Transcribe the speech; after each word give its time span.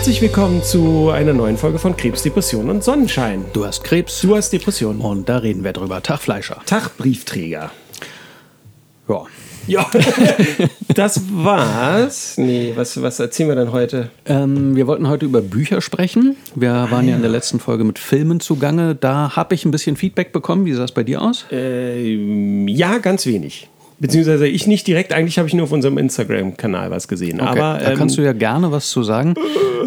Herzlich 0.00 0.22
willkommen 0.22 0.62
zu 0.62 1.10
einer 1.10 1.34
neuen 1.34 1.58
Folge 1.58 1.78
von 1.78 1.94
Krebs, 1.94 2.22
Depression 2.22 2.70
und 2.70 2.82
Sonnenschein. 2.82 3.44
Du 3.52 3.66
hast 3.66 3.84
Krebs. 3.84 4.22
Du 4.22 4.34
hast 4.34 4.50
Depression. 4.50 4.98
Und 4.98 5.28
da 5.28 5.36
reden 5.36 5.62
wir 5.62 5.74
drüber. 5.74 6.02
Tag 6.02 6.20
Fleischer. 6.20 6.62
Tag 6.64 6.96
Briefträger. 6.96 7.70
Ja. 9.06 9.26
Ja, 9.66 9.86
das 10.94 11.20
war's. 11.30 12.38
Nee, 12.38 12.72
was, 12.76 13.02
was 13.02 13.20
erzählen 13.20 13.50
wir 13.50 13.56
denn 13.56 13.72
heute? 13.72 14.08
Ähm, 14.24 14.74
wir 14.74 14.86
wollten 14.86 15.06
heute 15.06 15.26
über 15.26 15.42
Bücher 15.42 15.82
sprechen. 15.82 16.34
Wir 16.54 16.72
waren 16.90 17.06
ja 17.06 17.16
in 17.16 17.20
der 17.20 17.30
letzten 17.30 17.60
Folge 17.60 17.84
mit 17.84 17.98
Filmen 17.98 18.40
zugange. 18.40 18.94
Da 18.94 19.36
habe 19.36 19.54
ich 19.54 19.66
ein 19.66 19.70
bisschen 19.70 19.96
Feedback 19.96 20.32
bekommen. 20.32 20.64
Wie 20.64 20.72
sah 20.72 20.84
es 20.84 20.92
bei 20.92 21.02
dir 21.02 21.20
aus? 21.20 21.44
Ähm, 21.50 22.66
ja, 22.68 22.96
ganz 22.96 23.26
wenig. 23.26 23.68
Beziehungsweise 24.00 24.46
ich 24.48 24.66
nicht 24.66 24.86
direkt, 24.86 25.12
eigentlich 25.12 25.38
habe 25.38 25.46
ich 25.46 25.52
nur 25.54 25.64
auf 25.64 25.72
unserem 25.72 25.98
Instagram-Kanal 25.98 26.90
was 26.90 27.06
gesehen. 27.06 27.40
Okay, 27.40 27.50
Aber 27.50 27.78
da 27.78 27.90
ähm, 27.92 27.98
kannst 27.98 28.16
du 28.16 28.22
ja 28.22 28.32
gerne 28.32 28.72
was 28.72 28.88
zu 28.88 29.02
sagen. 29.02 29.34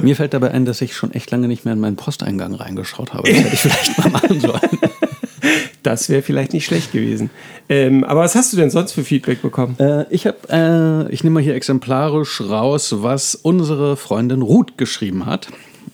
Mir 0.02 0.16
fällt 0.16 0.34
dabei 0.36 0.52
ein, 0.52 0.66
dass 0.66 0.82
ich 0.82 0.96
schon 0.96 1.12
echt 1.14 1.32
lange 1.32 1.48
nicht 1.48 1.66
mehr 1.66 1.74
in 1.74 1.80
meinen 1.80 1.96
Posteingang 1.96 2.54
reingeschaut 2.54 3.14
habe. 3.14 3.28
Das 3.28 3.38
hätte 3.38 3.54
ich 3.54 3.60
vielleicht 3.62 3.98
mal 3.98 4.10
machen 4.12 4.40
sollen. 4.40 4.60
das 5.84 6.10
wäre 6.10 6.22
vielleicht 6.22 6.54
nicht 6.54 6.66
schlecht 6.66 6.92
gewesen. 6.92 7.32
Ähm, 7.70 8.04
aber 8.04 8.22
was 8.22 8.36
hast 8.36 8.54
du 8.54 8.58
denn 8.58 8.70
sonst 8.70 8.94
für 8.94 9.04
Feedback 9.04 9.42
bekommen? 9.42 9.76
Äh, 9.80 10.06
ich 10.12 10.28
habe, 10.28 10.38
äh, 11.10 11.12
ich 11.12 11.24
nehme 11.24 11.36
mal 11.36 11.44
hier 11.44 11.56
exemplarisch 11.56 12.40
raus, 12.42 12.94
was 13.00 13.34
unsere 13.36 13.98
Freundin 13.98 14.44
Ruth 14.44 14.78
geschrieben 14.78 15.26
hat. 15.26 15.48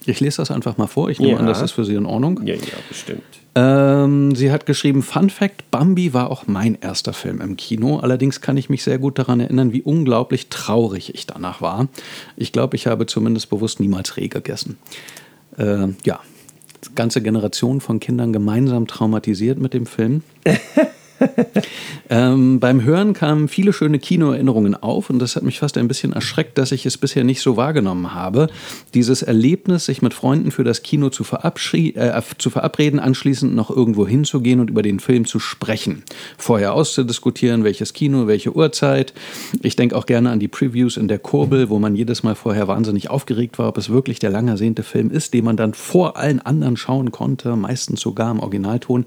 Ich 0.05 0.19
lese 0.19 0.37
das 0.37 0.51
einfach 0.51 0.77
mal 0.77 0.87
vor. 0.87 1.09
Ich 1.09 1.19
nehme 1.19 1.33
Ja. 1.33 1.39
an, 1.39 1.45
das 1.45 1.61
ist 1.61 1.71
für 1.71 1.85
Sie 1.85 1.95
in 1.95 2.05
Ordnung. 2.05 2.41
Ja, 2.45 2.55
ja, 2.55 2.61
bestimmt. 2.89 3.23
Ähm, 3.59 4.35
sie 4.35 4.53
hat 4.53 4.65
geschrieben, 4.65 5.03
Fun 5.03 5.29
Fact, 5.29 5.69
Bambi 5.69 6.13
war 6.13 6.31
auch 6.31 6.47
mein 6.47 6.77
erster 6.79 7.11
Film 7.11 7.41
im 7.41 7.57
Kino. 7.57 7.99
Allerdings 7.99 8.39
kann 8.39 8.55
ich 8.55 8.69
mich 8.69 8.83
sehr 8.83 8.99
gut 8.99 9.19
daran 9.19 9.41
erinnern, 9.41 9.73
wie 9.73 9.81
unglaublich 9.81 10.47
traurig 10.47 11.13
ich 11.13 11.27
danach 11.27 11.59
war. 11.59 11.89
Ich 12.37 12.53
glaube, 12.53 12.77
ich 12.77 12.87
habe 12.87 13.05
zumindest 13.05 13.49
bewusst 13.49 13.81
niemals 13.81 14.15
Reh 14.15 14.29
gegessen. 14.29 14.77
Äh, 15.57 15.87
ja, 16.05 16.21
ganze 16.95 17.21
Generation 17.21 17.81
von 17.81 17.99
Kindern 17.99 18.31
gemeinsam 18.31 18.87
traumatisiert 18.87 19.59
mit 19.59 19.73
dem 19.73 19.85
Film. 19.85 20.23
Ähm, 22.11 22.59
beim 22.59 22.83
Hören 22.83 23.13
kamen 23.13 23.47
viele 23.47 23.71
schöne 23.71 23.99
Kinoerinnerungen 23.99 24.73
auf 24.73 25.11
und 25.11 25.19
das 25.19 25.35
hat 25.35 25.43
mich 25.43 25.59
fast 25.59 25.77
ein 25.77 25.87
bisschen 25.87 26.11
erschreckt, 26.11 26.57
dass 26.57 26.71
ich 26.71 26.87
es 26.87 26.97
bisher 26.97 27.23
nicht 27.23 27.39
so 27.39 27.55
wahrgenommen 27.55 28.15
habe. 28.15 28.47
Dieses 28.95 29.21
Erlebnis, 29.21 29.85
sich 29.85 30.01
mit 30.01 30.15
Freunden 30.15 30.49
für 30.49 30.63
das 30.63 30.81
Kino 30.81 31.09
zu, 31.09 31.23
äh, 31.23 32.21
zu 32.39 32.49
verabreden, 32.49 32.99
anschließend 32.99 33.53
noch 33.53 33.69
irgendwo 33.69 34.07
hinzugehen 34.07 34.59
und 34.59 34.71
über 34.71 34.81
den 34.81 34.99
Film 34.99 35.25
zu 35.25 35.37
sprechen. 35.37 36.03
Vorher 36.37 36.73
auszudiskutieren, 36.73 37.63
welches 37.63 37.93
Kino, 37.93 38.25
welche 38.25 38.55
Uhrzeit. 38.55 39.13
Ich 39.61 39.75
denke 39.75 39.95
auch 39.95 40.07
gerne 40.07 40.31
an 40.31 40.39
die 40.39 40.47
Previews 40.47 40.97
in 40.97 41.07
der 41.07 41.19
Kurbel, 41.19 41.69
wo 41.69 41.77
man 41.77 41.95
jedes 41.95 42.23
Mal 42.23 42.33
vorher 42.33 42.67
wahnsinnig 42.67 43.11
aufgeregt 43.11 43.59
war, 43.59 43.67
ob 43.67 43.77
es 43.77 43.89
wirklich 43.89 44.17
der 44.17 44.31
lang 44.31 44.47
ersehnte 44.47 44.81
Film 44.81 45.11
ist, 45.11 45.35
den 45.35 45.45
man 45.45 45.57
dann 45.57 45.75
vor 45.75 46.17
allen 46.17 46.39
anderen 46.39 46.75
schauen 46.75 47.11
konnte, 47.11 47.55
meistens 47.55 48.01
sogar 48.01 48.31
im 48.31 48.39
Originalton. 48.39 49.05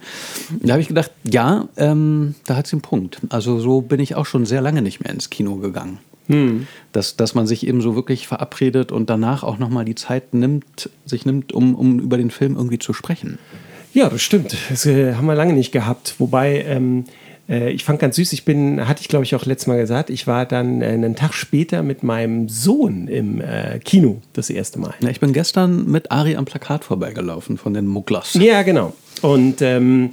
Da 0.61 0.75
habe 0.75 0.83
ich 0.83 0.89
gedacht, 0.89 1.11
ja, 1.25 1.67
ähm, 1.77 2.02
da 2.47 2.57
hat 2.57 2.67
sie 2.67 2.75
einen 2.75 2.83
Punkt. 2.83 3.21
Also 3.29 3.59
so 3.59 3.81
bin 3.81 4.01
ich 4.01 4.15
auch 4.15 4.27
schon 4.27 4.47
sehr 4.47 4.61
lange 4.61 4.83
nicht 4.83 5.01
mehr 5.03 5.13
ins 5.13 5.31
Kino 5.31 5.57
gegangen. 5.57 5.99
Dass, 6.93 7.17
dass 7.17 7.35
man 7.35 7.47
sich 7.47 7.67
eben 7.67 7.81
so 7.81 7.95
wirklich 7.95 8.27
verabredet 8.29 8.93
und 8.93 9.11
danach 9.11 9.43
auch 9.43 9.59
nochmal 9.59 9.85
die 9.85 9.95
Zeit 9.95 10.35
nimmt, 10.35 10.89
sich 11.05 11.27
nimmt, 11.27 11.53
um, 11.53 11.75
um 11.75 11.99
über 11.99 12.17
den 12.17 12.31
Film 12.31 12.57
irgendwie 12.57 12.79
zu 12.79 12.93
sprechen. 12.93 13.39
Ja, 13.93 14.09
das 14.09 14.23
stimmt. 14.23 14.57
Das 14.71 14.87
äh, 14.87 15.15
haben 15.15 15.27
wir 15.27 15.35
lange 15.35 15.53
nicht 15.53 15.73
gehabt. 15.73 16.15
Wobei, 16.19 16.63
ähm, 16.63 17.05
äh, 17.49 17.71
ich 17.71 17.85
fand 17.85 17.99
ganz 17.99 18.17
süß, 18.17 18.33
ich 18.33 18.45
bin, 18.45 18.87
hatte 18.89 19.03
ich 19.03 19.09
glaube 19.09 19.25
ich 19.25 19.35
auch 19.35 19.45
letztes 19.45 19.67
Mal 19.67 19.79
gesagt, 19.79 20.11
ich 20.11 20.27
war 20.27 20.47
dann 20.47 20.81
äh, 20.81 20.87
einen 20.87 21.17
Tag 21.17 21.35
später 21.35 21.83
mit 21.83 22.03
meinem 22.03 22.49
Sohn 22.49 23.09
im 23.09 23.41
äh, 23.41 23.79
Kino 23.81 24.23
das 24.33 24.49
erste 24.49 24.79
Mal. 24.79 24.95
Ja, 25.01 25.11
ich 25.11 25.21
bin 25.21 25.33
gestern 25.33 25.91
mit 25.91 26.11
Ari 26.11 26.37
am 26.37 26.47
Plakat 26.47 26.85
vorbeigelaufen 26.85 27.59
von 27.59 27.75
den 27.75 27.87
Mugglers. 27.87 28.35
Ja, 28.35 28.63
genau. 28.63 28.95
Und 29.21 29.61
ähm, 29.61 30.11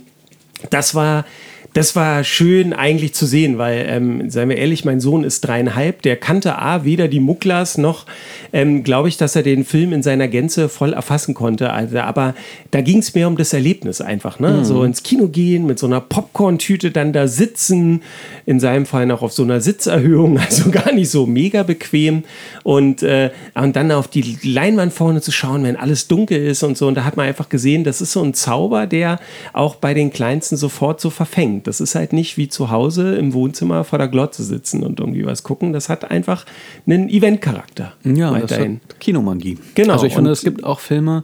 das 0.69 0.95
war. 0.95 1.25
Das 1.73 1.95
war 1.95 2.23
schön 2.23 2.73
eigentlich 2.73 3.13
zu 3.13 3.27
sehen, 3.27 3.59
weil, 3.59 3.85
ähm, 3.87 4.29
seien 4.29 4.49
wir 4.49 4.57
ehrlich, 4.57 4.85
mein 4.85 4.99
Sohn 4.99 5.23
ist 5.23 5.41
dreieinhalb, 5.41 6.01
der 6.01 6.15
kannte 6.15 6.57
A, 6.57 6.83
weder 6.83 7.07
die 7.07 7.19
Mugglers 7.19 7.77
noch, 7.77 8.05
ähm, 8.53 8.83
glaube 8.83 9.07
ich, 9.07 9.17
dass 9.17 9.35
er 9.35 9.43
den 9.43 9.63
Film 9.63 9.93
in 9.93 10.01
seiner 10.01 10.27
Gänze 10.27 10.67
voll 10.67 10.93
erfassen 10.93 11.35
konnte. 11.35 11.71
Also, 11.71 11.99
aber 11.99 12.33
da 12.71 12.81
ging 12.81 12.99
es 12.99 13.13
mehr 13.13 13.27
um 13.27 13.37
das 13.37 13.53
Erlebnis 13.53 14.01
einfach, 14.01 14.39
ne? 14.39 14.65
So 14.65 14.83
ins 14.83 15.03
Kino 15.03 15.27
gehen, 15.27 15.67
mit 15.67 15.77
so 15.77 15.85
einer 15.85 16.01
Popcorn-Tüte 16.01 16.89
dann 16.89 17.13
da 17.13 17.27
sitzen, 17.27 18.01
in 18.47 18.59
seinem 18.59 18.87
Fall 18.87 19.05
noch 19.05 19.21
auf 19.21 19.31
so 19.31 19.43
einer 19.43 19.61
Sitzerhöhung, 19.61 20.39
also 20.49 20.71
gar 20.71 20.91
nicht 20.91 21.11
so 21.11 21.27
mega 21.27 21.61
bequem 21.61 22.23
und, 22.63 23.03
äh, 23.03 23.29
und 23.53 23.75
dann 23.75 23.91
auf 23.91 24.07
die 24.07 24.37
Leinwand 24.43 24.91
vorne 24.91 25.21
zu 25.21 25.31
schauen, 25.31 25.63
wenn 25.63 25.75
alles 25.75 26.07
dunkel 26.07 26.43
ist 26.43 26.63
und 26.63 26.77
so. 26.77 26.87
Und 26.87 26.95
da 26.95 27.03
hat 27.03 27.15
man 27.15 27.27
einfach 27.27 27.49
gesehen, 27.49 27.83
das 27.83 28.01
ist 28.01 28.13
so 28.13 28.23
ein 28.23 28.33
Zauber, 28.33 28.87
der 28.87 29.19
auch 29.53 29.75
bei 29.75 29.93
den 29.93 30.11
Kleinsten 30.11 30.57
sofort 30.57 30.99
so 30.99 31.11
verfängt. 31.11 31.58
Das 31.67 31.81
ist 31.81 31.95
halt 31.95 32.13
nicht 32.13 32.37
wie 32.37 32.47
zu 32.49 32.69
Hause 32.69 33.15
im 33.15 33.33
Wohnzimmer 33.33 33.83
vor 33.83 33.99
der 33.99 34.07
Glotze 34.07 34.43
sitzen 34.43 34.83
und 34.83 34.99
irgendwie 34.99 35.25
was 35.25 35.43
gucken. 35.43 35.73
Das 35.73 35.89
hat 35.89 36.09
einfach 36.09 36.45
einen 36.87 37.09
Eventcharakter. 37.09 37.93
Ja, 38.03 38.31
das 38.33 38.43
weiterhin. 38.51 38.81
hat 38.89 38.99
Kinomagie. 38.99 39.57
Genau, 39.75 39.93
Also 39.93 40.05
ich 40.05 40.13
finde, 40.13 40.29
und- 40.29 40.33
es 40.33 40.41
gibt 40.43 40.63
auch 40.63 40.79
Filme, 40.79 41.23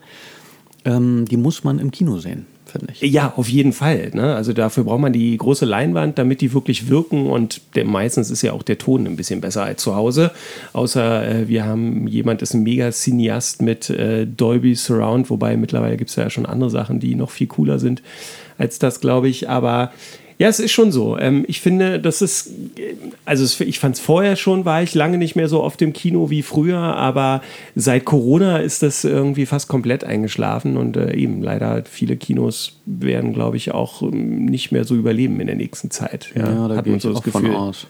ähm, 0.86 1.26
die 1.30 1.38
muss 1.38 1.64
man 1.64 1.80
im 1.80 1.90
Kino 1.92 2.20
sehen, 2.20 2.46
finde 2.66 2.88
ich. 2.94 3.02
Ja, 3.12 3.34
auf 3.36 3.50
jeden 3.50 3.74
Fall. 3.74 4.12
Ne? 4.14 4.36
Also 4.36 4.54
dafür 4.54 4.84
braucht 4.84 5.00
man 5.02 5.14
die 5.14 5.36
große 5.36 5.66
Leinwand, 5.66 6.20
damit 6.20 6.42
die 6.42 6.54
wirklich 6.54 6.90
wirken. 6.90 7.28
Und 7.30 7.62
der, 7.76 7.86
meistens 7.86 8.30
ist 8.30 8.44
ja 8.44 8.54
auch 8.54 8.62
der 8.64 8.78
Ton 8.78 9.08
ein 9.08 9.16
bisschen 9.16 9.42
besser 9.42 9.64
als 9.64 9.82
zu 9.82 9.96
Hause. 9.96 10.32
Außer 10.74 11.28
äh, 11.28 11.48
wir 11.48 11.66
haben 11.66 12.08
jemand, 12.08 12.42
ist 12.44 12.54
ein 12.54 12.62
Mega-Cineast 12.64 13.62
mit 13.64 13.90
äh, 13.90 14.28
Dolby 14.28 14.76
Surround, 14.76 15.30
wobei 15.32 15.58
mittlerweile 15.58 15.98
gibt 15.98 16.12
es 16.12 16.16
ja 16.18 16.30
schon 16.30 16.46
andere 16.46 16.70
Sachen, 16.70 17.00
die 17.00 17.16
noch 17.16 17.32
viel 17.32 17.48
cooler 17.48 17.80
sind 17.80 18.04
als 18.58 18.78
das, 18.80 19.02
glaube 19.02 19.28
ich. 19.28 19.50
Aber 19.50 19.92
ja, 20.38 20.50
es 20.50 20.60
ist 20.60 20.72
schon 20.72 20.92
so. 20.92 21.18
Ähm, 21.18 21.46
ich 21.48 21.62
finde, 21.62 22.00
das 22.00 22.22
ist, 22.22 22.48
äh, 22.78 22.96
also 23.24 23.64
ich 23.64 23.80
fand 23.80 23.96
es 23.96 24.02
vorher 24.02 24.36
schon, 24.36 24.66
war 24.66 24.84
ich 24.84 24.94
lange 24.94 25.18
nicht 25.18 25.36
mehr 25.36 25.48
so 25.48 25.64
oft 25.64 25.82
im 25.82 25.94
Kino 25.94 26.30
wie 26.30 26.42
früher, 26.42 26.78
aber 26.78 27.42
seit 27.76 28.06
Corona 28.06 28.58
ist 28.58 28.84
das 28.84 29.04
irgendwie 29.04 29.46
fast 29.46 29.68
komplett 29.68 30.04
eingeschlafen 30.04 30.76
und 30.78 30.98
äh, 30.98 31.14
eben 31.16 31.42
leider 31.42 31.84
viele 31.90 32.18
Kinos 32.18 32.74
werden, 32.86 33.34
glaube 33.34 33.58
ich, 33.58 33.72
auch 33.74 34.02
ähm, 34.02 34.46
nicht 34.46 34.72
mehr 34.72 34.84
so 34.84 34.96
überleben 34.96 35.40
in 35.40 35.48
der 35.48 35.56
nächsten 35.56 35.90
Zeit. 35.90 36.32
Ja, 36.36 36.50
Ja, 36.50 36.68
da 36.68 36.76
hat 36.76 36.86
man 36.86 37.00
so 37.00 37.14
das 37.14 37.22
von 37.22 37.44
Gefühl. 37.44 37.56
aus. 37.56 37.88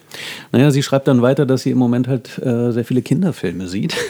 Naja, 0.52 0.70
sie 0.72 0.84
schreibt 0.84 1.08
dann 1.08 1.22
weiter, 1.22 1.46
dass 1.46 1.64
sie 1.64 1.72
im 1.72 1.78
Moment 1.80 2.08
halt 2.08 2.38
äh, 2.40 2.72
sehr 2.72 2.86
viele 2.86 3.02
Kinderfilme 3.02 3.68
sieht. 3.68 3.96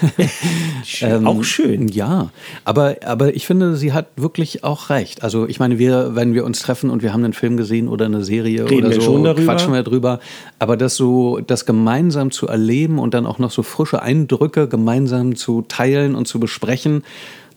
Ähm, 1.01 1.25
auch 1.25 1.44
schön. 1.44 1.88
Ja, 1.88 2.29
aber, 2.63 2.97
aber 3.06 3.35
ich 3.35 3.47
finde, 3.47 3.75
sie 3.75 3.91
hat 3.91 4.07
wirklich 4.18 4.63
auch 4.63 4.90
recht. 4.90 5.24
Also 5.24 5.47
ich 5.47 5.59
meine, 5.59 5.79
wir, 5.79 6.16
wenn 6.16 6.34
wir 6.34 6.45
uns 6.45 6.59
treffen 6.59 6.90
und 6.90 7.01
wir 7.01 7.12
haben 7.12 7.24
einen 7.24 7.34
Film 7.34 7.57
gesehen 7.57 7.88
oder 7.88 8.06
eine 8.06 8.24
Serie 8.25 8.66
Reden 8.66 8.86
oder 8.86 8.90
wir 8.90 8.96
so, 8.96 9.02
schon 9.02 9.24
darüber. 9.24 9.53
quatschen 9.53 9.74
wir 9.74 9.84
drüber. 9.84 10.19
Aber 10.59 10.75
das 10.75 10.96
so, 10.96 11.40
das 11.40 11.66
gemeinsam 11.66 12.31
zu 12.31 12.47
erleben 12.47 13.00
und 13.00 13.13
dann 13.13 13.25
auch 13.25 13.40
noch 13.40 13.52
so 13.52 13.63
frische 13.63 14.02
Eindrücke 14.02 14.68
gemeinsam 14.68 15.36
zu 15.36 15.62
teilen 15.62 16.16
und 16.16 16.28
zu 16.28 16.40
besprechen, 16.40 17.03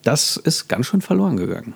das 0.05 0.37
ist 0.37 0.69
ganz 0.69 0.87
schön 0.87 1.01
verloren 1.01 1.37
gegangen. 1.37 1.75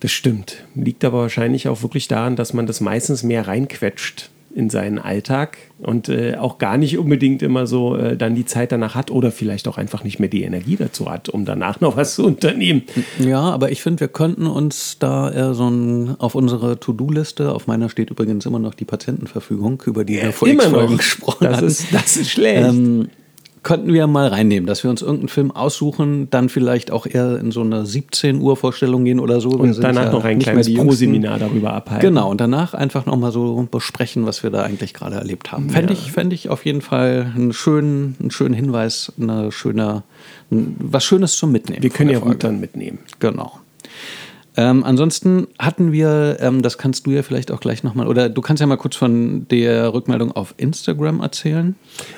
Das 0.00 0.12
stimmt. 0.12 0.64
Liegt 0.74 1.04
aber 1.04 1.20
wahrscheinlich 1.20 1.68
auch 1.68 1.82
wirklich 1.82 2.08
daran, 2.08 2.36
dass 2.36 2.52
man 2.52 2.66
das 2.66 2.80
meistens 2.80 3.22
mehr 3.22 3.46
reinquetscht 3.46 4.30
in 4.56 4.70
seinen 4.70 4.98
Alltag 4.98 5.58
und 5.78 6.08
äh, 6.08 6.36
auch 6.36 6.56
gar 6.56 6.78
nicht 6.78 6.96
unbedingt 6.96 7.42
immer 7.42 7.66
so 7.66 7.94
äh, 7.94 8.16
dann 8.16 8.34
die 8.34 8.46
Zeit 8.46 8.72
danach 8.72 8.94
hat 8.94 9.10
oder 9.10 9.30
vielleicht 9.30 9.68
auch 9.68 9.76
einfach 9.76 10.02
nicht 10.02 10.18
mehr 10.18 10.30
die 10.30 10.44
Energie 10.44 10.76
dazu 10.76 11.10
hat, 11.10 11.28
um 11.28 11.44
danach 11.44 11.80
noch 11.82 11.98
was 11.98 12.14
zu 12.14 12.24
unternehmen. 12.24 12.84
Ja, 13.18 13.40
aber 13.40 13.70
ich 13.70 13.82
finde, 13.82 14.00
wir 14.00 14.08
könnten 14.08 14.46
uns 14.46 14.96
da 14.98 15.30
eher 15.30 15.52
so 15.52 15.68
ein, 15.68 16.16
auf 16.18 16.34
unsere 16.34 16.80
To-Do-Liste, 16.80 17.52
auf 17.52 17.66
meiner 17.66 17.90
steht 17.90 18.08
übrigens 18.08 18.46
immer 18.46 18.58
noch 18.58 18.72
die 18.72 18.86
Patientenverfügung, 18.86 19.82
über 19.84 20.04
die 20.04 20.22
wir 20.22 20.32
vor 20.32 20.48
Immer 20.48 20.62
x 20.62 20.72
Folgen 20.72 20.92
noch. 20.92 20.98
gesprochen 20.98 21.44
Das 21.44 21.60
ist, 21.60 21.92
das 21.92 22.16
ist 22.16 22.30
schlecht. 22.30 22.66
ähm, 22.66 23.08
könnten 23.66 23.92
wir 23.92 24.06
mal 24.06 24.28
reinnehmen, 24.28 24.68
dass 24.68 24.84
wir 24.84 24.90
uns 24.90 25.02
irgendeinen 25.02 25.28
Film 25.28 25.50
aussuchen, 25.50 26.30
dann 26.30 26.48
vielleicht 26.48 26.92
auch 26.92 27.04
eher 27.04 27.36
in 27.40 27.50
so 27.50 27.62
eine 27.62 27.84
17 27.84 28.40
Uhr 28.40 28.56
Vorstellung 28.56 29.04
gehen 29.04 29.18
oder 29.18 29.40
so. 29.40 29.48
Und 29.48 29.82
danach 29.82 30.04
ja 30.04 30.12
noch 30.12 30.24
ein 30.24 30.38
kleines. 30.38 30.72
Pro-Seminar 30.72 31.40
darüber 31.40 31.72
abhalten. 31.72 32.08
Genau, 32.08 32.30
und 32.30 32.40
danach 32.40 32.74
einfach 32.74 33.06
nochmal 33.06 33.32
so 33.32 33.66
besprechen, 33.68 34.24
was 34.24 34.44
wir 34.44 34.50
da 34.50 34.62
eigentlich 34.62 34.94
gerade 34.94 35.16
erlebt 35.16 35.50
haben. 35.50 35.68
Fände 35.70 35.94
ich, 35.94 36.12
fänd 36.12 36.32
ich 36.32 36.48
auf 36.48 36.64
jeden 36.64 36.80
Fall 36.80 37.32
einen 37.34 37.52
schönen, 37.52 38.14
einen 38.20 38.30
schönen 38.30 38.54
Hinweis, 38.54 39.12
eine 39.20 39.50
schöne, 39.50 40.04
was 40.48 41.04
Schönes 41.04 41.36
zum 41.36 41.50
Mitnehmen. 41.50 41.82
Wir 41.82 41.90
können 41.90 42.10
ja 42.10 42.20
gut 42.20 42.44
dann 42.44 42.60
mitnehmen. 42.60 43.00
Genau. 43.18 43.58
Ähm, 44.56 44.84
ansonsten 44.84 45.48
hatten 45.58 45.92
wir, 45.92 46.38
ähm, 46.40 46.62
das 46.62 46.78
kannst 46.78 47.06
du 47.06 47.10
ja 47.10 47.22
vielleicht 47.22 47.52
auch 47.52 47.60
gleich 47.60 47.82
nochmal, 47.82 48.06
oder 48.06 48.28
du 48.28 48.40
kannst 48.40 48.60
ja 48.60 48.66
mal 48.66 48.76
kurz 48.76 48.96
von 48.96 49.46
der 49.48 49.92
Rückmeldung 49.92 50.32
auf 50.32 50.54
Instagram 50.56 51.20
erzählen. 51.20 51.74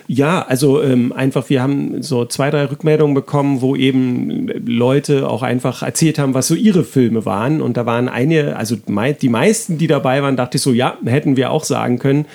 Ja, 0.07 0.43
also 0.43 0.83
ähm, 0.83 1.13
einfach, 1.13 1.51
wir 1.51 1.63
haben 1.63 2.03
so 2.03 2.25
zwei, 2.27 2.51
drei 2.51 2.67
Rückmeldungen 2.67 3.15
bekommen, 3.15 3.61
wo 3.61 3.75
eben 3.75 4.49
Leute 4.67 5.29
auch 5.29 5.43
einfach 5.43 5.83
erzählt 5.83 6.19
haben, 6.19 6.35
was 6.35 6.47
so 6.47 6.55
ihre 6.55 6.85
Filme 6.85 7.25
waren. 7.25 7.61
Und 7.61 7.77
da 7.77 7.87
waren 7.87 8.09
eine, 8.09 8.57
also 8.57 8.77
die 8.77 9.29
meisten, 9.29 9.79
die 9.79 9.87
dabei 9.87 10.23
waren, 10.23 10.37
dachte 10.37 10.57
ich 10.57 10.63
so, 10.63 10.73
ja, 10.73 10.97
hätten 11.05 11.37
wir 11.37 11.51
auch 11.51 11.65
sagen 11.65 11.99
können. 11.99 12.27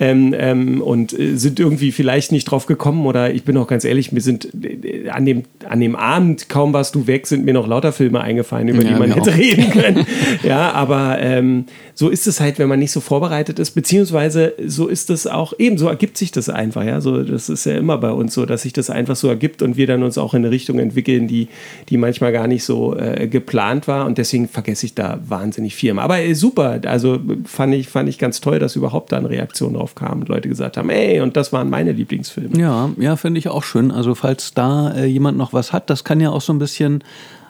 Ähm, 0.00 0.34
ähm, 0.36 0.82
und 0.82 1.18
äh, 1.18 1.36
sind 1.36 1.60
irgendwie 1.60 1.92
vielleicht 1.92 2.32
nicht 2.32 2.44
drauf 2.44 2.66
gekommen 2.66 3.06
oder 3.06 3.32
ich 3.32 3.44
bin 3.44 3.56
auch 3.56 3.68
ganz 3.68 3.84
ehrlich, 3.84 4.10
mir 4.10 4.20
sind 4.20 4.48
äh, 4.64 5.08
an 5.08 5.24
dem, 5.24 5.44
an 5.68 5.80
dem 5.80 5.94
Abend, 5.94 6.48
kaum 6.48 6.72
warst 6.72 6.94
du 6.94 7.06
weg, 7.06 7.26
sind 7.26 7.44
mir 7.44 7.54
noch 7.54 7.68
lauter 7.68 7.92
Filme 7.92 8.20
eingefallen, 8.20 8.68
über 8.68 8.82
ja, 8.82 8.88
die 8.88 8.94
man 8.98 9.12
hätte 9.12 9.30
auch. 9.30 9.36
reden 9.36 9.70
können. 9.70 10.06
ja, 10.42 10.72
aber 10.72 11.18
ähm, 11.20 11.66
so 11.94 12.08
ist 12.08 12.26
es 12.26 12.40
halt, 12.40 12.58
wenn 12.58 12.68
man 12.68 12.80
nicht 12.80 12.90
so 12.90 13.00
vorbereitet 13.00 13.58
ist, 13.58 13.70
beziehungsweise 13.72 14.54
so 14.66 14.88
ist 14.88 15.10
es 15.10 15.26
auch, 15.26 15.52
eben 15.58 15.78
so 15.78 15.86
ergibt 15.86 16.18
sich 16.18 16.32
das 16.32 16.48
einfach, 16.48 16.84
ja, 16.84 17.00
so, 17.00 17.22
das 17.22 17.48
ist 17.48 17.64
ja 17.64 17.76
immer 17.76 17.98
bei 17.98 18.10
uns 18.10 18.34
so, 18.34 18.46
dass 18.46 18.62
sich 18.62 18.72
das 18.72 18.90
einfach 18.90 19.16
so 19.16 19.28
ergibt 19.28 19.62
und 19.62 19.76
wir 19.76 19.86
dann 19.86 20.02
uns 20.02 20.18
auch 20.18 20.34
in 20.34 20.44
eine 20.44 20.50
Richtung 20.50 20.80
entwickeln, 20.80 21.28
die, 21.28 21.48
die 21.88 21.96
manchmal 21.96 22.32
gar 22.32 22.48
nicht 22.48 22.64
so 22.64 22.96
äh, 22.96 23.28
geplant 23.28 23.86
war 23.86 24.06
und 24.06 24.18
deswegen 24.18 24.48
vergesse 24.48 24.86
ich 24.86 24.94
da 24.94 25.20
wahnsinnig 25.26 25.74
viel. 25.76 25.84
Aber 25.98 26.20
äh, 26.20 26.34
super, 26.34 26.80
also 26.86 27.20
fand 27.44 27.74
ich, 27.74 27.88
fand 27.88 28.08
ich 28.08 28.18
ganz 28.18 28.40
toll, 28.40 28.58
dass 28.58 28.74
überhaupt 28.74 29.12
da 29.12 29.18
eine 29.18 29.30
Reaktion 29.30 29.74
drauf 29.74 29.93
kam 29.94 30.20
und 30.20 30.28
Leute 30.28 30.48
gesagt 30.48 30.76
haben, 30.76 30.90
ey, 30.90 31.20
und 31.20 31.36
das 31.36 31.52
waren 31.52 31.70
meine 31.70 31.92
Lieblingsfilme. 31.92 32.58
Ja, 32.58 32.90
ja, 32.98 33.16
finde 33.16 33.38
ich 33.38 33.48
auch 33.48 33.62
schön. 33.62 33.90
Also 33.90 34.14
falls 34.14 34.54
da 34.54 34.92
äh, 34.92 35.06
jemand 35.06 35.38
noch 35.38 35.52
was 35.52 35.72
hat, 35.72 35.90
das 35.90 36.04
kann 36.04 36.20
ja 36.20 36.30
auch 36.30 36.40
so 36.40 36.52
ein 36.52 36.58
bisschen 36.58 37.04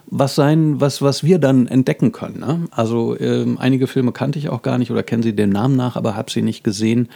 was 0.06 0.35
sein, 0.35 0.81
was, 0.81 1.02
was 1.02 1.25
wir 1.25 1.38
dann 1.38 1.67
entdecken 1.67 2.12
können. 2.12 2.41
Ne? 2.41 2.61
Also 2.70 3.19
ähm, 3.19 3.58
einige 3.58 3.87
Filme 3.87 4.12
kannte 4.12 4.38
ich 4.38 4.49
auch 4.49 4.62
gar 4.62 4.79
nicht 4.79 4.91
oder 4.91 5.02
kennen 5.02 5.23
sie 5.23 5.35
den 5.35 5.50
Namen 5.50 5.76
nach, 5.76 5.96
aber 5.96 6.14
habe 6.17 6.31
sie 6.31 6.43
nicht 6.43 6.62
gesehen. 6.62 7.08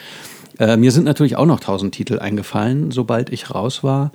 Äh, 0.58 0.76
mir 0.76 0.90
sind 0.90 1.04
natürlich 1.04 1.36
auch 1.36 1.46
noch 1.46 1.60
tausend 1.60 1.94
Titel 1.94 2.19
eingefallen, 2.19 2.90
sobald 2.90 3.31
ich 3.31 3.54
raus 3.54 3.84
war. 3.84 4.12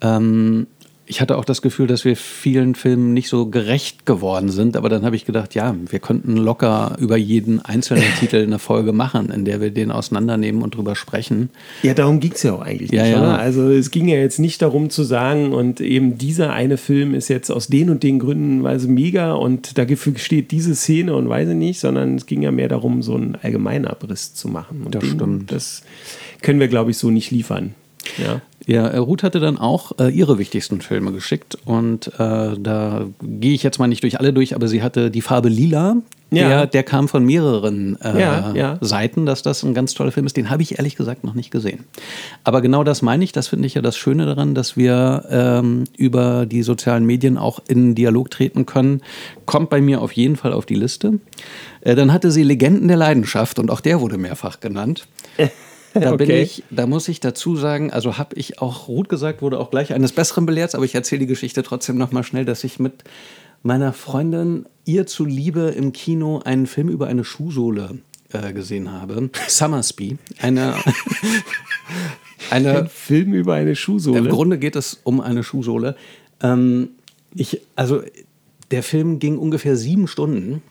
Ähm, 0.00 0.66
ich 1.04 1.20
hatte 1.20 1.36
auch 1.36 1.44
das 1.44 1.62
Gefühl, 1.62 1.88
dass 1.88 2.04
wir 2.04 2.16
vielen 2.16 2.74
Filmen 2.74 3.12
nicht 3.12 3.28
so 3.28 3.46
gerecht 3.46 4.06
geworden 4.06 4.50
sind, 4.50 4.76
aber 4.76 4.88
dann 4.88 5.04
habe 5.04 5.16
ich 5.16 5.24
gedacht, 5.24 5.54
ja, 5.54 5.74
wir 5.88 5.98
könnten 5.98 6.36
locker 6.36 6.96
über 7.00 7.16
jeden 7.16 7.60
einzelnen 7.60 8.04
Titel 8.20 8.36
eine 8.36 8.60
Folge 8.60 8.92
machen, 8.92 9.30
in 9.30 9.44
der 9.44 9.60
wir 9.60 9.70
den 9.70 9.90
auseinandernehmen 9.90 10.62
und 10.62 10.76
drüber 10.76 10.94
sprechen. 10.94 11.50
Ja, 11.82 11.94
darum 11.94 12.20
ging 12.20 12.32
es 12.32 12.42
ja 12.44 12.52
auch 12.52 12.60
eigentlich 12.60 12.92
ja, 12.92 13.02
nicht, 13.02 13.12
ja. 13.12 13.36
Also 13.36 13.68
es 13.68 13.90
ging 13.90 14.06
ja 14.06 14.16
jetzt 14.16 14.38
nicht 14.38 14.62
darum 14.62 14.90
zu 14.90 15.02
sagen, 15.02 15.52
und 15.52 15.80
eben 15.80 16.18
dieser 16.18 16.52
eine 16.52 16.76
Film 16.76 17.14
ist 17.14 17.28
jetzt 17.28 17.50
aus 17.50 17.66
den 17.66 17.90
und 17.90 18.04
den 18.04 18.20
Gründen 18.20 18.62
weise 18.62 18.88
mega 18.88 19.32
und 19.32 19.78
dafür 19.78 20.16
steht 20.16 20.52
diese 20.52 20.76
Szene 20.76 21.14
und 21.14 21.28
weiß 21.28 21.48
ich 21.48 21.56
nicht, 21.56 21.80
sondern 21.80 22.14
es 22.14 22.26
ging 22.26 22.42
ja 22.42 22.52
mehr 22.52 22.68
darum, 22.68 23.02
so 23.02 23.16
einen 23.16 23.36
Allgemeinabriss 23.42 24.34
zu 24.34 24.48
machen. 24.48 24.82
Und 24.84 24.94
das 24.94 25.02
den, 25.02 25.14
stimmt. 25.14 25.52
Das 25.52 25.82
können 26.42 26.60
wir, 26.60 26.68
glaube 26.68 26.92
ich, 26.92 26.96
so 26.96 27.10
nicht 27.10 27.32
liefern. 27.32 27.74
Ja. 28.18 28.40
Ja, 28.66 28.86
äh, 28.86 28.98
Ruth 28.98 29.22
hatte 29.22 29.40
dann 29.40 29.58
auch 29.58 29.98
äh, 29.98 30.08
ihre 30.08 30.38
wichtigsten 30.38 30.80
Filme 30.80 31.12
geschickt 31.12 31.58
und 31.64 32.08
äh, 32.18 32.56
da 32.58 33.06
gehe 33.22 33.54
ich 33.54 33.62
jetzt 33.62 33.78
mal 33.78 33.88
nicht 33.88 34.02
durch 34.02 34.20
alle 34.20 34.32
durch, 34.32 34.54
aber 34.54 34.68
sie 34.68 34.82
hatte 34.82 35.10
die 35.10 35.20
Farbe 35.20 35.48
Lila. 35.48 35.96
Ja. 36.30 36.48
Der, 36.48 36.66
der 36.66 36.82
kam 36.82 37.08
von 37.08 37.26
mehreren 37.26 38.00
äh, 38.00 38.18
ja, 38.18 38.52
ja. 38.54 38.78
Seiten, 38.80 39.26
dass 39.26 39.42
das 39.42 39.62
ein 39.62 39.74
ganz 39.74 39.92
toller 39.92 40.12
Film 40.12 40.24
ist. 40.24 40.34
Den 40.34 40.48
habe 40.48 40.62
ich 40.62 40.78
ehrlich 40.78 40.96
gesagt 40.96 41.24
noch 41.24 41.34
nicht 41.34 41.50
gesehen. 41.50 41.84
Aber 42.42 42.62
genau 42.62 42.84
das 42.84 43.02
meine 43.02 43.22
ich, 43.22 43.32
das 43.32 43.48
finde 43.48 43.66
ich 43.66 43.74
ja 43.74 43.82
das 43.82 43.98
Schöne 43.98 44.24
daran, 44.24 44.54
dass 44.54 44.74
wir 44.74 45.26
ähm, 45.28 45.84
über 45.94 46.46
die 46.46 46.62
sozialen 46.62 47.04
Medien 47.04 47.36
auch 47.36 47.60
in 47.68 47.94
Dialog 47.94 48.30
treten 48.30 48.64
können. 48.64 49.02
Kommt 49.44 49.68
bei 49.68 49.82
mir 49.82 50.00
auf 50.00 50.12
jeden 50.12 50.36
Fall 50.36 50.54
auf 50.54 50.64
die 50.64 50.74
Liste. 50.74 51.18
Äh, 51.82 51.96
dann 51.96 52.14
hatte 52.14 52.30
sie 52.30 52.44
Legenden 52.44 52.88
der 52.88 52.96
Leidenschaft 52.96 53.58
und 53.58 53.70
auch 53.70 53.80
der 53.80 54.00
wurde 54.00 54.16
mehrfach 54.16 54.58
genannt. 54.58 55.06
Da 55.94 56.16
bin 56.16 56.26
okay. 56.28 56.42
ich, 56.42 56.64
da 56.70 56.86
muss 56.86 57.08
ich 57.08 57.20
dazu 57.20 57.56
sagen, 57.56 57.92
also 57.92 58.18
habe 58.18 58.36
ich 58.36 58.60
auch 58.60 58.88
Ruth 58.88 59.08
gesagt, 59.08 59.42
wurde 59.42 59.58
auch 59.58 59.70
gleich 59.70 59.92
eines 59.92 60.12
Besseren 60.12 60.46
belehrt, 60.46 60.74
aber 60.74 60.84
ich 60.84 60.94
erzähle 60.94 61.20
die 61.20 61.26
Geschichte 61.26 61.62
trotzdem 61.62 61.98
nochmal 61.98 62.24
schnell, 62.24 62.44
dass 62.44 62.64
ich 62.64 62.78
mit 62.78 63.04
meiner 63.62 63.92
Freundin 63.92 64.66
ihr 64.84 65.06
zuliebe 65.06 65.72
im 65.76 65.92
Kino 65.92 66.40
einen 66.44 66.66
Film 66.66 66.88
über 66.88 67.06
eine 67.06 67.24
Schuhsohle 67.24 67.98
äh, 68.32 68.52
gesehen 68.52 68.92
habe. 68.92 69.30
Summersby. 69.46 70.18
Eine, 70.40 70.74
eine 72.50 72.78
Ein 72.78 72.88
Film 72.88 73.34
über 73.34 73.54
eine 73.54 73.76
Schuhsohle. 73.76 74.18
Im 74.18 74.28
Grunde 74.28 74.58
geht 74.58 74.76
es 74.76 75.00
um 75.04 75.20
eine 75.20 75.44
Schuhsohle. 75.44 75.96
Ähm, 76.42 76.90
ich, 77.34 77.60
also 77.76 78.02
der 78.70 78.82
Film 78.82 79.18
ging 79.18 79.38
ungefähr 79.38 79.76
sieben 79.76 80.08
Stunden. 80.08 80.62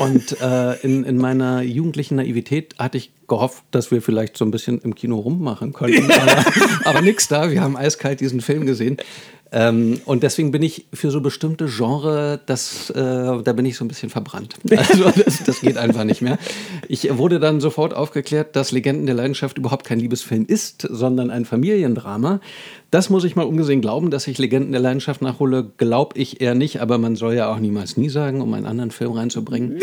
Und 0.00 0.40
äh, 0.40 0.76
in, 0.76 1.04
in 1.04 1.18
meiner 1.18 1.60
jugendlichen 1.60 2.16
Naivität 2.16 2.74
hatte 2.78 2.96
ich 2.96 3.12
gehofft, 3.28 3.62
dass 3.70 3.90
wir 3.90 4.00
vielleicht 4.00 4.34
so 4.34 4.46
ein 4.46 4.50
bisschen 4.50 4.80
im 4.80 4.94
Kino 4.94 5.18
rummachen 5.18 5.74
könnten. 5.74 6.10
Aber, 6.10 6.44
aber 6.86 7.00
nix 7.02 7.28
da. 7.28 7.50
Wir 7.50 7.60
haben 7.60 7.76
eiskalt 7.76 8.20
diesen 8.20 8.40
Film 8.40 8.64
gesehen. 8.64 8.96
Ähm, 9.52 10.00
und 10.04 10.22
deswegen 10.22 10.52
bin 10.52 10.62
ich 10.62 10.86
für 10.92 11.10
so 11.10 11.20
bestimmte 11.20 11.66
Genre, 11.66 12.40
das, 12.46 12.90
äh, 12.90 12.94
da 12.94 13.52
bin 13.52 13.66
ich 13.66 13.76
so 13.76 13.84
ein 13.84 13.88
bisschen 13.88 14.10
verbrannt. 14.10 14.56
Also 14.90 15.10
das, 15.10 15.44
das, 15.44 15.60
geht 15.60 15.76
einfach 15.76 16.04
nicht 16.04 16.22
mehr. 16.22 16.38
Ich 16.88 17.16
wurde 17.16 17.38
dann 17.38 17.60
sofort 17.60 17.92
aufgeklärt, 17.94 18.56
dass 18.56 18.72
Legenden 18.72 19.06
der 19.06 19.14
Leidenschaft 19.14 19.58
überhaupt 19.58 19.84
kein 19.84 20.00
Liebesfilm 20.00 20.46
ist, 20.46 20.86
sondern 20.88 21.30
ein 21.30 21.44
Familiendrama. 21.44 22.40
Das 22.90 23.10
muss 23.10 23.24
ich 23.24 23.36
mal 23.36 23.42
ungesehen 23.42 23.80
glauben, 23.80 24.10
dass 24.10 24.26
ich 24.26 24.38
Legenden 24.38 24.72
der 24.72 24.80
Leidenschaft 24.80 25.22
nachhole, 25.22 25.70
glaube 25.76 26.18
ich 26.18 26.40
eher 26.40 26.54
nicht, 26.54 26.80
aber 26.80 26.98
man 26.98 27.14
soll 27.14 27.34
ja 27.34 27.52
auch 27.52 27.58
niemals 27.58 27.96
nie 27.96 28.08
sagen, 28.08 28.40
um 28.40 28.54
einen 28.54 28.66
anderen 28.66 28.90
Film 28.90 29.12
reinzubringen. 29.12 29.78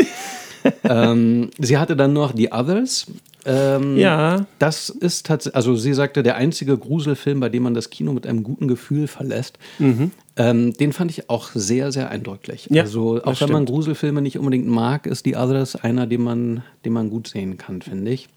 ähm, 0.83 1.49
sie 1.57 1.77
hatte 1.77 1.95
dann 1.95 2.13
noch 2.13 2.35
The 2.35 2.51
Others. 2.51 3.07
Ähm, 3.45 3.97
ja. 3.97 4.45
Das 4.59 4.89
ist 4.89 5.25
tatsächlich, 5.25 5.55
also 5.55 5.75
sie 5.75 5.93
sagte, 5.93 6.21
der 6.21 6.35
einzige 6.35 6.77
Gruselfilm, 6.77 7.39
bei 7.39 7.47
dem 7.47 7.63
man 7.63 7.73
das 7.73 7.89
Kino 7.89 8.11
mit 8.11 8.27
einem 8.27 8.43
guten 8.43 8.67
Gefühl 8.67 9.07
verlässt. 9.07 9.57
Mhm. 9.79 10.11
Ähm, 10.35 10.73
den 10.73 10.91
fand 10.91 11.11
ich 11.11 11.29
auch 11.29 11.51
sehr, 11.53 11.91
sehr 11.91 12.09
eindrücklich. 12.09 12.67
Ja, 12.69 12.83
also 12.83 13.23
auch 13.23 13.39
wenn 13.39 13.51
man 13.51 13.65
Gruselfilme 13.65 14.21
nicht 14.21 14.37
unbedingt 14.37 14.67
mag, 14.67 15.07
ist 15.07 15.23
The 15.23 15.37
Others 15.37 15.77
einer, 15.77 16.07
den 16.07 16.21
man, 16.21 16.63
den 16.83 16.93
man 16.93 17.09
gut 17.09 17.29
sehen 17.29 17.57
kann, 17.57 17.81
finde 17.81 18.11
ich. 18.11 18.27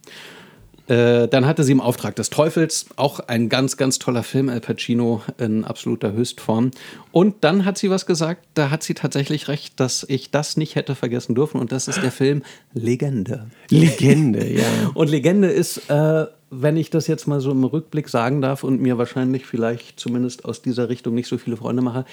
Äh, 0.91 1.29
dann 1.29 1.47
hatte 1.47 1.63
sie 1.63 1.71
im 1.71 1.81
Auftrag 1.81 2.17
des 2.17 2.31
Teufels, 2.31 2.87
auch 2.97 3.21
ein 3.21 3.49
ganz, 3.49 3.77
ganz 3.77 4.01
toller 4.01 4.25
Film, 4.25 4.49
Al 4.49 4.61
Pacino 4.61 5.23
in 5.39 5.65
absoluter 5.65 6.13
Höchstform. 6.13 6.73
Und 7.13 7.45
dann 7.45 7.65
hat 7.65 7.79
sie 7.79 7.91
was 7.91 8.07
gesagt, 8.07 8.45
da 8.55 8.71
hat 8.71 8.83
sie 8.83 8.95
tatsächlich 8.95 9.47
recht, 9.47 9.79
dass 9.79 10.05
ich 10.09 10.33
das 10.33 10.57
nicht 10.57 10.75
hätte 10.75 10.97
vergessen 10.97 11.37
dürfen. 11.37 11.61
Und 11.61 11.71
das 11.71 11.87
ist 11.87 12.03
der 12.03 12.11
Film 12.11 12.43
Legende. 12.75 13.47
Legende, 13.71 14.53
ja. 14.53 14.65
Und 14.95 15.11
Legende 15.11 15.49
ist, 15.49 15.89
äh, 15.89 16.27
wenn 16.51 16.77
ich 16.77 16.91
das 16.91 17.07
jetzt 17.07 17.29
mal 17.29 17.41
so 17.41 17.53
im 17.53 17.63
Rückblick 17.63 18.09
sagen 18.09 18.41
darf 18.41 18.65
und 18.65 18.81
mir 18.81 18.99
wahrscheinlich 18.99 19.47
vielleicht 19.47 20.01
zumindest 20.01 20.45
aus 20.45 20.61
dieser 20.61 20.89
Richtung 20.89 21.15
nicht 21.15 21.29
so 21.29 21.39
viele 21.39 21.57
Freunde 21.57 21.83
mache, 21.83 22.05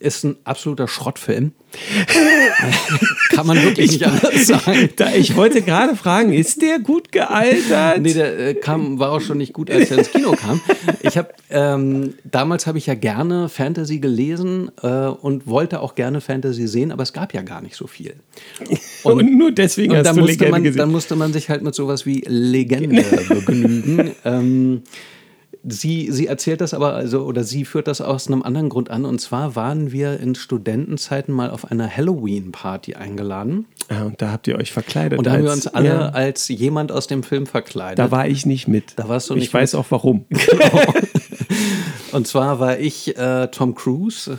ist 0.00 0.24
ein 0.24 0.36
absoluter 0.44 0.88
Schrottfilm. 0.88 1.52
Kann 3.30 3.46
man 3.46 3.62
wirklich 3.62 3.86
ich, 3.86 4.00
nicht 4.00 4.06
anders 4.06 4.46
sagen. 4.46 4.88
Da, 4.96 5.12
ich 5.12 5.36
wollte 5.36 5.62
gerade 5.62 5.94
fragen, 5.94 6.32
ist 6.32 6.62
der 6.62 6.80
gut 6.80 7.12
gealtert? 7.12 8.00
Nee, 8.00 8.14
der 8.14 8.38
äh, 8.38 8.54
kam, 8.54 8.98
war 8.98 9.12
auch 9.12 9.20
schon 9.20 9.38
nicht 9.38 9.52
gut, 9.52 9.70
als 9.70 9.90
er 9.90 9.98
ins 9.98 10.10
Kino 10.10 10.32
kam. 10.32 10.60
Ich 11.02 11.16
habe 11.16 11.28
ähm, 11.50 12.14
damals 12.24 12.66
habe 12.66 12.78
ich 12.78 12.86
ja 12.86 12.94
gerne 12.94 13.48
Fantasy 13.48 14.00
gelesen 14.00 14.72
äh, 14.82 14.88
und 14.88 15.46
wollte 15.46 15.80
auch 15.80 15.94
gerne 15.94 16.20
Fantasy 16.20 16.66
sehen, 16.66 16.90
aber 16.92 17.02
es 17.02 17.12
gab 17.12 17.34
ja 17.34 17.42
gar 17.42 17.60
nicht 17.60 17.76
so 17.76 17.86
viel. 17.86 18.14
Und, 19.04 19.20
und 19.20 19.38
nur 19.38 19.52
deswegen 19.52 19.92
und 19.92 19.98
hast 19.98 20.16
du 20.16 20.24
Legende 20.24 20.50
man, 20.50 20.64
gesehen. 20.64 20.78
Dann 20.78 20.90
musste 20.90 21.14
man 21.14 21.32
sich 21.32 21.50
halt 21.50 21.62
mit 21.62 21.74
sowas 21.74 22.06
wie 22.06 22.24
Legende 22.26 23.02
begnügen. 23.28 24.12
ähm, 24.24 24.82
sie, 25.62 26.10
sie 26.10 26.26
erzählt 26.26 26.60
das 26.60 26.74
aber, 26.74 26.94
also, 26.94 27.24
oder 27.24 27.44
sie 27.44 27.64
führt 27.64 27.86
das 27.88 28.00
aus 28.00 28.26
einem 28.26 28.42
anderen 28.42 28.68
Grund 28.68 28.90
an. 28.90 29.04
Und 29.04 29.20
zwar 29.20 29.56
waren 29.56 29.92
wir 29.92 30.20
in 30.20 30.34
Studentenzeiten 30.34 31.34
mal 31.34 31.50
auf 31.50 31.70
einer 31.70 31.88
Halloween-Party 31.88 32.94
eingeladen. 32.94 33.66
Ja, 33.90 34.04
und 34.04 34.20
da 34.22 34.32
habt 34.32 34.46
ihr 34.46 34.56
euch 34.56 34.72
verkleidet. 34.72 35.18
Und 35.18 35.26
da 35.26 35.32
haben 35.32 35.44
wir 35.44 35.52
uns 35.52 35.66
alle 35.66 35.88
ja. 35.88 36.08
als 36.10 36.48
jemand 36.48 36.92
aus 36.92 37.06
dem 37.06 37.22
Film 37.22 37.46
verkleidet. 37.46 37.98
Da 37.98 38.10
war 38.10 38.26
ich 38.26 38.46
nicht 38.46 38.68
mit. 38.68 38.92
Da 38.96 39.08
warst 39.08 39.30
du 39.30 39.34
nicht 39.34 39.44
Ich 39.44 39.54
weiß 39.54 39.74
auch 39.74 39.86
warum. 39.90 40.24
Genau. 40.50 40.94
und 42.12 42.26
zwar 42.26 42.58
war 42.58 42.78
ich 42.78 43.16
äh, 43.16 43.48
Tom 43.48 43.74
Cruise. 43.74 44.38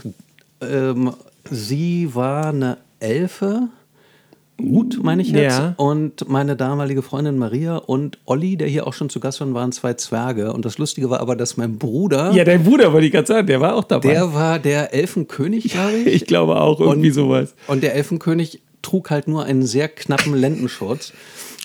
Ähm, 0.61 1.13
sie 1.49 2.13
war 2.13 2.47
eine 2.47 2.77
Elfe 2.99 3.69
Ruth, 4.63 4.99
meine 5.03 5.21
ich 5.21 5.29
jetzt. 5.29 5.57
Ja. 5.57 5.73
Und 5.77 6.29
meine 6.29 6.55
damalige 6.55 7.01
Freundin 7.01 7.37
Maria 7.37 7.77
und 7.77 8.19
Olli, 8.25 8.57
der 8.57 8.67
hier 8.67 8.87
auch 8.87 8.93
schon 8.93 9.09
zu 9.09 9.19
Gast 9.19 9.39
war, 9.41 9.53
waren 9.53 9.71
zwei 9.71 9.93
Zwerge. 9.93 10.53
Und 10.53 10.65
das 10.65 10.77
Lustige 10.77 11.09
war 11.09 11.19
aber, 11.19 11.35
dass 11.35 11.57
mein 11.57 11.77
Bruder. 11.77 12.31
Ja, 12.31 12.43
dein 12.43 12.63
Bruder 12.63 12.93
wollte 12.93 13.07
ich 13.07 13.11
gerade 13.11 13.27
sagen, 13.27 13.47
der 13.47 13.61
war 13.61 13.75
auch 13.75 13.83
dabei. 13.83 14.09
Der 14.09 14.33
war 14.33 14.59
der 14.59 14.93
Elfenkönig, 14.93 15.69
glaube 15.71 15.97
ich. 15.97 16.07
ich 16.21 16.25
glaube 16.25 16.59
auch, 16.59 16.79
irgendwie 16.79 17.09
und, 17.09 17.13
sowas. 17.13 17.55
Und 17.67 17.83
der 17.83 17.95
Elfenkönig 17.95 18.61
trug 18.81 19.09
halt 19.11 19.27
nur 19.27 19.45
einen 19.45 19.63
sehr 19.63 19.87
knappen 19.87 20.33
Lendenschurz. 20.33 21.13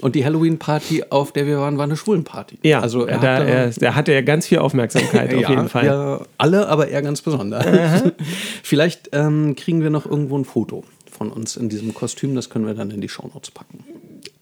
Und 0.03 0.15
die 0.15 0.25
Halloween-Party, 0.25 1.05
auf 1.09 1.33
der 1.33 1.47
wir 1.47 1.59
waren, 1.59 1.79
war 1.79 1.85
eine 1.85 1.97
Schwulenparty. 1.97 2.59
Ja, 2.62 2.81
also 2.81 3.07
er 3.07 3.19
da, 3.19 3.37
hatte, 3.37 3.49
er, 3.49 3.71
da 3.71 3.95
hatte 3.95 4.12
er 4.12 4.23
ganz 4.23 4.47
viel 4.47 4.59
Aufmerksamkeit 4.59 5.35
auf 5.35 5.41
ja, 5.41 5.50
jeden 5.50 5.69
Fall. 5.71 5.87
Ja, 5.87 6.21
alle, 6.37 6.69
aber 6.69 6.88
er 6.88 7.00
ganz 7.00 7.23
besonders. 7.23 7.65
Vielleicht 8.62 9.11
ähm, 9.12 9.57
kriegen 9.57 9.83
wir 9.83 9.88
noch 9.88 10.05
irgendwo 10.05 10.37
ein 10.37 10.45
Foto 10.45 10.85
von 11.17 11.31
uns 11.33 11.57
in 11.57 11.69
diesem 11.69 11.95
Kostüm. 11.95 12.35
Das 12.35 12.51
können 12.51 12.67
wir 12.67 12.75
dann 12.75 12.91
in 12.91 13.01
die 13.01 13.09
Shownotes 13.09 13.51
packen. 13.51 13.85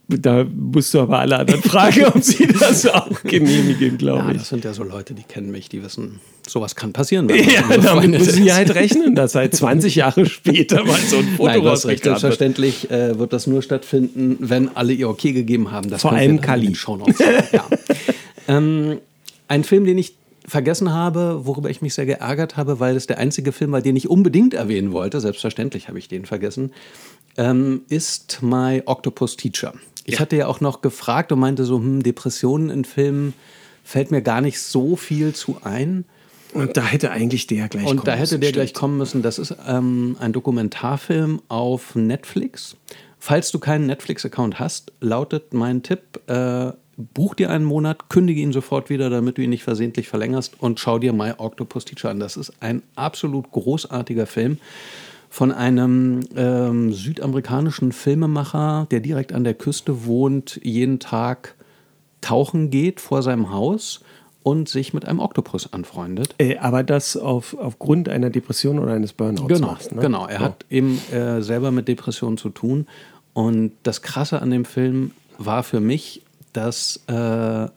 da 0.09 0.45
musst 0.45 0.93
du 0.93 1.01
aber 1.01 1.21
alle 1.21 1.39
anderen 1.39 1.63
fragen, 1.63 2.05
ob 2.05 2.23
sie 2.23 2.47
das 2.47 2.87
auch 2.87 3.23
genehmigen, 3.23 3.97
glaube 3.97 4.25
Ja, 4.27 4.31
ich. 4.33 4.39
das 4.39 4.49
sind 4.51 4.65
ja 4.65 4.75
so 4.75 4.83
Leute, 4.85 5.15
die 5.15 5.23
kennen 5.23 5.51
mich, 5.51 5.69
die 5.71 5.83
wissen, 5.83 6.21
sowas 6.47 6.75
kann 6.77 6.93
passieren. 6.93 7.29
Ja, 7.31 7.63
man 7.69 7.81
damit 7.83 8.11
müssen 8.11 8.43
sie 8.45 8.53
halt 8.53 8.75
rechnen, 8.75 9.15
dass 9.15 9.35
halt 9.35 9.55
20 9.55 9.95
Jahre 9.95 10.27
später 10.27 10.85
mal 10.85 10.99
so 11.09 11.17
ein 11.17 11.29
Foto 11.37 11.49
Nein, 11.49 11.63
du 11.63 11.69
hast 11.71 11.87
recht. 11.87 12.01
rausgekramt 12.01 12.05
wird. 12.05 12.21
Selbstverständlich 12.21 12.91
äh, 12.91 13.19
wird 13.19 13.33
das 13.33 13.47
nur 13.47 13.63
stattfinden, 13.63 14.37
wenn 14.41 14.77
alle 14.77 14.93
ihr 14.93 15.09
Okay 15.09 15.33
gegeben 15.33 15.71
haben. 15.71 15.89
Das 15.89 16.03
Vor 16.03 16.13
allem 16.13 16.41
Kali. 16.41 16.75
Shownotes 16.75 17.19
ja. 17.53 17.65
ähm, 18.49 18.99
ein 19.49 19.65
Film, 19.65 19.85
den 19.87 19.99
ich 19.99 20.15
vergessen 20.47 20.93
habe, 20.93 21.47
worüber 21.47 21.71
ich 21.71 21.83
mich 21.83 21.95
sehr 21.95 22.07
geärgert 22.07 22.57
habe, 22.57 22.81
weil 22.81 22.97
es 22.97 23.07
der 23.07 23.19
einzige 23.19 23.53
Film 23.53 23.73
war, 23.73 23.81
den 23.81 23.97
ich 23.97 24.09
unbedingt 24.09 24.55
erwähnen 24.55 24.93
wollte, 24.93 25.21
selbstverständlich 25.21 25.89
habe 25.89 25.99
ich 25.99 26.09
den 26.09 26.27
vergessen, 26.27 26.73
ähm, 27.37 27.83
ist 27.89 28.43
My 28.43 28.83
Octopus 28.85 29.37
Teacher. 29.37 29.75
Ich 30.05 30.21
hatte 30.21 30.37
ja 30.37 30.47
auch 30.47 30.61
noch 30.61 30.83
gefragt 30.83 31.33
und 31.33 31.39
meinte 31.39 31.65
so, 31.65 31.79
hm, 31.79 32.03
Depressionen 32.03 32.71
in 32.71 32.85
Filmen 32.85 33.33
fällt 33.83 34.11
mir 34.11 34.23
gar 34.23 34.41
nicht 34.41 34.61
so 34.61 34.97
viel 34.97 35.35
zu 35.35 35.59
ein. 35.63 36.05
Und 36.53 36.77
da 36.77 36.85
hätte 36.85 37.11
eigentlich 37.11 37.47
der 37.47 37.69
gleich 37.69 37.87
Und 37.87 37.97
kommen 37.97 38.05
da 38.05 38.13
hätte 38.13 38.21
müssen, 38.21 38.41
der 38.41 38.49
stimmt. 38.49 38.55
gleich 38.55 38.75
kommen 38.75 38.99
müssen. 38.99 39.23
Das 39.23 39.39
ist 39.39 39.57
ähm, 39.67 40.17
ein 40.21 40.33
Dokumentarfilm 40.33 41.41
auf 41.49 41.95
Netflix. 41.95 42.77
Falls 43.19 43.51
du 43.51 43.59
keinen 43.59 43.87
Netflix-Account 43.87 44.61
hast, 44.61 44.93
lautet 45.01 45.55
mein 45.55 45.83
Tipp, 45.83 46.21
äh, 46.29 46.73
buch 46.97 47.35
dir 47.35 47.51
einen 47.51 47.65
Monat, 47.65 48.09
kündige 48.09 48.41
ihn 48.41 48.53
sofort 48.53 48.91
wieder, 48.91 49.11
damit 49.11 49.39
du 49.39 49.43
ihn 49.43 49.51
nicht 49.51 49.65
versehentlich 49.65 50.09
verlängerst 50.09 50.55
und 50.61 50.81
schau 50.81 50.99
dir 50.99 51.13
My 51.13 51.33
Octopus 51.37 51.85
Teacher 51.85 52.11
an. 52.11 52.21
Das 52.21 52.37
ist 52.37 52.53
ein 52.61 52.83
absolut 52.97 53.51
großartiger 53.51 54.27
Film 54.27 54.59
von 55.31 55.51
einem 55.51 56.21
ähm, 56.37 56.93
südamerikanischen 56.93 57.91
Filmemacher, 57.91 58.87
der 58.91 59.01
direkt 59.01 59.33
an 59.33 59.43
der 59.43 59.55
Küste 59.55 60.07
wohnt, 60.07 60.61
jeden 60.63 61.01
Tag 61.01 61.57
tauchen 62.21 62.71
geht 62.71 63.01
vor 63.01 63.23
seinem 63.23 63.51
Haus 63.53 64.01
und 64.45 64.69
sich 64.69 64.95
mit 64.95 65.07
einem 65.07 65.19
Oktopus 65.19 65.73
anfreundet. 65.73 66.35
Äh, 66.39 66.59
aber 66.59 66.85
das 66.85 67.17
auf, 67.17 67.57
aufgrund 67.59 68.09
einer 68.09 68.31
Depression 68.31 68.79
oder 68.79 68.93
eines 68.93 69.13
Burnouts 69.13 69.49
Genau, 69.49 69.67
machst, 69.67 69.93
ne? 69.93 70.01
genau. 70.01 70.27
Er 70.27 70.39
hat 70.39 70.67
eben 70.71 71.01
äh, 71.11 71.43
selber 71.43 71.73
mit 71.73 71.89
Depressionen 71.89 72.39
zu 72.39 72.51
tun. 72.51 72.87
Und 73.33 73.73
das 73.83 74.03
Krasse 74.03 74.41
an 74.41 74.51
dem 74.51 74.65
Film 74.65 75.11
war 75.39 75.65
für 75.65 75.81
mich, 75.81 76.23
dass 76.55 77.01
äh, 77.07 77.69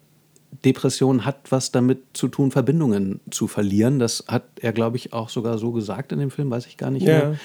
Depression 0.64 1.26
hat 1.26 1.52
was 1.52 1.72
damit 1.72 2.00
zu 2.14 2.30
tun, 2.30 2.52
Verbindungen 2.52 3.20
zu 3.30 3.48
verlieren. 3.48 4.00
Das 4.00 4.24
hat 4.28 4.44
er, 4.62 4.72
glaube 4.72 4.98
ich, 4.98 5.14
auch 5.14 5.30
sogar 5.30 5.58
so 5.58 5.72
gesagt 5.72 6.12
in 6.12 6.20
dem 6.20 6.32
Film, 6.32 6.50
weiß 6.50 6.66
ich 6.68 6.78
gar 6.78 6.90
nicht 6.90 7.06
Ja. 7.06 7.14
mehr. 7.30 7.36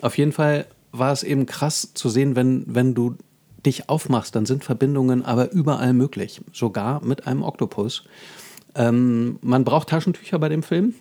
Auf 0.00 0.16
jeden 0.16 0.32
Fall 0.32 0.66
war 0.92 1.12
es 1.12 1.22
eben 1.22 1.46
krass 1.46 1.90
zu 1.94 2.08
sehen, 2.08 2.36
wenn, 2.36 2.64
wenn 2.66 2.94
du 2.94 3.16
dich 3.66 3.88
aufmachst, 3.88 4.34
dann 4.34 4.46
sind 4.46 4.64
Verbindungen 4.64 5.24
aber 5.24 5.52
überall 5.52 5.92
möglich, 5.92 6.40
sogar 6.52 7.04
mit 7.04 7.26
einem 7.26 7.42
Oktopus. 7.42 8.04
Ähm, 8.74 9.38
man 9.42 9.64
braucht 9.64 9.90
Taschentücher 9.90 10.38
bei 10.38 10.48
dem 10.48 10.62
Film, 10.62 10.94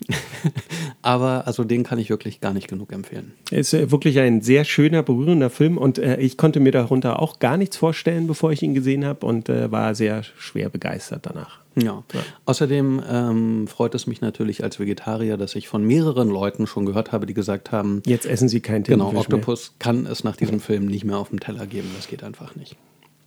aber 1.01 1.47
also 1.47 1.63
den 1.63 1.83
kann 1.83 1.99
ich 1.99 2.09
wirklich 2.09 2.41
gar 2.41 2.53
nicht 2.53 2.67
genug 2.67 2.91
empfehlen. 2.91 3.33
Es 3.49 3.71
ist 3.71 3.73
äh, 3.73 3.91
wirklich 3.91 4.19
ein 4.19 4.41
sehr 4.41 4.65
schöner, 4.65 5.03
berührender 5.03 5.49
Film 5.49 5.77
und 5.77 5.97
äh, 5.97 6.17
ich 6.17 6.37
konnte 6.37 6.59
mir 6.59 6.71
darunter 6.71 7.21
auch 7.21 7.39
gar 7.39 7.55
nichts 7.55 7.77
vorstellen, 7.77 8.27
bevor 8.27 8.51
ich 8.51 8.61
ihn 8.61 8.73
gesehen 8.73 9.05
habe 9.05 9.25
und 9.25 9.47
äh, 9.47 9.71
war 9.71 9.95
sehr 9.95 10.23
schwer 10.23 10.69
begeistert 10.69 11.25
danach. 11.25 11.61
Ja. 11.75 12.03
Außerdem 12.45 13.01
ähm, 13.09 13.67
freut 13.67 13.95
es 13.95 14.05
mich 14.05 14.19
natürlich 14.19 14.63
als 14.63 14.79
Vegetarier, 14.79 15.37
dass 15.37 15.55
ich 15.55 15.69
von 15.69 15.83
mehreren 15.85 16.29
Leuten 16.29 16.67
schon 16.67 16.85
gehört 16.85 17.13
habe, 17.13 17.25
die 17.25 17.33
gesagt 17.33 17.71
haben, 17.71 18.03
Jetzt 18.05 18.25
essen 18.25 18.49
sie 18.49 18.59
kein 18.59 18.83
genau, 18.83 19.05
Tintenfisch 19.05 19.29
mehr. 19.29 19.37
Oktopus 19.37 19.75
kann 19.79 20.05
es 20.05 20.25
nach 20.25 20.35
diesem 20.35 20.59
Film 20.59 20.87
nicht 20.87 21.05
mehr 21.05 21.17
auf 21.17 21.29
dem 21.29 21.39
Teller 21.39 21.65
geben. 21.67 21.89
Das 21.95 22.07
geht 22.07 22.23
einfach 22.23 22.55
nicht. 22.55 22.75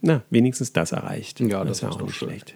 Na, 0.02 0.22
wenigstens 0.28 0.74
das 0.74 0.92
erreicht. 0.92 1.40
Ja, 1.40 1.64
das 1.64 1.78
ist 1.78 1.82
ja 1.82 1.88
ist 1.88 1.94
auch 1.94 2.02
nicht 2.02 2.14
schön. 2.14 2.28
schlecht. 2.28 2.54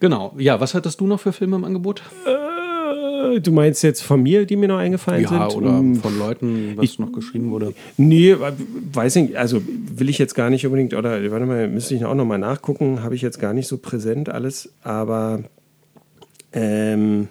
Genau. 0.00 0.32
Ja, 0.38 0.60
was 0.60 0.74
hattest 0.74 1.00
du 1.00 1.06
noch 1.06 1.20
für 1.20 1.32
Filme 1.32 1.56
im 1.56 1.64
Angebot? 1.64 2.02
Äh, 2.26 3.40
Du 3.40 3.52
meinst 3.52 3.82
jetzt 3.82 4.00
von 4.02 4.22
mir, 4.22 4.46
die 4.46 4.56
mir 4.56 4.68
noch 4.68 4.78
eingefallen 4.78 5.22
Ja, 5.22 5.28
sind? 5.50 5.58
oder 5.58 5.78
Ähm, 5.78 5.96
von 5.96 6.18
Leuten, 6.18 6.72
was 6.76 6.98
noch 6.98 7.12
geschrieben 7.12 7.50
wurde. 7.50 7.74
Nee, 7.96 8.34
weiß 8.92 9.16
nicht, 9.16 9.36
also 9.36 9.60
will 9.66 10.08
ich 10.08 10.18
jetzt 10.18 10.34
gar 10.34 10.48
nicht 10.50 10.64
unbedingt, 10.64 10.94
oder 10.94 11.30
warte 11.30 11.44
mal, 11.44 11.68
müsste 11.68 11.94
ich 11.94 12.04
auch 12.04 12.14
noch 12.14 12.24
mal 12.24 12.38
nachgucken, 12.38 13.02
habe 13.02 13.14
ich 13.16 13.22
jetzt 13.22 13.38
gar 13.40 13.52
nicht 13.52 13.66
so 13.68 13.76
präsent 13.76 14.28
alles, 14.30 14.72
aber 14.82 15.40
ähm, 16.52 17.28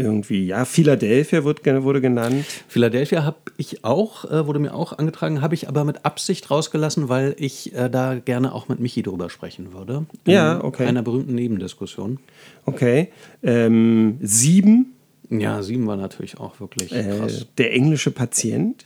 irgendwie, 0.00 0.46
ja, 0.46 0.64
Philadelphia 0.64 1.44
wird, 1.44 1.64
wurde 1.84 2.00
genannt. 2.00 2.44
Philadelphia 2.68 3.24
habe 3.24 3.36
ich 3.56 3.84
auch, 3.84 4.24
äh, 4.30 4.46
wurde 4.46 4.58
mir 4.58 4.74
auch 4.74 4.98
angetragen, 4.98 5.40
habe 5.42 5.54
ich 5.54 5.68
aber 5.68 5.84
mit 5.84 6.04
Absicht 6.04 6.50
rausgelassen, 6.50 7.08
weil 7.08 7.34
ich 7.38 7.74
äh, 7.74 7.88
da 7.88 8.14
gerne 8.16 8.52
auch 8.54 8.68
mit 8.68 8.80
Michi 8.80 9.02
drüber 9.02 9.30
sprechen 9.30 9.72
würde. 9.72 10.06
Ja, 10.26 10.56
In 10.56 10.62
okay. 10.62 10.86
Einer 10.86 11.02
berühmten 11.02 11.34
Nebendiskussion. 11.34 12.18
Okay. 12.66 13.08
Ähm, 13.42 14.18
sieben, 14.22 14.92
Ja, 15.28 15.62
sieben 15.62 15.86
war 15.86 15.96
natürlich 15.96 16.38
auch 16.38 16.58
wirklich 16.60 16.92
äh, 16.92 17.16
krass. 17.18 17.46
der 17.58 17.72
englische 17.74 18.10
Patient. 18.10 18.84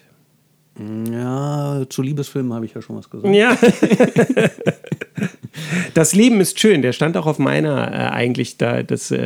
Ja, 1.13 1.85
zu 1.89 2.03
Liebesfilmen 2.03 2.53
habe 2.53 2.67
ich 2.67 2.75
ja 2.75 2.83
schon 2.83 2.97
was 2.97 3.09
gesagt. 3.09 3.33
Ja. 3.33 3.57
das 5.95 6.15
Leben 6.15 6.41
ist 6.41 6.59
schön. 6.61 6.83
Der 6.83 6.93
stand 6.93 7.17
auch 7.17 7.27
auf 7.27 7.39
meiner 7.39 7.93
äh, 7.93 7.97
eigentlich 8.13 8.57
da. 8.59 8.83
Das, 8.83 9.11
äh, 9.11 9.19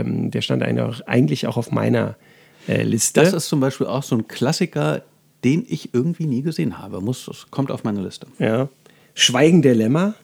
ähm, 0.00 0.30
der 0.30 0.42
stand 0.42 0.62
eigentlich 0.62 1.46
auch- 1.46 1.56
auf 1.56 1.70
meiner 1.72 2.16
äh, 2.68 2.82
Liste. 2.82 3.20
Das 3.20 3.32
ist 3.32 3.48
zum 3.48 3.60
Beispiel 3.60 3.86
auch 3.86 4.02
so 4.02 4.16
ein 4.16 4.28
Klassiker, 4.28 5.02
den 5.44 5.64
ich 5.68 5.94
irgendwie 5.94 6.26
nie 6.26 6.42
gesehen 6.42 6.78
habe. 6.78 7.00
Muss, 7.00 7.24
das 7.26 7.46
kommt 7.50 7.70
auf 7.70 7.84
meine 7.84 8.02
Liste. 8.02 8.26
ja. 8.38 8.68
Schweigen 9.14 9.60
der 9.62 9.74
Lämmer 9.74 10.14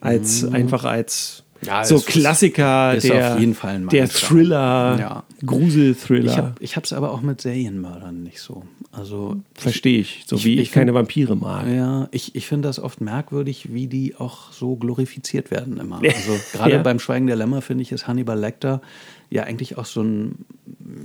als 0.00 0.44
einfach 0.44 0.84
als 0.84 1.42
Mhm. 1.42 1.49
Ja, 1.62 1.84
so 1.84 1.98
Klassiker 2.00 2.94
ist 2.94 3.08
der 3.08 3.34
auf 3.34 3.40
jeden 3.40 3.54
Fall 3.54 3.74
ein 3.74 3.88
der. 3.88 4.08
Thriller, 4.08 4.96
Ja. 4.98 5.22
Gruselthriller. 5.44 6.54
Ich 6.60 6.76
habe 6.76 6.84
es 6.84 6.92
aber 6.92 7.12
auch 7.12 7.20
mit 7.20 7.40
Serienmördern 7.40 8.22
nicht 8.22 8.40
so. 8.40 8.64
Also 8.92 9.36
Verstehe 9.54 10.00
ich, 10.00 10.24
so 10.26 10.36
Ich- 10.36 10.44
wie 10.44 10.54
ich, 10.54 10.60
ich 10.62 10.72
keine 10.72 10.94
Vampire 10.94 11.36
mag. 11.36 11.66
Ja, 11.68 12.08
ich, 12.12 12.34
ich 12.34 12.46
finde 12.46 12.68
das 12.68 12.80
oft 12.80 13.00
merkwürdig, 13.00 13.72
wie 13.72 13.86
die 13.86 14.16
auch 14.16 14.52
so 14.52 14.76
glorifiziert 14.76 15.50
werden 15.50 15.78
immer. 15.78 16.00
Also 16.02 16.32
gerade 16.52 16.72
Ja. 16.76 16.82
beim 16.82 16.98
Schweigen 16.98 17.26
der 17.26 17.36
Lämmer 17.36 17.62
finde 17.62 17.82
ich, 17.82 17.92
ist 17.92 18.06
Hannibal 18.08 18.38
Lecter 18.38 18.80
ja 19.28 19.44
eigentlich 19.44 19.78
auch 19.78 19.84
so 19.84 20.02
ein 20.02 20.44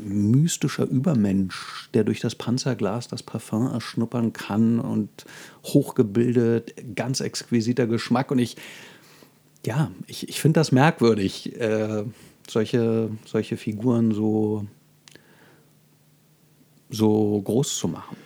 mystischer 0.03 0.85
Übermensch, 0.87 1.89
der 1.93 2.03
durch 2.03 2.19
das 2.21 2.33
Panzerglas 2.35 3.07
das 3.07 3.21
Parfum 3.21 3.67
erschnuppern 3.71 4.33
kann 4.33 4.79
und 4.79 5.09
hochgebildet, 5.63 6.73
ganz 6.95 7.19
exquisiter 7.19 7.85
Geschmack. 7.87 8.31
Und 8.31 8.39
ich, 8.39 8.55
ja, 9.65 9.91
ich, 10.07 10.29
ich 10.29 10.39
finde 10.39 10.59
das 10.59 10.71
merkwürdig, 10.71 11.59
äh, 11.59 12.03
solche, 12.47 13.09
solche 13.25 13.57
Figuren 13.57 14.11
so, 14.11 14.65
so 16.89 17.41
groß 17.41 17.77
zu 17.77 17.87
machen. 17.87 18.17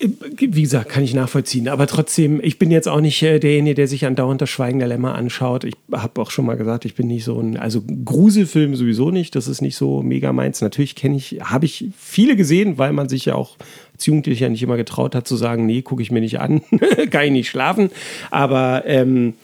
Wie 0.00 0.62
gesagt, 0.62 0.88
kann 0.88 1.04
ich 1.04 1.14
nachvollziehen. 1.14 1.68
Aber 1.68 1.86
trotzdem, 1.86 2.40
ich 2.42 2.58
bin 2.58 2.72
jetzt 2.72 2.88
auch 2.88 3.00
nicht 3.00 3.22
äh, 3.22 3.38
derjenige, 3.38 3.76
der 3.76 3.86
sich 3.86 4.04
andauernd 4.04 4.42
das 4.42 4.50
Schweigen 4.50 4.80
der 4.80 4.88
Lämmer 4.88 5.14
anschaut. 5.14 5.62
Ich 5.62 5.74
habe 5.92 6.20
auch 6.20 6.32
schon 6.32 6.44
mal 6.44 6.56
gesagt, 6.56 6.84
ich 6.84 6.96
bin 6.96 7.06
nicht 7.06 7.22
so 7.22 7.38
ein, 7.38 7.56
also 7.56 7.84
Gruselfilm 8.04 8.74
sowieso 8.74 9.12
nicht. 9.12 9.36
Das 9.36 9.46
ist 9.46 9.62
nicht 9.62 9.76
so 9.76 10.02
mega 10.02 10.32
meins. 10.32 10.60
Natürlich 10.60 10.96
kenne 10.96 11.16
ich, 11.16 11.38
habe 11.42 11.66
ich 11.66 11.86
viele 11.96 12.34
gesehen, 12.34 12.78
weil 12.78 12.92
man 12.92 13.08
sich 13.08 13.26
ja 13.26 13.36
auch 13.36 13.56
als 13.94 14.04
Jugendlicher 14.06 14.48
nicht 14.48 14.64
immer 14.64 14.76
getraut 14.76 15.14
hat 15.14 15.28
zu 15.28 15.36
sagen, 15.36 15.66
nee, 15.66 15.82
gucke 15.82 16.02
ich 16.02 16.10
mir 16.10 16.20
nicht 16.20 16.40
an, 16.40 16.62
kann 17.10 17.26
ich 17.26 17.30
nicht 17.30 17.48
schlafen. 17.48 17.90
Aber 18.32 18.82
ähm, 18.86 19.34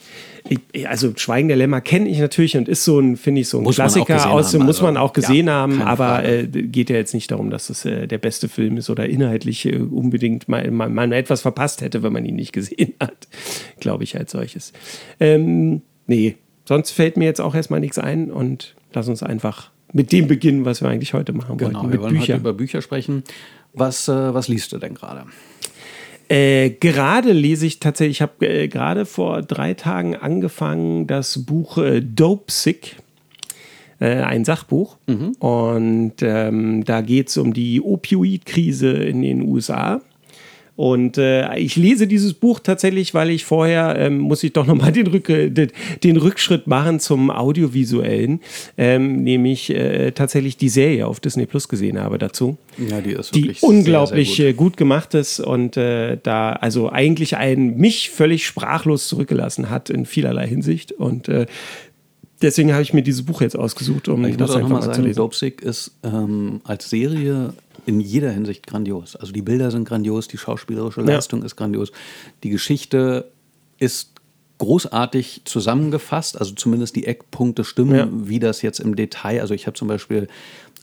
ich, 0.49 0.89
also 0.89 1.13
Schweigen 1.15 1.47
der 1.47 1.57
Lämmer 1.57 1.79
kenne 1.79 2.09
ich 2.09 2.19
natürlich 2.19 2.57
und 2.57 2.67
ist 2.67 2.83
so 2.83 2.99
ein, 2.99 3.17
finde 3.17 3.41
ich, 3.41 3.49
so 3.49 3.59
ein 3.59 3.63
Muss 3.63 3.77
man 3.77 3.85
Klassiker 3.85 4.31
aus, 4.31 4.53
haben, 4.53 4.65
muss 4.65 4.81
man 4.81 4.97
also, 4.97 5.07
auch 5.07 5.13
gesehen 5.13 5.47
ja, 5.47 5.53
haben, 5.53 5.81
aber 5.81 6.25
äh, 6.25 6.47
geht 6.47 6.89
ja 6.89 6.95
jetzt 6.95 7.13
nicht 7.13 7.29
darum, 7.31 7.51
dass 7.51 7.69
es 7.69 7.85
äh, 7.85 8.07
der 8.07 8.17
beste 8.17 8.49
Film 8.49 8.77
ist 8.77 8.89
oder 8.89 9.07
inhaltlich 9.07 9.65
äh, 9.65 9.77
unbedingt 9.77 10.49
mal, 10.49 10.69
mal, 10.71 10.89
mal 10.89 11.13
etwas 11.13 11.41
verpasst 11.41 11.81
hätte, 11.81 12.01
wenn 12.01 12.13
man 12.13 12.25
ihn 12.25 12.35
nicht 12.35 12.51
gesehen 12.51 12.93
hat. 12.99 13.27
Glaube 13.79 14.03
ich 14.03 14.17
als 14.17 14.31
solches. 14.31 14.73
Ähm, 15.19 15.83
nee, 16.07 16.37
sonst 16.65 16.91
fällt 16.91 17.15
mir 17.15 17.25
jetzt 17.25 17.41
auch 17.41 17.53
erstmal 17.53 17.79
nichts 17.79 17.99
ein 17.99 18.31
und 18.31 18.75
lass 18.93 19.07
uns 19.07 19.21
einfach 19.21 19.69
mit 19.93 20.11
dem 20.11 20.27
beginnen, 20.27 20.65
was 20.65 20.81
wir 20.81 20.89
eigentlich 20.89 21.13
heute 21.13 21.33
machen 21.33 21.57
Genau, 21.57 21.73
wollten, 21.73 21.87
wir 21.87 21.91
mit 21.91 22.01
wollen 22.01 22.13
heute 22.13 22.19
Büchern. 22.21 22.39
über 22.39 22.53
Bücher 22.53 22.81
sprechen. 22.81 23.23
Was, 23.73 24.07
äh, 24.07 24.33
was 24.33 24.47
liest 24.47 24.71
du 24.71 24.79
denn 24.79 24.95
gerade? 24.95 25.25
Äh, 26.29 26.69
gerade 26.69 27.31
lese 27.31 27.65
ich 27.65 27.79
tatsächlich, 27.79 28.17
ich 28.17 28.21
habe 28.21 28.47
äh, 28.47 28.67
gerade 28.67 29.05
vor 29.05 29.41
drei 29.41 29.73
Tagen 29.73 30.15
angefangen, 30.15 31.07
das 31.07 31.43
Buch 31.43 31.79
äh, 31.79 32.01
Dope 32.01 32.51
Sick, 32.51 32.97
äh, 33.99 34.21
ein 34.21 34.45
Sachbuch. 34.45 34.97
Und 35.39 36.13
ähm, 36.21 36.85
da 36.85 37.01
geht 37.01 37.29
es 37.29 37.37
um 37.37 37.53
die 37.53 37.81
Opioid-Krise 37.81 38.91
in 38.91 39.23
den 39.23 39.41
USA. 39.41 40.01
Und 40.79 41.17
äh, 41.17 41.57
ich 41.57 41.75
lese 41.75 42.07
dieses 42.07 42.33
Buch 42.33 42.61
tatsächlich, 42.61 43.13
weil 43.13 43.31
ich 43.31 43.43
vorher, 43.43 43.97
ähm, 43.99 44.17
muss 44.17 44.41
ich 44.43 44.53
doch 44.53 44.65
nochmal 44.65 44.93
den, 44.93 45.07
Rück 45.07 45.25
den, 45.27 45.71
den 46.05 46.15
Rückschritt 46.15 46.67
machen 46.67 47.01
zum 47.01 47.31
Audiovisuellen, 47.31 48.39
ähm, 48.77 49.21
nämlich 49.21 49.71
äh, 49.71 50.11
tatsächlich 50.11 50.55
die 50.55 50.69
Serie 50.69 51.05
auf 51.05 51.19
Disney 51.19 51.47
Plus 51.47 51.67
gesehen 51.67 51.99
habe 51.99 52.17
dazu. 52.17 52.55
Ja, 52.77 53.01
die 53.01 53.11
ist 53.11 53.35
die 53.35 53.57
unglaublich 53.59 54.29
sehr, 54.29 54.45
sehr 54.45 54.53
gut. 54.53 54.67
Äh, 54.67 54.69
gut. 54.69 54.77
gemacht 54.77 55.13
ist 55.15 55.41
und 55.41 55.75
äh, 55.75 56.17
da 56.23 56.53
also 56.53 56.89
eigentlich 56.89 57.35
ein 57.35 57.75
mich 57.75 58.09
völlig 58.09 58.47
sprachlos 58.47 59.09
zurückgelassen 59.09 59.69
hat 59.69 59.89
in 59.89 60.05
vielerlei 60.05 60.47
Hinsicht. 60.47 60.93
Und 60.93 61.27
äh, 61.27 61.45
deswegen 62.41 62.71
habe 62.71 62.83
ich 62.83 62.93
mir 62.93 63.03
dieses 63.03 63.23
Buch 63.23 63.41
jetzt 63.41 63.57
ausgesucht, 63.57 64.07
um 64.07 64.23
ich 64.23 64.37
das 64.37 64.55
einfach 64.55 64.69
mal 64.69 64.81
sagen, 64.81 64.93
zu 64.93 65.01
lesen. 65.01 65.17
Dopesick 65.17 65.61
ist 65.61 65.91
ähm, 66.03 66.61
als 66.63 66.89
Serie 66.89 67.53
in 67.85 67.99
jeder 67.99 68.31
Hinsicht 68.31 68.67
grandios. 68.67 69.15
Also 69.15 69.31
die 69.31 69.41
Bilder 69.41 69.71
sind 69.71 69.87
grandios, 69.87 70.27
die 70.27 70.37
schauspielerische 70.37 71.01
Leistung 71.01 71.39
ja. 71.39 71.45
ist 71.45 71.55
grandios, 71.55 71.91
die 72.43 72.49
Geschichte 72.49 73.31
ist 73.77 74.13
großartig 74.59 75.41
zusammengefasst, 75.45 76.37
also 76.39 76.53
zumindest 76.53 76.95
die 76.95 77.07
Eckpunkte 77.07 77.63
stimmen, 77.63 77.95
ja. 77.95 78.07
wie 78.11 78.39
das 78.39 78.61
jetzt 78.61 78.79
im 78.79 78.95
Detail, 78.95 79.41
also 79.41 79.53
ich 79.53 79.67
habe 79.67 79.75
zum 79.75 79.87
Beispiel 79.87 80.27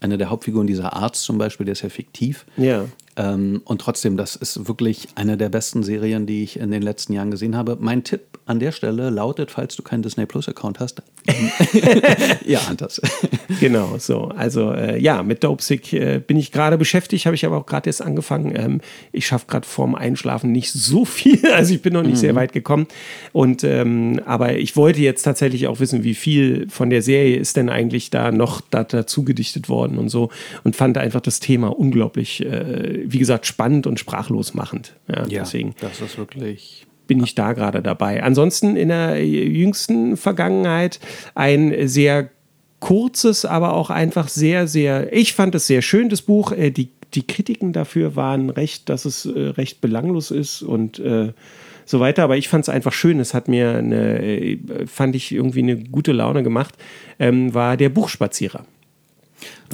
eine 0.00 0.19
der 0.19 0.31
Hauptfiguren, 0.31 0.67
dieser 0.67 0.95
Arzt 0.95 1.23
zum 1.23 1.38
Beispiel, 1.38 1.67
der 1.67 1.73
ist 1.73 1.83
ja 1.83 1.88
fiktiv. 1.88 2.47
Ja. 2.57 2.87
Ähm, 3.16 3.62
und 3.64 3.80
trotzdem, 3.80 4.16
das 4.16 4.37
ist 4.37 4.68
wirklich 4.68 5.08
eine 5.14 5.37
der 5.37 5.49
besten 5.49 5.82
Serien, 5.82 6.26
die 6.26 6.42
ich 6.42 6.58
in 6.58 6.70
den 6.70 6.82
letzten 6.82 7.12
Jahren 7.12 7.30
gesehen 7.30 7.56
habe. 7.56 7.76
Mein 7.80 8.04
Tipp 8.04 8.38
an 8.46 8.61
der 8.61 8.73
Stelle 8.73 9.11
lautet, 9.11 9.50
falls 9.50 9.75
du 9.76 9.82
keinen 9.82 10.02
Disney 10.02 10.26
Plus 10.26 10.49
Account 10.49 10.80
hast, 10.80 11.02
ja, 12.46 12.61
das. 12.76 13.00
genau, 13.61 13.96
so. 13.99 14.26
Also 14.37 14.73
äh, 14.73 14.99
ja, 14.99 15.23
mit 15.23 15.42
Dopesick 15.42 15.92
äh, 15.92 16.20
bin 16.25 16.37
ich 16.37 16.52
gerade 16.52 16.78
beschäftigt, 16.78 17.26
habe 17.26 17.35
ich 17.35 17.44
aber 17.44 17.58
auch 17.58 17.66
gerade 17.66 17.88
jetzt 17.88 18.02
angefangen. 18.02 18.54
Ähm, 18.54 18.80
ich 19.12 19.26
schaffe 19.26 19.46
gerade 19.49 19.66
vorm 19.66 19.94
Einschlafen 19.94 20.52
nicht 20.52 20.73
so 20.73 21.04
viel, 21.04 21.44
also 21.52 21.75
ich 21.75 21.82
bin 21.82 21.92
noch 21.92 22.02
nicht 22.02 22.12
mhm. 22.12 22.16
sehr 22.16 22.35
weit 22.35 22.52
gekommen. 22.52 22.87
Und 23.32 23.64
ähm, 23.64 24.20
aber 24.25 24.56
ich 24.56 24.76
wollte 24.76 25.00
jetzt 25.00 25.23
tatsächlich 25.23 25.66
auch 25.66 25.80
wissen, 25.80 26.04
wie 26.04 26.14
viel 26.14 26.68
von 26.70 26.90
der 26.90 27.02
Serie 27.02 27.37
ist 27.37 27.56
denn 27.56 27.68
eigentlich 27.68 28.11
da 28.11 28.30
noch 28.30 28.61
da, 28.70 28.85
dazu 28.85 29.25
gedichtet 29.25 29.68
worden 29.68 29.99
und 29.99 30.08
so 30.08 30.30
und 30.64 30.76
fand 30.76 30.99
einfach 30.99 31.20
das 31.20 31.40
Thema 31.40 31.68
unglaublich, 31.68 32.44
äh, 32.44 33.06
wie 33.07 33.19
gesagt, 33.19 33.47
spannend 33.47 33.87
und 33.87 33.99
sprachlos 33.99 34.55
machend. 34.55 34.95
Ja, 35.09 35.27
ja 35.27 35.41
deswegen. 35.41 35.75
Das 35.81 36.01
ist 36.01 36.19
wirklich 36.19 36.87
bin 37.07 37.23
ich 37.23 37.35
da 37.35 37.53
gerade 37.53 37.83
dabei. 37.83 38.23
Ansonsten 38.23 38.77
in 38.77 38.89
der 38.89 39.25
jüngsten 39.25 40.17
Vergangenheit 40.17 40.99
ein 41.35 41.87
sehr 41.87 42.31
kurzes, 42.81 43.45
aber 43.45 43.75
auch 43.75 43.91
einfach 43.91 44.29
sehr, 44.29 44.67
sehr, 44.67 45.13
ich 45.13 45.35
fand 45.35 45.55
es 45.55 45.67
sehr 45.67 45.83
schön, 45.83 46.09
das 46.09 46.23
Buch. 46.23 46.53
Äh, 46.53 46.71
die, 46.71 46.91
die 47.15 47.27
Kritiken 47.27 47.73
dafür 47.73 48.17
waren 48.17 48.51
recht, 48.51 48.89
dass 48.89 49.05
es 49.05 49.27
äh, 49.27 49.39
recht 49.39 49.81
belanglos 49.81 50.31
ist 50.31 50.63
und 50.63 50.99
äh, 50.99 51.33
so 51.85 52.01
weiter. 52.01 52.25
Aber 52.25 52.37
ich 52.37 52.49
fand 52.49 52.65
es 52.65 52.69
einfach 52.69 52.93
schön. 52.93 53.21
Es 53.21 53.33
hat 53.33 53.49
mir 53.49 53.77
eine, 53.77 54.59
fand 54.87 55.17
ich 55.17 55.33
irgendwie 55.33 55.63
eine 55.63 55.77
gute 55.77 56.13
Laune 56.13 56.43
gemacht. 56.43 56.75
Ähm, 57.19 57.55
war 57.55 57.77
der 57.77 57.89
Buchspazierer. 57.89 58.65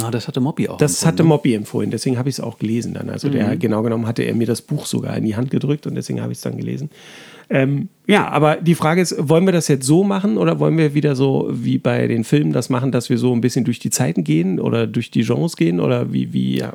Ah, 0.02 0.11
das 0.11 0.28
hatte 0.28 0.40
Moppy 0.40 0.69
auch. 0.69 0.78
Das 0.78 1.04
hatte 1.07 1.23
ne? 1.23 1.28
Moppy 1.28 1.54
empfohlen, 1.54 1.90
deswegen 1.90 2.19
habe 2.19 2.28
ich 2.28 2.37
es 2.37 2.40
auch 2.40 2.59
gelesen 2.59 2.95
dann. 2.95 3.11
Also 3.11 3.28
mhm. 3.28 3.33
der 3.33 3.57
genau 3.57 3.83
genommen 3.83 4.07
hatte 4.07 4.23
er 4.23 4.35
mir 4.35 4.47
das 4.47 4.62
Buch 4.62 4.87
sogar 4.87 5.16
in 5.16 5.25
die 5.25 5.37
Hand 5.37 5.50
gedrückt 5.50 5.87
und 5.87 5.95
deswegen 5.95 6.21
habe 6.21 6.33
ich 6.33 6.38
es 6.38 6.42
dann 6.42 6.57
gelesen. 6.57 6.90
Ähm, 7.50 7.88
ja, 8.07 8.28
aber 8.28 8.57
die 8.57 8.75
Frage 8.75 9.02
ist, 9.02 9.14
wollen 9.19 9.45
wir 9.45 9.52
das 9.52 9.69
jetzt 9.69 9.87
so 9.87 10.04
machen 10.04 10.38
oder 10.38 10.59
wollen 10.59 10.78
wir 10.78 10.95
wieder 10.95 11.14
so 11.14 11.49
wie 11.52 11.78
bei 11.78 12.07
den 12.07 12.25
Filmen 12.25 12.52
das 12.52 12.71
machen, 12.71 12.92
dass 12.92 13.11
wir 13.11 13.19
so 13.19 13.33
ein 13.33 13.42
bisschen 13.42 13.64
durch 13.64 13.78
die 13.78 13.90
Zeiten 13.90 14.25
gehen 14.25 14.59
oder 14.59 14.87
durch 14.87 15.11
die 15.11 15.23
Genres 15.23 15.57
gehen 15.57 15.78
oder 15.78 16.12
wie, 16.12 16.33
wie, 16.33 16.59
ja, 16.59 16.73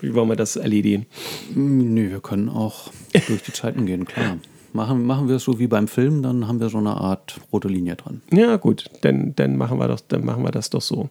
wie 0.00 0.14
wollen 0.14 0.28
wir 0.28 0.36
das 0.36 0.56
erledigen? 0.56 1.06
Nö, 1.54 2.10
wir 2.10 2.20
können 2.20 2.48
auch 2.48 2.90
durch 3.26 3.42
die 3.42 3.52
Zeiten 3.52 3.84
gehen, 3.86 4.06
klar. 4.06 4.38
Machen, 4.72 5.04
machen 5.04 5.28
wir 5.28 5.36
es 5.36 5.44
so 5.44 5.58
wie 5.58 5.66
beim 5.66 5.88
Film, 5.88 6.22
dann 6.22 6.46
haben 6.46 6.60
wir 6.60 6.68
so 6.68 6.78
eine 6.78 6.96
Art 6.96 7.40
rote 7.52 7.68
Linie 7.68 7.96
dran. 7.96 8.22
Ja, 8.32 8.56
gut, 8.56 8.84
dann, 9.02 9.34
dann, 9.34 9.56
machen, 9.56 9.78
wir 9.78 9.88
doch, 9.88 10.00
dann 10.00 10.24
machen 10.24 10.44
wir 10.44 10.52
das 10.52 10.70
doch 10.70 10.80
so. 10.80 11.10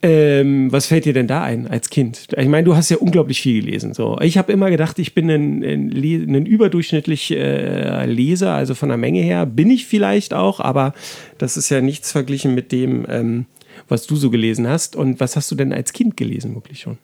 Ähm, 0.00 0.70
was 0.70 0.86
fällt 0.86 1.06
dir 1.06 1.12
denn 1.12 1.26
da 1.26 1.42
ein 1.42 1.66
als 1.66 1.90
Kind? 1.90 2.28
Ich 2.36 2.46
meine, 2.46 2.64
du 2.64 2.76
hast 2.76 2.88
ja 2.88 2.98
unglaublich 2.98 3.40
viel 3.40 3.62
gelesen. 3.62 3.94
So. 3.94 4.16
Ich 4.20 4.38
habe 4.38 4.52
immer 4.52 4.70
gedacht, 4.70 4.98
ich 5.00 5.12
bin 5.12 5.28
ein, 5.28 5.64
ein, 5.64 5.90
ein 6.34 6.46
überdurchschnittlich 6.46 7.32
äh, 7.32 8.06
Leser, 8.06 8.54
also 8.54 8.74
von 8.74 8.90
der 8.90 8.98
Menge 8.98 9.22
her 9.22 9.44
bin 9.44 9.70
ich 9.70 9.86
vielleicht 9.86 10.34
auch, 10.34 10.60
aber 10.60 10.94
das 11.38 11.56
ist 11.56 11.68
ja 11.70 11.80
nichts 11.80 12.12
verglichen 12.12 12.54
mit 12.54 12.70
dem, 12.70 13.06
ähm, 13.08 13.46
was 13.88 14.06
du 14.06 14.14
so 14.14 14.30
gelesen 14.30 14.68
hast. 14.68 14.94
Und 14.94 15.18
was 15.18 15.34
hast 15.34 15.50
du 15.50 15.56
denn 15.56 15.72
als 15.72 15.92
Kind 15.92 16.16
gelesen, 16.16 16.54
wirklich 16.54 16.80
schon? 16.80 16.98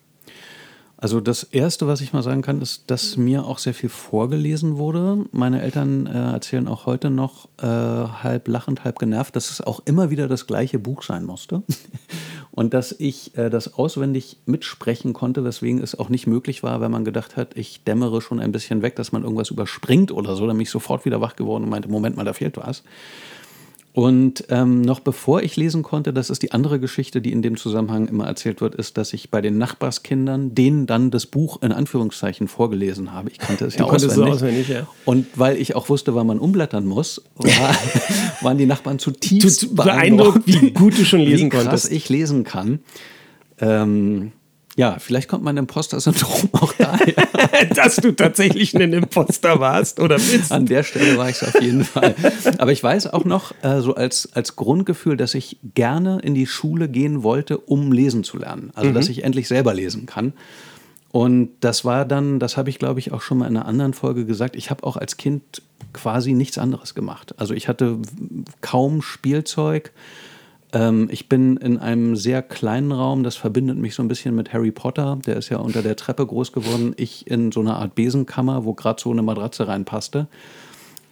Also 1.04 1.20
das 1.20 1.42
Erste, 1.42 1.86
was 1.86 2.00
ich 2.00 2.14
mal 2.14 2.22
sagen 2.22 2.40
kann, 2.40 2.62
ist, 2.62 2.84
dass 2.86 3.18
mir 3.18 3.44
auch 3.44 3.58
sehr 3.58 3.74
viel 3.74 3.90
vorgelesen 3.90 4.78
wurde. 4.78 5.26
Meine 5.32 5.60
Eltern 5.60 6.06
äh, 6.06 6.32
erzählen 6.32 6.66
auch 6.66 6.86
heute 6.86 7.10
noch 7.10 7.46
äh, 7.58 7.66
halb 7.66 8.48
lachend, 8.48 8.84
halb 8.84 8.98
genervt, 8.98 9.36
dass 9.36 9.50
es 9.50 9.60
auch 9.60 9.82
immer 9.84 10.08
wieder 10.08 10.28
das 10.28 10.46
gleiche 10.46 10.78
Buch 10.78 11.02
sein 11.02 11.26
musste. 11.26 11.62
Und 12.52 12.72
dass 12.72 12.90
ich 12.98 13.36
äh, 13.36 13.50
das 13.50 13.74
auswendig 13.74 14.38
mitsprechen 14.46 15.12
konnte, 15.12 15.44
weswegen 15.44 15.82
es 15.82 15.94
auch 15.94 16.08
nicht 16.08 16.26
möglich 16.26 16.62
war, 16.62 16.80
wenn 16.80 16.90
man 16.90 17.04
gedacht 17.04 17.36
hat, 17.36 17.54
ich 17.54 17.84
dämmere 17.84 18.22
schon 18.22 18.40
ein 18.40 18.52
bisschen 18.52 18.80
weg, 18.80 18.96
dass 18.96 19.12
man 19.12 19.24
irgendwas 19.24 19.50
überspringt 19.50 20.10
oder 20.10 20.36
so. 20.36 20.46
Dann 20.46 20.56
bin 20.56 20.62
ich 20.62 20.70
sofort 20.70 21.04
wieder 21.04 21.20
wach 21.20 21.36
geworden 21.36 21.64
und 21.64 21.68
meinte, 21.68 21.90
Moment 21.90 22.16
mal, 22.16 22.24
da 22.24 22.32
fehlt 22.32 22.56
was. 22.56 22.82
Und 23.94 24.46
ähm, 24.48 24.82
noch 24.82 24.98
bevor 24.98 25.44
ich 25.44 25.54
lesen 25.54 25.84
konnte, 25.84 26.12
das 26.12 26.28
ist 26.28 26.42
die 26.42 26.50
andere 26.50 26.80
Geschichte, 26.80 27.20
die 27.20 27.30
in 27.30 27.42
dem 27.42 27.56
Zusammenhang 27.56 28.08
immer 28.08 28.26
erzählt 28.26 28.60
wird, 28.60 28.74
ist, 28.74 28.98
dass 28.98 29.12
ich 29.12 29.30
bei 29.30 29.40
den 29.40 29.56
Nachbarskindern 29.56 30.52
denen 30.52 30.86
dann 30.86 31.12
das 31.12 31.26
Buch 31.26 31.62
in 31.62 31.70
Anführungszeichen 31.70 32.48
vorgelesen 32.48 33.12
habe. 33.12 33.30
Ich 33.30 33.38
kannte 33.38 33.66
es 33.66 33.76
ja 33.76 33.84
auswendig. 33.84 34.34
auswendig 34.34 34.68
ja. 34.68 34.88
Und 35.04 35.28
weil 35.36 35.58
ich 35.58 35.76
auch 35.76 35.88
wusste, 35.88 36.16
wann 36.16 36.26
man 36.26 36.40
umblättern 36.40 36.84
muss, 36.86 37.22
war, 37.36 37.76
waren 38.40 38.58
die 38.58 38.66
Nachbarn 38.66 38.98
zutiefst 38.98 39.76
beeindruckt, 39.76 40.44
wie 40.44 40.72
gut 40.72 40.98
du 40.98 41.04
schon 41.04 41.20
lesen 41.20 41.44
wie 41.44 41.50
krass 41.50 41.62
konntest. 41.62 41.92
ich 41.92 42.08
lesen 42.08 42.42
kann. 42.42 42.80
Ähm, 43.60 44.32
ja, 44.76 44.98
vielleicht 44.98 45.28
kommt 45.28 45.44
mein 45.44 45.56
Imposter-Syndrom 45.56 46.48
auch 46.52 46.72
daher. 46.72 47.14
Dass 47.74 47.96
du 47.96 48.12
tatsächlich 48.12 48.74
ein 48.74 48.92
Imposter 48.92 49.60
warst 49.60 50.00
oder 50.00 50.16
bist. 50.16 50.50
An 50.50 50.66
der 50.66 50.82
Stelle 50.82 51.16
war 51.16 51.28
ich 51.28 51.40
es 51.40 51.44
auf 51.44 51.60
jeden 51.60 51.84
Fall. 51.84 52.14
Aber 52.58 52.72
ich 52.72 52.82
weiß 52.82 53.12
auch 53.12 53.24
noch, 53.24 53.52
äh, 53.62 53.80
so 53.80 53.94
als, 53.94 54.30
als 54.32 54.56
Grundgefühl, 54.56 55.16
dass 55.16 55.34
ich 55.34 55.58
gerne 55.74 56.18
in 56.20 56.34
die 56.34 56.46
Schule 56.46 56.88
gehen 56.88 57.22
wollte, 57.22 57.58
um 57.58 57.92
lesen 57.92 58.24
zu 58.24 58.36
lernen. 58.36 58.72
Also, 58.74 58.90
mhm. 58.90 58.94
dass 58.94 59.08
ich 59.08 59.22
endlich 59.22 59.46
selber 59.46 59.74
lesen 59.74 60.06
kann. 60.06 60.32
Und 61.12 61.50
das 61.60 61.84
war 61.84 62.04
dann, 62.04 62.40
das 62.40 62.56
habe 62.56 62.70
ich 62.70 62.80
glaube 62.80 62.98
ich 62.98 63.12
auch 63.12 63.22
schon 63.22 63.38
mal 63.38 63.46
in 63.46 63.56
einer 63.56 63.66
anderen 63.66 63.92
Folge 63.94 64.26
gesagt, 64.26 64.56
ich 64.56 64.70
habe 64.70 64.82
auch 64.82 64.96
als 64.96 65.16
Kind 65.16 65.62
quasi 65.92 66.32
nichts 66.32 66.58
anderes 66.58 66.96
gemacht. 66.96 67.36
Also 67.38 67.54
ich 67.54 67.68
hatte 67.68 67.98
kaum 68.60 69.00
Spielzeug 69.00 69.92
ähm, 70.74 71.08
ich 71.10 71.28
bin 71.28 71.56
in 71.56 71.78
einem 71.78 72.16
sehr 72.16 72.42
kleinen 72.42 72.92
Raum, 72.92 73.22
das 73.22 73.36
verbindet 73.36 73.78
mich 73.78 73.94
so 73.94 74.02
ein 74.02 74.08
bisschen 74.08 74.34
mit 74.34 74.52
Harry 74.52 74.72
Potter, 74.72 75.18
der 75.24 75.36
ist 75.36 75.48
ja 75.48 75.58
unter 75.58 75.82
der 75.82 75.96
Treppe 75.96 76.26
groß 76.26 76.52
geworden. 76.52 76.94
Ich 76.96 77.30
in 77.30 77.52
so 77.52 77.60
einer 77.60 77.76
Art 77.76 77.94
Besenkammer, 77.94 78.64
wo 78.64 78.74
gerade 78.74 79.00
so 79.00 79.10
eine 79.10 79.22
Matratze 79.22 79.68
reinpasste. 79.68 80.26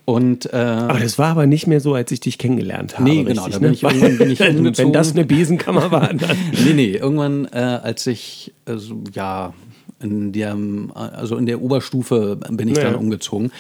Und, 0.05 0.53
äh, 0.53 0.57
aber 0.57 0.99
das 0.99 1.17
war 1.17 1.29
aber 1.29 1.47
nicht 1.47 1.69
mehr 1.69 1.79
so, 1.79 1.95
als 1.95 2.11
ich 2.11 2.19
dich 2.19 2.37
kennengelernt 2.37 2.99
habe. 2.99 3.09
Nee, 3.09 3.23
genau. 3.23 3.45
Richtig, 3.45 3.63
ne? 3.63 3.71
ich, 3.71 4.19
bin 4.19 4.31
ich. 4.31 4.41
Wenn 4.79 4.93
das 4.93 5.13
eine 5.13 5.25
Besenkammer 5.25 5.93
war. 5.93 6.13
Dann. 6.13 6.37
nee, 6.65 6.73
nee. 6.75 6.97
Irgendwann, 6.97 7.47
äh, 7.53 7.59
als 7.59 8.05
ich, 8.09 8.53
also, 8.65 9.01
ja, 9.13 9.55
in 10.01 10.33
der, 10.33 10.57
also 10.95 11.37
in 11.37 11.47
der 11.47 11.63
Oberstufe 11.63 12.37
bin 12.51 12.67
ich 12.67 12.79
ja. 12.79 12.85
dann 12.85 12.97
umgezogen. 12.97 13.53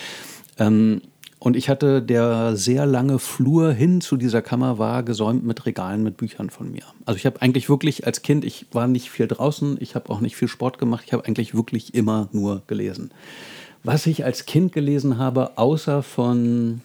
Ähm, 0.59 1.03
und 1.43 1.57
ich 1.57 1.69
hatte 1.69 2.01
der 2.01 2.55
sehr 2.55 2.87
lange 2.87 3.19
Flur 3.19 3.73
hin 3.73 4.01
zu 4.01 4.17
dieser 4.17 4.43
Kammer 4.43 4.79
war 4.79 5.03
gesäumt 5.03 5.45
mit 5.45 5.67
Regalen 5.67 6.05
mit 6.05 6.17
Büchern 6.17 6.51
von 6.51 6.71
mir. 6.71 6.85
Also 7.05 7.19
ich 7.19 7.27
habe 7.27 7.43
eigentlich 7.43 7.69
wirklich 7.69 8.07
als 8.07 8.23
Kind, 8.23 8.45
ich 8.45 8.67
war 8.71 8.87
nicht 8.87 9.11
viel 9.11 9.27
draußen, 9.27 9.77
ich 9.81 9.97
habe 9.97 10.11
auch 10.11 10.21
nicht 10.21 10.37
viel 10.37 10.47
Sport 10.47 10.79
gemacht, 10.79 11.03
ich 11.05 11.13
habe 11.13 11.25
eigentlich 11.25 11.53
wirklich 11.53 11.95
immer 11.95 12.29
nur 12.31 12.63
gelesen. 12.69 13.11
Was 13.83 14.07
ich 14.07 14.25
als 14.25 14.47
Kind 14.47 14.73
gelesen 14.73 15.19
habe, 15.19 15.59
außer 15.59 16.05
von 16.05 16.81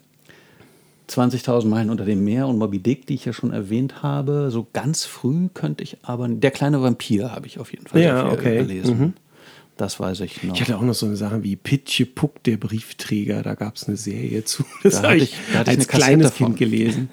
20.000 1.07 1.67
Meilen 1.67 1.91
unter 1.91 2.05
dem 2.05 2.23
Meer 2.23 2.47
und 2.47 2.57
Moby 2.57 2.79
Dick, 2.79 3.05
die 3.05 3.13
ich 3.13 3.25
ja 3.25 3.33
schon 3.33 3.53
erwähnt 3.53 4.01
habe, 4.01 4.49
so 4.49 4.65
ganz 4.73 5.05
früh 5.05 5.49
könnte 5.53 5.83
ich 5.83 5.97
aber, 6.01 6.27
der 6.27 6.49
kleine 6.49 6.81
Vampir 6.81 7.31
habe 7.31 7.45
ich 7.45 7.59
auf 7.59 7.71
jeden 7.71 7.85
Fall 7.85 8.01
ja, 8.01 8.31
okay. 8.31 8.57
gelesen. 8.57 8.97
Mhm. 8.97 9.13
Das 9.77 9.99
weiß 9.99 10.21
ich 10.21 10.43
noch. 10.43 10.55
Ich 10.55 10.61
hatte 10.61 10.77
auch 10.77 10.81
noch 10.81 10.95
so 10.95 11.05
eine 11.05 11.15
Sache 11.15 11.43
wie 11.43 11.55
Pitche 11.55 12.05
Puck, 12.05 12.43
der 12.43 12.57
Briefträger. 12.57 13.43
Da 13.43 13.53
gab 13.55 13.75
es 13.75 13.87
eine 13.87 13.97
Serie 13.97 14.43
zu. 14.43 14.63
Das 14.83 15.01
da 15.01 15.09
habe 15.09 15.17
ich, 15.17 15.33
ich 15.49 15.67
als 15.67 15.87
kleines 15.87 16.33
Kind 16.33 16.57
gelesen. 16.57 17.09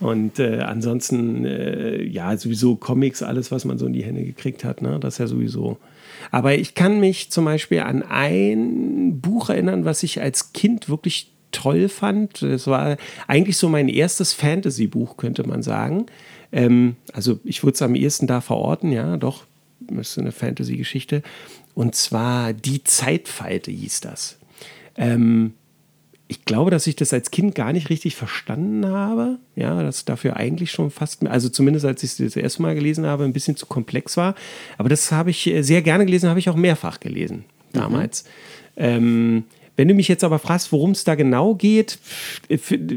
Und 0.00 0.38
äh, 0.38 0.60
ansonsten, 0.60 1.44
äh, 1.44 2.02
ja, 2.02 2.36
sowieso 2.36 2.76
Comics, 2.76 3.22
alles, 3.22 3.50
was 3.50 3.64
man 3.64 3.78
so 3.78 3.86
in 3.86 3.92
die 3.92 4.04
Hände 4.04 4.22
gekriegt 4.22 4.64
hat, 4.64 4.82
ne? 4.82 4.98
das 5.00 5.14
ist 5.14 5.18
ja 5.18 5.26
sowieso. 5.26 5.78
Aber 6.30 6.54
ich 6.54 6.74
kann 6.74 7.00
mich 7.00 7.30
zum 7.30 7.44
Beispiel 7.44 7.80
an 7.80 8.02
ein 8.02 9.20
Buch 9.20 9.50
erinnern, 9.50 9.84
was 9.84 10.02
ich 10.02 10.20
als 10.20 10.52
Kind 10.52 10.88
wirklich 10.88 11.32
toll 11.52 11.88
fand. 11.88 12.42
Das 12.42 12.66
war 12.66 12.96
eigentlich 13.28 13.56
so 13.56 13.68
mein 13.68 13.88
erstes 13.88 14.32
Fantasy-Buch, 14.32 15.16
könnte 15.16 15.46
man 15.46 15.62
sagen. 15.62 16.06
Ähm, 16.52 16.96
also 17.12 17.38
ich 17.44 17.62
würde 17.62 17.74
es 17.74 17.82
am 17.82 17.94
ehesten 17.94 18.26
da 18.26 18.40
verorten, 18.40 18.92
ja, 18.92 19.16
doch, 19.16 19.44
das 19.80 20.10
ist 20.10 20.18
eine 20.18 20.32
Fantasy-Geschichte. 20.32 21.22
Und 21.74 21.94
zwar 21.94 22.52
Die 22.52 22.84
Zeitfalte 22.84 23.70
hieß 23.70 24.00
das. 24.00 24.38
Ähm, 24.96 25.54
ich 26.26 26.44
glaube, 26.44 26.70
dass 26.70 26.86
ich 26.86 26.96
das 26.96 27.12
als 27.12 27.30
Kind 27.30 27.54
gar 27.54 27.72
nicht 27.72 27.90
richtig 27.90 28.16
verstanden 28.16 28.86
habe. 28.86 29.38
Ja, 29.56 29.82
dass 29.82 30.04
dafür 30.04 30.36
eigentlich 30.36 30.70
schon 30.70 30.90
fast, 30.90 31.26
also 31.26 31.48
zumindest 31.48 31.84
als 31.84 32.02
ich 32.02 32.12
es 32.12 32.16
das 32.16 32.36
erste 32.36 32.62
Mal 32.62 32.74
gelesen 32.74 33.06
habe, 33.06 33.24
ein 33.24 33.32
bisschen 33.32 33.56
zu 33.56 33.66
komplex 33.66 34.16
war. 34.16 34.34
Aber 34.78 34.88
das 34.88 35.12
habe 35.12 35.30
ich 35.30 35.46
äh, 35.46 35.62
sehr 35.62 35.82
gerne 35.82 36.06
gelesen, 36.06 36.28
habe 36.28 36.38
ich 36.38 36.48
auch 36.48 36.56
mehrfach 36.56 37.00
gelesen 37.00 37.44
damals. 37.72 38.24
Mhm. 38.24 38.28
Ähm, 38.76 39.44
wenn 39.76 39.88
du 39.88 39.94
mich 39.94 40.08
jetzt 40.08 40.24
aber 40.24 40.38
fragst, 40.38 40.70
worum 40.72 40.92
es 40.92 41.04
da 41.04 41.14
genau 41.14 41.54
geht, 41.54 41.98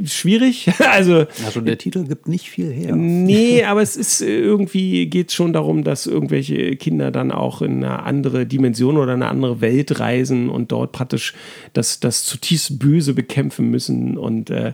schwierig. 0.06 0.70
also, 0.92 1.26
also 1.46 1.62
der 1.62 1.78
Titel 1.78 2.06
gibt 2.06 2.28
nicht 2.28 2.50
viel 2.50 2.72
her. 2.72 2.96
Nee, 2.96 3.64
aber 3.66 3.82
es 3.82 3.96
ist 3.96 4.22
äh, 4.22 4.40
irgendwie 4.40 5.08
geht 5.08 5.32
schon 5.32 5.54
darum, 5.54 5.84
dass 5.84 6.06
irgendwelche 6.06 6.76
Kinder 6.76 7.12
dann 7.12 7.32
auch 7.32 7.62
in 7.62 7.84
eine 7.84 8.04
andere 8.04 8.46
Dimension 8.46 8.98
oder 8.98 9.14
eine 9.14 9.28
andere 9.28 9.62
Welt 9.62 10.00
reisen 10.00 10.50
und 10.50 10.72
dort 10.72 10.92
praktisch 10.92 11.34
das, 11.74 12.00
das 12.00 12.26
zutiefst 12.26 12.80
Böse 12.80 13.14
bekämpfen 13.14 13.70
müssen 13.70 14.18
und 14.18 14.50
äh, 14.50 14.74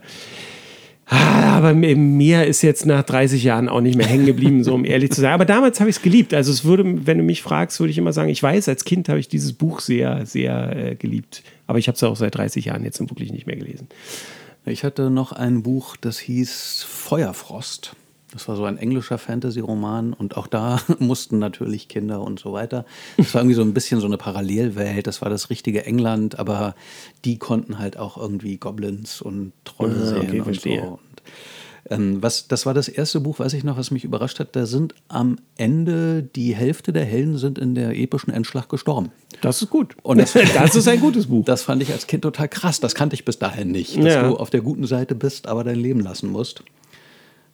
aber 1.06 1.74
mir 1.74 2.46
ist 2.46 2.62
jetzt 2.62 2.86
nach 2.86 3.04
30 3.04 3.44
Jahren 3.44 3.68
auch 3.70 3.82
nicht 3.82 3.98
mehr 3.98 4.08
hängen 4.08 4.26
geblieben, 4.26 4.64
so 4.64 4.74
um 4.74 4.86
ehrlich 4.86 5.12
zu 5.12 5.22
sein. 5.22 5.34
Aber 5.34 5.46
damals 5.46 5.80
habe 5.80 5.90
ich 5.90 5.98
es 5.98 6.02
geliebt. 6.02 6.34
Also 6.34 6.52
es 6.52 6.64
würde, 6.64 7.06
wenn 7.06 7.18
du 7.18 7.24
mich 7.24 7.42
fragst, 7.42 7.80
würde 7.80 7.92
ich 7.92 7.98
immer 7.98 8.14
sagen, 8.14 8.30
ich 8.30 8.42
weiß, 8.42 8.70
als 8.70 8.86
Kind 8.86 9.10
habe 9.10 9.20
ich 9.20 9.28
dieses 9.28 9.54
Buch 9.54 9.82
sehr, 9.82 10.26
sehr 10.26 10.76
äh, 10.76 10.96
geliebt. 10.96 11.44
Aber 11.68 11.78
ich 11.78 11.88
habe 11.88 11.96
es 11.96 12.04
auch 12.04 12.16
seit 12.16 12.36
30 12.36 12.66
Jahren 12.66 12.84
jetzt 12.84 13.00
wirklich 13.00 13.32
nicht 13.32 13.48
mehr 13.48 13.58
gelesen. 13.58 13.88
Ich 14.66 14.84
hatte 14.84 15.10
noch 15.10 15.34
ein 15.34 15.62
Buch, 15.62 15.98
das 15.98 16.20
hieß 16.20 16.86
Feuerfrost. 16.88 17.96
Das 18.34 18.48
war 18.48 18.56
so 18.56 18.66
ein 18.66 18.78
englischer 18.78 19.20
Fantasy-Roman 19.20 20.14
und 20.14 20.38
auch 20.38 20.48
da 20.48 20.82
mussten 21.00 21.38
natürlich 21.38 21.88
Kinder 21.88 22.22
und 22.22 22.40
so 22.40 22.52
weiter. 22.52 22.86
Das 23.18 23.34
war 23.34 23.42
irgendwie 23.42 23.56
so 23.56 23.62
ein 23.62 23.74
bisschen 23.74 24.00
so 24.00 24.08
eine 24.08 24.18
Parallelwelt. 24.18 25.06
Das 25.06 25.22
war 25.22 25.30
das 25.30 25.50
richtige 25.50 25.86
England, 25.86 26.40
aber 26.40 26.76
die 27.26 27.38
konnten 27.38 27.78
halt 27.78 27.98
auch 27.98 28.18
irgendwie 28.18 28.58
Goblins 28.58 29.22
und 29.22 29.54
Trolle 29.66 29.96
ah, 30.02 30.06
sehen 30.06 30.28
okay, 30.28 30.40
und 30.40 30.46
verstehe. 30.46 30.82
so. 30.82 30.88
Und, 30.88 31.00
ähm, 31.90 32.24
was, 32.24 32.48
das 32.48 32.66
war 32.66 32.74
das 32.74 32.88
erste 32.88 33.20
Buch, 33.20 33.40
weiß 33.40 33.54
ich 33.54 33.64
noch, 33.64 33.78
was 33.78 33.92
mich 33.92 34.04
überrascht 34.04 34.40
hat. 34.40 34.56
Da 34.56 34.66
sind 34.66 34.96
am 35.10 35.38
Ende 35.58 36.24
die 36.24 36.56
Hälfte 36.56 36.94
der 36.94 37.06
Helden 37.06 37.38
sind 37.38 37.60
in 37.60 37.76
der 37.76 37.96
epischen 37.98 38.34
Endschlacht 38.34 38.70
gestorben. 38.70 39.12
Das 39.42 39.62
ist 39.62 39.70
gut. 39.70 39.96
Und 40.02 40.18
das, 40.18 40.34
das 40.56 40.76
ist 40.76 40.88
ein 40.88 41.00
gutes 41.00 41.28
Buch. 41.28 41.46
Das 41.46 41.62
fand 41.62 41.84
ich 41.84 41.92
als 41.92 42.08
Kind 42.08 42.24
total 42.24 42.48
krass. 42.48 42.80
Das 42.80 42.96
kannte 42.96 43.16
ich 43.16 43.26
bis 43.26 43.38
dahin 43.38 43.72
nicht, 43.72 43.98
dass 43.98 44.06
ja. 44.06 44.28
du 44.28 44.38
auf 44.38 44.50
der 44.50 44.62
guten 44.62 44.88
Seite 44.88 45.14
bist, 45.14 45.48
aber 45.48 45.64
dein 45.64 45.76
Leben 45.76 46.00
lassen 46.00 46.30
musst. 46.30 46.64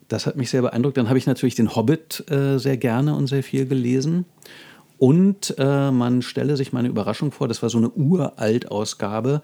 Das 0.09 0.25
hat 0.25 0.35
mich 0.35 0.49
sehr 0.49 0.61
beeindruckt. 0.61 0.97
Dann 0.97 1.07
habe 1.07 1.17
ich 1.17 1.25
natürlich 1.25 1.55
den 1.55 1.75
Hobbit 1.75 2.29
äh, 2.29 2.57
sehr 2.57 2.77
gerne 2.77 3.15
und 3.15 3.27
sehr 3.27 3.43
viel 3.43 3.65
gelesen. 3.65 4.25
Und 4.97 5.55
äh, 5.57 5.91
man 5.91 6.21
stelle 6.21 6.57
sich 6.57 6.73
meine 6.73 6.89
Überraschung 6.89 7.31
vor, 7.31 7.47
das 7.47 7.61
war 7.61 7.69
so 7.69 7.77
eine 7.77 7.89
Uralt-Ausgabe, 7.89 9.41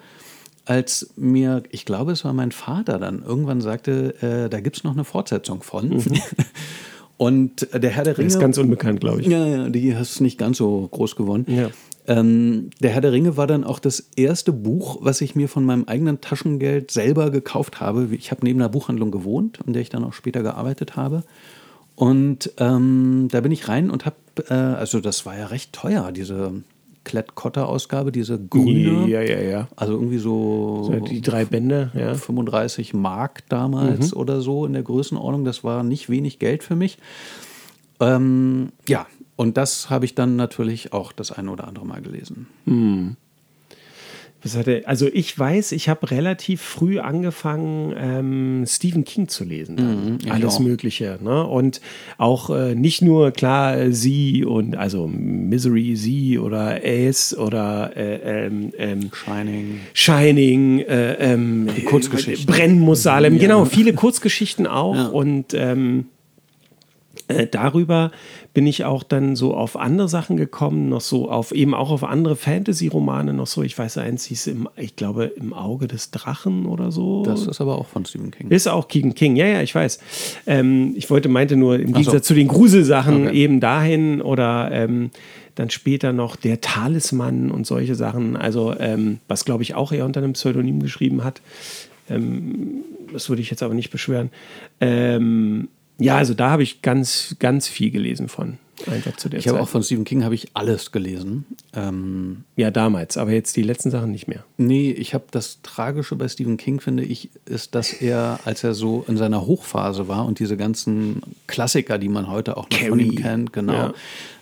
als 0.66 1.14
mir, 1.16 1.64
ich 1.70 1.86
glaube, 1.86 2.12
es 2.12 2.26
war 2.26 2.34
mein 2.34 2.52
Vater 2.52 3.00
dann, 3.00 3.24
irgendwann 3.24 3.62
sagte, 3.62 4.16
äh, 4.22 4.50
da 4.50 4.60
gibt 4.60 4.78
es 4.78 4.84
noch 4.84 4.94
eine 4.94 5.06
Fortsetzung 5.06 5.64
von. 5.64 5.90
Mhm. 5.90 6.04
Und 7.18 7.70
der 7.72 7.92
Herr 7.92 8.04
der 8.04 8.18
Ringe. 8.18 8.28
Das 8.28 8.36
ist 8.36 8.42
ganz 8.42 8.58
unbekannt, 8.58 9.00
glaube 9.00 9.22
ich. 9.22 9.28
Ja, 9.28 9.46
ja, 9.46 9.70
die 9.70 9.96
hast 9.96 10.20
nicht 10.20 10.38
ganz 10.38 10.58
so 10.58 10.90
groß 10.90 11.16
gewonnen. 11.16 11.46
Ja. 11.48 11.70
Ähm, 12.08 12.70
der 12.82 12.92
Herr 12.92 13.02
der 13.02 13.12
Ringe 13.12 13.38
war 13.38 13.48
dann 13.48 13.64
auch 13.64 13.80
das 13.80 14.12
erste 14.16 14.52
Buch, 14.52 15.00
was 15.02 15.22
ich 15.22 15.36
mir 15.36 15.50
von 15.50 15.66
meinem 15.66 15.86
eigenen 15.86 16.22
Taschengeld 16.22 16.92
selber 16.92 17.32
gekauft 17.32 17.80
habe. 17.80 18.08
Ich 18.12 18.32
habe 18.32 18.46
neben 18.46 18.60
einer 18.60 18.70
Buchhandlung 18.70 19.12
gewohnt, 19.12 19.60
in 19.66 19.74
der 19.74 19.82
ich 19.82 19.90
dann 19.90 20.04
auch 20.04 20.14
später 20.14 20.44
gearbeitet 20.44 20.96
habe. 20.96 21.24
Und 21.96 22.52
ähm, 22.58 23.28
da 23.32 23.42
bin 23.42 23.52
ich 23.52 23.68
rein 23.68 23.90
und 23.90 24.06
habe, 24.06 24.18
äh, 24.50 24.54
also 24.54 25.00
das 25.00 25.26
war 25.26 25.38
ja 25.38 25.48
recht 25.48 25.74
teuer, 25.74 26.12
diese 26.12 26.52
Klett-Cotta-Ausgabe, 27.06 28.12
diese 28.12 28.38
grüne. 28.38 29.08
Ja, 29.08 29.22
ja, 29.22 29.40
ja. 29.40 29.68
Also 29.76 29.94
irgendwie 29.94 30.18
so, 30.18 30.84
so 30.84 31.00
die 31.00 31.22
drei 31.22 31.46
Bände, 31.46 31.92
ja. 31.94 32.16
35 32.16 32.94
Mark 32.94 33.48
damals 33.48 34.14
mhm. 34.14 34.20
oder 34.20 34.42
so 34.42 34.66
in 34.66 34.74
der 34.74 34.84
Größenordnung. 34.84 35.46
Das 35.46 35.64
war 35.64 35.84
nicht 35.84 36.10
wenig 36.10 36.40
Geld 36.40 36.64
für 36.64 36.76
mich. 36.76 36.98
Ähm, 38.02 38.70
ja, 38.90 39.08
und 39.36 39.58
das 39.58 39.90
habe 39.90 40.06
ich 40.06 40.16
dann 40.16 40.36
natürlich 40.36 40.94
auch 40.94 41.12
das 41.12 41.32
eine 41.32 41.52
oder 41.52 41.68
andere 41.68 41.86
Mal 41.86 42.02
gelesen. 42.02 42.48
Hm. 42.66 43.18
also 44.86 45.08
ich 45.12 45.38
weiß, 45.38 45.74
ich 45.74 45.90
habe 45.90 46.10
relativ 46.10 46.62
früh 46.62 47.00
angefangen, 47.00 47.94
ähm, 47.98 48.66
Stephen 48.66 49.04
King 49.04 49.28
zu 49.28 49.44
lesen. 49.44 49.76
Mhm, 50.24 50.32
Alles 50.32 50.56
auch. 50.56 50.60
Mögliche. 50.62 51.20
Ne? 51.22 51.46
Und 51.46 51.82
auch 52.18 52.50
äh, 52.50 52.76
nicht 52.76 53.02
nur 53.02 53.32
klar 53.32 53.78
äh, 53.78 53.92
sie 53.92 54.46
und 54.46 54.78
also 54.78 55.08
Misery, 55.08 55.98
sie 55.98 56.40
oder 56.40 56.80
Ace 56.84 57.36
oder 57.38 57.98
äh, 57.98 58.46
ähm, 58.46 58.72
ähm, 58.78 59.10
Shining. 59.12 59.80
Shining, 59.94 60.80
äh, 60.80 61.14
ähm, 61.16 61.68
Kurzgeschichten. 61.86 62.46
Brennen 62.46 62.80
muss 62.80 63.04
Salem, 63.04 63.34
ja. 63.34 63.42
genau, 63.42 63.66
viele 63.66 63.94
Kurzgeschichten 63.94 64.66
auch. 64.66 64.96
Ja. 64.96 65.08
Und 65.08 65.54
ähm, 65.54 66.06
äh, 67.28 67.48
darüber 67.48 68.12
bin 68.56 68.66
ich 68.68 68.86
auch 68.86 69.04
dann 69.04 69.36
so 69.36 69.54
auf 69.54 69.76
andere 69.76 70.08
Sachen 70.08 70.38
gekommen, 70.38 70.88
noch 70.88 71.02
so 71.02 71.30
auf 71.30 71.52
eben 71.52 71.74
auch 71.74 71.92
auf 71.92 72.06
andere 72.06 72.38
Fantasy-Romane 72.38 73.34
noch 73.34 73.48
so. 73.48 73.64
Ich 73.64 73.78
weiß 73.78 73.98
eins 73.98 74.24
hieß 74.24 74.48
im, 74.48 74.70
ich 74.78 74.96
glaube, 74.96 75.26
im 75.26 75.54
Auge 75.54 75.88
des 75.88 76.10
Drachen 76.10 76.66
oder 76.66 76.90
so. 76.90 77.24
Das 77.24 77.48
ist 77.48 77.60
aber 77.60 77.78
auch 77.78 77.86
von 77.86 78.06
Stephen 78.06 78.32
King. 78.32 78.50
Ist 78.50 78.68
auch 78.68 78.86
Stephen 78.86 79.14
King, 79.14 79.36
ja, 79.36 79.46
ja, 79.46 79.62
ich 79.62 79.76
weiß. 79.76 80.00
Ähm, 80.48 80.94
ich 80.96 81.10
wollte, 81.10 81.28
meinte 81.28 81.58
nur 81.58 81.76
im 81.76 81.92
Gegensatz 81.92 82.28
so. 82.28 82.34
zu 82.34 82.34
den 82.34 82.48
Gruselsachen 82.48 83.28
okay. 83.28 83.36
eben 83.36 83.60
dahin 83.60 84.22
oder 84.22 84.70
ähm, 84.72 85.12
dann 85.56 85.70
später 85.70 86.14
noch 86.14 86.38
der 86.38 86.62
Talisman 86.62 87.52
und 87.52 87.68
solche 87.68 87.96
Sachen. 87.96 88.38
Also, 88.38 88.74
ähm, 88.80 89.20
was 89.28 89.44
glaube 89.44 89.64
ich 89.64 89.76
auch 89.76 89.92
eher 89.92 90.06
unter 90.06 90.22
einem 90.22 90.32
Pseudonym 90.32 90.82
geschrieben 90.82 91.26
hat. 91.26 91.42
Ähm, 92.10 92.86
das 93.12 93.28
würde 93.28 93.42
ich 93.42 93.50
jetzt 93.50 93.64
aber 93.64 93.74
nicht 93.74 93.92
beschwören. 93.92 94.30
Ähm, 94.80 95.68
ja, 95.98 96.18
also 96.18 96.34
da 96.34 96.50
habe 96.52 96.64
ich 96.64 96.82
ganz, 96.82 97.36
ganz 97.40 97.68
viel 97.68 97.92
gelesen 97.92 98.28
von. 98.28 98.58
Einfach 98.88 99.16
zu 99.16 99.30
der 99.30 99.40
ich 99.40 99.48
habe 99.48 99.62
auch 99.62 99.70
von 99.70 99.84
Stephen 99.84 100.04
King 100.04 100.26
habe 100.26 100.36
ich 100.36 100.50
alles 100.54 100.92
gelesen. 100.92 101.46
Ähm, 101.74 102.44
ja, 102.58 102.72
damals, 102.72 103.18
aber 103.18 103.32
jetzt 103.32 103.56
die 103.56 103.62
letzten 103.62 103.90
Sachen 103.90 104.12
nicht 104.12 104.28
mehr. 104.28 104.44
Nee, 104.58 104.92
ich 104.92 105.14
habe 105.14 105.24
das 105.32 105.62
Tragische 105.64 106.18
bei 106.18 106.28
Stephen 106.28 106.58
King, 106.58 106.82
finde 106.82 107.04
ich, 107.04 107.30
ist, 107.46 107.74
dass 107.74 107.94
er, 107.94 108.40
als 108.44 108.66
er 108.66 108.74
so 108.74 109.06
in 109.08 109.16
seiner 109.16 109.46
Hochphase 109.46 110.10
war 110.10 110.26
und 110.26 110.40
diese 110.40 110.58
ganzen 110.58 111.22
Klassiker, 111.48 111.98
die 111.98 112.10
man 112.10 112.28
heute 112.28 112.58
auch 112.58 112.70
noch 112.70 112.78
von 112.80 113.00
ihm 113.00 113.16
kennt, 113.16 113.54
genau, 113.54 113.74
ja. 113.74 113.94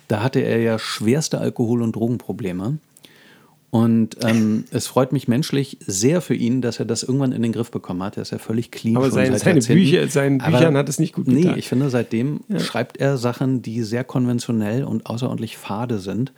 da 0.08 0.24
hatte 0.24 0.40
er 0.40 0.60
ja 0.60 0.80
schwerste 0.80 1.38
Alkohol- 1.38 1.84
und 1.84 1.96
Drogenprobleme. 1.96 2.80
Und 3.74 4.18
ähm, 4.24 4.66
es 4.70 4.86
freut 4.86 5.12
mich 5.14 5.28
menschlich 5.28 5.80
sehr 5.80 6.22
für 6.22 6.36
ihn, 6.36 6.62
dass 6.62 6.78
er 6.78 6.86
das 6.86 7.02
irgendwann 7.02 7.32
in 7.32 7.42
den 7.42 7.52
Griff 7.52 7.72
bekommen 7.72 8.04
hat. 8.04 8.18
Er 8.18 8.22
ist 8.22 8.30
ja 8.30 8.38
völlig 8.38 8.70
clean. 8.70 8.96
Aber 8.96 9.10
sein, 9.10 9.36
seine 9.36 9.62
Bücher, 9.62 10.08
seinen 10.10 10.38
Büchern 10.38 10.78
hat 10.78 10.90
es 10.90 11.00
nicht 11.00 11.16
gut 11.16 11.26
getan. 11.26 11.42
Nee, 11.42 11.58
ich 11.58 11.70
finde, 11.70 11.90
seitdem 11.90 12.42
ja. 12.50 12.60
schreibt 12.60 12.98
er 12.98 13.18
Sachen, 13.18 13.64
die 13.64 13.82
sehr 13.82 14.04
konventionell 14.04 14.84
und 14.84 15.08
außerordentlich 15.08 15.58
fade 15.58 15.98
sind. 15.98 16.34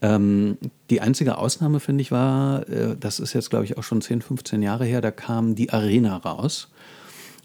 Ähm, 0.00 0.56
die 0.88 1.02
einzige 1.02 1.36
Ausnahme, 1.36 1.78
finde 1.78 2.00
ich, 2.00 2.10
war, 2.10 2.66
äh, 2.70 2.96
das 2.98 3.20
ist 3.20 3.34
jetzt, 3.34 3.50
glaube 3.50 3.66
ich, 3.66 3.76
auch 3.76 3.82
schon 3.82 4.00
10, 4.00 4.22
15 4.22 4.62
Jahre 4.62 4.86
her, 4.86 5.02
da 5.02 5.10
kam 5.10 5.54
die 5.54 5.74
Arena 5.74 6.16
raus. 6.16 6.70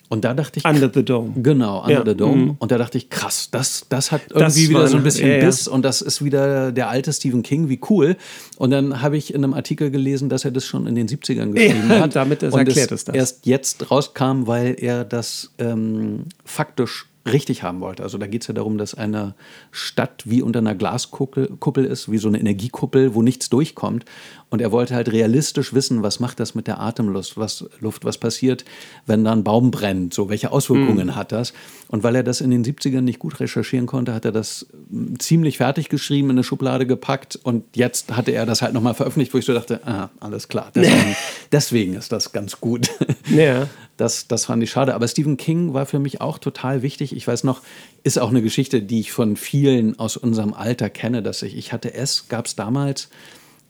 Und 0.10 0.24
da 0.24 0.34
dachte 0.34 0.60
ich. 0.60 0.66
Under 0.66 0.90
the 0.94 1.04
Dome. 1.04 1.34
Genau, 1.36 1.82
Under 1.82 1.94
ja. 1.94 2.06
the 2.06 2.16
Dome. 2.16 2.36
Mhm. 2.36 2.56
Und 2.60 2.72
da 2.72 2.78
dachte 2.78 2.98
ich, 2.98 3.10
krass, 3.10 3.50
das, 3.52 3.86
das 3.90 4.12
hat 4.12 4.22
irgendwie 4.30 4.44
das 4.44 4.58
wieder 4.58 4.88
so 4.88 4.98
ein 4.98 5.04
bisschen 5.04 5.30
ja, 5.30 5.40
Biss 5.40 5.68
und 5.68 5.84
das 5.84 6.02
ist 6.02 6.24
wieder 6.24 6.72
der 6.72 6.90
alte 6.90 7.12
Stephen 7.12 7.44
King, 7.44 7.68
wie 7.68 7.80
cool. 7.90 8.16
Und 8.58 8.72
dann 8.72 9.02
habe 9.02 9.18
ich 9.18 9.34
in 9.34 9.44
einem 9.44 9.54
Artikel 9.54 9.92
gelesen, 9.92 10.30
dass 10.30 10.46
er 10.46 10.52
das 10.52 10.66
schon 10.66 10.88
in 10.88 10.96
den 10.96 11.08
70ern 11.08 11.52
geschrieben 11.52 11.90
hat. 11.90 12.16
Damit 12.16 12.44
und 12.44 12.54
erklärt 12.54 12.92
es 12.92 13.04
das. 13.04 13.16
erst 13.16 13.46
jetzt 13.46 13.92
rauskam, 13.92 14.48
weil 14.48 14.76
er 14.80 15.04
das 15.04 15.52
ähm, 15.60 16.26
faktisch 16.46 17.08
richtig 17.32 17.64
haben 17.64 17.82
wollte. 17.82 18.04
Also 18.04 18.18
da 18.18 18.28
geht 18.28 18.42
es 18.42 18.48
ja 18.48 18.54
darum, 18.54 18.78
dass 18.78 18.94
eine 18.94 19.36
Stadt 19.72 20.24
wie 20.26 20.42
unter 20.42 20.60
einer 20.60 20.76
Glaskuppel 20.76 21.86
ist, 21.86 22.12
wie 22.12 22.18
so 22.18 22.28
eine 22.28 22.40
Energiekuppel, 22.40 23.14
wo 23.14 23.22
nichts 23.22 23.50
durchkommt. 23.50 24.06
Und 24.50 24.62
er 24.62 24.72
wollte 24.72 24.96
halt 24.96 25.12
realistisch 25.12 25.74
wissen, 25.74 26.04
was 26.04 26.22
macht 26.22 26.40
das 26.40 26.56
mit 26.56 26.68
der 26.68 26.80
Atemluft, 26.80 27.36
was, 27.36 27.66
Luft, 27.82 28.06
was 28.06 28.18
passiert, 28.18 28.64
wenn 29.06 29.26
da 29.26 29.34
ein 29.34 29.44
Baum 29.44 29.72
brennt, 29.72 30.14
so 30.14 30.30
welche 30.30 30.52
Auswirkungen 30.52 31.08
mhm. 31.08 31.16
hat 31.16 31.34
das. 31.34 31.52
Und 31.90 32.04
weil 32.04 32.16
er 32.16 32.24
das 32.24 32.40
in 32.40 32.52
den 32.52 32.64
70ern 32.64 33.02
nicht 33.02 33.20
gut 33.20 33.42
recherchieren 33.42 33.88
konnte, 33.88 34.14
hat 34.14 34.24
er 34.24 34.32
das 34.32 34.68
hm, 34.90 35.20
ziemlich 35.20 35.58
fertig 35.58 35.90
geschrieben, 35.90 36.30
in 36.30 36.38
eine 36.38 36.44
Schublade 36.46 36.88
gepackt 36.88 37.38
und 37.44 37.64
jetzt 37.76 38.16
hatte 38.16 38.32
er 38.32 38.46
das 38.46 38.62
halt 38.62 38.74
nochmal 38.74 38.94
veröffentlicht, 38.94 39.34
wo 39.34 39.38
ich 39.38 39.46
so 39.46 39.54
dachte, 39.54 39.86
ah, 39.86 40.10
alles 40.22 40.48
klar, 40.48 40.72
deswegen, 40.76 41.16
deswegen 41.52 41.94
ist 41.96 42.14
das 42.14 42.32
ganz 42.32 42.62
gut. 42.62 42.90
Ja. 43.30 43.68
Das, 43.98 44.28
das 44.28 44.46
fand 44.46 44.62
ich 44.64 44.70
schade. 44.70 44.94
Aber 44.94 45.08
Stephen 45.08 45.38
King 45.38 45.74
war 45.74 45.88
für 45.88 46.00
mich 46.00 46.22
auch 46.22 46.38
total 46.38 46.84
wichtig. 46.84 47.16
Ich 47.16 47.28
weiß 47.28 47.44
noch, 47.44 47.62
ist 48.04 48.20
auch 48.20 48.30
eine 48.30 48.44
Geschichte, 48.44 48.82
die 48.82 49.00
ich 49.00 49.12
von 49.12 49.36
vielen 49.36 49.98
aus 50.00 50.18
unserem 50.18 50.54
Alter 50.54 50.90
kenne, 50.90 51.24
dass 51.24 51.42
ich, 51.42 51.58
ich 51.58 51.74
hatte 51.74 51.94
es, 51.94 52.28
gab 52.30 52.46
es 52.46 52.56
damals 52.56 53.10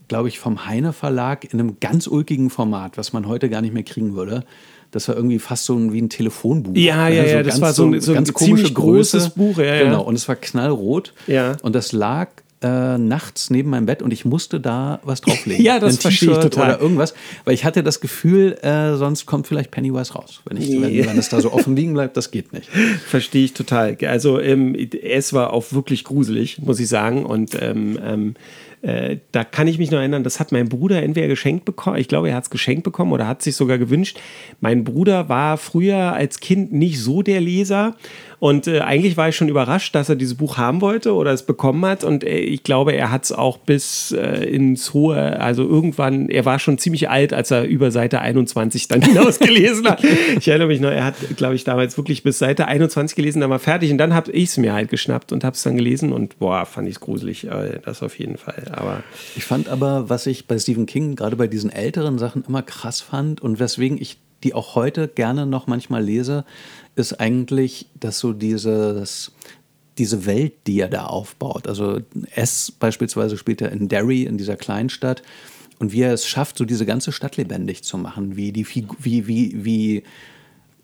glaube 0.07 0.29
ich, 0.29 0.39
vom 0.39 0.65
Heine 0.65 0.93
Verlag 0.93 1.51
in 1.51 1.59
einem 1.59 1.79
ganz 1.79 2.07
ulkigen 2.07 2.49
Format, 2.49 2.97
was 2.97 3.13
man 3.13 3.27
heute 3.27 3.49
gar 3.49 3.61
nicht 3.61 3.73
mehr 3.73 3.83
kriegen 3.83 4.15
würde. 4.15 4.43
Das 4.91 5.07
war 5.09 5.15
irgendwie 5.15 5.39
fast 5.39 5.65
so 5.65 5.75
ein, 5.75 5.91
wie 5.91 6.01
ein 6.01 6.09
Telefonbuch. 6.09 6.75
Ja, 6.75 7.09
ja, 7.09 7.23
also 7.23 7.35
ja, 7.35 7.43
das 7.43 7.59
war 7.59 7.73
so 7.73 7.85
ein, 7.85 7.99
so 7.99 8.11
ein 8.11 8.15
ganz 8.15 8.33
komische 8.33 8.71
großes 8.71 9.31
Buch. 9.31 9.57
Ja, 9.57 9.83
genau, 9.83 10.03
und 10.03 10.15
es 10.15 10.27
war 10.27 10.35
knallrot. 10.35 11.13
Ja. 11.27 11.57
Und 11.61 11.75
das 11.75 11.91
lag 11.91 12.29
äh, 12.61 12.97
nachts 12.97 13.49
neben 13.49 13.69
meinem 13.69 13.85
Bett 13.85 14.01
und 14.01 14.11
ich 14.11 14.25
musste 14.25 14.59
da 14.59 14.99
was 15.03 15.21
drauflegen. 15.21 15.63
ja, 15.63 15.79
das 15.79 15.97
Ein 15.97 16.01
verstehe 16.01 16.31
ich 16.31 16.37
total. 16.39 16.69
Oder 16.69 16.81
irgendwas, 16.81 17.13
weil 17.45 17.53
ich 17.53 17.65
hatte 17.65 17.83
das 17.83 17.99
Gefühl, 17.99 18.53
äh, 18.61 18.95
sonst 18.95 19.25
kommt 19.25 19.45
vielleicht 19.45 19.69
Pennywise 19.69 20.13
raus. 20.13 20.41
Wenn, 20.45 20.57
ich, 20.57 20.69
Nee. 20.69 21.01
wenn, 21.01 21.09
wenn 21.09 21.17
es 21.19 21.29
da 21.29 21.39
so 21.39 21.53
offen 21.53 21.75
liegen 21.75 21.93
bleibt, 21.93 22.17
das 22.17 22.31
geht 22.31 22.53
nicht. 22.53 22.69
Verstehe 23.07 23.45
ich 23.45 23.53
total. 23.53 23.97
Also 24.07 24.39
ähm, 24.39 24.75
es 25.03 25.33
war 25.33 25.53
auch 25.53 25.71
wirklich 25.71 26.03
gruselig, 26.03 26.59
muss 26.59 26.79
ich 26.79 26.87
sagen. 26.87 27.25
Und 27.25 27.55
ähm, 27.61 27.99
ähm, 28.03 28.33
äh, 28.87 29.19
da 29.33 29.43
kann 29.43 29.67
ich 29.67 29.79
mich 29.79 29.91
noch 29.91 29.99
erinnern, 29.99 30.23
das 30.23 30.39
hat 30.39 30.53
mein 30.53 30.69
Bruder 30.69 31.03
entweder 31.03 31.27
geschenkt 31.27 31.65
bekommen, 31.65 31.97
ich 31.97 32.07
glaube, 32.07 32.29
er 32.29 32.35
hat 32.35 32.45
es 32.45 32.49
geschenkt 32.49 32.83
bekommen 32.83 33.11
oder 33.11 33.27
hat 33.27 33.41
sich 33.41 33.57
sogar 33.57 33.77
gewünscht. 33.77 34.17
Mein 34.61 34.85
Bruder 34.85 35.27
war 35.27 35.57
früher 35.57 36.13
als 36.13 36.39
Kind 36.39 36.71
nicht 36.71 37.01
so 37.01 37.21
der 37.21 37.41
Leser. 37.41 37.97
Und 38.39 38.67
äh, 38.67 38.81
eigentlich 38.81 39.17
war 39.17 39.29
ich 39.29 39.35
schon 39.35 39.49
überrascht, 39.49 39.95
dass 39.95 40.09
er 40.09 40.15
dieses 40.15 40.35
Buch 40.35 40.57
haben 40.57 40.81
wollte 40.81 41.15
oder 41.15 41.31
es 41.31 41.43
bekommen 41.43 41.83
hat. 41.85 42.03
Und 42.03 42.23
äh, 42.23 42.37
ich 42.37 42.61
glaube, 42.61 42.93
er 42.93 43.11
hat 43.11 43.23
es 43.23 43.31
auch 43.31 43.57
bis 43.57 44.11
äh, 44.11 44.45
ins 44.45 44.93
hohe, 44.93 45.39
also 45.39 45.63
irgendwann, 45.63 46.29
er 46.29 46.45
war 46.45 46.59
schon 46.59 46.77
ziemlich 46.77 47.09
alt, 47.09 47.33
als 47.33 47.49
er 47.49 47.63
über 47.63 47.89
Seite 47.89 48.21
21 48.21 48.87
dann 48.87 49.01
hinaus 49.03 49.39
gelesen 49.39 49.89
hat. 49.89 50.03
Ich 50.03 50.47
erinnere 50.47 50.67
mich 50.67 50.79
noch, 50.79 50.91
er 50.91 51.05
hat, 51.05 51.15
glaube 51.35 51.55
ich, 51.55 51.63
damals 51.63 51.97
wirklich 51.97 52.21
bis 52.21 52.37
Seite 52.37 52.67
21 52.67 53.15
gelesen, 53.15 53.41
dann 53.41 53.49
war 53.49 53.59
fertig. 53.59 53.91
Und 53.91 53.97
dann 53.97 54.13
habe 54.13 54.31
ich 54.31 54.49
es 54.49 54.57
mir 54.57 54.73
halt 54.73 54.89
geschnappt 54.89 55.31
und 55.31 55.43
habe 55.43 55.55
es 55.55 55.63
dann 55.63 55.75
gelesen. 55.75 56.13
Und 56.13 56.37
boah, 56.37 56.65
fand 56.67 56.87
ich 56.87 56.95
es 56.95 56.99
gruselig, 56.99 57.47
äh, 57.47 57.79
das 57.83 58.03
auf 58.03 58.19
jeden 58.19 58.37
Fall. 58.37 58.65
Aber 58.71 59.03
Ich 59.35 59.45
fand 59.45 59.67
aber, 59.67 60.09
was 60.09 60.27
ich 60.27 60.45
bei 60.45 60.59
Stephen 60.59 60.85
King 60.85 61.15
gerade 61.15 61.35
bei 61.35 61.47
diesen 61.47 61.71
älteren 61.71 62.19
Sachen 62.19 62.43
immer 62.47 62.61
krass 62.61 63.01
fand 63.01 63.41
und 63.41 63.59
weswegen 63.59 63.99
ich 63.99 64.19
die 64.43 64.53
auch 64.53 64.75
heute 64.75 65.07
gerne 65.07 65.45
noch 65.45 65.65
manchmal 65.65 66.03
lese, 66.03 66.45
ist 66.97 67.19
eigentlich, 67.19 67.87
dass 67.99 68.19
so 68.19 68.33
dieses, 68.33 69.31
diese 69.97 70.25
Welt, 70.25 70.53
die 70.65 70.79
er 70.79 70.89
da 70.89 71.05
aufbaut. 71.05 71.67
Also 71.67 71.99
S 72.35 72.71
beispielsweise 72.71 73.37
spielt 73.37 73.61
er 73.61 73.71
in 73.71 73.87
Derry, 73.87 74.23
in 74.23 74.37
dieser 74.37 74.55
Kleinstadt. 74.55 75.21
Und 75.79 75.91
wie 75.91 76.01
er 76.01 76.13
es 76.13 76.27
schafft, 76.27 76.57
so 76.57 76.65
diese 76.65 76.87
ganze 76.87 77.11
Stadt 77.11 77.37
lebendig 77.37 77.83
zu 77.83 77.99
machen, 77.99 78.35
wie 78.35 78.51
die 78.51 78.63
Figu 78.63 78.95
wie, 78.99 79.27
wie, 79.27 79.63
wie, 79.63 80.03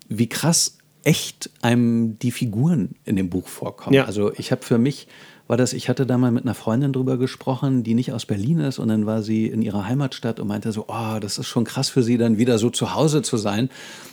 wie 0.08 0.28
krass 0.28 0.78
echt 1.02 1.50
einem 1.62 2.16
die 2.20 2.30
Figuren 2.30 2.94
in 3.04 3.16
dem 3.16 3.28
Buch 3.28 3.48
vorkommen. 3.48 3.94
Ja. 3.94 4.04
Also 4.04 4.32
ich 4.34 4.52
habe 4.52 4.64
für 4.64 4.78
mich 4.78 5.08
war 5.46 5.56
das, 5.56 5.72
ich 5.74 5.88
hatte 5.88 6.06
da 6.06 6.16
mal 6.16 6.30
mit 6.30 6.44
einer 6.44 6.54
Freundin 6.54 6.92
drüber 6.92 7.18
gesprochen, 7.18 7.82
die 7.82 7.94
nicht 7.94 8.12
aus 8.12 8.24
Berlin 8.24 8.60
ist 8.60 8.78
und 8.78 8.88
dann 8.88 9.04
war 9.04 9.22
sie 9.22 9.46
in 9.46 9.60
ihrer 9.60 9.86
Heimatstadt 9.86 10.40
und 10.40 10.48
meinte 10.48 10.72
so, 10.72 10.86
oh, 10.88 11.18
das 11.20 11.38
ist 11.38 11.48
schon 11.48 11.64
krass 11.64 11.90
für 11.90 12.02
sie, 12.02 12.16
dann 12.16 12.38
wieder 12.38 12.58
so 12.58 12.70
zu 12.70 12.94
Hause 12.94 13.20
zu 13.20 13.36
sein. 13.36 13.68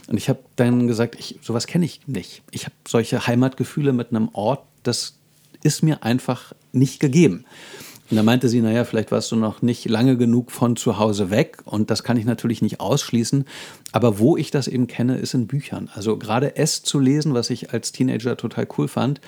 Und 0.08 0.18
ich 0.18 0.28
habe 0.28 0.40
dann 0.58 0.88
gesagt, 0.88 1.16
ich, 1.18 1.40
sowas 1.42 1.68
kenne 1.68 1.86
ich 1.86 2.02
nicht. 2.06 2.42
Ich 2.52 2.66
habe 2.66 2.76
solche 2.86 3.28
Heimatgefühle 3.28 3.94
mit 3.94 4.10
einem 4.10 4.30
Ort, 4.34 4.64
das 4.84 5.16
ist 5.64 5.84
mir 5.84 6.04
einfach 6.04 6.54
nicht 6.74 7.00
gegeben. 7.00 7.46
Und 8.10 8.18
da 8.18 8.24
meinte 8.24 8.50
sie, 8.50 8.60
naja, 8.60 8.84
vielleicht 8.84 9.12
warst 9.12 9.32
du 9.32 9.38
noch 9.38 9.62
nicht 9.62 9.88
lange 9.88 10.18
genug 10.18 10.52
von 10.52 10.76
zu 10.76 11.00
Hause 11.00 11.30
weg 11.30 11.60
und 11.64 11.90
das 11.90 12.04
kann 12.04 12.18
ich 12.18 12.26
natürlich 12.26 12.62
nicht 12.62 12.82
ausschließen. 12.82 13.46
Aber 13.94 14.20
wo 14.20 14.36
ich 14.36 14.52
das 14.52 14.68
eben 14.68 14.88
kenne, 14.88 15.18
ist 15.18 15.34
in 15.34 15.48
Büchern. 15.48 15.90
Also 15.94 16.18
gerade 16.18 16.58
S 16.58 16.84
zu 16.84 17.00
lesen, 17.00 17.34
was 17.34 17.50
ich 17.50 17.72
als 17.72 17.94
Teenager 17.94 18.36
total 18.36 18.68
cool 18.78 18.90
fand, 18.90 19.22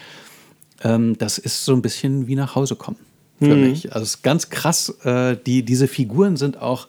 ähm, 0.83 1.17
das 1.17 1.37
ist 1.37 1.65
so 1.65 1.73
ein 1.73 1.81
bisschen 1.81 2.27
wie 2.27 2.35
nach 2.35 2.55
Hause 2.55 2.75
kommen 2.75 2.97
für 3.39 3.55
mich. 3.55 3.93
Also 3.93 4.03
es 4.03 4.15
ist 4.15 4.23
ganz 4.23 4.49
krass. 4.49 4.89
Äh, 5.03 5.37
die, 5.45 5.63
diese 5.63 5.87
Figuren 5.87 6.37
sind 6.37 6.61
auch, 6.61 6.87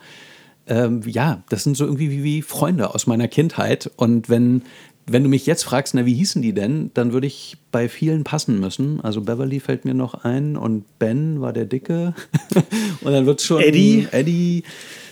ähm, 0.67 1.03
ja, 1.07 1.43
das 1.49 1.65
sind 1.65 1.77
so 1.77 1.85
irgendwie 1.85 2.11
wie, 2.11 2.23
wie 2.23 2.43
Freunde 2.43 2.95
aus 2.95 3.07
meiner 3.07 3.29
Kindheit. 3.29 3.91
Und 3.97 4.29
wenn, 4.29 4.63
wenn 5.07 5.23
du 5.23 5.29
mich 5.29 5.47
jetzt 5.47 5.65
fragst, 5.65 5.95
na, 5.95 6.07
wie 6.07 6.15
hießen 6.15 6.43
die 6.43 6.53
denn, 6.53 6.91
dann 6.95 7.13
würde 7.13 7.27
ich 7.27 7.57
bei 7.73 7.89
vielen 7.89 8.25
passen 8.25 8.61
müssen. 8.61 9.01
Also 9.01 9.21
Beverly 9.21 9.61
fällt 9.61 9.85
mir 9.85 9.95
noch 9.95 10.25
ein 10.25 10.57
und 10.57 10.85
Ben 10.99 11.41
war 11.41 11.53
der 11.53 11.67
Dicke. 11.67 12.15
und 13.03 13.13
dann 13.13 13.27
wird 13.27 13.43
schon 13.43 13.61
Eddie. 13.61 14.09
Eddie. 14.11 14.65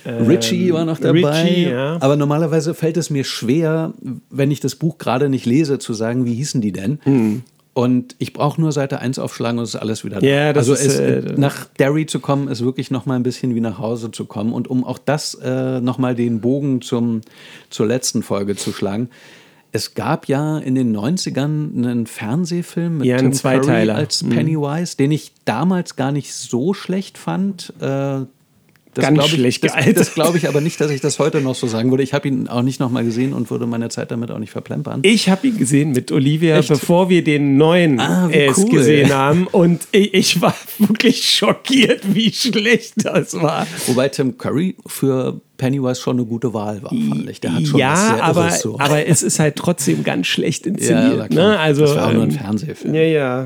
Richie 0.05 0.73
war 0.73 0.83
noch 0.83 0.99
dabei. 0.99 1.43
Richie, 1.43 1.69
ja. 1.69 1.97
Aber 2.01 2.17
normalerweise 2.17 2.73
fällt 2.73 2.97
es 2.97 3.09
mir 3.09 3.23
schwer, 3.23 3.93
wenn 4.29 4.51
ich 4.51 4.59
das 4.59 4.75
Buch 4.75 4.97
gerade 4.97 5.29
nicht 5.29 5.45
lese, 5.45 5.79
zu 5.79 5.93
sagen, 5.93 6.25
wie 6.25 6.33
hießen 6.33 6.59
die 6.59 6.73
denn? 6.73 6.99
Hm. 7.03 7.43
Und 7.73 8.15
ich 8.19 8.33
brauche 8.33 8.61
nur 8.61 8.71
Seite 8.71 8.99
1 8.99 9.17
aufschlagen 9.17 9.57
und 9.57 9.63
es 9.63 9.73
ist 9.73 9.81
alles 9.81 10.05
wieder 10.05 10.19
da. 10.19 10.27
Ja, 10.27 10.53
das 10.53 10.69
also 10.69 10.73
ist, 10.73 10.99
es, 10.99 10.99
äh, 10.99 11.33
nach 11.37 11.65
Derry 11.79 12.05
zu 12.05 12.19
kommen, 12.19 12.47
ist 12.47 12.63
wirklich 12.63 12.91
noch 12.91 13.07
mal 13.07 13.15
ein 13.15 13.23
bisschen 13.23 13.55
wie 13.55 13.61
nach 13.61 13.79
Hause 13.79 14.11
zu 14.11 14.25
kommen. 14.25 14.53
Und 14.53 14.67
um 14.69 14.83
auch 14.83 14.99
das 14.99 15.33
äh, 15.35 15.81
noch 15.81 15.97
mal 15.97 16.13
den 16.13 16.39
Bogen 16.39 16.81
zum, 16.81 17.21
zur 17.71 17.87
letzten 17.87 18.21
Folge 18.21 18.55
zu 18.55 18.71
schlagen. 18.71 19.09
Es 19.71 19.95
gab 19.95 20.27
ja 20.27 20.59
in 20.59 20.75
den 20.75 20.95
90ern 20.95 21.75
einen 21.75 22.05
Fernsehfilm 22.05 22.99
mit 22.99 23.07
Ja, 23.07 23.17
Tim. 23.17 23.31
Curry 23.31 23.89
als 23.89 24.21
Mhm. 24.21 24.29
Pennywise, 24.29 24.95
den 24.95 25.11
ich 25.11 25.31
damals 25.45 25.95
gar 25.95 26.11
nicht 26.11 26.31
so 26.35 26.75
schlecht 26.75 27.17
fand. 27.17 27.73
Äh, 27.79 28.21
das 28.93 29.05
Ganz 29.05 29.25
ich, 29.25 29.31
schlecht 29.31 29.63
das, 29.63 29.71
gealtert. 29.73 29.97
das 29.99 30.13
glaube 30.13 30.37
ich 30.37 30.47
aber 30.47 30.61
nicht, 30.61 30.79
dass 30.79 30.91
ich 30.91 31.01
das 31.01 31.19
heute 31.19 31.41
noch 31.41 31.55
so 31.55 31.67
sagen 31.67 31.89
würde. 31.91 32.03
Ich 32.03 32.13
habe 32.13 32.27
ihn 32.27 32.47
auch 32.47 32.61
nicht 32.61 32.79
noch 32.79 32.89
mal 32.91 33.03
gesehen 33.03 33.33
und 33.33 33.49
würde 33.49 33.65
meine 33.65 33.89
Zeit 33.89 34.11
damit 34.11 34.31
auch 34.31 34.39
nicht 34.39 34.51
verplempern. 34.51 34.99
Ich 35.03 35.29
habe 35.29 35.47
ihn 35.47 35.57
gesehen 35.57 35.91
mit 35.91 36.11
Olivia, 36.11 36.57
Echt? 36.57 36.69
bevor 36.69 37.09
wir 37.09 37.23
den 37.23 37.57
neuen 37.57 37.99
Ah, 37.99 38.29
cool. 38.57 38.69
gesehen 38.69 39.11
haben. 39.13 39.47
Und 39.47 39.87
ich, 39.91 40.13
ich 40.13 40.41
war 40.41 40.55
wirklich 40.79 41.29
schockiert, 41.29 42.13
wie 42.13 42.31
schlecht 42.31 42.93
das 42.97 43.33
war. 43.33 43.65
Wobei 43.87 44.09
Tim 44.09 44.37
Curry 44.37 44.75
für 44.85 45.41
Pennywise 45.63 46.01
schon 46.01 46.17
eine 46.17 46.25
gute 46.25 46.53
Wahl 46.53 46.83
war, 46.83 46.89
fand 46.89 47.29
ich. 47.29 47.39
Der 47.39 47.53
hat 47.55 47.63
schon 47.63 47.73
was 47.75 47.79
ja, 47.79 47.95
sehr 48.15 48.23
aber, 48.23 48.41
Irres 48.47 48.59
so. 48.61 48.77
aber 48.79 49.05
es 49.07 49.23
ist 49.23 49.39
halt 49.39 49.55
trotzdem 49.55 50.03
ganz 50.03 50.27
schlecht 50.27 50.65
inszeniert. 50.65 51.33
Ja, 51.33 51.41
ne? 51.49 51.57
also, 51.59 51.83
Das 51.85 51.95
war 51.95 52.07
auch 52.07 52.11
nur 52.13 52.23
ein 52.23 52.31
ähm, 52.31 52.37
Fernsehfilm. 52.37 52.93
Ja, 52.93 53.01
ja. 53.01 53.45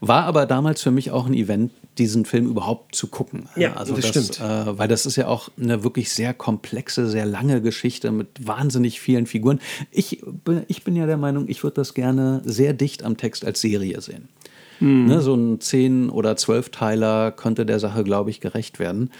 War 0.00 0.24
aber 0.24 0.46
damals 0.46 0.82
für 0.82 0.90
mich 0.90 1.10
auch 1.10 1.26
ein 1.26 1.34
Event, 1.34 1.70
diesen 1.98 2.24
Film 2.24 2.46
überhaupt 2.46 2.94
zu 2.94 3.08
gucken. 3.08 3.48
Ja, 3.56 3.74
also 3.74 3.94
das 3.94 4.08
stimmt. 4.08 4.40
Äh, 4.40 4.78
weil 4.78 4.88
das 4.88 5.04
ist 5.04 5.16
ja 5.16 5.26
auch 5.26 5.50
eine 5.60 5.84
wirklich 5.84 6.10
sehr 6.10 6.32
komplexe, 6.32 7.06
sehr 7.10 7.26
lange 7.26 7.60
Geschichte 7.60 8.10
mit 8.10 8.28
wahnsinnig 8.46 9.00
vielen 9.00 9.26
Figuren. 9.26 9.60
Ich, 9.90 10.22
bin- 10.44 10.62
ich 10.68 10.82
bin 10.82 10.96
ja 10.96 11.04
der 11.04 11.18
Meinung, 11.18 11.46
ich 11.48 11.62
würde 11.62 11.74
das 11.74 11.92
gerne 11.92 12.40
sehr 12.46 12.72
dicht 12.72 13.02
am 13.04 13.18
Text 13.18 13.44
als 13.44 13.60
Serie 13.60 14.00
sehen. 14.00 14.28
Hm. 14.78 15.06
Ne, 15.08 15.20
so 15.20 15.34
ein 15.34 15.58
10- 15.58 16.08
oder 16.08 16.32
12-Teiler 16.32 17.32
könnte 17.32 17.66
der 17.66 17.78
Sache, 17.80 18.02
glaube 18.02 18.30
ich, 18.30 18.40
gerecht 18.40 18.78
werden. 18.78 19.10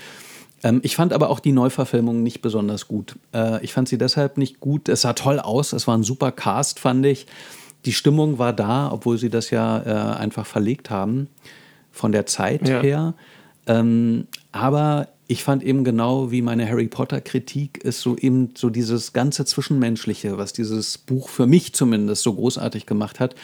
Ähm, 0.63 0.81
ich 0.83 0.97
fand 0.97 1.13
aber 1.13 1.31
auch 1.31 1.41
die 1.41 1.53
Neuverfilmung 1.53 2.23
nicht 2.23 2.43
besonders 2.43 2.89
gut. 2.89 3.17
Äh, 3.35 3.65
ich 3.65 3.73
fand 3.73 3.89
sie 3.89 3.99
deshalb 3.99 4.37
nicht 4.39 4.61
gut. 4.61 4.89
Es 4.89 5.03
sah 5.03 5.13
toll 5.15 5.39
aus, 5.41 5.73
es 5.73 5.87
war 5.87 5.97
ein 5.97 6.03
super 6.03 6.33
Cast, 6.33 6.79
fand 6.81 7.05
ich. 7.07 7.27
Die 7.87 7.93
Stimmung 7.93 8.39
war 8.39 8.53
da, 8.53 8.91
obwohl 8.93 9.17
sie 9.19 9.31
das 9.31 9.51
ja 9.51 9.81
äh, 9.81 10.19
einfach 10.19 10.45
verlegt 10.47 10.91
haben 10.91 11.29
von 11.91 12.13
der 12.13 12.27
Zeit 12.27 12.69
Ja. 12.69 12.81
her. 12.81 13.15
Ähm, 13.67 14.27
aber 14.53 15.09
ich 15.29 15.45
fand 15.45 15.63
eben 15.63 15.85
genau 15.85 16.31
wie 16.31 16.43
meine 16.43 16.69
Harry 16.69 16.89
Potter 16.89 17.21
Kritik 17.21 17.79
ist 17.79 18.01
so 18.01 18.17
eben 18.17 18.51
so 18.57 18.69
dieses 18.69 19.13
ganze 19.13 19.45
Zwischenmenschliche, 19.45 20.37
was 20.39 20.53
dieses 20.53 20.99
Buch 20.99 21.29
für 21.29 21.47
mich 21.47 21.73
zumindest 21.73 22.23
so 22.23 22.35
großartig 22.35 22.85
gemacht 22.85 23.21
hat, 23.21 23.35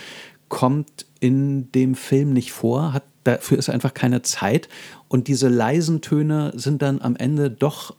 kommt 0.49 1.07
in 1.21 1.71
dem 1.73 1.95
Film 1.95 2.33
nicht 2.33 2.53
vor, 2.53 2.93
hat 2.93 3.05
dafür 3.25 3.59
ist 3.59 3.69
einfach 3.71 3.95
keine 3.95 4.23
Zeit 4.23 4.69
und 5.09 5.29
diese 5.29 5.49
leisen 5.49 6.01
Töne 6.01 6.53
sind 6.57 6.83
dann 6.83 7.01
am 7.01 7.17
Ende 7.17 7.51
doch 7.51 7.95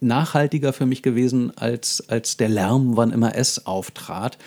nachhaltiger 0.00 0.72
für 0.72 0.86
mich 0.86 1.02
gewesen 1.02 1.56
als, 1.56 2.08
als 2.08 2.36
der 2.36 2.48
Lärm, 2.48 2.96
wann 2.96 3.10
immer 3.10 3.34
es 3.36 3.66
auftrat. 3.66 4.38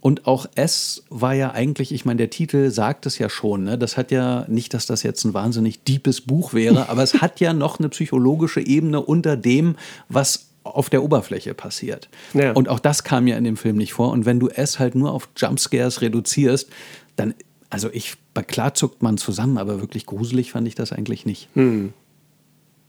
Und 0.00 0.26
auch 0.26 0.46
S 0.54 1.02
war 1.08 1.34
ja 1.34 1.52
eigentlich, 1.52 1.92
ich 1.92 2.04
meine, 2.04 2.18
der 2.18 2.30
Titel 2.30 2.70
sagt 2.70 3.06
es 3.06 3.18
ja 3.18 3.28
schon, 3.28 3.64
ne? 3.64 3.78
das 3.78 3.96
hat 3.96 4.10
ja 4.10 4.44
nicht, 4.48 4.72
dass 4.72 4.86
das 4.86 5.02
jetzt 5.02 5.24
ein 5.24 5.34
wahnsinnig 5.34 5.82
deepes 5.82 6.20
Buch 6.20 6.54
wäre, 6.54 6.88
aber 6.90 7.02
es 7.02 7.20
hat 7.20 7.40
ja 7.40 7.52
noch 7.52 7.78
eine 7.78 7.88
psychologische 7.88 8.60
Ebene 8.60 9.00
unter 9.00 9.36
dem, 9.36 9.76
was 10.08 10.46
auf 10.62 10.90
der 10.90 11.02
Oberfläche 11.02 11.54
passiert. 11.54 12.08
Ja. 12.34 12.52
Und 12.52 12.68
auch 12.68 12.80
das 12.80 13.04
kam 13.04 13.26
ja 13.26 13.36
in 13.36 13.44
dem 13.44 13.56
Film 13.56 13.76
nicht 13.76 13.94
vor. 13.94 14.10
Und 14.10 14.26
wenn 14.26 14.40
du 14.40 14.48
S 14.48 14.78
halt 14.78 14.94
nur 14.94 15.12
auf 15.12 15.28
Jumpscares 15.36 16.00
reduzierst, 16.00 16.68
dann, 17.14 17.34
also 17.70 17.88
ich, 17.92 18.16
klar 18.42 18.74
zuckt 18.74 19.02
man 19.02 19.18
zusammen, 19.18 19.58
aber 19.58 19.80
wirklich 19.80 20.06
gruselig 20.06 20.52
fand 20.52 20.66
ich 20.68 20.74
das 20.74 20.92
eigentlich 20.92 21.26
nicht. 21.26 21.48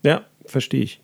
Ja, 0.03 0.21
verstehe 0.45 0.83
ich. 0.83 1.01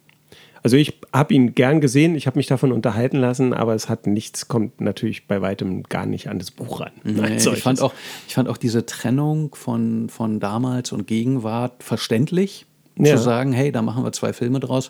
Also 0.62 0.78
ich 0.78 0.98
habe 1.12 1.34
ihn 1.34 1.56
gern 1.56 1.82
gesehen, 1.82 2.16
ich 2.16 2.26
habe 2.26 2.40
mich 2.40 2.48
davon 2.48 2.72
unterhalten 2.72 3.18
lassen, 3.18 3.54
aber 3.54 3.76
es 3.76 3.90
hat 3.90 4.08
nichts, 4.08 4.48
kommt 4.48 4.80
natürlich 4.80 5.28
bei 5.28 5.42
weitem 5.42 5.84
gar 5.84 6.06
nicht 6.06 6.30
an 6.30 6.40
das 6.40 6.52
Buch 6.52 6.80
ran. 6.80 6.92
Nee, 7.04 7.36
ich, 7.36 7.62
fand 7.62 7.82
auch, 7.82 7.94
ich 8.30 8.34
fand 8.36 8.48
auch 8.48 8.56
diese 8.56 8.86
Trennung 8.86 9.54
von, 9.56 10.08
von 10.08 10.40
damals 10.40 10.94
und 10.94 11.06
Gegenwart 11.06 11.84
verständlich, 11.84 12.66
Ja. 12.98 13.18
zu 13.18 13.22
sagen, 13.24 13.52
hey, 13.52 13.74
da 13.74 13.82
machen 13.82 14.06
wir 14.06 14.14
zwei 14.14 14.32
Filme 14.32 14.62
draus. 14.62 14.90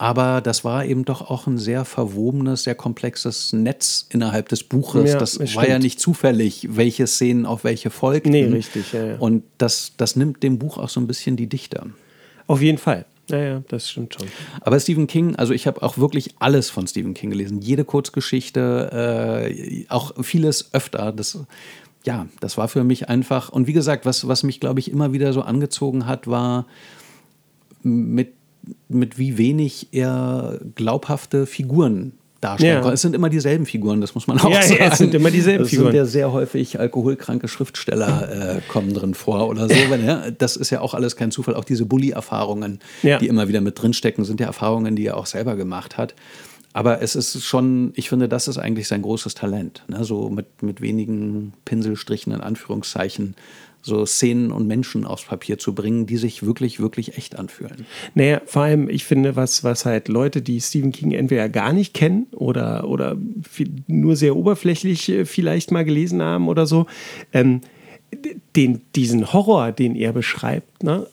Aber 0.00 0.40
das 0.40 0.64
war 0.64 0.86
eben 0.86 1.04
doch 1.04 1.20
auch 1.28 1.46
ein 1.46 1.58
sehr 1.58 1.84
verwobenes, 1.84 2.62
sehr 2.62 2.74
komplexes 2.74 3.52
Netz 3.52 4.06
innerhalb 4.08 4.48
des 4.48 4.64
Buches. 4.64 5.10
Ja, 5.10 5.18
das 5.18 5.34
das 5.34 5.54
war 5.54 5.64
ja 5.64 5.72
stimmt. 5.72 5.82
nicht 5.82 6.00
zufällig, 6.00 6.68
welche 6.70 7.06
Szenen 7.06 7.44
auf 7.44 7.64
welche 7.64 7.90
folgten. 7.90 8.30
Nee, 8.30 8.46
richtig, 8.46 8.94
ja, 8.94 9.04
ja. 9.04 9.16
Und 9.18 9.42
das, 9.58 9.92
das 9.98 10.16
nimmt 10.16 10.42
dem 10.42 10.58
Buch 10.58 10.78
auch 10.78 10.88
so 10.88 11.00
ein 11.00 11.06
bisschen 11.06 11.36
die 11.36 11.48
Dichte. 11.48 11.90
Auf 12.46 12.62
jeden 12.62 12.78
Fall. 12.78 13.04
Ja, 13.28 13.38
ja, 13.40 13.62
das 13.68 13.90
stimmt 13.90 14.14
schon. 14.14 14.26
Aber 14.62 14.80
Stephen 14.80 15.06
King, 15.06 15.36
also 15.36 15.52
ich 15.52 15.66
habe 15.66 15.82
auch 15.82 15.98
wirklich 15.98 16.34
alles 16.38 16.70
von 16.70 16.86
Stephen 16.86 17.12
King 17.12 17.28
gelesen. 17.28 17.60
Jede 17.60 17.84
Kurzgeschichte, 17.84 19.44
äh, 19.52 19.84
auch 19.90 20.12
vieles 20.24 20.72
öfter. 20.72 21.12
Das 21.12 21.38
ja, 22.06 22.26
das 22.40 22.56
war 22.56 22.68
für 22.68 22.84
mich 22.84 23.10
einfach, 23.10 23.50
und 23.50 23.66
wie 23.66 23.74
gesagt, 23.74 24.06
was, 24.06 24.26
was 24.26 24.44
mich, 24.44 24.60
glaube 24.60 24.80
ich, 24.80 24.90
immer 24.90 25.12
wieder 25.12 25.34
so 25.34 25.42
angezogen 25.42 26.06
hat, 26.06 26.26
war 26.26 26.64
mit, 27.82 28.32
mit 28.88 29.18
wie 29.18 29.38
wenig 29.38 29.88
er 29.92 30.58
glaubhafte 30.74 31.46
Figuren 31.46 32.12
darstellen 32.40 32.82
Ja. 32.82 32.92
Es 32.92 33.02
sind 33.02 33.14
immer 33.14 33.28
dieselben 33.28 33.66
Figuren, 33.66 34.00
das 34.00 34.14
muss 34.14 34.26
man 34.26 34.38
auch 34.40 34.50
Ja, 34.50 34.60
ja, 34.60 34.62
sagen. 34.62 34.80
es 34.92 34.98
sind 34.98 35.14
immer 35.14 35.30
dieselben 35.30 35.64
es 35.64 35.70
Figuren. 35.70 35.88
sind 35.88 35.96
ja 35.96 36.04
sehr 36.06 36.32
häufig 36.32 36.78
alkoholkranke 36.80 37.48
Schriftsteller 37.48 38.56
äh, 38.56 38.60
kommen 38.68 38.94
drin 38.94 39.14
vor 39.14 39.48
oder 39.48 39.68
so. 39.68 39.74
Wenn, 39.90 40.04
ja, 40.06 40.30
das 40.30 40.56
ist 40.56 40.70
ja 40.70 40.80
auch 40.80 40.94
alles 40.94 41.16
kein 41.16 41.30
Zufall. 41.30 41.54
Auch 41.54 41.64
diese 41.64 41.84
Bully-Erfahrungen, 41.86 42.78
Ja. 43.02 43.18
die 43.18 43.26
immer 43.26 43.48
wieder 43.48 43.60
mit 43.60 43.80
drinstecken, 43.80 44.24
sind 44.24 44.40
ja 44.40 44.46
Erfahrungen, 44.46 44.96
die 44.96 45.06
er 45.06 45.16
auch 45.18 45.26
selber 45.26 45.54
gemacht 45.56 45.98
hat. 45.98 46.14
Aber 46.72 47.02
es 47.02 47.16
ist 47.16 47.44
schon, 47.44 47.92
ich 47.96 48.08
finde, 48.08 48.28
das 48.28 48.46
ist 48.46 48.56
eigentlich 48.56 48.86
sein 48.88 49.02
großes 49.02 49.34
Talent. 49.34 49.82
Ne? 49.88 50.04
So 50.04 50.30
mit, 50.30 50.62
mit 50.62 50.80
wenigen 50.80 51.52
Pinselstrichen 51.64 52.32
in 52.32 52.40
Anführungszeichen 52.40 53.34
so 53.82 54.04
Szenen 54.04 54.52
und 54.52 54.66
Menschen 54.66 55.04
aufs 55.04 55.24
Papier 55.24 55.58
zu 55.58 55.74
bringen, 55.74 56.06
die 56.06 56.16
sich 56.16 56.44
wirklich, 56.44 56.80
wirklich 56.80 57.16
echt 57.16 57.38
anfühlen. 57.38 57.86
Naja, 58.14 58.40
vor 58.44 58.62
allem, 58.62 58.88
ich 58.88 59.04
finde, 59.04 59.36
was, 59.36 59.64
was 59.64 59.86
halt 59.86 60.08
Leute, 60.08 60.42
die 60.42 60.60
Stephen 60.60 60.92
King 60.92 61.12
entweder 61.12 61.48
gar 61.48 61.72
nicht 61.72 61.94
kennen 61.94 62.26
oder, 62.32 62.88
oder 62.88 63.16
nur 63.86 64.16
sehr 64.16 64.36
oberflächlich 64.36 65.08
äh, 65.08 65.24
vielleicht 65.24 65.70
mal 65.70 65.84
gelesen 65.84 66.22
haben 66.22 66.48
oder 66.48 66.66
so, 66.66 66.86
ähm, 67.32 67.60
den, 68.56 68.82
diesen 68.96 69.32
Horror, 69.32 69.72
den 69.72 69.94
er 69.94 70.12
beschreibt, 70.12 70.82
ne, 70.82 71.06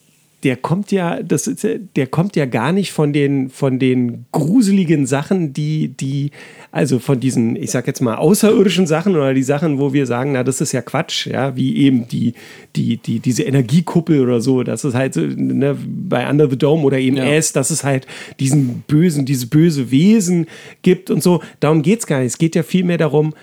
der 0.48 0.56
kommt 0.56 0.94
ja, 0.94 1.22
das 1.22 1.46
ist, 1.46 1.68
der 1.98 2.08
kommt 2.08 2.38
ja 2.38 2.46
gar 2.46 2.72
nicht 2.72 2.94
von 2.94 3.12
den, 3.12 3.50
von 3.50 3.80
den 3.80 4.24
gruseligen 4.32 5.06
Sachen, 5.06 5.52
die, 5.52 5.90
die, 5.90 6.32
also 6.72 7.00
von 7.00 7.20
diesen, 7.20 7.58
ich 7.58 7.72
sag 7.72 7.86
jetzt 7.86 8.00
mal, 8.00 8.16
außerirdischen 8.16 8.88
Sachen 8.88 9.18
oder 9.18 9.34
die 9.34 9.44
Sachen, 9.44 9.78
wo 9.78 9.92
wir 9.92 10.06
sagen, 10.06 10.32
na, 10.32 10.46
das 10.46 10.62
ist 10.62 10.72
ja 10.72 10.82
Quatsch, 10.82 11.28
ja, 11.28 11.58
wie 11.58 11.76
eben 11.76 12.08
die, 12.08 12.34
die, 12.78 12.96
die, 12.96 13.20
diese 13.20 13.44
Energiekuppel 13.44 14.22
oder 14.22 14.40
so, 14.40 14.64
das 14.64 14.86
ist 14.86 14.94
halt 14.94 15.16
so, 15.16 15.20
ne, 15.20 15.76
bei 15.86 16.30
Under 16.30 16.50
the 16.50 16.58
Dome 16.58 16.84
oder 16.84 16.98
eben 16.98 17.18
Ja. 17.18 17.26
S, 17.26 17.52
dass 17.52 17.70
es 17.70 17.84
halt 17.84 18.08
diesen 18.40 18.86
bösen, 18.88 19.26
diese 19.26 19.48
böse 19.48 19.92
Wesen 19.92 20.48
gibt 20.82 21.10
und 21.12 21.22
so. 21.22 21.42
Darum 21.60 21.82
geht 21.82 22.00
es 22.00 22.08
gar 22.08 22.20
nicht. 22.20 22.28
Es 22.28 22.38
geht 22.38 22.56
ja 22.56 22.64
vielmehr 22.64 22.98
darum, 22.98 23.34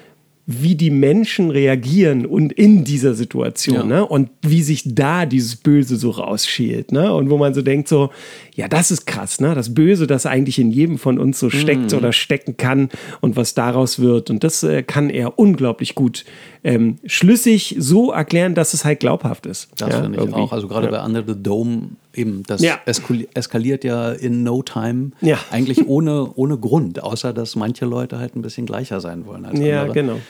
wie 0.46 0.74
die 0.74 0.90
Menschen 0.90 1.50
reagieren 1.50 2.26
und 2.26 2.52
in 2.52 2.85
dieser 2.85 3.14
Situation, 3.14 3.76
Ja. 3.76 3.83
ne? 3.85 4.07
Und 4.07 4.28
wie 4.42 4.62
sich 4.62 4.83
da 4.85 5.24
dieses 5.24 5.57
Böse 5.57 5.96
so 5.96 6.11
rausschält, 6.11 6.92
ne? 6.92 7.14
Und 7.14 7.30
wo 7.30 7.38
man 7.38 7.54
so 7.54 7.62
denkt, 7.62 7.88
so, 7.88 8.11
ja, 8.54 8.68
das 8.68 8.90
ist 8.90 9.07
krass, 9.07 9.40
ne? 9.40 9.54
Das 9.54 9.72
Böse, 9.72 10.07
das 10.07 10.26
eigentlich 10.26 10.59
in 10.59 10.70
jedem 10.70 10.98
von 10.98 11.18
uns 11.18 11.38
so 11.38 11.48
steckt 11.48 11.92
Mhm. 11.92 11.98
oder 11.98 12.12
stecken 12.12 12.59
kann 12.59 12.90
und 13.22 13.37
was 13.37 13.54
daraus 13.54 14.00
wird. 14.00 14.28
Und 14.28 14.44
das 14.44 14.62
äh, 14.62 14.83
kann 14.83 15.09
er 15.09 15.38
unglaublich 15.38 15.94
gut 15.94 16.26
ähm, 16.62 16.96
schlüssig 17.07 17.76
so 17.78 18.12
erklären, 18.12 18.54
dass 18.54 18.74
es 18.74 18.85
halt 18.85 19.00
glaubhaft 19.00 19.46
ist. 19.46 19.68
Das 19.78 19.90
ja, 19.94 20.02
finde 20.02 20.18
ich 20.18 20.24
irgendwie. 20.24 20.40
auch. 20.40 20.52
Also 20.52 20.68
gerade 20.68 20.87
Ja. 20.87 20.92
bei 20.92 21.04
Under 21.07 21.24
the 21.26 21.42
Dome 21.42 21.90
eben, 22.14 22.42
das 22.46 22.61
Ja. 22.62 22.79
eskali- 22.87 23.29
eskaliert 23.35 23.85
ja 23.85 24.12
in 24.12 24.42
no 24.42 24.62
time. 24.62 25.11
Ja. 25.20 25.38
Eigentlich 25.50 25.87
ohne, 25.88 26.31
ohne 26.35 26.59
Grund, 26.59 27.03
außer 27.03 27.33
dass 27.33 27.57
manche 27.57 27.85
Leute 27.85 28.18
halt 28.18 28.37
ein 28.37 28.42
bisschen 28.42 28.66
gleicher 28.66 29.00
sein 29.00 29.27
wollen 29.27 29.44
als 29.44 29.59
Ja, 29.61 29.83
andere. 29.83 29.94
genau. 29.94 30.20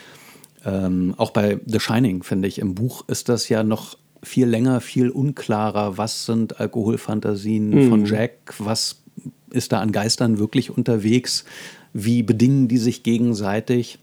Ähm, 0.65 1.15
auch 1.19 1.31
bei 1.31 1.59
The 1.67 1.79
Shining, 1.81 2.23
finde 2.23 2.49
ich, 2.49 2.59
im 2.59 2.75
Buch 2.75 3.05
ist 3.09 3.29
das 3.29 3.49
ja 3.49 3.63
noch 3.63 3.97
viel 4.23 4.47
länger, 4.47 4.81
viel 4.81 5.11
unklarer. 5.11 5.99
Was 5.99 6.25
sind 6.25 6.59
Alkoholfantasien 6.61 7.69
Mhm. 7.71 7.89
von 7.91 8.05
Jack? 8.07 8.55
Was 8.59 9.03
ist 9.51 9.73
da 9.73 9.81
an 9.81 9.93
Geistern 9.93 10.39
wirklich 10.39 10.71
unterwegs? 10.71 11.45
Wie 11.93 12.23
bedingen 12.23 12.67
die 12.69 12.79
sich 12.79 13.03
gegenseitig? 13.03 13.99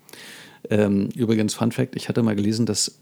Ähm, 0.69 1.09
übrigens, 1.15 1.55
Fun 1.55 1.71
Fact: 1.71 1.95
Ich 1.95 2.07
hatte 2.07 2.21
mal 2.21 2.35
gelesen, 2.35 2.65
dass. 2.67 2.99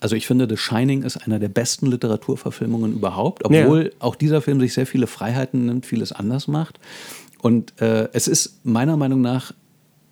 Also 0.00 0.16
ich 0.16 0.26
finde, 0.26 0.46
The 0.48 0.56
Shining 0.56 1.02
ist 1.02 1.18
einer 1.18 1.38
der 1.38 1.48
besten 1.48 1.86
Literaturverfilmungen 1.86 2.92
überhaupt, 2.94 3.44
obwohl 3.44 3.92
auch 3.98 4.14
dieser 4.14 4.40
Film 4.40 4.58
sich 4.60 4.72
sehr 4.72 4.86
viele 4.86 5.06
Freiheiten 5.06 5.66
nimmt, 5.66 5.86
vieles 5.86 6.12
anders 6.12 6.48
macht. 6.48 6.80
Und 7.42 7.80
äh, 7.80 8.08
es 8.12 8.26
ist 8.28 8.60
meiner 8.64 8.96
Meinung 8.96 9.20
nach 9.20 9.52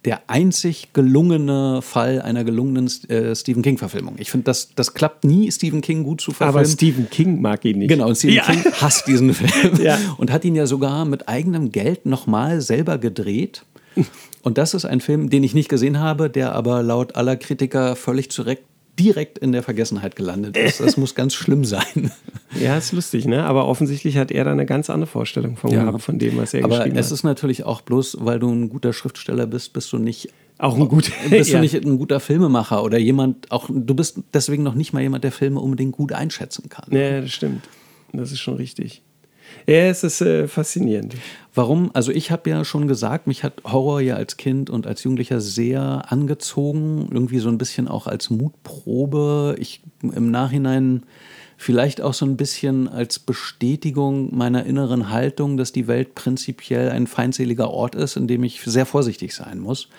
der 0.05 0.23
einzig 0.29 0.91
gelungene 0.93 1.83
Fall 1.83 2.23
einer 2.23 2.45
gelungenen 2.45 2.87
äh, 3.09 3.35
Stephen 3.35 3.63
King-Verfilmung. 3.63 4.15
Ich 4.19 4.31
finde, 4.31 4.45
das, 4.45 4.71
das 4.75 4.95
klappt 4.95 5.25
nie, 5.25 5.51
Stephen 5.51 5.81
King 5.81 6.05
gut 6.05 6.21
zu 6.21 6.31
verfilmen. 6.31 6.57
Aber 6.61 6.65
Stephen 6.69 7.11
King 7.11 7.41
mag 7.43 7.65
ihn 7.65 7.79
nicht. 7.81 7.89
Genau, 7.89 8.09
und 8.09 8.17
Stephen 8.17 8.37
Ja. 8.37 8.45
King 8.45 8.65
hasst 8.81 9.07
diesen 9.09 9.35
Film 9.35 9.81
Ja. 9.83 9.99
und 10.17 10.31
hat 10.31 10.45
ihn 10.45 10.55
ja 10.55 10.67
sogar 10.67 11.05
mit 11.05 11.29
eigenem 11.29 11.73
Geld 11.73 12.07
nochmal 12.07 12.61
selber 12.61 12.97
gedreht. 12.99 13.65
Und 14.43 14.57
das 14.57 14.73
ist 14.75 14.85
ein 14.85 15.01
Film, 15.01 15.29
den 15.29 15.43
ich 15.43 15.53
nicht 15.53 15.69
gesehen 15.69 15.99
habe, 15.99 16.31
der 16.31 16.53
aber 16.55 16.83
laut 16.85 17.17
aller 17.17 17.37
Kritiker 17.37 17.97
völlig 17.97 18.31
zurecht 18.31 18.63
direkt 18.99 19.39
in 19.39 19.53
der 19.53 19.63
Vergessenheit 19.63 20.17
gelandet 20.17 20.57
ist. 20.57 20.81
Das 20.81 20.97
muss 20.97 21.15
ganz 21.15 21.35
schlimm 21.35 21.65
sein. 21.65 22.11
Ja, 22.59 22.79
ist 22.79 22.93
lustig, 22.93 23.27
ne? 23.27 23.45
Aber 23.45 23.67
offensichtlich 23.69 24.17
hat 24.17 24.31
er 24.31 24.43
da 24.43 24.51
eine 24.53 24.65
ganz 24.65 24.89
andere 24.89 25.07
Vorstellung 25.07 25.59
von, 25.59 25.71
Ja. 25.71 25.85
gehabt, 25.85 26.03
von 26.03 26.19
dem, 26.19 26.39
was 26.39 26.55
er 26.55 26.65
Aber 26.65 26.79
geschrieben 26.79 26.97
es 26.97 27.07
hat. 27.09 27.13
ist 27.13 27.23
natürlich 27.23 27.65
auch 27.65 27.83
bloß, 27.83 28.17
weil 28.21 28.39
du 28.39 28.51
ein 28.51 28.71
guter 28.71 28.95
Schriftsteller 28.95 29.47
bist, 29.47 29.75
bist 29.75 29.93
du 29.93 29.99
nicht 29.99 30.31
Auch 30.57 30.75
ein 30.75 30.89
gut. 30.89 31.13
bist 31.31 31.51
ja. 31.51 31.59
du 31.59 31.61
nicht 31.63 31.75
ein 31.75 31.99
guter 31.99 32.21
Filmemacher 32.21 32.83
oder 32.83 32.97
jemand, 32.99 33.53
auch 33.53 33.69
du 33.71 33.95
bist 33.95 34.21
deswegen 34.33 34.63
noch 34.63 34.75
nicht 34.75 34.95
mal 34.95 35.03
jemand, 35.03 35.25
der 35.25 35.31
Filme 35.33 35.61
unbedingt 35.61 35.93
gut 35.93 36.13
einschätzen 36.15 36.71
kann. 36.71 36.87
Ja, 36.91 37.21
das 37.21 37.31
stimmt. 37.33 37.69
Das 38.15 38.33
ist 38.33 38.41
schon 38.41 38.55
richtig. 38.55 39.03
Ja, 39.69 39.91
es 39.91 40.03
ist 40.03 40.23
äh, 40.23 40.49
faszinierend. 40.49 41.15
Warum? 41.55 41.91
Also 41.93 42.11
ich 42.11 42.31
habe 42.31 42.49
ja 42.49 42.65
schon 42.65 42.89
gesagt, 42.89 43.27
mich 43.27 43.45
hat 43.45 43.53
Horror 43.65 44.01
ja 44.01 44.15
als 44.15 44.39
Kind 44.39 44.71
und 44.71 44.87
als 44.87 45.05
Jugendlicher 45.05 45.43
sehr 45.43 46.11
angezogen, 46.11 47.11
irgendwie 47.13 47.39
so 47.39 47.51
ein 47.51 47.59
bisschen 47.59 47.87
auch 47.87 48.07
als 48.07 48.31
Mutprobe. 48.31 49.57
Ich 49.59 49.83
im 50.01 50.31
Nachhinein 50.31 51.03
vielleicht 51.59 52.01
auch 52.01 52.15
so 52.15 52.25
ein 52.25 52.39
bisschen 52.39 52.89
als 52.89 53.19
Bestätigung 53.19 54.35
meiner 54.35 54.65
inneren 54.65 55.11
Haltung, 55.11 55.59
dass 55.59 55.71
die 55.71 55.87
Welt 55.87 56.15
prinzipiell 56.15 56.89
ein 56.89 57.07
feindseliger 57.07 57.69
Ort 57.69 57.95
ist, 57.95 58.17
in 58.17 58.27
dem 58.27 58.45
ich 58.45 58.63
sehr 58.63 58.87
vorsichtig 58.87 59.35
sein 59.35 59.59
muss. 59.59 59.91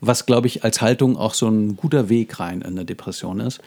Was, 0.00 0.26
glaube 0.26 0.46
ich, 0.46 0.62
als 0.62 0.80
Haltung 0.80 1.16
auch 1.16 1.34
so 1.34 1.48
ein 1.48 1.76
guter 1.76 2.08
Weg 2.08 2.38
rein 2.38 2.60
in 2.60 2.68
eine 2.68 2.84
Depression 2.84 3.40
ist. 3.40 3.60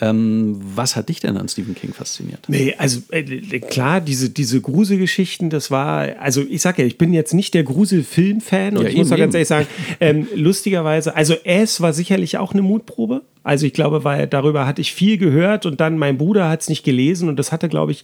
Ähm, 0.00 0.60
was 0.74 0.96
hat 0.96 1.08
dich 1.10 1.20
denn 1.20 1.36
an 1.36 1.48
Stephen 1.48 1.74
King 1.74 1.92
fasziniert? 1.92 2.40
Nee, 2.48 2.74
also 2.78 3.00
äh, 3.10 3.22
klar, 3.60 4.00
diese, 4.00 4.30
diese 4.30 4.60
Gruselgeschichten, 4.60 5.50
das 5.50 5.70
war, 5.70 6.18
also 6.20 6.42
ich 6.48 6.62
sag 6.62 6.78
ja, 6.78 6.84
ich 6.84 6.96
bin 6.96 7.12
jetzt 7.12 7.34
nicht 7.34 7.52
der 7.52 7.64
Grusel-Film-Fan 7.64 8.76
und 8.76 8.84
Ja, 8.84 8.88
ich 8.88 8.96
muss 8.96 9.08
eben, 9.08 9.14
auch 9.14 9.18
ganz 9.18 9.34
ehrlich 9.34 9.48
sagen, 9.48 9.66
ähm, 10.00 10.26
lustigerweise, 10.34 11.14
also 11.14 11.34
es 11.44 11.80
war 11.80 11.92
sicherlich 11.92 12.38
auch 12.38 12.52
eine 12.52 12.62
Mutprobe. 12.62 13.22
Also 13.42 13.64
ich 13.66 13.72
glaube, 13.72 14.04
weil 14.04 14.26
darüber 14.26 14.66
hatte 14.66 14.80
ich 14.82 14.92
viel 14.92 15.16
gehört 15.16 15.64
und 15.64 15.80
dann 15.80 15.96
mein 15.96 16.18
Bruder 16.18 16.48
hat 16.48 16.60
es 16.60 16.68
nicht 16.68 16.84
gelesen 16.84 17.28
und 17.28 17.36
das 17.38 17.52
hatte, 17.52 17.68
glaube 17.70 17.92
ich, 17.92 18.02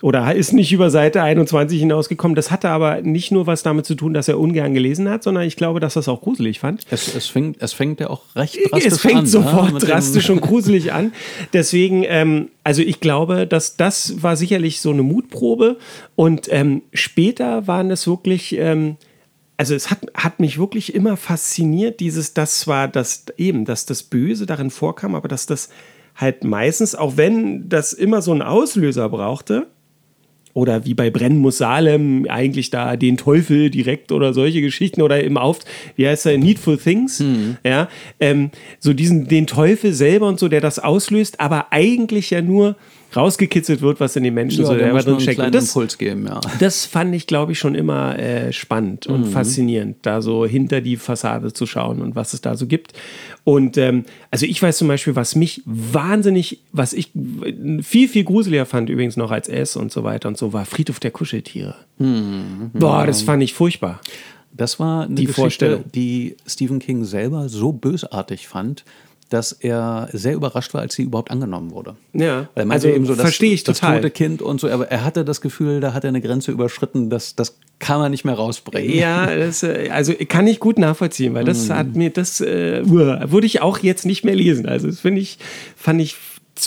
oder 0.00 0.34
ist 0.34 0.52
nicht 0.52 0.72
über 0.72 0.90
Seite 0.90 1.22
21 1.22 1.78
hinausgekommen. 1.78 2.34
Das 2.34 2.50
hatte 2.50 2.68
aber 2.70 3.02
nicht 3.02 3.30
nur 3.30 3.46
was 3.46 3.62
damit 3.62 3.84
zu 3.84 3.94
tun, 3.96 4.14
dass 4.14 4.28
er 4.28 4.38
ungern 4.38 4.72
gelesen 4.72 5.10
hat, 5.10 5.22
sondern 5.22 5.44
ich 5.44 5.56
glaube, 5.56 5.80
dass 5.80 5.96
es 5.96 6.08
auch 6.08 6.22
gruselig 6.22 6.60
fand. 6.60 6.84
Es, 6.90 7.14
es, 7.14 7.26
fängt, 7.26 7.60
es 7.60 7.72
fängt 7.72 8.00
ja 8.00 8.08
auch 8.08 8.22
recht 8.34 8.58
drastisch 8.70 8.92
Es 8.92 9.00
fängt 9.00 9.16
an. 9.18 9.26
sofort 9.26 9.66
ne? 9.66 9.72
Mit 9.74 9.82
dem- 9.82 9.88
drastisch 9.90 10.30
und 10.30 10.40
gruselig 10.40 10.92
an. 10.92 11.12
Deswegen, 11.52 12.04
ähm, 12.06 12.48
also 12.64 12.80
ich 12.82 13.00
glaube, 13.00 13.46
dass 13.46 13.76
das 13.76 14.22
war 14.22 14.36
sicherlich 14.36 14.80
so 14.80 14.90
eine 14.90 15.02
Mutprobe. 15.02 15.76
Und 16.16 16.48
ähm, 16.50 16.82
später 16.94 17.66
waren 17.66 17.90
es 17.90 18.06
wirklich, 18.06 18.56
ähm, 18.56 18.96
also 19.58 19.74
es 19.74 19.90
hat, 19.90 19.98
hat 20.14 20.40
mich 20.40 20.58
wirklich 20.58 20.94
immer 20.94 21.16
fasziniert, 21.16 22.00
dieses, 22.00 22.32
das 22.32 22.66
war 22.66 22.88
das 22.88 23.26
eben, 23.36 23.64
dass 23.64 23.84
das 23.84 24.04
Böse 24.04 24.46
darin 24.46 24.70
vorkam, 24.70 25.14
aber 25.14 25.28
dass 25.28 25.46
das 25.46 25.68
halt 26.14 26.44
meistens, 26.44 26.94
auch 26.94 27.16
wenn 27.16 27.68
das 27.68 27.92
immer 27.92 28.22
so 28.22 28.30
einen 28.32 28.42
Auslöser 28.42 29.08
brauchte, 29.08 29.66
oder 30.54 30.84
wie 30.84 30.94
bei 30.94 31.10
Brennen 31.10 31.38
muss 31.38 31.58
Salem 31.58 32.26
eigentlich 32.28 32.70
da 32.70 32.96
den 32.96 33.16
Teufel 33.16 33.70
direkt 33.70 34.10
oder 34.10 34.32
solche 34.32 34.60
Geschichten 34.60 35.02
oder 35.02 35.22
im 35.22 35.36
Auf, 35.36 35.60
wie 35.94 36.08
heißt 36.08 36.26
er, 36.26 36.38
Needful 36.38 36.78
Things, 36.78 37.22
ja, 37.64 37.88
ähm, 38.18 38.50
so 38.80 38.92
diesen, 38.92 39.28
den 39.28 39.46
Teufel 39.46 39.92
selber 39.92 40.26
und 40.26 40.40
so, 40.40 40.48
der 40.48 40.60
das 40.60 40.78
auslöst, 40.78 41.38
aber 41.38 41.72
eigentlich 41.72 42.30
ja 42.30 42.42
nur 42.42 42.76
rausgekitzelt 43.16 43.80
wird, 43.80 44.00
was 44.00 44.16
in 44.16 44.22
den 44.24 44.34
Menschen 44.34 44.60
Ja, 44.60 44.66
so 44.66 44.74
selber 44.74 45.00
drin 45.00 45.12
einen 45.12 45.20
steckt. 45.20 45.36
kleinen 45.36 45.48
Und 45.48 45.54
das, 45.54 45.68
Impuls 45.68 45.98
geben, 45.98 46.26
ja. 46.26 46.40
das 46.60 46.84
fand 46.86 47.14
ich, 47.14 47.26
glaube 47.26 47.52
ich, 47.52 47.58
schon 47.58 47.74
immer 47.74 48.18
äh, 48.18 48.52
spannend 48.52 49.06
und 49.06 49.24
faszinierend, 49.24 49.96
da 50.02 50.20
so 50.22 50.44
hinter 50.46 50.80
die 50.80 50.96
Fassade 50.96 51.52
zu 51.52 51.66
schauen 51.66 52.02
und 52.02 52.14
was 52.16 52.34
es 52.34 52.40
da 52.40 52.56
so 52.56 52.66
gibt. 52.66 52.92
Und 53.44 53.76
ähm, 53.78 54.04
also 54.30 54.44
ich 54.46 54.62
weiß 54.62 54.76
zum 54.78 54.88
Beispiel, 54.88 55.16
was 55.16 55.34
mich 55.34 55.62
wahnsinnig, 55.64 56.60
was 56.72 56.92
ich 56.92 57.10
viel, 57.82 58.08
viel 58.08 58.24
gruseliger 58.24 58.66
fand, 58.66 58.90
übrigens 58.90 59.16
noch 59.16 59.30
als 59.30 59.48
S 59.48 59.76
und 59.76 59.90
so 59.90 60.04
weiter 60.04 60.28
und 60.28 60.36
so, 60.36 60.52
war 60.52 60.64
Friedhof 60.66 61.00
der 61.00 61.10
Kuscheltiere. 61.10 61.74
Boah, 62.74 63.06
das 63.06 63.22
fand 63.22 63.42
ich 63.42 63.54
furchtbar. 63.54 64.00
Das 64.52 64.80
war 64.80 65.04
eine 65.04 65.14
Die 65.14 65.22
Geschichte, 65.26 65.40
Vorstellung. 65.40 65.84
die 65.94 66.36
Stephen 66.46 66.78
King 66.80 67.04
selber 67.04 67.48
so 67.48 67.72
bösartig 67.72 68.48
fand, 68.48 68.84
dass 69.28 69.52
er 69.52 70.08
sehr 70.12 70.34
überrascht 70.34 70.74
war, 70.74 70.80
als 70.80 70.94
sie 70.94 71.02
überhaupt 71.02 71.30
angenommen 71.30 71.70
wurde. 71.70 71.96
Ja, 72.12 72.48
Weil 72.54 72.66
er 72.66 72.72
also 72.72 72.88
eben 72.88 73.04
so, 73.04 73.14
das, 73.14 73.22
verstehe 73.22 73.52
ich 73.52 73.64
das 73.64 73.80
total. 73.80 73.96
tote 73.96 74.10
Kind 74.10 74.42
und 74.42 74.60
so, 74.60 74.68
aber 74.68 74.90
er 74.90 75.04
hatte 75.04 75.24
das 75.24 75.40
Gefühl, 75.40 75.80
da 75.80 75.92
hat 75.92 76.04
er 76.04 76.08
eine 76.08 76.20
Grenze 76.20 76.50
überschritten, 76.50 77.10
das, 77.10 77.36
das 77.36 77.58
kann 77.78 78.00
man 78.00 78.10
nicht 78.10 78.24
mehr 78.24 78.34
rausbringen. 78.34 78.94
Ja, 78.94 79.34
das, 79.34 79.62
äh, 79.62 79.90
also 79.92 80.14
kann 80.28 80.46
ich 80.46 80.60
gut 80.60 80.78
nachvollziehen, 80.78 81.34
weil 81.34 81.44
das 81.44 81.70
hat 81.70 81.94
mir 81.94 82.10
das 82.10 82.40
äh, 82.40 82.82
uah, 82.86 83.30
würde 83.30 83.46
ich 83.46 83.60
auch 83.60 83.78
jetzt 83.78 84.06
nicht 84.06 84.24
mehr 84.24 84.34
lesen. 84.34 84.66
Also 84.66 84.88
das 84.88 85.00
finde 85.00 85.20
ich, 85.20 85.38
fand 85.76 86.00
ich 86.00 86.16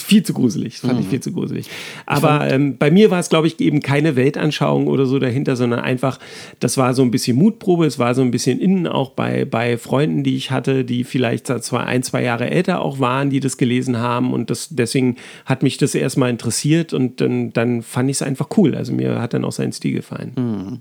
viel 0.00 0.22
zu 0.22 0.32
gruselig. 0.32 0.80
Das 0.80 0.90
fand 0.90 1.00
ich 1.00 1.08
viel 1.08 1.20
zu 1.20 1.32
gruselig. 1.32 1.68
Aber 2.06 2.50
ähm, 2.50 2.78
bei 2.78 2.90
mir 2.90 3.10
war 3.10 3.20
es, 3.20 3.28
glaube 3.28 3.46
ich, 3.46 3.60
eben 3.60 3.80
keine 3.80 4.16
Weltanschauung 4.16 4.86
oder 4.86 5.06
so 5.06 5.18
dahinter, 5.18 5.56
sondern 5.56 5.80
einfach, 5.80 6.18
das 6.60 6.76
war 6.76 6.94
so 6.94 7.02
ein 7.02 7.10
bisschen 7.10 7.36
Mutprobe, 7.36 7.86
es 7.86 7.98
war 7.98 8.14
so 8.14 8.22
ein 8.22 8.30
bisschen 8.30 8.58
innen 8.60 8.86
auch 8.86 9.10
bei, 9.10 9.44
bei 9.44 9.76
Freunden, 9.76 10.22
die 10.22 10.36
ich 10.36 10.50
hatte, 10.50 10.84
die 10.84 11.04
vielleicht 11.04 11.46
zwar 11.46 11.86
ein, 11.86 12.02
zwei 12.02 12.22
Jahre 12.22 12.50
älter 12.50 12.80
auch 12.80 13.00
waren, 13.00 13.30
die 13.30 13.40
das 13.40 13.56
gelesen 13.56 13.98
haben 13.98 14.32
und 14.32 14.50
das, 14.50 14.68
deswegen 14.70 15.16
hat 15.44 15.62
mich 15.62 15.76
das 15.76 15.94
erstmal 15.94 16.30
interessiert 16.30 16.92
und 16.92 17.20
dann, 17.20 17.52
dann 17.52 17.82
fand 17.82 18.08
ich 18.08 18.16
es 18.16 18.22
einfach 18.22 18.48
cool. 18.56 18.74
Also 18.74 18.92
mir 18.92 19.20
hat 19.20 19.34
dann 19.34 19.44
auch 19.44 19.52
sein 19.52 19.72
Stil 19.72 19.92
gefallen. 19.92 20.80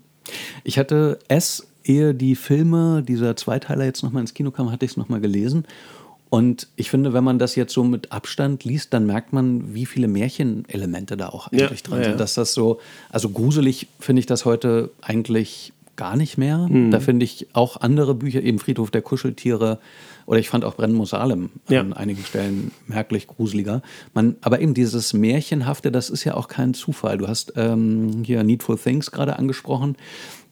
Ich 0.64 0.78
hatte 0.78 1.20
es, 1.28 1.68
ehe 1.84 2.14
die 2.14 2.36
Filme, 2.36 3.04
dieser 3.08 3.36
Zweiteiler 3.36 3.86
jetzt 3.86 4.04
nochmal 4.04 4.22
ins 4.22 4.34
Kino 4.34 4.52
kam, 4.52 4.72
hatte 4.72 4.86
ich 4.86 4.92
es 4.92 4.98
nochmal 4.98 5.20
gelesen. 5.20 5.66
Und 6.32 6.70
ich 6.78 6.90
finde, 6.90 7.12
wenn 7.12 7.26
man 7.26 7.40
das 7.40 7.58
jetzt 7.58 7.74
so 7.74 7.84
mit 7.84 8.14
Abstand 8.14 8.64
liest, 8.64 8.94
dann 8.94 9.06
merkt 9.06 9.34
man, 9.34 9.76
wie 9.76 9.86
viele 9.86 10.08
Märchenelemente 10.08 11.18
da 11.18 11.28
auch 11.28 11.48
eigentlich 11.48 11.82
Ja, 11.82 11.90
drin 11.90 11.98
ja, 12.00 12.04
sind. 12.06 12.20
Dass 12.22 12.36
das 12.36 12.54
so, 12.54 12.80
also 13.10 13.30
gruselig 13.30 13.88
finde 14.00 14.22
ich 14.22 14.28
das 14.28 14.46
heute 14.46 14.92
eigentlich 15.02 15.74
gar 15.98 16.16
nicht 16.16 16.38
mehr. 16.38 16.68
Hm. 16.70 16.90
Da 16.90 17.02
finde 17.02 17.26
ich 17.26 17.48
auch 17.52 17.82
andere 17.82 18.16
Bücher, 18.16 18.42
eben 18.42 18.60
Friedhof 18.60 18.92
der 18.92 19.02
Kuscheltiere 19.02 19.80
oder 20.26 20.40
ich 20.40 20.48
fand 20.48 20.64
auch 20.64 20.76
Brennen 20.76 20.96
muss 20.96 21.10
Salem 21.10 21.50
Ja. 21.68 21.82
an 21.82 21.92
einigen 21.92 22.24
Stellen 22.24 22.72
merklich 22.88 23.28
gruseliger. 23.28 23.82
Man, 24.14 24.38
aber 24.40 24.62
eben 24.62 24.74
dieses 24.74 25.12
Märchenhafte, 25.12 25.92
das 25.92 26.10
ist 26.10 26.24
ja 26.24 26.36
auch 26.36 26.48
kein 26.48 26.74
Zufall. 26.74 27.18
Du 27.18 27.28
hast 27.28 27.54
ähm, 27.58 28.24
hier 28.24 28.42
Needful 28.44 28.78
Things 28.78 29.12
gerade 29.12 29.38
angesprochen. 29.38 29.98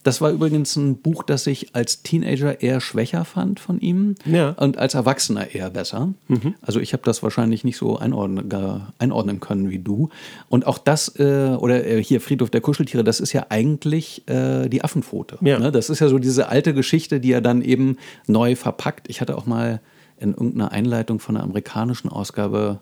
Das 0.10 0.22
war 0.22 0.32
übrigens 0.32 0.76
ein 0.76 0.98
Buch, 0.98 1.22
das 1.22 1.46
ich 1.46 1.76
als 1.76 2.02
Teenager 2.02 2.64
eher 2.64 2.82
schwächer 2.82 3.26
fand 3.26 3.60
von 3.60 3.80
ihm 3.80 4.16
Ja. 4.26 4.50
und 4.54 4.80
als 4.80 4.96
Erwachsener 4.96 5.54
eher 5.54 5.70
besser. 5.70 6.16
Also 6.64 6.80
ich 6.80 6.94
habe 6.94 7.04
das 7.06 7.22
wahrscheinlich 7.22 7.64
nicht 7.64 7.78
so 7.78 7.96
einordnen, 7.96 8.52
einordnen 8.98 9.40
können 9.40 9.70
wie 9.70 9.78
du. 9.78 10.10
Und 10.48 10.66
auch 10.66 10.80
das, 10.80 11.14
äh, 11.20 11.56
oder 11.60 11.86
äh, 11.86 12.04
hier 12.04 12.22
Friedhof 12.22 12.50
der 12.50 12.62
Kuscheltiere, 12.62 13.04
das 13.04 13.20
ist 13.20 13.34
ja 13.34 13.46
eigentlich 13.50 14.28
äh, 14.28 14.68
die 14.68 14.84
Affenpfote. 14.84 15.38
Ja. 15.42 15.60
Ne? 15.60 15.72
Das 15.72 15.92
ist 15.92 16.00
ja 16.00 16.08
so 16.10 16.18
diese 16.18 16.50
alte 16.50 16.74
Geschichte, 16.74 17.20
die 17.20 17.32
er 17.32 17.42
dann 17.42 17.62
eben 17.62 17.98
neu 18.26 18.56
verpackt. 18.56 19.10
Ich 19.12 19.22
hatte 19.22 19.38
auch 19.38 19.46
mal 19.46 19.80
in 20.18 20.32
irgendeiner 20.32 20.72
Einleitung 20.72 21.20
von 21.20 21.36
einer 21.38 21.44
amerikanischen 21.44 22.10
Ausgabe 22.10 22.80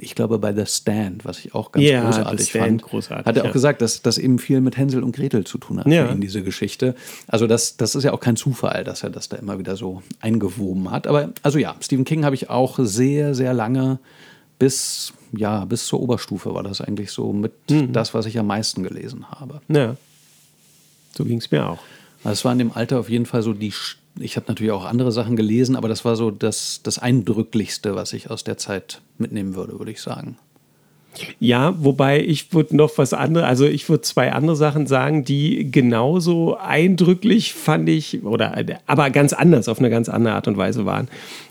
ich 0.00 0.14
glaube 0.14 0.38
bei 0.38 0.54
The 0.54 0.64
Stand, 0.66 1.24
was 1.24 1.38
ich 1.38 1.54
auch 1.54 1.72
ganz 1.72 1.86
Ja, 1.86 2.04
großartig 2.04 2.52
fand, 2.52 2.82
großartig, 2.82 3.26
hat 3.26 3.36
er 3.36 3.42
auch 3.42 3.46
ja. 3.48 3.52
gesagt, 3.52 3.82
dass 3.82 4.00
das 4.02 4.16
eben 4.18 4.38
viel 4.38 4.60
mit 4.60 4.76
Hänsel 4.76 5.02
und 5.02 5.14
Gretel 5.14 5.44
zu 5.44 5.58
tun 5.58 5.80
hat 5.80 5.86
Ja. 5.86 6.10
ihn, 6.10 6.20
diese 6.20 6.42
Geschichte. 6.42 6.94
Also 7.28 7.46
das, 7.46 7.76
das 7.76 7.94
ist 7.94 8.04
ja 8.04 8.12
auch 8.12 8.20
kein 8.20 8.36
Zufall, 8.36 8.84
dass 8.84 9.02
er 9.02 9.10
das 9.10 9.28
da 9.28 9.36
immer 9.36 9.58
wieder 9.58 9.76
so 9.76 10.02
eingewoben 10.20 10.90
hat. 10.90 11.06
Aber 11.06 11.30
also 11.42 11.58
ja, 11.58 11.74
Stephen 11.80 12.04
King 12.04 12.24
habe 12.24 12.34
ich 12.34 12.48
auch 12.50 12.78
sehr, 12.80 13.34
sehr 13.34 13.52
lange 13.54 13.98
bis, 14.58 15.12
ja, 15.36 15.64
bis 15.64 15.86
zur 15.86 16.00
Oberstufe 16.00 16.54
war 16.54 16.62
das 16.62 16.80
eigentlich 16.80 17.10
so 17.10 17.32
mit 17.32 17.52
Mhm. 17.70 17.92
das, 17.92 18.14
was 18.14 18.26
ich 18.26 18.38
am 18.38 18.46
meisten 18.46 18.82
gelesen 18.82 19.30
habe. 19.30 19.60
Ja, 19.68 19.96
so 21.16 21.24
ging 21.24 21.38
es 21.38 21.50
mir 21.50 21.68
auch. 21.68 21.78
Also 22.22 22.32
es 22.32 22.44
war 22.44 22.52
in 22.52 22.58
dem 22.58 22.72
Alter 22.72 22.98
auf 23.00 23.10
jeden 23.10 23.26
Fall 23.26 23.42
so 23.42 23.52
die. 23.52 23.72
Ich 24.18 24.36
habe 24.36 24.46
natürlich 24.48 24.72
auch 24.72 24.84
andere 24.84 25.10
Sachen 25.10 25.36
gelesen, 25.36 25.76
aber 25.76 25.88
das 25.88 26.04
war 26.04 26.14
so 26.14 26.30
das, 26.30 26.80
das 26.82 26.98
Eindrücklichste, 26.98 27.96
was 27.96 28.12
ich 28.12 28.30
aus 28.30 28.44
der 28.44 28.56
Zeit 28.58 29.00
mitnehmen 29.18 29.54
würde, 29.56 29.78
würde 29.78 29.90
ich 29.90 30.00
sagen. 30.00 30.36
Ja, 31.38 31.74
wobei 31.78 32.20
ich 32.20 32.52
würde 32.52 32.76
noch 32.76 32.98
was 32.98 33.12
anderes, 33.12 33.46
also 33.46 33.66
ich 33.66 33.88
würde 33.88 34.02
zwei 34.02 34.32
andere 34.32 34.56
Sachen 34.56 34.86
sagen, 34.86 35.24
die 35.24 35.70
genauso 35.70 36.56
eindrücklich 36.56 37.54
fand 37.54 37.88
ich, 37.88 38.24
oder 38.24 38.54
aber 38.86 39.10
ganz 39.10 39.32
anders, 39.32 39.68
auf 39.68 39.78
eine 39.78 39.90
ganz 39.90 40.08
andere 40.08 40.34
Art 40.34 40.48
und 40.48 40.56
Weise 40.56 40.86
waren. 40.86 41.08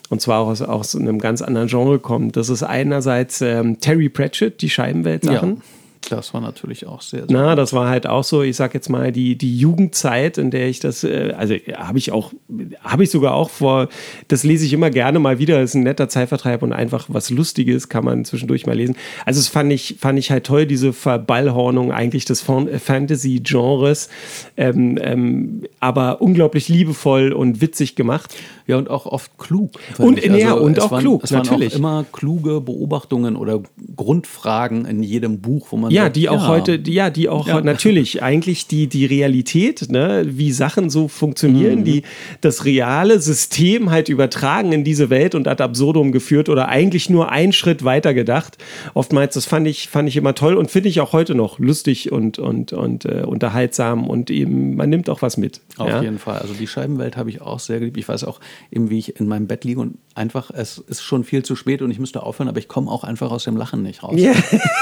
Und 0.09 0.21
zwar 0.21 0.41
auch 0.41 0.47
aus, 0.47 0.61
aus 0.61 0.95
einem 0.95 1.19
ganz 1.19 1.41
anderen 1.41 1.67
Genre 1.67 1.99
kommt. 1.99 2.35
Das 2.35 2.49
ist 2.49 2.63
einerseits 2.63 3.41
ähm, 3.41 3.79
Terry 3.79 4.09
Pratchett, 4.09 4.61
die 4.61 4.69
Scheibenwelt-Sachen. 4.69 5.61
Das 6.09 6.33
war 6.33 6.41
natürlich 6.41 6.85
auch 6.85 7.01
sehr, 7.01 7.27
sehr 7.27 7.27
Na, 7.29 7.55
das 7.55 7.73
war 7.73 7.89
halt 7.89 8.07
auch 8.07 8.23
so, 8.23 8.41
ich 8.41 8.55
sag 8.55 8.73
jetzt 8.73 8.89
mal, 8.89 9.11
die, 9.11 9.37
die 9.37 9.57
Jugendzeit, 9.57 10.37
in 10.37 10.51
der 10.51 10.67
ich 10.67 10.79
das, 10.79 11.03
äh, 11.03 11.33
also 11.37 11.55
habe 11.75 11.97
ich 11.97 12.11
auch, 12.11 12.33
habe 12.81 13.03
ich 13.03 13.11
sogar 13.11 13.33
auch 13.33 13.49
vor, 13.49 13.89
das 14.27 14.43
lese 14.43 14.65
ich 14.65 14.73
immer 14.73 14.89
gerne 14.89 15.19
mal 15.19 15.39
wieder, 15.39 15.61
ist 15.61 15.75
ein 15.75 15.83
netter 15.83 16.09
Zeitvertreib 16.09 16.63
und 16.63 16.73
einfach 16.73 17.05
was 17.07 17.29
Lustiges 17.29 17.89
kann 17.89 18.05
man 18.05 18.25
zwischendurch 18.25 18.65
mal 18.65 18.75
lesen. 18.75 18.95
Also 19.25 19.39
es 19.39 19.47
fand 19.47 19.71
ich, 19.71 19.95
fand 19.99 20.19
ich 20.19 20.31
halt 20.31 20.45
toll, 20.45 20.65
diese 20.65 20.93
Verballhornung 20.93 21.91
eigentlich 21.91 22.25
des 22.25 22.41
Fan- 22.41 22.69
Fantasy-Genres, 22.79 24.09
ähm, 24.57 24.97
ähm, 25.01 25.63
aber 25.79 26.21
unglaublich 26.21 26.69
liebevoll 26.69 27.31
und 27.31 27.61
witzig 27.61 27.95
gemacht. 27.95 28.35
Ja, 28.65 28.77
und 28.77 28.89
auch 28.89 29.05
oft 29.05 29.37
klug. 29.37 29.71
Und-. 29.97 30.23
Also 30.23 30.37
ja, 30.37 30.53
und 30.53 30.77
es 30.77 30.83
auch 30.83 30.91
waren, 30.91 31.01
klug, 31.01 31.23
es 31.23 31.31
waren 31.31 31.43
natürlich. 31.43 31.73
Auch 31.73 31.79
immer 31.79 32.05
kluge 32.11 32.61
Beobachtungen 32.61 33.35
oder 33.35 33.61
Grundfragen 33.95 34.85
in 34.85 35.03
jedem 35.03 35.41
Buch, 35.41 35.67
wo 35.71 35.77
man 35.77 35.91
Ja, 35.93 36.09
die 36.09 36.29
auch 36.29 36.47
heute, 36.47 36.79
die, 36.79 36.93
ja, 36.93 37.09
die 37.09 37.29
auch 37.29 37.47
Ja. 37.47 37.61
natürlich 37.73 38.21
eigentlich 38.21 38.67
die, 38.67 38.87
die 38.87 39.05
Realität, 39.05 39.91
ne, 39.91 40.25
wie 40.27 40.51
Sachen 40.51 40.89
so 40.89 41.07
funktionieren, 41.07 41.83
die 41.83 42.03
das 42.41 42.65
reale 42.65 43.19
System 43.19 43.91
halt 43.91 44.09
übertragen 44.09 44.71
in 44.71 44.83
diese 44.83 45.09
Welt 45.09 45.35
und 45.35 45.47
ad 45.47 45.63
absurdum 45.63 46.11
geführt 46.11 46.49
oder 46.49 46.69
eigentlich 46.69 47.09
nur 47.09 47.29
einen 47.29 47.53
Schritt 47.53 47.83
weiter 47.83 48.13
gedacht. 48.13 48.57
Oftmals, 48.93 49.35
das 49.35 49.45
fand 49.45 49.67
ich, 49.67 49.87
fand 49.87 50.09
ich 50.09 50.17
immer 50.17 50.35
toll 50.35 50.55
und 50.55 50.71
finde 50.71 50.89
ich 50.89 50.99
auch 50.99 51.13
heute 51.13 51.35
noch 51.35 51.59
lustig 51.59 52.11
und, 52.11 52.39
und, 52.39 52.73
und 52.73 53.05
äh, 53.05 53.23
unterhaltsam 53.25 54.07
und 54.07 54.29
eben, 54.29 54.75
man 54.75 54.89
nimmt 54.89 55.09
auch 55.09 55.21
was 55.21 55.37
mit. 55.37 55.61
Auf 55.77 55.89
ja? 55.89 56.01
jeden 56.01 56.19
Fall. 56.19 56.39
Also 56.39 56.53
die 56.53 56.67
Scheibenwelt 56.67 57.17
habe 57.17 57.29
ich 57.29 57.41
auch 57.41 57.59
sehr 57.59 57.79
geliebt. 57.79 57.97
Ich 57.97 58.07
weiß 58.07 58.23
auch 58.23 58.39
eben, 58.71 58.89
wie 58.89 58.99
ich 58.99 59.19
in 59.19 59.27
meinem 59.27 59.47
Bett 59.47 59.63
liege 59.63 59.79
und 59.79 59.97
einfach, 60.15 60.51
es 60.51 60.77
ist 60.77 61.01
schon 61.01 61.23
viel 61.23 61.43
zu 61.43 61.55
spät 61.55 61.81
und 61.81 61.91
ich 61.91 61.99
müsste 61.99 62.23
aufhören, 62.23 62.47
aber 62.47 62.59
ich 62.59 62.67
komme 62.67 62.89
auch 62.89 63.03
einfach 63.03 63.31
aus 63.31 63.43
dem 63.43 63.57
Lachen 63.57 63.83
nicht 63.83 64.03
raus. 64.03 64.15
Ja, 64.17 64.33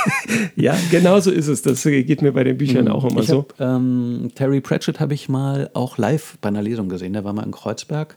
ja 0.55 0.77
genau 0.89 1.00
so 1.21 1.31
ist 1.31 1.47
es. 1.47 1.61
Das 1.61 1.83
geht 1.83 2.21
mir 2.21 2.31
bei 2.31 2.43
den 2.43 2.57
Büchern 2.57 2.87
auch 2.87 3.05
immer 3.05 3.21
Ich 3.21 3.27
so. 3.27 3.39
hab, 3.39 3.59
ähm, 3.59 4.31
Terry 4.35 4.61
Pratchett 4.61 4.99
habe 4.99 5.13
ich 5.13 5.29
mal 5.29 5.69
auch 5.73 5.97
live 5.97 6.37
bei 6.41 6.49
einer 6.49 6.61
Lesung 6.61 6.89
gesehen. 6.89 7.13
Der 7.13 7.23
war 7.23 7.33
mal 7.33 7.43
in 7.43 7.51
Kreuzberg 7.51 8.15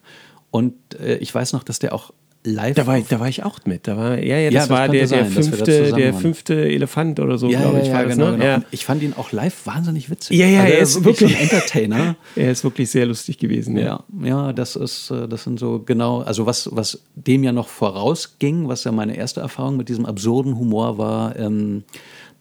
und 0.50 0.74
äh, 1.00 1.16
ich 1.16 1.34
weiß 1.34 1.52
noch, 1.52 1.62
dass 1.64 1.78
der 1.78 1.94
auch 1.94 2.12
live. 2.44 2.76
Da 2.76 2.86
war, 2.86 2.98
ich, 2.98 3.06
da 3.08 3.18
war 3.20 3.28
ich 3.28 3.42
auch 3.42 3.58
mit. 3.64 3.88
Da 3.88 3.96
war, 3.96 4.18
ja, 4.18 4.38
ja, 4.38 4.50
das 4.50 4.54
Ja, 4.54 4.60
das 4.60 4.70
war 4.70 4.88
der, 4.88 5.00
der, 5.00 5.08
sein, 5.08 5.24
da 5.24 5.42
fünfte, 5.42 5.92
der 5.92 6.14
fünfte 6.14 6.54
Elefant 6.54 7.20
oder 7.20 7.38
so, 7.38 7.48
ja, 7.48 7.60
glaube 7.60 7.80
ich, 7.80 7.88
ja, 7.88 7.94
war 7.94 8.04
das. 8.04 8.16
genau, 8.16 8.30
ne? 8.32 8.38
genau. 8.38 8.58
Ich 8.70 8.84
fand 8.84 9.02
ihn 9.02 9.14
auch 9.16 9.32
live 9.32 9.66
wahnsinnig 9.66 10.10
witzig. 10.10 10.38
Ja, 10.38 10.46
ja, 10.46 10.60
also 10.62 10.72
er 10.72 10.80
ist 10.80 11.04
wirklich 11.04 11.36
ein 11.36 11.42
Entertainer. 11.42 12.16
Er 12.36 12.50
ist 12.50 12.64
wirklich 12.64 12.90
sehr 12.90 13.06
lustig 13.06 13.38
gewesen. 13.38 13.76
Ja. 13.76 14.04
Ja, 14.22 14.26
ja, 14.26 14.52
das 14.52 14.76
ist, 14.76 15.10
äh, 15.10 15.28
das 15.28 15.44
sind 15.44 15.58
so 15.58 15.80
genau, 15.84 16.20
also 16.20 16.46
was, 16.46 16.68
was 16.72 17.00
dem 17.14 17.44
ja 17.44 17.52
noch 17.52 17.68
vorausging, 17.68 18.68
was 18.68 18.84
ja 18.84 18.92
meine 18.92 19.16
erste 19.16 19.40
Erfahrung 19.40 19.76
mit 19.76 19.88
diesem 19.88 20.04
absurden 20.04 20.58
Humor 20.58 20.98
war, 20.98 21.36
ähm, 21.36 21.84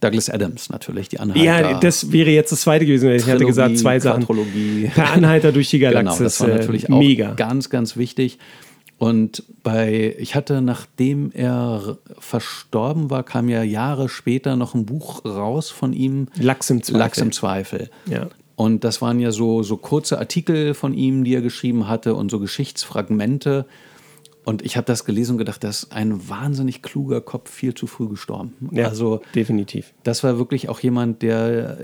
Douglas 0.03 0.29
Adams 0.29 0.69
natürlich, 0.69 1.09
die 1.09 1.19
Anhalter. 1.19 1.43
Ja, 1.43 1.79
das 1.79 2.11
wäre 2.11 2.29
jetzt 2.31 2.51
das 2.51 2.61
zweite 2.61 2.85
gewesen. 2.85 3.09
Ich 3.11 3.23
hatte 3.23 3.37
Trilogie, 3.37 3.47
gesagt, 3.47 3.77
zwei 3.77 3.99
Sachen. 3.99 4.25
Per 4.93 5.11
Anhalter 5.11 5.51
durch 5.51 5.69
die 5.69 5.79
Genau, 5.83 5.93
Galaxis. 5.93 6.19
das 6.19 6.41
war 6.41 6.47
natürlich 6.49 6.89
äh, 6.89 6.93
auch 6.93 6.99
mega. 6.99 7.33
ganz, 7.33 7.69
ganz 7.69 7.97
wichtig. 7.97 8.39
Und 8.97 9.43
bei, 9.63 10.15
ich 10.17 10.35
hatte, 10.35 10.61
nachdem 10.61 11.31
er 11.33 11.97
verstorben 12.19 13.09
war, 13.09 13.23
kam 13.23 13.49
ja 13.49 13.63
Jahre 13.63 14.07
später 14.07 14.55
noch 14.55 14.75
ein 14.75 14.85
Buch 14.85 15.25
raus 15.25 15.69
von 15.69 15.93
ihm. 15.93 16.27
Lachs 16.39 16.69
im 16.69 16.83
Zweifel. 16.83 16.99
Lachs 16.99 17.17
im 17.17 17.31
Zweifel. 17.31 17.89
Ja. 18.09 18.27
Und 18.55 18.83
das 18.83 19.01
waren 19.01 19.19
ja 19.19 19.31
so, 19.31 19.63
so 19.63 19.77
kurze 19.77 20.19
Artikel 20.19 20.73
von 20.73 20.93
ihm, 20.93 21.23
die 21.23 21.33
er 21.35 21.41
geschrieben 21.41 21.87
hatte 21.87 22.15
und 22.15 22.29
so 22.29 22.39
Geschichtsfragmente. 22.39 23.65
Und 24.45 24.61
ich 24.61 24.75
habe 24.77 24.85
das 24.85 25.05
gelesen 25.05 25.33
und 25.33 25.37
gedacht, 25.37 25.63
das 25.63 25.83
ist 25.83 25.91
ein 25.93 26.27
wahnsinnig 26.29 26.81
kluger 26.81 27.21
Kopf 27.21 27.49
viel 27.49 27.73
zu 27.73 27.87
früh 27.87 28.09
gestorben. 28.09 28.53
Ja, 28.71 28.87
Also 28.87 29.21
definitiv. 29.35 29.93
das 30.03 30.23
war 30.23 30.37
wirklich 30.37 30.69
auch 30.69 30.79
jemand, 30.79 31.21
der, 31.21 31.77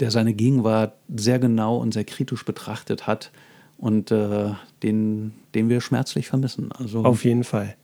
der 0.00 0.10
seine 0.10 0.32
Gegenwart 0.32 0.94
sehr 1.14 1.38
genau 1.38 1.76
und 1.76 1.92
sehr 1.94 2.04
kritisch 2.04 2.44
betrachtet 2.44 3.06
hat 3.06 3.32
und 3.78 4.10
äh, 4.10 4.52
den, 4.82 5.32
den 5.54 5.68
wir 5.68 5.80
schmerzlich 5.80 6.28
vermissen. 6.28 6.70
Also 6.72 7.04
Auf 7.04 7.24
jeden 7.24 7.44
Fall. 7.44 7.76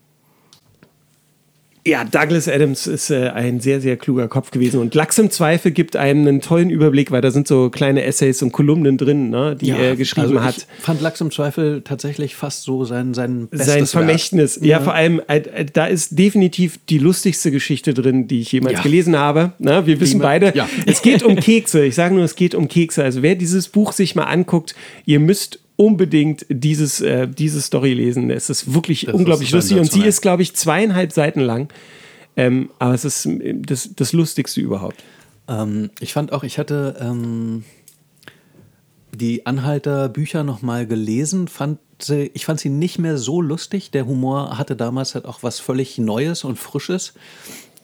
Ja, 1.86 2.02
Douglas 2.04 2.48
Adams 2.48 2.86
ist 2.86 3.10
äh, 3.10 3.28
ein 3.28 3.60
sehr, 3.60 3.78
sehr 3.78 3.98
kluger 3.98 4.26
Kopf 4.26 4.50
gewesen. 4.50 4.80
Und 4.80 4.94
Lachs 4.94 5.18
im 5.18 5.30
Zweifel 5.30 5.70
gibt 5.70 5.96
einem 5.96 6.26
einen 6.26 6.40
tollen 6.40 6.70
Überblick, 6.70 7.10
weil 7.10 7.20
da 7.20 7.30
sind 7.30 7.46
so 7.46 7.68
kleine 7.68 8.04
Essays 8.04 8.40
und 8.40 8.52
Kolumnen 8.52 8.96
drin, 8.96 9.28
ne, 9.28 9.54
die 9.54 9.68
er 9.70 9.94
geschrieben 9.94 10.38
also 10.38 10.42
hat. 10.42 10.56
Ich 10.56 10.82
fand 10.82 11.02
Lachs 11.02 11.20
im 11.20 11.30
Zweifel 11.30 11.82
tatsächlich 11.82 12.36
fast 12.36 12.62
so 12.62 12.86
sein, 12.86 13.12
sein 13.12 13.48
bestes 13.48 13.66
sein. 13.74 13.86
Vermächtnis. 13.86 14.58
Ja, 14.62 14.80
vor 14.80 14.94
allem, 14.94 15.20
äh, 15.28 15.40
äh, 15.40 15.66
da 15.70 15.84
ist 15.84 16.18
definitiv 16.18 16.78
die 16.88 16.96
lustigste 16.98 17.50
Geschichte 17.50 17.92
drin, 17.92 18.28
die 18.28 18.40
ich 18.40 18.52
jemals 18.52 18.76
Ja. 18.78 18.82
gelesen 18.82 19.18
habe. 19.18 19.52
Na, 19.58 19.86
wir 19.86 20.00
wissen 20.00 20.20
beide, 20.20 20.52
Ja. 20.54 20.66
es 20.86 21.02
geht 21.02 21.22
um 21.22 21.36
Kekse. 21.36 21.84
Ich 21.84 21.96
sage 21.96 22.14
nur, 22.14 22.24
es 22.24 22.34
geht 22.34 22.54
um 22.54 22.66
Kekse. 22.66 23.04
Also 23.04 23.20
wer 23.20 23.34
dieses 23.34 23.68
Buch 23.68 23.92
sich 23.92 24.14
mal 24.14 24.24
anguckt, 24.24 24.74
ihr 25.04 25.20
müsst 25.20 25.58
unbedingt 25.76 26.46
dieses, 26.48 27.00
äh, 27.00 27.26
diese 27.26 27.60
Story 27.60 27.94
lesen. 27.94 28.30
Es 28.30 28.50
ist 28.50 28.74
wirklich 28.74 29.06
Das 29.06 29.14
unglaublich 29.14 29.48
ist 29.48 29.54
lustig 29.54 29.78
und 29.78 29.90
sie 29.90 30.04
ist, 30.04 30.20
glaube 30.20 30.42
ich, 30.42 30.54
zweieinhalb 30.54 31.12
Seiten 31.12 31.40
lang. 31.40 31.68
Ähm, 32.36 32.70
aber 32.78 32.94
es 32.94 33.04
ist 33.04 33.26
äh, 33.26 33.54
das, 33.54 33.90
das 33.94 34.12
Lustigste 34.12 34.60
überhaupt. 34.60 35.02
Ähm, 35.48 35.90
ich 36.00 36.12
fand 36.12 36.32
auch, 36.32 36.44
ich 36.44 36.58
hatte 36.58 36.96
ähm, 37.00 37.64
die 39.12 39.46
Anhalter-Bücher 39.46 40.44
nochmal 40.44 40.86
gelesen, 40.86 41.48
fand 41.48 41.78
sie, 42.00 42.30
ich 42.34 42.44
fand 42.44 42.60
sie 42.60 42.70
nicht 42.70 42.98
mehr 42.98 43.18
so 43.18 43.40
lustig. 43.40 43.90
Der 43.90 44.06
Humor 44.06 44.58
hatte 44.58 44.76
damals 44.76 45.14
halt 45.14 45.24
auch 45.26 45.42
was 45.42 45.60
völlig 45.60 45.98
Neues 45.98 46.44
und 46.44 46.58
Frisches. 46.58 47.14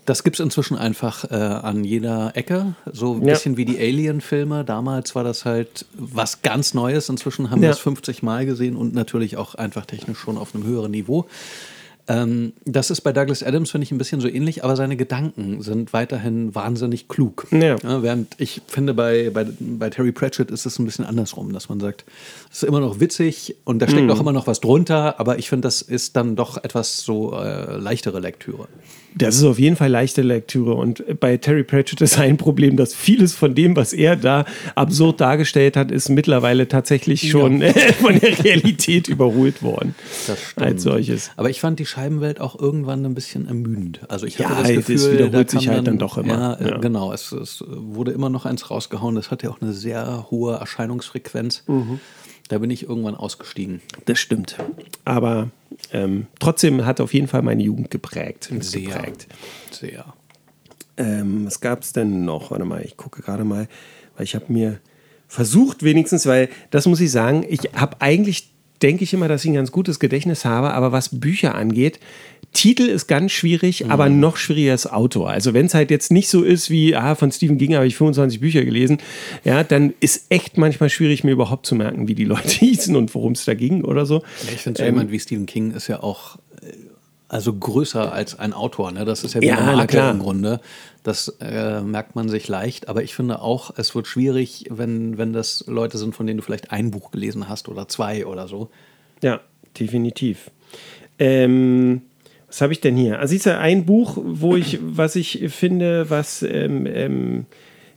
Das 0.06 0.24
gibt 0.24 0.36
es 0.36 0.40
inzwischen 0.44 0.76
einfach 0.76 1.30
äh, 1.30 1.34
an 1.34 1.84
jeder 1.84 2.32
Ecke. 2.36 2.74
So 2.90 3.14
ein 3.14 3.22
Ja. 3.22 3.34
bisschen 3.34 3.56
wie 3.56 3.64
die 3.64 3.78
Alien-Filme. 3.78 4.64
Damals 4.64 5.14
war 5.14 5.24
das 5.24 5.44
halt 5.44 5.84
was 5.96 6.42
ganz 6.42 6.74
Neues. 6.74 7.08
Inzwischen 7.08 7.50
haben 7.50 7.60
wir 7.60 7.68
Ja. 7.68 7.74
es 7.74 7.78
50 7.80 8.22
Mal 8.22 8.46
gesehen 8.46 8.76
und 8.76 8.94
natürlich 8.94 9.36
auch 9.36 9.54
einfach 9.54 9.86
technisch 9.86 10.18
schon 10.18 10.38
auf 10.38 10.54
einem 10.54 10.64
höheren 10.64 10.90
Niveau. 10.90 11.26
Ähm, 12.08 12.54
das 12.64 12.90
ist 12.90 13.02
bei 13.02 13.12
Douglas 13.12 13.42
Adams, 13.44 13.70
finde 13.70 13.84
ich, 13.84 13.92
ein 13.92 13.98
bisschen 13.98 14.20
so 14.20 14.26
ähnlich, 14.26 14.64
aber 14.64 14.74
seine 14.74 14.96
Gedanken 14.96 15.62
sind 15.62 15.92
weiterhin 15.92 16.54
wahnsinnig 16.56 17.06
klug. 17.06 17.46
Ja. 17.52 17.76
während 18.02 18.34
ich 18.38 18.62
finde, 18.66 18.94
bei, 18.94 19.30
bei, 19.30 19.46
bei 19.60 19.90
Terry 19.90 20.10
Pratchett 20.10 20.50
ist 20.50 20.66
es 20.66 20.78
ein 20.80 20.86
bisschen 20.86 21.04
andersrum, 21.04 21.52
dass 21.52 21.68
man 21.68 21.78
sagt, 21.78 22.04
es 22.50 22.62
ist 22.62 22.68
immer 22.68 22.80
noch 22.80 22.98
witzig 22.98 23.54
und 23.64 23.78
da 23.80 23.86
steckt 23.86 24.04
Mhm. 24.06 24.10
auch 24.10 24.18
immer 24.20 24.32
noch 24.32 24.48
was 24.48 24.60
drunter, 24.60 25.20
aber 25.20 25.38
ich 25.38 25.48
finde, 25.48 25.66
das 25.68 25.82
ist 25.82 26.16
dann 26.16 26.34
doch 26.34 26.56
etwas 26.64 27.00
so 27.02 27.32
äh, 27.38 27.76
leichtere 27.76 28.18
Lektüre. 28.18 28.66
Das 29.14 29.36
ist 29.36 29.44
auf 29.44 29.58
jeden 29.58 29.76
Fall 29.76 29.90
leichte 29.90 30.22
Lektüre. 30.22 30.74
Und 30.74 31.04
bei 31.20 31.36
Terry 31.36 31.64
Pratchett 31.64 32.00
ist 32.00 32.18
ein 32.18 32.36
Problem, 32.36 32.76
dass 32.76 32.94
vieles 32.94 33.34
von 33.34 33.54
dem, 33.54 33.74
was 33.76 33.92
er 33.92 34.16
da 34.16 34.44
absurd 34.74 35.20
dargestellt 35.20 35.76
hat, 35.76 35.90
ist 35.90 36.08
mittlerweile 36.08 36.68
tatsächlich 36.68 37.28
schon 37.30 37.60
von 38.00 38.18
der 38.20 38.44
Realität 38.44 39.08
überholt 39.08 39.62
worden. 39.62 39.94
Das 40.26 40.40
stimmt. 40.42 40.66
Als 40.66 40.82
solches. 40.82 41.30
Aber 41.36 41.50
ich 41.50 41.60
fand 41.60 41.78
die 41.80 41.86
Scheibenwelt 41.86 42.40
auch 42.40 42.58
irgendwann 42.58 43.04
ein 43.04 43.14
bisschen 43.14 43.46
ermüdend. 43.48 44.00
Also 44.08 44.26
ich 44.26 44.38
Ja, 44.38 44.48
hatte 44.50 44.74
das 44.74 44.88
es 44.88 45.02
Gefühl, 45.02 45.12
wiederholt 45.14 45.52
da 45.54 45.58
sich 45.58 45.68
halt 45.68 45.86
dann 45.86 45.98
doch 45.98 46.16
immer. 46.16 46.28
Ja, 46.32 46.52
äh, 46.54 46.70
Ja. 46.70 46.78
genau. 46.78 47.12
Es, 47.12 47.32
es 47.32 47.64
wurde 47.66 48.12
immer 48.12 48.30
noch 48.30 48.46
eins 48.46 48.70
rausgehauen. 48.70 49.14
Das 49.16 49.30
hatte 49.30 49.46
ja 49.46 49.52
auch 49.52 49.60
eine 49.60 49.72
sehr 49.72 50.26
hohe 50.30 50.54
Erscheinungsfrequenz. 50.54 51.64
Mhm. 51.66 52.00
Da 52.50 52.58
bin 52.58 52.68
ich 52.68 52.82
irgendwann 52.82 53.14
ausgestiegen. 53.14 53.80
Das 54.06 54.18
stimmt. 54.18 54.56
Aber 55.04 55.50
ähm, 55.92 56.26
trotzdem 56.40 56.84
hat 56.84 57.00
auf 57.00 57.14
jeden 57.14 57.28
Fall 57.28 57.42
meine 57.42 57.62
Jugend 57.62 57.92
geprägt. 57.92 58.50
Sehr. 58.58 58.88
geprägt. 58.88 59.28
Sehr. 59.70 60.12
Ähm, 60.96 61.46
was 61.46 61.60
gab 61.60 61.82
es 61.82 61.92
denn 61.92 62.24
noch? 62.24 62.50
Warte 62.50 62.64
mal, 62.64 62.82
ich 62.84 62.96
gucke 62.96 63.22
gerade 63.22 63.44
mal, 63.44 63.68
weil 64.16 64.24
ich 64.24 64.34
habe 64.34 64.46
mir 64.48 64.80
versucht 65.28 65.84
wenigstens, 65.84 66.26
weil 66.26 66.48
das 66.70 66.86
muss 66.86 67.00
ich 67.00 67.12
sagen, 67.12 67.46
ich 67.48 67.70
habe 67.72 68.00
eigentlich, 68.00 68.50
denke 68.82 69.04
ich 69.04 69.14
immer, 69.14 69.28
dass 69.28 69.44
ich 69.44 69.50
ein 69.52 69.54
ganz 69.54 69.70
gutes 69.70 70.00
Gedächtnis 70.00 70.44
habe, 70.44 70.72
aber 70.72 70.90
was 70.90 71.20
Bücher 71.20 71.54
angeht, 71.54 72.00
Titel 72.52 72.82
ist 72.82 73.06
ganz 73.06 73.30
schwierig, 73.30 73.90
aber 73.90 74.08
noch 74.08 74.36
schwieriger 74.36 74.74
ist 74.74 74.86
Autor. 74.86 75.30
Also 75.30 75.54
wenn 75.54 75.66
es 75.66 75.74
halt 75.74 75.90
jetzt 75.90 76.10
nicht 76.10 76.28
so 76.28 76.42
ist 76.42 76.68
wie, 76.68 76.96
ah, 76.96 77.14
von 77.14 77.30
Stephen 77.30 77.58
King 77.58 77.76
habe 77.76 77.86
ich 77.86 77.96
25 77.96 78.40
Bücher 78.40 78.64
gelesen, 78.64 78.98
ja, 79.44 79.62
dann 79.62 79.94
ist 80.00 80.26
echt 80.30 80.58
manchmal 80.58 80.90
schwierig, 80.90 81.22
mir 81.22 81.30
überhaupt 81.30 81.64
zu 81.64 81.76
merken, 81.76 82.08
wie 82.08 82.14
die 82.14 82.24
Leute 82.24 82.48
hießen 82.58 82.96
und 82.96 83.14
worum 83.14 83.32
es 83.32 83.44
da 83.44 83.54
ging 83.54 83.84
oder 83.84 84.04
so. 84.04 84.16
Ja, 84.46 84.52
ich 84.52 84.60
finde, 84.60 84.78
so 84.78 84.84
Ähm, 84.84 84.94
jemand 84.94 85.12
wie 85.12 85.20
Stephen 85.20 85.46
King 85.46 85.70
ist 85.72 85.86
ja 85.86 86.02
auch 86.02 86.36
äh, 86.62 86.72
also 87.28 87.54
größer 87.54 88.12
als 88.12 88.36
ein 88.36 88.52
Autor. 88.52 88.90
Ne? 88.90 89.04
Das 89.04 89.22
ist 89.22 89.34
ja 89.34 89.40
wie 89.40 89.46
Ja, 89.46 89.58
eine 89.58 89.76
Marke 89.76 90.10
im 90.10 90.18
Grunde. 90.18 90.60
Das 91.04 91.36
äh, 91.40 91.80
merkt 91.80 92.16
man 92.16 92.28
sich 92.28 92.48
leicht. 92.48 92.88
Aber 92.88 93.04
ich 93.04 93.14
finde 93.14 93.40
auch, 93.40 93.70
es 93.76 93.94
wird 93.94 94.08
schwierig, 94.08 94.64
wenn, 94.68 95.16
wenn 95.16 95.32
das 95.32 95.64
Leute 95.68 95.96
sind, 95.96 96.16
von 96.16 96.26
denen 96.26 96.38
du 96.38 96.42
vielleicht 96.42 96.72
ein 96.72 96.90
Buch 96.90 97.12
gelesen 97.12 97.48
hast 97.48 97.68
oder 97.68 97.86
zwei 97.86 98.26
oder 98.26 98.48
so. 98.48 98.70
Ja, 99.22 99.40
definitiv. 99.78 100.50
Ähm, 101.20 102.02
was 102.50 102.60
habe 102.60 102.72
ich 102.72 102.80
denn 102.80 102.96
hier? 102.96 103.20
Also, 103.20 103.34
ist 103.34 103.46
ja 103.46 103.58
ein 103.58 103.86
Buch, 103.86 104.18
wo 104.20 104.56
ich, 104.56 104.78
was 104.82 105.16
ich 105.16 105.48
finde, 105.48 106.10
was 106.10 106.42
ähm, 106.42 106.84
ähm, 106.86 107.38
äh, 107.40 107.44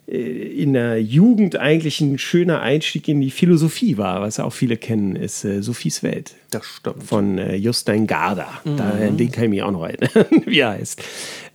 in 0.05 0.73
der 0.73 1.01
Jugend 1.01 1.55
eigentlich 1.55 2.01
ein 2.01 2.17
schöner 2.17 2.61
Einstieg 2.61 3.07
in 3.07 3.21
die 3.21 3.31
Philosophie 3.31 3.97
war, 3.97 4.19
was 4.19 4.37
auch 4.37 4.51
viele 4.51 4.75
kennen, 4.75 5.15
ist 5.15 5.45
äh, 5.45 5.63
Sophies 5.63 6.03
Welt 6.03 6.35
Das 6.51 6.65
stimmt. 6.65 7.03
von 7.03 7.37
äh, 7.37 7.55
Justein 7.55 8.05
Garda. 8.05 8.47
Da, 8.65 8.89
an 8.89 9.15
den 9.15 9.31
kann 9.31 9.45
ich 9.45 9.49
mich 9.49 9.63
auch 9.63 9.71
noch 9.71 9.85
erinnern, 9.85 10.43
wie 10.45 10.59
er 10.59 10.71
heißt. 10.71 11.01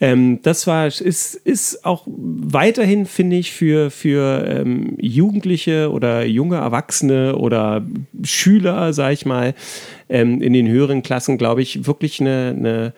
Ähm, 0.01 0.41
das 0.43 0.67
war, 0.67 0.87
ist, 0.87 1.35
ist 1.35 1.85
auch 1.85 2.05
weiterhin, 2.07 3.05
finde 3.05 3.37
ich, 3.37 3.53
für, 3.53 3.91
für 3.91 4.43
ähm, 4.49 4.97
Jugendliche 4.99 5.91
oder 5.93 6.25
junge 6.25 6.57
Erwachsene 6.57 7.37
oder 7.37 7.87
Schüler, 8.23 8.95
sag 8.95 9.13
ich 9.13 9.27
mal, 9.27 9.55
ähm, 10.09 10.41
in 10.41 10.55
den 10.55 10.69
höheren 10.69 11.03
Klassen, 11.03 11.37
glaube 11.37 11.61
ich, 11.61 11.87
wirklich 11.87 12.19
eine, 12.19 12.55
eine, 12.57 12.95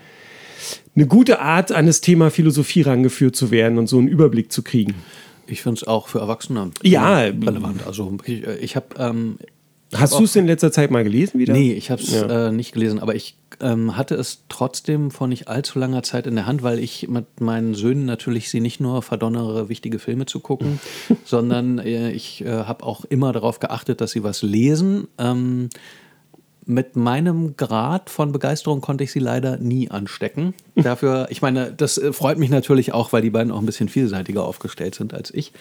eine 0.95 1.07
gute 1.09 1.41
Art, 1.41 1.73
an 1.73 1.87
das 1.87 2.01
Thema 2.01 2.31
Philosophie 2.31 2.83
rangeführt 2.83 3.35
zu 3.35 3.51
werden 3.51 3.79
und 3.79 3.89
so 3.89 3.99
einen 3.99 4.07
Überblick 4.07 4.53
zu 4.53 4.63
kriegen. 4.63 4.95
Ich 5.51 5.63
finde 5.63 5.81
es 5.81 5.87
auch 5.87 6.09
für 6.09 6.21
Erwachsene 6.21 6.71
Ja. 6.83 7.19
relevant. 7.19 7.87
Also 7.87 8.17
ich, 8.25 8.47
äh, 8.47 8.57
ich 8.59 8.77
habe 8.77 8.87
ähm, 8.99 9.39
Hast 9.93 10.17
du 10.17 10.23
es 10.23 10.37
in 10.37 10.47
letzter 10.47 10.71
Zeit 10.71 10.93
mal 10.93 11.03
gelesen 11.03 11.41
wieder? 11.41 11.53
Nee, 11.53 11.73
ich 11.73 11.91
habe 11.91 12.01
es 12.01 12.13
Ja. 12.13 12.47
äh, 12.49 12.53
nicht 12.53 12.73
gelesen, 12.73 13.01
aber 13.01 13.17
ich 13.17 13.35
ähm, 13.61 13.97
hatte 13.97 14.15
es 14.15 14.45
trotzdem 14.49 15.11
vor 15.11 15.27
nicht 15.27 15.49
allzu 15.49 15.81
langer 15.81 16.05
Zeit 16.05 16.29
in 16.29 16.37
der 16.37 16.47
Hand, 16.47 16.63
weil 16.63 16.79
ich 16.79 17.09
mit 17.09 17.41
meinen 17.41 17.75
Söhnen 17.75 18.05
natürlich 18.07 18.51
sie 18.51 18.61
nicht 18.61 18.79
nur 18.81 19.03
verdonnere, 19.03 19.69
wichtige 19.69 19.99
Filme 19.99 20.27
zu 20.27 20.39
gucken, 20.39 20.79
sondern 21.25 21.81
äh, 21.81 22.13
ich 22.13 22.45
äh, 22.45 22.49
habe 22.65 22.85
auch 22.87 23.05
immer 23.05 23.33
darauf 23.33 23.59
geachtet, 23.59 24.01
dass 24.01 24.13
sie 24.13 24.23
was 24.23 24.43
lesen. 24.43 25.09
Ähm, 25.19 25.71
mit 26.67 26.95
meinem 26.95 27.57
Grad 27.57 28.11
von 28.11 28.33
Begeisterung 28.33 28.81
konnte 28.81 29.05
ich 29.05 29.13
sie 29.13 29.19
leider 29.19 29.57
nie 29.57 29.91
anstecken. 29.91 30.55
Dafür, 30.75 31.27
ich 31.31 31.43
meine, 31.43 31.73
das 31.73 31.99
äh, 31.99 32.13
freut 32.13 32.39
mich 32.39 32.51
natürlich 32.51 32.93
auch, 32.93 33.13
weil 33.13 33.23
die 33.23 33.31
beiden 33.31 33.53
auch 33.53 33.59
ein 33.59 33.67
bisschen 33.67 33.89
vielseitiger 33.89 34.45
aufgestellt 34.45 34.95
sind 34.95 35.15
als 35.15 35.33
ich. 35.33 35.53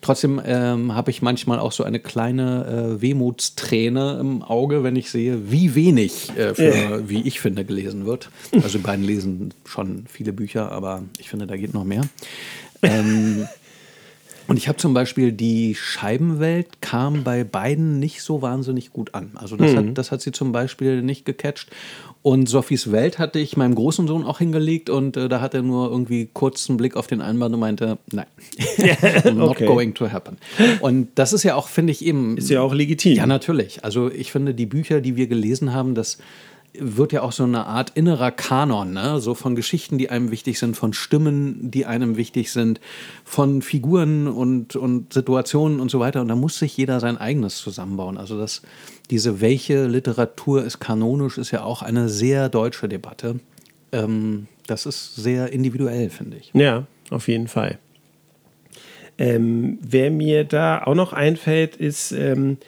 Trotzdem 0.00 0.40
ähm, 0.44 0.94
habe 0.94 1.10
ich 1.10 1.22
manchmal 1.22 1.58
auch 1.58 1.72
so 1.72 1.84
eine 1.84 2.00
kleine 2.00 2.96
äh, 2.98 3.02
Wehmutsträne 3.02 4.18
im 4.20 4.42
Auge, 4.42 4.82
wenn 4.82 4.96
ich 4.96 5.10
sehe, 5.10 5.50
wie 5.50 5.74
wenig, 5.74 6.30
äh, 6.36 6.54
für, 6.54 7.08
wie 7.08 7.22
ich 7.22 7.40
finde, 7.40 7.64
gelesen 7.64 8.06
wird. 8.06 8.30
Also 8.52 8.78
die 8.78 8.84
beiden 8.84 9.04
lesen 9.04 9.54
schon 9.64 10.04
viele 10.08 10.32
Bücher, 10.32 10.72
aber 10.72 11.02
ich 11.18 11.28
finde, 11.28 11.46
da 11.46 11.56
geht 11.56 11.74
noch 11.74 11.84
mehr. 11.84 12.02
Ähm, 12.80 13.48
und 14.48 14.56
ich 14.56 14.66
habe 14.66 14.78
zum 14.78 14.94
Beispiel 14.94 15.30
die 15.30 15.74
Scheibenwelt 15.74 16.80
kam 16.80 17.22
bei 17.22 17.44
beiden 17.44 17.98
nicht 17.98 18.22
so 18.22 18.40
wahnsinnig 18.42 18.92
gut 18.92 19.14
an. 19.14 19.32
Also 19.34 19.56
das, 19.56 19.76
hat, 19.76 19.84
das 19.98 20.10
hat 20.10 20.22
sie 20.22 20.32
zum 20.32 20.52
Beispiel 20.52 21.02
nicht 21.02 21.24
gecatcht. 21.26 21.68
Und 22.22 22.48
Sophies 22.48 22.90
Welt 22.90 23.18
hatte 23.18 23.38
ich 23.38 23.56
meinem 23.56 23.74
großen 23.74 24.08
Sohn 24.08 24.24
auch 24.24 24.38
hingelegt 24.38 24.90
und 24.90 25.16
äh, 25.16 25.28
da 25.28 25.40
hat 25.40 25.54
er 25.54 25.62
nur 25.62 25.90
irgendwie 25.90 26.28
kurz 26.32 26.68
einen 26.68 26.76
Blick 26.76 26.96
auf 26.96 27.06
den 27.06 27.20
Einband 27.20 27.54
und 27.54 27.60
meinte, 27.60 27.98
nein, 28.10 28.26
not 29.34 29.50
Okay. 29.50 29.66
going 29.66 29.94
to 29.94 30.10
happen. 30.10 30.36
Und 30.80 31.08
das 31.14 31.32
ist 31.32 31.42
ja 31.44 31.54
auch, 31.54 31.68
finde 31.68 31.92
ich 31.92 32.04
eben... 32.04 32.36
Ist 32.36 32.50
ja 32.50 32.60
auch 32.60 32.74
legitim. 32.74 33.14
Ja, 33.14 33.26
natürlich. 33.26 33.84
Also 33.84 34.10
ich 34.10 34.32
finde, 34.32 34.54
die 34.54 34.66
Bücher, 34.66 35.00
die 35.00 35.14
wir 35.14 35.26
gelesen 35.28 35.72
haben, 35.74 35.94
das 35.94 36.18
wird 36.74 37.12
ja 37.12 37.22
auch 37.22 37.32
so 37.32 37.44
eine 37.44 37.66
Art 37.66 37.90
innerer 37.94 38.30
Kanon, 38.30 38.92
ne? 38.92 39.20
so 39.20 39.34
von 39.34 39.54
Geschichten, 39.54 39.98
die 39.98 40.10
einem 40.10 40.30
wichtig 40.30 40.58
sind, 40.58 40.76
von 40.76 40.92
Stimmen, 40.92 41.70
die 41.70 41.86
einem 41.86 42.16
wichtig 42.16 42.52
sind, 42.52 42.80
von 43.24 43.62
Figuren 43.62 44.28
und, 44.28 44.76
und 44.76 45.12
Situationen 45.12 45.80
und 45.80 45.90
so 45.90 46.00
weiter. 46.00 46.20
Und 46.20 46.28
da 46.28 46.36
muss 46.36 46.58
sich 46.58 46.76
jeder 46.76 47.00
sein 47.00 47.16
eigenes 47.16 47.58
zusammenbauen. 47.58 48.16
Also 48.18 48.38
das, 48.38 48.62
diese 49.10 49.40
welche 49.40 49.86
Literatur 49.86 50.64
ist 50.64 50.78
kanonisch, 50.78 51.38
ist 51.38 51.50
ja 51.50 51.62
auch 51.62 51.82
eine 51.82 52.08
sehr 52.08 52.48
deutsche 52.48 52.88
Debatte. 52.88 53.40
Ähm, 53.92 54.46
das 54.66 54.86
ist 54.86 55.16
sehr 55.16 55.52
individuell, 55.52 56.10
finde 56.10 56.36
ich. 56.36 56.50
Ja, 56.54 56.86
auf 57.10 57.28
jeden 57.28 57.48
Fall. 57.48 57.78
Ähm, 59.18 59.78
wer 59.82 60.10
mir 60.10 60.44
da 60.44 60.82
auch 60.84 60.94
noch 60.94 61.12
einfällt, 61.12 61.74
ist 61.74 62.12
ähm, 62.12 62.58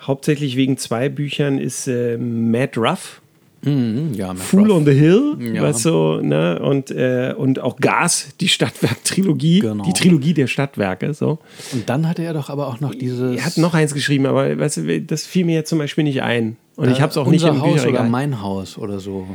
hauptsächlich 0.00 0.56
wegen 0.56 0.76
zwei 0.76 1.08
Büchern, 1.08 1.58
ist 1.58 1.86
ähm, 1.88 2.50
Matt 2.50 2.76
Ruff. 2.76 3.22
Ja, 3.66 4.28
Matt 4.28 4.38
Fool 4.42 4.70
on 4.70 4.84
the 4.84 4.92
Hill, 4.92 5.36
Ja. 5.54 5.62
was 5.62 5.82
so, 5.82 6.20
ne? 6.20 6.58
Und, 6.60 6.90
äh, 6.92 7.34
und 7.36 7.58
auch 7.60 7.76
Gas, 7.78 8.28
die 8.40 8.48
Stadtwerk-Trilogie, 8.48 9.60
Genau. 9.60 9.84
die 9.84 9.92
Trilogie 9.92 10.34
der 10.34 10.46
Stadtwerke, 10.46 11.12
so. 11.14 11.38
Und 11.72 11.88
dann 11.88 12.08
hatte 12.08 12.22
er 12.22 12.32
doch 12.32 12.48
aber 12.48 12.68
auch 12.68 12.80
noch 12.80 12.94
dieses... 12.94 13.36
Er 13.38 13.44
hat 13.44 13.56
noch 13.56 13.74
eins 13.74 13.92
geschrieben, 13.92 14.26
aber 14.26 14.56
weißt 14.58 14.76
du, 14.78 15.00
das 15.02 15.26
fiel 15.26 15.44
mir 15.44 15.54
jetzt 15.56 15.68
zum 15.70 15.78
Beispiel 15.78 16.04
nicht 16.04 16.22
ein. 16.22 16.56
Und 16.76 16.90
ich 16.90 17.00
habe 17.00 17.10
es 17.10 17.16
auch 17.16 17.26
nicht 17.26 17.44
Äh, 17.44 17.48
im 17.48 17.60
Haus 17.60 17.64
oder 17.72 17.72
Bücherregal. 17.74 18.08
mein 18.08 18.40
Haus 18.42 18.78
oder 18.78 19.00
so. 19.00 19.26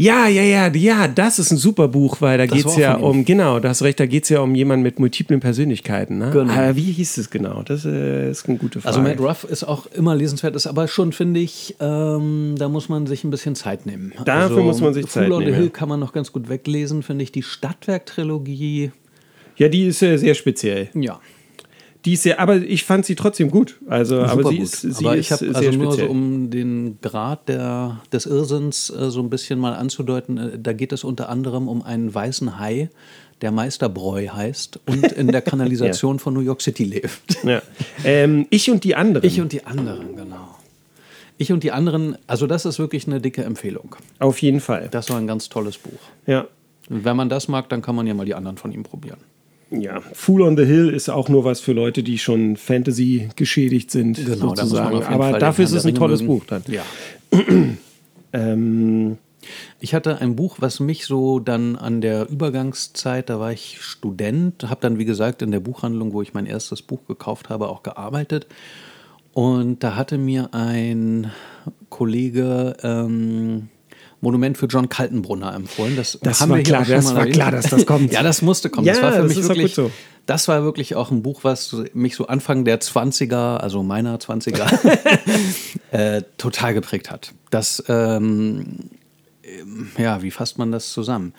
Ja, 0.00 0.26
ja, 0.28 0.42
ja, 0.42 0.68
ja, 0.74 1.08
das 1.08 1.38
ist 1.38 1.50
ein 1.50 1.58
super 1.58 1.86
Buch, 1.88 2.22
weil 2.22 2.38
da 2.38 2.46
geht 2.46 2.64
es 2.64 2.76
ja 2.76 2.94
um, 2.94 3.26
genau, 3.26 3.60
du 3.60 3.68
hast 3.68 3.82
recht, 3.82 4.00
da 4.00 4.06
geht 4.06 4.22
es 4.22 4.30
ja 4.30 4.40
um 4.40 4.54
jemanden 4.54 4.82
mit 4.82 4.98
multiplen 4.98 5.40
Persönlichkeiten. 5.40 6.16
Ne? 6.16 6.30
Genau. 6.32 6.50
Aber 6.50 6.74
wie 6.74 6.90
hieß 6.90 7.18
es 7.18 7.28
genau? 7.28 7.62
Das 7.62 7.84
äh, 7.84 8.30
ist 8.30 8.48
eine 8.48 8.56
gute 8.56 8.80
Frage. 8.80 8.96
Also 8.96 9.02
Matt 9.06 9.20
Ruff 9.20 9.44
ist 9.44 9.62
auch 9.62 9.84
immer 9.86 10.14
lesenswert, 10.14 10.56
ist 10.56 10.66
aber 10.66 10.88
schon, 10.88 11.12
finde 11.12 11.40
ich, 11.40 11.76
ähm, 11.80 12.54
da 12.56 12.70
muss 12.70 12.88
man 12.88 13.06
sich 13.06 13.24
ein 13.24 13.30
bisschen 13.30 13.54
Zeit 13.54 13.84
nehmen. 13.84 14.14
Dafür 14.24 14.56
also, 14.56 14.62
muss 14.62 14.80
man 14.80 14.94
sich 14.94 15.06
Zeit 15.06 15.30
the 15.30 15.36
nehmen, 15.36 15.54
Hill 15.54 15.64
ja. 15.64 15.70
kann 15.70 15.90
man 15.90 16.00
noch 16.00 16.14
ganz 16.14 16.32
gut 16.32 16.48
weglesen, 16.48 17.02
finde 17.02 17.22
ich. 17.22 17.30
Die 17.30 17.42
Stadtwerk-Trilogie, 17.42 18.92
ja, 19.56 19.68
die 19.68 19.84
ist 19.84 20.02
äh, 20.02 20.16
sehr 20.16 20.34
speziell. 20.34 20.88
ja. 20.94 21.20
Die 22.04 22.14
ist 22.14 22.22
sehr, 22.22 22.40
aber 22.40 22.56
ich 22.56 22.84
fand 22.84 23.04
sie 23.04 23.14
trotzdem 23.14 23.50
gut. 23.50 23.78
Also, 23.86 24.20
aber 24.20 24.44
sie 24.44 24.56
gut. 24.56 24.64
ist, 24.64 24.80
sie 24.80 25.04
aber 25.04 25.16
ich 25.18 25.30
habe 25.32 25.44
sehr 25.44 25.54
also 25.54 25.70
nur 25.72 25.92
speziell. 25.92 26.06
so, 26.06 26.12
um 26.12 26.50
den 26.50 26.98
Grad 27.02 27.48
der, 27.48 28.00
des 28.12 28.26
Irrsinns 28.26 28.90
äh, 28.90 29.10
so 29.10 29.20
ein 29.20 29.28
bisschen 29.28 29.58
mal 29.58 29.74
anzudeuten, 29.74 30.38
äh, 30.38 30.58
da 30.58 30.72
geht 30.72 30.92
es 30.92 31.04
unter 31.04 31.28
anderem 31.28 31.68
um 31.68 31.82
einen 31.82 32.12
weißen 32.14 32.58
Hai, 32.58 32.88
der 33.42 33.52
Meisterbräu 33.52 34.28
heißt 34.28 34.80
und 34.86 35.12
in 35.12 35.28
der 35.28 35.42
Kanalisation 35.42 36.18
von 36.18 36.34
New 36.34 36.40
York 36.40 36.62
City 36.62 36.84
lebt. 36.84 37.44
ja. 37.44 37.60
ähm, 38.04 38.46
ich 38.50 38.70
und 38.70 38.84
die 38.84 38.94
anderen. 38.94 39.26
Ich 39.26 39.40
und 39.40 39.52
die 39.52 39.66
anderen, 39.66 40.16
genau. 40.16 40.56
Ich 41.36 41.52
und 41.52 41.62
die 41.62 41.72
anderen, 41.72 42.16
also 42.26 42.46
das 42.46 42.66
ist 42.66 42.78
wirklich 42.78 43.06
eine 43.06 43.20
dicke 43.20 43.42
Empfehlung. 43.44 43.96
Auf 44.18 44.42
jeden 44.42 44.60
Fall. 44.60 44.88
Das 44.90 45.08
war 45.08 45.16
ein 45.16 45.26
ganz 45.26 45.48
tolles 45.48 45.78
Buch. 45.78 46.00
Ja. 46.26 46.46
Wenn 46.88 47.16
man 47.16 47.28
das 47.28 47.48
mag, 47.48 47.68
dann 47.68 47.82
kann 47.82 47.94
man 47.94 48.06
ja 48.06 48.14
mal 48.14 48.26
die 48.26 48.34
anderen 48.34 48.58
von 48.58 48.72
ihm 48.72 48.82
probieren. 48.82 49.18
Ja, 49.70 50.00
Fool 50.12 50.42
on 50.42 50.56
the 50.56 50.64
Hill 50.64 50.88
ist 50.90 51.08
auch 51.08 51.28
nur 51.28 51.44
was 51.44 51.60
für 51.60 51.72
Leute, 51.72 52.02
die 52.02 52.18
schon 52.18 52.56
Fantasy 52.56 53.28
geschädigt 53.36 53.90
sind, 53.90 54.16
Genau, 54.16 54.48
sozusagen. 54.48 55.02
Aber 55.04 55.30
Fall 55.30 55.38
dafür 55.40 55.64
ist 55.64 55.72
es 55.72 55.86
ein 55.86 55.94
tolles 55.94 56.22
mögen. 56.22 56.38
Buch 56.38 56.44
dann. 56.46 56.62
Ja. 56.68 56.82
Ähm, 58.32 59.18
Ich 59.80 59.92
hatte 59.94 60.20
ein 60.20 60.36
Buch, 60.36 60.58
was 60.60 60.78
mich 60.78 61.06
so 61.06 61.40
dann 61.40 61.74
an 61.74 62.00
der 62.00 62.28
Übergangszeit, 62.28 63.28
da 63.28 63.40
war 63.40 63.50
ich 63.50 63.80
Student, 63.80 64.70
habe 64.70 64.80
dann, 64.82 64.98
wie 64.98 65.04
gesagt, 65.04 65.42
in 65.42 65.50
der 65.50 65.58
Buchhandlung, 65.58 66.12
wo 66.12 66.22
ich 66.22 66.32
mein 66.32 66.46
erstes 66.46 66.80
Buch 66.82 67.00
gekauft 67.08 67.48
habe, 67.48 67.68
auch 67.68 67.82
gearbeitet. 67.82 68.46
Und 69.32 69.82
da 69.82 69.96
hatte 69.96 70.16
mir 70.16 70.50
ein 70.52 71.32
Kollege 71.88 72.76
ähm, 72.84 73.69
Monument 74.20 74.58
für 74.58 74.66
John 74.66 74.88
Kaltenbrunner 74.88 75.54
empfohlen. 75.54 75.96
Das, 75.96 76.18
Das 76.22 76.40
haben 76.40 76.50
war 76.50 76.56
wir 76.58 76.64
hier 76.64 76.74
klar, 76.74 76.82
auch 76.82 76.86
schon 76.86 76.94
das 76.96 77.04
mal 77.06 77.10
war 77.14 77.20
erwähnt. 77.20 77.34
klar, 77.36 77.50
dass 77.52 77.70
das 77.70 77.86
kommt. 77.86 78.12
ja, 78.12 78.22
das 78.22 78.42
musste 78.42 78.70
kommen. 78.70 78.86
das 78.86 78.98
Ja, 78.98 79.02
war 79.04 79.12
für 79.12 79.22
das 79.22 79.36
mich 79.36 79.44
auch 79.44 79.48
wirklich, 79.48 79.74
so. 79.74 79.90
das 80.26 80.48
war 80.48 80.62
wirklich 80.62 80.94
auch 80.94 81.10
ein 81.10 81.22
Buch, 81.22 81.40
was 81.44 81.76
mich 81.94 82.16
so 82.16 82.26
Anfang 82.26 82.64
der 82.64 82.80
20er, 82.80 83.56
also 83.56 83.82
meiner 83.82 84.18
20er, 84.18 84.66
äh, 85.92 86.22
total 86.38 86.74
geprägt 86.74 87.10
hat. 87.10 87.32
Das, 87.50 87.82
ähm, 87.88 88.90
ja, 89.98 90.22
wie 90.22 90.30
fasst 90.30 90.58
man 90.58 90.72
das 90.72 90.92
zusammen? 90.92 91.32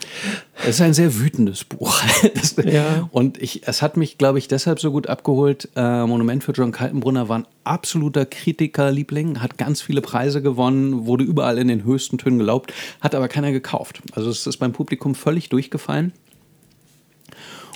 Es 0.62 0.76
ist 0.76 0.82
ein 0.82 0.93
sehr 0.93 1.20
wütendes 1.20 1.64
Buch. 1.64 2.01
Das, 2.34 2.55
Ja. 2.64 3.09
Und 3.12 3.41
ich, 3.41 3.68
es 3.68 3.82
hat 3.82 3.97
mich, 3.97 4.18
glaube 4.18 4.39
ich, 4.39 4.47
deshalb 4.47 4.80
so 4.80 4.91
gut 4.91 5.07
abgeholt. 5.07 5.70
Äh, 5.76 6.05
Monument 6.05 6.43
für 6.43 6.51
John 6.51 6.72
Kaltenbrunner 6.72 7.30
war 7.30 7.39
ein 7.39 7.47
absoluter 7.64 8.26
Kritikerliebling, 8.26 9.41
hat 9.41 9.57
ganz 9.57 9.82
viele 9.82 10.01
Preise 10.01 10.41
gewonnen, 10.41 11.05
wurde 11.05 11.24
überall 11.24 11.57
in 11.57 11.68
den 11.68 11.84
höchsten 11.84 12.18
Tönen 12.18 12.39
gelobt, 12.39 12.74
hat 13.01 13.16
aber 13.16 13.28
keiner 13.28 13.51
gekauft. 13.51 14.01
Also 14.14 14.30
es 14.30 14.45
ist 14.47 14.57
beim 14.57 14.72
Publikum 14.72 15.16
völlig 15.16 15.49
durchgefallen. 15.49 16.14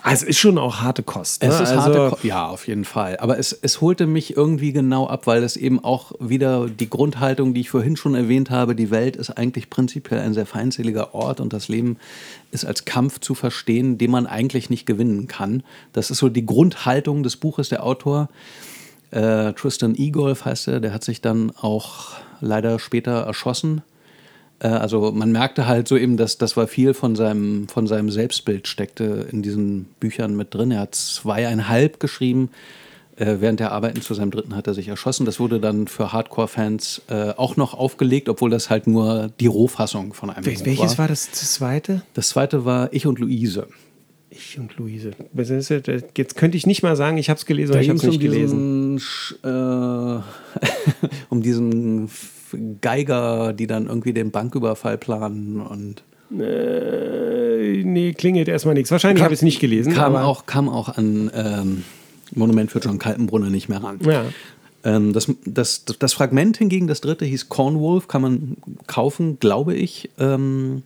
Also 0.06 0.24
es 0.26 0.30
ist 0.30 0.38
schon 0.38 0.60
auch 0.60 0.82
harte 0.82 1.01
Kost. 1.01 1.41
Ne? 1.41 1.49
Es 1.49 1.56
ist 1.56 1.72
also, 1.72 1.82
harte 1.82 2.16
Ko 2.16 2.28
ja, 2.28 2.47
auf 2.47 2.68
jeden 2.68 2.86
Fall. 2.86 3.18
Aber 3.18 3.39
es, 3.39 3.53
es 3.53 3.82
holte 3.82 4.06
mich 4.06 4.38
irgendwie 4.38 4.72
genau 4.72 5.08
ab, 5.08 5.26
weil 5.26 5.43
es 5.43 5.58
eben 5.58 5.84
auch 5.84 6.12
wieder 6.20 6.70
die 6.70 6.89
Grundhaltung, 6.89 7.56
die 7.56 7.62
ich 7.62 7.72
vorhin 7.72 7.97
schon 7.97 8.14
erwähnt 8.14 8.51
habe, 8.51 8.76
die 8.76 8.91
Welt 8.91 9.16
ist 9.16 9.32
eigentlich 9.32 9.72
prinzipiell 9.72 10.20
ein 10.20 10.36
sehr 10.36 10.45
feindseliger 10.45 11.16
Ort 11.16 11.39
und 11.39 11.53
das 11.53 11.70
Leben 11.70 11.97
ist 12.51 12.66
als 12.66 12.86
Kampf 12.86 13.20
zu 13.20 13.34
verstehen, 13.34 13.97
den 13.97 14.12
man 14.12 14.28
eigentlich 14.28 14.70
nicht 14.70 14.86
gewinnen 14.86 15.28
kann. 15.28 15.64
Das 15.91 16.12
ist 16.12 16.20
so 16.20 16.30
die 16.30 16.45
Grundhaltung 16.45 17.24
des 17.24 17.38
Buches. 17.38 17.70
Der 17.70 17.84
Autor, 17.84 18.30
äh, 19.10 19.53
Tristan 19.53 19.95
Egolf 19.95 20.45
heißt 20.45 20.68
er, 20.68 20.80
der 20.82 20.93
hat 20.93 21.03
sich 21.03 21.22
dann 21.22 21.51
auch 21.60 22.12
leider 22.41 22.78
später 22.78 23.24
erschossen. 23.24 23.82
Äh, 24.60 24.68
Also 24.68 25.12
man 25.12 25.32
merkte 25.32 25.68
halt 25.68 25.88
so 25.88 25.97
eben, 25.97 26.18
dass 26.18 26.38
das 26.38 26.56
war 26.58 26.68
viel 26.68 26.93
von 26.93 27.16
seinem, 27.16 27.68
von 27.68 27.88
seinem 27.88 28.10
Selbstbild 28.10 28.68
steckte 28.68 29.28
in 29.32 29.41
diesen 29.41 29.86
Büchern 29.99 30.36
mit 30.36 30.53
drin. 30.53 30.72
Er 30.72 30.82
hat 30.82 30.95
zweieinhalb 30.95 31.99
geschrieben. 31.99 32.49
Äh, 33.18 33.38
während 33.39 33.62
der 33.62 33.72
Arbeiten 33.72 34.01
zu 34.01 34.14
seinem 34.14 34.30
dritten 34.32 34.58
hat 34.58 34.68
er 34.68 34.74
sich 34.74 34.89
erschossen. 34.89 35.26
Das 35.26 35.39
wurde 35.39 35.62
dann 35.62 35.88
für 35.88 36.12
Hardcore-Fans 36.12 37.03
äh, 37.08 37.30
auch 37.38 37.56
noch 37.56 37.74
aufgelegt, 37.74 38.28
obwohl 38.28 38.49
das 38.49 38.70
halt 38.70 38.88
nur 38.88 39.32
die 39.39 39.47
Rohfassung 39.47 40.14
von 40.14 40.30
einem 40.30 40.43
Wel- 40.45 40.58
Buch 40.60 40.66
welches 40.66 40.91
war. 40.91 40.97
war 40.97 41.08
das 41.08 41.32
zweite? 41.32 42.01
Das 42.14 42.28
zweite 42.28 42.66
war 42.66 42.91
Ich 42.91 43.08
und 43.08 43.20
Luise. 43.20 43.68
Ich 44.30 44.60
und 44.60 44.76
Luise. 44.76 45.12
Jetzt 46.18 46.36
könnte 46.36 46.58
ich 46.58 46.66
nicht 46.68 46.84
mal 46.84 46.97
sagen, 46.97 47.18
ich 47.18 47.30
habe 47.30 47.38
es 47.38 47.45
gelesen 47.45 47.72
oder 47.72 47.82
ich 47.82 47.88
habe 47.88 47.99
es 47.99 48.03
nicht 48.03 48.20
gelesen. 48.20 48.97
diesen, 48.97 49.49
äh, 49.49 50.20
um 51.30 51.41
diesen 51.41 52.10
Geiger, 52.82 53.53
die 53.53 53.68
dann 53.68 53.88
irgendwie 53.88 54.14
den 54.14 54.32
Banküberfall 54.32 54.97
planen 54.97 55.62
und 55.62 56.03
Äh, 56.32 57.84
nee, 57.84 58.14
klingelt 58.14 58.47
erstmal 58.47 58.74
nichts. 58.74 58.91
Wahrscheinlich 58.91 59.24
habe 59.24 59.34
ich 59.34 59.39
es 59.39 59.43
nicht 59.43 59.60
gelesen. 59.60 59.93
kam 59.93 60.16
auch, 60.16 60.45
kam 60.45 60.70
auch 60.70 60.89
an 60.89 61.30
ähm, 61.34 61.84
Monument 62.34 62.72
für 62.72 62.80
John 62.80 62.97
Kaltenbrunner 62.99 63.49
nicht 63.49 63.70
mehr 63.70 63.84
ran. 63.84 63.99
Ja. 64.03 64.26
Ähm, 64.84 65.14
das, 65.14 65.32
das, 65.45 65.86
das 65.86 66.14
Fragment 66.14 66.58
hingegen, 66.58 66.88
das 66.88 67.01
dritte, 67.01 67.26
hieß 67.26 67.49
Cornwolf, 67.49 68.08
kann 68.08 68.22
man 68.22 68.58
kaufen, 68.88 69.39
glaube 69.39 69.76
ich. 69.76 70.10
Ähm, 70.20 70.84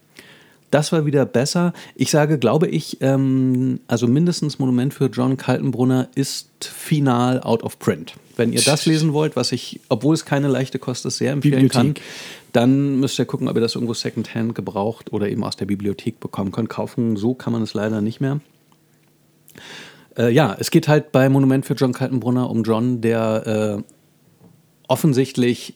das 0.71 0.91
war 0.91 1.05
wieder 1.05 1.25
besser. 1.25 1.73
Ich 1.95 2.11
sage, 2.11 2.37
glaube 2.37 2.67
ich, 2.67 2.97
ähm, 3.01 3.79
also 3.87 4.07
mindestens 4.07 4.59
Monument 4.59 4.93
für 4.93 5.07
John 5.07 5.35
Kaltenbrunner 5.35 6.09
ist 6.15 6.49
final 6.65 7.41
out 7.41 7.63
of 7.63 7.79
print. 7.79 8.13
Wenn 8.39 8.53
ihr 8.53 8.61
das 8.61 8.85
lesen 8.85 9.13
wollt, 9.13 9.35
was 9.35 9.51
ich, 9.51 9.81
obwohl 9.89 10.15
es 10.15 10.25
keine 10.25 10.47
leichte 10.47 10.79
Kost 10.79 11.05
ist, 11.05 11.17
sehr 11.17 11.33
empfehlen 11.33 11.67
kann, 11.67 11.87
Bibliothek. 11.87 12.03
dann 12.53 12.99
müsst 12.99 13.19
ihr 13.19 13.25
gucken, 13.25 13.49
ob 13.49 13.55
ihr 13.55 13.61
das 13.61 13.75
irgendwo 13.75 13.93
secondhand 13.93 14.55
gebraucht 14.55 15.11
oder 15.11 15.29
eben 15.29 15.43
aus 15.43 15.57
der 15.57 15.65
Bibliothek 15.65 16.19
bekommen 16.19 16.51
könnt. 16.51 16.69
Kaufen, 16.69 17.17
so 17.17 17.33
kann 17.33 17.51
man 17.51 17.61
es 17.61 17.73
leider 17.73 18.01
nicht 18.01 18.21
mehr. 18.21 18.39
Äh, 20.17 20.31
ja, 20.31 20.55
es 20.57 20.71
geht 20.71 20.87
halt 20.87 21.11
bei 21.11 21.29
Monument 21.29 21.65
für 21.65 21.73
John 21.73 21.93
Kaltenbrunner 21.93 22.49
um 22.49 22.63
John, 22.63 23.01
der 23.01 23.79
äh, 23.79 23.83
offensichtlich 24.87 25.75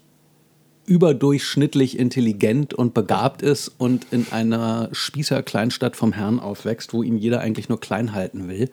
überdurchschnittlich 0.85 1.97
intelligent 1.97 2.73
und 2.73 2.93
begabt 2.93 3.41
ist 3.41 3.69
und 3.77 4.07
in 4.11 4.27
einer 4.31 4.89
Spießer-Kleinstadt 4.91 5.95
vom 5.95 6.11
Herrn 6.13 6.39
aufwächst, 6.39 6.93
wo 6.93 7.03
ihn 7.03 7.17
jeder 7.17 7.39
eigentlich 7.39 7.69
nur 7.69 7.79
klein 7.79 8.13
halten 8.13 8.49
will 8.49 8.69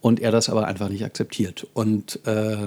und 0.00 0.20
er 0.20 0.30
das 0.30 0.48
aber 0.48 0.66
einfach 0.66 0.88
nicht 0.88 1.04
akzeptiert. 1.04 1.66
Und 1.74 2.20
äh, 2.26 2.66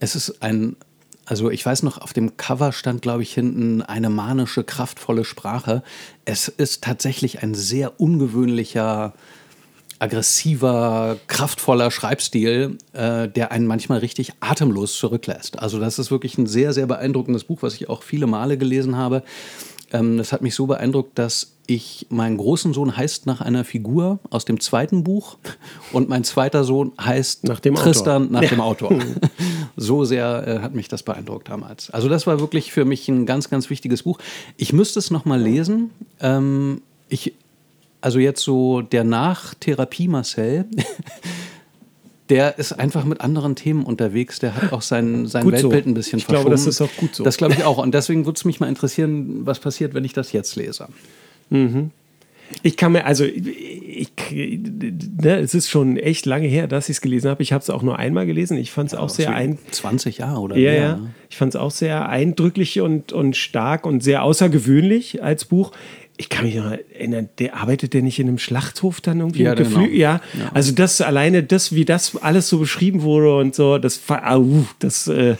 es 0.00 0.16
ist 0.16 0.42
ein, 0.42 0.76
also 1.24 1.50
ich 1.50 1.64
weiß 1.64 1.82
noch, 1.82 1.98
auf 1.98 2.12
dem 2.12 2.36
Cover 2.36 2.72
stand, 2.72 3.02
glaube 3.02 3.22
ich, 3.22 3.32
hinten 3.32 3.82
eine 3.82 4.10
manische, 4.10 4.64
kraftvolle 4.64 5.24
Sprache. 5.24 5.82
Es 6.24 6.48
ist 6.48 6.84
tatsächlich 6.84 7.42
ein 7.42 7.54
sehr 7.54 8.00
ungewöhnlicher, 8.00 9.14
aggressiver, 9.98 11.16
kraftvoller 11.26 11.90
Schreibstil, 11.90 12.78
äh, 12.92 13.28
der 13.28 13.50
einen 13.50 13.66
manchmal 13.66 13.98
richtig 13.98 14.32
atemlos 14.40 14.96
zurücklässt. 14.96 15.58
Also 15.58 15.80
das 15.80 15.98
ist 15.98 16.10
wirklich 16.10 16.38
ein 16.38 16.46
sehr, 16.46 16.72
sehr 16.72 16.86
beeindruckendes 16.86 17.44
Buch, 17.44 17.62
was 17.62 17.74
ich 17.74 17.88
auch 17.88 18.02
viele 18.02 18.26
Male 18.26 18.58
gelesen 18.58 18.96
habe. 18.96 19.22
Ähm, 19.92 20.18
das 20.18 20.32
hat 20.32 20.42
mich 20.42 20.54
so 20.54 20.66
beeindruckt, 20.66 21.18
dass 21.18 21.52
ich, 21.66 22.06
mein 22.08 22.38
großen 22.38 22.72
Sohn 22.72 22.96
heißt 22.96 23.26
nach 23.26 23.40
einer 23.40 23.62
Figur 23.62 24.20
aus 24.30 24.44
dem 24.46 24.58
zweiten 24.58 25.04
Buch 25.04 25.36
und 25.92 26.08
mein 26.08 26.24
zweiter 26.24 26.64
Sohn 26.64 26.92
heißt 26.98 27.44
Nach 27.44 27.60
dem 27.60 27.74
Autor. 27.74 27.84
Tristan 27.84 28.30
nach 28.30 28.44
dem 28.44 28.60
Autor. 28.60 28.90
so 29.78 30.04
sehr 30.04 30.46
äh, 30.46 30.58
hat 30.60 30.74
mich 30.74 30.88
das 30.88 31.02
beeindruckt 31.02 31.48
damals. 31.48 31.90
Also 31.90 32.08
das 32.08 32.26
war 32.26 32.40
wirklich 32.40 32.72
für 32.72 32.84
mich 32.84 33.08
ein 33.08 33.26
ganz, 33.26 33.48
ganz 33.48 33.70
wichtiges 33.70 34.02
Buch. 34.02 34.18
Ich 34.56 34.72
müsste 34.72 34.98
es 34.98 35.10
noch 35.10 35.24
mal 35.24 35.40
lesen. 35.40 35.90
Ähm, 36.20 36.82
ich, 37.08 37.34
also 38.00 38.18
jetzt 38.18 38.42
so 38.42 38.82
der 38.82 39.04
Nachtherapie 39.04 40.08
Marcel, 40.08 40.66
der 42.28 42.58
ist 42.58 42.72
einfach 42.72 43.04
mit 43.04 43.20
anderen 43.20 43.54
Themen 43.54 43.84
unterwegs. 43.84 44.40
Der 44.40 44.54
hat 44.54 44.72
auch 44.72 44.82
sein, 44.82 45.26
sein 45.26 45.44
Gut 45.44 45.58
so. 45.58 45.70
Weltbild 45.70 45.86
ein 45.86 45.94
bisschen 45.94 46.18
Ich 46.18 46.26
glaube, 46.26 46.50
verschoben. 46.50 46.66
das 46.66 46.74
ist 46.74 46.80
auch 46.80 46.96
gut 46.96 47.14
so. 47.14 47.24
Das 47.24 47.36
glaube 47.36 47.54
ich 47.54 47.64
auch. 47.64 47.78
Und 47.78 47.94
deswegen 47.94 48.26
würde 48.26 48.36
es 48.36 48.44
mich 48.44 48.60
mal 48.60 48.68
interessieren, 48.68 49.46
was 49.46 49.60
passiert, 49.60 49.94
wenn 49.94 50.04
ich 50.04 50.12
das 50.12 50.32
jetzt 50.32 50.56
lese. 50.56 50.88
Ich 52.62 52.76
kann 52.76 52.92
mir, 52.92 53.04
also, 53.04 53.24
ich, 53.24 54.10
ne, 54.30 55.36
es 55.38 55.54
ist 55.54 55.68
schon 55.68 55.96
echt 55.96 56.26
lange 56.26 56.46
her, 56.46 56.66
dass 56.66 56.88
ich 56.88 56.96
es 56.96 57.00
gelesen 57.00 57.30
habe. 57.30 57.42
Ich 57.42 57.52
habe 57.52 57.62
es 57.62 57.70
auch 57.70 57.82
nur 57.82 57.98
einmal 57.98 58.26
gelesen. 58.26 58.56
Ich 58.56 58.70
fand 58.70 58.88
es 58.92 58.98
auch 58.98 59.08
sehr 59.08 59.34
ein, 59.34 59.58
20 59.70 60.18
Jahre 60.18 60.40
oder 60.40 60.56
Ja, 60.56 60.70
mehr. 60.70 60.80
ja. 60.80 60.96
ne? 60.96 61.14
Ich 61.30 61.36
fand 61.36 61.54
es 61.54 61.60
auch 61.60 61.70
sehr 61.70 62.08
eindrücklich 62.08 62.80
und, 62.80 63.12
und 63.12 63.36
stark 63.36 63.86
und 63.86 64.02
sehr 64.02 64.22
außergewöhnlich 64.22 65.22
als 65.22 65.44
Buch. 65.44 65.72
Ich 66.16 66.28
kann 66.30 66.46
mich 66.46 66.56
noch 66.56 66.72
erinnern, 66.72 67.28
der 67.38 67.56
arbeitet 67.56 67.94
der 67.94 68.02
nicht 68.02 68.18
in 68.18 68.26
einem 68.26 68.38
Schlachthof 68.38 69.00
dann 69.00 69.20
irgendwie? 69.20 69.44
Ja, 69.44 69.54
genau. 69.54 69.80
ja. 69.82 70.20
also 70.52 70.72
das 70.72 71.00
alleine, 71.00 71.44
das, 71.44 71.72
wie 71.74 71.84
das 71.84 72.16
alles 72.16 72.48
so 72.48 72.58
beschrieben 72.58 73.02
wurde 73.02 73.36
und 73.36 73.54
so, 73.54 73.78
das, 73.78 74.00
au, 74.08 74.64
das, 74.80 75.06
äh, 75.06 75.36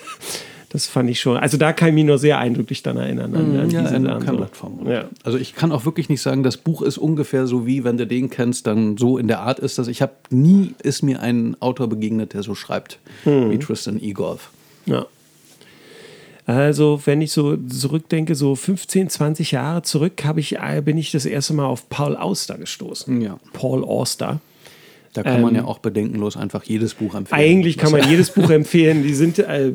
das 0.71 0.87
fand 0.87 1.09
ich 1.09 1.19
schon. 1.21 1.37
Also 1.39 1.57
da 1.57 1.73
kann 1.73 1.89
ich 1.89 1.95
mich 1.95 2.05
nur 2.05 2.19
sehr 2.19 2.39
eindrücklich 2.39 2.83
dann 2.83 2.97
erinnern. 2.99 3.35
An, 3.35 3.41
an 3.41 3.49
Mhm, 3.66 3.71
Ja, 3.71 3.81
diese 3.83 3.95
keiner 3.95 4.21
so. 4.21 4.37
Plattform. 4.37 4.87
Ja. 4.87 5.05
Also 5.25 5.39
ich 5.39 5.55
kann 5.55 5.73
auch 5.73 5.85
wirklich 5.87 6.09
nicht 6.11 6.21
sagen, 6.21 6.43
das 6.43 6.57
Buch 6.59 6.83
ist 6.83 6.99
ungefähr 6.99 7.47
so 7.47 7.66
wie, 7.66 7.85
wenn 7.85 7.97
du 7.97 8.07
den 8.07 8.29
kennst, 8.29 8.66
dann 8.66 8.97
so 8.99 9.16
in 9.19 9.29
der 9.29 9.41
Art 9.41 9.59
ist 9.61 9.79
das. 9.79 9.89
Ich 9.89 10.03
habe 10.03 10.12
nie 10.31 10.75
ist 10.83 11.03
mir 11.03 11.21
ein 11.23 11.57
Autor 11.61 11.89
begegnet, 11.89 12.35
der 12.35 12.43
so 12.43 12.55
schreibt 12.55 12.99
Mhm. 13.25 13.51
wie 13.51 13.59
Tristan 13.59 13.99
Egolf. 14.01 14.51
Ja. 14.87 15.07
Also, 16.47 17.01
wenn 17.05 17.21
ich 17.21 17.33
so 17.33 17.57
zurückdenke, 17.59 18.35
so 18.35 18.55
15, 18.55 19.11
20 19.11 19.51
Jahre 19.53 19.83
zurück, 19.83 20.25
habe 20.25 20.41
ich, 20.41 20.57
äh, 20.57 20.81
bin 20.83 20.97
ich 20.97 21.11
das 21.11 21.27
erste 21.27 21.53
Mal 21.53 21.66
auf 21.66 21.91
Paul 21.91 22.16
Auster 22.16 22.57
gestoßen. 22.57 23.21
Ja. 23.21 23.39
Paul 23.53 23.85
Auster. 23.85 24.41
Da 25.12 25.22
kann 25.22 25.40
man 25.40 25.54
ja 25.54 25.64
auch 25.64 25.78
bedenkenlos 25.78 26.36
einfach 26.36 26.64
jedes 26.64 26.94
Buch 26.94 27.14
empfehlen. 27.14 27.40
Eigentlich 27.40 27.78
kann 27.78 27.92
man 27.92 28.09
jedes 28.09 28.30
Buch 28.30 28.50
empfehlen. 28.50 29.02
Die 29.02 29.14
sind 29.14 29.38
äh, 29.38 29.72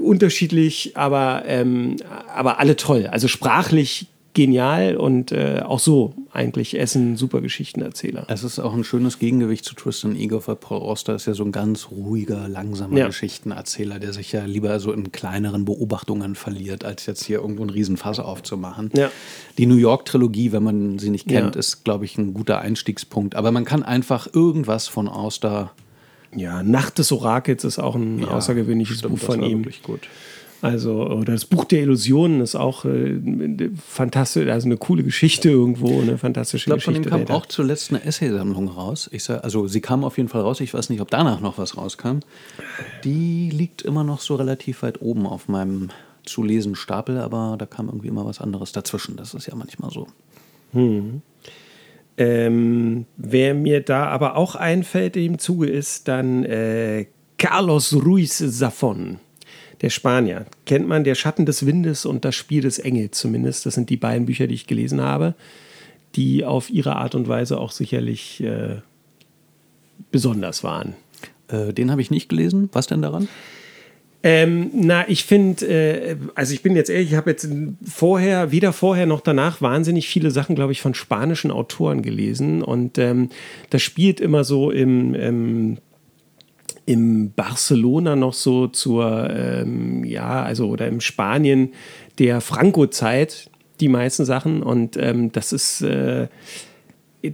unterschiedlich, 0.00 0.96
aber, 0.96 1.42
ähm, 1.46 1.96
aber 2.34 2.58
alle 2.58 2.76
toll. 2.76 3.06
Also 3.06 3.28
sprachlich 3.28 4.06
genial 4.32 4.96
und 4.96 5.32
äh, 5.32 5.60
auch 5.64 5.80
so 5.80 6.14
eigentlich 6.32 6.78
Essen 6.78 7.16
super 7.16 7.40
Geschichtenerzähler. 7.40 8.26
Es 8.28 8.44
ist 8.44 8.60
auch 8.60 8.72
ein 8.74 8.84
schönes 8.84 9.18
Gegengewicht 9.18 9.64
zu 9.64 9.74
Tristan 9.74 10.14
Igor, 10.14 10.46
weil 10.46 10.54
Paul 10.56 10.82
Auster 10.82 11.16
ist 11.16 11.26
ja 11.26 11.34
so 11.34 11.42
ein 11.44 11.50
ganz 11.50 11.88
ruhiger, 11.90 12.48
langsamer 12.48 12.96
Ja. 12.96 13.06
Geschichtenerzähler, 13.08 13.98
der 13.98 14.12
sich 14.12 14.30
ja 14.30 14.44
lieber 14.44 14.78
so 14.78 14.92
in 14.92 15.10
kleineren 15.10 15.64
Beobachtungen 15.64 16.36
verliert, 16.36 16.84
als 16.84 17.06
jetzt 17.06 17.24
hier 17.24 17.40
irgendwo 17.40 17.62
einen 17.62 17.70
Riesenfass 17.70 18.20
aufzumachen. 18.20 18.90
Ja. 18.94 19.10
Die 19.58 19.66
New 19.66 19.76
York-Trilogie, 19.76 20.52
wenn 20.52 20.62
man 20.62 20.98
sie 21.00 21.10
nicht 21.10 21.26
kennt, 21.26 21.56
Ja. 21.56 21.58
ist, 21.58 21.82
glaube 21.84 22.04
ich, 22.04 22.16
ein 22.16 22.32
guter 22.32 22.60
Einstiegspunkt. 22.60 23.34
Aber 23.34 23.50
man 23.50 23.64
kann 23.64 23.82
einfach 23.82 24.28
irgendwas 24.32 24.86
von 24.86 25.08
Auster 25.08 25.72
Ja, 26.36 26.62
Nacht 26.62 26.98
des 27.00 27.10
Orakels 27.10 27.64
ist 27.64 27.80
auch 27.80 27.96
ein 27.96 28.24
außergewöhnliches 28.24 28.98
stimmt, 29.00 29.16
Buch 29.18 29.26
von 29.26 29.42
ihm. 29.42 29.58
wirklich 29.64 29.82
gut. 29.82 30.02
Also, 30.62 31.06
oder 31.06 31.32
das 31.32 31.46
Buch 31.46 31.64
der 31.64 31.82
Illusionen 31.82 32.40
ist 32.40 32.54
auch 32.54 32.84
äh, 32.84 33.18
fantastisch, 33.86 34.48
also 34.48 34.66
eine 34.66 34.76
coole 34.76 35.02
Geschichte 35.02 35.48
irgendwo, 35.48 36.00
eine 36.00 36.18
fantastische 36.18 36.62
Ich 36.62 36.64
glaube, 36.66 36.80
von 36.82 36.94
Geschichte. 36.94 37.16
ihm 37.16 37.26
kam 37.26 37.34
auch 37.34 37.46
zuletzt 37.46 37.90
eine 37.90 38.04
Essaysammlung 38.04 38.68
raus. 38.68 39.08
Ich 39.12 39.24
sag, 39.24 39.42
also 39.42 39.66
sie 39.68 39.80
kam 39.80 40.04
auf 40.04 40.18
jeden 40.18 40.28
Fall 40.28 40.42
raus. 40.42 40.60
Ich 40.60 40.74
weiß 40.74 40.90
nicht, 40.90 41.00
ob 41.00 41.10
danach 41.10 41.40
noch 41.40 41.56
was 41.56 41.76
rauskam. 41.76 42.18
Die 43.04 43.50
liegt 43.50 43.82
immer 43.82 44.04
noch 44.04 44.20
so 44.20 44.34
relativ 44.34 44.82
weit 44.82 45.00
oben 45.00 45.26
auf 45.26 45.48
meinem 45.48 45.88
zu 46.24 46.42
lesen 46.42 46.74
Stapel, 46.74 47.18
aber 47.18 47.56
da 47.58 47.64
kam 47.64 47.86
irgendwie 47.86 48.08
immer 48.08 48.26
was 48.26 48.40
anderes 48.40 48.72
dazwischen. 48.72 49.16
Das 49.16 49.32
ist 49.32 49.46
ja 49.46 49.54
manchmal 49.54 49.90
so. 49.90 50.06
Ähm, 52.16 53.06
wer 53.16 53.54
mir 53.54 53.80
da 53.80 54.06
aber 54.06 54.36
auch 54.36 54.54
einfällt 54.54 55.16
im 55.16 55.38
Zuge 55.38 55.66
ist 55.66 56.06
dann 56.06 56.44
äh, 56.44 57.06
Carlos 57.38 57.94
Ruiz 57.94 58.40
Zafón, 58.42 59.16
der 59.80 59.90
Spanier. 59.90 60.46
Kennt 60.66 60.86
man 60.86 61.04
Der 61.04 61.14
Schatten 61.14 61.46
des 61.46 61.66
Windes 61.66 62.04
und 62.04 62.24
Das 62.24 62.34
Spiel 62.34 62.62
des 62.62 62.78
Engels 62.78 63.18
zumindest. 63.18 63.66
Das 63.66 63.74
sind 63.74 63.90
die 63.90 63.96
beiden 63.96 64.26
Bücher, 64.26 64.46
die 64.46 64.54
ich 64.54 64.66
gelesen 64.66 65.00
habe, 65.00 65.34
die 66.16 66.44
auf 66.44 66.70
ihre 66.70 66.96
Art 66.96 67.14
und 67.14 67.28
Weise 67.28 67.58
auch 67.58 67.72
sicherlich 67.72 68.42
äh, 68.42 68.76
besonders 70.10 70.64
waren. 70.64 70.94
Äh, 71.48 71.72
den 71.72 71.90
habe 71.90 72.02
ich 72.02 72.10
nicht 72.10 72.28
gelesen. 72.28 72.68
Was 72.72 72.86
denn 72.86 73.02
daran? 73.02 73.28
Ähm, 74.22 74.70
na, 74.74 75.08
ich 75.08 75.24
finde, 75.24 75.66
äh, 75.66 76.16
also 76.34 76.52
ich 76.52 76.62
bin 76.62 76.76
jetzt 76.76 76.90
ehrlich, 76.90 77.12
ich 77.12 77.16
habe 77.16 77.30
jetzt 77.30 77.48
vorher, 77.82 78.52
weder 78.52 78.74
vorher 78.74 79.06
noch 79.06 79.22
danach 79.22 79.62
wahnsinnig 79.62 80.08
viele 80.08 80.30
Sachen, 80.30 80.54
glaube 80.54 80.72
ich, 80.72 80.82
von 80.82 80.92
spanischen 80.92 81.50
Autoren 81.50 82.02
gelesen. 82.02 82.62
Und 82.62 82.98
ähm, 82.98 83.30
das 83.70 83.80
spielt 83.80 84.20
immer 84.20 84.44
so 84.44 84.70
im, 84.70 85.14
im, 85.14 85.78
im 86.86 87.32
Barcelona 87.32 88.16
noch 88.16 88.34
so 88.34 88.66
zur, 88.66 89.30
ähm, 89.30 90.04
ja, 90.04 90.42
also 90.42 90.68
oder 90.68 90.88
im 90.88 91.00
Spanien 91.00 91.72
der 92.18 92.40
Franco-Zeit, 92.40 93.50
die 93.80 93.88
meisten 93.88 94.24
Sachen. 94.24 94.62
Und 94.62 94.96
ähm, 94.96 95.32
das 95.32 95.52
ist. 95.52 95.82
Äh, 95.82 96.28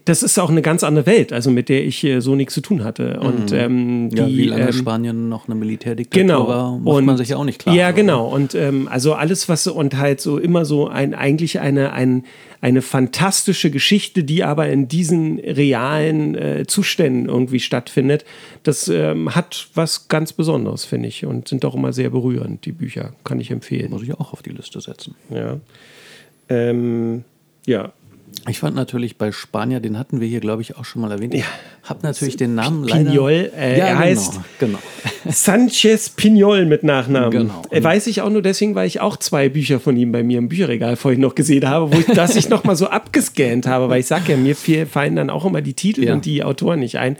das 0.04 0.24
ist 0.24 0.36
auch 0.40 0.50
eine 0.50 0.62
ganz 0.62 0.82
andere 0.82 1.06
Welt, 1.06 1.32
also 1.32 1.48
mit 1.48 1.68
der 1.68 1.84
ich 1.84 2.02
äh, 2.02 2.20
so 2.20 2.34
nichts 2.34 2.54
zu 2.54 2.60
tun 2.60 2.82
hatte. 2.82 3.20
Und 3.20 3.52
ähm, 3.52 4.10
die, 4.10 4.16
Ja, 4.16 4.26
wie 4.26 4.44
lange 4.46 4.66
ähm, 4.66 4.72
Spanien 4.72 5.28
noch 5.28 5.46
eine 5.46 5.54
Militärdiktatur 5.54 6.22
Genau. 6.26 6.48
war, 6.48 6.76
macht 6.76 7.04
man 7.04 7.16
sich 7.16 7.28
ja 7.28 7.36
auch 7.36 7.44
nicht 7.44 7.60
klar. 7.60 7.72
Ja, 7.72 7.86
oder? 7.86 7.92
genau. 7.94 8.26
Und 8.26 8.56
ähm, 8.56 8.88
also 8.90 9.14
alles, 9.14 9.48
was 9.48 9.64
und 9.68 9.96
halt 9.96 10.20
so 10.20 10.38
immer 10.38 10.64
so 10.64 10.88
ein, 10.88 11.14
eigentlich 11.14 11.60
eine, 11.60 11.92
ein, 11.92 12.24
eine 12.60 12.82
fantastische 12.82 13.70
Geschichte, 13.70 14.24
die 14.24 14.44
aber 14.44 14.68
in 14.68 14.88
diesen 14.88 15.38
realen 15.38 16.34
äh, 16.34 16.66
Zuständen 16.66 17.28
irgendwie 17.28 17.60
stattfindet, 17.60 18.24
das 18.62 18.88
ähm, 18.88 19.34
hat 19.34 19.68
was 19.74 20.08
ganz 20.08 20.32
Besonderes, 20.32 20.84
finde 20.84 21.08
ich. 21.08 21.24
Und 21.26 21.48
sind 21.48 21.64
doch 21.64 21.74
immer 21.74 21.92
sehr 21.92 22.10
berührend, 22.10 22.64
die 22.64 22.72
Bücher. 22.72 23.12
Kann 23.24 23.40
ich 23.40 23.50
empfehlen. 23.50 23.90
Muss 23.90 24.02
ich 24.02 24.14
auch 24.14 24.32
auf 24.32 24.42
die 24.42 24.50
Liste 24.50 24.80
setzen. 24.80 25.14
Ja. 25.30 25.58
Ähm, 26.48 27.24
ja. 27.66 27.92
Ich 28.48 28.60
fand 28.60 28.76
natürlich 28.76 29.16
bei 29.18 29.32
Spanier, 29.32 29.80
den 29.80 29.98
hatten 29.98 30.20
wir 30.20 30.28
hier, 30.28 30.40
glaube 30.40 30.62
ich, 30.62 30.76
auch 30.76 30.84
schon 30.84 31.02
mal 31.02 31.10
erwähnt. 31.10 31.34
Ich 31.34 31.44
habe 31.82 32.00
natürlich 32.02 32.36
den 32.36 32.54
Namen 32.54 32.84
leider. 32.84 33.10
Pignol, 33.10 33.30
äh, 33.56 33.78
ja, 33.78 33.86
er 33.86 33.96
genau, 33.96 34.00
heißt- 34.20 34.40
Genau. 34.60 34.78
Sanchez 35.28 36.10
Pignol 36.10 36.64
mit 36.66 36.82
Nachnamen. 36.84 37.30
Genau. 37.30 37.62
Äh, 37.70 37.82
Weiß 37.82 38.06
ich 38.06 38.20
auch 38.22 38.30
nur 38.30 38.42
deswegen, 38.42 38.74
weil 38.74 38.86
ich 38.86 39.00
auch 39.00 39.16
zwei 39.16 39.48
Bücher 39.48 39.80
von 39.80 39.96
ihm 39.96 40.12
bei 40.12 40.22
mir 40.22 40.38
im 40.38 40.48
Bücherregal 40.48 40.96
vorhin 40.96 41.20
noch 41.20 41.34
gesehen 41.34 41.68
habe, 41.68 41.92
wo 41.92 41.98
ich 41.98 42.06
das 42.06 42.36
ich 42.36 42.48
noch 42.48 42.62
mal 42.64 42.76
so 42.76 42.86
abgescannt 42.86 43.66
habe, 43.66 43.88
weil 43.88 44.00
ich 44.00 44.06
sage 44.06 44.32
ja, 44.32 44.36
mir 44.36 44.54
fallen 44.86 45.16
dann 45.16 45.30
auch 45.30 45.44
immer 45.44 45.60
die 45.62 45.74
Titel 45.74 46.04
Ja. 46.04 46.12
und 46.14 46.24
die 46.24 46.44
Autoren 46.44 46.80
nicht 46.80 46.98
ein. 46.98 47.16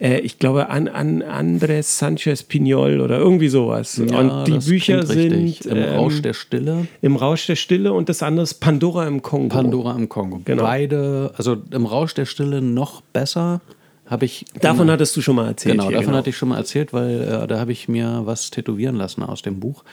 Äh, 0.00 0.20
ich 0.20 0.38
glaube 0.38 0.68
an, 0.68 0.88
an 0.88 1.22
Andres 1.22 1.98
Sanchez 1.98 2.42
Pignol 2.42 3.00
oder 3.00 3.18
irgendwie 3.18 3.48
sowas. 3.48 4.00
Ja, 4.06 4.18
und 4.18 4.44
die 4.46 4.58
Bücher 4.68 5.06
sind 5.06 5.64
Im 5.66 5.76
ähm, 5.76 5.94
Rausch 5.94 6.20
der 6.20 6.34
Stille. 6.34 6.86
im 7.00 7.16
Rausch 7.16 7.46
der 7.46 7.56
Stille 7.56 7.92
und 7.94 8.08
das 8.10 8.22
andere 8.22 8.44
ist 8.44 8.54
Pandora 8.54 9.06
im 9.06 9.22
Kongo. 9.22 9.48
Pandora 9.48 9.94
im 9.96 10.08
Kongo. 10.08 10.40
Genau. 10.44 10.55
Beide, 10.62 11.32
also 11.36 11.56
im 11.70 11.86
Rausch 11.86 12.14
der 12.14 12.24
Stille 12.26 12.60
noch 12.62 13.00
besser, 13.00 13.60
habe 14.06 14.24
ich. 14.24 14.44
Davon 14.60 14.90
hattest 14.90 15.16
du 15.16 15.20
schon 15.22 15.36
mal 15.36 15.46
erzählt. 15.48 15.74
Genau, 15.76 15.88
hier, 15.88 15.98
davon 15.98 16.14
hatte 16.14 16.30
ich 16.30 16.36
schon 16.36 16.48
mal 16.50 16.58
erzählt, 16.58 16.92
weil 16.92 17.22
äh, 17.22 17.46
da 17.46 17.58
habe 17.58 17.72
ich 17.72 17.88
mir 17.88 18.22
was 18.24 18.50
tätowieren 18.50 18.96
lassen 18.96 19.22
aus 19.22 19.42
dem 19.42 19.60
Buch. 19.60 19.84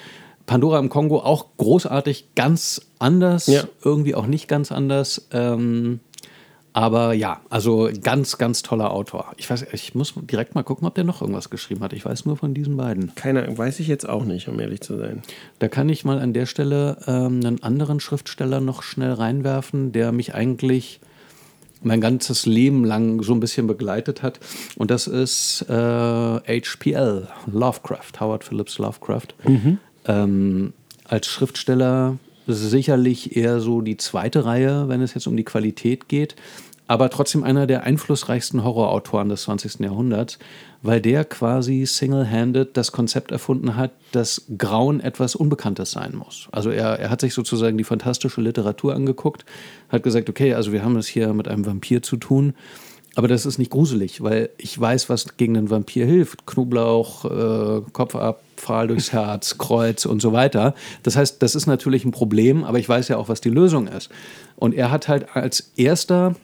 Pandora 0.46 0.78
im 0.80 0.90
Kongo 0.90 1.20
auch 1.20 1.46
großartig, 1.58 2.28
ganz 2.36 2.82
anders, 3.00 3.48
Ja. 3.48 3.64
irgendwie 3.84 4.14
auch 4.14 4.28
nicht 4.28 4.48
ganz 4.48 4.72
anders. 4.72 5.28
Ähm, 5.32 6.00
aber 6.74 7.14
ja, 7.14 7.40
also 7.50 7.90
ganz, 8.02 8.40
ganz 8.40 8.64
toller 8.64 8.92
Autor. 8.92 9.34
Ich 9.38 9.50
weiß, 9.50 9.68
ich 9.72 9.94
muss 9.94 10.16
direkt 10.16 10.56
mal 10.56 10.64
gucken, 10.64 10.88
ob 10.88 10.96
der 10.96 11.04
noch 11.04 11.22
irgendwas 11.22 11.52
geschrieben 11.52 11.82
hat. 11.82 11.94
Ich 11.94 12.04
weiß 12.04 12.26
nur 12.26 12.36
von 12.36 12.56
diesen 12.56 12.76
beiden. 12.78 13.14
Keine, 13.14 13.56
weiß 13.56 13.80
ich 13.80 13.88
jetzt 13.88 14.10
auch 14.10 14.26
nicht, 14.26 14.48
um 14.50 14.60
ehrlich 14.60 14.82
zu 14.82 14.98
sein. 14.98 15.22
Da 15.60 15.68
kann 15.68 15.88
ich 15.88 16.04
mal 16.04 16.20
an 16.20 16.34
der 16.34 16.48
Stelle 16.48 16.98
ähm, 17.06 17.42
einen 17.46 17.62
anderen 17.62 18.00
Schriftsteller 18.00 18.60
noch 18.60 18.82
schnell 18.82 19.14
reinwerfen, 19.14 19.92
der 19.92 20.12
mich 20.12 20.34
eigentlich 20.34 21.00
mein 21.84 22.02
ganzes 22.02 22.46
Leben 22.48 22.86
lang 22.86 23.22
so 23.22 23.34
ein 23.34 23.40
bisschen 23.40 23.68
begleitet 23.68 24.24
hat. 24.24 24.40
Und 24.76 24.90
das 24.90 25.06
ist 25.06 25.66
äh, 25.70 25.74
HPL, 26.62 27.28
Lovecraft, 27.52 28.20
Howard 28.20 28.44
Phillips 28.44 28.80
Lovecraft. 28.80 29.28
Ähm, 30.06 30.74
als 31.06 31.28
Schriftsteller 31.28 32.18
sicherlich 32.48 33.36
eher 33.36 33.60
so 33.60 33.82
die 33.82 33.98
zweite 33.98 34.46
Reihe, 34.46 34.88
wenn 34.90 35.02
es 35.02 35.14
jetzt 35.14 35.28
um 35.28 35.38
die 35.38 35.44
Qualität 35.44 36.08
geht. 36.08 36.36
Aber 36.86 37.10
trotzdem 37.10 37.44
einer 37.44 37.66
der 37.66 37.84
einflussreichsten 37.84 38.64
Horrorautoren 38.64 39.30
des 39.30 39.44
20. 39.44 39.80
Jahrhunderts, 39.80 40.38
weil 40.82 41.00
der 41.00 41.24
quasi 41.24 41.86
single-handed 41.86 42.76
das 42.76 42.92
Konzept 42.92 43.32
erfunden 43.32 43.78
hat, 43.78 43.92
dass 44.12 44.44
Grauen 44.58 45.00
etwas 45.00 45.34
Unbekanntes 45.36 45.92
sein 45.92 46.14
muss. 46.14 46.50
Also 46.52 46.72
er, 46.72 47.00
er 47.00 47.10
hat 47.10 47.22
sich 47.22 47.34
sozusagen 47.34 47.78
die 47.78 47.86
fantastische 47.86 48.42
Literatur 48.42 48.94
angeguckt, 48.94 49.46
hat 49.90 50.04
gesagt, 50.04 50.30
okay, 50.30 50.54
also 50.54 50.74
wir 50.74 50.84
haben 50.84 50.98
es 50.98 51.08
hier 51.08 51.34
mit 51.34 51.48
einem 51.48 51.66
Vampir 51.66 52.04
zu 52.04 52.18
tun, 52.18 52.54
aber 53.16 53.28
das 53.28 53.46
ist 53.46 53.60
nicht 53.60 53.72
gruselig, 53.72 54.22
weil 54.22 54.50
ich 54.58 54.80
weiß, 54.80 55.08
was 55.08 55.38
gegen 55.38 55.56
einen 55.56 55.70
Vampir 55.70 56.06
hilft. 56.06 56.46
Knoblauch, 56.46 57.26
äh, 57.26 57.82
Kopf 57.94 58.16
ab, 58.16 58.43
Pfahl 58.56 58.88
durchs 58.88 59.12
Herz, 59.12 59.58
Kreuz 59.58 60.06
und 60.06 60.22
so 60.22 60.34
weiter. 60.34 60.74
Das 61.04 61.16
heißt, 61.16 61.42
das 61.42 61.56
ist 61.56 61.68
natürlich 61.68 62.06
ein 62.06 62.12
Problem, 62.12 62.64
aber 62.64 62.80
ich 62.80 62.88
weiß 62.88 63.08
ja 63.08 63.18
auch, 63.18 63.30
was 63.30 63.42
die 63.42 63.50
Lösung 63.50 63.88
ist. 63.88 64.10
Und 64.56 64.74
er 64.74 64.92
hat 64.92 65.08
halt 65.08 65.36
als 65.36 65.72
erster 65.76 66.36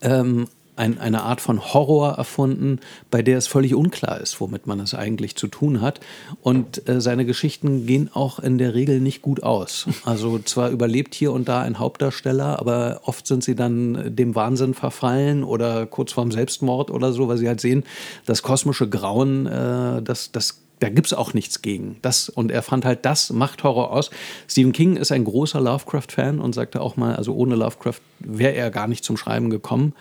ähm, 0.00 0.46
ein, 0.78 0.98
eine 0.98 1.22
Art 1.22 1.40
von 1.40 1.74
Horror 1.74 2.12
erfunden, 2.12 2.78
bei 3.10 3.20
der 3.22 3.36
es 3.36 3.46
völlig 3.46 3.74
unklar 3.74 4.20
ist, 4.20 4.40
womit 4.40 4.66
man 4.66 4.80
es 4.80 4.94
eigentlich 4.94 5.36
zu 5.36 5.48
tun 5.48 5.80
hat. 5.80 6.00
Und 6.40 6.88
äh, 6.88 7.00
seine 7.00 7.26
Geschichten 7.26 7.86
gehen 7.86 8.08
auch 8.12 8.38
in 8.38 8.58
der 8.58 8.74
Regel 8.74 9.00
nicht 9.00 9.20
gut 9.20 9.42
aus. 9.42 9.86
Also 10.04 10.38
zwar 10.38 10.70
überlebt 10.70 11.14
hier 11.14 11.32
und 11.32 11.48
da 11.48 11.60
ein 11.60 11.78
Hauptdarsteller, 11.78 12.58
aber 12.58 13.00
oft 13.04 13.26
sind 13.26 13.42
sie 13.42 13.54
dann 13.54 14.14
dem 14.14 14.34
Wahnsinn 14.34 14.74
verfallen 14.74 15.44
oder 15.44 15.86
kurz 15.86 16.12
vorm 16.12 16.30
Selbstmord 16.30 16.90
oder 16.90 17.12
so, 17.12 17.28
weil 17.28 17.36
sie 17.36 17.48
halt 17.48 17.60
sehen, 17.60 17.84
das 18.24 18.42
kosmische 18.42 18.88
Grauen, 18.88 19.46
äh, 19.46 20.00
das, 20.02 20.30
das 20.32 20.60
da 20.80 20.88
gibt 20.88 21.08
es 21.08 21.12
auch 21.12 21.34
nichts 21.34 21.62
gegen. 21.62 21.96
Das, 22.02 22.28
und 22.28 22.50
er 22.50 22.62
fand 22.62 22.84
halt, 22.84 23.04
das 23.04 23.30
macht 23.30 23.64
Horror 23.64 23.92
aus. 23.92 24.10
Stephen 24.46 24.72
King 24.72 24.96
ist 24.96 25.12
ein 25.12 25.24
großer 25.24 25.60
Lovecraft-Fan 25.60 26.40
und 26.40 26.54
sagte 26.54 26.80
auch 26.80 26.96
mal, 26.96 27.16
also 27.16 27.34
ohne 27.34 27.56
Lovecraft 27.56 28.00
wäre 28.20 28.54
er 28.54 28.70
gar 28.70 28.88
nicht 28.88 29.04
zum 29.04 29.16
Schreiben 29.16 29.50
gekommen. 29.50 29.94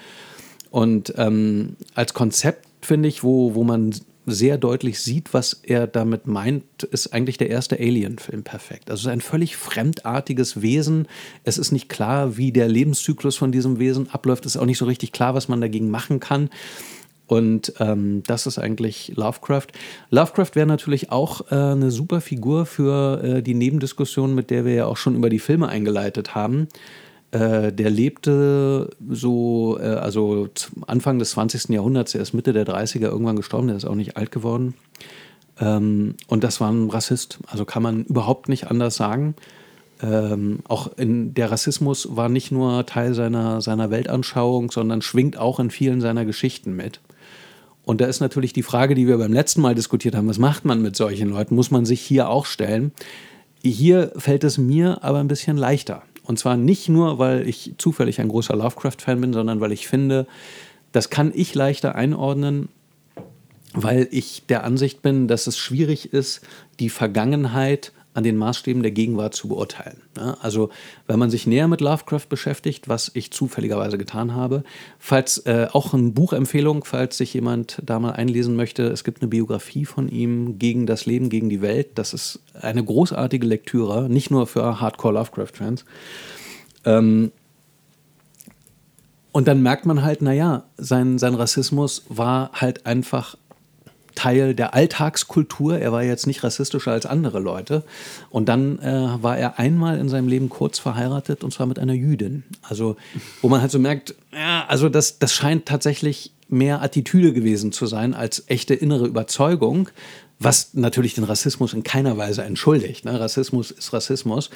Und 0.70 1.14
ähm, 1.18 1.76
als 1.96 2.14
Konzept, 2.14 2.66
finde 2.82 3.10
ich, 3.10 3.24
wo, 3.24 3.56
wo 3.56 3.64
man 3.64 3.94
sehr 4.30 4.58
deutlich 4.58 5.00
sieht, 5.00 5.34
was 5.34 5.54
er 5.64 5.88
damit 5.88 6.28
meint, 6.28 6.84
ist 6.84 7.14
eigentlich 7.14 7.38
der 7.38 7.50
erste 7.50 7.80
Alien-Film 7.80 8.44
perfekt. 8.44 8.92
Also 8.92 9.02
es 9.02 9.06
ist 9.06 9.12
ein 9.12 9.22
völlig 9.22 9.56
fremdartiges 9.56 10.62
Wesen. 10.62 11.08
Es 11.46 11.58
ist 11.58 11.72
nicht 11.72 11.88
klar, 11.88 12.36
wie 12.36 12.52
der 12.52 12.68
Lebenszyklus 12.68 13.38
von 13.38 13.54
diesem 13.54 13.80
Wesen 13.80 14.12
abläuft. 14.12 14.46
Es 14.46 14.56
ist 14.56 14.62
auch 14.62 14.66
nicht 14.66 14.80
so 14.80 14.86
richtig 14.86 15.14
klar, 15.14 15.34
was 15.34 15.48
man 15.48 15.62
dagegen 15.62 15.90
machen 15.90 16.20
kann. 16.20 16.50
Und 17.28 17.74
ähm, 17.80 18.24
das 18.26 18.48
ist 18.48 18.58
eigentlich 18.58 19.14
Lovecraft. 19.16 19.68
Lovecraft 20.10 20.52
wäre 20.54 20.66
natürlich 20.66 21.12
auch 21.12 21.52
äh, 21.52 21.56
eine 21.56 21.92
super 21.92 22.22
Figur 22.22 22.66
für 22.66 23.22
äh, 23.22 23.42
die 23.44 23.54
Nebendiskussion, 23.54 24.34
mit 24.34 24.50
der 24.50 24.64
wir 24.66 24.74
ja 24.74 24.86
auch 24.86 24.98
schon 24.98 25.16
über 25.16 25.30
die 25.30 25.40
Filme 25.40 25.68
eingeleitet 25.68 26.36
haben. 26.36 26.70
Äh, 27.32 27.74
der 27.74 27.90
lebte 27.90 28.90
so, 29.10 29.78
äh, 29.80 29.84
also 29.84 30.48
Anfang 30.88 31.20
des 31.20 31.32
20. 31.32 31.70
Jahrhunderts, 31.70 32.16
er 32.16 32.22
ist 32.22 32.34
Mitte 32.34 32.54
der 32.54 32.66
30er 32.66 33.08
irgendwann 33.08 33.36
gestorben, 33.36 33.68
der 33.68 33.76
ist 33.76 33.86
auch 33.86 33.96
nicht 33.96 34.16
alt 34.16 34.32
geworden. 34.32 34.76
Ähm, 35.60 36.16
und 36.28 36.46
das 36.46 36.62
war 36.62 36.72
ein 36.72 36.90
Rassist, 36.90 37.40
also 37.48 37.66
kann 37.66 37.84
man 37.84 38.06
überhaupt 38.06 38.48
nicht 38.48 38.72
anders 38.72 38.96
sagen. 38.96 39.36
Ähm, 40.02 40.60
auch 40.68 40.92
in, 40.98 41.34
der 41.34 41.52
Rassismus 41.52 42.16
war 42.16 42.30
nicht 42.30 42.52
nur 42.52 42.86
Teil 42.86 43.14
seiner, 43.14 43.62
seiner 43.62 43.90
Weltanschauung, 43.90 44.72
sondern 44.72 45.02
schwingt 45.02 45.38
auch 45.38 45.60
in 45.60 45.72
vielen 45.72 46.00
seiner 46.00 46.24
Geschichten 46.24 46.76
mit. 46.76 47.02
Und 47.88 48.02
da 48.02 48.06
ist 48.06 48.20
natürlich 48.20 48.52
die 48.52 48.64
Frage, 48.64 48.96
die 48.96 49.08
wir 49.08 49.18
beim 49.18 49.32
letzten 49.32 49.62
Mal 49.62 49.74
diskutiert 49.74 50.14
haben, 50.14 50.28
was 50.28 50.40
macht 50.40 50.66
man 50.66 50.82
mit 50.82 50.98
solchen 50.98 51.30
Leuten, 51.30 51.56
muss 51.56 51.72
man 51.72 51.86
sich 51.86 52.02
hier 52.02 52.28
auch 52.28 52.46
stellen. 52.46 52.92
Hier 53.64 54.12
fällt 54.18 54.44
es 54.44 54.58
mir 54.58 55.06
aber 55.06 55.20
ein 55.20 55.30
bisschen 55.30 55.56
leichter. 55.56 56.04
Und 56.26 56.38
zwar 56.38 56.58
nicht 56.58 56.90
nur, 56.90 57.18
weil 57.18 57.48
ich 57.48 57.76
zufällig 57.78 58.20
ein 58.20 58.28
großer 58.28 58.58
Lovecraft-Fan 58.58 59.22
bin, 59.22 59.32
sondern 59.32 59.62
weil 59.62 59.72
ich 59.72 59.88
finde, 59.88 60.28
das 60.92 61.10
kann 61.10 61.32
ich 61.34 61.56
leichter 61.56 61.96
einordnen, 61.96 62.68
weil 63.72 64.10
ich 64.12 64.44
der 64.50 64.66
Ansicht 64.66 65.02
bin, 65.02 65.30
dass 65.30 65.48
es 65.48 65.58
schwierig 65.58 66.12
ist, 66.12 66.42
die 66.82 66.90
Vergangenheit 66.90 67.94
an 68.18 68.24
den 68.24 68.36
Maßstäben 68.36 68.82
der 68.82 68.92
Gegenwart 68.92 69.36
zu 69.36 69.48
beurteilen. 69.48 70.02
Also 70.42 70.72
wenn 71.06 71.20
man 71.20 71.30
sich 71.30 71.46
näher 71.46 71.68
mit 71.68 71.82
Lovecraft 71.82 72.26
beschäftigt, 72.28 72.90
was 72.90 73.12
ich 73.14 73.30
zufälligerweise 73.30 74.00
getan 74.00 74.34
habe, 74.34 74.64
falls 74.98 75.38
äh, 75.46 75.68
auch 75.72 75.94
eine 75.94 76.10
Buchempfehlung, 76.10 76.84
falls 76.84 77.18
sich 77.18 77.36
jemand 77.36 77.80
da 77.86 78.00
mal 78.00 78.14
einlesen 78.14 78.56
möchte, 78.56 78.88
es 78.88 79.04
gibt 79.04 79.22
eine 79.22 79.30
Biografie 79.30 79.86
von 79.86 80.10
ihm 80.10 80.58
gegen 80.58 80.88
das 80.88 81.06
Leben, 81.06 81.30
gegen 81.30 81.48
die 81.48 81.62
Welt. 81.62 81.90
Das 81.94 82.16
ist 82.16 82.40
eine 82.60 82.84
großartige 82.84 83.46
Lektüre, 83.46 84.10
nicht 84.10 84.32
nur 84.32 84.48
für 84.48 84.82
Hardcore 84.82 85.14
Lovecraft-Fans. 85.14 85.86
Ähm, 86.86 87.32
und 89.32 89.48
dann 89.48 89.62
merkt 89.62 89.86
man 89.86 90.02
halt, 90.02 90.24
naja, 90.24 90.64
sein, 90.78 91.20
sein 91.20 91.36
Rassismus 91.36 92.04
war 92.10 92.50
halt 92.54 92.88
einfach 92.88 93.38
Teil 94.18 94.56
der 94.56 94.74
Alltagskultur. 94.74 95.78
Er 95.78 95.92
war 95.92 96.04
jetzt 96.04 96.26
nicht 96.26 96.44
rassistischer 96.44 96.92
als 96.92 97.06
andere 97.06 97.40
Leute. 97.40 97.84
Und 98.32 98.50
dann 98.50 98.80
äh, 98.80 99.22
war 99.22 99.38
er 99.38 99.60
einmal 99.60 100.00
in 100.00 100.10
seinem 100.10 100.28
Leben 100.28 100.50
kurz 100.50 100.80
verheiratet 100.80 101.44
und 101.44 101.54
zwar 101.54 101.68
mit 101.68 101.78
einer 101.78 101.94
Jüdin. 101.94 102.44
Also, 102.64 102.98
wo 103.42 103.48
man 103.48 103.62
halt 103.62 103.72
so 103.72 103.78
merkt, 103.78 104.16
ja, 104.34 104.66
also 104.68 104.90
das, 104.90 105.20
das 105.20 105.34
scheint 105.34 105.68
tatsächlich 105.68 106.32
mehr 106.50 106.82
Attitüde 106.82 107.32
gewesen 107.32 107.72
zu 107.72 107.86
sein 107.86 108.16
als 108.16 108.44
echte 108.48 108.74
innere 108.74 109.06
Überzeugung, 109.06 109.90
was 110.40 110.74
natürlich 110.74 111.14
den 111.14 111.24
Rassismus 111.24 111.74
in 111.74 111.84
keiner 111.84 112.18
Weise 112.18 112.44
entschuldigt. 112.44 113.06
Ne? 113.06 113.20
Rassismus 113.20 113.70
ist 113.70 113.94
Rassismus. 113.94 114.50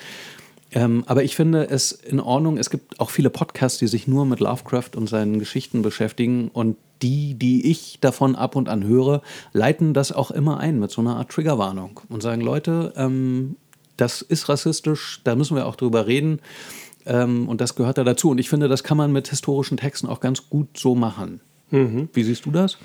Ähm, 0.73 1.03
aber 1.07 1.23
ich 1.23 1.35
finde 1.35 1.67
es 1.69 1.91
in 1.91 2.19
Ordnung. 2.19 2.57
Es 2.57 2.69
gibt 2.69 2.99
auch 2.99 3.09
viele 3.09 3.29
Podcasts, 3.29 3.79
die 3.79 3.87
sich 3.87 4.07
nur 4.07 4.25
mit 4.25 4.39
Lovecraft 4.39 4.91
und 4.95 5.07
seinen 5.07 5.39
Geschichten 5.39 5.81
beschäftigen. 5.81 6.49
Und 6.49 6.77
die, 7.01 7.33
die 7.33 7.69
ich 7.69 7.97
davon 7.99 8.35
ab 8.35 8.55
und 8.55 8.69
an 8.69 8.83
höre, 8.83 9.21
leiten 9.53 9.93
das 9.93 10.11
auch 10.11 10.31
immer 10.31 10.59
ein 10.59 10.79
mit 10.79 10.91
so 10.91 11.01
einer 11.01 11.17
Art 11.17 11.29
Triggerwarnung 11.29 11.99
und 12.09 12.21
sagen, 12.21 12.41
Leute, 12.41 12.93
ähm, 12.95 13.55
das 13.97 14.21
ist 14.21 14.49
rassistisch, 14.49 15.21
da 15.23 15.35
müssen 15.35 15.55
wir 15.55 15.65
auch 15.65 15.75
drüber 15.75 16.07
reden. 16.07 16.39
Ähm, 17.05 17.49
und 17.49 17.61
das 17.61 17.75
gehört 17.75 17.97
da 17.97 18.03
dazu. 18.03 18.29
Und 18.29 18.37
ich 18.37 18.49
finde, 18.49 18.67
das 18.67 18.83
kann 18.83 18.97
man 18.97 19.11
mit 19.11 19.27
historischen 19.27 19.77
Texten 19.77 20.07
auch 20.07 20.19
ganz 20.19 20.49
gut 20.49 20.77
so 20.77 20.95
machen. 20.95 21.41
Mhm. 21.71 22.09
Wie 22.13 22.23
siehst 22.23 22.45
du 22.45 22.51
das? 22.51 22.77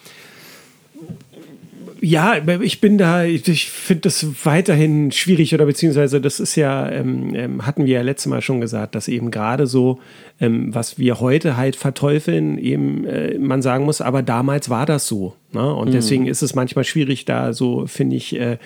Ja, 2.01 2.37
ich 2.61 2.81
bin 2.81 2.99
da, 2.99 3.25
ich 3.25 3.71
finde 3.71 4.03
das 4.03 4.27
weiterhin 4.45 5.13
schwierig 5.13 5.55
oder 5.55 5.67
beziehungsweise 5.67 6.21
das 6.21 6.41
ist 6.41 6.57
ja, 6.57 6.91
ähm, 6.91 7.35
ähm, 7.35 7.67
hatten 7.67 7.87
wir 7.87 7.95
ja 7.95 8.03
letztes 8.03 8.31
Mal 8.31 8.43
schon 8.43 8.61
gesagt, 8.61 8.95
dass 8.95 9.09
eben 9.09 9.31
gerade 9.31 9.67
so, 9.67 9.99
ähm, 10.41 10.75
was 10.75 10.99
wir 10.99 11.21
heute 11.21 11.57
halt 11.57 11.77
verteufeln, 11.77 12.59
eben 12.59 13.05
äh, 13.05 13.39
man 13.39 13.63
sagen 13.63 13.85
muss, 13.85 14.01
aber 14.01 14.23
damals 14.23 14.71
war 14.71 14.87
das 14.87 15.07
so. 15.07 15.35
Ne? 15.53 15.75
Und 15.75 15.89
mhm. 15.89 15.93
deswegen 15.93 16.27
ist 16.27 16.43
es 16.43 16.55
manchmal 16.55 16.85
schwierig, 16.85 17.25
da 17.25 17.53
so, 17.53 17.87
finde 17.87 18.17
ich, 18.17 18.39
äh, 18.39 18.59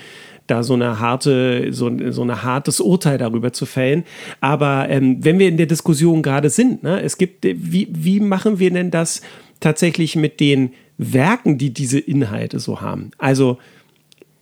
da 0.46 0.62
so 0.62 0.74
eine 0.74 0.98
harte, 0.98 1.72
so, 1.72 1.90
so 2.10 2.22
ein 2.22 2.42
hartes 2.42 2.80
Urteil 2.80 3.18
darüber 3.18 3.52
zu 3.52 3.66
fällen. 3.66 4.04
Aber 4.40 4.88
ähm, 4.88 5.24
wenn 5.24 5.38
wir 5.38 5.48
in 5.48 5.56
der 5.56 5.66
Diskussion 5.66 6.22
gerade 6.22 6.50
sind, 6.50 6.82
ne, 6.82 7.00
es 7.02 7.18
gibt, 7.18 7.44
wie, 7.44 7.88
wie 7.90 8.20
machen 8.20 8.58
wir 8.58 8.70
denn 8.70 8.90
das 8.90 9.22
tatsächlich 9.60 10.16
mit 10.16 10.40
den 10.40 10.72
Werken, 11.00 11.56
die 11.56 11.72
diese 11.72 11.98
Inhalte 11.98 12.60
so 12.60 12.82
haben. 12.82 13.10
Also 13.16 13.58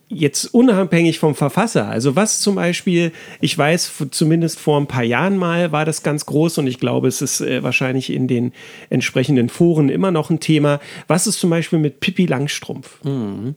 jetzt 0.09 0.45
unabhängig 0.53 1.19
vom 1.19 1.35
Verfasser. 1.35 1.87
Also 1.87 2.15
was 2.15 2.41
zum 2.41 2.55
Beispiel, 2.55 3.11
ich 3.39 3.57
weiß, 3.57 3.91
zumindest 4.11 4.59
vor 4.59 4.79
ein 4.79 4.87
paar 4.87 5.03
Jahren 5.03 5.37
mal 5.37 5.71
war 5.71 5.85
das 5.85 6.03
ganz 6.03 6.25
groß 6.25 6.57
und 6.57 6.67
ich 6.67 6.79
glaube, 6.79 7.07
es 7.07 7.21
ist 7.21 7.41
äh, 7.41 7.63
wahrscheinlich 7.63 8.11
in 8.11 8.27
den 8.27 8.51
entsprechenden 8.89 9.49
Foren 9.49 9.87
immer 9.87 10.11
noch 10.11 10.29
ein 10.29 10.39
Thema. 10.39 10.81
Was 11.07 11.27
ist 11.27 11.39
zum 11.39 11.49
Beispiel 11.49 11.79
mit 11.79 12.01
Pippi 12.01 12.25
Langstrumpf? 12.25 13.03
Mhm. 13.03 13.55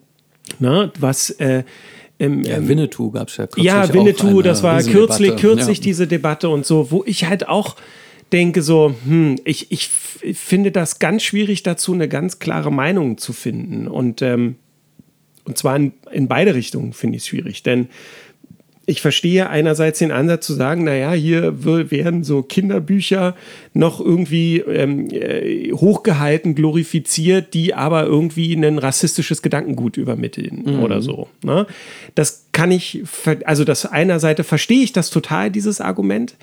Na, 0.60 0.92
was 1.00 1.30
äh, 1.30 1.64
ähm, 2.20 2.44
ja, 2.44 2.68
Winnetou 2.68 3.10
gab 3.10 3.28
es 3.28 3.36
ja 3.36 3.46
kürzlich. 3.46 3.64
Ja, 3.64 3.92
Winnetou, 3.92 4.42
das 4.42 4.62
war 4.62 4.80
kürzlich, 4.82 5.36
kürzlich 5.36 5.78
ja. 5.78 5.84
diese 5.84 6.06
Debatte 6.06 6.50
und 6.50 6.66
so, 6.66 6.90
wo 6.92 7.02
ich 7.04 7.24
halt 7.24 7.48
auch 7.48 7.74
denke 8.32 8.62
so, 8.62 8.94
hm, 9.04 9.36
ich, 9.44 9.70
ich 9.70 9.88
finde 9.88 10.72
das 10.72 10.98
ganz 10.98 11.22
schwierig 11.22 11.62
dazu, 11.62 11.92
eine 11.92 12.08
ganz 12.08 12.38
klare 12.38 12.72
Meinung 12.72 13.18
zu 13.18 13.32
finden. 13.32 13.88
Und, 13.88 14.22
ähm, 14.22 14.56
und 15.44 15.58
zwar 15.58 15.76
in, 15.76 15.92
in 16.10 16.28
beide 16.28 16.54
Richtungen 16.54 16.92
finde 16.92 17.16
ich 17.16 17.22
es 17.22 17.28
schwierig. 17.28 17.62
Denn 17.62 17.88
ich 18.84 19.00
verstehe 19.00 19.48
einerseits 19.48 20.00
den 20.00 20.10
Ansatz 20.10 20.46
zu 20.46 20.54
sagen, 20.54 20.84
naja, 20.84 21.12
hier 21.12 21.64
werden 21.64 22.24
so 22.24 22.42
Kinderbücher 22.42 23.36
noch 23.74 24.00
irgendwie 24.00 24.58
ähm, 24.58 25.08
äh, 25.10 25.70
hochgehalten, 25.72 26.54
glorifiziert, 26.54 27.54
die 27.54 27.74
aber 27.74 28.04
irgendwie 28.04 28.52
ein 28.54 28.78
rassistisches 28.78 29.42
Gedankengut 29.42 29.96
übermitteln 29.96 30.62
mhm. 30.64 30.82
oder 30.82 31.00
so. 31.00 31.28
Ne? 31.44 31.66
Das 32.14 32.46
kann 32.52 32.72
ich, 32.72 33.02
also 33.44 33.64
das 33.64 33.86
einer 33.86 34.18
Seite 34.18 34.42
verstehe 34.42 34.82
ich 34.82 34.92
das 34.92 35.10
total, 35.10 35.50
dieses 35.50 35.80
Argument. 35.80 36.34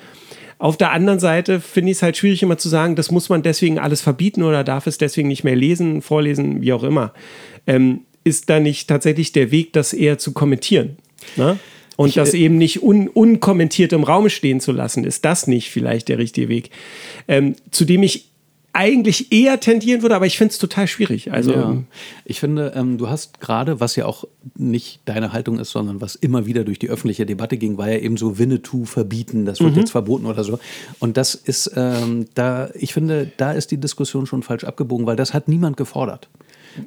Auf 0.60 0.76
der 0.76 0.91
anderen 0.91 1.20
Seite 1.20 1.62
finde 1.62 1.91
ich 1.91 1.97
es 1.97 2.03
halt 2.03 2.18
schwierig, 2.18 2.43
immer 2.43 2.57
zu 2.57 2.68
sagen, 2.68 2.97
das 2.97 3.12
muss 3.12 3.30
man 3.30 3.41
deswegen 3.41 3.80
alles 3.80 4.01
verbieten 4.01 4.43
oder 4.43 4.66
darf 4.66 4.88
es 4.88 4.97
deswegen 4.97 5.30
nicht 5.30 5.45
mehr 5.45 5.55
lesen, 5.55 6.01
vorlesen, 6.01 6.62
wie 6.62 6.74
auch 6.74 6.84
immer. 6.84 7.14
Ähm, 7.66 8.01
ist 8.26 8.49
da 8.49 8.60
nicht 8.60 8.89
tatsächlich 8.89 9.32
der 9.32 9.51
Weg, 9.51 9.72
das 9.72 9.93
eher 9.93 10.18
zu 10.18 10.34
kommentieren? 10.34 10.97
Ne? 11.38 11.57
Und 11.95 12.10
ich, 12.10 12.16
das 12.16 12.34
äh, 12.34 12.39
eben 12.39 12.57
nicht 12.57 12.84
un 12.84 13.07
unkommentiert 13.07 13.93
im 13.93 14.03
Raum 14.03 14.30
stehen 14.30 14.60
zu 14.60 14.74
lassen, 14.74 15.05
ist 15.05 15.24
das 15.24 15.47
nicht 15.47 15.70
vielleicht 15.70 16.10
der 16.10 16.18
richtige 16.18 16.49
Weg? 16.49 16.72
Ähm, 17.30 17.55
zu 17.72 17.86
dem 17.86 18.03
ich 18.03 18.28
eigentlich 18.74 19.32
eher 19.32 19.59
tendieren 19.59 20.01
würde, 20.01 20.15
aber 20.15 20.26
ich 20.26 20.38
finde 20.38 20.51
es 20.51 20.59
total 20.59 20.88
schwierig. 20.88 21.32
Also 21.32 21.51
ja. 21.51 21.78
ich 22.26 22.39
finde, 22.39 22.74
ähm, 22.76 22.97
du 22.97 23.09
hast 23.09 23.39
gerade, 23.41 23.80
was 23.80 23.95
ja 23.95 24.05
auch 24.05 24.26
nicht 24.55 25.01
deine 25.05 25.34
Haltung 25.34 25.59
ist, 25.59 25.72
sondern 25.72 26.01
was 26.01 26.15
immer 26.15 26.45
wieder 26.45 26.63
durch 26.63 26.80
die 26.80 26.89
öffentliche 26.89 27.26
Debatte 27.26 27.57
ging, 27.57 27.78
war 27.78 27.89
ja 27.89 27.97
eben 27.97 28.17
so 28.17 28.38
Winnetou 28.38 28.86
verbieten, 28.86 29.45
das 29.45 29.59
wird 29.59 29.74
mhm. 29.74 29.80
jetzt 29.80 29.91
verboten 29.91 30.26
oder 30.26 30.43
so. 30.43 30.59
Und 30.99 31.17
das 31.17 31.36
ist, 31.36 31.72
ähm, 31.76 32.28
da, 32.36 32.70
ich 32.76 32.93
finde, 32.93 33.32
da 33.38 33.51
ist 33.51 33.72
die 33.72 33.78
Diskussion 33.78 34.26
schon 34.26 34.43
falsch 34.43 34.63
abgebogen, 34.63 35.05
weil 35.05 35.15
das 35.15 35.34
hat 35.34 35.47
niemand 35.47 35.76
gefordert. 35.78 36.30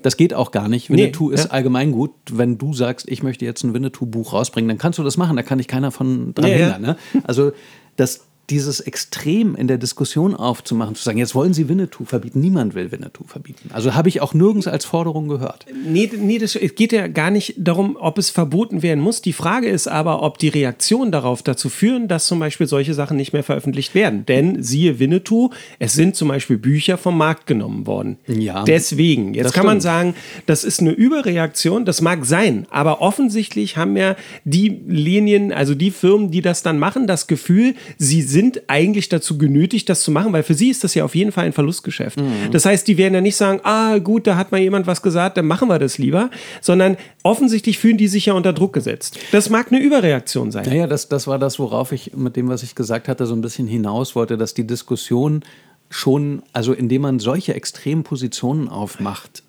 Das 0.03 0.17
geht 0.17 0.33
auch 0.33 0.53
gar 0.53 0.69
nicht. 0.69 0.91
Winnetou 0.91 1.29
nee, 1.29 1.35
ist 1.35 1.47
ja. 1.47 1.51
allgemein 1.51 1.93
gut. 1.93 2.13
Wenn 2.31 2.57
du 2.59 2.73
sagst, 2.73 3.09
ich 3.09 3.23
möchte 3.23 3.45
jetzt 3.45 3.65
ein 3.65 3.75
Winnetou-Buch 3.75 4.33
rausbringen, 4.33 4.69
dann 4.69 4.79
kannst 4.79 4.99
du 4.99 5.03
das 5.03 5.17
machen. 5.17 5.37
Da 5.37 5.43
kann 5.43 5.59
ich 5.59 5.69
keiner 5.69 5.91
von 5.91 6.33
dran 6.35 6.51
ja, 6.51 6.57
hindern. 6.57 6.83
Ne? 6.83 6.97
Also 7.25 7.53
das, 7.97 8.25
dieses 8.53 8.81
Extrem 8.81 9.57
in 9.57 9.67
der 9.67 9.79
Diskussion 9.79 10.35
aufzumachen, 10.35 10.95
zu 10.95 11.03
sagen, 11.03 11.17
jetzt 11.17 11.35
wollen 11.35 11.55
Sie 11.55 11.71
Winnetou 11.71 12.05
verbieten. 12.05 12.41
Niemand 12.41 12.75
will 12.75 12.93
Winnetou 12.93 13.25
verbieten. 13.25 13.71
Also 13.73 13.95
habe 13.95 14.11
ich 14.11 14.21
auch 14.21 14.35
nirgends 14.35 14.67
als 14.67 14.85
Forderung 14.85 15.27
gehört. 15.27 15.65
Nee, 15.87 16.11
nee 16.15 16.39
das, 16.39 16.55
es 16.55 16.75
geht 16.75 16.93
ja 16.93 17.09
gar 17.09 17.31
nicht 17.31 17.55
darum, 17.57 17.97
ob 17.99 18.19
es 18.19 18.29
verboten 18.29 18.83
werden 18.83 19.03
muss. 19.03 19.23
Die 19.23 19.33
Frage 19.33 19.69
ist 19.69 19.89
aber, 19.89 20.23
ob 20.23 20.37
die 20.37 20.49
Reaktionen 20.49 21.13
darauf 21.13 21.43
dazu 21.43 21.71
führen, 21.71 22.09
dass 22.09 22.27
zum 22.27 22.41
Beispiel 22.41 22.67
solche 22.67 22.93
Sachen 22.93 23.17
nicht 23.17 23.33
mehr 23.33 23.43
veröffentlicht 23.43 23.95
werden. 23.95 24.27
Denn 24.27 24.63
siehe 24.63 24.99
Winnetou, 24.99 25.49
es 25.79 25.95
sind 25.95 26.15
zum 26.15 26.29
Beispiel 26.29 26.59
Bücher 26.59 26.99
vom 26.99 27.17
Markt 27.17 27.47
genommen 27.47 27.87
worden. 27.87 28.19
Ja. 28.27 28.65
Deswegen. 28.65 29.33
Jetzt 29.33 29.55
kann 29.55 29.63
stimmt. 29.63 29.67
man 29.67 29.81
sagen, 29.81 30.15
das 30.45 30.63
ist 30.63 30.81
eine 30.81 30.91
Überreaktion. 30.91 31.87
Das 31.87 32.03
mag 32.03 32.27
sein. 32.27 32.67
Aber 32.71 33.01
offensichtlich 33.01 33.79
haben 33.79 33.97
ja 33.97 34.15
die 34.45 34.69
Linien, 34.87 35.53
also 35.53 35.75
die 35.75 35.91
Firmen, 35.91 36.31
die 36.31 36.43
das 36.43 36.63
dann 36.63 36.79
machen, 36.79 37.07
das 37.07 37.27
Gefühl, 37.27 37.75
sie 37.97 38.21
sind 38.21 38.42
eigentlich 38.67 39.09
dazu 39.09 39.39
genötigt, 39.39 39.89
das 39.89 40.03
zu 40.03 40.11
machen, 40.11 40.33
weil 40.33 40.43
für 40.43 40.55
sie 40.55 40.71
ist 40.71 40.85
das 40.85 40.95
ja 40.95 41.05
auf 41.05 41.15
jeden 41.15 41.33
Fall 41.33 41.45
ein 41.45 41.53
Verlustgeschäft. 41.53 42.21
Mhm. 42.21 42.51
Das 42.51 42.65
heißt, 42.65 42.87
die 42.89 42.99
werden 42.99 43.15
ja 43.15 43.21
nicht 43.21 43.37
sagen, 43.37 43.61
ah, 43.65 43.99
gut, 43.99 44.27
da 44.27 44.37
hat 44.37 44.53
mal 44.53 44.61
jemand 44.61 44.87
was 44.87 45.03
gesagt, 45.03 45.37
dann 45.37 45.47
machen 45.47 45.69
wir 45.69 45.79
das 45.79 45.99
lieber, 45.99 46.31
sondern 46.61 46.97
offensichtlich 47.23 47.79
fühlen 47.79 47.99
die 47.99 48.09
sich 48.09 48.27
ja 48.27 48.35
unter 48.35 48.53
Druck 48.53 48.73
gesetzt. 48.73 49.19
Das 49.33 49.51
mag 49.51 49.71
eine 49.71 49.81
Überreaktion 49.81 50.51
sein. 50.51 50.65
Naja, 50.67 50.87
das, 50.87 51.09
das 51.09 51.27
war 51.27 51.39
das, 51.39 51.59
worauf 51.59 51.93
ich 51.93 52.15
mit 52.17 52.37
dem, 52.37 52.49
was 52.49 52.63
ich 52.63 52.75
gesagt 52.75 53.09
hatte, 53.09 53.27
so 53.27 53.35
ein 53.35 53.41
bisschen 53.41 53.67
hinaus 53.67 54.15
wollte, 54.17 54.37
dass 54.37 54.55
die 54.55 54.67
Diskussion 54.67 55.43
schon, 55.91 56.43
also 56.53 56.73
indem 56.73 57.03
man 57.03 57.19
solche 57.19 57.55
extremen 57.55 58.03
Positionen 58.03 58.69
aufmacht, 58.69 59.43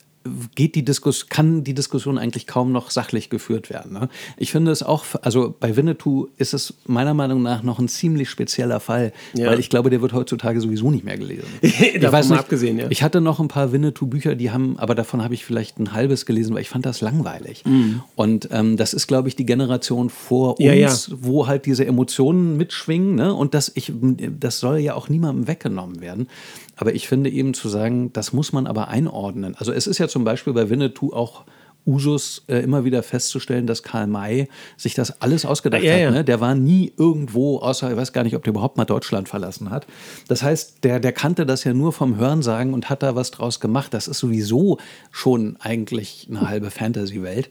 geht 0.55 0.75
die 0.75 0.85
Diskus 0.85 1.27
kann 1.27 1.63
die 1.63 1.73
Diskussion 1.73 2.17
eigentlich 2.17 2.47
kaum 2.47 2.71
noch 2.71 2.91
sachlich 2.91 3.29
geführt 3.29 3.69
werden. 3.69 3.93
Ne? 3.93 4.09
Ich 4.37 4.51
finde 4.51 4.71
es 4.71 4.81
auch, 4.81 5.05
also 5.21 5.53
bei 5.59 5.75
Winnetou 5.75 6.27
ist 6.37 6.53
es 6.53 6.73
meiner 6.85 7.13
Meinung 7.13 7.41
nach 7.41 7.63
noch 7.63 7.79
ein 7.79 7.87
ziemlich 7.87 8.29
spezieller 8.29 8.79
Fall, 8.79 9.11
ja. 9.33 9.47
weil 9.47 9.59
ich 9.59 9.69
glaube, 9.69 9.89
der 9.89 10.01
wird 10.01 10.13
heutzutage 10.13 10.61
sowieso 10.61 10.91
nicht 10.91 11.03
mehr 11.03 11.17
gelesen. 11.17 11.47
ich 11.61 12.01
weiß 12.01 12.29
nicht, 12.29 12.39
abgesehen, 12.39 12.79
ja. 12.79 12.87
Ich 12.89 13.03
hatte 13.03 13.19
noch 13.19 13.39
ein 13.39 13.49
paar 13.49 13.71
Winnetou-Bücher, 13.71 14.35
die 14.35 14.51
haben, 14.51 14.79
aber 14.79 14.95
davon 14.95 15.23
habe 15.23 15.33
ich 15.33 15.45
vielleicht 15.45 15.79
ein 15.79 15.93
halbes 15.93 16.25
gelesen, 16.25 16.53
weil 16.55 16.61
ich 16.61 16.69
fand 16.69 16.85
das 16.85 17.01
langweilig. 17.01 17.63
Mhm. 17.65 18.01
Und 18.15 18.49
ähm, 18.51 18.77
das 18.77 18.93
ist, 18.93 19.07
glaube 19.07 19.27
ich, 19.27 19.35
die 19.35 19.45
Generation 19.45 20.09
vor 20.09 20.59
uns, 20.59 21.07
ja, 21.09 21.17
wo 21.19 21.47
halt 21.47 21.65
diese 21.65 21.85
Emotionen 21.85 22.55
mitschwingen. 22.55 23.15
Ne? 23.15 23.33
Und 23.33 23.53
das, 23.53 23.71
ich, 23.75 23.91
das 24.39 24.59
soll 24.59 24.77
ja 24.77 24.93
auch 24.95 25.09
niemandem 25.09 25.47
weggenommen 25.47 25.99
werden. 26.01 26.27
Aber 26.75 26.93
ich 26.93 27.07
finde 27.07 27.29
eben 27.29 27.53
zu 27.53 27.69
sagen, 27.69 28.11
das 28.13 28.33
muss 28.33 28.51
man 28.51 28.67
aber 28.67 28.87
einordnen. 28.87 29.55
Also 29.57 29.71
es 29.71 29.87
ist 29.87 29.99
ja 29.99 30.07
zum 30.07 30.23
Beispiel 30.23 30.53
bei 30.53 30.69
Winnetou 30.69 31.13
auch 31.13 31.43
Usus 31.85 32.43
äh, 32.47 32.59
immer 32.59 32.85
wieder 32.85 33.03
festzustellen, 33.03 33.67
dass 33.67 33.83
Karl 33.83 34.07
May 34.07 34.47
sich 34.77 34.93
das 34.93 35.21
alles 35.21 35.45
ausgedacht 35.45 35.83
ja, 35.83 35.93
hat. 35.93 35.99
Ja. 35.99 36.11
Ne? 36.11 36.23
Der 36.23 36.39
war 36.39 36.55
nie 36.55 36.93
irgendwo, 36.97 37.59
außer 37.59 37.91
ich 37.91 37.97
weiß 37.97 38.13
gar 38.13 38.23
nicht, 38.23 38.35
ob 38.35 38.43
der 38.43 38.51
überhaupt 38.51 38.77
mal 38.77 38.85
Deutschland 38.85 39.27
verlassen 39.27 39.69
hat. 39.69 39.85
Das 40.27 40.43
heißt, 40.43 40.83
der, 40.83 40.99
der 40.99 41.11
kannte 41.11 41.45
das 41.45 41.63
ja 41.63 41.73
nur 41.73 41.91
vom 41.91 42.17
Hörensagen 42.17 42.73
und 42.73 42.89
hat 42.89 43.03
da 43.03 43.15
was 43.15 43.31
draus 43.31 43.59
gemacht. 43.59 43.93
Das 43.93 44.07
ist 44.07 44.19
sowieso 44.19 44.77
schon 45.11 45.57
eigentlich 45.59 46.27
eine 46.29 46.47
halbe 46.47 46.71
Fantasy-Welt. 46.71 47.49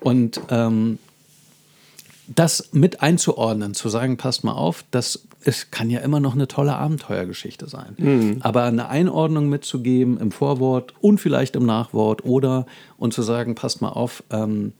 Und 0.00 0.40
ähm, 0.50 0.98
das 2.26 2.70
mit 2.72 3.02
einzuordnen, 3.02 3.74
zu 3.74 3.88
sagen, 3.88 4.16
passt 4.16 4.44
mal 4.44 4.52
auf, 4.52 4.84
das 4.90 5.26
es 5.46 5.70
kann 5.70 5.90
ja 5.90 6.00
immer 6.00 6.20
noch 6.20 6.34
eine 6.34 6.48
tolle 6.48 6.76
Abenteuergeschichte 6.76 7.68
sein. 7.68 7.94
Mhm. 7.96 8.36
Aber 8.40 8.64
eine 8.64 8.88
Einordnung 8.88 9.48
mitzugeben 9.48 10.18
im 10.18 10.30
Vorwort 10.30 10.94
und 11.00 11.18
vielleicht 11.18 11.56
im 11.56 11.66
Nachwort 11.66 12.24
oder 12.24 12.66
und 12.96 13.14
zu 13.14 13.22
sagen, 13.22 13.54
passt 13.54 13.82
mal 13.82 13.90
auf, 13.90 14.22
ähm, 14.30 14.72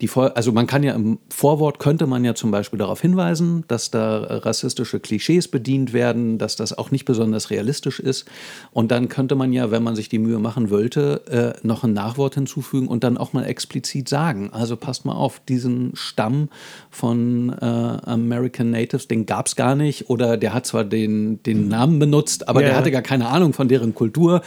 die, 0.00 0.10
also 0.16 0.52
man 0.52 0.66
kann 0.66 0.82
ja 0.82 0.94
im 0.94 1.18
Vorwort 1.28 1.78
könnte 1.78 2.06
man 2.06 2.24
ja 2.24 2.34
zum 2.34 2.50
Beispiel 2.50 2.78
darauf 2.78 3.00
hinweisen, 3.00 3.64
dass 3.68 3.90
da 3.90 4.18
rassistische 4.18 4.98
Klischees 4.98 5.48
bedient 5.48 5.92
werden, 5.92 6.38
dass 6.38 6.56
das 6.56 6.76
auch 6.76 6.90
nicht 6.90 7.04
besonders 7.04 7.50
realistisch 7.50 8.00
ist. 8.00 8.24
Und 8.72 8.90
dann 8.90 9.08
könnte 9.08 9.34
man 9.34 9.52
ja, 9.52 9.70
wenn 9.70 9.82
man 9.82 9.96
sich 9.96 10.08
die 10.08 10.18
Mühe 10.18 10.38
machen 10.38 10.70
wollte, 10.70 11.54
äh, 11.62 11.66
noch 11.66 11.84
ein 11.84 11.92
Nachwort 11.92 12.34
hinzufügen 12.34 12.88
und 12.88 13.04
dann 13.04 13.18
auch 13.18 13.32
mal 13.32 13.44
explizit 13.44 14.08
sagen. 14.08 14.50
Also 14.52 14.76
passt 14.76 15.04
mal 15.04 15.14
auf, 15.14 15.40
diesen 15.48 15.92
Stamm 15.94 16.48
von 16.90 17.50
äh, 17.60 17.64
American 17.64 18.70
Natives, 18.70 19.06
den 19.06 19.26
gab 19.26 19.46
es 19.46 19.56
gar 19.56 19.74
nicht 19.74 20.08
oder 20.08 20.36
der 20.36 20.54
hat 20.54 20.66
zwar 20.66 20.84
den, 20.84 21.42
den 21.42 21.68
Namen 21.68 21.98
benutzt, 21.98 22.48
aber 22.48 22.62
ja. 22.62 22.68
der 22.68 22.76
hatte 22.76 22.90
gar 22.90 23.02
keine 23.02 23.28
Ahnung 23.28 23.52
von 23.52 23.68
deren 23.68 23.94
Kultur 23.94 24.42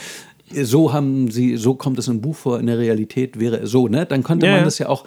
so 0.62 0.94
haben 0.94 1.32
sie, 1.32 1.58
so 1.58 1.76
kommt 1.76 2.00
es 2.00 2.08
im 2.08 2.22
Buch 2.22 2.36
vor, 2.36 2.60
in 2.60 2.68
der 2.68 2.78
Realität 2.78 3.40
wäre 3.40 3.58
es 3.58 3.72
so, 3.72 3.88
ne? 3.88 4.06
Dann 4.06 4.24
könnte 4.24 4.46
ja, 4.46 4.56
man 4.56 4.64
das 4.64 4.78
ja 4.78 4.88
auch 4.90 5.06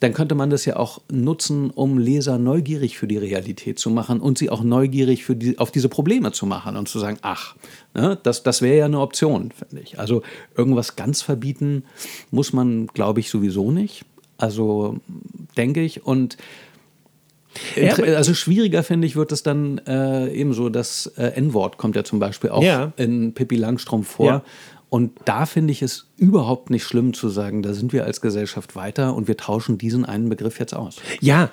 dann 0.00 0.12
könnte 0.12 0.34
man 0.34 0.50
das 0.50 0.64
ja 0.64 0.76
auch 0.76 1.00
nutzen, 1.10 1.70
um 1.70 1.98
Leser 1.98 2.38
neugierig 2.38 2.98
für 2.98 3.08
die 3.08 3.16
Realität 3.16 3.78
zu 3.78 3.90
machen 3.90 4.20
und 4.20 4.38
sie 4.38 4.48
auch 4.48 4.62
neugierig 4.62 5.24
für 5.24 5.34
die, 5.34 5.58
auf 5.58 5.72
diese 5.72 5.88
Probleme 5.88 6.30
zu 6.32 6.46
machen 6.46 6.76
und 6.76 6.88
zu 6.88 6.98
sagen, 6.98 7.18
ach, 7.22 7.56
ne, 7.94 8.16
das, 8.22 8.44
das 8.44 8.62
wäre 8.62 8.78
ja 8.78 8.84
eine 8.84 9.00
Option, 9.00 9.50
finde 9.50 9.82
ich. 9.82 9.98
Also 9.98 10.22
irgendwas 10.56 10.94
ganz 10.94 11.22
verbieten 11.22 11.84
muss 12.30 12.52
man, 12.52 12.86
glaube 12.88 13.20
ich, 13.20 13.30
sowieso 13.30 13.72
nicht. 13.72 14.04
Also 14.36 15.00
denke 15.56 15.82
ich. 15.82 16.06
Und 16.06 16.36
also 18.14 18.34
schwieriger 18.34 18.84
finde 18.84 19.06
ich 19.06 19.16
wird 19.16 19.32
es 19.32 19.42
dann 19.42 19.78
äh, 19.78 20.28
ebenso, 20.28 20.68
das 20.68 21.06
äh, 21.16 21.32
N-Wort 21.36 21.76
kommt 21.76 21.96
ja 21.96 22.04
zum 22.04 22.20
Beispiel 22.20 22.50
auch 22.50 22.62
ja. 22.62 22.92
in 22.96 23.34
Pippi 23.34 23.56
Langstrumpf 23.56 24.08
vor. 24.08 24.26
Ja. 24.26 24.42
Und 24.90 25.12
da 25.26 25.44
finde 25.44 25.72
ich 25.72 25.82
es 25.82 26.08
überhaupt 26.16 26.70
nicht 26.70 26.84
schlimm 26.84 27.12
zu 27.12 27.28
sagen, 27.28 27.62
da 27.62 27.74
sind 27.74 27.92
wir 27.92 28.04
als 28.04 28.22
Gesellschaft 28.22 28.74
weiter 28.74 29.14
und 29.14 29.28
wir 29.28 29.36
tauschen 29.36 29.76
diesen 29.76 30.06
einen 30.06 30.30
Begriff 30.30 30.58
jetzt 30.58 30.74
aus. 30.74 30.96
Ja, 31.20 31.50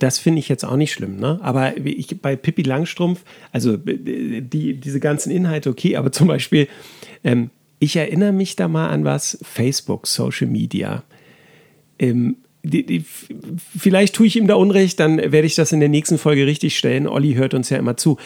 das 0.00 0.18
finde 0.18 0.40
ich 0.40 0.48
jetzt 0.48 0.64
auch 0.64 0.76
nicht 0.76 0.92
schlimm. 0.92 1.16
Ne? 1.16 1.38
Aber 1.40 1.76
ich, 1.76 2.20
bei 2.20 2.34
Pippi 2.34 2.62
Langstrumpf, 2.62 3.22
also 3.52 3.76
die, 3.76 4.80
diese 4.80 4.98
ganzen 4.98 5.30
Inhalte, 5.30 5.70
okay, 5.70 5.96
aber 5.96 6.10
zum 6.10 6.26
Beispiel, 6.26 6.66
ähm, 7.22 7.50
ich 7.78 7.94
erinnere 7.96 8.32
mich 8.32 8.56
da 8.56 8.66
mal 8.66 8.88
an 8.88 9.04
was, 9.04 9.38
Facebook, 9.42 10.06
Social 10.08 10.48
Media. 10.48 11.04
Ähm, 11.98 12.36
die, 12.64 12.84
die, 12.84 13.04
vielleicht 13.78 14.14
tue 14.14 14.26
ich 14.26 14.36
ihm 14.36 14.46
da 14.46 14.54
Unrecht, 14.54 14.98
dann 14.98 15.18
werde 15.18 15.46
ich 15.46 15.54
das 15.54 15.72
in 15.72 15.80
der 15.80 15.90
nächsten 15.90 16.16
Folge 16.16 16.46
richtig 16.46 16.76
stellen. 16.76 17.06
Olli 17.06 17.34
hört 17.34 17.52
uns 17.52 17.68
ja 17.70 17.76
immer 17.76 17.96
zu. 17.96 18.16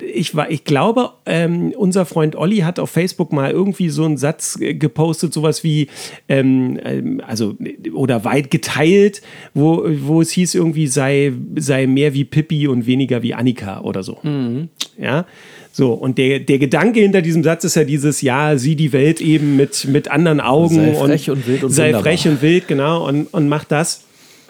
Ich, 0.00 0.34
war, 0.34 0.50
ich 0.50 0.64
glaube, 0.64 1.10
ähm, 1.26 1.72
unser 1.76 2.06
Freund 2.06 2.36
Olli 2.36 2.58
hat 2.58 2.78
auf 2.78 2.90
Facebook 2.90 3.32
mal 3.32 3.50
irgendwie 3.50 3.88
so 3.88 4.04
einen 4.04 4.16
Satz 4.16 4.58
gepostet, 4.60 5.32
sowas 5.32 5.64
wie, 5.64 5.88
ähm, 6.28 6.78
ähm, 6.84 7.20
also, 7.26 7.56
oder 7.92 8.24
weit 8.24 8.50
geteilt, 8.50 9.22
wo, 9.54 9.84
wo 9.84 10.22
es 10.22 10.30
hieß, 10.30 10.54
irgendwie 10.54 10.86
sei, 10.86 11.32
sei 11.56 11.86
mehr 11.86 12.14
wie 12.14 12.24
Pippi 12.24 12.68
und 12.68 12.86
weniger 12.86 13.22
wie 13.22 13.34
Annika 13.34 13.80
oder 13.80 14.04
so. 14.04 14.18
Mhm. 14.22 14.68
Ja. 14.96 15.26
So, 15.72 15.92
und 15.92 16.18
der, 16.18 16.40
der 16.40 16.58
Gedanke 16.58 17.00
hinter 17.00 17.22
diesem 17.22 17.44
Satz 17.44 17.64
ist 17.64 17.76
ja 17.76 17.84
dieses, 17.84 18.22
ja, 18.22 18.58
sieh 18.58 18.74
die 18.74 18.92
Welt 18.92 19.20
eben 19.20 19.56
mit, 19.56 19.86
mit 19.86 20.10
anderen 20.10 20.40
Augen 20.40 20.76
sei 20.76 20.94
frech 20.94 21.30
und, 21.30 21.38
und 21.38 21.46
wild 21.46 21.64
und 21.64 21.70
sei 21.70 21.82
wunderbar. 21.84 22.02
frech 22.02 22.28
und 22.28 22.42
wild, 22.42 22.68
genau, 22.68 23.06
und, 23.06 23.32
und 23.32 23.48
mach 23.48 23.64
das 23.64 24.02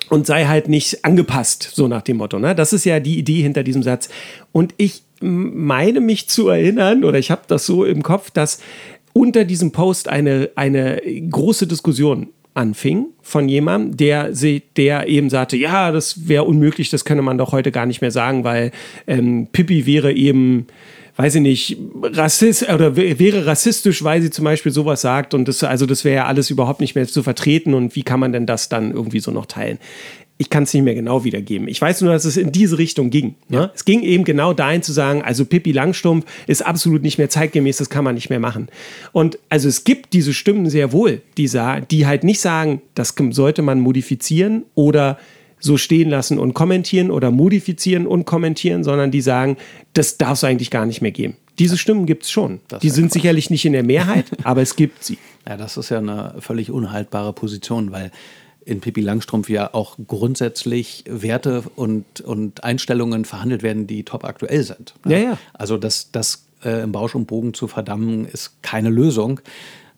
und 0.09 0.27
sei 0.27 0.47
halt 0.47 0.69
nicht 0.69 1.05
angepasst, 1.05 1.71
so 1.73 1.89
nach 1.89 2.03
dem 2.03 2.17
Motto. 2.17 2.39
Ne? 2.39 2.55
Das 2.55 2.73
ist 2.73 2.85
ja 2.85 3.01
die 3.01 3.19
Idee 3.19 3.43
hinter 3.43 3.63
diesem 3.63 3.83
Satz. 3.83 4.09
Und 4.53 4.75
ich 4.77 5.03
meine 5.21 6.01
mich 6.01 6.29
zu 6.29 6.49
erinnern, 6.49 7.05
oder 7.05 7.19
ich 7.19 7.31
habe 7.31 7.43
das 7.47 7.65
so 7.65 7.85
im 7.85 8.03
Kopf, 8.03 8.31
dass 8.31 8.61
unter 9.13 9.45
diesem 9.45 9.73
Post 9.73 10.09
eine, 10.09 10.51
eine 10.57 11.01
große 11.31 11.67
Diskussion 11.67 12.29
anfing 12.55 13.07
von 13.23 13.49
jemandem, 13.49 13.97
der, 13.97 14.33
der 14.77 15.09
eben 15.09 15.31
sagte, 15.31 15.57
ja, 15.57 15.93
das 15.93 16.29
wäre 16.29 16.45
unmöglich, 16.45 16.91
das 16.91 17.05
könne 17.05 17.23
man 17.23 17.39
doch 17.39 17.53
heute 17.53 17.71
gar 17.71 17.87
nicht 17.87 18.01
mehr 18.01 18.11
sagen, 18.11 18.43
weil 18.43 18.73
ähm, 19.07 19.49
Pippi 19.53 19.87
wäre 19.87 20.13
eben 20.13 20.67
weiß 21.17 21.37
ich 21.37 21.41
nicht, 21.43 21.77
rassist 22.03 22.69
oder 22.69 22.97
wäre 22.97 23.47
rassistisch, 23.47 24.03
weil 24.05 24.23
sie 24.23 24.31
zum 24.31 24.45
Beispiel 24.45 24.73
sowas 24.73 25.01
sagt 25.01 25.35
und 25.35 25.49
das, 25.49 25.63
also 25.63 25.87
das 25.87 26.05
wäre 26.05 26.17
ja 26.17 26.27
alles 26.27 26.51
überhaupt 26.51 26.81
nicht 26.81 26.95
mehr 26.95 27.07
zu 27.07 27.23
vertreten 27.23 27.75
und 27.75 27.97
wie 27.97 28.03
kann 28.03 28.21
man 28.21 28.33
denn 28.33 28.47
das 28.47 28.69
dann 28.69 28.93
irgendwie 28.93 29.21
so 29.21 29.31
noch 29.31 29.47
teilen? 29.47 29.79
Ich 30.39 30.49
kann 30.49 30.63
es 30.63 30.73
nicht 30.73 30.85
mehr 30.85 30.95
genau 30.95 31.23
wiedergeben. 31.25 31.69
Ich 31.69 31.83
weiß 31.83 32.01
nur, 32.01 32.15
dass 32.15 32.25
es 32.25 32.39
in 32.39 32.51
diese 32.51 32.79
Richtung 32.79 33.11
ging. 33.11 33.35
Ne? 33.51 33.59
Ja. 33.59 33.73
Es 33.75 33.85
ging 33.85 34.03
eben 34.03 34.25
genau 34.25 34.55
dahin 34.55 34.83
zu 34.83 34.91
sagen, 34.91 35.21
also 35.21 35.45
Pippi 35.45 35.71
Langstumpf 35.71 36.25
ist 36.47 36.65
absolut 36.65 37.03
nicht 37.03 37.19
mehr 37.19 37.29
zeitgemäß, 37.29 37.77
das 37.77 37.91
kann 37.91 38.05
man 38.05 38.15
nicht 38.15 38.31
mehr 38.31 38.41
machen. 38.41 38.69
Und 39.13 39.39
also 39.51 39.69
es 39.69 39.85
gibt 39.85 40.15
diese 40.15 40.33
Stimmen 40.33 40.71
sehr 40.71 40.93
wohl, 40.93 41.21
die, 41.37 41.51
die 41.91 42.07
halt 42.07 42.25
nicht 42.25 42.41
sagen, 42.41 42.81
das 42.95 43.15
sollte 43.33 43.61
man 43.61 43.81
modifizieren 43.81 44.65
oder 44.75 45.19
so 45.61 45.77
stehen 45.77 46.11
lassen 46.11 46.39
und 46.39 46.55
kommentieren 46.55 47.11
oder 47.11 47.31
modifizieren 47.31 48.07
und 48.07 48.25
kommentieren, 48.25 48.83
sondern 48.83 49.11
die 49.11 49.21
sagen, 49.21 49.57
das 49.93 50.19
darf 50.19 50.33
es 50.33 50.45
eigentlich 50.45 50.71
gar 50.71 50.87
nicht 50.87 51.03
mehr 51.03 51.13
geben. 51.13 51.37
Diese 51.59 51.77
Stimmen 51.77 52.07
gibt 52.07 52.25
es 52.25 52.31
schon. 52.31 52.61
Das 52.69 52.81
die 52.81 52.91
sind 52.91 53.07
Quatsch. 53.07 53.13
sicherlich 53.13 53.51
nicht 53.51 53.67
in 53.67 53.75
der 53.75 53.83
Mehrheit, 53.83 54.27
aber 54.45 54.63
es 54.63 54.77
gibt 54.77 55.05
sie. 55.05 55.19
Ja, 55.47 55.57
das 55.57 55.77
ist 55.77 55.91
ja 55.91 55.99
eine 55.99 56.35
völlig 56.41 56.71
unhaltbare 56.71 57.33
Position, 57.33 57.93
weil 57.93 58.11
in 58.65 58.81
Pippi 58.81 59.01
Langstrumpf 59.01 59.49
ja 59.49 59.73
auch 59.75 59.97
grundsätzlich 60.07 61.05
Werte 61.09 61.65
und, 61.77 62.21
und 62.21 62.65
Einstellungen 62.65 63.25
verhandelt 63.25 63.63
werden, 63.63 63.87
die 63.87 64.05
top 64.05 64.25
aktuell 64.25 64.63
sind. 64.63 64.95
Ja, 65.07 65.19
ja. 65.19 65.39
Also 65.55 65.77
das, 65.77 66.11
das 66.13 66.45
äh, 66.65 66.83
im 66.83 66.93
Bausch 66.93 67.15
und 67.15 67.27
Bogen 67.27 67.55
zu 67.55 67.69
verdammen, 67.69 68.27
ist 68.27 68.63
keine 68.63 68.91
Lösung. 68.91 69.41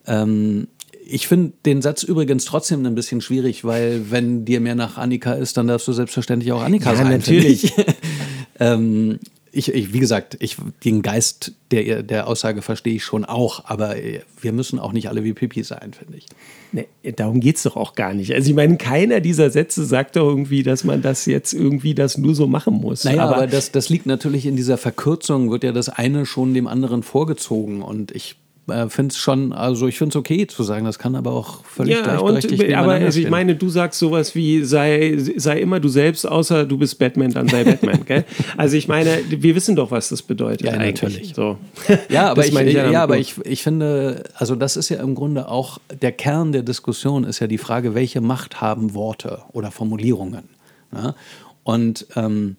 Ähm, 0.07 0.69
ich 1.05 1.27
finde 1.27 1.53
den 1.65 1.83
Satz 1.83 2.03
übrigens 2.03 2.45
trotzdem 2.45 2.87
ein 2.87 2.95
bisschen 2.95 3.21
schwierig, 3.21 3.65
weil 3.65 4.11
wenn 4.11 4.45
dir 4.45 4.61
mehr 4.61 4.75
nach 4.75 4.97
Annika 4.97 5.33
ist, 5.33 5.57
dann 5.57 5.67
darfst 5.67 5.89
du 5.89 5.93
selbstverständlich 5.93 6.53
auch 6.53 6.63
Annika 6.63 6.91
ja, 6.91 6.97
sein. 6.97 7.09
Natürlich. 7.09 7.73
ähm, 8.61 9.19
ich, 9.55 9.73
ich, 9.75 9.93
wie 9.93 9.99
gesagt, 9.99 10.39
ich, 10.41 10.57
den 10.83 11.03
Geist 11.03 11.53
der, 11.71 12.03
der 12.03 12.27
Aussage 12.27 12.63
verstehe 12.63 12.95
ich 12.95 13.05
schon 13.05 13.27
auch, 13.27 13.67
aber 13.67 13.97
wir 14.41 14.53
müssen 14.53 14.79
auch 14.79 14.93
nicht 14.93 15.11
alle 15.11 15.25
wie 15.25 15.35
Pipi 15.35 15.63
sein, 15.63 15.93
finde 15.93 16.17
ich. 16.17 16.27
Nee, 16.73 16.87
darum 17.17 17.41
geht 17.41 17.57
es 17.57 17.65
doch 17.65 17.77
auch 17.77 17.95
gar 17.95 18.15
nicht. 18.15 18.33
Also 18.33 18.49
ich 18.49 18.57
meine, 18.57 18.79
keiner 18.79 19.21
dieser 19.21 19.51
Sätze 19.51 19.85
sagt 19.85 20.17
doch 20.17 20.27
irgendwie, 20.27 20.63
dass 20.63 20.85
man 20.85 21.03
das 21.03 21.27
jetzt 21.27 21.53
irgendwie 21.53 21.95
das 21.95 22.17
nur 22.17 22.35
so 22.35 22.47
machen 22.47 22.75
muss. 22.75 23.05
Naja, 23.05 23.25
aber, 23.25 23.37
aber 23.37 23.47
das, 23.47 23.73
das 23.73 23.91
liegt 23.91 24.07
natürlich 24.07 24.47
in 24.47 24.57
dieser 24.57 24.79
Verkürzung, 24.79 25.51
wird 25.51 25.65
ja 25.65 25.73
das 25.73 25.91
eine 25.91 26.25
schon 26.25 26.55
dem 26.55 26.67
anderen 26.67 27.03
vorgezogen 27.03 27.83
und 27.83 28.11
ich 28.13 28.37
äh, 28.73 28.89
finde 28.89 29.13
es 29.13 29.19
schon, 29.19 29.53
also 29.53 29.87
ich 29.87 29.99
finde 29.99 30.11
es 30.11 30.17
okay 30.17 30.47
zu 30.47 30.63
sagen, 30.63 30.85
das 30.85 30.99
kann 30.99 31.15
aber 31.15 31.33
auch 31.33 31.65
völlig 31.65 31.95
ja, 31.95 32.03
gleichberechtigt 32.03 32.63
und, 32.63 32.75
Aber 32.75 32.93
also 32.93 33.21
ich 33.21 33.31
meine, 33.31 33.55
du 33.55 33.69
sagst 33.69 33.99
sowas 33.99 34.35
wie, 34.35 34.65
sei, 34.65 35.17
sei 35.37 35.61
immer 35.61 35.81
du 35.81 35.89
selbst, 35.89 36.27
außer 36.27 36.65
du 36.65 36.79
bist 36.79 36.99
Batman, 36.99 37.33
dann 37.33 37.49
sei 37.49 37.65
Batman, 37.65 38.05
gell? 38.07 38.25
Also 38.57 38.77
ich 38.77 38.89
meine, 38.89 39.19
wir 39.29 39.55
wissen 39.55 39.77
doch, 39.77 39.91
was 39.91 40.09
das 40.09 40.23
bedeutet 40.23 40.67
ja, 40.67 40.73
eigentlich. 40.73 41.03
Natürlich. 41.03 41.35
So. 41.35 41.59
Ja, 42.09 42.31
aber, 42.31 42.47
ich, 42.47 42.55
ich, 42.55 42.73
ja, 42.73 43.03
aber 43.03 43.19
ich, 43.19 43.35
ich 43.45 43.63
finde, 43.63 44.25
also 44.35 44.57
das 44.57 44.77
ist 44.77 44.89
ja 44.89 45.01
im 45.01 45.15
Grunde 45.15 45.49
auch, 45.49 45.79
der 46.01 46.13
Kern 46.13 46.53
der 46.53 46.63
Diskussion 46.63 47.25
ist 47.25 47.41
ja 47.41 47.47
die 47.47 47.59
Frage, 47.59 47.95
welche 47.95 48.21
Macht 48.21 48.61
haben 48.61 48.95
Worte 48.95 49.43
oder 49.53 49.71
Formulierungen? 49.71 50.45
Ja? 50.93 51.15
Und 51.65 52.07
ähm, 52.17 52.57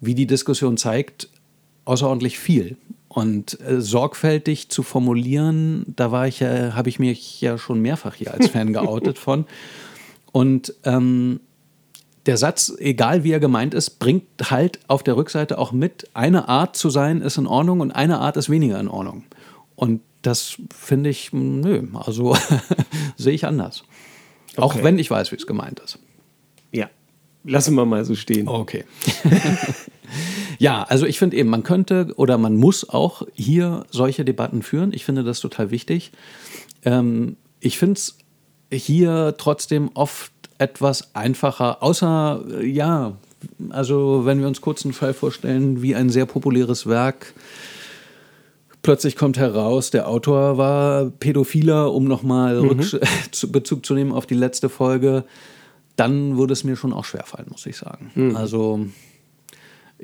wie 0.00 0.14
die 0.14 0.26
Diskussion 0.26 0.76
zeigt, 0.76 1.28
außerordentlich 1.84 2.38
viel. 2.38 2.76
Und 3.14 3.60
äh, 3.60 3.80
sorgfältig 3.80 4.70
zu 4.70 4.82
formulieren, 4.82 5.84
da 5.86 6.10
war 6.10 6.26
ich 6.26 6.40
ja, 6.40 6.74
habe 6.74 6.88
ich 6.88 6.98
mich 6.98 7.40
ja 7.40 7.58
schon 7.58 7.80
mehrfach 7.80 8.16
hier 8.16 8.34
als 8.34 8.48
Fan 8.48 8.72
geoutet 8.72 9.18
von. 9.18 9.46
Und 10.32 10.74
ähm, 10.82 11.38
der 12.26 12.38
Satz, 12.38 12.72
egal 12.76 13.22
wie 13.22 13.30
er 13.30 13.38
gemeint 13.38 13.72
ist, 13.72 14.00
bringt 14.00 14.24
halt 14.50 14.80
auf 14.88 15.04
der 15.04 15.16
Rückseite 15.16 15.58
auch 15.58 15.70
mit, 15.70 16.10
eine 16.12 16.48
Art 16.48 16.74
zu 16.74 16.90
sein 16.90 17.20
ist 17.20 17.38
in 17.38 17.46
Ordnung 17.46 17.78
und 17.78 17.92
eine 17.92 18.18
Art 18.18 18.36
ist 18.36 18.50
weniger 18.50 18.80
in 18.80 18.88
Ordnung. 18.88 19.22
Und 19.76 20.00
das 20.22 20.56
finde 20.74 21.10
ich, 21.10 21.32
nö, 21.32 21.86
also 21.94 22.36
sehe 23.16 23.34
ich 23.34 23.46
anders. 23.46 23.84
Okay. 24.56 24.60
Auch 24.60 24.82
wenn 24.82 24.98
ich 24.98 25.08
weiß, 25.08 25.30
wie 25.30 25.36
es 25.36 25.46
gemeint 25.46 25.78
ist. 25.78 26.00
Ja, 26.72 26.90
lassen 27.44 27.76
wir 27.76 27.84
mal 27.84 28.04
so 28.04 28.16
stehen. 28.16 28.48
Okay. 28.48 28.84
ja, 30.58 30.82
also 30.84 31.06
ich 31.06 31.18
finde 31.18 31.36
eben, 31.36 31.50
man 31.50 31.62
könnte 31.62 32.12
oder 32.16 32.38
man 32.38 32.56
muss 32.56 32.88
auch 32.88 33.26
hier 33.34 33.84
solche 33.90 34.24
Debatten 34.24 34.62
führen. 34.62 34.92
Ich 34.92 35.04
finde 35.04 35.24
das 35.24 35.40
total 35.40 35.70
wichtig. 35.70 36.12
Ähm, 36.84 37.36
ich 37.60 37.78
finde 37.78 37.94
es 37.94 38.18
hier 38.70 39.34
trotzdem 39.38 39.90
oft 39.94 40.32
etwas 40.58 41.14
einfacher, 41.14 41.82
außer, 41.82 42.44
äh, 42.60 42.66
ja, 42.66 43.12
also 43.70 44.22
wenn 44.24 44.40
wir 44.40 44.48
uns 44.48 44.60
kurz 44.60 44.84
einen 44.84 44.94
Fall 44.94 45.14
vorstellen, 45.14 45.82
wie 45.82 45.94
ein 45.94 46.08
sehr 46.08 46.26
populäres 46.26 46.86
Werk, 46.86 47.34
plötzlich 48.82 49.16
kommt 49.16 49.36
heraus, 49.36 49.90
der 49.90 50.08
Autor 50.08 50.56
war 50.56 51.10
Pädophiler, 51.10 51.92
um 51.92 52.04
nochmal 52.04 52.62
mhm. 52.62 52.84
Bezug 53.48 53.84
zu 53.84 53.94
nehmen 53.94 54.12
auf 54.12 54.26
die 54.26 54.34
letzte 54.34 54.68
Folge, 54.68 55.24
dann 55.96 56.36
würde 56.38 56.52
es 56.52 56.64
mir 56.64 56.76
schon 56.76 56.92
auch 56.92 57.04
schwerfallen, 57.04 57.48
muss 57.50 57.66
ich 57.66 57.76
sagen. 57.76 58.10
Mhm. 58.14 58.36
Also 58.36 58.86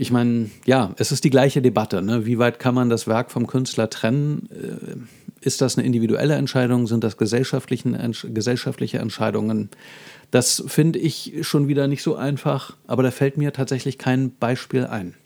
ich 0.01 0.11
meine, 0.11 0.51
ja, 0.65 0.95
es 0.97 1.13
ist 1.13 1.25
die 1.25 1.31
gleiche 1.31 1.61
Debatte. 1.61 2.01
Ne? 2.01 2.25
Wie 2.25 2.39
weit 2.39 2.59
kann 2.59 2.75
man 2.75 2.89
das 2.89 3.07
Werk 3.07 3.31
vom 3.31 3.47
Künstler 3.47 3.91
trennen? 3.91 4.49
Äh, 4.51 4.97
ist 5.45 5.61
das 5.61 5.77
eine 5.77 5.87
individuelle 5.87 6.37
Entscheidung? 6.37 6.87
Sind 6.87 7.05
das 7.05 7.19
gesellschaftliche 7.19 8.99
Entscheidungen? 8.99 9.69
Das 10.31 10.65
finde 10.67 10.99
ich 10.99 11.35
schon 11.43 11.69
wieder 11.69 11.87
nicht 11.87 12.03
so 12.03 12.17
einfach, 12.17 12.79
aber 12.87 13.03
da 13.03 13.11
fällt 13.11 13.37
mir 13.37 13.53
tatsächlich 13.53 13.99
kein 13.99 14.35
Beispiel 14.37 14.87
ein. 14.87 15.17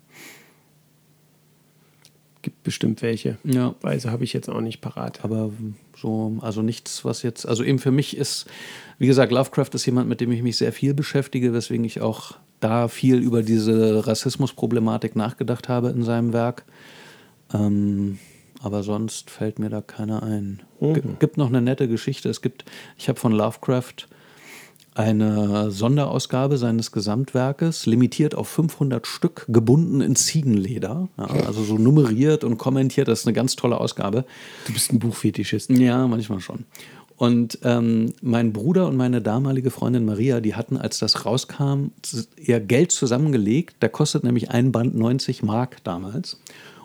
Gibt 2.44 2.62
bestimmt 2.62 3.00
welche. 3.00 3.38
Ja. 3.42 3.74
Weise 3.80 4.10
habe 4.10 4.22
ich 4.22 4.34
jetzt 4.34 4.50
auch 4.50 4.60
nicht 4.60 4.82
parat. 4.82 5.24
Aber 5.24 5.50
so, 5.96 6.36
also 6.42 6.60
nichts, 6.60 7.02
was 7.02 7.22
jetzt, 7.22 7.48
also 7.48 7.64
eben 7.64 7.78
für 7.78 7.90
mich 7.90 8.18
ist, 8.18 8.44
wie 8.98 9.06
gesagt, 9.06 9.32
Lovecraft 9.32 9.70
ist 9.72 9.86
jemand, 9.86 10.10
mit 10.10 10.20
dem 10.20 10.30
ich 10.30 10.42
mich 10.42 10.58
sehr 10.58 10.70
viel 10.70 10.92
beschäftige, 10.92 11.54
weswegen 11.54 11.86
ich 11.86 12.02
auch 12.02 12.32
da 12.60 12.88
viel 12.88 13.16
über 13.16 13.42
diese 13.42 14.06
Rassismusproblematik 14.06 15.16
nachgedacht 15.16 15.70
habe 15.70 15.88
in 15.88 16.02
seinem 16.02 16.34
Werk. 16.34 16.66
Ähm, 17.54 18.18
aber 18.60 18.82
sonst 18.82 19.30
fällt 19.30 19.58
mir 19.58 19.70
da 19.70 19.80
keiner 19.80 20.22
ein. 20.22 20.60
Mhm. 20.80 21.16
Gibt 21.18 21.38
noch 21.38 21.48
eine 21.48 21.62
nette 21.62 21.88
Geschichte. 21.88 22.28
Es 22.28 22.42
gibt, 22.42 22.66
ich 22.98 23.08
habe 23.08 23.18
von 23.18 23.32
Lovecraft 23.32 24.06
eine 24.94 25.70
Sonderausgabe 25.70 26.56
seines 26.56 26.92
Gesamtwerkes, 26.92 27.86
limitiert 27.86 28.34
auf 28.34 28.48
500 28.48 29.06
Stück, 29.06 29.44
gebunden 29.48 30.00
in 30.00 30.14
Ziegenleder, 30.14 31.08
ja, 31.18 31.24
also 31.24 31.64
so 31.64 31.78
nummeriert 31.78 32.44
und 32.44 32.58
kommentiert. 32.58 33.08
Das 33.08 33.20
ist 33.20 33.26
eine 33.26 33.34
ganz 33.34 33.56
tolle 33.56 33.80
Ausgabe. 33.80 34.24
Du 34.66 34.72
bist 34.72 34.92
ein 34.92 35.00
Buchfetischist. 35.00 35.70
Ja, 35.70 36.06
manchmal 36.06 36.40
schon. 36.40 36.64
Und 37.16 37.58
ähm, 37.62 38.12
mein 38.22 38.52
Bruder 38.52 38.86
und 38.88 38.96
meine 38.96 39.22
damalige 39.22 39.70
Freundin 39.70 40.04
Maria, 40.04 40.40
die 40.40 40.54
hatten, 40.54 40.76
als 40.76 40.98
das 40.98 41.24
rauskam, 41.24 41.90
ihr 42.36 42.60
Geld 42.60 42.90
zusammengelegt. 42.90 43.76
Da 43.80 43.88
kostet 43.88 44.24
nämlich 44.24 44.50
ein 44.50 44.72
Band 44.72 44.96
90 44.96 45.42
Mark 45.42 45.82
damals 45.84 46.40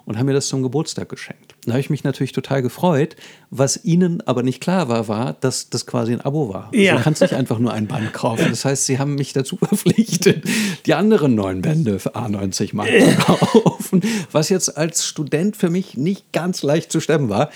und 0.06 0.18
haben 0.18 0.28
mir 0.28 0.34
das 0.34 0.48
zum 0.48 0.62
Geburtstag 0.62 1.10
geschenkt. 1.10 1.49
Da 1.66 1.74
habe 1.74 1.80
ich 1.80 1.90
mich 1.90 2.04
natürlich 2.04 2.32
total 2.32 2.62
gefreut. 2.62 3.16
Was 3.50 3.84
ihnen 3.84 4.22
aber 4.26 4.44
nicht 4.44 4.62
klar 4.62 4.90
war, 4.90 5.08
war, 5.08 5.34
dass 5.34 5.70
das 5.70 5.86
quasi 5.86 6.14
ein 6.14 6.22
Abo 6.22 6.54
war. 6.54 6.70
Ja. 6.74 6.96
Du 6.98 7.04
kannst 7.04 7.22
nicht 7.22 7.34
einfach 7.34 7.60
nur 7.60 7.74
ein 7.74 7.88
Band 7.88 8.14
kaufen. 8.14 8.48
Das 8.50 8.66
heißt, 8.66 8.86
sie 8.86 9.00
haben 9.00 9.16
mich 9.16 9.34
dazu 9.34 9.58
verpflichtet, 9.62 10.44
die 10.86 10.94
anderen 10.94 11.36
neun 11.36 11.62
Bände 11.62 12.00
für 12.00 12.16
A90 12.16 12.76
Mark 12.76 12.90
zu 12.90 13.16
kaufen, 13.52 14.02
was 14.32 14.50
jetzt 14.50 14.78
als 14.78 15.06
Student 15.06 15.58
für 15.58 15.70
mich 15.70 15.98
nicht 15.98 16.32
ganz 16.32 16.64
leicht 16.64 16.92
zu 16.92 17.00
stemmen 17.00 17.30
war. 17.30 17.50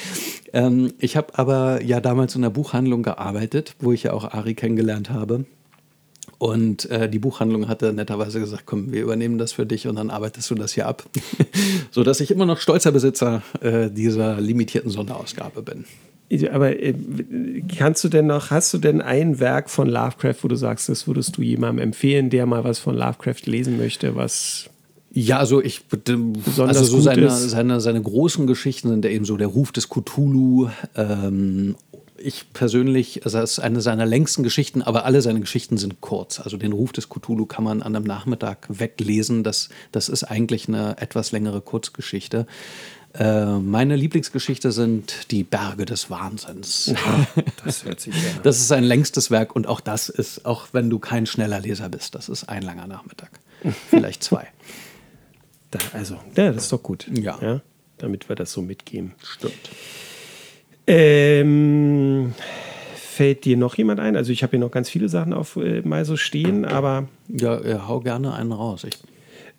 Ähm, 0.52 0.94
ich 1.00 1.16
habe 1.16 1.38
aber 1.38 1.82
ja 1.82 2.00
damals 2.00 2.36
in 2.36 2.44
einer 2.44 2.52
Buchhandlung 2.52 3.04
gearbeitet, 3.04 3.76
wo 3.80 3.92
ich 3.92 4.04
ja 4.04 4.14
auch 4.14 4.26
Ari 4.26 4.56
kennengelernt 4.56 5.10
habe. 5.10 5.46
Und 6.38 6.90
äh, 6.90 7.10
die 7.10 7.20
Buchhandlung 7.20 7.68
hatte 7.68 7.94
netterweise 7.94 8.40
gesagt, 8.40 8.64
komm, 8.66 8.92
wir 8.92 9.02
übernehmen 9.02 9.38
das 9.38 9.54
für 9.54 9.66
dich 9.66 9.88
und 9.88 9.96
dann 9.96 10.10
arbeitest 10.10 10.50
du 10.50 10.56
das 10.56 10.74
hier 10.74 10.88
ab. 10.88 11.04
so 11.92 12.04
dass 12.04 12.20
ich 12.20 12.32
immer 12.32 12.46
noch 12.46 12.60
stolzer 12.60 12.92
Besitzer 12.92 13.44
äh, 13.62 13.90
dieser 13.90 14.42
limitierten 14.42 14.92
Sonderausgabe 14.92 15.62
bin. 15.62 15.86
Aber 16.52 16.78
äh, 16.80 16.94
kannst 17.78 18.04
du 18.04 18.10
denn 18.10 18.28
noch, 18.28 18.50
hast 18.50 18.74
du 18.74 18.78
denn 18.78 19.02
ein 19.02 19.40
Werk 19.40 19.70
von 19.70 19.88
Lovecraft, 19.88 20.36
wo 20.42 20.48
du 20.48 20.56
sagst, 20.56 20.90
das 20.90 21.08
würdest 21.08 21.38
du 21.38 21.42
jemandem 21.42 21.84
empfehlen, 21.84 22.30
der 22.30 22.46
mal 22.46 22.64
was 22.64 22.80
von 22.80 22.96
Lovecraft 22.96 23.46
lesen 23.46 23.78
möchte, 23.78 24.16
was 24.16 24.70
ja, 25.16 25.38
also 25.38 25.62
ich 25.62 25.86
besonders 25.86 26.78
also 26.78 26.98
so 26.98 27.02
seine, 27.02 27.30
seine, 27.30 27.80
seine 27.80 28.02
großen 28.02 28.48
Geschichten 28.48 28.90
sind 28.90 29.06
ja 29.06 29.12
eben 29.12 29.26
so 29.26 29.38
der 29.38 29.46
Ruf 29.46 29.72
des 29.72 29.88
Cthulhu 29.88 30.70
ähm, 30.96 31.76
ich 32.24 32.54
persönlich, 32.54 33.26
also 33.26 33.40
es 33.40 33.54
ist 33.54 33.60
eine 33.60 33.82
seiner 33.82 34.06
längsten 34.06 34.44
Geschichten, 34.44 34.82
aber 34.82 35.06
alle 35.06 35.22
seine 35.22 35.40
Geschichten 35.40 35.78
sind 35.78 36.02
kurz. 36.02 36.40
Also 36.40 36.58
den 36.58 36.72
Ruf 36.72 36.92
des 36.92 37.10
Cthulhu 37.10 37.46
kann 37.46 37.64
man 37.64 37.82
an 37.82 37.96
einem 37.96 38.06
Nachmittag 38.06 38.68
weglesen. 38.70 39.44
Das, 39.44 39.70
das 39.92 40.10
ist 40.10 40.24
eigentlich 40.24 40.68
eine 40.68 40.98
etwas 41.00 41.32
längere 41.32 41.62
Kurzgeschichte. 41.62 42.48
Äh, 43.14 43.60
meine 43.60 43.96
Lieblingsgeschichte 43.96 44.72
sind 44.72 45.32
die 45.32 45.44
Berge 45.44 45.86
des 45.86 46.10
Wahnsinns. 46.10 46.94
das 47.66 47.86
hört 47.86 48.00
sich 48.00 48.16
an. 48.16 48.40
Das 48.42 48.58
ist 48.58 48.68
sein 48.68 48.84
längstes 48.84 49.30
Werk 49.30 49.56
und 49.56 49.68
auch 49.68 49.82
das 49.82 50.10
ist, 50.10 50.46
auch 50.46 50.68
wenn 50.72 50.90
du 50.90 51.00
kein 51.00 51.26
schneller 51.26 51.60
Leser 51.60 51.90
bist, 51.90 52.16
das 52.16 52.30
ist 52.30 52.46
ein 52.46 52.64
langer 52.64 52.88
Nachmittag. 52.88 53.30
Vielleicht 53.90 54.24
zwei. 54.24 54.48
Da, 55.70 55.80
also, 55.94 56.16
ja, 56.36 56.52
das 56.52 56.64
ist 56.64 56.72
doch 56.72 56.82
gut. 56.82 57.08
Ja. 57.14 57.38
ja. 57.42 57.62
Damit 57.98 58.30
wir 58.30 58.36
das 58.36 58.52
so 58.52 58.62
mitgeben. 58.62 59.14
Stimmt. 59.24 59.70
Ähm, 60.88 62.34
fällt 62.96 63.46
dir 63.46 63.58
noch 63.58 63.76
jemand 63.76 64.00
ein? 64.00 64.16
Also 64.16 64.32
ich 64.32 64.44
habe 64.44 64.52
hier 64.52 64.60
noch 64.60 64.72
ganz 64.72 64.90
viele 64.90 65.10
Sachen 65.10 65.34
auf 65.34 65.56
äh, 65.56 65.82
mal 65.82 66.06
so 66.06 66.18
stehen, 66.18 66.66
aber. 66.66 67.08
Ja, 67.30 67.62
ja 67.62 67.88
hau 67.88 68.00
gerne 68.00 68.34
einen 68.34 68.52
raus. 68.52 68.84
Ich, 68.84 68.98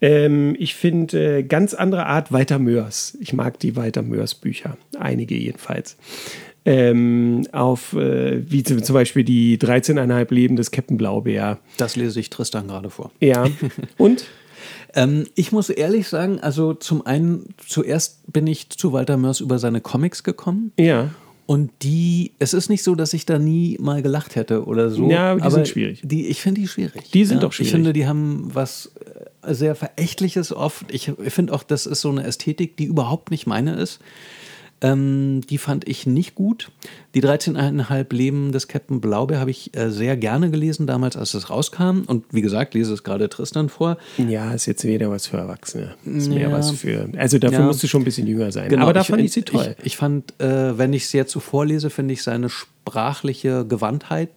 ähm, 0.00 0.54
ich 0.58 0.74
finde 0.74 1.38
äh, 1.38 1.42
ganz 1.42 1.72
andere 1.72 2.06
Art 2.06 2.32
Walter 2.32 2.58
Mörs. 2.58 3.16
Ich 3.20 3.32
mag 3.32 3.58
die 3.60 3.76
Walter 3.76 4.02
Mörs 4.02 4.34
Bücher. 4.34 4.76
Einige 4.98 5.34
jedenfalls. 5.36 5.96
Ähm, 6.66 7.46
auf, 7.52 7.92
äh, 7.92 8.50
wie 8.50 8.62
zum 8.62 8.94
Beispiel 8.94 9.22
die 9.22 9.58
13,5 9.58 10.32
Leben 10.32 10.56
des 10.56 10.70
Captain 10.70 10.96
Blaubeer. 10.96 11.58
Das 11.76 11.94
lese 11.94 12.20
ich 12.20 12.30
Tristan 12.30 12.68
gerade 12.68 12.90
vor. 12.90 13.12
Ja. 13.20 13.46
Und? 13.98 14.26
Ähm, 14.94 15.26
ich 15.34 15.52
muss 15.52 15.70
ehrlich 15.70 16.08
sagen, 16.08 16.40
also 16.40 16.74
zum 16.74 17.04
einen, 17.06 17.54
zuerst 17.66 18.32
bin 18.32 18.46
ich 18.46 18.70
zu 18.70 18.92
Walter 18.92 19.16
Mörs 19.16 19.40
über 19.40 19.58
seine 19.58 19.80
Comics 19.80 20.22
gekommen. 20.22 20.72
Ja. 20.78 21.10
Und 21.46 21.70
die, 21.82 22.32
es 22.38 22.54
ist 22.54 22.70
nicht 22.70 22.82
so, 22.82 22.94
dass 22.94 23.12
ich 23.12 23.26
da 23.26 23.38
nie 23.38 23.76
mal 23.78 24.00
gelacht 24.00 24.34
hätte 24.34 24.64
oder 24.64 24.90
so. 24.90 25.10
Ja, 25.10 25.32
aber 25.32 25.40
die 25.40 25.42
aber 25.42 25.54
sind 25.56 25.68
schwierig. 25.68 26.00
Die, 26.02 26.26
ich 26.28 26.40
finde 26.40 26.62
die 26.62 26.68
schwierig. 26.68 27.10
Die 27.10 27.24
sind 27.24 27.38
ja, 27.38 27.40
doch 27.42 27.52
schwierig. 27.52 27.68
Ich 27.68 27.72
finde, 27.74 27.92
die 27.92 28.06
haben 28.06 28.50
was 28.54 28.92
äh, 29.42 29.52
sehr 29.52 29.74
Verächtliches 29.74 30.54
oft. 30.54 30.86
Ich, 30.90 31.12
ich 31.22 31.34
finde 31.34 31.52
auch, 31.52 31.62
das 31.62 31.84
ist 31.84 32.00
so 32.00 32.10
eine 32.10 32.24
Ästhetik, 32.24 32.78
die 32.78 32.84
überhaupt 32.84 33.30
nicht 33.30 33.46
meine 33.46 33.74
ist. 33.74 34.00
Ähm, 34.84 35.40
die 35.48 35.56
fand 35.56 35.88
ich 35.88 36.06
nicht 36.06 36.34
gut. 36.34 36.70
Die 37.14 37.22
13,5 37.22 38.14
Leben 38.14 38.52
des 38.52 38.68
Captain 38.68 39.00
Blaubeer 39.00 39.40
habe 39.40 39.50
ich 39.50 39.74
äh, 39.74 39.90
sehr 39.90 40.14
gerne 40.18 40.50
gelesen, 40.50 40.86
damals, 40.86 41.16
als 41.16 41.32
es 41.32 41.48
rauskam. 41.48 42.02
Und 42.06 42.26
wie 42.32 42.42
gesagt, 42.42 42.74
lese 42.74 42.92
es 42.92 43.02
gerade 43.02 43.30
Tristan 43.30 43.70
vor. 43.70 43.96
Ja, 44.18 44.52
ist 44.52 44.66
jetzt 44.66 44.84
wieder 44.84 45.10
was 45.10 45.26
für 45.26 45.38
Erwachsene. 45.38 45.94
Ist 46.04 46.28
ja. 46.28 46.34
mehr 46.34 46.52
was 46.52 46.70
für. 46.72 47.08
Also 47.16 47.38
dafür 47.38 47.60
ja. 47.60 47.64
musst 47.64 47.82
du 47.82 47.86
schon 47.86 48.02
ein 48.02 48.04
bisschen 48.04 48.26
jünger 48.26 48.52
sein. 48.52 48.68
Genau, 48.68 48.82
Aber 48.82 48.92
da 48.92 49.00
ich, 49.00 49.06
fand 49.06 49.22
ich 49.22 49.32
sie 49.32 49.42
toll. 49.42 49.74
Ich, 49.78 49.86
ich 49.86 49.96
fand, 49.96 50.38
äh, 50.38 50.76
wenn 50.76 50.92
ich 50.92 51.04
es 51.04 51.12
jetzt 51.14 51.32
so 51.32 51.40
vorlese, 51.40 51.88
finde 51.88 52.12
ich 52.12 52.22
seine 52.22 52.50
sprachliche 52.50 53.64
Gewandtheit 53.66 54.28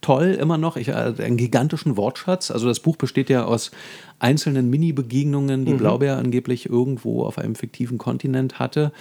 toll 0.00 0.36
immer 0.38 0.58
noch. 0.58 0.76
Ich, 0.76 0.88
äh, 0.88 0.92
einen 0.92 1.36
gigantischen 1.36 1.96
Wortschatz. 1.96 2.50
Also 2.50 2.66
das 2.66 2.80
Buch 2.80 2.96
besteht 2.96 3.30
ja 3.30 3.44
aus 3.44 3.70
einzelnen 4.18 4.70
Mini-Begegnungen, 4.70 5.64
die 5.64 5.72
mhm. 5.72 5.78
Blaubeer 5.78 6.16
angeblich 6.16 6.68
irgendwo 6.68 7.24
auf 7.24 7.38
einem 7.38 7.54
fiktiven 7.54 7.96
Kontinent 7.96 8.58
hatte. 8.58 8.92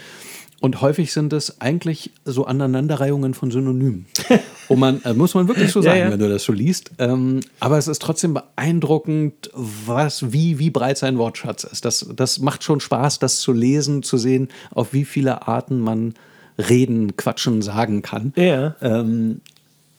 Und 0.64 0.80
häufig 0.80 1.12
sind 1.12 1.34
es 1.34 1.60
eigentlich 1.60 2.12
so 2.24 2.46
Aneinanderreihungen 2.46 3.34
von 3.34 3.52
Synonymen. 3.52 4.06
Wo 4.70 4.78
man, 4.78 5.04
äh, 5.04 5.14
muss 5.14 5.34
man 5.34 5.50
wirklich 5.50 5.70
so 5.70 5.82
sagen, 5.82 6.00
ja, 6.00 6.06
ja. 6.06 6.12
wenn 6.12 6.22
du 6.22 6.30
das 6.30 6.46
so 6.46 6.54
liest. 6.54 6.92
Ähm, 7.00 7.42
aber 7.60 7.78
es 7.78 7.90
ist 7.90 8.02
trotzdem 8.02 8.34
beeindruckend, 8.34 9.52
was, 9.54 10.32
wie, 10.32 10.60
wie 10.60 10.70
breit 10.70 10.98
sein 10.98 11.18
Wortschatz 11.18 11.66
ist. 11.66 11.84
Das, 11.84 12.08
das 12.16 12.40
macht 12.40 12.64
schon 12.64 12.80
Spaß, 12.80 13.20
das 13.20 13.42
zu 13.42 13.52
lesen, 13.52 14.04
zu 14.04 14.18
sehen, 14.18 14.48
auf 14.72 14.94
wie 14.94 15.04
viele 15.04 15.50
Arten 15.50 15.82
man 15.82 16.14
reden, 16.58 17.18
quatschen, 17.18 17.62
sagen 17.62 18.02
kann. 18.02 18.32
Ja. 18.38 18.78
Ähm, 18.82 19.42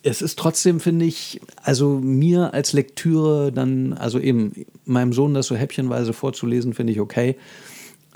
es 0.03 0.23
ist 0.23 0.39
trotzdem, 0.39 0.81
finde 0.81 1.05
ich, 1.05 1.43
also 1.63 2.01
mir 2.01 2.55
als 2.55 2.73
Lektüre 2.73 3.53
dann, 3.53 3.93
also 3.93 4.19
eben 4.19 4.65
meinem 4.87 5.13
Sohn 5.13 5.35
das 5.35 5.47
so 5.47 5.57
häppchenweise 5.57 6.15
vorzulesen, 6.15 6.73
finde 6.73 6.95
ich 6.95 7.01
okay. 7.01 7.37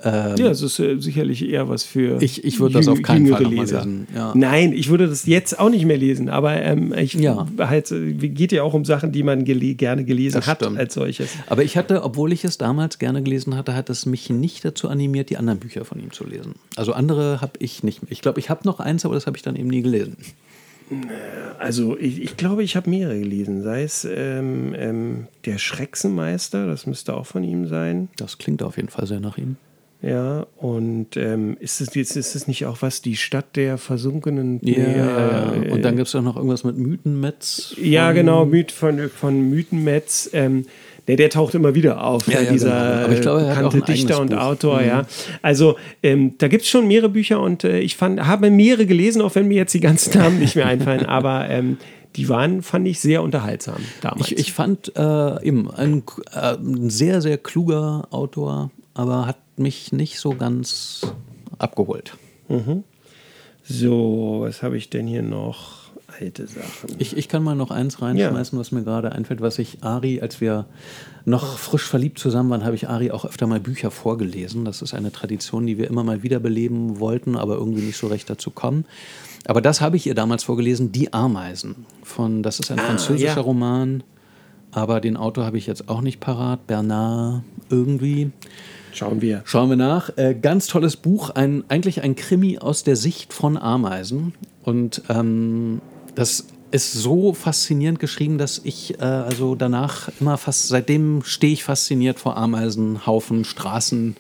Ähm, 0.05 0.37
ja, 0.37 0.47
es 0.51 0.63
ist 0.63 0.79
äh, 0.79 0.99
sicherlich 1.01 1.49
eher 1.49 1.69
was 1.69 1.83
für. 1.83 2.23
Ich, 2.23 2.45
ich 2.45 2.61
würde 2.61 2.75
das 2.75 2.87
auf 2.87 3.03
keinen 3.03 3.27
Fall 3.27 3.45
Leser. 3.47 3.79
lesen. 3.81 4.07
Ja. 4.15 4.33
Nein, 4.35 4.73
ich 4.73 4.91
würde 4.91 5.09
das 5.09 5.27
jetzt 5.27 5.59
auch 5.59 5.71
nicht 5.71 5.87
mehr 5.87 5.97
lesen, 5.97 6.29
aber 6.29 6.61
ähm, 6.63 6.95
ich 6.97 7.15
ja. 7.15 7.49
halt, 7.59 7.91
äh, 7.91 8.13
geht 8.13 8.53
ja 8.53 8.63
auch 8.63 8.75
um 8.75 8.85
Sachen, 8.85 9.11
die 9.11 9.25
man 9.25 9.45
gele 9.45 9.75
gerne 9.75 10.05
gelesen 10.05 10.37
das 10.37 10.47
hat 10.47 10.59
stimmt. 10.63 10.79
als 10.79 10.95
solches. 10.95 11.31
Aber 11.49 11.65
ich 11.65 11.77
hatte, 11.77 12.05
obwohl 12.05 12.33
ich 12.33 12.45
es 12.45 12.59
damals 12.59 13.01
gerne 13.01 13.23
gelesen 13.25 13.57
hatte, 13.57 13.75
hat 13.75 13.91
es 13.91 14.07
mich 14.07 14.31
nicht 14.31 14.65
dazu 14.65 14.89
animiert, 14.89 15.31
die 15.31 15.37
anderen 15.37 15.59
Bücher 15.59 15.85
von 15.85 15.99
ihm 15.99 16.13
zu 16.13 16.25
lesen. 16.25 16.55
Also 16.77 16.93
andere 16.93 17.41
habe 17.41 17.55
ich 17.59 17.83
nicht. 17.83 18.01
Ich 18.09 18.23
glaube, 18.23 18.39
ich 18.39 18.51
habe 18.51 18.61
noch 18.65 18.79
eins, 18.79 19.05
aber 19.05 19.15
das 19.15 19.27
habe 19.27 19.37
ich 19.37 19.43
dann 19.43 19.57
eben 19.57 19.69
nie 19.69 19.83
gelesen. 19.83 20.17
Also 21.59 21.99
ich, 21.99 22.23
ich 22.23 22.37
glaube, 22.37 22.63
ich 22.63 22.77
habe 22.77 22.89
mehrere 22.89 23.19
gelesen. 23.19 23.63
Sei 23.63 23.83
es 23.83 24.07
ähm, 24.09 24.75
ähm, 24.77 25.27
Der 25.45 25.59
Schrecksenmeister, 25.59 26.67
das 26.67 26.87
müsste 26.87 27.15
auch 27.15 27.27
von 27.27 27.43
ihm 27.43 27.67
sein. 27.67 28.09
Das 28.17 28.39
klingt 28.39 28.63
auf 28.63 28.77
jeden 28.77 28.89
Fall 28.89 29.07
sehr 29.07 29.21
nach 29.21 29.39
ihm. 29.39 29.57
Ja, 30.01 30.47
und 30.57 31.17
ähm, 31.17 31.57
ist, 31.59 31.81
es, 31.81 31.95
ist 31.97 32.37
es 32.37 32.47
nicht 32.47 32.67
auch 32.67 32.83
was, 32.83 33.03
die 33.03 33.17
Stadt 33.17 33.57
der 33.57 33.79
versunkenen... 33.79 34.61
Ja, 34.63 34.79
ja, 34.79 34.97
ja. 34.97 35.55
Äh, 35.55 35.71
und 35.71 35.85
dann 35.85 35.97
gibt 35.97 36.07
es 36.07 36.15
auch 36.15 36.23
noch 36.23 36.37
irgendwas 36.37 36.63
mit 36.63 36.79
Mythenmetz. 36.79 37.75
Ja, 37.83 38.13
genau, 38.13 38.47
Myth 38.47 38.71
von, 38.71 39.09
von 39.09 39.51
Mythenmetz. 39.51 40.31
Ähm, 40.33 40.67
der, 41.09 41.17
der 41.17 41.31
taucht 41.31 41.55
immer 41.55 41.75
wieder 41.75 42.05
auf, 42.05 42.29
ja, 42.29 42.43
ja, 42.43 42.53
dieser 42.53 43.09
genau. 43.09 43.21
Glaube, 43.23 43.47
bekannte 43.47 43.81
Dichter 43.81 44.21
und 44.21 44.31
Buch. 44.31 44.39
Autor. 44.39 44.83
Mhm. 44.83 44.87
Ja. 44.87 45.07
Also 45.43 45.77
ähm, 46.03 46.35
da 46.39 46.49
gibt 46.49 46.63
es 46.63 46.69
schon 46.69 46.87
mehrere 46.87 47.09
Bücher 47.09 47.41
und 47.41 47.65
äh, 47.65 47.81
ich 47.81 47.97
fand, 47.97 48.25
habe 48.25 48.51
mehrere 48.51 48.87
gelesen, 48.87 49.23
auch 49.23 49.35
wenn 49.35 49.49
mir 49.49 49.57
jetzt 49.57 49.75
die 49.75 49.81
ganzen 49.81 50.17
Namen 50.19 50.39
nicht 50.39 50.55
mehr 50.55 50.67
einfallen. 50.67 51.07
aber 51.07 51.49
ähm, 51.49 51.79
die 52.15 52.29
waren, 52.29 52.63
fand 52.63 52.87
ich, 52.87 53.01
sehr 53.01 53.23
unterhaltsam 53.23 53.77
damals. 54.01 54.31
Ich, 54.33 54.39
ich 54.39 54.53
fand 54.53 54.93
äh, 54.97 55.45
eben 55.45 55.71
ein, 55.71 56.03
äh, 56.35 56.57
ein 56.57 56.91
sehr, 56.91 57.21
sehr 57.21 57.39
kluger 57.39 58.07
Autor, 58.11 58.71
aber 58.95 59.27
hat 59.27 59.37
mich 59.59 59.93
nicht 59.93 60.19
so 60.19 60.31
ganz 60.31 61.03
abgeholt. 61.59 62.17
Mhm. 62.49 62.85
So, 63.65 64.39
was 64.41 64.63
habe 64.63 64.77
ich 64.77 64.91
denn 64.91 65.07
hier 65.07 65.23
noch? 65.23 65.79
Alte 66.21 66.47
Sachen. 66.47 66.97
Ich, 66.99 67.17
ich 67.17 67.29
kann 67.29 67.43
mal 67.43 67.55
noch 67.55 67.71
eins 67.71 68.01
reinschmeißen, 68.01 68.57
ja. 68.57 68.61
was 68.61 68.73
mir 68.73 68.83
gerade 68.83 69.13
einfällt, 69.13 69.43
was 69.43 69.59
ich 69.59 69.85
Ari, 69.85 70.21
als 70.21 70.41
wir 70.41 70.65
noch 71.27 71.59
frisch 71.59 71.85
verliebt 71.85 72.19
zusammen 72.19 72.49
waren, 72.49 72.65
habe 72.65 72.75
ich 72.75 72.89
Ari 72.89 73.11
auch 73.11 73.27
öfter 73.27 73.47
mal 73.47 73.61
Bücher 73.61 73.91
vorgelesen. 73.91 74.65
Das 74.65 74.81
ist 74.81 74.95
eine 74.95 75.13
Tradition, 75.13 75.67
die 75.67 75.77
wir 75.77 75.87
immer 75.87 76.03
mal 76.03 76.23
wiederbeleben 76.23 76.99
wollten, 76.99 77.37
aber 77.37 77.57
irgendwie 77.57 77.83
nicht 77.83 77.99
so 77.99 78.07
recht 78.07 78.29
dazu 78.31 78.51
kommen. 78.51 78.87
Aber 79.45 79.61
das 79.61 79.81
habe 79.83 79.97
ich 79.97 80.07
ihr 80.07 80.15
damals 80.15 80.45
vorgelesen, 80.45 80.93
Die 80.93 81.13
Ameisen. 81.13 81.87
Von, 82.03 82.43
das 82.43 82.59
ist 82.59 82.71
ein 82.71 82.81
ah, 82.81 82.85
französischer 82.85 83.37
ja. 83.37 83.41
Roman, 83.43 84.03
aber 84.73 85.01
den 85.01 85.17
Autor 85.17 85.45
habe 85.45 85.59
ich 85.59 85.67
jetzt 85.67 85.89
auch 85.89 86.01
nicht 86.01 86.21
parat. 86.21 86.67
Bernard 86.67 87.43
irgendwie. 87.69 88.31
Schauen 88.93 89.21
wir. 89.21 89.43
Schauen 89.45 89.69
wir 89.71 89.77
nach. 89.77 90.17
Äh, 90.17 90.35
ganz 90.35 90.67
tolles 90.67 90.97
Buch, 90.97 91.31
ein, 91.31 91.65
eigentlich 91.69 92.03
ein 92.03 92.17
Krimi 92.17 92.59
aus 92.59 92.85
der 92.85 92.97
Sicht 92.97 93.33
von 93.33 93.57
Ameisen. 93.57 94.35
Und 94.63 95.03
ähm, 95.09 95.81
das 96.15 96.47
ist 96.71 96.93
so 96.93 97.33
faszinierend 97.33 97.99
geschrieben, 97.99 98.39
dass 98.39 98.61
ich 98.65 99.01
äh, 99.01 99.05
also 99.05 99.55
danach 99.55 100.11
immer 100.21 100.37
fast, 100.37 100.69
seitdem 100.69 101.23
stehe 101.25 101.53
ich 101.53 101.65
fasziniert 101.65 102.19
vor 102.19 102.37
Ameisenhaufen, 102.37 103.45
Straßen 103.45 104.17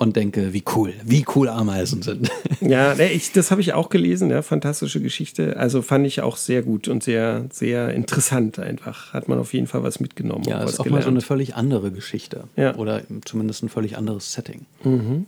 und 0.00 0.16
denke, 0.16 0.54
wie 0.54 0.64
cool, 0.74 0.94
wie 1.04 1.26
cool 1.34 1.48
Ameisen 1.50 2.00
sind. 2.00 2.30
Ja, 2.62 2.94
ich, 2.98 3.32
das 3.32 3.50
habe 3.50 3.60
ich 3.60 3.74
auch 3.74 3.90
gelesen, 3.90 4.30
ja, 4.30 4.40
fantastische 4.40 5.00
Geschichte. 5.00 5.58
Also 5.58 5.82
fand 5.82 6.06
ich 6.06 6.22
auch 6.22 6.38
sehr 6.38 6.62
gut 6.62 6.88
und 6.88 7.02
sehr, 7.02 7.44
sehr 7.50 7.92
interessant 7.94 8.58
einfach. 8.58 9.12
Hat 9.12 9.28
man 9.28 9.38
auf 9.38 9.52
jeden 9.52 9.66
Fall 9.66 9.82
was 9.82 10.00
mitgenommen. 10.00 10.44
Ja, 10.44 10.62
ist 10.62 10.80
auch 10.80 10.84
gelernt. 10.84 11.00
mal 11.00 11.02
so 11.04 11.10
eine 11.10 11.20
völlig 11.20 11.54
andere 11.54 11.90
Geschichte. 11.90 12.44
Ja. 12.56 12.74
Oder 12.76 13.02
zumindest 13.26 13.62
ein 13.62 13.68
völlig 13.68 13.98
anderes 13.98 14.32
Setting. 14.32 14.64
Mhm. 14.84 15.26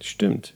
Stimmt. 0.00 0.54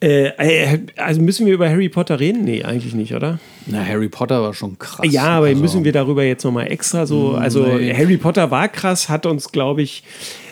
Äh, 0.00 0.28
äh, 0.38 0.78
also 0.96 1.20
müssen 1.20 1.46
wir 1.46 1.54
über 1.54 1.68
Harry 1.68 1.88
Potter 1.88 2.20
reden? 2.20 2.44
Nee, 2.44 2.62
eigentlich 2.62 2.94
nicht, 2.94 3.14
oder? 3.14 3.40
Na, 3.66 3.84
Harry 3.84 4.08
Potter 4.08 4.40
war 4.42 4.54
schon 4.54 4.78
krass. 4.78 5.06
Ja, 5.10 5.24
aber 5.24 5.46
also. 5.46 5.60
müssen 5.60 5.84
wir 5.84 5.92
darüber 5.92 6.22
jetzt 6.22 6.44
nochmal 6.44 6.70
extra 6.70 7.04
so. 7.04 7.32
Mm, 7.32 7.36
also, 7.36 7.66
nee. 7.66 7.92
Harry 7.92 8.16
Potter 8.16 8.50
war 8.50 8.68
krass, 8.68 9.08
hat 9.08 9.26
uns, 9.26 9.50
glaube 9.50 9.82
ich, 9.82 10.04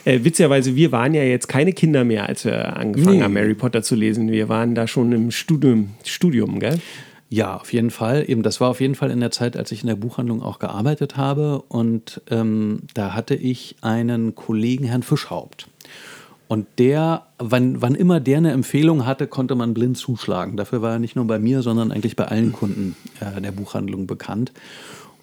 äh, 0.04 0.24
witzigerweise, 0.24 0.74
wir 0.74 0.90
waren 0.90 1.14
ja 1.14 1.22
jetzt 1.22 1.48
keine 1.48 1.72
Kinder 1.72 2.04
mehr, 2.04 2.28
als 2.28 2.44
wir 2.44 2.76
angefangen 2.76 3.18
nee. 3.18 3.22
haben, 3.22 3.36
Harry 3.36 3.54
Potter 3.54 3.82
zu 3.82 3.94
lesen. 3.94 4.32
Wir 4.32 4.48
waren 4.48 4.74
da 4.74 4.88
schon 4.88 5.12
im 5.12 5.30
Studium, 5.30 5.90
Studium 6.04 6.58
gell? 6.58 6.80
Ja, 7.28 7.56
auf 7.56 7.72
jeden 7.72 7.90
Fall. 7.90 8.24
Eben, 8.28 8.42
das 8.42 8.60
war 8.60 8.70
auf 8.70 8.80
jeden 8.80 8.94
Fall 8.94 9.10
in 9.10 9.20
der 9.20 9.30
Zeit, 9.32 9.56
als 9.56 9.72
ich 9.72 9.82
in 9.82 9.88
der 9.88 9.96
Buchhandlung 9.96 10.42
auch 10.42 10.58
gearbeitet 10.58 11.16
habe. 11.16 11.62
Und 11.68 12.20
ähm, 12.30 12.82
da 12.94 13.14
hatte 13.14 13.34
ich 13.34 13.76
einen 13.80 14.34
Kollegen, 14.34 14.84
Herrn 14.84 15.02
Fischhaupt. 15.02 15.66
Und 16.48 16.66
der, 16.78 17.26
wann, 17.38 17.82
wann 17.82 17.94
immer 17.94 18.20
der 18.20 18.38
eine 18.38 18.52
Empfehlung 18.52 19.04
hatte, 19.04 19.26
konnte 19.26 19.54
man 19.56 19.74
blind 19.74 19.98
zuschlagen. 19.98 20.56
Dafür 20.56 20.80
war 20.80 20.92
er 20.92 20.98
nicht 20.98 21.16
nur 21.16 21.26
bei 21.26 21.38
mir, 21.38 21.62
sondern 21.62 21.90
eigentlich 21.90 22.14
bei 22.14 22.26
allen 22.26 22.52
Kunden 22.52 22.96
äh, 23.20 23.40
der 23.40 23.52
Buchhandlung 23.52 24.06
bekannt. 24.06 24.52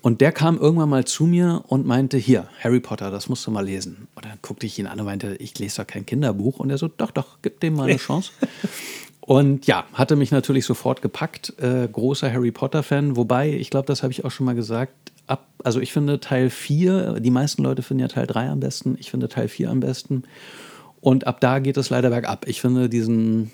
Und 0.01 0.19
der 0.19 0.33
kam 0.33 0.57
irgendwann 0.57 0.89
mal 0.89 1.05
zu 1.05 1.25
mir 1.25 1.63
und 1.67 1.87
meinte, 1.87 2.17
hier, 2.17 2.49
Harry 2.61 2.81
Potter, 2.81 3.09
das 3.09 3.29
musst 3.29 3.47
du 3.47 3.51
mal 3.51 3.63
lesen. 3.63 4.09
Und 4.15 4.25
dann 4.25 4.37
guckte 4.41 4.65
ich 4.65 4.77
ihn 4.77 4.85
an 4.85 4.99
und 4.99 5.05
meinte, 5.05 5.35
ich 5.35 5.57
lese 5.59 5.81
doch 5.81 5.87
kein 5.87 6.05
Kinderbuch. 6.05 6.59
Und 6.59 6.69
er 6.69 6.77
so, 6.77 6.89
doch, 6.89 7.11
doch, 7.11 7.37
gib 7.41 7.61
dem 7.61 7.75
mal 7.75 7.87
eine 7.89 7.97
Chance. 7.97 8.31
Und 9.21 9.65
ja, 9.65 9.85
hatte 9.93 10.17
mich 10.17 10.31
natürlich 10.31 10.65
sofort 10.65 11.01
gepackt. 11.01 11.53
Äh, 11.57 11.87
großer 11.89 12.29
Harry 12.29 12.51
Potter-Fan. 12.51 13.15
Wobei, 13.15 13.53
ich 13.53 13.69
glaube, 13.69 13.85
das 13.85 14.03
habe 14.03 14.11
ich 14.11 14.25
auch 14.25 14.31
schon 14.31 14.45
mal 14.45 14.55
gesagt. 14.55 14.93
Ab, 15.25 15.47
also 15.63 15.79
ich 15.79 15.93
finde 15.93 16.19
Teil 16.19 16.49
4, 16.49 17.21
die 17.21 17.31
meisten 17.31 17.63
Leute 17.63 17.81
finden 17.81 18.01
ja 18.01 18.09
Teil 18.09 18.27
3 18.27 18.49
am 18.49 18.59
besten. 18.59 18.97
Ich 18.99 19.09
finde 19.09 19.29
Teil 19.29 19.47
4 19.47 19.69
am 19.69 19.79
besten. 19.79 20.23
Und 21.03 21.27
ab 21.27 21.41
da 21.41 21.59
geht 21.59 21.75
es 21.75 21.89
leider 21.89 22.11
bergab. 22.11 22.47
Ich 22.47 22.61
finde 22.61 22.87
diesen, 22.87 23.51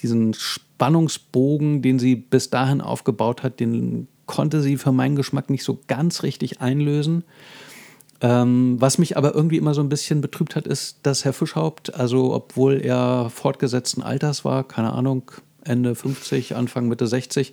diesen 0.00 0.32
Spannungsbogen, 0.32 1.82
den 1.82 1.98
sie 1.98 2.14
bis 2.14 2.50
dahin 2.50 2.80
aufgebaut 2.80 3.42
hat, 3.42 3.58
den 3.58 4.06
konnte 4.26 4.62
sie 4.62 4.76
für 4.76 4.92
meinen 4.92 5.16
Geschmack 5.16 5.50
nicht 5.50 5.64
so 5.64 5.80
ganz 5.88 6.22
richtig 6.22 6.60
einlösen. 6.60 7.24
Ähm, 8.20 8.76
was 8.78 8.98
mich 8.98 9.16
aber 9.16 9.34
irgendwie 9.34 9.56
immer 9.56 9.74
so 9.74 9.80
ein 9.80 9.88
bisschen 9.88 10.20
betrübt 10.20 10.54
hat, 10.54 10.68
ist, 10.68 10.98
dass 11.02 11.24
Herr 11.24 11.32
Fischhaupt, 11.32 11.92
also 11.96 12.32
obwohl 12.32 12.80
er 12.80 13.28
fortgesetzten 13.28 14.04
Alters 14.04 14.44
war, 14.44 14.62
keine 14.62 14.92
Ahnung, 14.92 15.32
Ende 15.64 15.96
50, 15.96 16.54
Anfang 16.54 16.86
Mitte 16.86 17.08
60, 17.08 17.50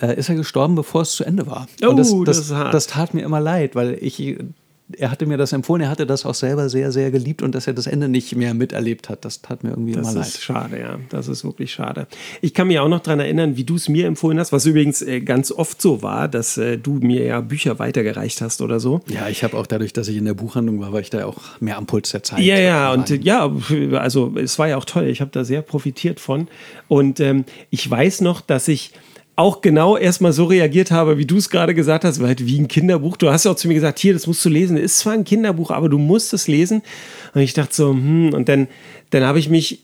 äh, 0.00 0.16
ist 0.16 0.28
er 0.28 0.36
gestorben, 0.36 0.76
bevor 0.76 1.02
es 1.02 1.16
zu 1.16 1.24
Ende 1.24 1.48
war. 1.48 1.66
Oh, 1.82 1.88
Und 1.88 1.96
das, 1.96 2.14
das, 2.26 2.48
das, 2.48 2.70
das 2.70 2.86
tat 2.86 3.12
mir 3.12 3.22
immer 3.22 3.40
leid, 3.40 3.74
weil 3.74 3.98
ich 4.00 4.38
er 4.98 5.10
hatte 5.10 5.26
mir 5.26 5.36
das 5.36 5.52
empfohlen, 5.52 5.82
er 5.82 5.90
hatte 5.90 6.06
das 6.06 6.24
auch 6.26 6.34
selber 6.34 6.68
sehr, 6.68 6.92
sehr 6.92 7.10
geliebt 7.10 7.42
und 7.42 7.54
dass 7.54 7.66
er 7.66 7.72
das 7.72 7.86
Ende 7.86 8.08
nicht 8.08 8.34
mehr 8.36 8.54
miterlebt 8.54 9.08
hat, 9.08 9.24
das 9.24 9.42
tat 9.42 9.64
mir 9.64 9.70
irgendwie 9.70 9.92
das 9.92 10.08
immer 10.08 10.20
leid. 10.20 10.26
Das 10.26 10.34
ist 10.34 10.42
schade, 10.42 10.80
ja. 10.80 10.98
Das 11.10 11.28
ist 11.28 11.44
wirklich 11.44 11.72
schade. 11.72 12.06
Ich 12.40 12.54
kann 12.54 12.68
mich 12.68 12.78
auch 12.78 12.88
noch 12.88 13.00
daran 13.00 13.20
erinnern, 13.20 13.56
wie 13.56 13.64
du 13.64 13.76
es 13.76 13.88
mir 13.88 14.06
empfohlen 14.06 14.38
hast, 14.38 14.52
was 14.52 14.66
übrigens 14.66 15.02
äh, 15.02 15.20
ganz 15.20 15.52
oft 15.52 15.80
so 15.80 16.02
war, 16.02 16.28
dass 16.28 16.56
äh, 16.58 16.78
du 16.78 16.94
mir 16.94 17.24
ja 17.24 17.40
Bücher 17.40 17.78
weitergereicht 17.78 18.40
hast 18.40 18.60
oder 18.60 18.80
so. 18.80 19.00
Ja, 19.08 19.28
ich 19.28 19.44
habe 19.44 19.56
auch 19.56 19.66
dadurch, 19.66 19.92
dass 19.92 20.08
ich 20.08 20.16
in 20.16 20.24
der 20.24 20.34
Buchhandlung 20.34 20.80
war, 20.80 20.92
war 20.92 21.00
ich 21.00 21.10
da 21.10 21.24
auch 21.26 21.38
mehr 21.60 21.76
am 21.76 21.86
Puls 21.86 22.10
der 22.10 22.22
Zeit. 22.22 22.40
Ja, 22.40 22.58
ja, 22.58 22.92
und 22.92 23.10
ja, 23.24 23.52
also 23.94 24.34
es 24.36 24.58
war 24.58 24.68
ja 24.68 24.76
auch 24.76 24.84
toll. 24.84 25.06
Ich 25.06 25.20
habe 25.20 25.30
da 25.30 25.44
sehr 25.44 25.62
profitiert 25.62 26.20
von. 26.20 26.48
Und 26.88 27.20
ähm, 27.20 27.44
ich 27.70 27.88
weiß 27.88 28.20
noch, 28.20 28.40
dass 28.40 28.68
ich 28.68 28.92
auch 29.34 29.60
genau 29.62 29.96
erstmal 29.96 30.32
so 30.32 30.44
reagiert 30.44 30.90
habe, 30.90 31.16
wie 31.16 31.24
du 31.24 31.38
es 31.38 31.48
gerade 31.48 31.74
gesagt 31.74 32.04
hast, 32.04 32.20
weil 32.20 32.36
wie 32.38 32.58
ein 32.58 32.68
Kinderbuch. 32.68 33.16
Du 33.16 33.30
hast 33.30 33.44
ja 33.44 33.50
auch 33.50 33.56
zu 33.56 33.68
mir 33.68 33.74
gesagt, 33.74 33.98
hier, 33.98 34.12
das 34.12 34.26
musst 34.26 34.44
du 34.44 34.48
lesen. 34.48 34.76
Ist 34.76 34.98
zwar 34.98 35.14
ein 35.14 35.24
Kinderbuch, 35.24 35.70
aber 35.70 35.88
du 35.88 35.98
musst 35.98 36.34
es 36.34 36.48
lesen. 36.48 36.82
Und 37.34 37.40
ich 37.40 37.54
dachte 37.54 37.74
so, 37.74 37.90
hm, 37.90 38.34
und 38.34 38.48
dann, 38.48 38.68
dann 39.10 39.24
habe 39.24 39.38
ich 39.38 39.48
mich 39.48 39.80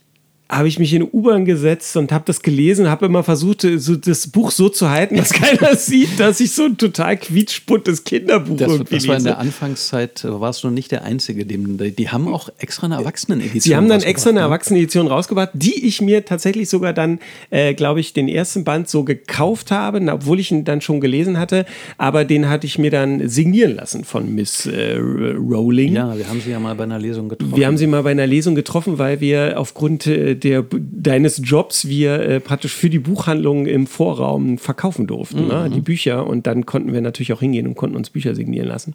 habe 0.51 0.67
ich 0.67 0.79
mich 0.79 0.95
in 0.95 1.03
U-Bahn 1.03 1.45
gesetzt 1.45 1.97
und 1.99 2.11
habe 2.11 2.25
das 2.27 2.41
gelesen, 2.41 2.89
habe 2.89 3.07
immer 3.07 3.23
versucht, 3.23 3.67
so 3.77 3.97
das 3.97 4.29
Buch 4.29 4.51
so 4.51 4.71
zu 4.71 4.89
halten, 4.89 5.17
dass 5.17 5.31
keiner 5.33 5.77
sieht, 5.77 6.19
dass 6.19 6.41
ich 6.41 6.53
so 6.53 6.65
ein 6.65 6.79
total 6.79 7.19
quietschbuntes 7.19 8.05
Kinderbuch 8.05 8.57
das, 8.57 8.73
irgendwie 8.73 8.95
Das 8.95 9.09
war 9.09 9.17
in 9.19 9.25
der 9.25 9.39
Anfangszeit, 9.39 10.25
warst 10.25 10.65
du 10.65 10.71
nicht 10.71 10.91
der 10.91 11.05
Einzige. 11.05 11.45
Dem, 11.45 11.77
die 11.79 12.09
haben 12.09 12.29
auch 12.29 12.49
extra 12.59 12.87
eine 12.87 12.95
Erwachsenenedition 12.95 13.61
Sie 13.61 13.77
haben 13.77 13.89
dann 13.89 14.03
extra 14.03 14.31
eine 14.31 14.41
ne? 14.41 14.47
Erwachsenenedition 14.47 15.07
rausgebracht, 15.07 15.51
die 15.53 15.87
ich 15.87 16.01
mir 16.01 16.25
tatsächlich 16.25 16.71
sogar 16.71 16.95
dann, 16.95 17.19
äh, 17.51 17.75
glaube 17.75 18.01
ich, 18.01 18.15
den 18.15 18.29
ersten 18.29 18.65
Band 18.65 18.89
so 18.89 19.05
gekauft 19.05 19.71
habe, 19.71 20.01
obwohl 20.11 20.41
ich 20.41 20.51
ihn 20.51 20.65
dann 20.65 20.81
schon 20.81 21.01
gelesen 21.01 21.39
hatte, 21.39 21.67
aber 21.99 22.25
den 22.25 22.49
hatte 22.49 22.67
ich 22.67 22.79
mir 22.79 22.91
dann 22.91 23.29
signieren 23.29 23.77
lassen 23.77 24.05
von 24.05 24.35
Miss 24.35 24.65
äh, 24.65 24.95
Rowling. 24.97 25.95
Ja, 25.95 26.17
wir 26.17 26.27
haben 26.27 26.41
sie 26.41 26.51
ja 26.51 26.59
mal 26.59 26.75
bei 26.75 26.85
einer 26.85 26.99
Lesung 26.99 27.29
getroffen. 27.29 27.55
Wir 27.55 27.67
haben 27.67 27.77
sie 27.77 27.87
mal 27.87 28.03
bei 28.03 28.13
einer 28.13 28.27
Lesung 28.27 28.55
getroffen, 28.55 28.97
weil 28.97 29.21
wir 29.21 29.59
aufgrund 29.59 30.07
äh, 30.07 30.38
der, 30.45 30.65
deines 30.73 31.41
Jobs 31.45 31.89
wir 31.89 32.21
äh, 32.21 32.41
praktisch 32.41 32.75
für 32.75 32.91
die 32.91 32.99
Buchhandlung 32.99 33.67
im 33.67 33.87
Vorraum 33.87 34.59
verkaufen 34.59 35.07
durften, 35.07 35.49
ne? 35.49 35.55
mhm. 35.55 35.63
ne? 35.63 35.71
die 35.71 35.81
Bücher. 35.81 36.27
Und 36.27 36.47
dann 36.47 36.67
konnten 36.67 36.93
wir 36.93 37.01
natürlich 37.01 37.33
auch 37.33 37.41
hingehen 37.41 37.67
und 37.67 37.75
konnten 37.75 37.97
uns 37.97 38.11
Bücher 38.11 38.35
signieren 38.35 38.69
lassen. 38.69 38.95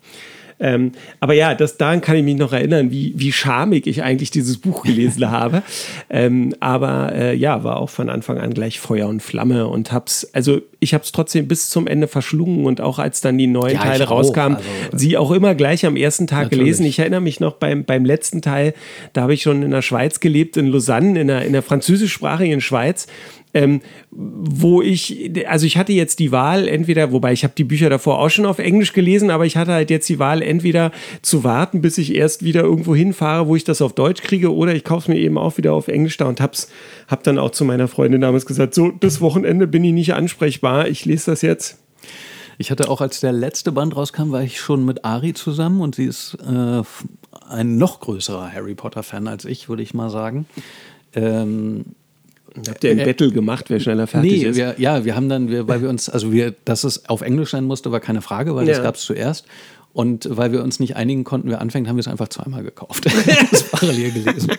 Ähm, 0.59 0.91
aber 1.19 1.33
ja, 1.33 1.55
das, 1.55 1.77
daran 1.77 2.01
kann 2.01 2.15
ich 2.15 2.23
mich 2.23 2.37
noch 2.37 2.53
erinnern, 2.53 2.91
wie, 2.91 3.13
wie 3.15 3.31
schamig 3.31 3.87
ich 3.87 4.03
eigentlich 4.03 4.31
dieses 4.31 4.57
Buch 4.57 4.83
gelesen 4.83 5.29
habe. 5.31 5.63
Ähm, 6.09 6.55
aber 6.59 7.13
äh, 7.13 7.35
ja, 7.35 7.63
war 7.63 7.77
auch 7.77 7.89
von 7.89 8.09
Anfang 8.09 8.37
an 8.37 8.53
gleich 8.53 8.79
Feuer 8.79 9.07
und 9.07 9.21
Flamme 9.21 9.67
und 9.67 9.91
hab's, 9.91 10.27
also 10.33 10.61
ich 10.79 10.93
habe 10.93 11.03
es 11.03 11.11
trotzdem 11.11 11.47
bis 11.47 11.69
zum 11.69 11.87
Ende 11.87 12.07
verschlungen 12.07 12.65
und 12.65 12.81
auch 12.81 12.99
als 12.99 13.21
dann 13.21 13.37
die 13.37 13.47
neuen 13.47 13.75
Ja, 13.75 13.83
Teile 13.83 14.05
rauskamen, 14.05 14.57
Also, 14.57 14.97
sie 14.97 15.17
auch 15.17 15.31
immer 15.31 15.55
gleich 15.55 15.85
am 15.85 15.95
ersten 15.95 16.27
Tag 16.27 16.43
Natürlich. 16.43 16.59
gelesen. 16.59 16.85
Ich 16.85 16.99
erinnere 16.99 17.21
mich 17.21 17.39
noch 17.39 17.53
beim, 17.53 17.85
beim 17.85 18.05
letzten 18.05 18.41
Teil, 18.41 18.73
da 19.13 19.21
habe 19.21 19.33
ich 19.33 19.41
schon 19.41 19.63
in 19.63 19.71
der 19.71 19.81
Schweiz 19.81 20.19
gelebt, 20.19 20.57
in 20.57 20.67
Lausanne, 20.67 21.19
in 21.19 21.27
der, 21.27 21.45
in 21.45 21.53
der 21.53 21.61
französischsprachigen 21.63 22.61
Schweiz. 22.61 23.07
Ähm, 23.53 23.81
wo 24.09 24.81
ich, 24.81 25.31
also 25.47 25.67
ich 25.67 25.77
hatte 25.77 25.93
jetzt 25.93 26.17
die 26.19 26.31
Wahl, 26.31 26.67
entweder, 26.67 27.11
wobei 27.11 27.33
ich 27.33 27.43
habe 27.43 27.53
die 27.55 27.63
Bücher 27.63 27.89
davor 27.89 28.19
auch 28.19 28.29
schon 28.29 28.47
auf 28.47 28.57
Englisch 28.57 28.93
gelesen, 28.93 29.29
aber 29.29 29.45
ich 29.45 29.57
hatte 29.57 29.73
halt 29.73 29.91
jetzt 29.91 30.09
die 30.09 30.17
Wahl, 30.17 30.41
entweder 30.41 30.91
zu 31.21 31.43
warten, 31.43 31.81
bis 31.81 31.99
ich 31.99 32.15
erst 32.15 32.43
wieder 32.43 32.61
irgendwo 32.61 32.95
hinfahre, 32.95 33.47
wo 33.47 33.55
ich 33.55 33.63
das 33.63 33.81
auf 33.81 33.93
Deutsch 33.93 34.23
kriege, 34.23 34.53
oder 34.53 34.73
ich 34.73 34.83
kaufe 34.83 35.03
es 35.03 35.07
mir 35.07 35.19
eben 35.19 35.37
auch 35.37 35.57
wieder 35.57 35.73
auf 35.73 35.87
Englisch 35.87 36.17
da 36.17 36.25
und 36.25 36.41
hab's, 36.41 36.69
hab 37.07 37.23
dann 37.23 37.37
auch 37.37 37.51
zu 37.51 37.63
meiner 37.63 37.87
Freundin 37.87 38.21
damals 38.21 38.45
gesagt, 38.47 38.73
so, 38.73 38.89
das 38.89 39.21
Wochenende 39.21 39.67
bin 39.67 39.83
ich 39.83 39.93
nicht 39.93 40.13
ansprechbar, 40.15 40.87
ich 40.87 41.05
lese 41.05 41.29
das 41.31 41.43
jetzt. 41.43 41.77
Ich 42.57 42.71
hatte 42.71 42.89
auch, 42.89 43.01
als 43.01 43.19
der 43.19 43.31
letzte 43.31 43.71
Band 43.71 43.95
rauskam, 43.95 44.31
war 44.31 44.43
ich 44.43 44.59
schon 44.59 44.85
mit 44.85 45.05
Ari 45.05 45.33
zusammen 45.33 45.81
und 45.81 45.95
sie 45.95 46.05
ist 46.05 46.37
äh, 46.47 46.81
ein 47.49 47.77
noch 47.77 47.99
größerer 47.99 48.51
Harry 48.51 48.75
Potter-Fan 48.75 49.27
als 49.27 49.45
ich, 49.45 49.69
würde 49.69 49.83
ich 49.83 49.93
mal 49.93 50.09
sagen. 50.09 50.45
Ähm, 51.15 51.85
Habt 52.67 52.83
ihr 52.83 52.91
ein 52.91 52.99
Äh, 52.99 53.05
Battle 53.05 53.31
gemacht, 53.31 53.65
wer 53.69 53.79
schneller 53.79 54.07
fertig 54.07 54.31
nee, 54.31 54.49
ist? 54.49 54.57
wir, 54.57 54.75
ja, 54.77 55.05
wir 55.05 55.15
haben 55.15 55.29
dann, 55.29 55.49
wir, 55.49 55.67
weil 55.67 55.81
wir 55.81 55.89
uns, 55.89 56.09
also 56.09 56.31
wir, 56.31 56.53
dass 56.65 56.83
es 56.83 57.09
auf 57.09 57.21
Englisch 57.21 57.51
sein 57.51 57.63
musste, 57.63 57.91
war 57.91 57.99
keine 57.99 58.21
Frage, 58.21 58.55
weil 58.55 58.65
das 58.65 58.77
Ja. 58.77 58.83
gab 58.83 58.95
es 58.95 59.01
zuerst. 59.01 59.45
Und 59.93 60.27
weil 60.31 60.51
wir 60.51 60.63
uns 60.63 60.79
nicht 60.79 60.95
einigen 60.95 61.23
konnten, 61.23 61.49
wir 61.49 61.61
anfangen, 61.61 61.87
haben 61.87 61.97
wir 61.97 62.01
es 62.01 62.07
einfach 62.07 62.27
zweimal 62.27 62.63
gekauft. 62.63 63.05
das 63.51 63.63
parallel 63.69 64.11
gelesen. 64.11 64.51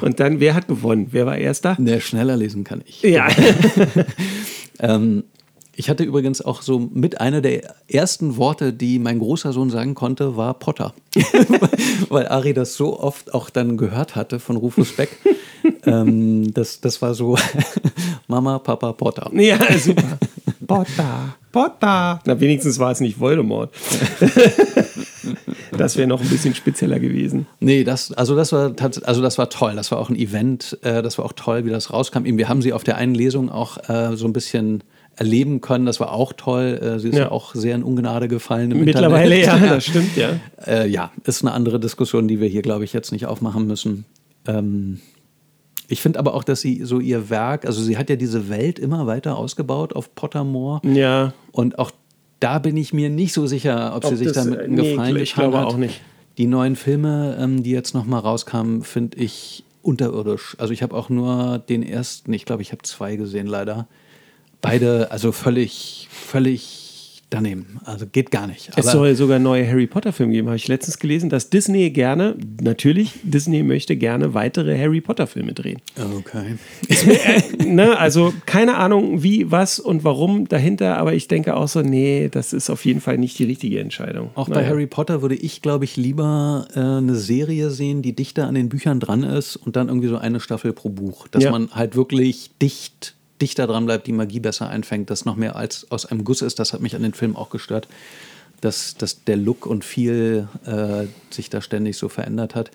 Und 0.00 0.18
dann, 0.18 0.40
wer 0.40 0.54
hat 0.54 0.66
gewonnen? 0.66 1.08
Wer 1.12 1.26
war 1.26 1.38
erster? 1.38 1.76
Der 1.78 2.00
schneller 2.00 2.36
lesen 2.36 2.64
kann 2.64 2.82
ich. 2.84 3.02
Ja. 3.02 3.28
Ähm, 4.78 5.24
ich 5.74 5.88
hatte 5.88 6.04
übrigens 6.04 6.42
auch 6.42 6.62
so 6.62 6.78
mit 6.78 7.20
einer 7.20 7.40
der 7.40 7.74
ersten 7.88 8.36
Worte, 8.36 8.72
die 8.72 8.98
mein 8.98 9.18
großer 9.18 9.52
Sohn 9.52 9.70
sagen 9.70 9.94
konnte, 9.94 10.36
war 10.36 10.54
Potter. 10.54 10.92
Weil 12.08 12.28
Ari 12.28 12.52
das 12.52 12.74
so 12.74 13.00
oft 13.00 13.32
auch 13.32 13.48
dann 13.48 13.76
gehört 13.76 14.14
hatte 14.14 14.38
von 14.38 14.56
Rufus 14.56 14.92
Beck. 14.92 15.10
ähm, 15.86 16.52
das, 16.52 16.80
das 16.80 17.00
war 17.00 17.14
so 17.14 17.38
Mama, 18.28 18.58
Papa, 18.58 18.92
Potter. 18.92 19.30
Ja, 19.34 19.58
super. 19.78 20.18
Potter, 20.66 21.36
Potter. 21.50 22.20
Na, 22.24 22.40
wenigstens 22.40 22.78
war 22.78 22.92
es 22.92 23.00
nicht 23.00 23.18
Voldemort. 23.18 23.72
das 25.76 25.96
wäre 25.96 26.06
noch 26.06 26.20
ein 26.20 26.28
bisschen 26.28 26.54
spezieller 26.54 26.98
gewesen. 26.98 27.46
Nee, 27.60 27.84
das, 27.84 28.12
also 28.12 28.36
das 28.36 28.52
war 28.52 28.74
also 29.04 29.22
das 29.22 29.38
war 29.38 29.50
toll. 29.50 29.74
Das 29.74 29.90
war 29.90 29.98
auch 29.98 30.10
ein 30.10 30.16
Event. 30.16 30.78
Äh, 30.82 31.02
das 31.02 31.18
war 31.18 31.24
auch 31.24 31.32
toll, 31.32 31.64
wie 31.64 31.70
das 31.70 31.92
rauskam. 31.92 32.24
Wir 32.24 32.48
haben 32.48 32.62
sie 32.62 32.72
auf 32.72 32.84
der 32.84 32.96
einen 32.96 33.14
Lesung 33.14 33.50
auch 33.50 33.88
äh, 33.88 34.16
so 34.16 34.26
ein 34.26 34.32
bisschen 34.32 34.82
erleben 35.16 35.60
können. 35.60 35.86
Das 35.86 36.00
war 36.00 36.12
auch 36.12 36.32
toll. 36.32 36.78
Äh, 36.82 36.98
sie 36.98 37.08
ist 37.08 37.16
ja. 37.16 37.24
Ja. 37.24 37.30
auch 37.30 37.54
sehr 37.54 37.74
in 37.74 37.82
Ungnade 37.82 38.28
gefallen. 38.28 38.70
Im 38.70 38.84
Mittlerweile 38.84 39.38
ja, 39.38 39.54
Internet. 39.54 39.70
das 39.76 39.84
stimmt, 39.84 40.16
ja. 40.16 40.40
Äh, 40.66 40.88
ja, 40.88 41.12
ist 41.24 41.42
eine 41.42 41.52
andere 41.52 41.78
Diskussion, 41.78 42.28
die 42.28 42.40
wir 42.40 42.48
hier, 42.48 42.62
glaube 42.62 42.84
ich, 42.84 42.92
jetzt 42.92 43.12
nicht 43.12 43.26
aufmachen 43.26 43.66
müssen. 43.66 44.04
Ähm, 44.46 45.00
ich 45.88 46.00
finde 46.00 46.18
aber 46.18 46.34
auch, 46.34 46.44
dass 46.44 46.60
sie 46.60 46.84
so 46.84 47.00
ihr 47.00 47.28
Werk, 47.28 47.66
also 47.66 47.82
sie 47.82 47.98
hat 47.98 48.08
ja 48.08 48.16
diese 48.16 48.48
Welt 48.48 48.78
immer 48.78 49.06
weiter 49.06 49.36
ausgebaut 49.36 49.94
auf 49.94 50.14
Pottermore. 50.14 50.80
Ja, 50.86 51.34
Und 51.52 51.78
auch 51.78 51.90
da 52.40 52.58
bin 52.58 52.76
ich 52.76 52.92
mir 52.92 53.10
nicht 53.10 53.32
so 53.32 53.46
sicher, 53.46 53.94
ob, 53.94 54.04
sie 54.04 54.12
Ob 54.12 54.16
sich 54.16 54.28
das, 54.28 54.44
damit 54.44 54.60
äh, 54.60 54.64
einen 54.64 54.74
nee, 54.74 54.90
Gefallen 54.92 55.16
ich 55.16 55.34
getan 55.34 55.50
glaube 55.50 55.66
hat. 55.66 55.74
auch 55.74 55.76
nicht. 55.76 56.00
Die 56.38 56.46
neuen 56.46 56.76
Filme, 56.76 57.36
ähm, 57.38 57.62
die 57.62 57.70
jetzt 57.70 57.94
nochmal 57.94 58.20
rauskamen, 58.20 58.82
finde 58.82 59.18
ich 59.18 59.64
unterirdisch. 59.82 60.56
Also 60.58 60.72
ich 60.72 60.82
habe 60.82 60.94
auch 60.96 61.08
nur 61.08 61.58
den 61.58 61.82
ersten, 61.82 62.32
ich 62.32 62.46
glaube, 62.46 62.62
ich 62.62 62.72
habe 62.72 62.82
zwei 62.82 63.16
gesehen 63.16 63.46
leider. 63.46 63.86
Beide, 64.62 65.10
also 65.10 65.30
völlig, 65.32 66.08
völlig 66.10 66.78
daneben. 67.30 67.80
Also 67.84 68.04
geht 68.06 68.30
gar 68.30 68.46
nicht. 68.46 68.68
es 68.76 68.76
Aber- 68.76 68.90
soll 68.92 69.14
sogar 69.14 69.38
neue 69.38 69.66
Harry 69.66 69.86
Potter-Filme 69.86 70.32
geben, 70.34 70.48
habe 70.48 70.56
ich 70.56 70.68
letztens 70.68 70.98
gelesen, 70.98 71.30
dass 71.30 71.48
Disney 71.48 71.88
gerne, 71.88 72.36
natürlich, 72.60 73.12
Disney 73.22 73.62
möchte 73.62 73.96
gerne 73.96 74.34
weitere 74.34 74.78
Harry 74.78 75.00
Potter-Filme 75.00 75.54
drehen. 75.54 75.80
Okay. 76.18 76.56
ne, 77.66 77.98
also 77.98 78.34
keine 78.44 78.76
Ahnung, 78.76 79.22
wie, 79.22 79.50
was 79.50 79.78
und 79.80 80.04
warum 80.04 80.46
dahinter, 80.46 80.98
aber 80.98 81.14
ich 81.14 81.26
denke 81.26 81.56
auch 81.56 81.68
so, 81.68 81.80
nee, 81.80 82.28
das 82.30 82.52
ist 82.52 82.68
auf 82.68 82.84
jeden 82.84 83.00
Fall 83.00 83.16
nicht 83.16 83.38
die 83.38 83.44
richtige 83.44 83.80
Entscheidung. 83.80 84.28
Auch 84.34 84.48
bei 84.50 84.56
Naja. 84.56 84.68
Harry 84.68 84.86
Potter 84.86 85.22
würde 85.22 85.34
ich, 85.34 85.62
glaube 85.62 85.84
ich, 85.86 85.96
lieber 85.96 86.66
äh, 86.74 86.80
eine 86.80 87.14
Serie 87.14 87.70
sehen, 87.70 88.02
die 88.02 88.14
dichter 88.14 88.46
an 88.46 88.54
den 88.54 88.68
Büchern 88.68 89.00
dran 89.00 89.22
ist 89.22 89.56
und 89.56 89.76
dann 89.76 89.88
irgendwie 89.88 90.08
so 90.08 90.18
eine 90.18 90.38
Staffel 90.38 90.74
pro 90.74 90.90
Buch. 90.90 91.28
Dass 91.28 91.44
Ja. 91.44 91.50
man 91.50 91.70
halt 91.72 91.96
wirklich 91.96 92.50
dicht, 92.60 93.14
dichter 93.42 93.66
dran 93.66 93.84
bleibt, 93.84 94.06
die 94.06 94.12
Magie 94.12 94.40
besser 94.40 94.68
einfängt, 94.68 95.10
das 95.10 95.24
noch 95.24 95.36
mehr 95.36 95.56
als 95.56 95.90
aus 95.90 96.06
einem 96.06 96.24
Guss 96.24 96.40
ist. 96.40 96.58
Das 96.58 96.72
hat 96.72 96.80
mich 96.80 96.96
an 96.96 97.02
den 97.02 97.12
Film 97.12 97.36
auch 97.36 97.50
gestört, 97.50 97.88
dass, 98.60 98.96
dass 98.96 99.24
der 99.24 99.36
Look 99.36 99.66
und 99.66 99.84
viel 99.84 100.48
äh, 100.64 101.06
sich 101.30 101.50
da 101.50 101.60
ständig 101.60 101.96
so 101.96 102.08
verändert 102.08 102.54
hat. 102.54 102.70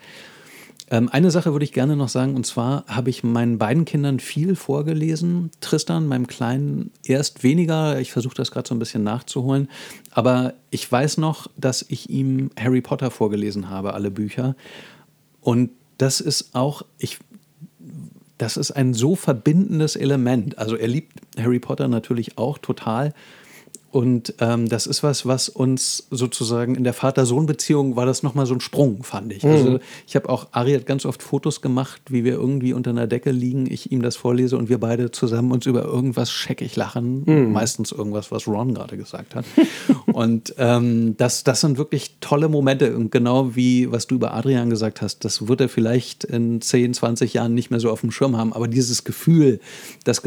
Ähm, 0.89 1.10
eine 1.10 1.31
Sache 1.31 1.52
würde 1.52 1.65
ich 1.65 1.73
gerne 1.73 1.95
noch 1.95 2.07
sagen, 2.07 2.35
und 2.35 2.45
zwar 2.45 2.85
habe 2.88 3.10
ich 3.10 3.23
meinen 3.23 3.57
beiden 3.57 3.85
Kindern 3.85 4.19
viel 4.19 4.56
vorgelesen. 4.56 5.52
Tristan, 5.60 6.07
meinem 6.07 6.27
Kleinen, 6.27 6.91
erst 7.03 7.44
weniger. 7.44 7.99
Ich 7.99 8.11
versuche 8.11 8.35
das 8.35 8.52
gerade 8.52 8.68
so 8.68 8.76
ein 8.76 8.80
bisschen 8.80 9.03
nachzuholen. 9.03 9.69
Aber 10.11 10.53
ich 10.69 10.89
weiß 10.89 11.18
noch, 11.18 11.48
dass 11.57 11.85
ich 11.88 12.10
ihm 12.10 12.52
Harry 12.57 12.81
Potter 12.81 13.11
vorgelesen 13.11 13.69
habe, 13.69 13.94
alle 13.94 14.11
Bücher. 14.11 14.56
Und 15.41 15.72
das 15.98 16.22
ist 16.22 16.53
auch, 16.53 16.84
ich, 16.99 17.19
das 18.38 18.57
ist 18.57 18.72
ein 18.72 18.93
so 18.93 19.15
verbindendes 19.15 19.95
Element. 19.95 20.57
Also 20.57 20.76
er 20.76 20.88
liebt 20.88 21.19
Harry 21.38 21.59
Potter 21.59 21.88
natürlich 21.88 22.38
auch 22.38 22.57
total. 22.57 23.14
Und 23.89 24.34
ähm, 24.39 24.68
das 24.68 24.85
ist 24.85 25.01
was, 25.01 25.26
was 25.26 25.47
uns 25.47 26.07
sozusagen 26.11 26.76
in 26.76 26.84
der 26.84 26.93
Vater-Sohn-Beziehung 26.93 27.95
war 27.95 28.05
das 28.05 28.22
nochmal 28.22 28.45
so 28.45 28.53
ein 28.53 28.59
Sprung, 28.59 29.03
fand 29.03 29.31
ich. 29.31 29.43
Also 29.45 29.80
ich 30.05 30.15
habe 30.15 30.27
auch, 30.30 30.47
Ari 30.51 30.73
hat 30.73 30.85
ganz 30.85 31.05
oft 31.05 31.23
Fotos 31.23 31.61
gemacht, 31.61 32.01
wie 32.09 32.23
wir 32.23 32.34
irgendwie 32.34 32.73
unter 32.73 32.89
einer 32.89 33.07
Decke 33.07 33.31
liegen, 33.31 33.72
ich 33.72 33.91
ihm 33.91 34.01
das 34.01 34.18
vorlese 34.18 34.57
und 34.57 34.68
wir 34.68 34.80
beide 34.80 35.11
zusammen 35.11 35.51
uns 35.51 35.65
über 35.65 35.85
irgendwas 35.85 36.31
scheckig 36.31 36.76
lachen. 36.76 37.23
Meistens 37.53 37.91
irgendwas, 37.93 38.30
was 38.31 38.47
Ron 38.47 38.73
gerade 38.73 38.97
gesagt 38.97 39.35
hat. 39.35 39.45
und 40.05 40.53
ähm, 40.57 41.15
das, 41.18 41.43
das 41.43 41.61
sind 41.61 41.77
wirklich 41.77 42.18
tolle 42.19 42.49
Momente. 42.49 42.95
Und 42.95 43.11
genau 43.11 43.55
wie, 43.55 43.91
was 43.91 44.07
du 44.07 44.15
über 44.15 44.34
Adrian 44.34 44.69
gesagt 44.69 45.01
hast, 45.01 45.23
das 45.23 45.47
wird 45.47 45.61
er 45.61 45.69
vielleicht 45.69 46.26
in 46.26 46.59
10, 46.59 46.93
20 46.93 47.34
Jahren 47.34 47.53
nicht 47.53 47.72
mehr 47.72 47.80
so 47.80 47.89
auf 47.89 48.01
dem 48.01 48.11
Schirm 48.11 48.38
haben. 48.38 48.51
Aber 48.53 48.68
dieses 48.68 49.05
Gefühl, 49.05 49.59
das 50.03 50.22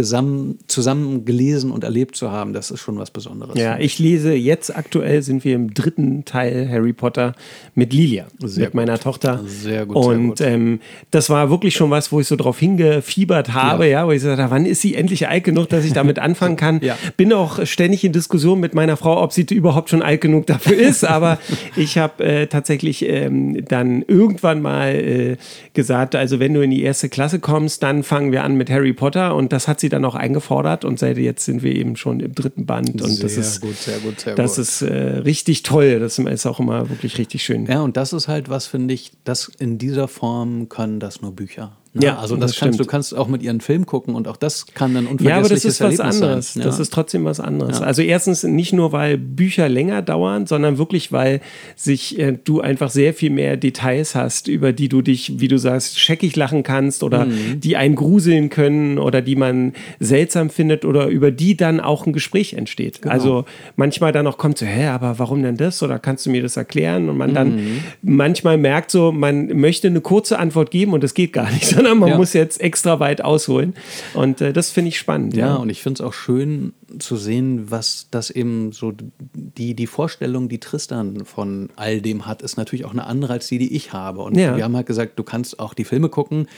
zusammen 0.66 1.24
gelesen 1.24 1.70
und 1.70 1.84
erlebt 1.84 2.16
zu 2.16 2.30
haben, 2.30 2.52
das 2.52 2.70
ist 2.70 2.80
schon 2.80 2.96
was 2.96 3.10
Besonderes. 3.10 3.49
Ja, 3.58 3.78
ich 3.78 3.98
lese 3.98 4.32
jetzt 4.34 4.76
aktuell 4.76 5.22
sind 5.22 5.44
wir 5.44 5.54
im 5.54 5.74
dritten 5.74 6.24
Teil 6.24 6.68
Harry 6.70 6.92
Potter 6.92 7.34
mit 7.74 7.92
Lilia, 7.92 8.26
Sehr 8.38 8.66
mit 8.66 8.74
meiner 8.74 8.98
Tochter. 8.98 9.40
Sehr 9.46 9.86
gut, 9.86 10.02
sehr 10.02 10.12
Und 10.12 10.28
gut. 10.28 10.40
Ähm, 10.40 10.80
das 11.10 11.30
war 11.30 11.50
wirklich 11.50 11.74
schon 11.74 11.90
was, 11.90 12.12
wo 12.12 12.20
ich 12.20 12.26
so 12.26 12.36
drauf 12.36 12.58
hingefiebert 12.58 13.52
habe, 13.52 13.88
ja, 13.88 14.06
wo 14.06 14.10
ich 14.10 14.16
gesagt 14.16 14.40
habe, 14.40 14.50
wann 14.50 14.66
ist 14.66 14.80
sie 14.80 14.94
endlich 14.94 15.28
alt 15.28 15.44
genug, 15.44 15.68
dass 15.68 15.84
ich 15.84 15.92
damit 15.92 16.18
anfangen 16.18 16.56
kann. 16.56 16.80
Ja. 16.90 16.96
Bin 17.16 17.32
auch 17.34 17.66
ständig 17.66 18.04
in 18.04 18.12
Diskussion 18.12 18.58
mit 18.58 18.74
meiner 18.74 18.96
Frau, 18.96 19.22
ob 19.22 19.32
sie 19.32 19.42
überhaupt 19.42 19.90
schon 19.90 20.02
alt 20.02 20.22
genug 20.22 20.46
dafür 20.46 20.76
ist. 20.78 21.04
Aber 21.04 21.38
ich 21.76 21.98
habe 21.98 22.24
äh, 22.24 22.46
tatsächlich 22.46 23.06
ähm, 23.06 23.64
dann 23.66 24.02
irgendwann 24.06 24.62
mal 24.62 24.94
äh, 24.94 25.36
gesagt, 25.74 26.14
also 26.14 26.40
wenn 26.40 26.54
du 26.54 26.62
in 26.62 26.70
die 26.70 26.82
erste 26.82 27.08
Klasse 27.08 27.38
kommst, 27.38 27.82
dann 27.82 28.02
fangen 28.02 28.32
wir 28.32 28.44
an 28.44 28.54
mit 28.56 28.70
Harry 28.70 28.94
Potter. 28.94 29.36
Und 29.36 29.52
das 29.52 29.68
hat 29.68 29.78
sie 29.78 29.90
dann 29.90 30.04
auch 30.04 30.14
eingefordert. 30.14 30.84
Und 30.84 30.98
seit 30.98 31.18
jetzt 31.18 31.44
sind 31.44 31.62
wir 31.62 31.74
eben 31.74 31.96
schon 31.96 32.20
im 32.20 32.34
dritten 32.34 32.64
Band. 32.64 33.02
Und 33.02 33.22
das 33.22 33.34
Sehr 33.34 33.39
ist 33.46 33.60
gut, 33.60 33.76
sehr 33.76 33.98
gut, 33.98 34.20
sehr 34.20 34.34
das 34.34 34.56
gut. 34.56 34.62
ist 34.62 34.82
äh, 34.82 35.18
richtig 35.18 35.62
toll. 35.62 36.00
Das 36.00 36.18
ist 36.18 36.46
auch 36.46 36.60
immer 36.60 36.88
wirklich 36.88 37.18
richtig 37.18 37.42
schön. 37.42 37.66
Ja, 37.66 37.80
und 37.80 37.96
das 37.96 38.12
ist 38.12 38.28
halt 38.28 38.48
was, 38.48 38.66
finde 38.66 38.94
ich, 38.94 39.12
das 39.24 39.50
in 39.58 39.78
dieser 39.78 40.08
Form 40.08 40.68
können 40.68 41.00
das 41.00 41.22
nur 41.22 41.32
Bücher. 41.32 41.76
Ne? 41.92 42.06
Ja, 42.06 42.18
also 42.18 42.36
das, 42.36 42.52
das 42.52 42.60
kannst 42.60 42.74
stimmt. 42.76 42.86
du 42.86 42.90
kannst 42.90 43.16
auch 43.16 43.26
mit 43.26 43.42
ihren 43.42 43.60
Film 43.60 43.84
gucken 43.84 44.14
und 44.14 44.28
auch 44.28 44.36
das 44.36 44.64
kann 44.74 44.94
dann 44.94 45.06
Ja, 45.06 45.10
aber 45.10 45.48
das 45.48 45.64
unvergessliches 45.64 45.64
ist 45.64 45.80
was 45.80 45.98
Erlebnis 45.98 46.22
anderes. 46.22 46.52
sein. 46.54 46.62
Das 46.62 46.76
Ja. 46.76 46.82
ist 46.82 46.92
trotzdem 46.92 47.24
was 47.24 47.40
anderes. 47.40 47.80
Also 47.82 48.02
erstens 48.02 48.44
nicht 48.44 48.72
nur, 48.72 48.92
weil 48.92 49.18
Bücher 49.18 49.68
länger 49.68 50.00
dauern, 50.00 50.46
sondern 50.46 50.78
wirklich, 50.78 51.10
weil 51.10 51.40
sich 51.74 52.16
äh, 52.20 52.38
du 52.44 52.60
einfach 52.60 52.90
sehr 52.90 53.12
viel 53.12 53.30
mehr 53.30 53.56
Details 53.56 54.14
hast, 54.14 54.46
über 54.46 54.72
die 54.72 54.88
du 54.88 55.02
dich, 55.02 55.40
wie 55.40 55.48
du 55.48 55.58
sagst, 55.58 55.98
scheckig 55.98 56.36
lachen 56.36 56.62
kannst 56.62 57.02
oder 57.02 57.24
Mhm. 57.24 57.58
die 57.60 57.76
einen 57.76 57.96
gruseln 57.96 58.50
können 58.50 58.98
oder 58.98 59.20
die 59.20 59.34
man 59.34 59.72
seltsam 59.98 60.48
findet 60.48 60.84
oder 60.84 61.08
über 61.08 61.32
die 61.32 61.56
dann 61.56 61.80
auch 61.80 62.06
ein 62.06 62.12
Gespräch 62.12 62.52
entsteht. 62.54 63.02
Genau. 63.02 63.12
Also 63.12 63.44
manchmal 63.74 64.12
dann 64.12 64.28
auch 64.28 64.38
kommt 64.38 64.58
so, 64.58 64.64
hä, 64.66 64.86
aber 64.86 65.18
warum 65.18 65.42
denn 65.42 65.56
das? 65.56 65.82
Oder 65.82 65.98
kannst 65.98 66.24
du 66.24 66.30
mir 66.30 66.42
das 66.42 66.56
erklären? 66.56 67.08
Und 67.08 67.18
man 67.18 67.34
dann 67.34 67.56
Mhm. 67.56 67.80
manchmal 68.02 68.58
merkt 68.58 68.92
so, 68.92 69.10
man 69.10 69.48
möchte 69.58 69.88
eine 69.88 70.00
kurze 70.00 70.38
Antwort 70.38 70.70
geben 70.70 70.92
und 70.92 71.02
das 71.02 71.14
geht 71.14 71.32
gar 71.32 71.50
nicht. 71.50 71.79
Sondern 71.80 71.98
man 71.98 72.08
ja. 72.10 72.16
muss 72.16 72.32
jetzt 72.32 72.60
extra 72.60 73.00
weit 73.00 73.22
ausholen. 73.22 73.74
Und 74.14 74.40
äh, 74.40 74.52
das 74.52 74.70
finde 74.70 74.90
ich 74.90 74.98
spannend. 74.98 75.34
Ja, 75.34 75.46
ja. 75.46 75.54
und 75.56 75.70
ich 75.70 75.82
finde 75.82 76.02
es 76.02 76.06
auch 76.06 76.12
schön 76.12 76.72
zu 76.98 77.16
sehen, 77.16 77.70
was 77.70 78.08
das 78.10 78.30
eben 78.30 78.72
so 78.72 78.92
die, 79.34 79.74
die 79.74 79.86
Vorstellung, 79.86 80.48
die 80.48 80.60
Tristan 80.60 81.24
von 81.24 81.70
all 81.76 82.00
dem 82.00 82.26
hat, 82.26 82.42
ist 82.42 82.56
natürlich 82.56 82.84
auch 82.84 82.92
eine 82.92 83.06
andere 83.06 83.34
als 83.34 83.48
die, 83.48 83.58
die 83.58 83.74
ich 83.74 83.92
habe. 83.92 84.20
Und 84.20 84.36
ja. 84.36 84.56
wir 84.56 84.64
haben 84.64 84.76
halt 84.76 84.86
gesagt, 84.86 85.18
du 85.18 85.22
kannst 85.22 85.58
auch 85.58 85.74
die 85.74 85.84
Filme 85.84 86.08
gucken, 86.08 86.48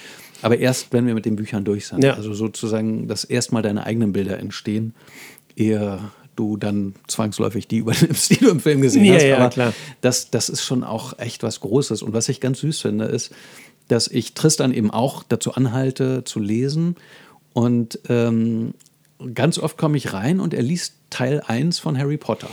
aber 0.43 0.59
erst, 0.59 0.93
wenn 0.93 1.07
wir 1.07 1.15
mit 1.15 1.25
den 1.25 1.37
Büchern 1.37 1.65
durch 1.65 1.87
sind. 1.87 2.03
Ja. 2.03 2.15
Also 2.15 2.35
sozusagen, 2.35 3.07
dass 3.07 3.25
erstmal 3.25 3.63
deine 3.63 3.87
eigenen 3.87 4.13
Bilder 4.13 4.39
entstehen, 4.39 4.95
ehe 5.57 6.01
du 6.35 6.57
dann 6.57 6.95
zwangsläufig 7.07 7.69
die 7.69 7.79
übernimmst, 7.79 8.31
die 8.31 8.37
du 8.37 8.49
im 8.49 8.61
Film 8.61 8.81
gesehen 8.81 9.05
ja, 9.05 9.15
hast. 9.15 9.25
Ja, 9.25 9.37
Aber 9.37 9.49
klar. 9.51 9.75
Das, 10.01 10.31
das 10.31 10.49
ist 10.49 10.65
schon 10.65 10.83
auch 10.83 11.19
echt 11.19 11.43
was 11.43 11.61
Großes. 11.61 12.03
Und 12.03 12.13
was 12.13 12.29
ich 12.29 12.41
ganz 12.41 12.61
süß 12.61 12.81
finde, 12.81 13.05
ist, 13.05 13.33
dass 13.93 14.09
ich 14.09 14.33
Tristan 14.33 14.73
eben 14.73 14.91
auch 14.91 15.23
dazu 15.23 15.53
anhalte, 15.53 16.25
zu 16.25 16.41
lesen. 16.41 16.97
Und 17.53 17.99
ähm, 18.09 18.73
ganz 19.35 19.59
oft 19.59 19.77
komme 19.77 19.99
ich 19.99 20.15
rein 20.15 20.41
und 20.41 20.55
er 20.55 20.63
liest 20.63 20.95
Teil 21.11 21.43
1 21.47 21.79
von 21.79 21.99
Harry 21.99 22.17
Potter. 22.17 22.49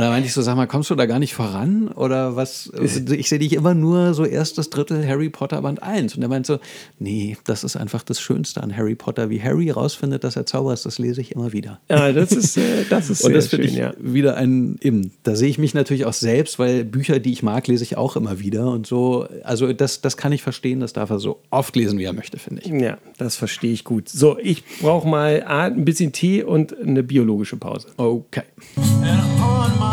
Und 0.00 0.06
da 0.06 0.12
meinte 0.12 0.28
ich 0.28 0.32
so, 0.32 0.40
sag 0.40 0.56
mal, 0.56 0.66
kommst 0.66 0.88
du 0.88 0.94
da 0.94 1.04
gar 1.04 1.18
nicht 1.18 1.34
voran? 1.34 1.88
Oder 1.88 2.34
was? 2.34 2.72
Ich 2.80 3.28
sehe 3.28 3.38
dich 3.38 3.52
immer 3.52 3.74
nur 3.74 4.14
so 4.14 4.24
erstes 4.24 4.70
Drittel 4.70 5.06
Harry 5.06 5.28
Potter 5.28 5.60
Band 5.60 5.82
1. 5.82 6.16
Und 6.16 6.22
er 6.22 6.28
meint 6.28 6.46
so, 6.46 6.58
nee, 6.98 7.36
das 7.44 7.64
ist 7.64 7.76
einfach 7.76 8.02
das 8.02 8.18
Schönste 8.18 8.62
an 8.62 8.74
Harry 8.74 8.94
Potter. 8.94 9.28
Wie 9.28 9.42
Harry 9.42 9.68
rausfindet, 9.68 10.24
dass 10.24 10.36
er 10.36 10.46
Zauber 10.46 10.72
ist, 10.72 10.86
das 10.86 10.98
lese 10.98 11.20
ich 11.20 11.32
immer 11.32 11.52
wieder. 11.52 11.80
Ja, 11.90 12.12
das 12.12 12.32
ist, 12.32 12.56
äh, 12.56 12.86
das 12.88 13.10
ist 13.10 13.22
Und 13.24 13.34
das 13.34 13.48
finde 13.48 13.66
ich 13.66 13.74
ja. 13.74 13.92
wieder 13.98 14.38
ein, 14.38 14.78
eben, 14.80 15.12
da 15.22 15.36
sehe 15.36 15.50
ich 15.50 15.58
mich 15.58 15.74
natürlich 15.74 16.06
auch 16.06 16.14
selbst, 16.14 16.58
weil 16.58 16.86
Bücher, 16.86 17.18
die 17.18 17.32
ich 17.32 17.42
mag, 17.42 17.68
lese 17.68 17.84
ich 17.84 17.98
auch 17.98 18.16
immer 18.16 18.40
wieder. 18.40 18.70
Und 18.70 18.86
so, 18.86 19.28
also 19.44 19.70
das, 19.74 20.00
das 20.00 20.16
kann 20.16 20.32
ich 20.32 20.40
verstehen, 20.40 20.80
das 20.80 20.94
darf 20.94 21.10
er 21.10 21.18
so 21.18 21.42
oft 21.50 21.76
lesen, 21.76 21.98
wie 21.98 22.04
er 22.04 22.14
möchte, 22.14 22.38
finde 22.38 22.62
ich. 22.62 22.72
Ja, 22.72 22.96
das 23.18 23.36
verstehe 23.36 23.74
ich 23.74 23.84
gut. 23.84 24.08
So, 24.08 24.38
ich 24.38 24.64
brauche 24.80 25.06
mal 25.06 25.42
ein 25.42 25.84
bisschen 25.84 26.12
Tee 26.12 26.42
und 26.42 26.74
eine 26.80 27.02
biologische 27.02 27.58
Pause. 27.58 27.88
Okay. 27.98 28.44
So, 28.76 29.89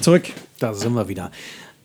zurück. 0.00 0.24
Da 0.58 0.74
sind 0.74 0.94
wir 0.94 1.08
wieder. 1.08 1.30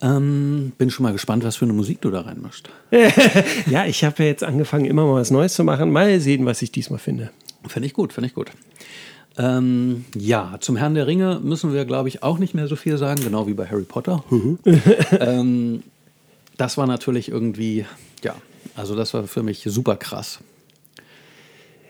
Ähm, 0.02 0.72
bin 0.78 0.90
schon 0.90 1.04
mal 1.04 1.12
gespannt, 1.12 1.44
was 1.44 1.58
für 1.58 1.66
eine 1.66 1.74
Musik 1.74 2.02
du 2.02 2.10
da 2.10 2.22
reinmischst. 2.22 2.70
ja, 3.68 3.86
ich 3.86 4.04
habe 4.04 4.24
ja 4.24 4.30
jetzt 4.30 4.44
angefangen, 4.44 4.86
immer 4.86 5.06
mal 5.06 5.16
was 5.16 5.30
Neues 5.30 5.54
zu 5.54 5.64
machen. 5.64 5.92
Mal 5.92 6.20
sehen, 6.20 6.46
was 6.46 6.62
ich 6.62 6.72
diesmal 6.72 7.00
finde. 7.00 7.30
Finde 7.68 7.88
ich 7.88 7.94
gut, 7.94 8.12
finde 8.14 8.28
ich 8.28 8.34
gut. 8.34 8.52
Ähm, 9.38 10.06
ja, 10.16 10.58
zum 10.60 10.76
Herrn 10.76 10.96
der 10.96 11.08
Ringe 11.08 11.40
müssen 11.42 11.74
wir, 11.74 11.86
glaube 11.86 12.10
ich, 12.10 12.24
auch 12.24 12.40
nicht 12.40 12.54
mehr 12.54 12.68
so 12.68 12.76
viel 12.76 12.98
sagen, 12.98 13.24
genau 13.24 13.48
wie 13.48 13.54
bei 13.54 13.68
Harry 13.68 13.84
Potter. 13.84 14.24
Ähm, 15.20 15.84
das 16.58 16.78
war 16.78 16.88
natürlich 16.88 17.30
irgendwie, 17.30 17.86
ja, 18.24 18.36
also 18.76 18.96
das 18.96 19.14
war 19.14 19.28
für 19.28 19.44
mich 19.44 19.64
super 19.66 19.96
krass. 19.96 20.40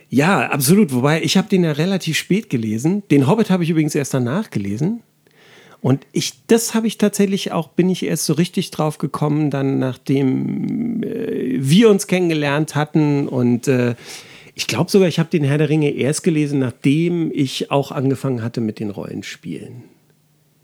Ja, 0.09 0.49
absolut. 0.49 0.93
Wobei, 0.93 1.23
ich 1.23 1.37
habe 1.37 1.47
den 1.47 1.63
ja 1.63 1.71
relativ 1.71 2.17
spät 2.17 2.49
gelesen. 2.49 3.03
Den 3.09 3.27
Hobbit 3.27 3.49
habe 3.49 3.63
ich 3.63 3.69
übrigens 3.69 3.95
erst 3.95 4.13
danach 4.13 4.49
gelesen. 4.49 5.01
Und 5.81 6.05
ich, 6.11 6.33
das 6.45 6.75
habe 6.75 6.85
ich 6.85 6.99
tatsächlich 6.99 7.51
auch, 7.51 7.69
bin 7.69 7.89
ich 7.89 8.05
erst 8.05 8.25
so 8.25 8.33
richtig 8.33 8.69
drauf 8.69 8.99
gekommen, 8.99 9.49
dann 9.49 9.79
nachdem 9.79 11.01
äh, 11.03 11.57
wir 11.59 11.89
uns 11.89 12.07
kennengelernt 12.07 12.75
hatten 12.75 13.27
und 13.27 13.67
äh, 13.67 13.95
ich 14.53 14.67
glaube 14.67 14.91
sogar, 14.91 15.07
ich 15.07 15.17
habe 15.17 15.29
den 15.29 15.43
Herr 15.43 15.57
der 15.57 15.69
Ringe 15.69 15.91
erst 15.91 16.23
gelesen, 16.23 16.59
nachdem 16.59 17.31
ich 17.33 17.71
auch 17.71 17.91
angefangen 17.91 18.43
hatte 18.43 18.61
mit 18.61 18.79
den 18.79 18.91
Rollenspielen. 18.91 19.83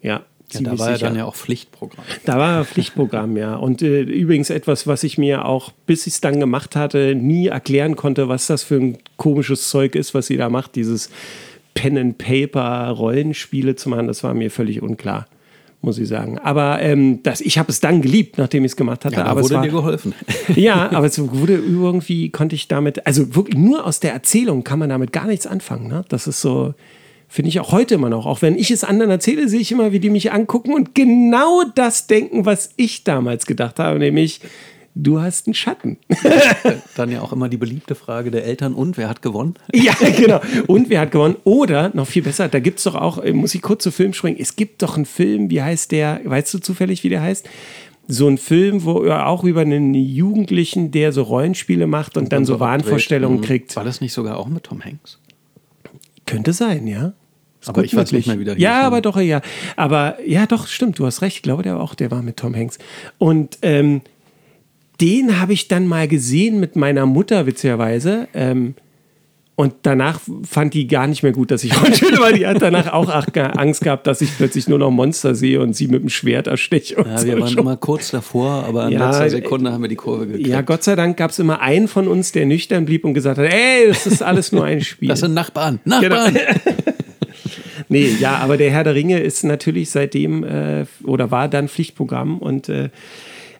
Ja, 0.02 0.24
ja, 0.54 0.62
da 0.62 0.72
war 0.72 0.78
sicher. 0.78 0.92
ja 0.92 0.98
dann 0.98 1.16
ja 1.18 1.26
auch 1.26 1.36
Pflichtprogramm. 1.36 2.06
Da 2.26 2.38
war 2.38 2.64
Pflichtprogramm, 2.64 3.36
ja. 3.36 3.56
Und 3.56 3.82
äh, 3.82 4.02
übrigens 4.02 4.50
etwas, 4.50 4.88
was 4.88 5.04
ich 5.04 5.18
mir 5.18 5.46
auch, 5.46 5.72
bis 5.86 6.08
ich 6.08 6.14
es 6.14 6.22
dann 6.22 6.40
gemacht 6.40 6.76
hatte, 6.76 7.16
nie 7.16 7.48
erklären 7.48 7.96
konnte, 7.96 8.30
was 8.30 8.48
das 8.48 8.64
für 8.64 8.76
ein 8.76 8.98
komisches 9.18 9.70
Zeug 9.70 9.96
ist, 9.96 10.14
was 10.14 10.28
sie 10.28 10.38
da 10.38 10.50
macht. 10.50 10.76
Dieses 10.76 11.10
Pen-and-Paper-Rollenspiele 11.78 13.76
zu 13.76 13.90
machen, 13.90 14.08
das 14.08 14.24
war 14.24 14.34
mir 14.34 14.50
völlig 14.52 14.82
unklar 14.82 15.28
muss 15.82 16.00
ich 16.00 16.08
sagen. 16.08 16.40
Aber 16.40 16.82
ähm, 16.82 17.22
das, 17.24 17.40
ich 17.40 17.58
habe 17.58 17.72
es 17.72 17.80
dann 17.80 18.02
geliebt, 18.02 18.38
nachdem 18.38 18.66
ich 18.66 18.72
es 18.72 18.76
gemacht 18.76 19.06
hatte. 19.06 19.18
Ja, 19.18 19.26
aber 19.26 19.42
wurde 19.42 19.54
es 19.54 19.58
war, 19.58 19.64
dir 19.64 19.72
geholfen. 19.72 20.14
ja, 20.56 20.92
aber 20.92 21.06
es 21.06 21.20
wurde 21.20 21.54
irgendwie, 21.54 22.30
konnte 22.30 22.56
ich 22.56 22.68
damit, 22.68 23.06
also 23.06 23.36
wirklich 23.36 23.58
nur 23.58 23.86
aus 23.86 24.00
der 24.00 24.14
Erzählung 24.14 24.64
kann 24.64 24.80
man 24.80 24.90
damit 24.90 25.14
gar 25.14 25.28
nichts 25.28 25.46
anfangen. 25.46 25.88
Ne? 25.88 26.04
Das 26.10 26.28
ist 26.28 26.42
so, 26.42 26.74
finde 27.28 27.50
ich 27.50 27.60
auch 27.60 27.72
heute 27.72 27.96
immer 27.96 28.10
noch. 28.10 28.26
Auch 28.26 28.42
wenn 28.42 28.58
ich 28.58 28.72
es 28.72 28.84
anderen 28.84 29.12
erzähle, 29.12 29.48
sehe 29.48 29.60
ich 29.60 29.72
immer, 29.72 29.92
wie 29.92 30.00
die 30.00 30.10
mich 30.10 30.32
angucken 30.32 30.74
und 30.74 30.96
genau 30.96 31.64
das 31.76 32.08
denken, 32.08 32.46
was 32.46 32.72
ich 32.76 33.04
damals 33.04 33.46
gedacht 33.46 33.80
habe, 33.80 34.00
nämlich 34.00 34.42
du 34.98 35.22
hast 35.22 35.48
einen 35.48 35.54
Schatten. 35.54 35.98
Dann 36.96 37.12
ja 37.12 37.22
auch 37.22 37.32
immer 37.32 37.50
die 37.50 37.58
beliebte 37.58 37.96
Frage 37.96 38.32
der 38.32 38.46
Eltern, 38.46 38.74
und 38.74 38.98
wer 38.98 39.10
hat 39.10 39.22
gewonnen? 39.22 39.56
Ja, 39.74 39.94
genau. 40.16 40.42
Und 40.66 40.90
wer 40.90 41.02
hat 41.02 41.12
gewonnen? 41.12 41.36
Oder, 41.44 41.92
noch 41.94 42.08
viel 42.08 42.24
besser, 42.24 42.48
da 42.48 42.60
gibt 42.60 42.80
es 42.80 42.84
doch 42.84 42.96
auch, 42.96 43.20
äh, 43.20 43.32
muss 43.32 43.54
ich 43.56 43.62
kurz 43.62 43.84
zu 43.84 43.92
Film 43.92 44.14
springen, 44.14 44.38
es 44.40 44.56
gibt 44.56 44.82
doch 44.82 44.96
einen 44.96 45.06
Film, 45.06 45.50
wie 45.50 45.62
heißt 45.62 45.92
der, 45.92 46.22
weißt 46.24 46.54
du 46.54 46.60
zufällig, 46.60 47.04
wie 47.04 47.10
der 47.10 47.22
heißt? 47.22 47.48
So 48.08 48.28
ein 48.28 48.38
Film, 48.38 48.84
wo 48.86 49.04
er 49.04 49.28
auch 49.28 49.44
über 49.44 49.62
einen 49.62 49.94
Jugendlichen, 49.94 50.92
der 50.92 51.12
so 51.12 51.24
Rollenspiele 51.24 51.88
macht 51.88 52.18
und, 52.18 52.24
und 52.24 52.34
dann 52.34 52.46
so 52.46 52.60
Wahnvorstellungen 52.60 53.42
kriegt. 53.42 53.76
War 53.76 53.84
das 53.84 54.02
nicht 54.02 54.14
sogar 54.14 54.38
auch 54.38 54.48
mit 54.48 54.64
Tom 54.64 54.84
Hanks? 54.84 55.20
Könnte 56.26 56.54
sein, 56.54 56.88
ja. 56.88 57.14
Ist 57.60 57.70
aber 57.70 57.84
ich 57.84 57.96
weiß 57.96 58.12
nicht 58.14 58.28
mehr 58.28 58.40
wieder. 58.40 58.58
Ja, 58.58 58.82
aber 58.82 59.02
doch, 59.02 59.20
ja. 59.20 59.42
Aber 59.76 60.18
ja, 60.26 60.46
doch, 60.46 60.68
stimmt, 60.68 61.00
du 61.00 61.06
hast 61.06 61.22
recht. 61.22 61.38
Ich 61.38 61.42
glaube, 61.42 61.64
der 61.64 61.76
war 61.76 61.82
auch, 61.82 61.96
der 61.96 62.12
war 62.12 62.22
mit 62.22 62.38
Tom 62.38 62.56
Hanks. 62.56 62.78
Und 63.18 63.58
ähm, 63.62 64.02
den 65.02 65.40
habe 65.40 65.54
ich 65.54 65.68
dann 65.68 65.88
mal 65.88 66.08
gesehen 66.08 66.60
mit 66.60 66.76
meiner 66.76 67.06
Mutter, 67.06 67.46
witzigerweise. 67.46 68.28
Ähm, 68.34 68.76
und 69.60 69.74
danach 69.82 70.20
fand 70.44 70.76
die 70.76 70.86
gar 70.86 71.08
nicht 71.08 71.24
mehr 71.24 71.32
gut, 71.32 71.50
dass 71.50 71.64
ich 71.64 71.76
Rollenspiele, 71.82 72.18
weil 72.22 72.34
die 72.34 72.46
hat 72.46 72.62
danach 72.62 72.94
auch 72.94 73.10
Angst 73.10 73.82
gehabt, 73.82 74.06
dass 74.06 74.22
ich 74.22 74.30
plötzlich 74.38 74.68
nur 74.68 74.78
noch 74.78 74.92
Monster 74.92 75.34
sehe 75.34 75.60
und 75.62 75.76
sie 75.76 75.88
mit 75.88 76.04
dem 76.04 76.10
Schwert 76.10 76.46
ersteche. 76.46 76.94
Ja, 76.98 77.06
wir 77.06 77.18
so 77.18 77.28
waren 77.40 77.48
schon. 77.48 77.60
immer 77.62 77.76
kurz 77.76 78.12
davor, 78.12 78.66
aber 78.68 78.86
in 78.86 78.94
ja, 78.94 79.08
letzter 79.08 79.32
Sekunde 79.32 79.72
haben 79.72 79.82
wir 79.82 79.88
die 79.88 79.96
Kurve 79.96 80.28
gekriegt. 80.28 80.48
Ja, 80.48 80.62
Gott 80.62 80.84
sei 80.84 80.96
Dank 80.96 81.18
gab 81.18 81.32
es 81.32 81.40
immer 81.40 81.60
einen 81.60 81.88
von 81.88 82.08
uns, 82.08 82.32
der 82.32 82.46
nüchtern 82.46 82.86
blieb 82.86 83.04
und 83.04 83.16
gesagt 83.16 83.40
hat, 83.40 83.52
ey, 83.52 83.88
das 83.88 84.06
ist 84.06 84.22
alles 84.22 84.52
nur 84.52 84.64
ein 84.64 84.82
Spiel. 84.82 85.10
Das 85.10 85.22
sind 85.22 85.34
Nachbarn, 85.34 85.80
Nachbarn. 85.86 86.36
Genau. 86.36 86.56
nee, 87.90 88.12
ja, 88.20 88.38
aber 88.38 88.58
der 88.58 88.70
Herr 88.70 88.84
der 88.84 88.94
Ringe 88.94 89.22
ist 89.22 89.44
natürlich 89.44 89.90
seitdem 89.90 90.44
äh, 90.44 90.86
oder 91.04 91.32
war 91.32 91.48
dann 91.48 91.68
Pflichtprogramm 91.68 92.38
und 92.38 92.70
äh, 92.70 92.90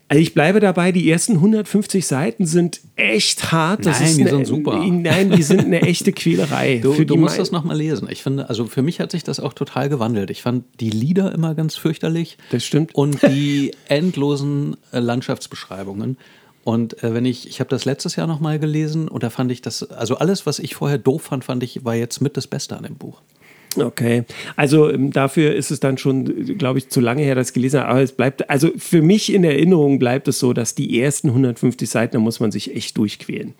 also 0.10 0.22
ich 0.22 0.34
bleibe 0.34 0.62
dabei, 0.62 0.94
die 0.94 1.10
ersten 1.10 1.34
150 1.34 2.08
Seiten 2.08 2.46
sind 2.46 2.80
echt 2.96 3.52
hart. 3.52 3.86
Das 3.86 4.00
nein, 4.00 4.16
die 4.16 4.22
eine, 4.22 4.30
sind 4.30 4.48
super. 4.48 4.78
Nein, 4.86 5.32
die 5.32 5.44
sind 5.44 5.66
eine 5.66 5.82
echte 5.82 6.14
Quälerei. 6.14 6.80
Du, 6.82 7.04
du 7.04 7.18
musst 7.18 7.38
das 7.38 7.52
nochmal 7.52 7.78
lesen. 7.78 8.08
Ich 8.10 8.24
finde, 8.24 8.48
also 8.48 8.68
für 8.68 8.82
mich 8.82 9.02
hat 9.02 9.12
sich 9.12 9.26
das 9.26 9.42
auch 9.42 9.54
total 9.54 9.90
gewandelt. 9.90 10.30
Ich 10.30 10.42
fand 10.42 10.64
die 10.80 10.90
Lieder 10.90 11.34
immer 11.34 11.56
ganz 11.56 11.76
fürchterlich. 11.76 12.38
Das 12.52 12.64
stimmt. 12.64 12.96
Und 12.96 13.22
die 13.24 13.72
endlosen 13.90 14.78
äh, 14.94 15.00
Landschaftsbeschreibungen. 15.00 16.18
Und 16.64 17.04
äh, 17.04 17.14
wenn 17.14 17.26
ich, 17.26 17.48
ich 17.48 17.60
habe 17.60 17.70
das 17.70 17.84
letztes 17.84 18.16
Jahr 18.16 18.28
nochmal 18.28 18.60
gelesen 18.60 19.10
und 19.10 19.24
da 19.24 19.30
fand 19.30 19.52
ich 19.52 19.62
das, 19.62 19.84
also 19.84 20.18
alles, 20.18 20.46
was 20.46 20.60
ich 20.60 20.76
vorher 20.76 20.98
doof 20.98 21.24
fand, 21.24 21.44
fand 21.44 21.64
ich, 21.64 21.84
war 21.84 21.96
jetzt 21.96 22.22
mit 22.22 22.38
das 22.38 22.48
Beste 22.48 22.78
an 22.78 22.84
dem 22.84 22.96
Buch. 22.96 23.22
Okay, 23.78 24.24
also 24.56 24.90
ähm, 24.90 25.12
dafür 25.12 25.56
ist 25.56 25.72
es 25.72 25.80
dann 25.80 25.98
schon, 25.98 26.58
glaube 26.58 26.80
ich, 26.80 26.90
zu 26.90 27.00
lange 27.00 27.22
her, 27.22 27.36
dass 27.36 27.50
ich 27.50 27.54
gelesen 27.54 27.80
habe. 27.82 27.90
Aber 27.90 28.02
es 28.02 28.12
bleibt, 28.12 28.50
also 28.50 28.72
für 28.78 29.02
mich 29.02 29.34
in 29.34 29.44
Erinnerung 29.44 30.00
bleibt 30.00 30.28
es 30.28 30.40
so, 30.40 30.54
dass 30.54 30.76
die 30.76 31.00
ersten 31.00 31.30
150 31.30 31.90
Seiten, 31.90 32.14
da 32.14 32.20
muss 32.20 32.40
man 32.40 32.52
sich 32.52 32.76
echt 32.76 32.98
durchquälen. 32.98 33.54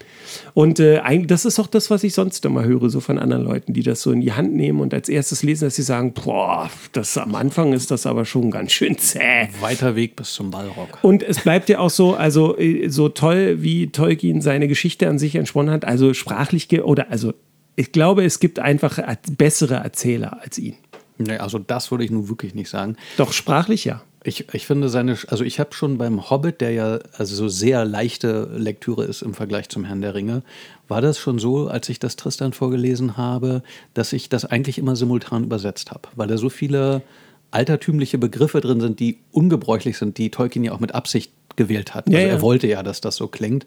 Und 0.54 0.80
äh, 0.80 1.00
eigentlich, 1.00 1.28
das 1.28 1.46
ist 1.46 1.60
auch 1.60 1.68
das, 1.68 1.90
was 1.90 2.04
ich 2.04 2.14
sonst 2.14 2.44
immer 2.46 2.64
höre, 2.64 2.90
so 2.90 3.00
von 3.00 3.18
anderen 3.20 3.44
Leuten, 3.44 3.74
die 3.74 3.84
das 3.84 4.02
so 4.02 4.12
in 4.12 4.22
die 4.22 4.34
Hand 4.34 4.54
nehmen 4.54 4.80
und 4.80 4.94
als 4.94 5.10
erstes 5.10 5.44
lesen, 5.44 5.66
dass 5.66 5.76
sie 5.76 5.84
sagen, 5.84 6.14
boah, 6.14 6.70
das 6.94 7.18
am 7.18 7.36
Anfang 7.36 7.74
ist 7.74 7.92
das 7.92 8.06
aber 8.06 8.26
schon 8.26 8.52
ganz 8.52 8.72
schön 8.72 8.98
zäh. 8.98 9.50
Weiter 9.60 9.96
Weg 9.96 10.16
bis 10.16 10.34
zum 10.34 10.52
Ballrock. 10.52 11.00
Und 11.02 11.24
es 11.24 11.40
bleibt 11.40 11.70
ja 11.70 11.80
auch 11.80 11.90
so, 11.90 12.16
also 12.16 12.58
äh, 12.58 12.90
so 12.90 13.10
toll, 13.10 13.58
wie 13.62 13.88
Tolkien 13.88 14.42
seine 14.42 14.68
Geschichte 14.68 15.08
an 15.08 15.20
sich 15.20 15.36
entsponnen 15.36 15.72
hat, 15.72 15.86
also 15.86 16.14
sprachlich 16.14 16.68
oder 16.84 17.12
also 17.12 17.34
ich 17.78 17.92
glaube, 17.92 18.26
es 18.26 18.40
gibt 18.40 18.60
einfach 18.60 19.00
bessere 19.38 19.76
Erzähler 19.76 20.42
als 20.42 20.58
ihn. 20.58 20.76
Nee, 21.20 21.38
also 21.38 21.60
das 21.60 21.92
würde 21.92 22.04
ich 22.04 22.12
nun 22.12 22.28
wirklich 22.28 22.54
nicht 22.54 22.70
sagen. 22.70 22.98
Doch 23.18 23.32
sprachlich 23.32 23.86
ja. 23.86 24.02
Ich, 24.24 24.54
ich 24.54 24.66
finde 24.66 24.90
seine, 24.90 25.18
also 25.28 25.44
ich 25.44 25.60
habe 25.60 25.74
schon 25.74 25.98
beim 25.98 26.30
Hobbit, 26.30 26.60
der 26.60 26.72
ja 26.72 27.00
also 27.14 27.36
so 27.36 27.48
sehr 27.48 27.86
leichte 27.86 28.50
Lektüre 28.56 29.06
ist 29.06 29.22
im 29.22 29.34
Vergleich 29.34 29.70
zum 29.70 29.86
Herrn 29.86 30.02
der 30.02 30.16
Ringe, 30.16 30.42
war 30.88 31.02
das 31.02 31.18
schon 31.18 31.40
so, 31.40 31.68
als 31.68 31.88
ich 31.88 32.00
das 32.00 32.18
Tristan 32.18 32.52
vorgelesen 32.52 33.16
habe, 33.16 33.62
dass 33.94 34.12
ich 34.12 34.28
das 34.28 34.44
eigentlich 34.44 34.80
immer 34.80 34.96
simultan 34.96 35.44
übersetzt 35.44 35.92
habe, 35.92 36.10
weil 36.16 36.28
da 36.28 36.38
so 36.38 36.50
viele 36.50 37.04
altertümliche 37.52 38.18
Begriffe 38.18 38.60
drin 38.60 38.82
sind, 38.82 39.00
die 39.00 39.20
ungebräuchlich 39.32 39.98
sind, 39.98 40.18
die 40.18 40.30
Tolkien 40.32 40.66
ja 40.66 40.74
auch 40.74 40.80
mit 40.80 40.94
Absicht 40.94 41.32
gewählt 41.56 41.94
hat. 41.94 42.10
Ja, 42.10 42.18
also 42.18 42.28
ja. 42.28 42.34
er 42.34 42.42
wollte 42.42 42.68
ja, 42.68 42.84
dass 42.84 43.02
das 43.02 43.16
so 43.16 43.28
klingt. 43.28 43.66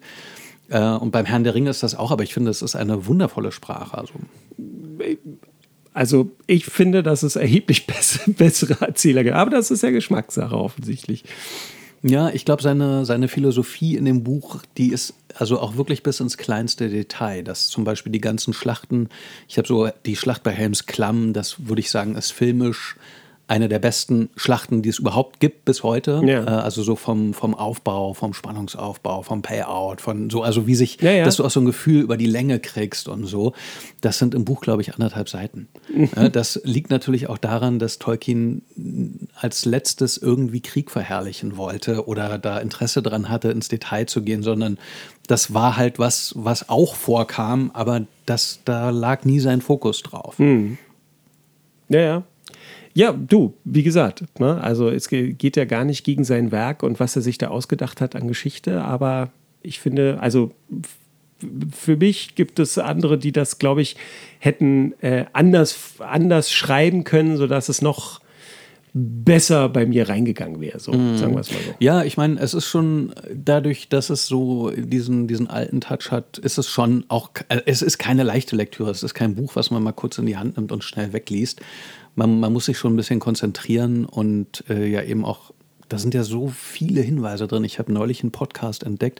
Äh, 0.71 0.79
und 0.79 1.11
beim 1.11 1.25
Herrn 1.25 1.43
der 1.43 1.53
Ringe 1.53 1.69
ist 1.69 1.83
das 1.83 1.95
auch, 1.95 2.11
aber 2.11 2.23
ich 2.23 2.33
finde, 2.33 2.49
es 2.49 2.61
ist 2.61 2.75
eine 2.75 3.05
wundervolle 3.05 3.51
Sprache. 3.51 3.97
Also. 3.97 4.13
Also 5.93 6.31
ich 6.47 6.65
finde, 6.65 7.03
dass 7.03 7.23
es 7.23 7.35
erheblich 7.35 7.85
bessere, 7.87 8.31
bessere 8.31 8.85
Erzähler 8.85 9.23
gibt. 9.23 9.35
Aber 9.35 9.51
das 9.51 9.69
ist 9.69 9.83
ja 9.83 9.91
Geschmackssache 9.91 10.55
offensichtlich. 10.55 11.25
Ja, 12.03 12.29
ich 12.29 12.45
glaube, 12.45 12.63
seine, 12.63 13.05
seine 13.05 13.27
Philosophie 13.27 13.95
in 13.95 14.05
dem 14.05 14.23
Buch, 14.23 14.61
die 14.77 14.91
ist 14.91 15.13
also 15.35 15.59
auch 15.59 15.75
wirklich 15.75 16.01
bis 16.01 16.19
ins 16.19 16.37
kleinste 16.37 16.89
Detail. 16.89 17.43
Dass 17.43 17.67
zum 17.67 17.83
Beispiel 17.83 18.11
die 18.11 18.21
ganzen 18.21 18.53
Schlachten, 18.53 19.09
ich 19.47 19.57
habe 19.57 19.67
so 19.67 19.89
die 20.05 20.15
Schlacht 20.15 20.41
bei 20.41 20.51
Helms 20.51 20.85
Klamm, 20.85 21.33
das 21.33 21.67
würde 21.67 21.81
ich 21.81 21.91
sagen, 21.91 22.15
ist 22.15 22.31
filmisch 22.31 22.95
eine 23.51 23.67
der 23.67 23.79
besten 23.79 24.29
Schlachten, 24.37 24.81
die 24.81 24.87
es 24.87 24.99
überhaupt 24.99 25.41
gibt 25.41 25.65
bis 25.65 25.83
heute. 25.83 26.21
Ja. 26.25 26.45
Äh, 26.45 26.61
also 26.61 26.83
so 26.83 26.95
vom, 26.95 27.33
vom 27.33 27.53
Aufbau, 27.53 28.13
vom 28.13 28.33
Spannungsaufbau, 28.33 29.23
vom 29.23 29.41
Payout, 29.41 29.97
von 29.99 30.29
so, 30.29 30.41
also 30.41 30.67
wie 30.67 30.75
sich, 30.75 31.01
ja, 31.01 31.11
ja. 31.11 31.25
dass 31.25 31.35
du 31.35 31.43
auch 31.43 31.51
so 31.51 31.59
ein 31.59 31.65
Gefühl 31.65 32.01
über 32.01 32.15
die 32.15 32.27
Länge 32.27 32.61
kriegst 32.61 33.09
und 33.09 33.25
so. 33.25 33.51
Das 33.99 34.19
sind 34.19 34.35
im 34.35 34.45
Buch, 34.45 34.61
glaube 34.61 34.81
ich, 34.81 34.93
anderthalb 34.93 35.29
Seiten. 35.29 35.67
Das 36.31 36.61
liegt 36.63 36.91
natürlich 36.91 37.27
auch 37.29 37.37
daran, 37.37 37.79
dass 37.79 37.99
Tolkien 37.99 38.61
als 39.35 39.65
letztes 39.65 40.17
irgendwie 40.17 40.61
Krieg 40.61 40.91
verherrlichen 40.91 41.57
wollte 41.57 42.07
oder 42.07 42.37
da 42.37 42.59
Interesse 42.59 43.01
daran 43.01 43.27
hatte, 43.27 43.49
ins 43.49 43.67
Detail 43.67 44.05
zu 44.05 44.21
gehen, 44.21 44.43
sondern 44.43 44.77
das 45.27 45.53
war 45.53 45.77
halt 45.77 45.99
was, 45.99 46.33
was 46.37 46.69
auch 46.69 46.95
vorkam, 46.95 47.71
aber 47.73 48.05
das, 48.25 48.59
da 48.63 48.91
lag 48.91 49.25
nie 49.25 49.39
sein 49.39 49.61
Fokus 49.61 50.03
drauf. 50.03 50.39
Mhm. 50.39 50.77
Ja, 51.89 51.99
ja. 51.99 52.23
Ja, 52.93 53.13
du, 53.13 53.53
wie 53.63 53.83
gesagt, 53.83 54.23
ne? 54.39 54.59
also 54.61 54.89
es 54.89 55.07
geht 55.09 55.55
ja 55.55 55.65
gar 55.65 55.85
nicht 55.85 56.03
gegen 56.03 56.23
sein 56.23 56.51
Werk 56.51 56.83
und 56.83 56.99
was 56.99 57.15
er 57.15 57.21
sich 57.21 57.37
da 57.37 57.47
ausgedacht 57.47 58.01
hat 58.01 58.15
an 58.15 58.27
Geschichte, 58.27 58.81
aber 58.81 59.29
ich 59.61 59.79
finde, 59.79 60.19
also 60.19 60.51
für 61.71 61.97
mich 61.97 62.35
gibt 62.35 62.59
es 62.59 62.77
andere, 62.77 63.17
die 63.17 63.31
das, 63.31 63.57
glaube 63.57 63.81
ich, 63.81 63.95
hätten 64.39 64.93
äh, 65.01 65.25
anders, 65.33 65.95
anders 65.99 66.51
schreiben 66.51 67.03
können, 67.03 67.37
sodass 67.37 67.69
es 67.69 67.81
noch 67.81 68.21
besser 68.93 69.69
bei 69.69 69.85
mir 69.85 70.09
reingegangen 70.09 70.59
wäre, 70.59 70.79
so 70.79 70.91
mm. 70.91 71.17
sagen 71.17 71.33
wir 71.33 71.39
es 71.39 71.51
mal 71.51 71.59
so. 71.65 71.73
Ja, 71.79 72.03
ich 72.03 72.17
meine, 72.17 72.39
es 72.41 72.53
ist 72.53 72.67
schon 72.67 73.13
dadurch, 73.33 73.87
dass 73.87 74.09
es 74.09 74.27
so 74.27 74.69
diesen, 74.71 75.27
diesen 75.27 75.49
alten 75.49 75.79
Touch 75.79 76.11
hat, 76.11 76.37
ist 76.39 76.57
es 76.57 76.67
schon 76.67 77.05
auch, 77.07 77.29
äh, 77.47 77.61
es 77.65 77.81
ist 77.81 77.99
keine 77.99 78.23
leichte 78.23 78.57
Lektüre, 78.57 78.91
es 78.91 79.01
ist 79.01 79.13
kein 79.13 79.35
Buch, 79.35 79.55
was 79.55 79.71
man 79.71 79.81
mal 79.81 79.93
kurz 79.93 80.17
in 80.17 80.25
die 80.25 80.35
Hand 80.35 80.57
nimmt 80.57 80.73
und 80.73 80.83
schnell 80.83 81.13
wegliest 81.13 81.61
man, 82.15 82.39
man 82.39 82.53
muss 82.53 82.65
sich 82.65 82.77
schon 82.77 82.93
ein 82.93 82.97
bisschen 82.97 83.19
konzentrieren 83.19 84.05
und 84.05 84.63
äh, 84.69 84.87
ja 84.87 85.01
eben 85.03 85.25
auch 85.25 85.51
da 85.91 85.97
sind 85.97 86.13
ja 86.13 86.23
so 86.23 86.47
viele 86.47 87.01
Hinweise 87.01 87.47
drin. 87.47 87.65
Ich 87.65 87.77
habe 87.77 87.91
neulich 87.91 88.23
einen 88.23 88.31
Podcast 88.31 88.83
entdeckt. 88.83 89.19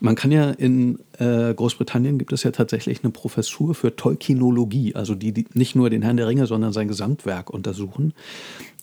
Man 0.00 0.16
kann 0.16 0.32
ja 0.32 0.50
in 0.50 0.98
äh, 1.18 1.54
Großbritannien 1.54 2.18
gibt 2.18 2.32
es 2.32 2.42
ja 2.42 2.50
tatsächlich 2.50 3.04
eine 3.04 3.12
Professur 3.12 3.74
für 3.74 3.94
Tolkienologie, 3.94 4.96
also 4.96 5.14
die, 5.14 5.30
die 5.30 5.46
nicht 5.54 5.76
nur 5.76 5.90
den 5.90 6.02
Herrn 6.02 6.16
der 6.16 6.26
Ringe, 6.26 6.46
sondern 6.46 6.72
sein 6.72 6.88
Gesamtwerk 6.88 7.50
untersuchen. 7.50 8.14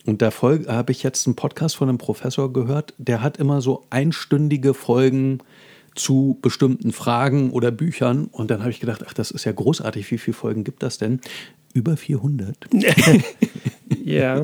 Und 0.06 0.22
da 0.22 0.32
habe 0.32 0.92
ich 0.92 1.04
jetzt 1.04 1.28
einen 1.28 1.36
Podcast 1.36 1.76
von 1.76 1.90
einem 1.90 1.98
Professor 1.98 2.54
gehört, 2.54 2.94
der 2.98 3.22
hat 3.22 3.38
immer 3.38 3.60
so 3.60 3.84
einstündige 3.90 4.74
Folgen 4.74 5.40
zu 5.96 6.38
bestimmten 6.42 6.92
Fragen 6.92 7.50
oder 7.52 7.72
Büchern. 7.72 8.26
Und 8.32 8.52
dann 8.52 8.62
habe 8.62 8.70
ich 8.70 8.80
gedacht, 8.80 9.04
ach, 9.08 9.14
das 9.14 9.32
ist 9.32 9.46
ja 9.46 9.52
großartig. 9.52 10.10
Wie 10.12 10.18
viele 10.18 10.36
Folgen 10.36 10.64
gibt 10.64 10.84
das 10.84 11.00
denn? 11.00 11.22
Über 11.76 11.98
400. 11.98 12.56
ja. 14.06 14.42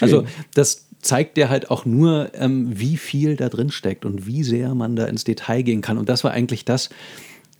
Also 0.00 0.24
das 0.54 0.86
zeigt 1.00 1.36
dir 1.36 1.48
halt 1.48 1.70
auch 1.70 1.84
nur, 1.84 2.30
ähm, 2.34 2.78
wie 2.78 2.96
viel 2.96 3.36
da 3.36 3.48
drin 3.48 3.70
steckt 3.70 4.04
und 4.04 4.26
wie 4.26 4.44
sehr 4.44 4.74
man 4.74 4.94
da 4.96 5.06
ins 5.06 5.24
Detail 5.24 5.62
gehen 5.62 5.80
kann. 5.80 5.98
Und 5.98 6.08
das 6.08 6.22
war 6.22 6.30
eigentlich 6.30 6.64
das, 6.64 6.88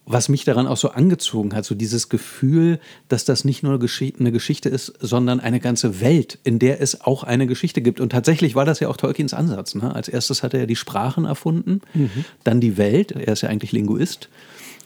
was 0.06 0.28
mich 0.28 0.44
daran 0.44 0.68
auch 0.68 0.76
so 0.76 0.90
angezogen 0.90 1.54
hat, 1.54 1.64
so 1.64 1.74
dieses 1.74 2.08
Gefühl, 2.08 2.78
dass 3.08 3.24
das 3.24 3.44
nicht 3.44 3.62
nur 3.62 3.72
eine 3.72 4.32
Geschichte 4.32 4.68
ist, 4.68 4.94
sondern 5.00 5.40
eine 5.40 5.60
ganze 5.60 6.00
Welt, 6.00 6.38
in 6.44 6.60
der 6.60 6.80
es 6.80 7.02
auch 7.02 7.24
eine 7.24 7.46
Geschichte 7.46 7.82
gibt. 7.82 8.00
Und 8.00 8.10
tatsächlich 8.10 8.54
war 8.54 8.64
das 8.64 8.80
ja 8.80 8.88
auch 8.88 8.96
Tolkiens 8.96 9.34
Ansatz. 9.34 9.74
Ne? 9.74 9.94
Als 9.94 10.08
erstes 10.08 10.44
hat 10.44 10.54
er 10.54 10.60
ja 10.60 10.66
die 10.66 10.76
Sprachen 10.76 11.24
erfunden, 11.24 11.82
mhm. 11.92 12.24
dann 12.44 12.60
die 12.60 12.78
Welt, 12.78 13.12
er 13.12 13.32
ist 13.32 13.42
ja 13.42 13.48
eigentlich 13.48 13.72
Linguist. 13.72 14.28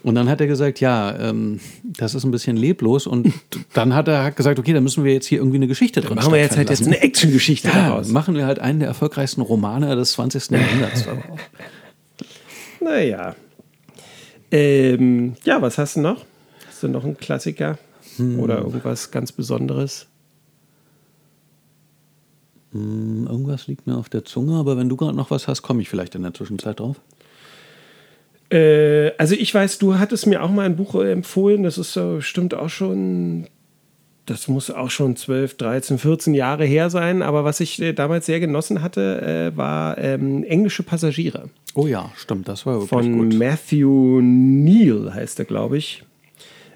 Und 0.02 0.16
dann 0.16 0.28
hat 0.28 0.40
er 0.40 0.48
gesagt, 0.48 0.80
ja, 0.80 1.16
ähm, 1.16 1.60
das 1.84 2.14
ist 2.14 2.24
ein 2.24 2.30
bisschen 2.30 2.56
leblos. 2.56 3.06
Und 3.06 3.32
dann 3.72 3.94
hat 3.94 4.08
er 4.08 4.32
gesagt, 4.32 4.58
okay, 4.58 4.72
dann 4.72 4.82
müssen 4.82 5.04
wir 5.04 5.12
jetzt 5.12 5.26
hier 5.26 5.38
irgendwie 5.38 5.56
eine 5.56 5.68
Geschichte 5.68 6.00
drin 6.00 6.16
machen. 6.16 6.32
wir 6.32 6.40
jetzt 6.40 6.56
halt 6.56 6.70
jetzt 6.70 6.86
eine 6.86 7.00
Actiongeschichte 7.00 7.68
ja, 7.68 7.74
daraus. 7.74 8.08
Machen 8.08 8.34
wir 8.34 8.46
halt 8.46 8.58
einen 8.58 8.80
der 8.80 8.88
erfolgreichsten 8.88 9.42
Romane 9.42 9.94
des 9.94 10.12
20. 10.12 10.50
Jahrhunderts 10.50 11.06
naja. 12.80 13.36
Ähm, 14.50 15.34
ja, 15.44 15.62
was 15.62 15.78
hast 15.78 15.96
du 15.96 16.00
noch? 16.00 16.24
Hast 16.66 16.82
du 16.82 16.88
noch 16.88 17.04
einen 17.04 17.16
Klassiker? 17.16 17.78
Hm. 18.16 18.40
Oder 18.40 18.58
irgendwas 18.58 19.10
ganz 19.10 19.30
Besonderes? 19.30 20.08
Hm, 22.72 23.26
irgendwas 23.28 23.66
liegt 23.66 23.86
mir 23.86 23.96
auf 23.96 24.08
der 24.08 24.24
Zunge, 24.24 24.56
aber 24.56 24.76
wenn 24.76 24.88
du 24.88 24.96
gerade 24.96 25.16
noch 25.16 25.30
was 25.30 25.46
hast, 25.46 25.62
komme 25.62 25.82
ich 25.82 25.88
vielleicht 25.88 26.14
in 26.14 26.22
der 26.22 26.34
Zwischenzeit 26.34 26.80
drauf. 26.80 27.00
Äh, 28.52 29.12
also 29.16 29.34
ich 29.34 29.52
weiß, 29.54 29.78
du 29.78 29.98
hattest 29.98 30.26
mir 30.26 30.42
auch 30.42 30.50
mal 30.50 30.66
ein 30.66 30.76
Buch 30.76 30.94
empfohlen, 30.94 31.62
das 31.62 31.78
ist 31.78 31.94
so, 31.94 32.20
stimmt 32.20 32.52
auch 32.54 32.68
schon, 32.68 33.46
das 34.26 34.46
muss 34.46 34.70
auch 34.70 34.90
schon 34.90 35.16
12, 35.16 35.56
13, 35.56 35.98
14 35.98 36.34
Jahre 36.34 36.64
her 36.64 36.90
sein, 36.90 37.22
aber 37.22 37.44
was 37.44 37.60
ich 37.60 37.80
äh, 37.80 37.94
damals 37.94 38.26
sehr 38.26 38.40
genossen 38.40 38.82
hatte, 38.82 39.52
äh, 39.54 39.56
war 39.56 39.96
ähm, 39.96 40.44
Englische 40.44 40.82
Passagiere. 40.82 41.48
Oh 41.74 41.86
ja, 41.86 42.12
stimmt, 42.16 42.46
das 42.46 42.66
war 42.66 42.74
wirklich 42.74 42.90
Von 42.90 43.30
gut. 43.30 43.38
Matthew 43.38 44.20
Neal 44.20 45.14
heißt 45.14 45.38
er, 45.38 45.46
glaube 45.46 45.78
ich. 45.78 46.04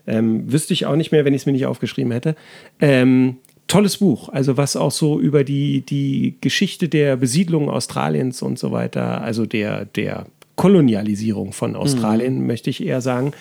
Ähm, 0.07 0.51
wüsste 0.51 0.73
ich 0.73 0.87
auch 0.87 0.97
nicht 0.97 1.13
mehr, 1.13 1.25
wenn 1.25 1.35
ich 1.35 1.43
es 1.43 1.47
mir 1.47 1.53
nicht 1.53 1.67
aufgeschrieben 1.67 2.13
hätte. 2.13 2.37
Ähm, 2.81 3.37
tolles 3.67 3.99
Buch, 3.99 4.31
also 4.31 4.57
was 4.57 4.77
auch 4.77 4.93
so 4.93 5.21
über 5.21 5.45
die, 5.45 5.83
die 5.83 6.37
Geschichte 6.41 6.89
der 6.89 7.17
Besiedlung 7.17 7.69
Australiens 7.69 8.41
und 8.41 8.59
so 8.59 8.73
weiter, 8.73 9.21
also 9.21 9.45
der, 9.45 9.85
der 9.85 10.27
Kolonialisierung 10.57 11.53
von 11.53 11.77
Australien, 11.77 12.41
mhm. 12.41 12.47
möchte 12.47 12.71
ich 12.71 12.85
eher 12.85 13.01
sagen. 13.01 13.33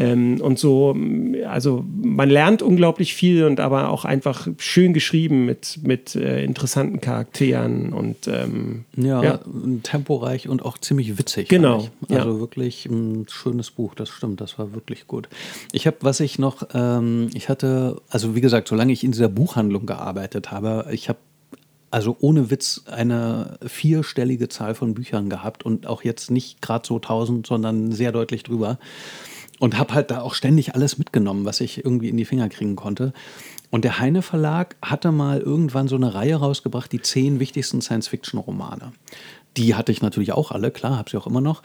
Ähm, 0.00 0.40
und 0.40 0.60
so, 0.60 0.96
also 1.48 1.84
man 2.00 2.30
lernt 2.30 2.62
unglaublich 2.62 3.14
viel 3.14 3.44
und 3.44 3.58
aber 3.58 3.90
auch 3.90 4.04
einfach 4.04 4.46
schön 4.58 4.92
geschrieben 4.92 5.44
mit, 5.44 5.80
mit 5.82 6.14
äh, 6.14 6.44
interessanten 6.44 7.00
Charakteren 7.00 7.92
und 7.92 8.28
ähm, 8.28 8.84
ja, 8.96 9.22
ja, 9.22 9.40
temporeich 9.82 10.48
und 10.48 10.64
auch 10.64 10.78
ziemlich 10.78 11.18
witzig. 11.18 11.48
Genau. 11.48 11.88
Also 12.08 12.30
ja. 12.30 12.38
wirklich 12.38 12.86
ein 12.86 13.26
schönes 13.28 13.72
Buch, 13.72 13.96
das 13.96 14.08
stimmt, 14.08 14.40
das 14.40 14.56
war 14.56 14.72
wirklich 14.72 15.08
gut. 15.08 15.28
Ich 15.72 15.88
habe, 15.88 15.96
was 16.02 16.20
ich 16.20 16.38
noch, 16.38 16.68
ähm, 16.74 17.30
ich 17.34 17.48
hatte, 17.48 18.00
also 18.08 18.36
wie 18.36 18.40
gesagt, 18.40 18.68
solange 18.68 18.92
ich 18.92 19.02
in 19.02 19.10
dieser 19.10 19.28
Buchhandlung 19.28 19.84
gearbeitet 19.84 20.52
habe, 20.52 20.86
ich 20.92 21.08
habe 21.08 21.18
also 21.90 22.16
ohne 22.20 22.50
Witz 22.50 22.82
eine 22.86 23.58
vierstellige 23.66 24.48
Zahl 24.48 24.74
von 24.74 24.94
Büchern 24.94 25.30
gehabt 25.30 25.64
und 25.64 25.86
auch 25.86 26.04
jetzt 26.04 26.30
nicht 26.30 26.60
gerade 26.60 26.86
so 26.86 26.98
tausend, 26.98 27.46
sondern 27.46 27.92
sehr 27.92 28.12
deutlich 28.12 28.42
drüber. 28.42 28.78
Und 29.60 29.76
habe 29.76 29.94
halt 29.94 30.12
da 30.12 30.20
auch 30.20 30.34
ständig 30.34 30.76
alles 30.76 30.98
mitgenommen, 30.98 31.44
was 31.44 31.60
ich 31.60 31.84
irgendwie 31.84 32.08
in 32.08 32.16
die 32.16 32.24
Finger 32.24 32.48
kriegen 32.48 32.76
konnte. 32.76 33.12
Und 33.70 33.84
der 33.84 33.98
Heine 33.98 34.22
Verlag 34.22 34.76
hatte 34.80 35.10
mal 35.10 35.40
irgendwann 35.40 35.88
so 35.88 35.96
eine 35.96 36.14
Reihe 36.14 36.36
rausgebracht, 36.36 36.92
die 36.92 37.02
zehn 37.02 37.40
wichtigsten 37.40 37.80
Science-Fiction-Romane. 37.80 38.92
Die 39.56 39.74
hatte 39.74 39.90
ich 39.90 40.00
natürlich 40.00 40.32
auch 40.32 40.52
alle, 40.52 40.70
klar, 40.70 40.96
habe 40.96 41.10
sie 41.10 41.16
auch 41.16 41.26
immer 41.26 41.40
noch. 41.40 41.62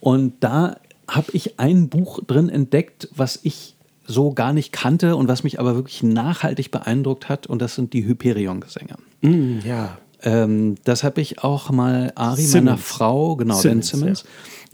Und 0.00 0.34
da 0.40 0.76
habe 1.08 1.30
ich 1.32 1.60
ein 1.60 1.88
Buch 1.88 2.18
drin 2.26 2.48
entdeckt, 2.48 3.08
was 3.14 3.38
ich 3.44 3.75
so 4.06 4.32
gar 4.32 4.52
nicht 4.52 4.72
kannte 4.72 5.16
und 5.16 5.28
was 5.28 5.42
mich 5.42 5.60
aber 5.60 5.74
wirklich 5.74 6.02
nachhaltig 6.02 6.70
beeindruckt 6.70 7.28
hat. 7.28 7.46
Und 7.46 7.60
das 7.62 7.74
sind 7.74 7.92
die 7.92 8.06
Hyperion-Gesänge. 8.06 8.96
Mm, 9.22 9.58
ja. 9.66 9.98
Ähm, 10.22 10.76
das 10.84 11.04
habe 11.04 11.20
ich 11.20 11.42
auch 11.42 11.70
mal 11.70 12.12
Ari, 12.14 12.42
Simmons. 12.42 12.64
meiner 12.64 12.78
Frau, 12.78 13.36
genau, 13.36 13.54
Simmons, 13.54 13.90
Dan 13.90 14.00
Simmons, 14.00 14.24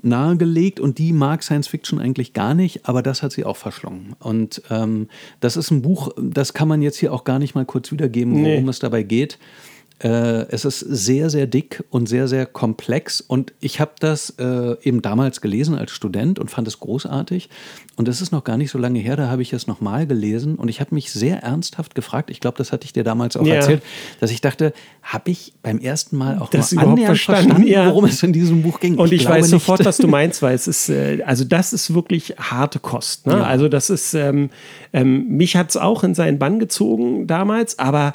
ja. 0.03 0.09
nahegelegt. 0.09 0.81
Und 0.81 0.99
die 0.99 1.13
mag 1.13 1.43
Science 1.43 1.69
Fiction 1.69 1.99
eigentlich 1.99 2.33
gar 2.33 2.55
nicht, 2.55 2.89
aber 2.89 3.03
das 3.03 3.23
hat 3.23 3.33
sie 3.33 3.45
auch 3.45 3.57
verschlungen. 3.57 4.15
Und 4.21 4.63
ähm, 4.71 5.09
das 5.41 5.57
ist 5.57 5.71
ein 5.71 5.83
Buch, 5.83 6.11
das 6.17 6.55
kann 6.55 6.69
man 6.69 6.83
jetzt 6.83 6.99
hier 6.99 7.13
auch 7.13 7.25
gar 7.25 7.39
nicht 7.39 7.55
mal 7.55 7.65
kurz 7.65 7.91
wiedergeben, 7.91 8.35
worum 8.35 8.65
nee. 8.65 8.71
es 8.71 8.79
dabei 8.79 9.03
geht. 9.03 9.39
Äh, 10.03 10.47
es 10.49 10.65
ist 10.65 10.81
sehr, 10.81 11.31
sehr 11.31 11.47
dick 11.47 11.85
und 11.91 12.09
sehr, 12.09 12.27
sehr 12.27 12.45
komplex. 12.45 13.21
Und 13.21 13.53
ich 13.61 13.79
habe 13.79 13.93
das 14.01 14.31
äh, 14.31 14.75
eben 14.83 15.01
damals 15.01 15.41
gelesen 15.41 15.77
als 15.77 15.93
Student 15.93 16.41
und 16.41 16.51
fand 16.51 16.67
es 16.67 16.81
großartig. 16.81 17.49
Und 17.95 18.09
das 18.09 18.21
ist 18.21 18.33
noch 18.33 18.43
gar 18.43 18.57
nicht 18.57 18.73
so 18.73 18.79
lange 18.79 18.99
her, 18.99 19.17
da 19.17 19.29
habe 19.29 19.43
ich 19.43 19.53
es 19.53 19.69
nochmal 19.69 20.09
gelesen. 20.09 20.57
Und 20.57 20.69
ich 20.69 20.81
habe 20.81 20.93
mich 20.95 21.13
sehr 21.13 21.43
ernsthaft 21.45 21.95
gefragt, 21.95 22.31
ich 22.31 22.41
glaube, 22.41 22.59
das 22.59 22.73
hatte 22.73 22.85
ich 22.85 22.93
dir 22.93 23.05
damals 23.05 23.37
auch 23.37 23.47
ja. 23.47 23.57
erzählt, 23.57 23.83
dass 24.19 24.33
ich 24.33 24.41
dachte, 24.41 24.73
habe 25.03 25.31
ich 25.31 25.53
beim 25.63 25.79
ersten 25.79 26.17
Mal 26.17 26.39
auch 26.39 26.51
das 26.51 26.73
nur 26.73 26.83
annähernd 26.83 27.07
verstanden, 27.07 27.51
verstanden 27.51 27.71
ja. 27.71 27.87
worum 27.87 28.07
es 28.07 28.21
in 28.25 28.33
diesem 28.33 28.63
Buch 28.63 28.81
ging? 28.81 28.97
Und 28.97 29.13
ich, 29.13 29.23
ich 29.23 29.29
weiß 29.29 29.49
sofort, 29.49 29.85
was 29.85 29.99
du 29.99 30.09
meinst, 30.09 30.43
weil 30.43 30.57
es 30.57 30.67
ist, 30.67 30.89
äh, 30.89 31.23
also 31.25 31.45
das 31.45 31.73
ist 31.73 31.95
wirklich 31.95 32.35
harte 32.39 32.81
Kost. 32.81 33.29
Ne? 33.29 33.35
Ja. 33.35 33.43
Also 33.45 33.69
das 33.69 33.89
ist, 33.89 34.15
ähm, 34.15 34.51
ähm, 34.93 35.29
mich 35.29 35.55
hat 35.55 35.71
es 35.71 35.77
auch 35.77 36.03
in 36.03 36.17
seinen 36.17 36.41
Bann 36.41 36.59
gezogen 36.59 37.29
damals, 37.29 37.79
aber 37.79 38.15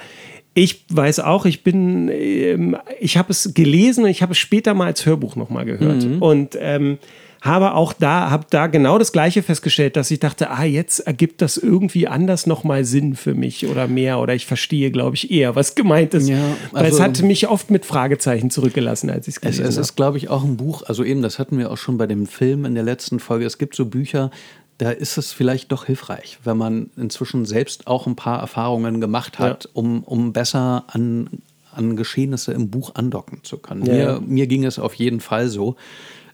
ich 0.57 0.85
weiß 0.89 1.19
auch, 1.19 1.45
ich 1.45 1.63
bin, 1.63 2.09
ähm, 2.09 2.77
ich 2.99 3.15
habe 3.17 3.31
es 3.31 3.53
gelesen 3.53 4.05
und 4.05 4.09
ich 4.09 4.23
habe 4.23 4.31
es 4.31 4.39
später 4.39 4.73
mal 4.73 4.87
als 4.87 5.05
Hörbuch 5.05 5.35
nochmal 5.35 5.65
gehört. 5.65 6.03
Mhm. 6.03 6.19
Und 6.19 6.57
ähm, 6.59 6.97
habe 7.41 7.75
auch 7.75 7.93
da, 7.93 8.31
habe 8.31 8.47
da 8.49 8.65
genau 8.65 8.97
das 8.97 9.11
Gleiche 9.11 9.43
festgestellt, 9.43 9.95
dass 9.95 10.09
ich 10.09 10.19
dachte, 10.19 10.49
ah, 10.49 10.63
jetzt 10.63 11.01
ergibt 11.01 11.43
das 11.43 11.57
irgendwie 11.57 12.07
anders 12.07 12.47
nochmal 12.47 12.85
Sinn 12.85 13.15
für 13.15 13.35
mich 13.35 13.67
oder 13.67 13.87
mehr 13.87 14.17
oder 14.19 14.33
ich 14.33 14.47
verstehe, 14.47 14.89
glaube 14.89 15.15
ich, 15.15 15.29
eher, 15.29 15.55
was 15.55 15.75
gemeint 15.75 16.15
ist. 16.15 16.27
Ja, 16.27 16.37
also, 16.37 16.55
Weil 16.71 16.85
es 16.85 16.91
also 16.93 17.03
hat 17.03 17.21
mich 17.21 17.47
oft 17.47 17.69
mit 17.69 17.85
Fragezeichen 17.85 18.49
zurückgelassen, 18.49 19.11
als 19.11 19.27
ich 19.27 19.35
es 19.35 19.41
gelesen 19.41 19.59
habe. 19.59 19.69
Es 19.69 19.77
ist, 19.77 19.95
glaube 19.95 20.17
ich, 20.17 20.31
auch 20.31 20.43
ein 20.43 20.57
Buch, 20.57 20.81
also 20.87 21.03
eben, 21.03 21.21
das 21.21 21.37
hatten 21.37 21.59
wir 21.59 21.69
auch 21.69 21.77
schon 21.77 21.99
bei 21.99 22.07
dem 22.07 22.25
Film 22.25 22.65
in 22.65 22.73
der 22.73 22.83
letzten 22.83 23.19
Folge. 23.19 23.45
Es 23.45 23.59
gibt 23.59 23.75
so 23.75 23.85
Bücher, 23.85 24.31
da 24.77 24.91
ist 24.91 25.17
es 25.17 25.31
vielleicht 25.31 25.71
doch 25.71 25.85
hilfreich, 25.85 26.39
wenn 26.43 26.57
man 26.57 26.91
inzwischen 26.97 27.45
selbst 27.45 27.87
auch 27.87 28.05
ein 28.07 28.15
paar 28.15 28.39
Erfahrungen 28.39 29.01
gemacht 29.01 29.39
hat, 29.39 29.65
ja. 29.65 29.69
um, 29.73 30.03
um 30.03 30.33
besser 30.33 30.85
an, 30.87 31.29
an 31.71 31.95
Geschehnisse 31.95 32.53
im 32.53 32.69
Buch 32.69 32.95
andocken 32.95 33.39
zu 33.43 33.57
können. 33.57 33.85
Ja. 33.85 33.93
Mir, 33.93 34.21
mir 34.21 34.47
ging 34.47 34.65
es 34.65 34.79
auf 34.79 34.93
jeden 34.93 35.19
Fall 35.19 35.49
so. 35.49 35.75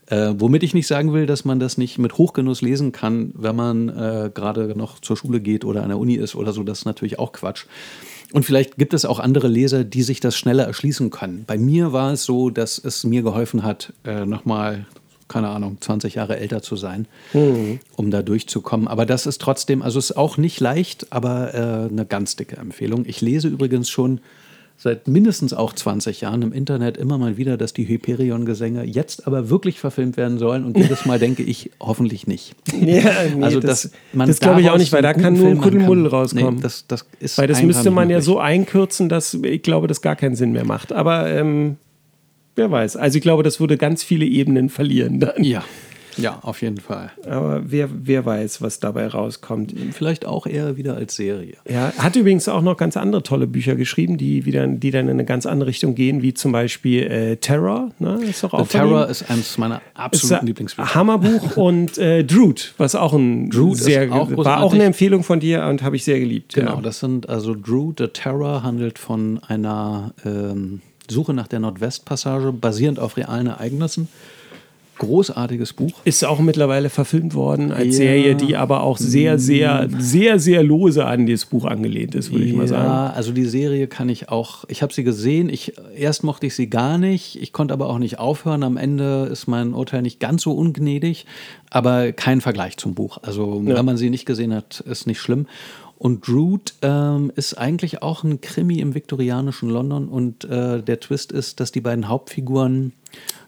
Äh, 0.07 0.33
womit 0.37 0.63
ich 0.63 0.73
nicht 0.73 0.87
sagen 0.87 1.13
will, 1.13 1.25
dass 1.25 1.45
man 1.45 1.61
das 1.61 1.77
nicht 1.77 1.97
mit 1.97 2.17
Hochgenuss 2.17 2.61
lesen 2.61 2.91
kann, 2.91 3.31
wenn 3.35 3.55
man 3.55 3.87
äh, 3.87 4.31
gerade 4.33 4.77
noch 4.77 4.99
zur 4.99 5.15
Schule 5.15 5.39
geht 5.39 5.63
oder 5.63 5.81
an 5.81 5.89
der 5.89 5.97
Uni 5.97 6.15
ist 6.15 6.35
oder 6.35 6.51
so. 6.51 6.63
Das 6.63 6.79
ist 6.79 6.85
natürlich 6.85 7.19
auch 7.19 7.31
Quatsch. 7.31 7.65
Und 8.33 8.43
vielleicht 8.43 8.77
gibt 8.77 8.93
es 8.93 9.05
auch 9.05 9.19
andere 9.19 9.47
Leser, 9.47 9.85
die 9.85 10.03
sich 10.03 10.19
das 10.19 10.35
schneller 10.35 10.65
erschließen 10.65 11.09
können. 11.09 11.45
Bei 11.47 11.57
mir 11.57 11.93
war 11.93 12.11
es 12.11 12.25
so, 12.25 12.49
dass 12.49 12.77
es 12.79 13.05
mir 13.05 13.21
geholfen 13.21 13.63
hat, 13.63 13.93
äh, 14.03 14.25
nochmal 14.25 14.87
keine 15.33 15.49
Ahnung, 15.49 15.77
20 15.79 16.15
Jahre 16.15 16.37
älter 16.37 16.61
zu 16.61 16.75
sein, 16.75 17.07
mhm. 17.33 17.79
um 17.95 18.11
da 18.11 18.21
durchzukommen. 18.21 18.87
Aber 18.87 19.05
das 19.07 19.25
ist 19.25 19.41
trotzdem, 19.41 19.81
also 19.81 19.97
es 19.97 20.11
ist 20.11 20.17
auch 20.17 20.37
nicht 20.37 20.59
leicht, 20.59 21.07
aber 21.11 21.53
äh, 21.53 21.91
eine 21.91 22.05
ganz 22.05 22.35
dicke 22.35 22.57
Empfehlung. 22.57 23.03
Ich 23.07 23.19
lese 23.19 23.47
übrigens 23.47 23.89
schon 23.89 24.19
seit 24.77 25.07
mindestens 25.07 25.53
auch 25.53 25.73
20 25.73 26.21
Jahren 26.21 26.41
im 26.41 26.53
Internet 26.53 26.97
immer 26.97 27.17
mal 27.17 27.37
wieder, 27.37 27.57
dass 27.57 27.73
die 27.73 27.87
Hyperion-Gesänge 27.87 28.83
jetzt 28.83 29.25
aber 29.25 29.49
wirklich 29.49 29.79
verfilmt 29.79 30.17
werden 30.17 30.37
sollen. 30.37 30.65
Und 30.65 30.77
jedes 30.77 31.05
Mal 31.05 31.17
denke 31.19 31.41
ich, 31.41 31.71
hoffentlich 31.79 32.27
nicht. 32.27 32.55
Ja, 32.73 33.11
nee, 33.35 33.41
also 33.43 33.59
das, 33.59 33.91
das 34.13 34.39
glaube 34.39 34.61
ich 34.61 34.69
auch 34.69 34.77
nicht, 34.77 34.91
weil 34.91 35.01
da 35.01 35.13
kann 35.13 35.33
nur 35.33 35.47
ein 35.47 35.57
Kuddelmuddel 35.59 36.07
rauskommen. 36.07 36.55
Nee, 36.55 36.61
das, 36.61 36.85
das 36.87 37.05
ist 37.19 37.37
weil 37.37 37.47
das 37.47 37.63
müsste 37.63 37.91
man 37.91 38.09
ja 38.09 38.21
so 38.21 38.39
einkürzen, 38.39 39.09
dass 39.09 39.33
ich 39.35 39.63
glaube, 39.63 39.87
das 39.87 40.01
gar 40.01 40.15
keinen 40.15 40.35
Sinn 40.35 40.51
mehr 40.51 40.65
macht. 40.65 40.91
Aber 40.91 41.27
ähm, 41.29 41.77
wer 42.55 42.71
weiß. 42.71 42.97
Also 42.97 43.17
ich 43.17 43.21
glaube, 43.21 43.43
das 43.43 43.59
würde 43.59 43.77
ganz 43.77 44.03
viele 44.03 44.25
Ebenen 44.25 44.69
verlieren 44.69 45.19
dann. 45.19 45.43
Ja. 45.43 45.63
Ja, 46.17 46.39
auf 46.41 46.61
jeden 46.61 46.77
Fall. 46.77 47.11
Aber 47.27 47.63
wer, 47.65 47.89
wer 47.91 48.25
weiß, 48.25 48.61
was 48.61 48.79
dabei 48.79 49.07
rauskommt. 49.07 49.73
Vielleicht 49.91 50.25
auch 50.25 50.45
eher 50.45 50.77
wieder 50.77 50.95
als 50.95 51.15
Serie. 51.15 51.55
Ja, 51.69 51.93
hat 51.97 52.15
übrigens 52.15 52.47
auch 52.47 52.61
noch 52.61 52.77
ganz 52.77 52.97
andere 52.97 53.23
tolle 53.23 53.47
Bücher 53.47 53.75
geschrieben, 53.75 54.17
die, 54.17 54.45
wieder, 54.45 54.67
die 54.67 54.91
dann 54.91 55.05
in 55.05 55.11
eine 55.11 55.25
ganz 55.25 55.45
andere 55.45 55.69
Richtung 55.69 55.95
gehen, 55.95 56.21
wie 56.21 56.33
zum 56.33 56.51
Beispiel 56.51 57.03
äh, 57.03 57.37
Terror. 57.37 57.89
Ne? 57.99 58.19
Ist 58.23 58.43
doch 58.43 58.53
auch 58.53 58.67
Terror 58.67 59.07
ist 59.07 59.29
eines 59.29 59.57
meiner 59.57 59.81
absoluten 59.93 60.47
Lieblingsbücher. 60.47 60.93
Hammerbuch 60.93 61.57
und 61.57 61.97
äh, 61.97 62.23
Drood, 62.23 62.73
was 62.77 62.95
auch 62.95 63.13
ein 63.13 63.49
Drood 63.49 63.77
sehr 63.77 64.11
auch 64.11 64.29
war 64.37 64.61
auch 64.61 64.73
eine 64.73 64.83
Empfehlung 64.83 65.23
von 65.23 65.39
dir 65.39 65.65
und 65.65 65.81
habe 65.83 65.95
ich 65.95 66.03
sehr 66.03 66.19
geliebt. 66.19 66.53
Genau, 66.53 66.75
ja. 66.75 66.81
das 66.81 66.99
sind 66.99 67.29
also 67.29 67.55
Drood, 67.55 67.99
The 67.99 68.07
Terror 68.07 68.63
handelt 68.63 68.99
von 68.99 69.39
einer 69.47 70.13
ähm, 70.25 70.81
Suche 71.09 71.33
nach 71.33 71.47
der 71.47 71.59
Nordwestpassage, 71.59 72.51
basierend 72.51 72.99
auf 72.99 73.17
realen 73.17 73.47
Ereignissen. 73.47 74.07
Großartiges 74.99 75.73
Buch. 75.73 75.91
Ist 76.03 76.23
auch 76.23 76.39
mittlerweile 76.39 76.89
verfilmt 76.89 77.33
worden 77.33 77.71
als 77.71 77.97
ja. 77.97 78.03
Serie, 78.03 78.35
die 78.35 78.55
aber 78.55 78.83
auch 78.83 78.99
sehr, 78.99 79.39
sehr, 79.39 79.89
sehr, 79.97 80.37
sehr 80.37 80.61
lose 80.61 81.05
an 81.05 81.25
das 81.25 81.45
Buch 81.45 81.65
angelehnt 81.65 82.13
ist, 82.13 82.31
würde 82.31 82.45
ja, 82.45 82.51
ich 82.51 82.55
mal 82.55 82.67
sagen. 82.67 82.85
Ja, 82.85 83.09
also 83.09 83.31
die 83.31 83.45
Serie 83.45 83.87
kann 83.87 84.07
ich 84.07 84.29
auch, 84.29 84.65
ich 84.67 84.83
habe 84.83 84.93
sie 84.93 85.03
gesehen, 85.03 85.49
ich, 85.49 85.73
erst 85.97 86.23
mochte 86.23 86.45
ich 86.45 86.53
sie 86.55 86.69
gar 86.69 86.99
nicht, 86.99 87.41
ich 87.41 87.53
konnte 87.53 87.73
aber 87.73 87.89
auch 87.89 87.97
nicht 87.97 88.19
aufhören. 88.19 88.61
Am 88.61 88.77
Ende 88.77 89.27
ist 89.31 89.47
mein 89.47 89.73
Urteil 89.73 90.03
nicht 90.03 90.19
ganz 90.19 90.43
so 90.43 90.51
ungnädig, 90.51 91.25
aber 91.71 92.11
kein 92.11 92.39
Vergleich 92.39 92.77
zum 92.77 92.93
Buch. 92.93 93.17
Also 93.23 93.63
ja. 93.65 93.75
wenn 93.75 93.85
man 93.85 93.97
sie 93.97 94.11
nicht 94.11 94.27
gesehen 94.27 94.53
hat, 94.53 94.79
ist 94.81 95.07
nicht 95.07 95.19
schlimm. 95.19 95.47
Und 96.03 96.27
Drood 96.27 96.73
ähm, 96.81 97.31
ist 97.37 97.53
eigentlich 97.53 98.01
auch 98.01 98.25
ein 98.25 98.41
Krimi 98.41 98.79
im 98.79 98.93
viktorianischen 98.93 99.69
London 99.69 100.09
und 100.09 100.43
äh, 100.43 100.83
der 100.83 100.99
Twist 100.99 101.31
ist, 101.31 101.61
dass 101.61 101.71
die 101.71 101.79
beiden 101.79 102.09
Hauptfiguren 102.09 102.91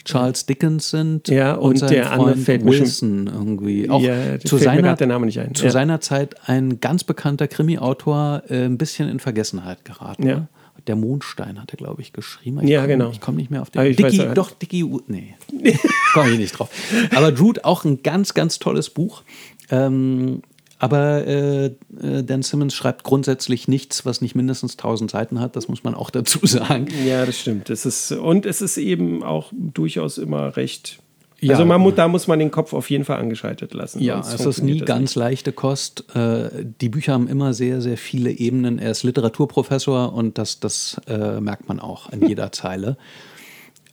Charles 0.06 0.46
Dickens 0.46 0.90
sind 0.90 1.28
ja, 1.28 1.56
und, 1.56 1.82
und 1.82 1.92
der 1.92 2.14
andere 2.14 2.38
fällt 2.38 2.64
Wilson 2.64 3.28
irgendwie. 3.28 3.90
Auch 3.90 4.02
ja, 4.02 4.40
zu 4.40 4.58
seiner, 4.58 4.96
der 4.96 5.08
Name 5.08 5.26
nicht 5.26 5.38
ein. 5.38 5.54
Zu 5.54 5.66
ja. 5.66 5.72
seiner 5.72 6.00
Zeit 6.00 6.48
ein 6.48 6.80
ganz 6.80 7.04
bekannter 7.04 7.50
Krimi-Autor, 7.50 8.44
äh, 8.48 8.64
ein 8.64 8.78
bisschen 8.78 9.10
in 9.10 9.20
Vergessenheit 9.20 9.84
geraten. 9.84 10.26
Ja. 10.26 10.48
Der 10.88 10.96
Mondstein 10.96 11.62
hat 11.62 11.74
er, 11.74 11.78
glaube 11.78 12.04
ich, 12.04 12.14
geschrieben. 12.14 12.62
Ich 12.62 12.70
ja, 12.70 12.82
komm, 12.82 12.88
genau. 12.88 13.10
Ich 13.10 13.20
komme 13.20 13.36
nicht 13.36 13.52
mehr 13.52 13.64
auf 13.64 13.70
den. 13.70 13.84
Dicky, 13.84 14.20
weiß, 14.20 14.34
doch, 14.34 14.52
Dicky, 14.52 14.90
nee, 15.08 15.36
komme 16.14 16.32
ich 16.32 16.38
nicht 16.38 16.58
drauf. 16.58 16.70
Aber 17.14 17.34
Drood 17.34 17.66
auch 17.66 17.84
ein 17.84 18.02
ganz, 18.02 18.34
ganz 18.34 18.60
tolles 18.60 18.92
Buch. 18.92 19.24
Ähm, 19.72 20.42
aber 20.86 21.26
äh, 21.26 21.66
äh, 21.66 22.24
Dan 22.24 22.44
Simmons 22.44 22.76
schreibt 22.76 23.04
grundsätzlich 23.04 23.68
nichts, 23.68 24.06
was 24.06 24.22
nicht 24.22 24.36
mindestens 24.36 24.74
1000 24.74 25.10
Seiten 25.10 25.40
hat. 25.40 25.56
Das 25.56 25.68
muss 25.68 25.84
man 25.84 25.96
auch 25.96 26.12
dazu 26.12 26.40
sagen. 26.46 26.88
Ja, 27.06 27.26
das 27.26 27.40
stimmt. 27.40 27.72
Es 27.72 27.86
ist, 27.86 28.12
und 28.12 28.46
es 28.46 28.62
ist 28.62 28.78
eben 28.78 29.24
auch 29.24 29.52
durchaus 29.52 30.20
immer 30.20 30.56
recht. 30.56 31.00
Ja, 31.42 31.54
also 31.54 31.66
man, 31.66 31.96
da 31.96 32.08
muss 32.08 32.28
man 32.28 32.40
den 32.40 32.52
Kopf 32.52 32.74
auf 32.74 32.90
jeden 32.90 33.04
Fall 33.04 33.18
angeschaltet 33.18 33.74
lassen. 33.74 34.02
Ja, 34.02 34.20
es 34.20 34.46
ist 34.46 34.62
nie 34.62 34.80
ganz 34.80 35.12
nicht. 35.12 35.16
leichte 35.16 35.52
Kost. 35.52 36.06
Äh, 36.16 36.50
die 36.80 36.90
Bücher 36.90 37.14
haben 37.14 37.28
immer 37.28 37.54
sehr, 37.54 37.82
sehr 37.82 37.98
viele 37.98 38.32
Ebenen. 38.32 38.80
Er 38.80 38.92
ist 38.92 39.04
Literaturprofessor 39.04 40.14
und 40.14 40.38
das, 40.38 40.60
das 40.60 41.02
äh, 41.08 41.42
merkt 41.42 41.68
man 41.68 41.80
auch 41.80 42.12
an 42.12 42.26
jeder 42.28 42.52
Zeile. 42.52 42.98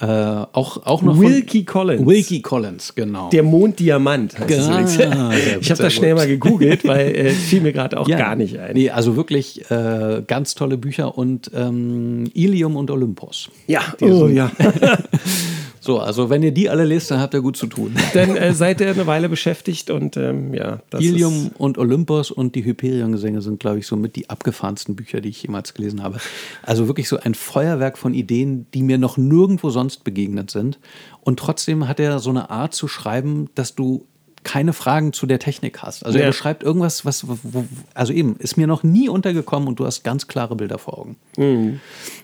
Äh, 0.02 0.06
auch, 0.06 0.84
auch 0.84 1.02
noch 1.02 1.20
Wilkie 1.20 1.64
Collins. 1.64 2.04
Wilkie 2.04 2.42
Collins, 2.42 2.92
genau. 2.96 3.30
Der 3.30 3.44
Monddiamant 3.44 4.36
heißt 4.36 4.48
genau. 4.48 4.78
es 4.80 4.98
Ich 5.60 5.70
habe 5.70 5.80
das 5.80 5.92
schnell 5.92 6.16
mal 6.16 6.26
gegoogelt, 6.26 6.84
weil 6.84 7.14
äh, 7.14 7.30
fiel 7.30 7.60
mir 7.60 7.72
gerade 7.72 8.00
auch 8.00 8.08
ja, 8.08 8.18
gar 8.18 8.34
nicht 8.34 8.58
ein. 8.58 8.74
Nee, 8.74 8.90
also 8.90 9.14
wirklich 9.14 9.70
äh, 9.70 10.24
ganz 10.26 10.56
tolle 10.56 10.76
Bücher 10.76 11.16
und 11.16 11.52
ähm, 11.54 12.24
Ilium 12.34 12.74
und 12.74 12.90
Olympos. 12.90 13.48
Ja, 13.68 13.82
oh, 14.00 14.26
ja. 14.26 14.50
So, 15.84 15.98
also 15.98 16.30
wenn 16.30 16.44
ihr 16.44 16.52
die 16.52 16.70
alle 16.70 16.84
lest, 16.84 17.10
dann 17.10 17.18
habt 17.18 17.34
ihr 17.34 17.40
gut 17.40 17.56
zu 17.56 17.66
tun. 17.66 17.96
Dann 18.14 18.36
äh, 18.36 18.54
seid 18.54 18.80
ihr 18.80 18.90
eine 18.90 19.09
Weile 19.09 19.28
beschäftigt 19.28 19.90
und 19.90 20.16
ähm, 20.16 20.54
ja. 20.54 20.80
Ilium 20.96 21.50
und 21.59 21.76
Olympos 21.76 22.30
und 22.30 22.54
die 22.54 22.64
Hyperion-Gesänge 22.64 23.42
sind, 23.42 23.59
glaube 23.59 23.80
ich, 23.80 23.88
so 23.88 23.96
mit 23.96 24.14
die 24.14 24.30
abgefahrensten 24.30 24.94
Bücher, 24.94 25.20
die 25.20 25.30
ich 25.30 25.42
jemals 25.42 25.74
gelesen 25.74 26.04
habe. 26.04 26.18
Also 26.62 26.86
wirklich 26.86 27.09
so 27.09 27.18
ein 27.18 27.34
Feuerwerk 27.34 27.98
von 27.98 28.14
Ideen, 28.14 28.68
die 28.72 28.82
mir 28.84 28.96
noch 28.96 29.16
nirgendwo 29.16 29.70
sonst 29.70 30.04
begegnet 30.04 30.52
sind. 30.52 30.78
Und 31.20 31.40
trotzdem 31.40 31.88
hat 31.88 31.98
er 31.98 32.20
so 32.20 32.30
eine 32.30 32.50
Art 32.50 32.74
zu 32.74 32.86
schreiben, 32.86 33.48
dass 33.56 33.74
du 33.74 34.06
keine 34.44 34.73
Fragen 34.73 35.12
zu 35.12 35.27
der 35.27 35.39
Technik 35.39 35.82
hast. 35.82 36.05
Also 36.05 36.19
ja. 36.19 36.24
er 36.24 36.31
beschreibt 36.31 36.62
irgendwas, 36.62 37.05
was, 37.05 37.27
wo, 37.27 37.64
also 37.94 38.12
eben, 38.12 38.36
ist 38.36 38.56
mir 38.56 38.66
noch 38.66 38.82
nie 38.82 39.09
untergekommen 39.09 39.69
und 39.69 39.78
du 39.78 39.86
hast 39.86 40.02
ganz 40.02 40.27
klare 40.27 40.56
Bilder 40.56 40.78
vor 40.78 40.98
Augen. 40.98 41.16
Mhm, 41.36 41.81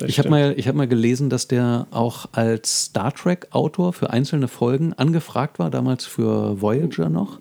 ich 0.07 0.19
habe 0.19 0.29
mal, 0.29 0.57
hab 0.57 0.75
mal 0.75 0.89
gelesen, 0.89 1.31
dass 1.31 1.49
der 1.49 1.87
auch 1.91 2.27
als 2.33 2.87
Star 2.87 3.15
Trek-Autor 3.15 3.93
für 3.93 4.11
einzelne 4.11 4.49
Folgen 4.49 4.93
angefragt 4.95 5.59
war, 5.59 5.71
damals 5.71 6.07
für 6.07 6.61
Voyager 6.61 7.09
noch. 7.09 7.41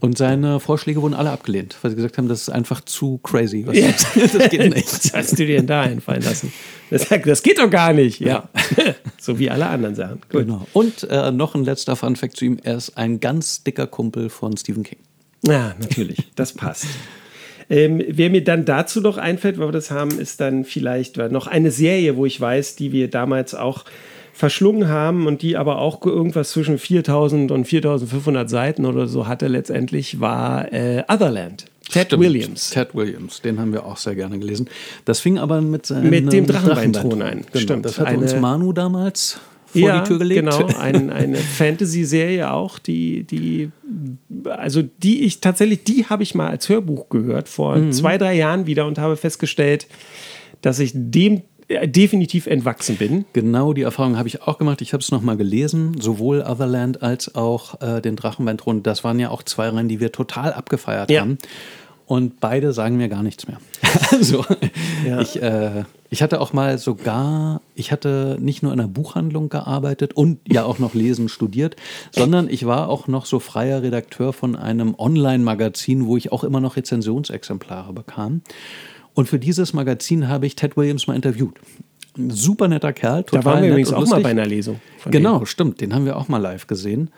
Und 0.00 0.16
seine 0.16 0.60
Vorschläge 0.60 1.02
wurden 1.02 1.14
alle 1.14 1.30
abgelehnt, 1.30 1.76
weil 1.82 1.90
sie 1.90 1.96
gesagt 1.96 2.18
haben, 2.18 2.28
das 2.28 2.42
ist 2.42 2.50
einfach 2.50 2.80
zu 2.82 3.18
crazy. 3.18 3.66
Was 3.66 3.76
ja. 3.76 3.88
das 4.14 4.50
geht 4.50 4.74
nicht. 4.74 4.86
Was 4.86 5.12
hast 5.12 5.32
du 5.32 5.46
dir 5.46 5.56
denn 5.56 5.66
da 5.66 5.82
einfallen 5.82 6.22
lassen? 6.22 6.52
Das, 6.90 7.08
das 7.08 7.42
geht 7.42 7.58
doch 7.58 7.70
gar 7.70 7.92
nicht. 7.92 8.20
Ja. 8.20 8.48
so 9.18 9.38
wie 9.38 9.50
alle 9.50 9.66
anderen 9.66 9.94
Sachen. 9.94 10.20
Gut. 10.30 10.46
Genau. 10.46 10.66
Und 10.72 11.04
äh, 11.10 11.32
noch 11.32 11.54
ein 11.54 11.64
letzter 11.64 11.96
Funfact 11.96 12.36
zu 12.36 12.44
ihm: 12.44 12.58
Er 12.62 12.76
ist 12.76 12.96
ein 12.96 13.20
ganz 13.20 13.64
dicker 13.64 13.86
Kumpel 13.86 14.30
von 14.30 14.56
Stephen 14.56 14.84
King. 14.84 14.98
Ja, 15.46 15.74
natürlich. 15.80 16.28
Das 16.36 16.52
passt. 16.52 16.86
Ähm, 17.70 18.02
wer 18.08 18.30
mir 18.30 18.42
dann 18.42 18.64
dazu 18.64 19.00
noch 19.00 19.18
einfällt, 19.18 19.58
weil 19.58 19.68
wir 19.68 19.72
das 19.72 19.90
haben, 19.90 20.18
ist 20.18 20.40
dann 20.40 20.64
vielleicht 20.64 21.18
noch 21.18 21.46
eine 21.46 21.70
Serie, 21.70 22.16
wo 22.16 22.24
ich 22.24 22.40
weiß, 22.40 22.76
die 22.76 22.92
wir 22.92 23.10
damals 23.10 23.54
auch 23.54 23.84
verschlungen 24.38 24.88
haben 24.88 25.26
und 25.26 25.42
die 25.42 25.56
aber 25.56 25.78
auch 25.78 26.00
irgendwas 26.06 26.50
zwischen 26.50 26.78
4000 26.78 27.50
und 27.50 27.64
4500 27.64 28.48
Seiten 28.48 28.86
oder 28.86 29.08
so 29.08 29.26
hatte 29.26 29.48
letztendlich, 29.48 30.20
war 30.20 30.72
äh, 30.72 31.02
Otherland. 31.08 31.64
Ted 31.90 32.06
Stimmt. 32.06 32.22
Williams. 32.22 32.70
Ted 32.70 32.94
Williams, 32.94 33.42
den 33.42 33.58
haben 33.58 33.72
wir 33.72 33.84
auch 33.84 33.96
sehr 33.96 34.14
gerne 34.14 34.38
gelesen. 34.38 34.68
Das 35.04 35.18
fing 35.18 35.38
aber 35.38 35.60
mit 35.60 35.86
seinem 35.86 36.08
Mit 36.08 36.32
dem 36.32 36.46
Drachenbeinthron 36.46 37.20
ein. 37.20 37.46
Genau, 37.50 37.62
Stimmt. 37.62 37.84
Das 37.84 37.98
hat 37.98 38.06
eine, 38.06 38.18
uns 38.18 38.36
Manu 38.36 38.72
damals 38.72 39.40
vor 39.66 39.80
ja, 39.80 40.02
die 40.02 40.06
Tür 40.06 40.18
gelegt. 40.18 40.40
Genau, 40.40 40.66
ein, 40.78 41.10
eine 41.10 41.38
Fantasy-Serie 41.38 42.52
auch, 42.52 42.78
die, 42.78 43.24
die, 43.24 43.70
also 44.48 44.82
die 44.82 45.24
ich 45.24 45.40
tatsächlich, 45.40 45.82
die 45.82 46.06
habe 46.06 46.22
ich 46.22 46.36
mal 46.36 46.48
als 46.48 46.68
Hörbuch 46.68 47.08
gehört 47.08 47.48
vor 47.48 47.74
mhm. 47.74 47.90
zwei, 47.90 48.18
drei 48.18 48.34
Jahren 48.34 48.66
wieder 48.66 48.86
und 48.86 48.98
habe 48.98 49.16
festgestellt, 49.16 49.88
dass 50.62 50.78
ich 50.78 50.92
dem 50.94 51.42
definitiv 51.68 52.46
entwachsen 52.46 52.96
bin. 52.96 53.24
Genau 53.32 53.72
die 53.72 53.82
Erfahrung 53.82 54.16
habe 54.16 54.28
ich 54.28 54.42
auch 54.42 54.58
gemacht. 54.58 54.80
Ich 54.80 54.92
habe 54.92 55.02
es 55.02 55.10
nochmal 55.10 55.36
gelesen, 55.36 56.00
sowohl 56.00 56.40
Otherland 56.40 57.02
als 57.02 57.34
auch 57.34 57.80
äh, 57.82 58.00
den 58.00 58.16
Drachenweinthron. 58.16 58.82
Das 58.82 59.04
waren 59.04 59.18
ja 59.20 59.30
auch 59.30 59.42
zwei 59.42 59.68
Rennen, 59.68 59.88
die 59.88 60.00
wir 60.00 60.10
total 60.10 60.52
abgefeiert 60.52 61.10
ja. 61.10 61.20
haben. 61.20 61.38
und 62.06 62.40
beide 62.40 62.72
sagen 62.72 62.96
mir 62.96 63.10
gar 63.10 63.22
nichts 63.22 63.46
mehr. 63.48 63.58
also, 64.12 64.46
ja. 65.06 65.20
ich, 65.20 65.42
äh, 65.42 65.84
ich 66.08 66.22
hatte 66.22 66.40
auch 66.40 66.54
mal 66.54 66.78
sogar, 66.78 67.60
ich 67.74 67.92
hatte 67.92 68.38
nicht 68.40 68.62
nur 68.62 68.72
in 68.72 68.80
einer 68.80 68.88
Buchhandlung 68.88 69.50
gearbeitet 69.50 70.14
und 70.14 70.40
ja 70.48 70.64
auch 70.64 70.78
noch 70.78 70.94
lesen 70.94 71.28
studiert, 71.28 71.76
sondern 72.12 72.48
ich 72.48 72.64
war 72.64 72.88
auch 72.88 73.08
noch 73.08 73.26
so 73.26 73.40
freier 73.40 73.82
Redakteur 73.82 74.32
von 74.32 74.56
einem 74.56 74.94
Online-Magazin, 74.96 76.06
wo 76.06 76.16
ich 76.16 76.32
auch 76.32 76.44
immer 76.44 76.60
noch 76.60 76.76
Rezensionsexemplare 76.76 77.92
bekam. 77.92 78.40
Und 79.18 79.28
für 79.28 79.40
dieses 79.40 79.72
Magazin 79.72 80.28
habe 80.28 80.46
ich 80.46 80.54
Ted 80.54 80.76
Williams 80.76 81.08
mal 81.08 81.16
interviewt. 81.16 81.56
Ein 82.16 82.30
super 82.30 82.68
netter 82.68 82.92
Kerl, 82.92 83.24
total 83.24 83.40
Da 83.40 83.44
waren 83.50 83.62
wir 83.64 83.70
übrigens 83.70 83.92
auch 83.92 84.06
mal 84.06 84.20
bei 84.20 84.30
einer 84.30 84.46
Lesung. 84.46 84.80
Genau, 85.10 85.38
dem. 85.38 85.46
stimmt. 85.46 85.80
Den 85.80 85.92
haben 85.92 86.04
wir 86.04 86.16
auch 86.16 86.28
mal 86.28 86.38
live 86.38 86.68
gesehen. 86.68 87.10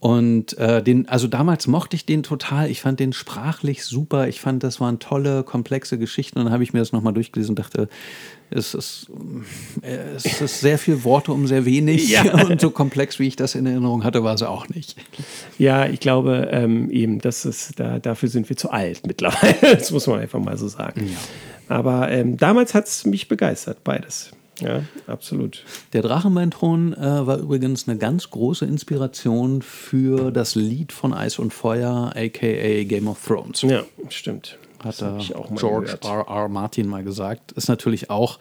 Und 0.00 0.56
äh, 0.56 0.82
den, 0.82 1.08
also 1.08 1.28
damals 1.28 1.66
mochte 1.66 1.94
ich 1.94 2.06
den 2.06 2.22
total. 2.22 2.70
Ich 2.70 2.80
fand 2.80 2.98
den 3.00 3.12
sprachlich 3.12 3.84
super. 3.84 4.28
Ich 4.28 4.40
fand, 4.40 4.64
das 4.64 4.80
waren 4.80 4.98
tolle, 4.98 5.42
komplexe 5.42 5.98
Geschichten. 5.98 6.38
Und 6.38 6.46
dann 6.46 6.54
habe 6.54 6.62
ich 6.62 6.72
mir 6.72 6.78
das 6.78 6.92
nochmal 6.92 7.12
durchgelesen 7.12 7.52
und 7.52 7.58
dachte, 7.58 7.86
es 8.48 8.72
ist, 8.72 9.10
äh, 9.82 10.14
es 10.16 10.40
ist 10.40 10.60
sehr 10.60 10.78
viel 10.78 11.04
Worte 11.04 11.32
um 11.32 11.46
sehr 11.46 11.66
wenig. 11.66 12.08
Ja. 12.08 12.22
Und 12.48 12.60
so 12.60 12.70
komplex, 12.70 13.18
wie 13.18 13.28
ich 13.28 13.36
das 13.36 13.54
in 13.54 13.66
Erinnerung 13.66 14.02
hatte, 14.02 14.24
war 14.24 14.34
es 14.34 14.42
auch 14.42 14.68
nicht. 14.70 14.96
Ja, 15.58 15.86
ich 15.86 16.00
glaube 16.00 16.48
ähm, 16.50 16.90
eben, 16.90 17.20
das 17.20 17.44
ist, 17.44 17.78
da, 17.78 17.98
dafür 17.98 18.28
sind 18.28 18.48
wir 18.48 18.56
zu 18.56 18.70
alt 18.70 19.06
mittlerweile. 19.06 19.54
Das 19.80 19.92
muss 19.92 20.06
man 20.06 20.18
einfach 20.18 20.40
mal 20.40 20.56
so 20.56 20.66
sagen. 20.66 21.08
Ja. 21.08 21.76
Aber 21.76 22.10
ähm, 22.10 22.38
damals 22.38 22.74
hat 22.74 22.88
es 22.88 23.04
mich 23.04 23.28
begeistert, 23.28 23.84
beides. 23.84 24.32
Ja, 24.60 24.82
absolut. 25.06 25.64
Der 25.92 26.02
Drachenbeinthron 26.02 26.94
äh, 26.94 27.26
war 27.26 27.38
übrigens 27.38 27.88
eine 27.88 27.98
ganz 27.98 28.30
große 28.30 28.64
Inspiration 28.64 29.62
für 29.62 30.30
das 30.30 30.54
Lied 30.54 30.92
von 30.92 31.12
Eis 31.12 31.38
und 31.38 31.52
Feuer, 31.52 32.12
aka 32.14 32.84
Game 32.84 33.08
of 33.08 33.24
Thrones. 33.24 33.62
Ja, 33.62 33.84
stimmt. 34.08 34.58
Hat 34.82 35.02
da 35.02 35.18
George 35.56 35.98
R. 36.02 36.26
R. 36.26 36.48
Martin 36.48 36.88
mal 36.88 37.04
gesagt. 37.04 37.52
Ist 37.52 37.68
natürlich 37.68 38.08
auch, 38.08 38.38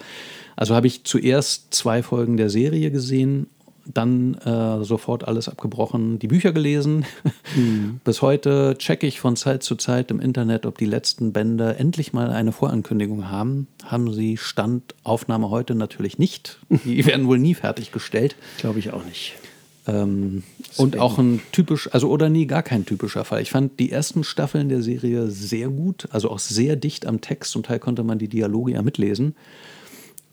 also 0.56 0.74
habe 0.74 0.88
ich 0.88 1.04
zuerst 1.04 1.74
zwei 1.74 2.02
Folgen 2.02 2.38
der 2.38 2.50
Serie 2.50 2.92
gesehen 2.92 3.48
dann 3.94 4.36
äh, 4.36 4.84
sofort 4.84 5.28
alles 5.28 5.50
abgebrochen, 5.50 6.20
die 6.20 6.28
Bücher 6.28 6.52
gelesen. 6.52 7.06
Mhm. 7.56 8.00
Bis 8.04 8.22
heute 8.22 8.76
checke 8.78 9.08
ich 9.08 9.20
von 9.20 9.36
Zeit 9.36 9.64
zu 9.64 9.76
Zeit 9.76 10.12
im 10.12 10.20
Internet, 10.20 10.66
ob 10.66 10.78
die 10.78 10.86
letzten 10.86 11.34
Bände 11.34 11.76
endlich 11.78 12.14
mal 12.14 12.30
eine 12.30 12.52
Vorankündigung 12.52 13.30
haben. 13.30 13.68
Haben 13.84 14.14
sie 14.14 14.38
Standaufnahme 14.38 15.50
heute 15.50 15.76
natürlich 15.76 16.20
nicht. 16.20 16.60
Die 16.70 17.06
werden 17.06 17.28
wohl 17.28 17.40
nie 17.40 17.56
fertiggestellt. 17.56 18.36
Glaube 18.58 18.80
ich 18.80 18.92
auch 18.92 19.04
nicht. 19.06 19.34
Ähm, 19.88 20.44
und 20.78 21.00
auch 21.00 21.18
ein 21.18 21.42
typisch, 21.52 21.90
also 21.92 22.10
oder 22.10 22.30
nie 22.30 22.46
gar 22.46 22.64
kein 22.64 22.86
typischer 22.86 23.26
Fall. 23.26 23.42
Ich 23.42 23.52
fand 23.52 23.80
die 23.80 23.92
ersten 23.92 24.24
Staffeln 24.24 24.70
der 24.70 24.82
Serie 24.82 25.28
sehr 25.28 25.70
gut, 25.70 26.08
also 26.12 26.30
auch 26.30 26.40
sehr 26.40 26.76
dicht 26.76 27.06
am 27.06 27.22
Text. 27.22 27.52
Zum 27.52 27.64
Teil 27.64 27.80
konnte 27.80 28.04
man 28.04 28.20
die 28.20 28.28
Dialoge 28.28 28.74
ja 28.74 28.82
mitlesen. 28.82 29.36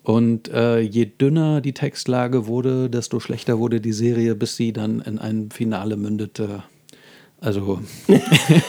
Und 0.06 0.46
äh, 0.52 0.78
je 0.78 1.06
dünner 1.06 1.60
die 1.60 1.72
Textlage 1.72 2.46
wurde, 2.46 2.88
desto 2.88 3.18
schlechter 3.18 3.58
wurde 3.58 3.80
die 3.80 3.92
Serie, 3.92 4.36
bis 4.36 4.54
sie 4.54 4.72
dann 4.72 5.00
in 5.00 5.18
ein 5.18 5.50
Finale 5.50 5.96
mündete. 5.96 6.62
Also. 7.40 7.80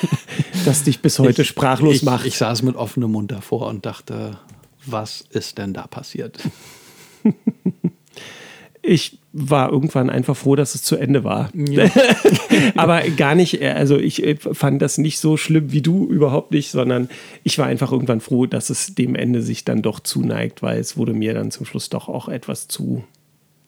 das 0.65 0.83
dich 0.83 0.99
bis 0.99 1.19
heute 1.19 1.43
ich, 1.43 1.47
sprachlos 1.47 1.97
ich, 1.97 2.03
macht. 2.03 2.25
Ich 2.25 2.39
saß 2.39 2.63
mit 2.63 2.75
offenem 2.75 3.11
Mund 3.11 3.31
davor 3.31 3.67
und 3.67 3.85
dachte, 3.85 4.39
was 4.87 5.25
ist 5.29 5.59
denn 5.59 5.75
da 5.75 5.85
passiert? 5.85 6.39
ich 8.87 9.19
war 9.33 9.71
irgendwann 9.71 10.09
einfach 10.09 10.35
froh, 10.35 10.55
dass 10.55 10.73
es 10.73 10.81
zu 10.81 10.95
Ende 10.95 11.23
war. 11.23 11.49
Ja. 11.53 11.89
Aber 12.75 13.01
gar 13.09 13.35
nicht, 13.35 13.61
also 13.61 13.97
ich 13.97 14.23
äh, 14.23 14.35
fand 14.37 14.81
das 14.81 14.97
nicht 14.97 15.19
so 15.19 15.37
schlimm 15.37 15.71
wie 15.71 15.81
du, 15.81 16.07
überhaupt 16.07 16.51
nicht, 16.51 16.71
sondern 16.71 17.09
ich 17.43 17.57
war 17.59 17.67
einfach 17.67 17.91
irgendwann 17.91 18.21
froh, 18.21 18.45
dass 18.45 18.69
es 18.69 18.95
dem 18.95 19.15
Ende 19.15 19.41
sich 19.41 19.65
dann 19.65 19.81
doch 19.81 19.99
zuneigt, 19.99 20.63
weil 20.63 20.79
es 20.79 20.97
wurde 20.97 21.13
mir 21.13 21.33
dann 21.33 21.51
zum 21.51 21.65
Schluss 21.65 21.89
doch 21.89 22.07
auch 22.07 22.29
etwas 22.29 22.67
zu, 22.67 23.03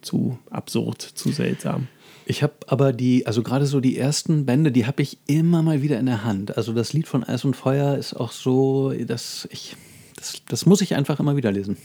zu 0.01 0.39
absurd, 0.49 1.01
zu 1.01 1.31
seltsam. 1.31 1.87
Ich 2.25 2.41
habe 2.43 2.53
aber 2.67 2.93
die, 2.93 3.27
also 3.27 3.43
gerade 3.43 3.65
so 3.65 3.79
die 3.79 3.97
ersten 3.97 4.45
Bände, 4.45 4.71
die 4.71 4.85
habe 4.85 5.01
ich 5.01 5.17
immer 5.27 5.61
mal 5.61 5.81
wieder 5.81 5.99
in 5.99 6.05
der 6.05 6.23
Hand. 6.23 6.55
Also 6.57 6.73
das 6.73 6.93
Lied 6.93 7.07
von 7.07 7.23
Eis 7.23 7.43
und 7.43 7.55
Feuer 7.55 7.97
ist 7.97 8.13
auch 8.13 8.31
so, 8.31 8.93
dass 8.93 9.47
ich, 9.51 9.75
das, 10.15 10.41
das 10.47 10.65
muss 10.65 10.81
ich 10.81 10.95
einfach 10.95 11.19
immer 11.19 11.35
wieder 11.35 11.51
lesen. 11.51 11.77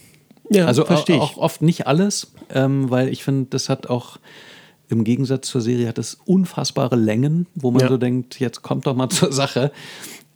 Ja, 0.50 0.66
also 0.66 0.84
verstehe 0.84 1.20
auch 1.20 1.36
oft 1.36 1.62
nicht 1.62 1.86
alles, 1.86 2.32
ähm, 2.52 2.90
weil 2.90 3.08
ich 3.08 3.24
finde, 3.24 3.46
das 3.50 3.68
hat 3.68 3.88
auch 3.88 4.18
im 4.88 5.04
Gegensatz 5.04 5.48
zur 5.48 5.60
Serie 5.60 5.88
hat 5.88 5.98
es 5.98 6.18
unfassbare 6.26 6.96
Längen, 6.96 7.46
wo 7.54 7.70
man 7.70 7.80
ja. 7.82 7.88
so 7.88 7.96
denkt, 7.96 8.38
jetzt 8.40 8.62
kommt 8.62 8.86
doch 8.86 8.94
mal 8.94 9.08
zur 9.10 9.32
Sache. 9.32 9.72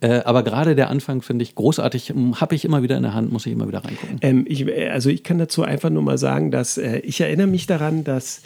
Äh, 0.01 0.21
aber 0.23 0.43
gerade 0.43 0.75
der 0.75 0.89
Anfang 0.89 1.21
finde 1.21 1.43
ich 1.43 1.55
großartig, 1.55 2.13
habe 2.35 2.55
ich 2.55 2.63
immer 2.63 2.81
wieder 2.81 2.95
in 2.95 3.03
der 3.03 3.13
Hand, 3.13 3.31
muss 3.31 3.45
ich 3.45 3.51
immer 3.51 3.67
wieder 3.67 3.83
reingucken. 3.83 4.17
Ähm, 4.21 4.45
ich, 4.47 4.65
also 4.89 5.09
ich 5.09 5.23
kann 5.23 5.37
dazu 5.37 5.63
einfach 5.63 5.89
nur 5.89 6.01
mal 6.01 6.17
sagen, 6.17 6.51
dass 6.51 6.77
äh, 6.77 6.99
ich 6.99 7.19
erinnere 7.19 7.47
mich 7.47 7.67
daran, 7.67 8.03
dass 8.03 8.41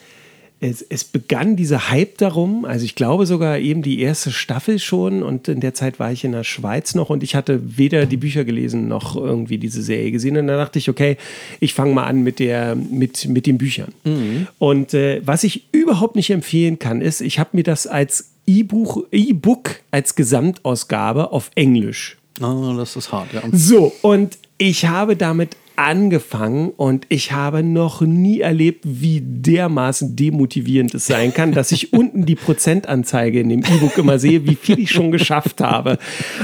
es, 0.63 0.81
es, 0.81 1.03
begann 1.03 1.55
dieser 1.55 1.89
Hype 1.89 2.17
darum, 2.17 2.63
also 2.63 2.85
ich 2.85 2.95
glaube 2.95 3.25
sogar 3.25 3.59
eben 3.59 3.81
die 3.81 3.99
erste 3.99 4.31
Staffel 4.31 4.79
schon 4.79 5.21
und 5.21 5.47
in 5.49 5.59
der 5.59 5.73
Zeit 5.73 5.99
war 5.99 6.11
ich 6.11 6.23
in 6.23 6.31
der 6.31 6.45
Schweiz 6.45 6.95
noch 6.95 7.09
und 7.09 7.21
ich 7.21 7.35
hatte 7.35 7.77
weder 7.77 8.05
die 8.05 8.17
Bücher 8.17 8.45
gelesen 8.45 8.87
noch 8.87 9.15
irgendwie 9.15 9.57
diese 9.57 9.81
Serie 9.81 10.11
gesehen 10.11 10.37
und 10.37 10.47
da 10.47 10.55
dachte 10.55 10.79
ich, 10.79 10.89
okay, 10.89 11.17
ich 11.59 11.73
fange 11.73 11.93
mal 11.93 12.05
an 12.05 12.23
mit, 12.23 12.39
der, 12.39 12.75
mit, 12.75 13.27
mit 13.27 13.45
den 13.45 13.57
Büchern. 13.57 13.93
Mhm. 14.05 14.47
Und 14.57 14.93
äh, 14.93 15.21
was 15.25 15.43
ich 15.43 15.65
überhaupt 15.73 16.15
nicht 16.15 16.29
empfehlen 16.29 16.79
kann, 16.79 17.01
ist, 17.01 17.19
ich 17.19 17.39
habe 17.39 17.49
mir 17.53 17.63
das 17.63 17.85
als 17.85 18.31
E-Buch, 18.47 19.03
E-Book 19.11 19.81
als 19.91 20.15
Gesamtausgabe 20.15 21.31
auf 21.31 21.51
Englisch. 21.55 22.17
Oh, 22.41 22.73
das 22.77 22.95
ist 22.95 23.11
hart, 23.11 23.33
ja. 23.33 23.41
So, 23.51 23.93
und 24.01 24.37
ich 24.57 24.85
habe 24.85 25.15
damit 25.17 25.57
angefangen 25.75 26.69
und 26.69 27.05
ich 27.09 27.31
habe 27.31 27.63
noch 27.63 28.01
nie 28.01 28.41
erlebt, 28.41 28.83
wie 28.85 29.21
dermaßen 29.21 30.15
demotivierend 30.15 30.93
es 30.93 31.07
sein 31.07 31.33
kann, 31.33 31.51
dass 31.51 31.71
ich 31.71 31.93
unten 31.93 32.25
die 32.25 32.35
Prozentanzeige 32.35 33.39
in 33.39 33.49
dem 33.49 33.59
E-Book 33.59 33.97
immer 33.97 34.19
sehe, 34.19 34.47
wie 34.47 34.55
viel 34.55 34.79
ich 34.79 34.91
schon 34.91 35.11
geschafft 35.11 35.61
habe. 35.61 35.97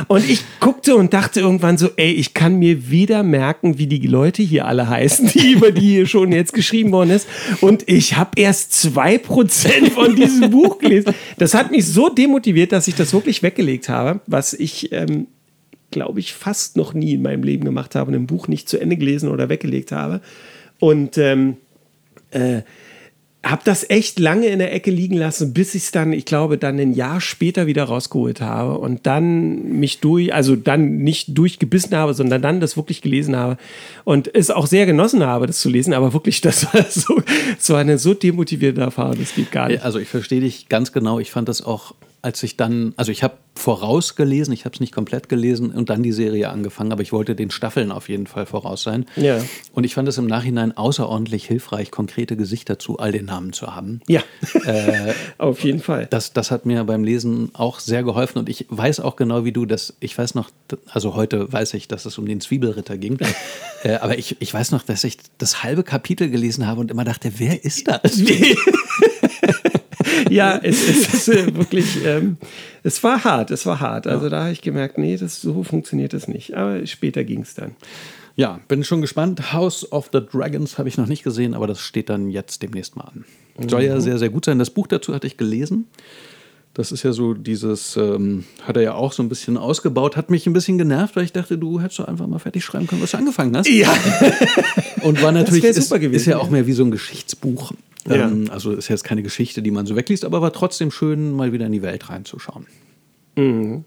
Und 0.08 0.30
ich 0.30 0.44
guckte 0.60 0.96
und 0.96 1.14
dachte 1.14 1.40
irgendwann 1.40 1.78
so, 1.78 1.90
ey, 1.96 2.12
ich 2.12 2.34
kann 2.34 2.58
mir 2.60 2.90
weder 2.90 3.24
merken, 3.24 3.78
wie 3.78 3.88
die 3.88 4.08
Leute 4.08 4.42
hier 4.42 4.66
alle 4.66 4.90
heißen, 4.90 5.28
die 5.34 5.52
über 5.54 5.72
die 5.72 5.82
hier 5.82 6.08
schon 6.08 6.32
jetzt 6.32 6.54
geschrieben 6.54 6.92
worden 6.92 7.12
ist. 7.12 7.28
Und 7.62 7.88
ich 7.88 8.18
habe 8.18 8.32
erst 8.36 8.74
zwei 8.74 9.18
Prozent 9.18 9.90
von 9.90 10.16
diesem 10.16 10.50
Buch 10.50 10.80
gelesen. 10.80 11.14
Das 11.38 11.54
hat 11.54 11.72
mich 11.72 11.86
so 11.86 12.10
demotiviert, 12.10 12.72
dass 12.72 12.88
ich 12.88 12.96
das 12.96 13.14
wirklich 13.14 13.44
weggelegt 13.44 13.90
habe, 13.90 14.22
was 14.28 14.54
ich 14.54 14.92
ähm, 14.92 15.28
glaube 15.92 16.20
ich, 16.20 16.34
fast 16.34 16.78
noch 16.78 16.94
nie 16.94 17.14
in 17.14 17.22
meinem 17.22 17.44
Leben 17.44 17.66
gemacht 17.66 17.96
habe 17.96 18.12
und 18.12 18.16
ein 18.16 18.28
Buch 18.28 18.48
nicht 18.48 18.70
zu 18.70 18.80
Ende 18.80 18.98
gelesen 18.98 19.30
oder 19.30 19.50
weggelegt 19.50 19.92
habe. 19.92 20.22
Und 20.80 21.18
ähm, 21.18 21.58
äh, 22.32 22.62
habe 23.44 23.62
das 23.64 23.90
echt 23.90 24.20
lange 24.20 24.48
in 24.48 24.60
der 24.60 24.74
Ecke 24.74 24.92
liegen 24.92 25.16
lassen, 25.16 25.54
bis 25.54 25.74
ich 25.74 25.84
es 25.84 25.92
dann, 25.92 26.12
ich 26.12 26.26
glaube, 26.26 26.58
dann 26.58 26.78
ein 26.78 26.94
Jahr 26.94 27.22
später 27.22 27.68
wieder 27.68 27.86
rausgeholt 27.86 28.42
habe 28.42 28.78
und 28.78 29.08
dann 29.08 29.80
mich 29.80 30.02
durch, 30.02 30.34
also 30.34 30.58
dann 30.58 30.98
nicht 30.98 31.38
durchgebissen 31.38 31.96
habe, 31.96 32.14
sondern 32.14 32.42
dann 32.42 32.60
das 32.60 32.76
wirklich 32.76 33.02
gelesen 33.02 33.38
habe 33.38 33.58
und 34.04 34.34
es 34.34 34.52
auch 34.52 34.68
sehr 34.68 34.86
genossen 34.86 35.24
habe, 35.26 35.48
das 35.48 35.62
zu 35.62 35.70
lesen, 35.70 35.94
aber 35.94 36.12
wirklich, 36.14 36.42
das 36.42 36.74
war 36.74 36.84
so, 36.84 37.22
so 37.58 37.76
eine 37.76 37.98
so 37.98 38.14
demotivierte 38.14 38.82
Erfahrung, 38.82 39.18
das 39.20 39.34
geht 39.34 39.52
gar 39.52 39.70
nicht. 39.70 39.84
Also 39.84 40.00
ich 40.00 40.10
verstehe 40.10 40.42
dich 40.42 40.68
ganz 40.68 40.92
genau, 40.92 41.20
ich 41.20 41.32
fand 41.32 41.48
das 41.48 41.62
auch 41.62 41.96
als 42.22 42.44
ich 42.44 42.58
dann, 42.58 42.94
also 42.98 43.12
ich 43.12 43.24
habe 43.24 43.36
vorausgelesen, 43.56 44.54
ich 44.54 44.66
habe 44.66 44.74
es 44.74 44.80
nicht 44.80 44.94
komplett 44.94 45.28
gelesen 45.28 45.72
und 45.72 45.90
dann 45.90 46.02
die 46.02 46.12
Serie 46.12 46.50
angefangen, 46.50 46.92
aber 46.92 47.02
ich 47.02 47.12
wollte 47.12 47.36
den 47.36 47.52
Staffeln 47.52 47.92
auf 47.92 48.08
jeden 48.08 48.26
Fall 48.26 48.46
voraus 48.46 48.84
sein. 48.84 49.06
Ja. 49.18 49.42
Und 49.74 49.84
ich 49.84 49.94
fand 49.96 50.08
es 50.08 50.18
im 50.18 50.28
Nachhinein 50.28 50.76
außerordentlich 50.76 51.46
hilfreich, 51.46 51.92
konkrete 51.92 52.38
Gesichter 52.38 52.80
zu 52.80 53.00
all 53.00 53.12
den 53.12 53.26
Namen 53.26 53.52
zu 53.52 53.76
haben. 53.76 54.02
Ja, 54.08 54.22
äh, 54.66 55.14
auf 55.38 55.64
jeden 55.64 55.82
Fall. 55.82 56.08
Das, 56.10 56.32
das 56.32 56.52
hat 56.52 56.66
mir 56.66 56.84
beim 56.86 57.04
Lesen 57.04 57.50
auch 57.54 57.80
sehr 57.80 58.04
geholfen 58.04 58.40
und 58.40 58.50
ich 58.50 58.66
weiß 58.70 59.02
auch 59.02 59.16
genau 59.16 59.44
wie 59.44 59.52
du, 59.52 59.66
dass 59.66 59.94
ich 60.00 60.18
weiß 60.18 60.36
noch, 60.36 60.50
also 60.90 61.16
heute 61.16 61.52
weiß 61.52 61.74
ich, 61.74 61.88
dass 61.88 62.06
es 62.06 62.18
um 62.18 62.26
den 62.26 62.40
Zwiebelritter 62.40 62.98
ging, 62.98 63.18
äh, 63.84 63.96
aber 63.96 64.18
ich, 64.18 64.38
ich 64.40 64.54
weiß 64.54 64.72
noch, 64.72 64.84
dass 64.84 65.04
ich 65.04 65.18
das 65.38 65.64
halbe 65.64 65.84
Kapitel 65.84 66.30
gelesen 66.30 66.66
habe 66.66 66.80
und 66.80 66.92
immer 66.92 67.04
dachte, 67.04 67.34
wer 67.38 67.64
ist 67.64 67.88
das? 67.88 68.22
ja, 70.30 70.58
es, 70.58 70.88
es 70.88 71.14
ist 71.14 71.30
äh, 71.30 71.56
wirklich, 71.56 72.04
ähm, 72.06 72.38
es 72.84 73.04
war 73.04 73.24
hart, 73.24 73.52
es 73.52 73.66
war 73.66 73.80
hart. 73.80 74.08
Also 74.08 74.30
da 74.30 74.44
habe 74.44 74.52
ich 74.52 74.62
gemerkt, 74.62 74.98
nee, 74.98 75.18
das, 75.18 75.42
so 75.42 75.64
funktioniert 75.64 76.14
das 76.14 76.28
nicht. 76.28 76.56
Aber 76.56 76.86
später 76.88 77.24
ging 77.24 77.42
es 77.42 77.56
dann. 77.56 77.76
Ja, 78.36 78.62
bin 78.68 78.84
schon 78.84 79.02
gespannt. 79.02 79.52
House 79.52 79.92
of 79.92 80.10
the 80.14 80.22
Dragons 80.22 80.78
habe 80.78 80.88
ich 80.88 80.98
noch 80.98 81.08
nicht 81.08 81.24
gesehen, 81.24 81.54
aber 81.54 81.68
das 81.68 81.82
steht 81.82 82.10
dann 82.10 82.30
jetzt 82.30 82.62
demnächst 82.62 82.96
mal 82.96 83.04
an. 83.04 83.26
Soll 83.68 83.84
ja 83.84 83.96
mhm. 83.96 84.02
sehr, 84.02 84.18
sehr 84.18 84.30
gut 84.30 84.46
sein. 84.46 84.60
Das 84.60 84.70
Buch 84.70 84.88
dazu 84.88 85.14
hatte 85.14 85.28
ich 85.28 85.36
gelesen. 85.36 85.88
Das 86.74 86.92
ist 86.92 87.04
ja 87.04 87.12
so 87.12 87.34
dieses, 87.34 87.98
ähm, 87.98 88.46
hat 88.64 88.78
er 88.78 88.84
ja 88.84 88.94
auch 88.94 89.12
so 89.12 89.24
ein 89.24 89.30
bisschen 89.30 89.58
ausgebaut, 89.58 90.16
hat 90.16 90.30
mich 90.30 90.46
ein 90.48 90.54
bisschen 90.54 90.78
genervt, 90.78 91.16
weil 91.16 91.24
ich 91.24 91.34
dachte, 91.34 91.58
du 91.58 91.82
hättest 91.82 92.00
doch 92.00 92.08
einfach 92.08 92.28
mal 92.28 92.40
fertig 92.40 92.64
schreiben 92.64 92.88
können, 92.88 93.02
was 93.02 93.12
du 93.12 93.18
angefangen 93.18 93.58
hast. 93.58 93.68
Ja. 93.68 93.92
Und 95.02 95.22
war 95.22 95.32
natürlich, 95.32 95.64
ist, 95.64 95.90
gewesen, 95.90 96.14
ist, 96.14 96.26
ja 96.26 96.38
auch 96.38 96.50
mehr 96.50 96.68
wie 96.68 96.74
so 96.74 96.84
ein 96.84 96.92
Geschichtsbuch. 96.92 97.74
Ja. 98.08 98.28
Ähm, 98.28 98.50
also 98.52 98.72
ist 98.72 98.88
jetzt 98.88 99.04
keine 99.04 99.24
Geschichte, 99.24 99.62
die 99.62 99.72
man 99.72 99.86
so 99.86 99.96
wegliest, 99.96 100.26
aber 100.26 100.42
war 100.42 100.54
trotzdem 100.54 100.92
schön, 100.92 101.32
mal 101.32 101.52
wieder 101.52 101.66
in 101.66 101.72
die 101.72 101.82
Welt 101.82 102.10
reinzuschauen. 102.10 102.66
Mhm. 103.36 103.84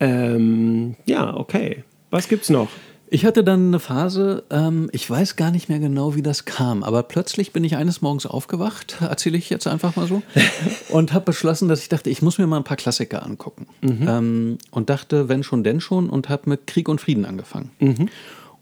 Ähm, 0.00 0.96
ja, 1.06 1.36
okay. 1.36 1.84
Was 2.10 2.28
gibt's 2.28 2.50
noch? 2.50 2.68
Ich 3.14 3.24
hatte 3.24 3.44
dann 3.44 3.68
eine 3.68 3.78
Phase, 3.78 4.42
ähm, 4.50 4.88
ich 4.90 5.08
weiß 5.08 5.36
gar 5.36 5.52
nicht 5.52 5.68
mehr 5.68 5.78
genau, 5.78 6.16
wie 6.16 6.22
das 6.22 6.46
kam, 6.46 6.82
aber 6.82 7.04
plötzlich 7.04 7.52
bin 7.52 7.62
ich 7.62 7.76
eines 7.76 8.02
Morgens 8.02 8.26
aufgewacht, 8.26 8.96
erzähle 9.02 9.38
ich 9.38 9.48
jetzt 9.50 9.68
einfach 9.68 9.94
mal 9.94 10.08
so, 10.08 10.20
und 10.88 11.12
habe 11.12 11.26
beschlossen, 11.26 11.68
dass 11.68 11.80
ich 11.80 11.88
dachte, 11.88 12.10
ich 12.10 12.22
muss 12.22 12.38
mir 12.38 12.48
mal 12.48 12.56
ein 12.56 12.64
paar 12.64 12.76
Klassiker 12.76 13.24
angucken. 13.24 13.68
Mhm. 13.82 14.08
Ähm, 14.08 14.58
und 14.72 14.90
dachte, 14.90 15.28
wenn 15.28 15.44
schon, 15.44 15.62
denn 15.62 15.80
schon, 15.80 16.10
und 16.10 16.28
habe 16.28 16.50
mit 16.50 16.66
Krieg 16.66 16.88
und 16.88 17.00
Frieden 17.00 17.24
angefangen. 17.24 17.70
Mhm. 17.78 18.08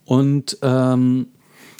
Und 0.05 0.59
ähm, 0.61 1.29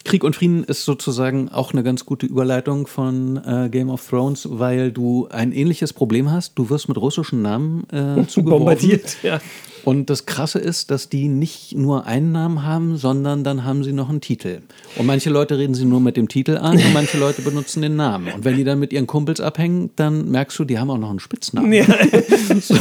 Krieg 0.07 0.25
und 0.25 0.35
Frieden 0.35 0.65
ist 0.65 0.87
sozusagen 0.87 1.51
auch 1.51 1.75
eine 1.75 1.83
ganz 1.83 2.07
gute 2.07 2.25
Überleitung 2.25 2.87
von 2.87 3.37
äh, 3.37 3.69
Game 3.69 3.91
of 3.91 4.09
Thrones, 4.09 4.49
weil 4.51 4.93
du 4.93 5.29
ein 5.31 5.53
ähnliches 5.53 5.93
Problem 5.93 6.31
hast. 6.31 6.55
Du 6.55 6.71
wirst 6.71 6.89
mit 6.89 6.97
russischen 6.97 7.43
Namen 7.43 7.87
äh, 7.91 8.23
bombardiert. 8.41 9.19
Ja. 9.23 9.41
Und 9.85 10.11
das 10.11 10.27
Krasse 10.27 10.59
ist, 10.59 10.91
dass 10.91 11.09
die 11.09 11.29
nicht 11.29 11.75
nur 11.75 12.07
einen 12.07 12.33
Namen 12.33 12.63
haben, 12.63 12.97
sondern 12.97 13.43
dann 13.43 13.65
haben 13.65 13.83
sie 13.83 13.93
noch 13.93 14.09
einen 14.09 14.21
Titel. 14.21 14.63
Und 14.97 15.07
manche 15.07 15.31
Leute 15.31 15.59
reden 15.59 15.75
sie 15.75 15.85
nur 15.85 16.01
mit 16.01 16.17
dem 16.17 16.29
Titel 16.29 16.57
an 16.57 16.77
und 16.77 16.93
manche 16.93 17.19
Leute 17.19 17.43
benutzen 17.43 17.83
den 17.83 17.97
Namen. 17.97 18.33
Und 18.33 18.45
wenn 18.45 18.57
die 18.57 18.65
dann 18.65 18.79
mit 18.79 18.93
ihren 18.93 19.07
Kumpels 19.07 19.41
abhängen, 19.41 19.91
dann 19.97 20.31
merkst 20.31 20.59
du, 20.59 20.65
die 20.65 20.79
haben 20.79 20.91
auch 20.91 20.99
noch 20.99 21.11
einen 21.11 21.21
Spitznamen. 21.21 21.73
Ja. 21.73 21.85
so, 22.61 22.77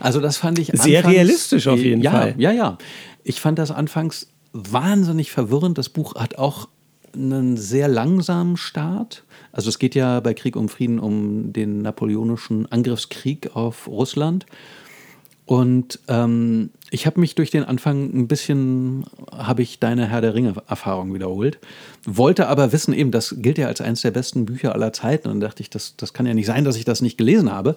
also 0.00 0.20
das 0.20 0.38
fand 0.38 0.58
ich 0.58 0.68
sehr 0.72 0.98
anfangs, 0.98 1.14
realistisch 1.14 1.66
auf 1.68 1.78
jeden 1.78 2.02
ja, 2.02 2.10
Fall. 2.10 2.34
Ja, 2.38 2.52
ja. 2.52 2.78
Ich 3.24 3.40
fand 3.40 3.58
das 3.58 3.70
anfangs 3.70 4.28
wahnsinnig 4.52 5.30
verwirrend. 5.30 5.78
Das 5.78 5.88
Buch 5.88 6.14
hat 6.14 6.38
auch 6.38 6.68
einen 7.14 7.56
sehr 7.56 7.88
langsamen 7.88 8.56
Start. 8.56 9.24
Also 9.52 9.68
es 9.68 9.78
geht 9.78 9.94
ja 9.94 10.20
bei 10.20 10.34
Krieg 10.34 10.56
um 10.56 10.68
Frieden 10.68 10.98
um 10.98 11.52
den 11.52 11.82
napoleonischen 11.82 12.70
Angriffskrieg 12.70 13.54
auf 13.54 13.86
Russland. 13.86 14.46
Und 15.52 15.98
ähm, 16.08 16.70
ich 16.90 17.04
habe 17.04 17.20
mich 17.20 17.34
durch 17.34 17.50
den 17.50 17.64
Anfang 17.64 18.04
ein 18.04 18.26
bisschen, 18.26 19.04
habe 19.30 19.60
ich 19.60 19.78
deine 19.78 20.06
Herr 20.06 20.22
der 20.22 20.34
Ringe-Erfahrung 20.34 21.12
wiederholt, 21.12 21.58
wollte 22.06 22.48
aber 22.48 22.72
wissen, 22.72 22.94
eben, 22.94 23.10
das 23.10 23.34
gilt 23.36 23.58
ja 23.58 23.66
als 23.66 23.82
eines 23.82 24.00
der 24.00 24.12
besten 24.12 24.46
Bücher 24.46 24.74
aller 24.74 24.94
Zeiten. 24.94 25.28
Und 25.28 25.40
dachte 25.40 25.62
ich, 25.62 25.68
das, 25.68 25.94
das 25.98 26.14
kann 26.14 26.24
ja 26.24 26.32
nicht 26.32 26.46
sein, 26.46 26.64
dass 26.64 26.76
ich 26.76 26.86
das 26.86 27.02
nicht 27.02 27.18
gelesen 27.18 27.52
habe. 27.52 27.76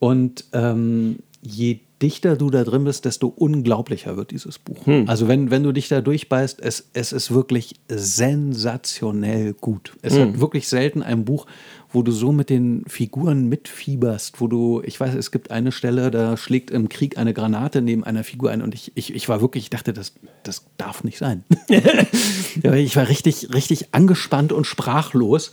Und 0.00 0.44
ähm, 0.52 1.20
je 1.40 1.80
dichter 2.02 2.36
du 2.36 2.50
da 2.50 2.62
drin 2.62 2.84
bist, 2.84 3.06
desto 3.06 3.28
unglaublicher 3.28 4.18
wird 4.18 4.30
dieses 4.30 4.58
Buch. 4.58 4.84
Hm. 4.84 5.08
Also 5.08 5.28
wenn, 5.28 5.50
wenn 5.50 5.62
du 5.62 5.72
dich 5.72 5.88
da 5.88 6.02
durchbeißt, 6.02 6.60
es, 6.60 6.90
es 6.92 7.12
ist 7.12 7.32
wirklich 7.32 7.76
sensationell 7.88 9.54
gut. 9.54 9.94
Es 10.02 10.14
hm. 10.14 10.20
hat 10.20 10.40
wirklich 10.40 10.68
selten 10.68 11.02
ein 11.02 11.24
Buch, 11.24 11.46
wo 11.92 12.02
du 12.02 12.12
so 12.12 12.32
mit 12.32 12.50
den 12.50 12.84
Figuren 12.86 13.48
mitfieberst, 13.48 14.40
wo 14.40 14.46
du, 14.46 14.82
ich 14.84 14.98
weiß, 14.98 15.14
es 15.14 15.30
gibt 15.30 15.50
eine 15.50 15.72
Stelle, 15.72 16.10
da 16.10 16.36
schlägt 16.36 16.70
im 16.70 16.88
Krieg 16.88 17.18
eine 17.18 17.34
Granate 17.34 17.82
neben 17.82 18.04
einer 18.04 18.24
Figur 18.24 18.50
ein 18.50 18.62
und 18.62 18.74
ich, 18.74 18.92
ich, 18.94 19.14
ich 19.14 19.28
war 19.28 19.40
wirklich, 19.40 19.64
ich 19.64 19.70
dachte, 19.70 19.92
das, 19.92 20.14
das 20.42 20.64
darf 20.78 21.04
nicht 21.04 21.18
sein. 21.18 21.44
ich 21.68 22.96
war 22.96 23.08
richtig, 23.08 23.52
richtig 23.52 23.94
angespannt 23.94 24.52
und 24.52 24.66
sprachlos. 24.66 25.52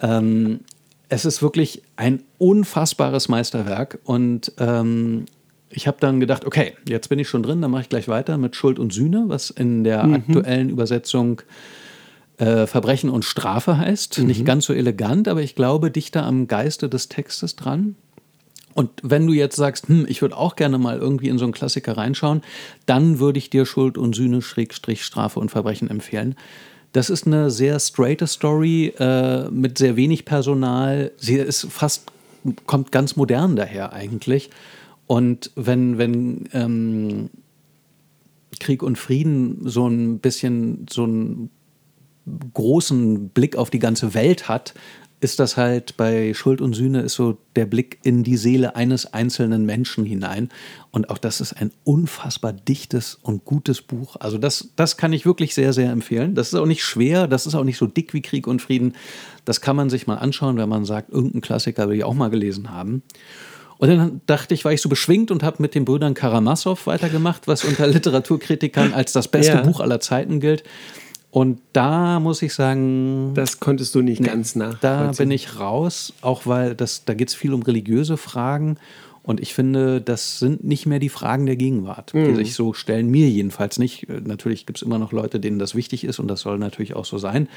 Ähm, 0.00 0.60
es 1.08 1.24
ist 1.24 1.42
wirklich 1.42 1.82
ein 1.96 2.22
unfassbares 2.38 3.28
Meisterwerk 3.28 3.98
und 4.04 4.52
ähm, 4.58 5.26
ich 5.68 5.86
habe 5.86 5.98
dann 6.00 6.20
gedacht, 6.20 6.44
okay, 6.44 6.74
jetzt 6.88 7.08
bin 7.08 7.18
ich 7.18 7.28
schon 7.28 7.42
drin, 7.42 7.60
dann 7.60 7.70
mache 7.70 7.82
ich 7.82 7.88
gleich 7.88 8.08
weiter 8.08 8.38
mit 8.38 8.56
Schuld 8.56 8.78
und 8.78 8.92
Sühne, 8.92 9.24
was 9.28 9.50
in 9.50 9.84
der 9.84 10.04
mhm. 10.04 10.14
aktuellen 10.14 10.70
Übersetzung 10.70 11.42
äh, 12.38 12.66
Verbrechen 12.66 13.10
und 13.10 13.24
Strafe 13.24 13.78
heißt. 13.78 14.18
Mhm. 14.18 14.26
Nicht 14.26 14.44
ganz 14.44 14.66
so 14.66 14.72
elegant, 14.72 15.28
aber 15.28 15.42
ich 15.42 15.54
glaube 15.54 15.90
dichter 15.90 16.24
am 16.24 16.46
Geiste 16.46 16.88
des 16.88 17.08
Textes 17.08 17.56
dran. 17.56 17.96
Und 18.74 18.90
wenn 19.02 19.26
du 19.26 19.32
jetzt 19.32 19.56
sagst, 19.56 19.88
hm, 19.88 20.04
ich 20.06 20.20
würde 20.20 20.36
auch 20.36 20.54
gerne 20.54 20.76
mal 20.76 20.98
irgendwie 20.98 21.28
in 21.28 21.38
so 21.38 21.44
einen 21.44 21.54
Klassiker 21.54 21.96
reinschauen, 21.96 22.42
dann 22.84 23.18
würde 23.18 23.38
ich 23.38 23.48
dir 23.48 23.64
Schuld 23.64 23.96
und 23.96 24.14
Sühne, 24.14 24.42
Schrägstrich, 24.42 25.02
Strafe 25.02 25.40
und 25.40 25.50
Verbrechen 25.50 25.88
empfehlen. 25.88 26.34
Das 26.92 27.08
ist 27.08 27.26
eine 27.26 27.50
sehr 27.50 27.80
straighte 27.80 28.26
Story 28.26 28.92
äh, 28.98 29.48
mit 29.50 29.78
sehr 29.78 29.96
wenig 29.96 30.26
Personal. 30.26 31.12
Sie 31.16 31.36
ist 31.36 31.66
fast, 31.70 32.12
kommt 32.66 32.92
ganz 32.92 33.16
modern 33.16 33.56
daher 33.56 33.94
eigentlich. 33.94 34.50
Und 35.06 35.52
wenn, 35.56 35.96
wenn 35.96 36.48
ähm, 36.52 37.30
Krieg 38.60 38.82
und 38.82 38.98
Frieden 38.98 39.60
so 39.64 39.86
ein 39.86 40.18
bisschen 40.18 40.86
so 40.90 41.04
einen 41.04 41.50
großen 42.54 43.28
Blick 43.30 43.56
auf 43.56 43.70
die 43.70 43.78
ganze 43.78 44.14
Welt 44.14 44.48
hat, 44.48 44.74
ist 45.20 45.40
das 45.40 45.56
halt 45.56 45.96
bei 45.96 46.34
Schuld 46.34 46.60
und 46.60 46.74
Sühne 46.74 47.00
ist 47.00 47.14
so 47.14 47.38
der 47.56 47.64
Blick 47.64 47.98
in 48.02 48.22
die 48.22 48.36
Seele 48.36 48.76
eines 48.76 49.14
einzelnen 49.14 49.64
Menschen 49.64 50.04
hinein. 50.04 50.50
Und 50.90 51.08
auch 51.08 51.16
das 51.16 51.40
ist 51.40 51.54
ein 51.54 51.72
unfassbar 51.84 52.52
dichtes 52.52 53.18
und 53.22 53.44
gutes 53.44 53.80
Buch. 53.80 54.16
Also 54.20 54.36
das, 54.36 54.72
das 54.76 54.98
kann 54.98 55.14
ich 55.14 55.24
wirklich 55.24 55.54
sehr, 55.54 55.72
sehr 55.72 55.90
empfehlen. 55.90 56.34
Das 56.34 56.48
ist 56.48 56.54
auch 56.54 56.66
nicht 56.66 56.84
schwer, 56.84 57.28
das 57.28 57.46
ist 57.46 57.54
auch 57.54 57.64
nicht 57.64 57.78
so 57.78 57.86
dick 57.86 58.12
wie 58.12 58.20
Krieg 58.20 58.46
und 58.46 58.60
Frieden. 58.60 58.94
Das 59.46 59.62
kann 59.62 59.74
man 59.74 59.88
sich 59.88 60.06
mal 60.06 60.16
anschauen, 60.16 60.58
wenn 60.58 60.68
man 60.68 60.84
sagt, 60.84 61.10
irgendein 61.10 61.40
Klassiker 61.40 61.88
will 61.88 61.96
ich 61.96 62.04
auch 62.04 62.14
mal 62.14 62.28
gelesen 62.28 62.70
haben. 62.70 63.02
Und 63.78 63.88
dann 63.88 64.20
dachte 64.26 64.54
ich, 64.54 64.64
war 64.64 64.72
ich 64.72 64.82
so 64.82 64.88
beschwingt 64.88 65.30
und 65.30 65.42
habe 65.42 65.62
mit 65.62 65.74
den 65.74 65.84
Brüdern 65.84 66.14
Karamassow 66.14 66.86
weitergemacht, 66.86 67.46
was 67.46 67.64
unter 67.64 67.86
Literaturkritikern 67.86 68.92
als 68.92 69.12
das 69.12 69.28
beste 69.28 69.54
ja. 69.54 69.62
Buch 69.62 69.80
aller 69.80 70.00
Zeiten 70.00 70.40
gilt. 70.40 70.62
Und 71.30 71.60
da 71.72 72.18
muss 72.20 72.40
ich 72.42 72.54
sagen. 72.54 73.32
Das 73.34 73.60
konntest 73.60 73.94
du 73.94 74.00
nicht 74.00 74.20
nee, 74.20 74.28
ganz 74.28 74.56
nach. 74.56 74.78
Da 74.78 75.12
bin 75.12 75.30
ich 75.30 75.58
raus, 75.58 76.14
auch 76.22 76.46
weil 76.46 76.74
das, 76.74 77.04
da 77.04 77.14
geht 77.14 77.28
es 77.28 77.34
viel 77.34 77.52
um 77.52 77.62
religiöse 77.62 78.16
Fragen. 78.16 78.78
Und 79.26 79.40
ich 79.40 79.54
finde, 79.54 80.00
das 80.00 80.38
sind 80.38 80.62
nicht 80.62 80.86
mehr 80.86 81.00
die 81.00 81.08
Fragen 81.08 81.46
der 81.46 81.56
Gegenwart, 81.56 82.14
mhm. 82.14 82.28
die 82.28 82.34
sich 82.36 82.54
so 82.54 82.72
stellen. 82.72 83.10
Mir 83.10 83.28
jedenfalls 83.28 83.76
nicht. 83.76 84.06
Natürlich 84.08 84.66
gibt 84.66 84.78
es 84.78 84.82
immer 84.82 85.00
noch 85.00 85.10
Leute, 85.10 85.40
denen 85.40 85.58
das 85.58 85.74
wichtig 85.74 86.04
ist 86.04 86.20
und 86.20 86.28
das 86.28 86.42
soll 86.42 86.58
natürlich 86.58 86.94
auch 86.94 87.04
so 87.04 87.18
sein. 87.18 87.48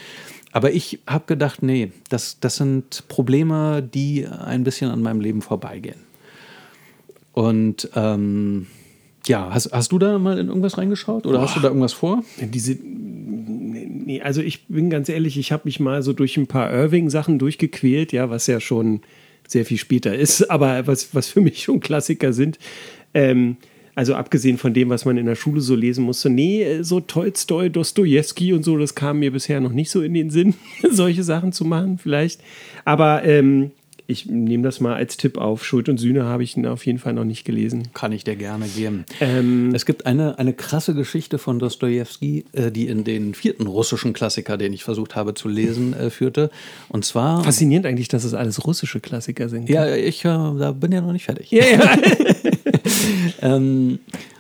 Aber 0.52 0.72
ich 0.72 1.00
habe 1.06 1.26
gedacht, 1.28 1.62
nee, 1.62 1.92
das, 2.10 2.40
das 2.40 2.56
sind 2.56 3.04
Probleme, 3.08 3.84
die 3.84 4.26
ein 4.26 4.64
bisschen 4.64 4.90
an 4.90 5.04
meinem 5.04 5.22
Leben 5.22 5.44
vorbeigehen. 5.44 6.00
Und 7.34 7.88
ähm, 7.96 8.66
ja, 9.28 9.54
hast, 9.54 9.72
hast 9.72 9.92
du 9.92 10.00
da 10.00 10.18
mal 10.18 10.40
in 10.40 10.48
irgendwas 10.48 10.80
reingeschaut 10.80 11.28
oder 11.28 11.38
Boah. 11.38 11.46
hast 11.46 11.56
du 11.56 11.60
da 11.60 11.68
irgendwas 11.68 11.94
vor? 11.94 12.24
Diese, 12.40 12.80
nee, 14.10 14.22
also 14.22 14.42
ich 14.42 14.66
bin 14.66 14.90
ganz 14.90 15.08
ehrlich, 15.08 15.38
ich 15.38 15.52
habe 15.52 15.64
mich 15.66 15.80
mal 15.80 16.02
so 16.02 16.14
durch 16.14 16.36
ein 16.36 16.48
paar 16.48 16.74
Irving-Sachen 16.74 17.38
durchgequält, 17.38 18.12
ja, 18.12 18.32
was 18.32 18.48
ja 18.48 18.60
schon 18.60 19.02
sehr 19.48 19.66
viel 19.66 19.78
später 19.78 20.16
ist, 20.16 20.42
aber 20.50 20.88
was, 20.88 21.14
was 21.14 21.30
für 21.30 21.42
mich 21.42 21.64
schon 21.64 21.80
Klassiker 21.80 22.34
sind. 22.34 22.58
Ähm, 23.14 23.58
also 23.94 24.16
abgesehen 24.16 24.58
von 24.58 24.74
dem, 24.74 24.90
was 24.90 25.06
man 25.06 25.18
in 25.18 25.26
der 25.28 25.36
Schule 25.36 25.62
so 25.62 25.76
lesen 25.76 26.06
musste, 26.06 26.30
nee, 26.30 26.82
so 26.82 27.02
Tolstoi, 27.02 27.70
Dostoevsky 27.70 28.54
und 28.54 28.64
so, 28.64 28.78
das 28.78 28.96
kam 28.96 29.20
mir 29.20 29.32
bisher 29.32 29.60
noch 29.62 29.74
nicht 29.74 29.92
so 29.92 30.02
in 30.02 30.14
den 30.16 30.32
Sinn, 30.32 30.56
solche 30.90 31.24
Sachen 31.24 31.52
zu 31.52 31.66
machen, 31.66 32.00
vielleicht. 32.00 32.42
Aber 32.86 33.24
ähm, 33.24 33.72
ich 34.10 34.26
nehme 34.26 34.64
das 34.64 34.80
mal 34.80 34.96
als 34.96 35.18
Tipp 35.18 35.38
auf. 35.38 35.64
Schuld 35.64 35.88
und 35.88 36.00
Sühne 36.00 36.26
habe 36.26 36.44
ich 36.44 36.58
auf 36.66 36.86
jeden 36.86 36.98
Fall 36.98 37.14
noch 37.14 37.26
nicht 37.26 37.46
gelesen. 37.46 37.90
Kann 37.94 38.12
ich 38.12 38.24
dir 38.24 38.36
gerne 38.36 38.68
geben. 38.68 39.06
Ähm, 39.22 39.72
es 39.76 39.86
gibt 39.86 40.08
eine, 40.08 40.40
eine 40.40 40.54
krasse 40.54 40.96
Geschichte 40.96 41.38
von 41.38 41.60
Dostoevsky, 41.60 42.46
äh, 42.54 42.72
die 42.72 42.88
in 42.88 43.04
den 43.04 43.36
vierten 43.36 43.68
russischen 43.68 44.14
Klassiker, 44.14 44.58
den 44.58 44.74
ich 44.74 44.84
versucht 44.84 45.16
habe 45.16 45.36
zu 45.36 45.48
lesen, 45.48 45.94
äh, 45.94 46.10
führte. 46.10 46.50
Und 46.90 47.06
zwar. 47.06 47.44
Faszinierend 47.44 47.86
eigentlich, 47.86 48.08
dass 48.08 48.24
es 48.24 48.34
alles 48.34 48.66
russische 48.66 49.00
Klassiker 49.00 49.48
sind. 49.48 49.70
Ja, 49.70 49.96
ich 49.96 50.26
äh, 50.26 50.30
da 50.30 50.72
bin 50.72 50.92
ja 50.92 51.02
noch 51.02 51.14
nicht 51.14 51.26
fertig. 51.26 51.52
Ja, 51.52 51.66
ja. 51.66 51.98
ähm, 53.56 54.00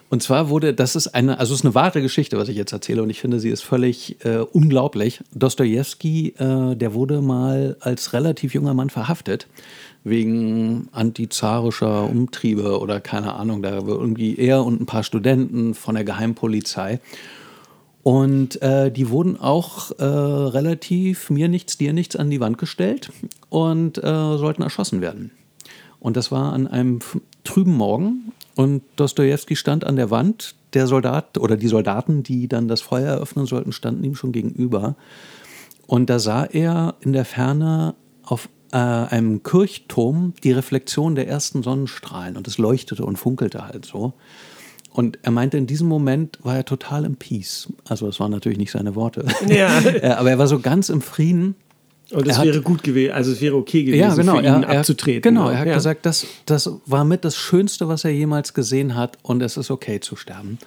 und 0.10 0.24
zwar 0.24 0.50
wurde, 0.50 0.74
das 0.74 0.96
ist 0.96 1.10
eine, 1.10 1.40
also 1.40 1.54
es 1.54 1.60
ist 1.60 1.66
eine 1.66 1.76
wahre 1.76 2.02
Geschichte, 2.02 2.38
was 2.38 2.50
ich 2.50 2.58
jetzt 2.58 2.72
erzähle, 2.72 3.04
und 3.04 3.12
ich 3.12 3.22
finde, 3.22 3.40
sie 3.40 3.50
ist 3.50 3.64
völlig 3.64 4.24
äh, 4.26 4.40
unglaublich. 4.40 5.22
Dostoevsky, 5.34 6.34
äh, 6.38 6.76
der 6.76 6.94
wurde 6.96 7.22
mal 7.22 7.78
als 7.80 8.14
relativ 8.14 8.56
junger 8.56 8.74
Mann 8.74 8.90
verhaftet 8.90 9.48
wegen 10.04 10.88
antizarischer 10.94 12.10
Umtriebe 12.10 12.80
oder 12.80 13.00
keine 13.02 13.34
Ahnung. 13.34 13.62
Da 13.62 13.86
war 13.86 14.00
irgendwie 14.00 14.36
er 14.38 14.64
und 14.64 14.82
ein 14.82 14.86
paar 14.86 15.04
Studenten 15.04 15.76
von 15.76 15.96
der 15.96 16.04
Geheimpolizei. 16.04 17.00
Und 18.02 18.62
äh, 18.62 18.92
die 18.92 19.10
wurden 19.10 19.40
auch 19.40 19.92
äh, 20.00 20.04
relativ 20.04 21.30
mir 21.30 21.50
nichts, 21.50 21.78
dir 21.78 21.94
nichts 21.94 22.16
an 22.16 22.30
die 22.30 22.40
Wand 22.40 22.58
gestellt 22.58 23.12
und 23.50 23.98
äh, 23.98 24.02
sollten 24.02 24.64
erschossen 24.64 25.02
werden. 25.02 25.32
Und 26.00 26.16
das 26.16 26.32
war 26.32 26.54
an 26.54 26.66
einem 26.66 27.00
trüben 27.44 27.76
Morgen 27.76 28.32
und 28.60 28.82
Dostoevsky 28.98 29.56
stand 29.56 29.86
an 29.86 29.96
der 29.96 30.12
Wand. 30.12 30.56
Der 30.74 30.86
Soldat 30.86 31.38
oder 31.38 31.56
die 31.56 31.70
Soldaten, 31.70 32.24
die 32.24 32.50
dann 32.50 32.68
das 32.68 32.82
Feuer 32.82 33.08
eröffnen 33.08 33.46
sollten, 33.46 33.72
standen 33.72 34.04
ihm 34.04 34.16
schon 34.16 34.34
gegenüber. 34.34 34.98
Und 35.88 36.10
da 36.10 36.20
sah 36.20 36.44
er 36.44 36.96
in 37.00 37.14
der 37.14 37.24
Ferne 37.24 37.96
auf 38.22 38.50
äh, 38.74 38.76
einem 38.76 39.44
Kirchturm 39.44 40.34
die 40.44 40.52
Reflexion 40.52 41.16
der 41.16 41.30
ersten 41.30 41.64
Sonnenstrahlen 41.64 42.36
und 42.36 42.50
es 42.50 42.58
leuchtete 42.58 43.06
und 43.06 43.16
funkelte 43.16 43.66
halt 43.66 43.86
so. 43.86 44.12
Und 44.92 45.20
er 45.22 45.32
meinte, 45.32 45.58
in 45.58 45.66
diesem 45.66 45.88
Moment 45.88 46.40
war 46.44 46.58
er 46.58 46.66
total 46.66 47.06
im 47.06 47.16
Peace. 47.16 47.72
Also, 47.88 48.08
das 48.08 48.20
waren 48.20 48.32
natürlich 48.32 48.58
nicht 48.58 48.72
seine 48.72 48.94
Worte. 48.94 49.26
Ja. 49.48 49.80
Äh, 49.86 50.10
aber 50.10 50.32
er 50.32 50.38
war 50.38 50.48
so 50.48 50.60
ganz 50.60 50.90
im 50.90 51.02
Frieden 51.02 51.56
Und 52.12 52.28
es 52.28 52.38
hat- 52.38 52.46
wäre 52.46 52.62
gut 52.62 52.84
gewesen, 52.84 53.14
also 53.14 53.32
es 53.32 53.42
wäre 53.42 53.56
okay 53.56 53.84
gewesen, 53.84 54.00
ja, 54.02 54.16
genau, 54.16 54.34
für 54.34 54.40
ihn 54.40 54.64
er, 54.64 54.80
abzutreten. 54.80 55.22
Genau, 55.22 55.46
ne? 55.48 55.54
er 55.54 55.60
hat 55.60 55.68
ja. 55.68 55.74
gesagt, 55.76 56.06
das, 56.06 56.26
das 56.46 56.70
war 56.86 57.06
mit 57.06 57.24
das 57.26 57.36
Schönste, 57.36 57.88
was 57.88 58.04
er 58.04 58.12
jemals 58.12 58.54
gesehen 58.54 58.96
hat 58.96 59.18
und 59.22 59.42
es 59.44 59.58
ist 59.58 59.70
okay 59.72 60.00
zu 60.00 60.16
sterben. 60.16 60.58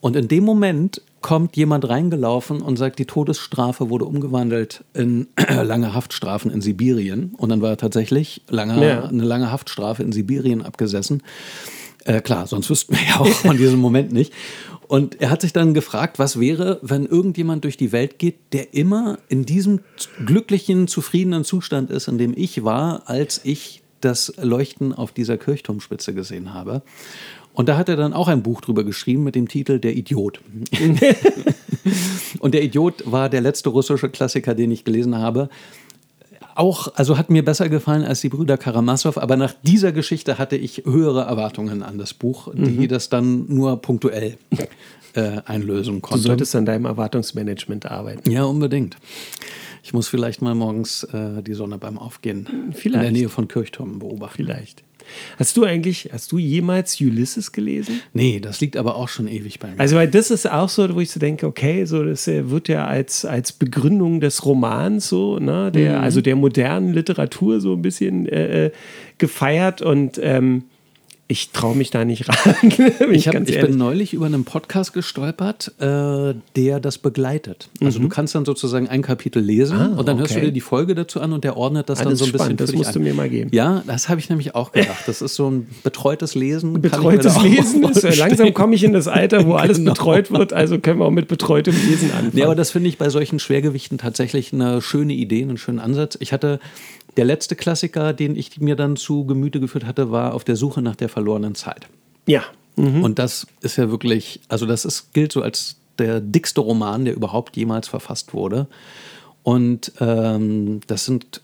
Und 0.00 0.16
in 0.16 0.28
dem 0.28 0.44
Moment 0.44 1.02
kommt 1.20 1.56
jemand 1.56 1.86
reingelaufen 1.86 2.62
und 2.62 2.76
sagt, 2.78 2.98
die 2.98 3.04
Todesstrafe 3.04 3.90
wurde 3.90 4.06
umgewandelt 4.06 4.82
in 4.94 5.26
lange 5.62 5.92
Haftstrafen 5.92 6.50
in 6.50 6.62
Sibirien. 6.62 7.34
Und 7.36 7.50
dann 7.50 7.60
war 7.60 7.70
er 7.70 7.76
tatsächlich 7.76 8.40
lange, 8.48 8.82
Ja. 8.86 9.04
eine 9.04 9.24
lange 9.24 9.52
Haftstrafe 9.52 10.02
in 10.02 10.12
Sibirien 10.12 10.62
abgesessen. 10.62 11.22
Äh, 12.04 12.20
klar, 12.20 12.46
sonst 12.46 12.70
wüssten 12.70 12.94
wir 12.94 13.02
ja 13.06 13.20
auch 13.20 13.28
von 13.28 13.56
diesem 13.56 13.78
Moment 13.78 14.12
nicht. 14.12 14.32
Und 14.88 15.20
er 15.20 15.30
hat 15.30 15.42
sich 15.42 15.52
dann 15.52 15.72
gefragt, 15.72 16.18
was 16.18 16.40
wäre, 16.40 16.80
wenn 16.82 17.06
irgendjemand 17.06 17.62
durch 17.62 17.76
die 17.76 17.92
Welt 17.92 18.18
geht, 18.18 18.38
der 18.52 18.74
immer 18.74 19.18
in 19.28 19.44
diesem 19.44 19.80
glücklichen, 20.26 20.88
zufriedenen 20.88 21.44
Zustand 21.44 21.90
ist, 21.90 22.08
in 22.08 22.18
dem 22.18 22.34
ich 22.36 22.64
war, 22.64 23.08
als 23.08 23.40
ich 23.44 23.82
das 24.00 24.32
Leuchten 24.40 24.92
auf 24.92 25.12
dieser 25.12 25.36
Kirchturmspitze 25.36 26.12
gesehen 26.12 26.54
habe. 26.54 26.82
Und 27.52 27.68
da 27.68 27.76
hat 27.76 27.88
er 27.88 27.96
dann 27.96 28.12
auch 28.12 28.28
ein 28.28 28.42
Buch 28.42 28.60
drüber 28.60 28.84
geschrieben 28.84 29.22
mit 29.22 29.34
dem 29.34 29.48
Titel 29.48 29.78
Der 29.78 29.96
Idiot. 29.96 30.40
Und 32.40 32.54
der 32.54 32.62
Idiot 32.62 33.10
war 33.10 33.28
der 33.28 33.40
letzte 33.40 33.68
russische 33.68 34.08
Klassiker, 34.08 34.54
den 34.54 34.70
ich 34.70 34.84
gelesen 34.84 35.18
habe. 35.18 35.50
Auch, 36.60 36.92
also 36.94 37.16
hat 37.16 37.30
mir 37.30 37.42
besser 37.42 37.70
gefallen 37.70 38.04
als 38.04 38.20
die 38.20 38.28
Brüder 38.28 38.58
Karamasow, 38.58 39.16
aber 39.16 39.36
nach 39.38 39.54
dieser 39.62 39.92
Geschichte 39.92 40.36
hatte 40.36 40.56
ich 40.56 40.82
höhere 40.84 41.22
Erwartungen 41.22 41.82
an 41.82 41.96
das 41.96 42.12
Buch, 42.12 42.52
die 42.54 42.86
das 42.86 43.08
dann 43.08 43.46
nur 43.48 43.80
punktuell 43.80 44.36
äh, 45.14 45.40
einlösen 45.46 45.94
Du 45.94 46.00
konnte. 46.00 46.22
solltest 46.22 46.54
an 46.54 46.66
deinem 46.66 46.84
Erwartungsmanagement 46.84 47.86
arbeiten. 47.90 48.30
Ja, 48.30 48.44
unbedingt. 48.44 48.98
Ich 49.82 49.94
muss 49.94 50.08
vielleicht 50.08 50.42
mal 50.42 50.54
morgens 50.54 51.04
äh, 51.04 51.42
die 51.42 51.54
Sonne 51.54 51.78
beim 51.78 51.96
Aufgehen 51.96 52.46
in 52.66 52.72
Vielleicht. 52.74 53.04
der 53.04 53.10
Nähe 53.10 53.28
von 53.30 53.48
Kirchturmen 53.48 53.98
beobachten. 53.98 54.36
Vielleicht. 54.44 54.84
Hast 55.38 55.56
du 55.56 55.64
eigentlich, 55.64 56.10
hast 56.12 56.32
du 56.32 56.38
jemals 56.38 57.00
Ulysses 57.00 57.52
gelesen? 57.52 58.00
Nee, 58.12 58.40
das 58.40 58.60
liegt 58.60 58.76
aber 58.76 58.96
auch 58.96 59.08
schon 59.08 59.28
ewig 59.28 59.58
bei 59.58 59.68
mir. 59.68 59.80
Also, 59.80 59.96
weil 59.96 60.08
das 60.08 60.30
ist 60.30 60.50
auch 60.50 60.68
so, 60.68 60.94
wo 60.94 61.00
ich 61.00 61.10
so 61.10 61.20
denke, 61.20 61.46
okay, 61.46 61.84
so 61.84 62.04
das 62.04 62.26
äh, 62.28 62.50
wird 62.50 62.68
ja 62.68 62.86
als, 62.86 63.24
als 63.24 63.52
Begründung 63.52 64.20
des 64.20 64.44
Romans 64.44 65.08
so, 65.08 65.38
ne, 65.38 65.70
der, 65.72 65.98
Mhm. 65.98 66.04
also 66.04 66.20
der 66.20 66.36
modernen 66.36 66.92
Literatur 66.92 67.60
so 67.60 67.72
ein 67.74 67.82
bisschen 67.82 68.26
äh, 68.28 68.66
äh, 68.66 68.70
gefeiert 69.18 69.82
und 69.82 70.18
ähm, 70.22 70.64
ich 71.30 71.50
traue 71.50 71.76
mich 71.76 71.90
da 71.90 72.04
nicht 72.04 72.28
ran. 72.28 72.54
bin 72.76 73.14
Ich, 73.14 73.28
hab, 73.28 73.48
ich 73.48 73.60
bin 73.60 73.78
neulich 73.78 74.12
über 74.14 74.26
einen 74.26 74.44
Podcast 74.44 74.92
gestolpert, 74.92 75.72
äh, 75.80 76.34
der 76.56 76.80
das 76.80 76.98
begleitet. 76.98 77.68
Also 77.80 78.00
du 78.00 78.08
kannst 78.08 78.34
dann 78.34 78.44
sozusagen 78.44 78.88
ein 78.88 79.02
Kapitel 79.02 79.40
lesen 79.42 79.60
Mhm. 79.70 79.80
Ah, 79.94 79.98
und 79.98 80.08
dann 80.08 80.18
hörst 80.18 80.32
du 80.34 80.38
okay. 80.38 80.46
dir 80.46 80.52
die 80.52 80.60
Folge 80.60 80.94
dazu 80.96 81.20
an 81.20 81.32
und 81.32 81.44
der 81.44 81.56
ordnet 81.56 81.88
das 81.88 82.00
Ah, 82.00 82.04
dann 82.04 82.12
das 82.12 82.18
so 82.18 82.24
ein 82.24 82.32
bisschen 82.32 82.44
spannend, 82.46 82.60
das 82.60 82.70
für 82.70 82.76
dich 82.76 82.78
musst 82.84 82.96
du 82.96 83.00
mir 83.00 83.14
mal 83.14 83.28
geben. 83.28 83.50
Ja, 83.52 83.82
das 83.86 84.08
habe 84.08 84.18
ich 84.18 84.28
nämlich 84.28 84.54
auch 84.56 84.72
gedacht. 84.72 85.04
Das 85.06 85.22
ist 85.22 85.36
so 85.36 85.48
ein 85.48 85.68
betreutes 85.84 86.34
Lesen. 86.34 86.80
Betreutes 86.80 87.40
Lesen 87.40 87.84
ist, 87.84 88.02
äh, 88.02 88.14
langsam 88.16 88.52
komme 88.52 88.74
ich 88.74 88.82
in 88.82 88.92
das 88.92 89.06
Alter, 89.06 89.46
wo 89.46 89.54
alles 89.54 89.76
Genau. 89.78 89.92
betreut 89.92 90.30
wird, 90.32 90.52
also 90.52 90.78
können 90.80 90.98
wir 90.98 91.04
auch 91.06 91.10
mit 91.12 91.28
betreutem 91.28 91.74
Lesen 91.88 92.10
anfangen. 92.10 92.36
Ja, 92.36 92.46
aber 92.46 92.54
das 92.56 92.72
finde 92.72 92.88
ich 92.88 92.98
bei 92.98 93.08
solchen 93.10 93.38
Schwergewichten 93.38 93.98
tatsächlich 93.98 94.52
eine 94.52 94.82
schöne 94.82 95.12
Idee, 95.12 95.42
einen 95.42 95.56
schönen 95.58 95.78
Ansatz. 95.78 96.16
Ich 96.20 96.32
hatte 96.32 96.58
der 97.16 97.24
letzte 97.24 97.56
Klassiker, 97.56 98.12
den 98.12 98.36
ich 98.36 98.60
mir 98.60 98.76
dann 98.76 98.96
zu 98.96 99.24
Gemüte 99.26 99.60
geführt 99.60 99.84
hatte, 99.84 100.10
war 100.10 100.34
auf 100.34 100.44
der 100.44 100.56
Suche 100.56 100.82
nach 100.82 100.96
der 100.96 101.08
verlorenen 101.08 101.54
Zeit. 101.54 101.86
ja. 102.26 102.42
Und 102.76 103.18
das 103.18 103.46
ist 103.60 103.76
ja 103.76 103.90
wirklich, 103.90 104.40
also 104.48 104.64
das 104.64 104.86
ist, 104.86 105.12
gilt 105.12 105.32
so 105.32 105.42
als 105.42 105.76
der 105.98 106.20
dickste 106.20 106.62
Roman, 106.62 107.04
der 107.04 107.14
überhaupt 107.14 107.54
jemals 107.58 107.88
verfasst 107.88 108.32
wurde. 108.32 108.68
Und 109.42 109.92
ähm, 110.00 110.80
das 110.86 111.04
sind, 111.04 111.42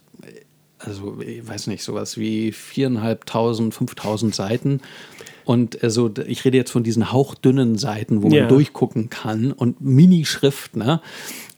also 0.79 1.19
ich 1.21 1.47
weiß 1.47 1.67
nicht, 1.67 1.83
sowas 1.83 2.17
wie 2.17 2.51
viereinhalbtausend, 2.51 3.75
fünftausend 3.75 4.33
Seiten. 4.33 4.79
Und 5.45 5.83
also 5.83 6.11
ich 6.25 6.43
rede 6.43 6.57
jetzt 6.57 6.71
von 6.71 6.83
diesen 6.83 7.11
hauchdünnen 7.11 7.77
Seiten, 7.77 8.23
wo 8.23 8.29
man 8.29 8.37
Ja. 8.37 8.47
durchgucken 8.47 9.09
kann 9.11 9.51
und 9.51 9.79
Minischrift, 9.79 10.75
ne? 10.75 11.01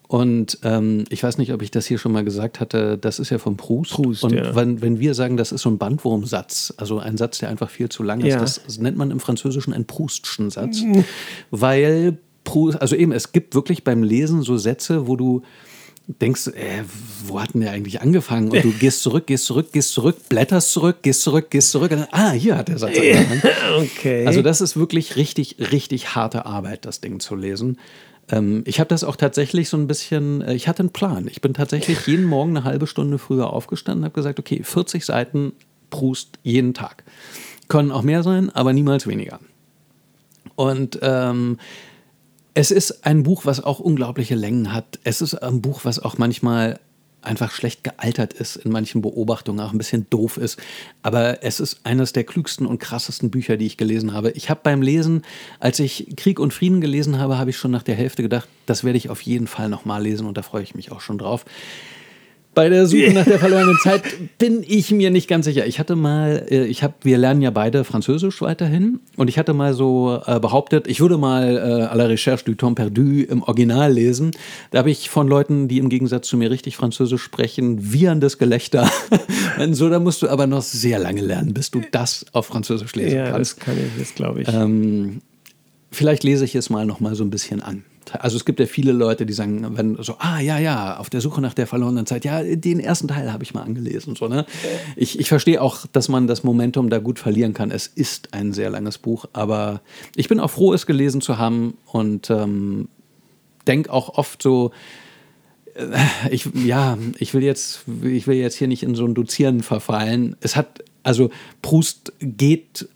Und 0.10 0.58
ähm, 0.64 1.04
ich 1.10 1.22
weiß 1.22 1.38
nicht, 1.38 1.54
ob 1.54 1.62
ich 1.62 1.70
das 1.70 1.86
hier 1.86 2.00
schon 2.00 2.12
mal 2.12 2.24
gesagt 2.24 2.60
hatte, 2.60 2.98
das 2.98 3.20
ist 3.20 3.30
ja 3.30 3.38
von 3.38 3.58
Proust. 3.58 3.92
Proust, 3.92 4.24
und 4.24 4.34
ja. 4.34 4.56
wenn, 4.56 4.82
wenn 4.82 5.00
wir 5.00 5.14
sagen, 5.14 5.38
das 5.38 5.52
ist 5.52 5.62
so 5.62 5.70
ein 5.70 5.78
Bandwurmsatz, 5.78 6.74
also 6.78 6.98
ein 6.98 7.16
Satz, 7.16 7.38
der 7.38 7.50
einfach 7.50 7.70
viel 7.70 7.90
zu 7.90 8.02
lang 8.02 8.22
ist, 8.22 8.34
Ja. 8.34 8.40
das, 8.40 8.60
das 8.66 8.80
nennt 8.80 8.98
man 8.98 9.12
im 9.12 9.20
Französischen 9.20 9.72
einen 9.72 9.86
Proustschen 9.86 10.50
Satz. 10.50 10.82
Weil 11.52 12.18
Proust, 12.44 12.82
also 12.82 12.96
eben, 12.96 13.12
es 13.12 13.34
gibt 13.34 13.54
wirklich 13.54 13.84
beim 13.84 14.02
Lesen 14.02 14.42
so 14.42 14.58
Sätze, 14.58 15.06
wo 15.08 15.16
du 15.16 15.44
denkst, 16.08 16.48
äh, 16.48 16.84
wo 17.28 17.40
hat 17.40 17.54
denn 17.54 17.62
der 17.62 17.70
eigentlich 17.70 18.02
angefangen? 18.02 18.50
Und 18.50 18.64
du 18.64 18.72
gehst 18.72 19.04
zurück, 19.04 19.28
gehst 19.28 19.46
zurück, 19.46 19.72
gehst 19.72 19.94
zurück, 19.94 20.16
blätterst 20.28 20.72
zurück, 20.72 21.04
gehst 21.04 21.22
zurück, 21.22 21.52
gehst 21.52 21.70
zurück. 21.70 21.92
Dann, 21.92 22.08
ah, 22.10 22.32
hier 22.32 22.58
hat 22.58 22.70
der 22.70 22.80
Satz 22.80 22.98
angefangen. 22.98 23.44
Okay. 23.78 24.26
Also 24.26 24.42
das 24.42 24.60
ist 24.60 24.76
wirklich 24.76 25.18
richtig, 25.18 25.58
richtig 25.72 26.16
harte 26.16 26.48
Arbeit, 26.48 26.86
das 26.86 27.00
Ding 27.00 27.20
zu 27.20 27.36
lesen. 27.36 27.78
Ähm, 28.30 28.64
ich 28.66 28.80
habe 28.80 28.88
das 28.88 29.04
auch 29.04 29.16
tatsächlich 29.16 29.70
so 29.70 29.78
ein 29.78 29.88
bisschen, 29.88 30.42
äh, 30.42 30.54
ich 30.54 30.68
hatte 30.68 30.82
einen 30.82 30.92
Plan. 30.92 31.28
Ich 31.28 31.42
bin 31.42 31.54
tatsächlich 31.54 32.06
jeden 32.08 32.26
Morgen 32.26 32.56
eine 32.56 32.64
halbe 32.64 32.88
Stunde 32.88 33.18
früher 33.18 33.52
aufgestanden 33.52 34.04
und 34.04 34.06
habe 34.06 34.16
gesagt, 34.16 34.40
okay, 34.40 34.62
40 34.64 35.06
Seiten 35.06 35.54
Proust 35.90 36.40
jeden 36.44 36.74
Tag. 36.74 37.04
Können 37.68 37.92
auch 37.92 38.04
mehr 38.04 38.24
sein, 38.24 38.50
aber 38.50 38.74
niemals 38.74 39.08
weniger. 39.08 39.40
Und 40.56 41.00
ähm, 41.02 41.58
es 42.54 42.72
ist 42.72 43.06
ein 43.06 43.24
Buch, 43.24 43.46
was 43.46 43.64
auch 43.64 43.80
unglaubliche 43.80 44.36
Längen 44.36 44.74
hat. 44.74 45.00
Es 45.04 45.22
ist 45.22 45.36
ein 45.36 45.62
Buch, 45.62 45.82
was 45.84 46.00
auch 46.00 46.18
manchmal 46.18 46.80
einfach 47.22 47.52
schlecht 47.52 47.84
gealtert 47.84 48.34
ist, 48.34 48.56
in 48.58 48.72
manchen 48.72 49.02
Beobachtungen 49.02 49.60
auch 49.60 49.72
ein 49.72 49.78
bisschen 49.78 50.08
doof 50.10 50.38
ist. 50.38 50.60
Aber 51.02 51.44
es 51.44 51.60
ist 51.60 51.82
eines 51.84 52.14
der 52.14 52.24
klügsten 52.24 52.66
und 52.66 52.80
krassesten 52.80 53.30
Bücher, 53.30 53.58
die 53.58 53.66
ich 53.66 53.78
gelesen 53.78 54.14
habe. 54.14 54.32
Ich 54.32 54.50
habe 54.50 54.62
beim 54.64 54.82
Lesen, 54.82 55.24
als 55.60 55.80
ich 55.80 56.08
Krieg 56.16 56.40
und 56.40 56.54
Frieden 56.54 56.82
gelesen 56.82 57.20
habe, 57.20 57.38
habe 57.38 57.50
ich 57.50 57.58
schon 57.58 57.72
nach 57.72 57.84
der 57.84 57.96
Hälfte 57.96 58.22
gedacht, 58.22 58.48
das 58.66 58.84
werde 58.84 58.98
ich 58.98 59.10
auf 59.10 59.22
jeden 59.22 59.48
Fall 59.48 59.70
nochmal 59.70 60.04
lesen 60.04 60.28
und 60.28 60.38
da 60.38 60.42
freue 60.42 60.64
ich 60.64 60.76
mich 60.76 60.92
auch 60.92 61.02
schon 61.02 61.18
drauf. 61.18 61.46
Bei 62.60 62.68
der 62.68 62.88
Suche 62.88 63.14
nach 63.14 63.24
der 63.24 63.40
verlorenen 63.46 63.78
Zeit 63.82 64.04
bin 64.38 64.66
ich 64.68 64.92
mir 64.92 65.12
nicht 65.12 65.30
ganz 65.30 65.46
sicher. 65.46 65.66
Ich 65.66 65.80
hatte 65.80 65.96
mal, 65.96 66.46
äh, 66.50 66.66
ich 66.66 66.84
habe, 66.84 66.94
wir 67.04 67.18
lernen 67.18 67.42
ja 67.42 67.52
beide 67.52 67.86
Französisch 67.86 68.42
weiterhin 68.42 69.00
und 69.16 69.30
ich 69.30 69.40
hatte 69.40 69.54
mal 69.54 69.74
so 69.74 70.20
äh, 70.26 70.42
behauptet, 70.42 70.86
ich 70.86 71.00
würde 71.00 71.18
mal 71.18 71.56
äh, 71.56 71.60
à 71.86 71.96
la 71.96 72.04
recherche 72.04 72.44
du 72.44 72.56
temps 72.56 72.76
perdu 72.76 73.22
im 73.22 73.44
Original 73.44 73.94
lesen. 73.94 74.32
Da 74.72 74.80
habe 74.80 74.92
ich 74.92 75.10
von 75.10 75.30
Leuten, 75.30 75.70
die 75.70 75.78
im 75.78 75.88
Gegensatz 75.88 76.28
zu 76.28 76.36
mir 76.36 76.52
richtig 76.52 76.76
Französisch 76.76 77.22
sprechen, 77.22 77.94
wieherndes 77.94 78.38
Gelächter. 78.40 78.92
Und 79.58 79.74
so, 79.76 79.90
da 79.90 80.02
musst 80.02 80.22
du 80.22 80.28
aber 80.28 80.46
noch 80.46 80.62
sehr 80.62 81.00
lange 81.00 81.22
lernen, 81.22 81.54
bis 81.54 81.72
du 81.72 81.82
das 81.92 82.26
auf 82.34 82.48
Französisch 82.48 82.94
lesen 82.94 83.20
ja, 83.20 83.32
kannst. 83.32 83.54
das 83.54 83.66
kann 83.66 83.78
ich, 83.78 83.98
das 83.98 84.16
glaube 84.16 84.42
ich. 84.42 84.50
Ähm, 84.50 85.22
vielleicht 85.94 86.26
lese 86.26 86.44
ich 86.44 86.56
es 86.56 86.70
mal 86.70 86.86
noch 86.86 87.00
mal 87.00 87.16
so 87.16 87.24
ein 87.24 87.30
bisschen 87.30 87.62
an. 87.62 87.86
Also 88.14 88.38
es 88.38 88.46
gibt 88.46 88.60
ja 88.60 88.66
viele 88.66 88.92
Leute, 88.92 89.26
die 89.26 89.34
sagen, 89.34 89.78
wenn 89.78 90.02
so, 90.02 90.16
ah 90.20 90.40
ja, 90.40 90.58
ja, 90.58 90.98
auf 90.98 91.10
der 91.10 91.22
Suche 91.22 91.42
nach 91.42 91.54
der 91.54 91.68
verlorenen 91.68 92.06
Zeit, 92.06 92.26
ja, 92.26 92.44
den 92.44 92.80
ersten 92.80 93.08
Teil 93.08 93.32
habe 93.32 93.44
ich 93.44 93.54
mal 93.54 93.64
angelesen. 93.64 94.16
So, 94.16 94.28
ne? 94.28 94.46
ich, 94.96 95.20
ich 95.20 95.30
verstehe 95.30 95.62
auch, 95.62 95.86
dass 95.88 96.10
man 96.10 96.28
das 96.28 96.44
Momentum 96.44 96.90
da 96.90 97.00
gut 97.00 97.20
verlieren 97.20 97.54
kann. 97.54 97.72
Es 97.72 97.88
ist 97.88 98.34
ein 98.34 98.54
sehr 98.54 98.70
langes 98.70 98.98
Buch, 98.98 99.26
aber 99.34 99.82
ich 100.16 100.28
bin 100.28 100.40
auch 100.40 100.52
froh, 100.52 100.74
es 100.74 100.86
gelesen 100.86 101.22
zu 101.22 101.38
haben 101.38 101.78
und 101.86 102.30
ähm, 102.30 102.88
denke 103.68 103.92
auch 103.92 104.18
oft 104.18 104.42
so, 104.42 104.72
äh, 105.76 105.98
ich, 106.32 106.50
ja, 106.54 106.98
ich 107.18 107.34
will 107.34 107.44
jetzt, 107.44 107.86
ich 108.04 108.28
will 108.28 108.38
jetzt 108.38 108.56
hier 108.56 108.68
nicht 108.68 108.84
in 108.84 108.96
so 108.96 109.06
ein 109.06 109.14
Dozieren 109.14 109.64
verfallen. 109.64 110.36
Es 110.42 110.56
hat, 110.56 110.84
also 111.04 111.30
Proust 111.62 112.14
geht 112.20 112.88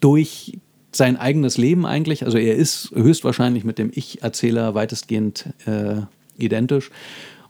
durch 0.00 0.58
sein 0.98 1.16
eigenes 1.16 1.56
Leben 1.56 1.86
eigentlich. 1.86 2.26
Also 2.26 2.36
er 2.36 2.54
ist 2.56 2.90
höchstwahrscheinlich 2.94 3.64
mit 3.64 3.78
dem 3.78 3.90
Ich-Erzähler 3.94 4.74
weitestgehend 4.74 5.46
äh, 5.64 6.02
identisch. 6.36 6.90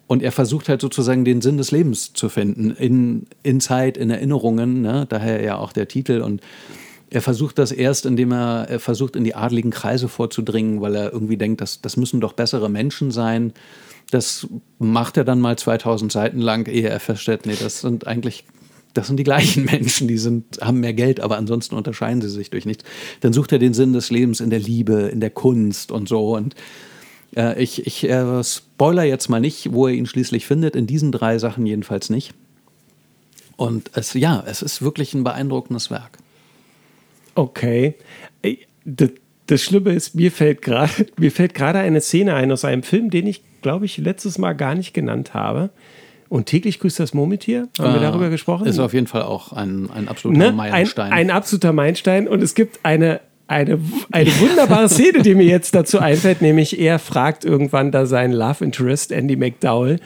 Und 0.06 0.22
er 0.22 0.32
versucht 0.32 0.68
halt 0.68 0.80
sozusagen 0.80 1.24
den 1.24 1.42
Sinn 1.42 1.58
des 1.58 1.70
Lebens 1.70 2.12
zu 2.12 2.28
finden 2.28 2.70
in, 2.70 3.26
in 3.42 3.60
Zeit, 3.60 3.96
in 3.96 4.10
Erinnerungen, 4.10 4.80
ne? 4.80 5.06
daher 5.08 5.42
ja 5.42 5.58
auch 5.58 5.72
der 5.72 5.88
Titel. 5.88 6.22
Und 6.22 6.40
er 7.10 7.20
versucht 7.20 7.58
das 7.58 7.72
erst, 7.72 8.06
indem 8.06 8.32
er, 8.32 8.68
er 8.70 8.80
versucht, 8.80 9.16
in 9.16 9.24
die 9.24 9.34
adligen 9.34 9.70
Kreise 9.70 10.08
vorzudringen, 10.08 10.80
weil 10.80 10.94
er 10.94 11.12
irgendwie 11.12 11.36
denkt, 11.36 11.60
das, 11.60 11.82
das 11.82 11.96
müssen 11.96 12.20
doch 12.20 12.32
bessere 12.32 12.70
Menschen 12.70 13.10
sein. 13.10 13.52
Das 14.10 14.46
macht 14.78 15.18
er 15.18 15.24
dann 15.24 15.40
mal 15.40 15.58
2000 15.58 16.10
Seiten 16.10 16.40
lang, 16.40 16.66
ehe 16.68 16.88
er 16.88 17.00
feststellt, 17.00 17.44
nee, 17.44 17.56
das 17.60 17.80
sind 17.80 18.06
eigentlich 18.06 18.44
das 18.98 19.06
sind 19.06 19.16
die 19.16 19.24
gleichen 19.24 19.64
Menschen, 19.70 20.08
die 20.08 20.18
sind, 20.18 20.58
haben 20.60 20.80
mehr 20.80 20.92
Geld, 20.92 21.20
aber 21.20 21.36
ansonsten 21.36 21.76
unterscheiden 21.76 22.20
sie 22.20 22.28
sich 22.28 22.50
durch 22.50 22.66
nichts. 22.66 22.84
Dann 23.20 23.32
sucht 23.32 23.52
er 23.52 23.60
den 23.60 23.72
Sinn 23.72 23.92
des 23.92 24.10
Lebens 24.10 24.40
in 24.40 24.50
der 24.50 24.58
Liebe, 24.58 25.08
in 25.12 25.20
der 25.20 25.30
Kunst 25.30 25.92
und 25.92 26.08
so. 26.08 26.34
Und 26.34 26.56
äh, 27.36 27.62
ich, 27.62 27.86
ich 27.86 28.08
äh, 28.08 28.42
spoiler 28.42 29.04
jetzt 29.04 29.28
mal 29.28 29.40
nicht, 29.40 29.72
wo 29.72 29.86
er 29.86 29.94
ihn 29.94 30.06
schließlich 30.06 30.46
findet, 30.46 30.74
in 30.74 30.88
diesen 30.88 31.12
drei 31.12 31.38
Sachen 31.38 31.64
jedenfalls 31.64 32.10
nicht. 32.10 32.34
Und 33.56 33.90
es, 33.94 34.14
ja, 34.14 34.42
es 34.46 34.62
ist 34.62 34.82
wirklich 34.82 35.14
ein 35.14 35.22
beeindruckendes 35.22 35.90
Werk. 35.90 36.18
Okay. 37.36 37.94
Das, 38.84 39.10
das 39.46 39.62
Schlimme 39.62 39.92
ist, 39.92 40.14
mir 40.16 40.32
fällt 40.32 40.62
gerade 40.62 41.78
eine 41.78 42.00
Szene 42.00 42.34
ein 42.34 42.50
aus 42.50 42.64
einem 42.64 42.82
Film, 42.82 43.10
den 43.10 43.28
ich, 43.28 43.42
glaube 43.62 43.84
ich, 43.84 43.96
letztes 43.98 44.38
Mal 44.38 44.54
gar 44.54 44.74
nicht 44.74 44.92
genannt 44.92 45.34
habe, 45.34 45.70
und 46.28 46.46
täglich 46.46 46.78
grüßt 46.80 47.00
das 47.00 47.14
Murmeltier. 47.14 47.68
Haben 47.78 47.94
wir 47.94 48.00
darüber 48.00 48.28
gesprochen? 48.28 48.66
Ist 48.66 48.78
auf 48.78 48.92
jeden 48.92 49.06
Fall 49.06 49.22
auch 49.22 49.52
ein, 49.52 49.88
ein 49.90 50.08
absoluter 50.08 50.38
ne? 50.38 50.52
Meilenstein. 50.52 51.12
Ein, 51.12 51.18
ein 51.18 51.30
absoluter 51.30 51.72
Meilenstein. 51.72 52.28
Und 52.28 52.42
es 52.42 52.54
gibt 52.54 52.80
eine, 52.82 53.20
eine, 53.46 53.78
eine 54.12 54.30
wunderbare 54.40 54.88
Szene, 54.90 55.22
die 55.22 55.34
mir 55.34 55.46
jetzt 55.46 55.74
dazu 55.74 55.98
einfällt, 55.98 56.42
nämlich 56.42 56.78
er 56.78 56.98
fragt 56.98 57.44
irgendwann 57.44 57.92
da 57.92 58.06
seinen 58.06 58.32
Love 58.32 58.64
Interest, 58.64 59.10
Andy 59.10 59.36
McDowell, 59.36 60.00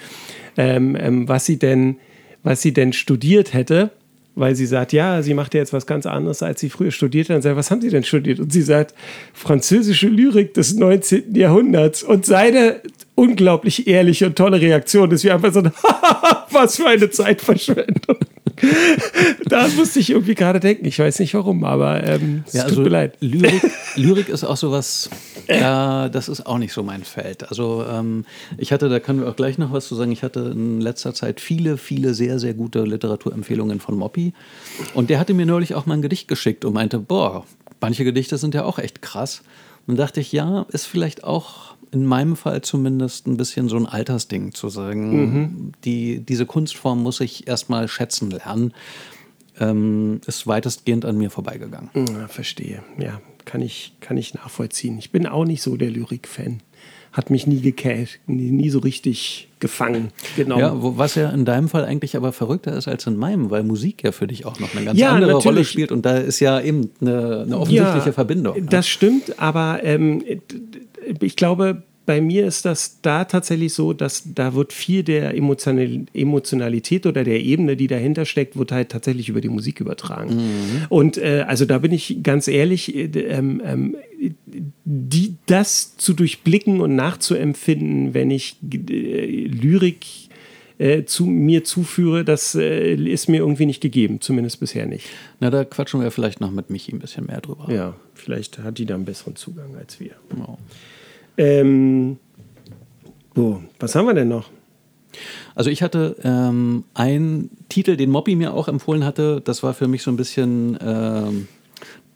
ähm, 0.57 0.97
ähm, 0.99 1.29
was 1.29 1.45
sie 1.45 1.59
denn, 1.59 1.97
was 2.43 2.63
sie 2.63 2.73
denn 2.73 2.93
studiert 2.93 3.53
hätte 3.53 3.91
weil 4.35 4.55
sie 4.55 4.67
sagt, 4.67 4.93
ja, 4.93 5.23
sie 5.23 5.35
macht 5.35 5.55
ja 5.55 5.61
jetzt 5.61 5.73
was 5.73 5.87
ganz 5.87 6.07
anderes, 6.07 6.43
als 6.43 6.61
sie 6.61 6.71
früher 6.71 6.91
studiert 6.91 7.29
hat. 7.29 7.37
Und 7.37 7.43
sagt, 7.43 7.57
was 7.57 7.71
haben 7.71 7.81
Sie 7.81 7.91
denn 7.91 8.05
studiert? 8.05 8.41
Und 8.41 8.53
sie 8.53 8.63
sagt, 8.63 8.95
französische 9.35 10.09
Lyrik 10.09 10.55
des 10.55 10.75
19. 10.75 11.35
Jahrhunderts. 11.35 12.03
Und 12.03 12.25
seine 12.25 12.81
unglaublich 13.15 13.87
ehrliche 13.87 14.27
und 14.27 14.37
tolle 14.37 14.61
Reaktion 14.61 15.11
ist 15.11 15.25
wie 15.25 15.31
einfach 15.31 15.53
so, 15.53 15.63
was 16.51 16.77
für 16.77 16.87
eine 16.87 17.11
Zeitverschwendung. 17.11 18.17
da 19.47 19.69
musste 19.69 19.99
ich 19.99 20.11
irgendwie 20.11 20.35
gerade 20.35 20.61
denken. 20.61 20.87
Ich 20.87 20.99
weiß 20.99 21.19
nicht 21.21 21.35
warum, 21.35 21.65
aber 21.65 22.05
ähm, 22.05 22.45
es 22.47 22.55
ja, 22.55 22.63
also 22.63 22.77
tut 22.77 22.85
mir 22.85 22.91
leid. 22.91 23.17
Lyrik, 23.21 23.63
Lyrik 23.97 24.29
ist 24.29 24.45
auch 24.45 24.57
sowas, 24.57 25.11
ja, 25.49 26.09
das 26.09 26.29
ist 26.29 26.47
auch 26.47 26.59
nicht 26.59 26.73
so 26.73 26.83
mein 26.83 27.05
Feld. 27.05 27.49
Also 27.49 27.85
ähm, 27.89 28.25
ich 28.59 28.73
hatte, 28.73 28.89
da 28.89 29.01
können 29.01 29.21
wir 29.21 29.29
auch 29.29 29.37
gleich 29.37 29.59
noch 29.59 29.73
was 29.73 29.89
zu 29.89 29.95
sagen, 29.95 30.13
ich 30.13 30.23
hatte 30.23 30.53
in 30.53 30.81
letzter 30.81 31.15
Zeit 31.15 31.41
viele, 31.41 31.77
viele 31.77 32.15
sehr, 32.15 32.39
sehr 32.39 32.55
gute 32.55 32.85
Literaturempfehlungen 32.85 33.81
von 33.81 33.97
Moppy. 33.97 34.33
Und 34.95 35.11
der 35.11 35.19
hatte 35.19 35.35
mir 35.35 35.47
neulich 35.47 35.75
auch 35.75 35.87
mal 35.87 35.95
ein 35.95 36.03
Gedicht 36.03 36.29
geschickt 36.29 36.65
und 36.65 36.75
meinte, 36.75 36.99
boah, 36.99 37.45
manche 37.81 38.05
Gedichte 38.05 38.39
sind 38.39 38.55
ja 38.55 38.65
auch 38.65 38.79
echt 38.79 39.03
krass. 39.03 39.43
Und 39.87 39.97
dachte 39.97 40.21
ich, 40.21 40.31
ja, 40.33 40.67
ist 40.71 40.87
vielleicht 40.87 41.25
auch 41.25 41.72
in 41.93 42.07
meinem 42.07 42.37
Fall 42.37 42.63
zumindest 42.63 43.27
ein 43.27 43.37
bisschen 43.37 43.69
so 43.69 43.77
ein 43.77 43.87
Altersding 43.87 44.55
zu 44.55 44.69
sagen. 44.71 45.11
Mhm. 45.11 45.73
Die, 45.85 46.21
diese 46.21 46.47
Kunstform 46.47 47.03
muss 47.03 47.21
ich 47.21 47.47
erstmal 47.47 47.87
schätzen 47.87 48.31
lernen. 48.31 48.73
Ähm, 49.61 50.23
ist 50.27 50.47
weitestgehend 50.47 51.05
an 51.05 51.19
mir 51.19 51.31
vorbeigegangen. 51.31 51.91
Ja, 51.95 52.27
verstehe. 52.27 52.83
Ja, 52.99 53.21
kann 53.45 53.61
ich, 53.61 53.93
kann 54.01 54.17
ich 54.17 54.33
nachvollziehen. 54.33 54.99
Ich 54.99 55.13
bin 55.13 55.27
auch 55.27 55.45
nicht 55.45 55.63
so 55.63 55.77
der 55.77 55.91
Lyrik-Fan. 55.91 56.63
Hat 57.13 57.29
mich 57.29 57.47
nie 57.47 57.61
gecatcht, 57.61 58.21
nie, 58.27 58.51
nie, 58.51 58.71
so 58.71 58.79
richtig 58.79 59.49
gefangen 59.61 60.09
genommen. 60.35 60.61
Ja, 60.61 60.73
was 60.75 61.15
ja 61.15 61.29
in 61.31 61.45
deinem 61.45 61.69
Fall 61.69 61.85
eigentlich 61.85 62.17
aber 62.17 62.33
verrückter 62.33 62.75
ist 62.75 62.89
als 62.89 63.07
in 63.07 63.17
meinem, 63.17 63.51
weil 63.51 63.63
Musik 63.63 64.03
ja 64.03 64.13
für 64.13 64.27
dich 64.27 64.47
auch 64.47 64.59
noch 64.59 64.75
eine 64.75 64.85
ganz 64.87 64.99
ja, 64.99 65.11
andere 65.11 65.33
natürlich. 65.33 65.45
Rolle 65.45 65.65
spielt 65.65 65.93
und 65.93 66.07
da 66.07 66.17
ist 66.17 66.41
ja 66.41 66.61
eben 66.61 66.91
eine, 67.01 67.43
eine 67.43 67.59
offensichtliche 67.59 68.07
ja, 68.07 68.13
Verbindung. 68.13 68.67
Das 68.67 68.89
stimmt, 68.89 69.39
aber 69.39 69.81
ähm, 69.85 70.25
ich 71.21 71.37
glaube, 71.37 71.83
bei 72.05 72.21
mir 72.21 72.47
ist 72.47 72.65
das 72.65 73.01
da 73.01 73.25
tatsächlich 73.25 73.73
so, 73.75 73.93
dass 73.93 74.35
da 74.35 74.55
wird 74.55 74.73
viel 74.73 75.03
der 75.03 75.35
Emotionalität 75.35 77.07
oder 77.07 77.23
der 77.23 77.41
Ebene, 77.41 77.77
die 77.77 77.87
dahinter 77.87 78.25
steckt, 78.25 78.57
wird 78.57 78.73
halt 78.73 78.89
tatsächlich 78.89 79.29
über 79.29 79.41
die 79.41 79.49
Musik 79.49 79.81
übertragen. 79.81 80.35
Mhm. 80.37 80.87
Und 80.89 81.17
äh, 81.19 81.45
also 81.47 81.65
da 81.65 81.79
bin 81.79 81.93
ich 81.93 82.19
ganz 82.23 82.49
ehrlich, 82.49 82.95
äh, 82.95 83.05
ähm, 83.05 83.63
ähm, 83.65 83.97
die, 84.85 85.37
das 85.47 85.97
zu 85.97 86.13
durchblicken 86.13 86.81
und 86.81 86.97
nachzuempfinden, 86.97 88.15
wenn 88.15 88.31
ich 88.31 88.57
äh, 88.73 89.47
Lyrik 89.47 90.07
zu 91.07 91.27
mir 91.27 91.63
zuführe, 91.63 92.25
das 92.25 92.57
äh, 92.57 92.95
ist 92.95 93.29
mir 93.29 93.37
irgendwie 93.37 93.67
nicht 93.67 93.81
gegeben, 93.81 94.21
zumindest 94.21 94.59
bisher 94.59 94.87
nicht. 94.87 95.07
Na, 95.39 95.49
da 95.49 95.65
quatschen 95.65 96.01
wir 96.01 96.11
vielleicht 96.11 96.41
noch 96.41 96.51
mit 96.51 96.71
Michi 96.71 96.91
ein 96.91 96.99
bisschen 96.99 97.27
mehr 97.27 97.41
drüber. 97.41 97.73
Ja, 97.73 97.95
vielleicht 98.15 98.59
hat 98.59 98.79
die 98.79 98.87
da 98.87 98.97
einen 98.97 99.05
besseren 99.05 99.37
Zugang 99.37 99.77
als 99.77 100.01
wir. 100.01 100.17
Genau. 100.31 100.59
Ähm, 101.37 102.19
so, 103.35 103.63
was 103.79 103.95
haben 103.95 104.07
wir 104.07 104.15
denn 104.15 104.29
noch? 104.29 104.51
Also 105.55 105.71
ich 105.71 105.83
hatte 105.83 106.17
ähm, 106.23 106.85
einen 106.95 107.51
Titel, 107.69 107.97
den 107.97 108.11
Moppy 108.11 108.37
mir 108.37 108.55
auch 108.55 108.69
empfohlen 108.69 109.05
hatte, 109.05 109.41
das 109.43 109.63
war 109.63 109.75
für 109.75 109.89
mich 109.89 110.03
so 110.03 110.11
ein 110.11 110.17
bisschen 110.17 110.79
ähm, 110.85 111.49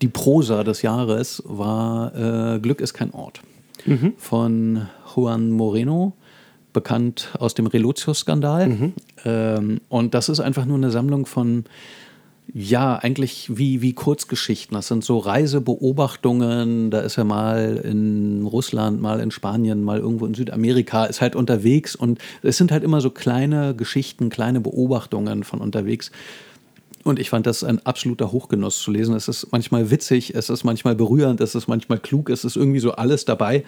die 0.01 0.07
Prosa 0.07 0.63
des 0.63 0.81
Jahres, 0.81 1.43
war 1.45 2.55
äh, 2.55 2.59
Glück 2.59 2.81
ist 2.81 2.93
kein 2.93 3.11
Ort 3.13 3.41
mhm. 3.85 4.13
von 4.17 4.87
Juan 5.15 5.51
Moreno, 5.51 6.13
bekannt 6.73 7.29
aus 7.39 7.53
dem 7.53 7.67
Relotius-Skandal. 7.67 8.67
Mhm. 8.67 8.93
Ähm, 9.25 9.81
und 9.89 10.13
das 10.13 10.29
ist 10.29 10.39
einfach 10.39 10.65
nur 10.65 10.77
eine 10.77 10.91
Sammlung 10.91 11.25
von 11.25 11.65
ja, 12.53 12.95
eigentlich 12.95 13.57
wie, 13.57 13.81
wie 13.81 13.93
Kurzgeschichten. 13.93 14.75
Das 14.75 14.87
sind 14.87 15.03
so 15.03 15.17
Reisebeobachtungen. 15.17 16.91
Da 16.91 17.01
ist 17.01 17.17
er 17.17 17.25
mal 17.25 17.81
in 17.83 18.45
Russland, 18.45 19.01
mal 19.01 19.19
in 19.19 19.31
Spanien, 19.31 19.83
mal 19.83 19.99
irgendwo 19.99 20.25
in 20.25 20.33
Südamerika, 20.33 21.05
ist 21.05 21.21
halt 21.21 21.35
unterwegs. 21.35 21.95
Und 21.95 22.19
es 22.43 22.57
sind 22.57 22.71
halt 22.71 22.83
immer 22.83 23.01
so 23.01 23.09
kleine 23.09 23.75
Geschichten, 23.75 24.29
kleine 24.29 24.61
Beobachtungen 24.61 25.43
von 25.43 25.59
unterwegs. 25.59 26.11
Und 27.03 27.19
ich 27.19 27.29
fand 27.29 27.45
das 27.47 27.63
ein 27.63 27.85
absoluter 27.85 28.31
Hochgenuss 28.31 28.81
zu 28.81 28.91
lesen. 28.91 29.15
Es 29.15 29.27
ist 29.27 29.51
manchmal 29.51 29.91
witzig, 29.91 30.33
es 30.35 30.49
ist 30.49 30.63
manchmal 30.63 30.95
berührend, 30.95 31.41
es 31.41 31.55
ist 31.55 31.67
manchmal 31.67 31.99
klug, 31.99 32.29
es 32.29 32.43
ist 32.43 32.55
irgendwie 32.55 32.79
so 32.79 32.93
alles 32.93 33.25
dabei. 33.25 33.63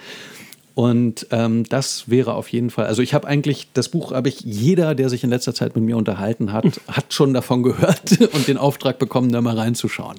Und 0.76 1.28
ähm, 1.32 1.64
das 1.68 2.10
wäre 2.10 2.34
auf 2.34 2.48
jeden 2.50 2.70
Fall, 2.70 2.86
also 2.86 3.02
ich 3.02 3.14
habe 3.14 3.28
eigentlich, 3.28 3.70
das 3.74 3.90
Buch 3.90 4.12
habe 4.12 4.30
ich, 4.30 4.42
jeder, 4.42 4.96
der 4.96 5.10
sich 5.10 5.24
in 5.24 5.30
letzter 5.30 5.54
Zeit 5.54 5.76
mit 5.76 5.84
mir 5.84 5.98
unterhalten 5.98 6.54
hat, 6.54 6.66
hat 6.88 7.14
schon 7.14 7.34
davon 7.34 7.64
gehört 7.64 8.20
und 8.34 8.48
den 8.48 8.58
Auftrag 8.58 9.00
bekommen, 9.00 9.32
da 9.32 9.42
mal 9.42 9.58
reinzuschauen. 9.58 10.18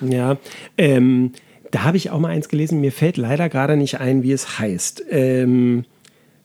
Ja, 0.00 0.38
ähm, 0.78 1.32
da 1.70 1.84
habe 1.84 1.96
ich 1.96 2.10
auch 2.10 2.18
mal 2.18 2.28
eins 2.28 2.48
gelesen, 2.48 2.80
mir 2.80 2.92
fällt 2.92 3.16
leider 3.16 3.48
gerade 3.48 3.76
nicht 3.76 4.00
ein, 4.00 4.22
wie 4.22 4.32
es 4.32 4.58
heißt. 4.58 5.04
Ähm, 5.10 5.84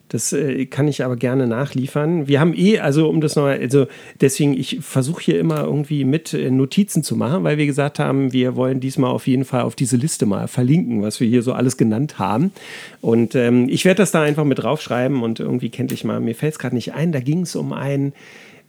das 0.08 0.32
äh, 0.32 0.66
kann 0.66 0.86
ich 0.86 1.04
aber 1.04 1.16
gerne 1.16 1.46
nachliefern. 1.46 2.28
Wir 2.28 2.38
haben 2.38 2.54
eh, 2.54 2.78
also 2.78 3.08
um 3.08 3.20
das 3.20 3.34
nochmal, 3.34 3.58
also 3.58 3.86
deswegen, 4.20 4.54
ich 4.54 4.78
versuche 4.80 5.22
hier 5.22 5.40
immer 5.40 5.64
irgendwie 5.64 6.04
mit 6.04 6.32
äh, 6.32 6.50
Notizen 6.50 7.02
zu 7.02 7.16
machen, 7.16 7.42
weil 7.44 7.58
wir 7.58 7.66
gesagt 7.66 7.98
haben, 7.98 8.32
wir 8.32 8.54
wollen 8.54 8.80
diesmal 8.80 9.10
auf 9.10 9.26
jeden 9.26 9.44
Fall 9.44 9.62
auf 9.62 9.74
diese 9.74 9.96
Liste 9.96 10.26
mal 10.26 10.46
verlinken, 10.46 11.02
was 11.02 11.20
wir 11.20 11.28
hier 11.28 11.42
so 11.42 11.52
alles 11.52 11.76
genannt 11.76 12.18
haben. 12.18 12.52
Und 13.00 13.34
ähm, 13.34 13.68
ich 13.68 13.84
werde 13.84 13.98
das 13.98 14.12
da 14.12 14.22
einfach 14.22 14.44
mit 14.44 14.60
draufschreiben 14.60 15.22
und 15.22 15.40
irgendwie 15.40 15.70
kennt 15.70 15.90
ich 15.90 16.04
mal, 16.04 16.20
mir 16.20 16.34
fällt 16.34 16.52
es 16.52 16.58
gerade 16.58 16.74
nicht 16.74 16.94
ein, 16.94 17.10
da 17.10 17.20
ging 17.20 17.40
es 17.40 17.56
um 17.56 17.72
einen, 17.72 18.12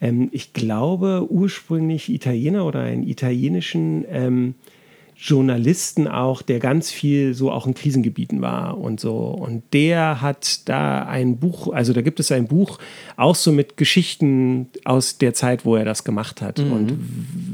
ähm, 0.02 0.30
ich 0.32 0.54
glaube, 0.54 1.28
ursprünglich 1.30 2.10
Italiener 2.10 2.66
oder 2.66 2.82
einen 2.82 3.08
italienischen 3.08 4.06
ähm, 4.10 4.56
Journalisten 5.20 6.08
auch, 6.08 6.44
der 6.44 6.60
ganz 6.60 6.92
viel 6.92 7.34
so 7.34 7.52
auch 7.52 7.66
in 7.66 7.74
Krisengebieten 7.74 8.42
war 8.42 8.78
und 8.78 9.00
so. 9.00 9.16
Und 9.16 9.64
der 9.74 10.22
hat 10.22 10.70
da 10.70 11.06
ein 11.06 11.38
Buch, 11.38 11.74
also 11.74 11.92
da 11.92 12.02
gibt 12.02 12.20
es 12.20 12.32
ein 12.32 12.48
Buch 12.48 12.78
auch 13.16 13.34
so 13.34 13.52
mit 13.52 13.78
Geschichten 13.78 14.68
aus 14.86 15.18
der 15.18 15.34
Zeit, 15.34 15.66
wo 15.66 15.76
er 15.76 15.86
das 15.86 16.04
gemacht 16.04 16.44
hat 16.44 16.60
mhm. 16.60 16.72
und 16.72 16.94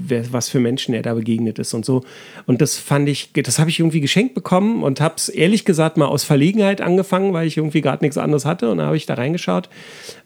wer, 0.07 0.33
was 0.33 0.49
für 0.49 0.59
Menschen 0.59 0.93
er 0.93 1.03
da 1.03 1.13
begegnet 1.13 1.57
ist 1.57 1.73
und 1.73 1.85
so. 1.85 2.03
Und 2.45 2.61
das 2.61 2.75
fand 2.75 3.07
ich, 3.07 3.31
das 3.31 3.59
habe 3.59 3.69
ich 3.69 3.79
irgendwie 3.79 4.01
geschenkt 4.01 4.33
bekommen 4.33 4.83
und 4.83 4.99
habe 4.99 5.15
es 5.15 5.29
ehrlich 5.29 5.63
gesagt 5.63 5.95
mal 5.95 6.07
aus 6.07 6.25
Verlegenheit 6.25 6.81
angefangen, 6.81 7.31
weil 7.31 7.47
ich 7.47 7.55
irgendwie 7.55 7.79
gerade 7.79 8.03
nichts 8.03 8.17
anderes 8.17 8.43
hatte. 8.43 8.71
Und 8.71 8.79
da 8.79 8.87
habe 8.87 8.97
ich 8.97 9.05
da 9.05 9.13
reingeschaut 9.13 9.69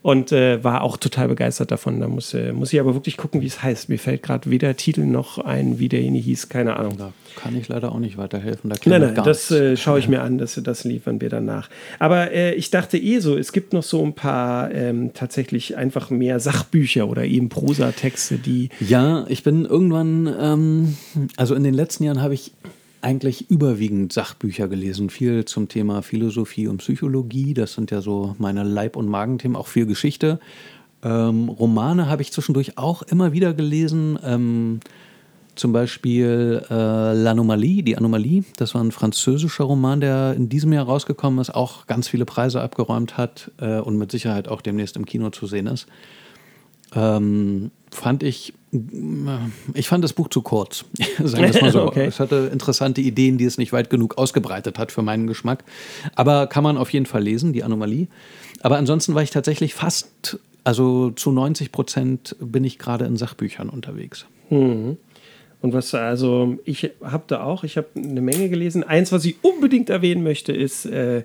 und 0.02 0.32
äh, 0.32 0.64
war 0.64 0.82
auch 0.82 0.98
total 0.98 1.28
begeistert 1.28 1.70
davon. 1.70 2.00
Da 2.00 2.08
muss, 2.08 2.34
äh, 2.34 2.52
muss 2.52 2.74
ich 2.74 2.80
aber 2.80 2.96
wirklich 2.96 3.16
gucken, 3.16 3.42
wie 3.42 3.48
es 3.48 3.62
heißt. 3.62 3.90
Mir 3.90 4.00
fällt 4.00 4.24
gerade 4.24 4.50
weder 4.50 4.76
Titel 4.76 5.06
noch 5.06 5.38
ein, 5.38 5.78
wie 5.78 5.88
derjenige 5.88 6.26
hieß, 6.26 6.50
keine 6.50 6.78
Ahnung. 6.78 6.96
Ja 6.98 7.14
kann 7.38 7.56
ich 7.56 7.68
leider 7.68 7.92
auch 7.94 8.00
nicht 8.00 8.18
weiterhelfen. 8.18 8.74
nein, 8.86 9.02
nein, 9.02 9.16
das 9.16 9.50
äh, 9.52 9.78
schaue 9.78 10.00
ich 10.00 10.10
mir 10.10 10.22
an, 10.22 10.38
das, 10.38 10.60
das 10.62 10.84
liefern 10.84 11.22
wir 11.22 11.30
danach. 11.30 11.70
Aber 12.00 12.32
äh, 12.32 12.56
ich 12.56 12.72
dachte 12.72 12.98
eh 12.98 13.20
so, 13.20 13.38
es 13.38 13.54
gibt 13.54 13.72
noch 13.72 13.84
so 13.84 14.04
ein 14.04 14.14
paar 14.14 14.72
ähm, 14.72 15.12
tatsächlich 15.14 15.78
einfach 15.78 16.10
mehr 16.10 16.40
Sachbücher 16.40 17.08
oder 17.08 17.24
eben 17.24 17.48
Prosatexte, 17.50 18.38
die. 18.38 18.70
Ja, 18.80 19.26
ich 19.30 19.44
bin 19.44 19.66
irgendwann, 19.66 20.28
ähm, 20.40 20.98
also 21.38 21.56
in 21.56 21.64
den 21.64 21.74
letzten 21.74 22.04
Jahren 22.04 22.22
habe 22.22 22.34
ich 22.34 22.52
eigentlich 23.02 23.50
überwiegend 23.50 24.12
Sachbücher 24.12 24.68
gelesen, 24.68 25.10
viel 25.10 25.46
zum 25.46 25.70
Thema 25.70 26.02
Philosophie 26.02 26.68
und 26.68 26.78
Psychologie. 26.78 27.54
Das 27.54 27.74
sind 27.74 27.92
ja 27.92 28.02
so 28.02 28.36
meine 28.40 28.64
Leib- 28.64 28.96
und 28.96 29.08
Magenthemen, 29.08 29.56
auch 29.56 29.68
viel 29.68 29.86
Geschichte. 29.86 30.40
Ähm, 31.04 31.50
Romane 31.50 32.10
habe 32.10 32.24
ich 32.24 32.34
zwischendurch 32.34 32.78
auch 32.78 33.04
immer 33.04 33.32
wieder 33.32 33.54
gelesen. 33.54 34.18
Zum 35.58 35.74
Beispiel 35.74 36.64
äh, 36.70 36.74
L'Anomalie, 36.74 37.82
die 37.82 37.98
Anomalie. 37.98 38.44
Das 38.58 38.76
war 38.76 38.84
ein 38.84 38.92
französischer 38.92 39.64
Roman, 39.64 40.00
der 40.00 40.36
in 40.36 40.50
diesem 40.50 40.72
Jahr 40.72 40.86
rausgekommen 40.86 41.40
ist, 41.40 41.50
auch 41.50 41.88
ganz 41.88 42.08
viele 42.08 42.26
Preise 42.26 42.62
abgeräumt 42.62 43.18
hat 43.18 43.52
äh, 43.60 43.80
und 43.80 43.98
mit 43.98 44.12
Sicherheit 44.12 44.48
auch 44.48 44.62
demnächst 44.62 44.96
im 44.98 45.06
Kino 45.08 45.32
zu 45.32 45.48
sehen 45.48 45.66
ist. 45.66 45.88
Ähm, 46.96 47.72
fand 47.92 48.22
ich, 48.22 48.54
äh, 48.72 48.78
ich 49.74 49.88
fand 49.88 50.04
das 50.04 50.14
Buch 50.14 50.30
zu 50.30 50.44
kurz. 50.44 50.86
Sagen 51.24 51.44
wir 51.44 51.50
es 51.50 51.60
mal 51.60 51.72
so. 51.72 51.84
okay. 51.88 52.06
Es 52.06 52.20
hatte 52.20 52.50
interessante 52.54 53.02
Ideen, 53.02 53.40
die 53.40 53.46
es 53.46 53.58
nicht 53.58 53.74
weit 53.74 53.90
genug 53.90 54.20
ausgebreitet 54.20 54.78
hat 54.78 54.92
für 54.92 55.02
meinen 55.02 55.26
Geschmack. 55.26 55.64
Aber 56.14 56.46
kann 56.46 56.64
man 56.64 56.78
auf 56.78 56.94
jeden 56.94 57.08
Fall 57.08 57.24
lesen, 57.24 57.52
die 57.52 57.64
Anomalie. 57.64 58.08
Aber 58.62 58.78
ansonsten 58.78 59.16
war 59.16 59.24
ich 59.24 59.32
tatsächlich 59.32 59.74
fast, 59.74 60.40
also 60.64 61.10
zu 61.10 61.32
90 61.32 61.72
Prozent 61.72 62.36
bin 62.40 62.64
ich 62.64 62.78
gerade 62.78 63.06
in 63.06 63.18
Sachbüchern 63.18 63.70
unterwegs. 63.70 64.28
Mhm. 64.50 64.98
Und 65.62 65.74
was 65.74 65.94
also, 65.94 66.60
ich 66.66 66.92
habe 67.04 67.24
da 67.28 67.44
auch, 67.44 67.64
ich 67.64 67.78
habe 67.78 67.88
eine 67.96 68.22
Menge 68.22 68.50
gelesen. 68.50 68.84
Eins, 68.84 69.12
was 69.12 69.26
ich 69.26 69.38
unbedingt 69.42 69.90
erwähnen 69.90 70.24
möchte, 70.24 70.54
ist 70.54 70.86
äh, 70.86 71.24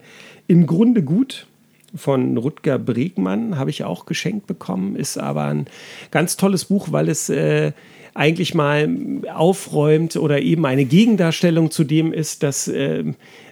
Im 0.48 0.66
Grunde 0.66 1.02
gut 1.02 1.46
von 1.94 2.36
Rutger 2.38 2.78
Bregmann, 2.78 3.58
habe 3.58 3.70
ich 3.70 3.84
auch 3.84 4.06
geschenkt 4.06 4.46
bekommen. 4.46 4.96
Ist 4.96 5.18
aber 5.18 5.44
ein 5.44 5.66
ganz 6.10 6.36
tolles 6.36 6.64
Buch, 6.64 6.88
weil 6.90 7.08
es 7.08 7.28
äh, 7.28 7.72
eigentlich 8.14 8.54
mal 8.54 8.88
aufräumt 9.32 10.16
oder 10.16 10.40
eben 10.42 10.66
eine 10.66 10.84
Gegendarstellung 10.84 11.70
zu 11.70 11.84
dem 11.84 12.12
ist, 12.12 12.42
dass 12.42 12.68
äh, 12.68 13.04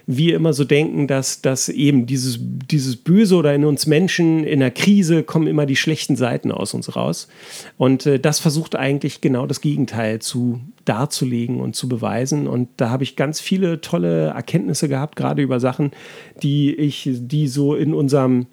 wir 0.05 0.35
immer 0.35 0.53
so 0.53 0.65
denken, 0.65 1.07
dass, 1.07 1.41
dass 1.41 1.69
eben 1.69 2.05
dieses, 2.05 2.39
dieses 2.39 2.95
Böse 2.95 3.35
oder 3.35 3.55
in 3.55 3.65
uns 3.65 3.87
Menschen 3.87 4.43
in 4.43 4.59
der 4.59 4.71
Krise 4.71 5.23
kommen 5.23 5.47
immer 5.47 5.65
die 5.65 5.75
schlechten 5.75 6.15
Seiten 6.15 6.51
aus 6.51 6.73
uns 6.73 6.95
raus. 6.95 7.27
Und 7.77 8.05
äh, 8.05 8.19
das 8.19 8.39
versucht 8.39 8.75
eigentlich 8.75 9.21
genau 9.21 9.47
das 9.47 9.61
Gegenteil 9.61 10.19
zu 10.19 10.61
darzulegen 10.85 11.59
und 11.59 11.75
zu 11.75 11.87
beweisen. 11.89 12.47
Und 12.47 12.69
da 12.77 12.89
habe 12.89 13.03
ich 13.03 13.15
ganz 13.15 13.39
viele 13.39 13.81
tolle 13.81 14.27
Erkenntnisse 14.27 14.89
gehabt, 14.89 15.15
gerade 15.15 15.41
über 15.41 15.59
Sachen, 15.59 15.91
die 16.43 16.73
ich, 16.75 17.09
die 17.11 17.47
so 17.47 17.75
in 17.75 17.93
unserem 17.93 18.47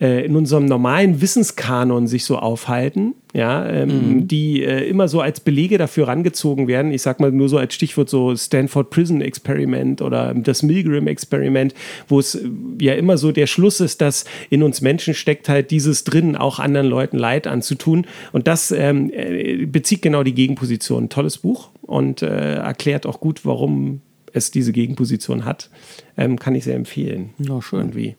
äh, 0.00 0.24
in 0.24 0.36
unserem 0.36 0.64
normalen 0.64 1.20
Wissenskanon 1.20 2.06
sich 2.06 2.24
so 2.24 2.38
aufhalten, 2.38 3.14
ja, 3.34 3.66
ähm, 3.68 3.88
mhm. 3.88 4.28
die 4.28 4.62
äh, 4.62 4.88
immer 4.88 5.08
so 5.08 5.20
als 5.20 5.40
Belege 5.40 5.76
dafür 5.76 6.08
rangezogen 6.08 6.68
werden. 6.68 6.92
Ich 6.92 7.02
sag 7.02 7.20
mal 7.20 7.32
nur 7.32 7.48
so 7.48 7.58
als 7.58 7.74
Stichwort 7.74 8.08
so 8.08 8.36
Stanford 8.36 8.90
Prison 8.90 9.20
Experiment 9.20 10.00
oder 10.00 10.34
das 10.34 10.62
Milgram 10.62 11.08
Experiment, 11.08 11.74
wo 12.06 12.20
es 12.20 12.36
äh, 12.36 12.48
ja 12.80 12.94
immer 12.94 13.18
so 13.18 13.32
der 13.32 13.46
Schluss 13.46 13.80
ist, 13.80 14.00
dass 14.00 14.24
in 14.50 14.62
uns 14.62 14.80
Menschen 14.80 15.14
steckt 15.14 15.48
halt 15.48 15.70
dieses 15.70 16.04
drin, 16.04 16.36
auch 16.36 16.58
anderen 16.58 16.86
Leuten 16.86 17.18
Leid 17.18 17.46
anzutun. 17.46 18.06
Und 18.32 18.46
das 18.46 18.70
ähm, 18.70 19.10
äh, 19.12 19.66
bezieht 19.66 20.02
genau 20.02 20.22
die 20.22 20.34
Gegenposition. 20.34 21.08
Tolles 21.08 21.38
Buch 21.38 21.70
und 21.82 22.22
äh, 22.22 22.54
erklärt 22.54 23.04
auch 23.04 23.18
gut, 23.18 23.44
warum 23.44 24.00
es 24.32 24.50
diese 24.50 24.72
Gegenposition 24.72 25.44
hat, 25.44 25.70
ähm, 26.16 26.38
kann 26.38 26.54
ich 26.54 26.64
sehr 26.64 26.76
empfehlen. 26.76 27.30
Ja, 27.38 27.60
schön. 27.62 27.80
Irgendwie. 27.80 28.16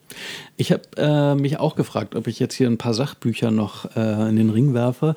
Ich 0.57 0.71
habe 0.71 0.83
äh, 0.97 1.35
mich 1.35 1.59
auch 1.59 1.75
gefragt, 1.75 2.15
ob 2.15 2.27
ich 2.27 2.39
jetzt 2.39 2.55
hier 2.55 2.67
ein 2.67 2.77
paar 2.77 2.93
Sachbücher 2.93 3.51
noch 3.51 3.95
äh, 3.95 4.29
in 4.29 4.35
den 4.35 4.49
Ring 4.49 4.73
werfe. 4.73 5.15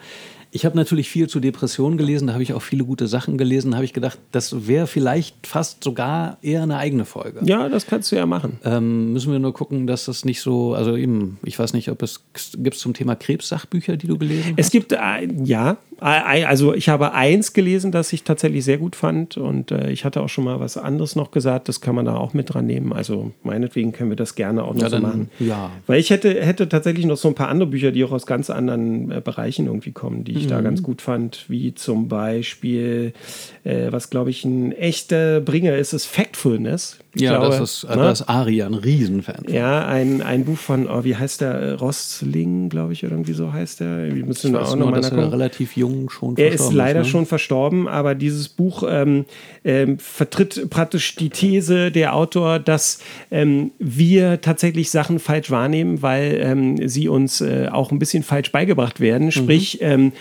Ich 0.55 0.66
habe 0.66 0.77
natürlich 0.77 1.09
viel 1.09 1.31
zu 1.31 1.40
Depressionen 1.40 1.97
gelesen, 1.97 2.27
da 2.27 2.35
habe 2.35 2.43
ich 2.43 2.52
auch 2.52 2.60
viele 2.60 2.85
gute 2.85 3.06
Sachen 3.06 3.39
gelesen. 3.39 3.70
Da 3.70 3.78
habe 3.78 3.86
ich 3.86 3.94
gedacht, 3.94 4.19
das 4.32 4.69
wäre 4.69 4.86
vielleicht 4.86 5.47
fast 5.47 5.82
sogar 5.82 6.36
eher 6.43 6.62
eine 6.62 6.77
eigene 6.77 7.06
Folge. 7.06 7.40
Ja, 7.44 7.70
das 7.70 7.86
kannst 7.86 8.12
du 8.12 8.16
ja 8.16 8.27
machen. 8.27 8.59
Ähm, 8.62 9.14
müssen 9.14 9.32
wir 9.32 9.39
nur 9.39 9.55
gucken, 9.55 9.86
dass 9.86 10.05
das 10.05 10.27
nicht 10.27 10.43
so, 10.43 10.74
also 10.74 10.94
eben, 10.94 11.39
ich 11.43 11.59
weiß 11.59 11.73
nicht, 11.73 11.90
ob 11.90 12.02
es 12.02 12.24
gibt 12.59 12.77
zum 12.77 12.93
Thema 12.93 13.16
Krebs 13.16 13.48
Sachbücher, 13.48 13.97
die 13.97 14.06
du 14.06 14.19
gelesen 14.19 14.52
es 14.56 14.66
hast? 14.66 14.66
Es 14.66 14.70
gibt, 14.70 14.93
äh, 14.93 15.27
ja, 15.43 15.78
also 16.03 16.74
ich 16.74 16.89
habe 16.89 17.12
eins 17.12 17.53
gelesen, 17.53 17.93
das 17.93 18.12
ich 18.12 18.24
tatsächlich 18.24 18.65
sehr 18.65 18.79
gut 18.79 18.97
fand 18.97 19.37
und 19.37 19.70
äh, 19.70 19.91
ich 19.91 20.05
hatte 20.05 20.20
auch 20.20 20.29
schon 20.29 20.45
mal 20.45 20.59
was 20.59 20.77
anderes 20.77 21.16
noch 21.16 21.31
gesagt, 21.31 21.69
das 21.69 21.81
kann 21.81 21.95
man 21.95 22.05
da 22.05 22.16
auch 22.16 22.35
mit 22.35 22.53
dran 22.53 22.66
nehmen. 22.66 22.93
Also 22.93 23.33
meinetwegen 23.43 23.93
können 23.93 24.11
wir 24.11 24.16
das 24.16 24.35
gerne 24.35 24.65
auch 24.65 24.74
noch 24.74 24.83
ja, 24.83 24.89
so 24.89 24.97
dann, 24.97 25.03
machen. 25.03 25.31
Ja. 25.39 25.70
Weil 25.87 26.01
ich 26.01 26.11
hätte, 26.11 26.45
hätte 26.45 26.69
tatsächlich 26.69 27.07
noch 27.07 27.16
so 27.16 27.29
ein 27.29 27.35
paar 27.35 27.49
andere 27.49 27.69
Bücher, 27.69 27.93
die 27.93 28.05
auch 28.05 28.12
aus 28.12 28.27
ganz 28.27 28.51
anderen 28.51 29.11
äh, 29.12 29.20
Bereichen 29.20 29.66
irgendwie 29.66 29.93
kommen, 29.93 30.24
die 30.24 30.33
ich 30.33 30.47
mhm. 30.47 30.51
da 30.51 30.61
ganz 30.61 30.83
gut 30.83 31.03
fand, 31.03 31.45
wie 31.49 31.74
zum 31.74 32.09
Beispiel, 32.09 33.12
äh, 33.65 33.93
was 33.93 34.11
glaube 34.11 34.31
ich 34.31 34.45
ein 34.45 34.73
echter 34.73 35.41
Bringer 35.41 35.77
ist, 35.77 35.93
ist 35.93 36.07
Factfulness. 36.07 36.99
Ich 37.14 37.22
ja, 37.22 37.39
glaube, 37.39 37.59
das 37.59 37.82
ist, 37.82 37.89
ne? 37.90 37.97
das 37.97 38.20
ist 38.20 38.28
Aria, 38.28 38.66
ein 38.66 38.74
Riesenfan. 38.74 39.44
Ja, 39.48 39.86
ein, 39.86 40.22
ein 40.22 40.47
Buch 40.47 40.56
von, 40.56 40.89
oh, 40.89 41.05
wie 41.05 41.14
heißt 41.14 41.43
der, 41.43 41.78
Rostling, 41.78 42.70
glaube 42.70 42.94
ich, 42.94 43.02
irgendwie 43.02 43.34
so 43.34 43.52
heißt 43.52 43.80
der. 43.80 44.14
Wir 44.14 44.24
müssen 44.24 44.55
ich 44.55 44.56
auch 44.56 44.74
noch 44.76 44.86
nur, 44.86 44.93
dass 44.93 45.10
er 45.10 45.30
relativ 45.30 45.76
jung 45.76 46.09
schon 46.09 46.36
verstorben. 46.36 46.39
Er 46.39 46.55
ist 46.55 46.72
leider 46.72 47.01
ist, 47.01 47.09
ne? 47.09 47.10
schon 47.10 47.26
verstorben, 47.26 47.89
aber 47.89 48.14
dieses 48.14 48.48
Buch 48.48 48.84
ähm, 48.89 49.26
ähm, 49.62 49.98
vertritt 49.98 50.70
praktisch 50.70 51.14
die 51.16 51.28
These 51.28 51.90
der 51.90 52.14
Autor, 52.14 52.59
dass 52.59 52.98
ähm, 53.30 53.72
wir 53.78 54.40
tatsächlich 54.40 54.90
Sachen 54.90 55.18
falsch 55.18 55.51
wahrnehmen, 55.51 56.01
weil 56.01 56.39
ähm, 56.43 56.89
sie 56.89 57.09
uns 57.09 57.43
äh, 57.43 57.68
auch 57.70 57.90
ein 57.90 57.98
bisschen 57.98 58.22
falsch 58.22 58.52
beigebracht 58.52 59.01
werden. 59.01 59.26
Mhm. 59.26 59.32
Sprich, 59.32 59.78
ähm, 59.82 60.12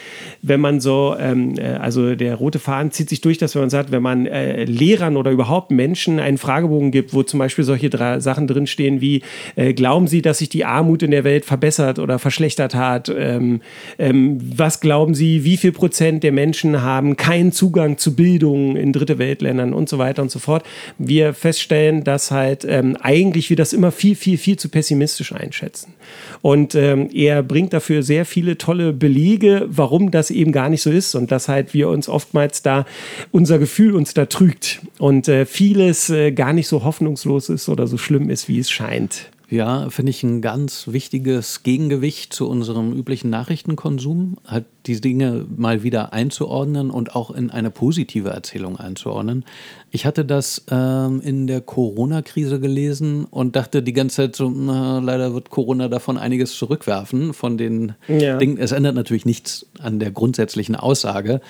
wenn 0.42 0.60
man 0.60 0.82
so, 0.82 1.16
ähm, 1.18 1.56
äh, 1.58 1.76
also 1.76 2.16
der 2.16 2.36
rote 2.36 2.60
Faden 2.60 2.92
zieht 2.92 3.10
sich 3.10 3.22
durch, 3.22 3.38
dass 3.38 3.56
wenn 3.56 3.62
man 3.62 3.70
sagt, 3.70 3.92
wenn 3.92 4.04
man 4.04 4.26
äh, 4.26 4.66
Lehrern 4.66 5.16
oder 5.16 5.32
überhaupt 5.32 5.72
Menschen 5.72 6.20
einen 6.20 6.38
Fragebogen 6.38 6.81
Fragebogen 6.82 6.92
gibt, 6.92 7.14
wo 7.14 7.24
zum 7.24 7.40
Beispiel 7.40 7.64
solche 7.64 7.90
drei 7.90 8.20
Sachen 8.20 8.48
drinstehen 8.48 9.02
wie, 9.02 9.22
äh, 9.56 9.74
glauben 9.74 10.08
Sie, 10.08 10.22
dass 10.22 10.40
sich 10.40 10.50
die 10.50 10.66
Armut 10.66 11.04
in 11.04 11.12
der 11.12 11.24
Welt 11.24 11.46
verbessert 11.46 12.00
oder 12.00 12.18
verschlechtert 12.20 12.76
hat? 12.76 13.10
Ähm, 13.16 13.62
ähm, 14.00 14.40
was 14.56 14.80
glauben 14.80 15.14
Sie, 15.14 15.44
wie 15.44 15.58
viel 15.58 15.72
Prozent 15.72 16.24
der 16.24 16.32
Menschen 16.32 16.82
haben 16.82 17.16
keinen 17.16 17.52
Zugang 17.52 17.98
zu 17.98 18.16
Bildung 18.16 18.76
in 18.76 18.92
dritte 18.92 19.20
Weltländern 19.20 19.74
und 19.74 19.90
so 19.90 19.98
weiter 19.98 20.22
und 20.22 20.32
so 20.32 20.40
fort? 20.40 20.64
Wir 20.98 21.34
feststellen, 21.34 22.04
dass 22.04 22.32
halt 22.32 22.66
ähm, 22.68 22.98
eigentlich 23.02 23.50
wir 23.50 23.58
das 23.58 23.74
immer 23.74 23.92
viel, 23.92 24.16
viel, 24.16 24.38
viel 24.38 24.58
zu 24.58 24.70
pessimistisch 24.70 25.34
einschätzen. 25.34 25.94
Und 26.42 26.76
ähm, 26.76 27.10
er 27.14 27.44
bringt 27.44 27.74
dafür 27.74 28.04
sehr 28.04 28.26
viele 28.26 28.58
tolle 28.58 28.94
Belege, 28.94 29.68
warum 29.68 30.12
das 30.12 30.32
eben 30.32 30.52
gar 30.52 30.70
nicht 30.70 30.82
so 30.82 30.90
ist 30.90 31.16
und 31.16 31.32
dass 31.32 31.48
halt 31.48 31.74
wir 31.74 31.90
uns 31.90 32.10
oftmals 32.10 32.62
da 32.62 32.86
unser 33.32 33.60
Gefühl 33.60 33.96
uns 33.96 34.14
da 34.14 34.26
trügt 34.26 34.82
und 34.98 35.28
äh, 35.28 35.46
vieles 35.46 36.10
äh, 36.10 36.32
gar 36.32 36.54
nicht 36.54 36.68
so 36.68 36.71
so 36.72 36.84
hoffnungslos 36.84 37.50
ist 37.50 37.70
oder 37.70 37.86
so 37.86 37.98
schlimm 37.98 38.30
ist, 38.30 38.48
wie 38.48 38.58
es 38.58 38.72
scheint. 38.72 39.30
Ja, 39.50 39.90
finde 39.90 40.12
ich 40.12 40.24
ein 40.24 40.42
ganz 40.42 40.88
wichtiges 40.88 41.62
Gegengewicht 41.64 42.34
zu 42.34 42.48
unserem 42.48 42.94
üblichen 42.94 43.30
Nachrichtenkonsum, 43.30 44.38
halt 44.48 44.64
die 44.86 45.02
Dinge 45.02 45.46
mal 45.58 45.84
wieder 45.84 46.14
einzuordnen 46.14 46.90
und 46.90 47.18
auch 47.18 47.32
in 47.32 47.52
eine 47.52 47.70
positive 47.70 48.30
Erzählung 48.30 48.78
einzuordnen. 48.78 49.44
Ich 49.92 50.06
hatte 50.06 50.24
das 50.24 50.64
ähm, 50.72 51.20
in 51.20 51.48
der 51.48 51.60
Corona-Krise 51.60 52.62
gelesen 52.62 53.26
und 53.26 53.58
dachte 53.58 53.84
die 53.84 53.92
ganze 53.92 54.16
Zeit 54.16 54.38
so, 54.38 54.50
na, 54.50 55.00
leider 55.00 55.34
wird 55.34 55.50
Corona 55.50 55.90
davon 55.90 56.18
einiges 56.18 56.58
zurückwerfen, 56.58 57.34
von 57.34 57.58
den 57.58 57.96
ja. 58.08 58.38
Dingen. 58.38 58.58
Es 58.58 58.72
ändert 58.72 58.96
natürlich 58.96 59.26
nichts 59.26 59.66
an 59.80 60.00
der 60.00 60.12
grundsätzlichen 60.12 60.78
Aussage. 60.78 61.42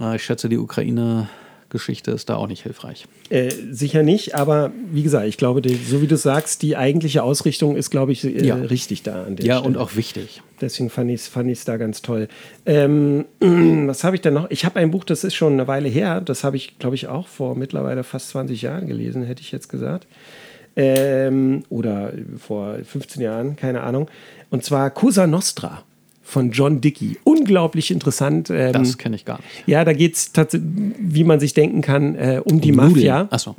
Äh, 0.00 0.16
ich 0.16 0.24
schätze, 0.24 0.48
die 0.48 0.56
Ukraine 0.56 1.28
Geschichte 1.76 2.10
ist 2.10 2.30
da 2.30 2.36
auch 2.36 2.46
nicht 2.46 2.62
hilfreich. 2.62 3.06
Äh, 3.28 3.50
sicher 3.70 4.02
nicht, 4.02 4.34
aber 4.34 4.72
wie 4.90 5.02
gesagt, 5.02 5.26
ich 5.26 5.36
glaube, 5.36 5.60
die, 5.60 5.74
so 5.74 6.00
wie 6.00 6.06
du 6.06 6.16
sagst, 6.16 6.62
die 6.62 6.76
eigentliche 6.76 7.22
Ausrichtung 7.22 7.76
ist, 7.76 7.90
glaube 7.90 8.12
ich, 8.12 8.24
äh, 8.24 8.46
ja. 8.46 8.54
richtig 8.54 9.02
da 9.02 9.24
an 9.24 9.36
der 9.36 9.44
Ja, 9.46 9.58
Stelle. 9.58 9.68
und 9.68 9.76
auch 9.76 9.94
wichtig. 9.96 10.40
Deswegen 10.60 10.88
fand 10.88 11.10
ich 11.10 11.20
es 11.20 11.28
fand 11.28 11.68
da 11.68 11.76
ganz 11.76 12.00
toll. 12.00 12.28
Ähm, 12.64 13.26
was 13.40 14.04
habe 14.04 14.16
ich 14.16 14.22
denn 14.22 14.34
noch? 14.34 14.50
Ich 14.50 14.64
habe 14.64 14.80
ein 14.80 14.90
Buch, 14.90 15.04
das 15.04 15.22
ist 15.24 15.34
schon 15.34 15.52
eine 15.52 15.68
Weile 15.68 15.88
her. 15.88 16.20
Das 16.20 16.44
habe 16.44 16.56
ich, 16.56 16.78
glaube 16.78 16.94
ich, 16.96 17.08
auch 17.08 17.28
vor 17.28 17.54
mittlerweile 17.56 18.04
fast 18.04 18.30
20 18.30 18.62
Jahren 18.62 18.86
gelesen, 18.86 19.22
hätte 19.24 19.42
ich 19.42 19.52
jetzt 19.52 19.68
gesagt. 19.68 20.06
Ähm, 20.76 21.62
oder 21.68 22.12
vor 22.38 22.76
15 22.84 23.22
Jahren, 23.22 23.56
keine 23.56 23.82
Ahnung. 23.82 24.08
Und 24.50 24.64
zwar 24.64 24.90
Cosa 24.90 25.26
Nostra 25.26 25.82
von 26.26 26.50
John 26.50 26.80
Dickey. 26.80 27.16
Unglaublich 27.22 27.92
interessant. 27.92 28.50
Ähm, 28.50 28.72
das 28.72 28.98
kenne 28.98 29.14
ich 29.14 29.24
gar 29.24 29.36
nicht. 29.36 29.48
Ja, 29.66 29.84
da 29.84 29.92
geht 29.92 30.16
es 30.16 30.32
tatsächlich, 30.32 30.68
wie 30.98 31.22
man 31.22 31.38
sich 31.38 31.54
denken 31.54 31.82
kann, 31.82 32.16
äh, 32.16 32.42
um, 32.44 32.54
um 32.54 32.60
die 32.60 32.72
Nudeln. 32.72 32.90
Mafia. 32.90 33.28
Achso. 33.30 33.54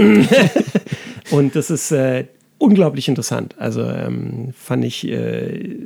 Und 1.32 1.56
das 1.56 1.70
ist 1.70 1.92
äh, 1.92 2.26
unglaublich 2.58 3.08
interessant. 3.08 3.56
Also 3.58 3.84
ähm, 3.84 4.54
fand 4.54 4.84
ich 4.84 5.08
äh, 5.08 5.78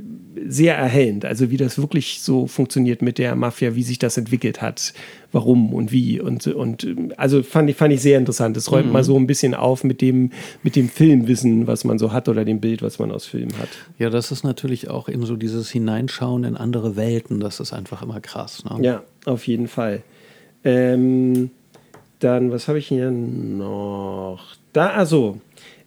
sehr 0.52 0.76
erhellend. 0.76 1.24
Also 1.24 1.50
wie 1.50 1.56
das 1.56 1.78
wirklich 1.78 2.22
so 2.22 2.46
funktioniert 2.46 3.02
mit 3.02 3.18
der 3.18 3.36
Mafia, 3.36 3.74
wie 3.74 3.84
sich 3.84 4.00
das 4.00 4.18
entwickelt 4.18 4.62
hat, 4.62 4.94
warum 5.32 5.74
und 5.74 5.94
wie 5.94 6.20
und 6.20 6.46
und 6.48 6.88
also 7.16 7.42
fand 7.42 7.70
ich 7.70 7.78
fand 7.78 7.94
ich 7.94 8.02
sehr 8.02 8.18
interessant. 8.18 8.58
Es 8.58 8.70
räumt 8.70 8.88
mhm. 8.88 8.92
mal 8.92 9.04
so 9.04 9.18
ein 9.18 9.28
bisschen 9.28 9.54
auf 9.54 9.86
mit 9.86 10.02
dem 10.02 10.32
mit 10.62 10.76
dem 10.76 10.90
Filmwissen, 10.90 11.68
was 11.68 11.86
man 11.86 11.98
so 11.98 12.12
hat 12.12 12.28
oder 12.28 12.44
dem 12.44 12.60
Bild, 12.60 12.82
was 12.82 13.00
man 13.00 13.12
aus 13.12 13.26
Filmen 13.26 13.58
hat. 13.60 13.70
Ja, 13.98 14.10
das 14.10 14.32
ist 14.32 14.44
natürlich 14.44 14.90
auch 14.90 15.08
eben 15.08 15.26
so 15.26 15.38
dieses 15.38 15.72
Hineinschauen 15.72 16.44
in 16.44 16.58
andere 16.58 16.98
Welten. 16.98 17.40
Das 17.40 17.62
ist 17.62 17.72
einfach 17.72 18.02
immer 18.02 18.20
krass. 18.20 18.66
Ne? 18.66 18.78
Ja, 18.82 19.04
auf 19.26 19.48
jeden 19.48 19.70
Fall. 19.70 20.04
Ähm, 20.66 21.52
dann 22.20 22.52
was 22.52 22.68
habe 22.68 22.78
ich 22.78 22.88
hier 22.88 23.10
noch? 23.10 24.44
Da 24.74 24.90
also 24.90 25.40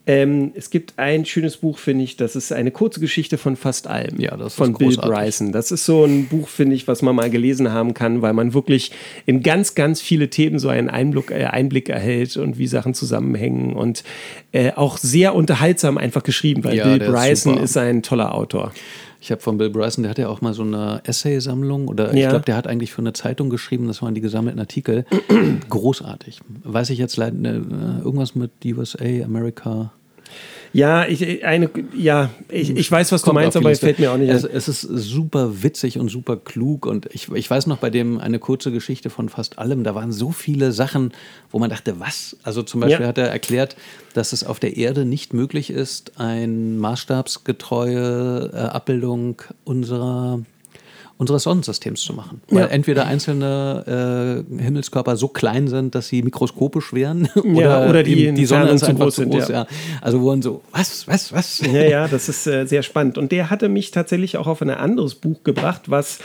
ähm, 0.06 0.52
es 0.54 0.68
gibt 0.68 0.98
ein 0.98 1.24
schönes 1.24 1.56
Buch, 1.56 1.78
finde 1.78 2.04
ich, 2.04 2.16
das 2.16 2.36
ist 2.36 2.52
eine 2.52 2.70
kurze 2.70 3.00
Geschichte 3.00 3.38
von 3.38 3.56
fast 3.56 3.86
allem. 3.86 4.20
Ja, 4.20 4.36
das 4.36 4.54
von 4.54 4.74
Bill 4.74 4.96
Bryson. 4.96 5.50
Das 5.50 5.70
ist 5.70 5.86
so 5.86 6.04
ein 6.04 6.26
Buch, 6.26 6.48
finde 6.48 6.76
ich, 6.76 6.86
was 6.86 7.00
man 7.00 7.16
mal 7.16 7.30
gelesen 7.30 7.72
haben 7.72 7.94
kann, 7.94 8.20
weil 8.20 8.34
man 8.34 8.52
wirklich 8.52 8.92
in 9.24 9.42
ganz, 9.42 9.74
ganz 9.74 10.02
viele 10.02 10.28
Themen 10.28 10.58
so 10.58 10.68
einen 10.68 10.90
Einblick, 10.90 11.30
äh, 11.30 11.44
Einblick 11.44 11.88
erhält 11.88 12.36
und 12.36 12.58
wie 12.58 12.66
Sachen 12.66 12.92
zusammenhängen 12.92 13.72
und 13.72 14.04
äh, 14.52 14.72
auch 14.72 14.98
sehr 14.98 15.34
unterhaltsam 15.34 15.96
einfach 15.96 16.22
geschrieben, 16.22 16.64
weil 16.64 16.76
ja, 16.76 16.84
Bill 16.84 17.10
Bryson 17.10 17.56
ist, 17.56 17.70
ist 17.70 17.76
ein 17.78 18.02
toller 18.02 18.34
Autor. 18.34 18.72
Ich 19.24 19.30
habe 19.30 19.40
von 19.40 19.56
Bill 19.56 19.70
Bryson, 19.70 20.02
der 20.02 20.10
hat 20.10 20.18
ja 20.18 20.28
auch 20.28 20.42
mal 20.42 20.52
so 20.52 20.64
eine 20.64 21.00
Essay-Sammlung 21.04 21.88
oder 21.88 22.14
ja. 22.14 22.24
ich 22.24 22.28
glaube, 22.28 22.44
der 22.44 22.56
hat 22.56 22.66
eigentlich 22.66 22.92
für 22.92 23.00
eine 23.00 23.14
Zeitung 23.14 23.48
geschrieben, 23.48 23.86
das 23.86 24.02
waren 24.02 24.14
die 24.14 24.20
gesammelten 24.20 24.60
Artikel. 24.60 25.06
Großartig. 25.70 26.42
Weiß 26.62 26.90
ich 26.90 26.98
jetzt 26.98 27.16
leider, 27.16 27.34
ne, 27.34 28.02
irgendwas 28.04 28.34
mit 28.34 28.50
USA, 28.66 29.24
America. 29.24 29.92
Ja, 30.74 31.06
ich, 31.06 31.44
eine, 31.44 31.70
ja, 31.96 32.30
ich, 32.48 32.70
ich 32.70 32.90
weiß, 32.90 33.12
was 33.12 33.22
du 33.22 33.32
meinst, 33.32 33.56
aber 33.56 33.70
es 33.70 33.78
fällt 33.78 34.00
mir 34.00 34.10
auch 34.10 34.16
nicht 34.16 34.28
es, 34.28 34.42
Es 34.42 34.66
ist 34.66 34.80
super 34.80 35.62
witzig 35.62 36.00
und 36.00 36.08
super 36.08 36.36
klug 36.36 36.84
und 36.84 37.06
ich, 37.12 37.30
ich 37.30 37.48
weiß 37.48 37.68
noch 37.68 37.78
bei 37.78 37.90
dem 37.90 38.18
eine 38.18 38.40
kurze 38.40 38.72
Geschichte 38.72 39.08
von 39.08 39.28
fast 39.28 39.60
allem, 39.60 39.84
da 39.84 39.94
waren 39.94 40.10
so 40.10 40.32
viele 40.32 40.72
Sachen, 40.72 41.12
wo 41.52 41.60
man 41.60 41.70
dachte, 41.70 42.00
was? 42.00 42.36
Also 42.42 42.64
zum 42.64 42.80
Beispiel 42.80 43.02
ja. 43.02 43.08
hat 43.08 43.18
er 43.18 43.28
erklärt, 43.28 43.76
dass 44.14 44.32
es 44.32 44.42
auf 44.42 44.58
der 44.58 44.76
Erde 44.76 45.04
nicht 45.04 45.32
möglich 45.32 45.70
ist, 45.70 46.18
eine 46.18 46.48
maßstabsgetreue 46.48 48.50
äh, 48.52 48.56
Abbildung 48.56 49.42
unserer 49.62 50.40
unseres 51.16 51.44
Sonnensystems 51.44 52.00
zu 52.00 52.12
machen. 52.12 52.40
Weil 52.48 52.64
ja. 52.64 52.66
entweder 52.66 53.06
einzelne 53.06 54.44
äh, 54.58 54.62
Himmelskörper 54.62 55.16
so 55.16 55.28
klein 55.28 55.68
sind, 55.68 55.94
dass 55.94 56.08
sie 56.08 56.22
mikroskopisch 56.22 56.92
wären, 56.92 57.28
oder, 57.36 57.60
ja, 57.60 57.88
oder 57.88 58.02
die, 58.02 58.32
die 58.32 58.46
Sonne 58.46 58.70
ist 58.70 58.82
einfach 58.84 59.04
groß 59.04 59.14
zu 59.14 59.28
groß. 59.28 59.48
Ja. 59.48 59.66
Also 60.00 60.20
wurden 60.20 60.42
so, 60.42 60.62
was, 60.72 61.06
was, 61.06 61.32
was? 61.32 61.60
Ja, 61.60 61.82
ja, 61.82 62.08
das 62.08 62.28
ist 62.28 62.46
äh, 62.46 62.66
sehr 62.66 62.82
spannend. 62.82 63.18
Und 63.18 63.32
der 63.32 63.50
hatte 63.50 63.68
mich 63.68 63.90
tatsächlich 63.90 64.36
auch 64.36 64.46
auf 64.46 64.60
ein 64.60 64.70
anderes 64.70 65.14
Buch 65.14 65.42
gebracht, 65.44 65.82
was 65.86 66.18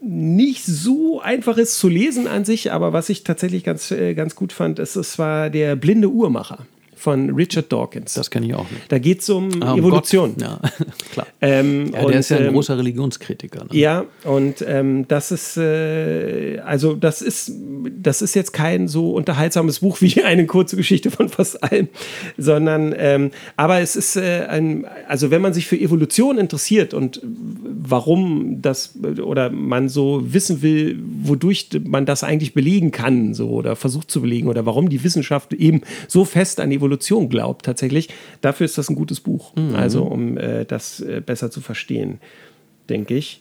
nicht 0.00 0.64
so 0.64 1.20
einfach 1.20 1.56
ist 1.56 1.78
zu 1.78 1.88
lesen 1.88 2.28
an 2.28 2.44
sich, 2.44 2.70
aber 2.70 2.92
was 2.92 3.08
ich 3.08 3.24
tatsächlich 3.24 3.64
ganz, 3.64 3.90
äh, 3.90 4.14
ganz 4.14 4.36
gut 4.36 4.52
fand, 4.52 4.78
ist, 4.78 4.96
es 4.96 5.18
war 5.18 5.50
der 5.50 5.74
blinde 5.74 6.08
Uhrmacher 6.08 6.66
von 6.98 7.30
Richard 7.30 7.72
Dawkins. 7.72 8.14
Das 8.14 8.30
kenne 8.30 8.46
ich 8.46 8.54
auch 8.54 8.70
nicht. 8.70 8.90
Da 8.90 8.98
geht 8.98 9.20
es 9.20 9.30
um, 9.30 9.62
ah, 9.62 9.72
um 9.72 9.78
Evolution. 9.78 10.34
Gott. 10.36 10.42
Ja, 10.42 10.60
klar. 11.12 11.26
Ähm, 11.40 11.86
ja, 11.86 11.92
der 11.92 12.06
und, 12.06 12.12
ist 12.14 12.28
ja 12.30 12.38
ein 12.38 12.46
ähm, 12.46 12.52
großer 12.52 12.76
Religionskritiker. 12.76 13.64
Ne? 13.64 13.70
Ja, 13.72 14.04
und 14.24 14.64
ähm, 14.66 15.06
das 15.08 15.30
ist, 15.30 15.56
äh, 15.56 16.58
also 16.64 16.94
das 16.94 17.22
ist, 17.22 17.52
das 18.00 18.22
ist 18.22 18.34
jetzt 18.34 18.52
kein 18.52 18.88
so 18.88 19.12
unterhaltsames 19.12 19.80
Buch 19.80 20.00
wie 20.00 20.22
eine 20.22 20.46
kurze 20.46 20.76
Geschichte 20.76 21.10
von 21.10 21.28
fast 21.28 21.62
allem, 21.62 21.88
sondern, 22.36 22.94
ähm, 22.96 23.30
aber 23.56 23.80
es 23.80 23.96
ist 23.96 24.16
äh, 24.16 24.46
ein, 24.48 24.84
also 25.06 25.30
wenn 25.30 25.40
man 25.40 25.54
sich 25.54 25.66
für 25.66 25.78
Evolution 25.78 26.38
interessiert 26.38 26.94
und 26.94 27.20
warum 27.22 28.60
das 28.60 28.94
oder 29.22 29.50
man 29.50 29.88
so 29.88 30.22
wissen 30.24 30.62
will, 30.62 30.98
wodurch 31.22 31.68
man 31.84 32.06
das 32.06 32.24
eigentlich 32.24 32.54
belegen 32.54 32.90
kann, 32.90 33.34
so 33.34 33.50
oder 33.50 33.76
versucht 33.76 34.10
zu 34.10 34.20
belegen 34.20 34.48
oder 34.48 34.66
warum 34.66 34.88
die 34.88 35.04
Wissenschaft 35.04 35.52
eben 35.52 35.82
so 36.08 36.24
fest 36.24 36.60
an 36.60 36.70
Evolution 36.70 36.87
Evolution 36.88 37.28
glaubt, 37.28 37.66
tatsächlich, 37.66 38.08
dafür 38.40 38.64
ist 38.64 38.78
das 38.78 38.88
ein 38.88 38.96
gutes 38.96 39.20
Buch. 39.20 39.54
Mhm. 39.56 39.74
Also, 39.74 40.04
um 40.04 40.38
äh, 40.38 40.64
das 40.64 41.00
äh, 41.00 41.20
besser 41.24 41.50
zu 41.50 41.60
verstehen, 41.60 42.20
denke 42.88 43.14
ich. 43.14 43.40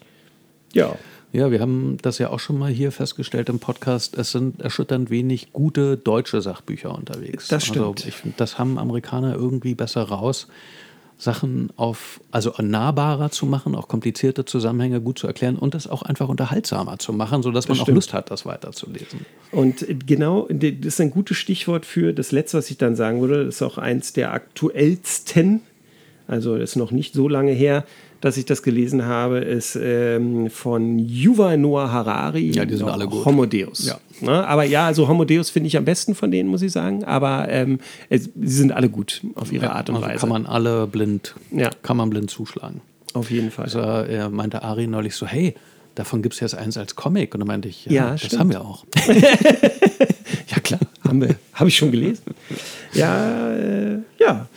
Ja. 0.73 0.95
Ja, 1.33 1.51
wir 1.51 1.59
haben 1.59 1.97
das 2.01 2.19
ja 2.19 2.29
auch 2.29 2.39
schon 2.39 2.57
mal 2.57 2.71
hier 2.71 2.91
festgestellt 2.91 3.49
im 3.49 3.59
Podcast. 3.59 4.17
Es 4.17 4.31
sind 4.31 4.61
erschütternd 4.61 5.09
wenig 5.09 5.51
gute 5.51 5.97
deutsche 5.97 6.41
Sachbücher 6.41 6.95
unterwegs. 6.95 7.49
Das 7.49 7.65
stimmt. 7.65 7.97
Also 7.97 8.07
ich 8.07 8.15
das 8.37 8.57
haben 8.57 8.79
Amerikaner 8.79 9.35
irgendwie 9.35 9.75
besser 9.75 10.03
raus. 10.03 10.47
Sachen 11.17 11.71
auf, 11.77 12.21
also 12.31 12.53
nahbarer 12.61 13.31
zu 13.31 13.47
machen, 13.47 13.73
auch 13.75 13.87
komplizierte 13.87 14.45
Zusammenhänge 14.45 15.01
gut 15.01 15.17
zu 15.17 15.25
erklären 15.25 15.55
und 15.55 15.73
es 15.73 15.87
auch 15.87 16.03
einfach 16.03 16.29
unterhaltsamer 16.29 16.99
zu 16.99 17.11
machen, 17.11 17.41
sodass 17.41 17.67
man 17.67 17.79
auch 17.79 17.87
Lust 17.87 18.13
hat, 18.13 18.29
das 18.29 18.45
weiterzulesen. 18.45 19.25
Und 19.51 19.85
genau, 20.05 20.47
das 20.49 20.69
ist 20.85 21.01
ein 21.01 21.09
gutes 21.09 21.37
Stichwort 21.37 21.85
für 21.85 22.13
das 22.13 22.31
Letzte, 22.31 22.59
was 22.59 22.69
ich 22.69 22.77
dann 22.77 22.95
sagen 22.95 23.19
würde. 23.21 23.45
Das 23.45 23.55
ist 23.55 23.61
auch 23.63 23.79
eins 23.79 24.13
der 24.13 24.31
aktuellsten, 24.31 25.61
also 26.27 26.57
das 26.57 26.71
ist 26.71 26.75
noch 26.75 26.91
nicht 26.91 27.15
so 27.15 27.27
lange 27.27 27.51
her, 27.51 27.83
dass 28.21 28.37
ich 28.37 28.45
das 28.45 28.63
gelesen 28.63 29.05
habe, 29.05 29.39
ist 29.39 29.77
ähm, 29.81 30.49
von 30.49 30.97
Yuval 30.99 31.57
Noah 31.57 31.91
Harari. 31.91 32.51
Ja, 32.51 32.65
die 32.65 32.75
sind 32.75 32.89
alle 32.89 33.07
gut. 33.07 33.25
Homo 33.25 33.45
Deus. 33.45 33.85
Ja. 33.85 33.99
Ne? 34.21 34.47
Aber 34.47 34.63
ja, 34.63 34.87
also 34.87 35.07
Homo 35.07 35.25
Deus 35.25 35.49
finde 35.49 35.67
ich 35.67 35.77
am 35.77 35.85
besten 35.85 36.15
von 36.15 36.31
denen, 36.31 36.49
muss 36.49 36.61
ich 36.61 36.71
sagen. 36.71 37.03
Aber 37.03 37.47
ähm, 37.49 37.79
es, 38.09 38.23
sie 38.23 38.47
sind 38.47 38.71
alle 38.71 38.89
gut 38.89 39.21
auf 39.35 39.51
ihre 39.51 39.65
ja, 39.65 39.71
Art 39.73 39.89
und 39.89 39.97
also 39.97 40.07
Weise. 40.07 40.19
Kann 40.19 40.29
man 40.29 40.45
alle 40.45 40.87
blind, 40.87 41.35
ja. 41.51 41.69
kann 41.83 41.97
man 41.97 42.09
blind 42.09 42.29
zuschlagen. 42.29 42.81
Auf 43.13 43.31
jeden 43.31 43.51
Fall. 43.51 43.65
Also, 43.65 43.79
er 43.79 44.29
meinte 44.29 44.63
Ari 44.63 44.87
neulich 44.87 45.15
so, 45.15 45.25
hey, 45.25 45.55
davon 45.95 46.21
gibt 46.21 46.35
es 46.35 46.39
jetzt 46.39 46.55
eins 46.55 46.77
als 46.77 46.95
Comic. 46.95 47.33
Und 47.33 47.41
dann 47.41 47.47
meinte 47.47 47.67
ich, 47.67 47.85
ja, 47.85 47.91
ja 47.91 48.11
das 48.11 48.25
stimmt. 48.25 48.39
haben 48.39 48.51
wir 48.51 48.61
auch. 48.61 48.85
ja, 49.07 50.59
klar, 50.63 50.79
haben 50.79 50.89
wir. 50.95 50.96
Habe 51.53 51.69
ich 51.69 51.77
schon 51.77 51.91
gelesen. 51.91 52.23
Ja, 52.93 53.53
äh, 53.53 53.99
ja. 54.19 54.47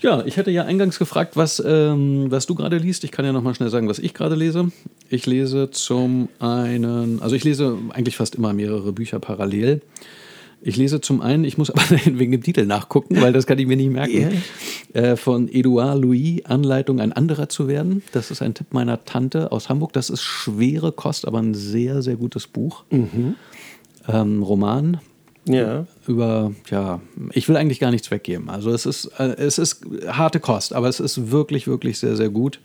Ja, 0.00 0.24
ich 0.24 0.36
hätte 0.36 0.50
ja 0.50 0.64
eingangs 0.64 0.98
gefragt, 0.98 1.36
was, 1.36 1.62
ähm, 1.64 2.26
was 2.30 2.46
du 2.46 2.54
gerade 2.54 2.78
liest. 2.78 3.04
Ich 3.04 3.10
kann 3.10 3.24
ja 3.24 3.32
nochmal 3.32 3.54
schnell 3.54 3.70
sagen, 3.70 3.88
was 3.88 3.98
ich 3.98 4.14
gerade 4.14 4.34
lese. 4.34 4.70
Ich 5.08 5.26
lese 5.26 5.70
zum 5.70 6.28
einen, 6.38 7.20
also 7.20 7.34
ich 7.34 7.44
lese 7.44 7.76
eigentlich 7.90 8.16
fast 8.16 8.36
immer 8.36 8.52
mehrere 8.52 8.92
Bücher 8.92 9.18
parallel. 9.18 9.82
Ich 10.60 10.76
lese 10.76 11.00
zum 11.00 11.20
einen, 11.20 11.44
ich 11.44 11.58
muss 11.58 11.70
aber 11.70 11.82
wegen 11.90 12.32
dem 12.32 12.42
Titel 12.42 12.66
nachgucken, 12.66 13.20
weil 13.20 13.32
das 13.32 13.46
kann 13.46 13.58
ich 13.58 13.66
mir 13.66 13.76
nicht 13.76 13.90
merken, 13.90 14.42
yeah. 14.94 15.12
äh, 15.12 15.16
von 15.16 15.48
Edouard 15.48 16.00
Louis, 16.00 16.44
Anleitung, 16.44 17.00
ein 17.00 17.12
anderer 17.12 17.48
zu 17.48 17.68
werden. 17.68 18.02
Das 18.12 18.30
ist 18.30 18.42
ein 18.42 18.54
Tipp 18.54 18.68
meiner 18.72 19.04
Tante 19.04 19.52
aus 19.52 19.68
Hamburg. 19.68 19.92
Das 19.92 20.10
ist 20.10 20.22
schwere 20.22 20.92
Kost, 20.92 21.26
aber 21.26 21.38
ein 21.38 21.54
sehr, 21.54 22.02
sehr 22.02 22.16
gutes 22.16 22.46
Buch. 22.46 22.84
Mhm. 22.90 23.34
Ähm, 24.08 24.42
Roman, 24.42 24.98
ja. 25.54 25.86
über, 26.06 26.52
ja, 26.70 27.00
ich 27.32 27.48
will 27.48 27.56
eigentlich 27.56 27.80
gar 27.80 27.90
nichts 27.90 28.10
weggeben. 28.10 28.50
Also 28.50 28.70
es 28.70 28.86
ist, 28.86 29.06
äh, 29.18 29.34
es 29.36 29.58
ist 29.58 29.84
harte 30.06 30.40
Kost, 30.40 30.72
aber 30.72 30.88
es 30.88 31.00
ist 31.00 31.30
wirklich, 31.30 31.66
wirklich 31.66 31.98
sehr, 31.98 32.16
sehr 32.16 32.28
gut. 32.28 32.60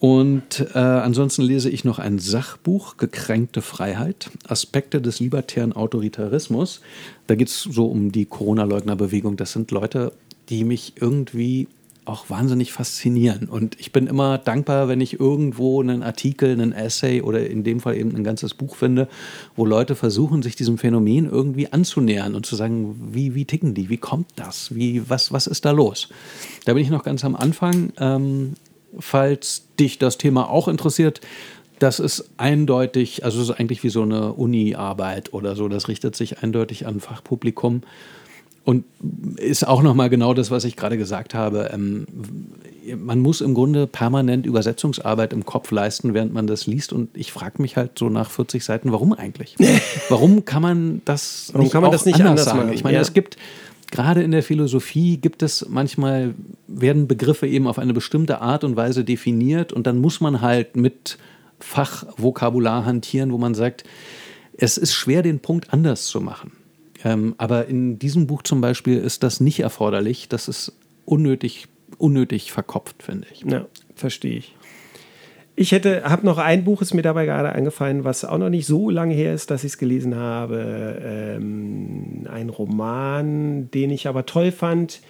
Und 0.00 0.66
äh, 0.74 0.78
ansonsten 0.78 1.42
lese 1.42 1.70
ich 1.70 1.84
noch 1.84 1.98
ein 1.98 2.18
Sachbuch, 2.18 2.98
Gekränkte 2.98 3.62
Freiheit, 3.62 4.30
Aspekte 4.46 5.00
des 5.00 5.18
libertären 5.18 5.72
Autoritarismus. 5.72 6.82
Da 7.26 7.36
geht 7.36 7.48
es 7.48 7.62
so 7.62 7.86
um 7.86 8.12
die 8.12 8.26
Corona-Leugner-Bewegung. 8.26 9.36
Das 9.36 9.52
sind 9.52 9.70
Leute, 9.70 10.12
die 10.50 10.64
mich 10.64 10.94
irgendwie 11.00 11.68
auch 12.04 12.28
wahnsinnig 12.28 12.72
faszinieren. 12.72 13.48
Und 13.48 13.78
ich 13.80 13.92
bin 13.92 14.06
immer 14.06 14.38
dankbar, 14.38 14.88
wenn 14.88 15.00
ich 15.00 15.18
irgendwo 15.18 15.80
einen 15.80 16.02
Artikel, 16.02 16.50
einen 16.50 16.72
Essay 16.72 17.22
oder 17.22 17.48
in 17.48 17.64
dem 17.64 17.80
Fall 17.80 17.96
eben 17.96 18.14
ein 18.14 18.24
ganzes 18.24 18.54
Buch 18.54 18.76
finde, 18.76 19.08
wo 19.56 19.64
Leute 19.64 19.94
versuchen, 19.94 20.42
sich 20.42 20.56
diesem 20.56 20.78
Phänomen 20.78 21.28
irgendwie 21.28 21.72
anzunähern 21.72 22.34
und 22.34 22.46
zu 22.46 22.56
sagen, 22.56 23.10
wie, 23.12 23.34
wie 23.34 23.44
ticken 23.44 23.74
die, 23.74 23.88
wie 23.88 23.96
kommt 23.96 24.28
das, 24.36 24.74
wie, 24.74 25.08
was, 25.08 25.32
was 25.32 25.46
ist 25.46 25.64
da 25.64 25.70
los? 25.70 26.08
Da 26.64 26.74
bin 26.74 26.82
ich 26.82 26.90
noch 26.90 27.04
ganz 27.04 27.24
am 27.24 27.36
Anfang. 27.36 27.92
Ähm, 27.98 28.54
falls 28.98 29.64
dich 29.80 29.98
das 29.98 30.18
Thema 30.18 30.50
auch 30.50 30.68
interessiert, 30.68 31.20
das 31.78 31.98
ist 31.98 32.30
eindeutig, 32.36 33.24
also 33.24 33.40
es 33.40 33.48
ist 33.48 33.58
eigentlich 33.58 33.82
wie 33.82 33.88
so 33.88 34.02
eine 34.02 34.32
Uni-Arbeit 34.34 35.32
oder 35.32 35.56
so, 35.56 35.68
das 35.68 35.88
richtet 35.88 36.14
sich 36.16 36.42
eindeutig 36.42 36.86
an 36.86 37.00
Fachpublikum. 37.00 37.82
Und 38.64 38.84
ist 39.36 39.66
auch 39.66 39.82
nochmal 39.82 40.08
genau 40.08 40.32
das, 40.32 40.50
was 40.50 40.64
ich 40.64 40.74
gerade 40.74 40.96
gesagt 40.96 41.34
habe. 41.34 41.70
Ähm, 41.72 42.06
man 42.96 43.20
muss 43.20 43.40
im 43.40 43.54
Grunde 43.54 43.86
permanent 43.86 44.46
Übersetzungsarbeit 44.46 45.32
im 45.32 45.44
Kopf 45.44 45.70
leisten, 45.70 46.14
während 46.14 46.32
man 46.32 46.46
das 46.46 46.66
liest. 46.66 46.92
Und 46.92 47.10
ich 47.14 47.30
frage 47.30 47.60
mich 47.60 47.76
halt 47.76 47.98
so 47.98 48.08
nach 48.08 48.30
40 48.30 48.64
Seiten, 48.64 48.90
warum 48.90 49.12
eigentlich? 49.12 49.56
warum 50.08 50.44
kann 50.44 50.62
man 50.62 51.02
das 51.04 51.50
warum 51.52 51.64
nicht, 51.64 51.72
kann 51.72 51.82
man 51.82 51.92
das 51.92 52.06
nicht 52.06 52.16
anders, 52.16 52.30
anders 52.30 52.44
sagen? 52.44 52.58
Machen? 52.60 52.72
Ich 52.72 52.84
meine, 52.84 52.96
ja. 52.96 53.02
es 53.02 53.12
gibt 53.12 53.36
gerade 53.90 54.22
in 54.22 54.30
der 54.30 54.42
Philosophie 54.42 55.18
gibt 55.18 55.42
es 55.42 55.66
manchmal, 55.68 56.34
werden 56.66 57.06
Begriffe 57.06 57.46
eben 57.46 57.66
auf 57.66 57.78
eine 57.78 57.92
bestimmte 57.92 58.40
Art 58.40 58.64
und 58.64 58.76
Weise 58.76 59.04
definiert 59.04 59.72
und 59.72 59.86
dann 59.86 60.00
muss 60.00 60.20
man 60.20 60.40
halt 60.40 60.74
mit 60.74 61.18
Fachvokabular 61.60 62.84
hantieren, 62.84 63.30
wo 63.30 63.38
man 63.38 63.54
sagt, 63.54 63.84
es 64.56 64.78
ist 64.78 64.94
schwer, 64.94 65.22
den 65.22 65.40
Punkt 65.40 65.72
anders 65.72 66.06
zu 66.06 66.20
machen. 66.20 66.52
Ähm, 67.04 67.34
aber 67.38 67.66
in 67.66 67.98
diesem 67.98 68.26
Buch 68.26 68.42
zum 68.42 68.60
Beispiel 68.60 68.98
ist 68.98 69.22
das 69.22 69.40
nicht 69.40 69.60
erforderlich. 69.60 70.28
Das 70.28 70.48
ist 70.48 70.72
unnötig, 71.04 71.68
unnötig 71.98 72.50
verkopft, 72.50 73.02
finde 73.02 73.28
ich. 73.30 73.42
Ja, 73.42 73.66
verstehe 73.94 74.38
ich. 74.38 74.56
Ich 75.56 75.70
hätte, 75.70 76.02
habe 76.04 76.26
noch 76.26 76.38
ein 76.38 76.64
Buch, 76.64 76.82
ist 76.82 76.94
mir 76.94 77.02
dabei 77.02 77.26
gerade 77.26 77.52
eingefallen, 77.52 78.02
was 78.02 78.24
auch 78.24 78.38
noch 78.38 78.48
nicht 78.48 78.66
so 78.66 78.90
lange 78.90 79.14
her 79.14 79.34
ist, 79.34 79.52
dass 79.52 79.62
ich 79.62 79.72
es 79.72 79.78
gelesen 79.78 80.16
habe. 80.16 81.00
Ähm, 81.04 82.26
ein 82.28 82.48
Roman, 82.48 83.70
den 83.70 83.90
ich 83.90 84.08
aber 84.08 84.26
toll 84.26 84.50
fand 84.50 85.00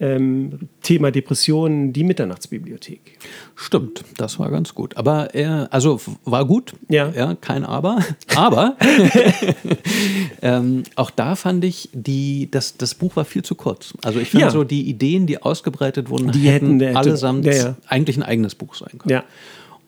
ähm, 0.00 0.68
Thema 0.82 1.10
Depressionen, 1.10 1.92
die 1.92 2.04
Mitternachtsbibliothek. 2.04 3.18
Stimmt, 3.56 4.04
das 4.16 4.38
war 4.38 4.50
ganz 4.50 4.74
gut. 4.74 4.96
Aber 4.96 5.34
er, 5.34 5.68
also 5.72 6.00
war 6.24 6.44
gut, 6.46 6.72
ja, 6.88 7.08
ja 7.10 7.34
kein 7.34 7.64
Aber. 7.64 7.98
Aber 8.36 8.76
ähm, 10.42 10.82
auch 10.96 11.10
da 11.10 11.34
fand 11.36 11.64
ich, 11.64 11.88
die, 11.92 12.48
das, 12.50 12.76
das 12.76 12.94
Buch 12.94 13.16
war 13.16 13.24
viel 13.24 13.42
zu 13.42 13.54
kurz. 13.54 13.94
Also 14.04 14.20
ich 14.20 14.30
finde 14.30 14.46
Ja. 14.46 14.50
so, 14.50 14.64
die 14.64 14.88
Ideen, 14.88 15.26
die 15.26 15.42
ausgebreitet 15.42 16.10
wurden, 16.10 16.32
Die 16.32 16.48
hätten, 16.48 16.78
hätten- 16.80 16.80
hätte- 16.80 16.98
allesamt 16.98 17.44
ja, 17.44 17.52
ja. 17.52 17.76
eigentlich 17.86 18.16
ein 18.16 18.22
eigenes 18.22 18.54
Buch 18.54 18.74
sein 18.74 18.98
können. 18.98 19.10
Ja. 19.12 19.24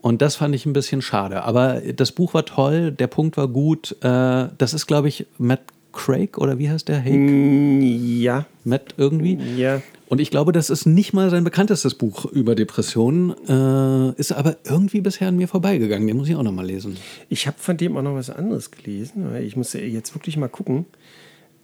Und 0.03 0.23
das 0.23 0.37
fand 0.37 0.55
ich 0.55 0.65
ein 0.65 0.73
bisschen 0.73 1.03
schade. 1.03 1.43
Aber 1.45 1.81
das 1.95 2.13
Buch 2.13 2.33
war 2.33 2.47
toll, 2.47 2.91
der 2.91 3.07
Punkt 3.07 3.37
war 3.37 3.49
gut. 3.49 3.93
Äh, 4.03 4.49
das 4.57 4.73
ist, 4.73 4.87
glaube 4.87 5.09
ich, 5.09 5.27
Matt 5.37 5.61
Craig 5.93 6.39
oder 6.39 6.59
wie 6.59 6.71
heißt 6.71 6.89
der? 6.89 6.99
Hey, 6.99 7.17
Mm, 7.19 8.21
Ja, 8.21 8.47
Matt 8.65 8.95
irgendwie. 8.97 9.37
ja. 9.57 9.83
Und 10.11 10.21
ich 10.21 10.33
glaube, 10.33 10.51
das 10.51 10.71
ist 10.71 10.87
nicht 10.87 11.13
mal 11.13 11.31
sein 11.31 11.45
bekanntestes 11.45 11.95
Buch 11.95 12.25
über 12.25 12.57
Depressionen, 12.57 13.31
äh, 13.49 14.21
ist 14.21 14.33
aber 14.33 14.57
irgendwie 14.65 15.01
bisher 15.01 15.29
an 15.29 15.37
mir 15.37 15.47
vorbeigegangen. 15.47 16.05
Den 16.09 16.17
muss 16.17 16.29
ich 16.29 16.35
auch 16.35 16.43
noch 16.43 16.51
mal 16.51 16.67
lesen. 16.67 16.97
Ich 17.29 17.47
habe 17.47 17.57
von 17.61 17.77
dem 17.77 17.97
auch 17.97 18.03
noch 18.03 18.17
was 18.17 18.29
anderes 18.29 18.73
gelesen. 18.73 19.33
Ich 19.37 19.55
muss 19.55 19.73
jetzt 19.73 20.13
wirklich 20.13 20.37
mal 20.37 20.49
gucken. 20.49 20.87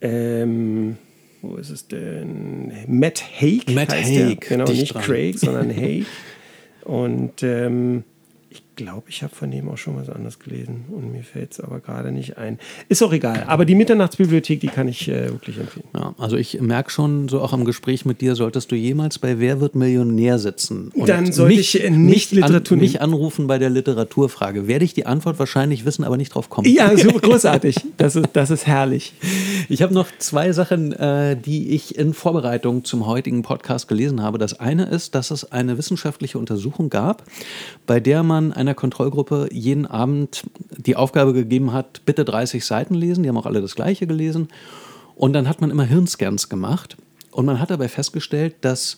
Ähm, 0.00 0.96
wo 1.42 1.56
ist 1.56 1.70
es 1.70 1.88
denn? 1.88 2.72
Matt 2.86 3.20
Haig. 3.20 3.74
Matt 3.74 3.92
heißt 3.92 4.10
Haig, 4.10 4.40
Der. 4.42 4.48
Genau, 4.48 4.64
dicht 4.64 4.80
nicht 4.80 4.94
dran. 4.94 5.02
Craig, 5.02 5.38
sondern 5.40 5.70
Haig. 5.76 6.06
Und 6.84 7.42
ähm, 7.42 8.04
glaube, 8.76 9.08
ich 9.08 9.22
habe 9.22 9.34
von 9.34 9.50
dem 9.50 9.68
auch 9.68 9.78
schon 9.78 9.96
was 9.96 10.08
anderes 10.08 10.38
gelesen 10.38 10.84
und 10.90 11.10
mir 11.10 11.22
fällt 11.22 11.52
es 11.52 11.60
aber 11.60 11.80
gerade 11.80 12.12
nicht 12.12 12.36
ein. 12.36 12.58
Ist 12.88 13.02
auch 13.02 13.12
egal. 13.12 13.44
Aber 13.46 13.64
die 13.64 13.74
Mitternachtsbibliothek, 13.74 14.60
die 14.60 14.68
kann 14.68 14.86
ich 14.86 15.08
äh, 15.08 15.30
wirklich 15.30 15.58
empfehlen. 15.58 15.86
Ja, 15.94 16.14
also 16.18 16.36
ich 16.36 16.60
merke 16.60 16.90
schon, 16.90 17.28
so 17.28 17.40
auch 17.40 17.52
am 17.52 17.64
Gespräch 17.64 18.04
mit 18.04 18.20
dir, 18.20 18.34
solltest 18.34 18.70
du 18.70 18.76
jemals 18.76 19.18
bei 19.18 19.38
Wer 19.38 19.60
wird 19.60 19.74
Millionär 19.74 20.38
sitzen? 20.38 20.90
Und 20.94 21.08
Dann 21.08 21.32
sollte 21.32 21.58
ich, 21.58 21.82
äh, 21.82 21.90
nicht 21.90 22.32
Literatur 22.32 22.76
an, 22.76 22.80
mich 22.80 23.00
anrufen 23.00 23.46
bei 23.46 23.58
der 23.58 23.70
Literaturfrage. 23.70 24.68
Werde 24.68 24.84
ich 24.84 24.94
die 24.94 25.06
Antwort 25.06 25.38
wahrscheinlich 25.38 25.84
wissen, 25.84 26.04
aber 26.04 26.16
nicht 26.16 26.34
drauf 26.34 26.50
kommen. 26.50 26.68
Ja, 26.68 26.96
super 26.96 27.20
großartig. 27.20 27.76
Das 27.96 28.14
ist, 28.14 28.28
das 28.34 28.50
ist 28.50 28.66
herrlich. 28.66 29.14
Ich 29.68 29.82
habe 29.82 29.94
noch 29.94 30.08
zwei 30.18 30.52
Sachen, 30.52 30.92
äh, 30.92 31.36
die 31.36 31.70
ich 31.70 31.96
in 31.96 32.12
Vorbereitung 32.12 32.84
zum 32.84 33.06
heutigen 33.06 33.42
Podcast 33.42 33.88
gelesen 33.88 34.22
habe. 34.22 34.38
Das 34.38 34.60
eine 34.60 34.84
ist, 34.86 35.14
dass 35.14 35.30
es 35.30 35.50
eine 35.50 35.78
wissenschaftliche 35.78 36.38
Untersuchung 36.38 36.90
gab, 36.90 37.24
bei 37.86 38.00
der 38.00 38.22
man 38.22 38.52
einer 38.66 38.74
Kontrollgruppe 38.74 39.48
jeden 39.52 39.86
Abend 39.86 40.44
die 40.76 40.96
Aufgabe 40.96 41.32
gegeben 41.32 41.72
hat, 41.72 42.02
bitte 42.04 42.24
30 42.24 42.64
Seiten 42.64 42.94
lesen. 42.94 43.22
Die 43.22 43.28
haben 43.28 43.38
auch 43.38 43.46
alle 43.46 43.60
das 43.60 43.74
gleiche 43.74 44.06
gelesen. 44.06 44.48
Und 45.14 45.32
dann 45.32 45.48
hat 45.48 45.60
man 45.60 45.70
immer 45.70 45.84
Hirnscans 45.84 46.48
gemacht. 46.48 46.96
Und 47.30 47.46
man 47.46 47.60
hat 47.60 47.70
dabei 47.70 47.88
festgestellt, 47.88 48.56
dass 48.62 48.96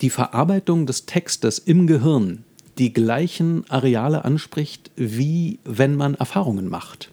die 0.00 0.10
Verarbeitung 0.10 0.86
des 0.86 1.06
Textes 1.06 1.58
im 1.58 1.86
Gehirn 1.86 2.44
die 2.78 2.92
gleichen 2.92 3.68
Areale 3.68 4.24
anspricht, 4.24 4.92
wie 4.94 5.58
wenn 5.64 5.96
man 5.96 6.14
Erfahrungen 6.14 6.68
macht. 6.68 7.10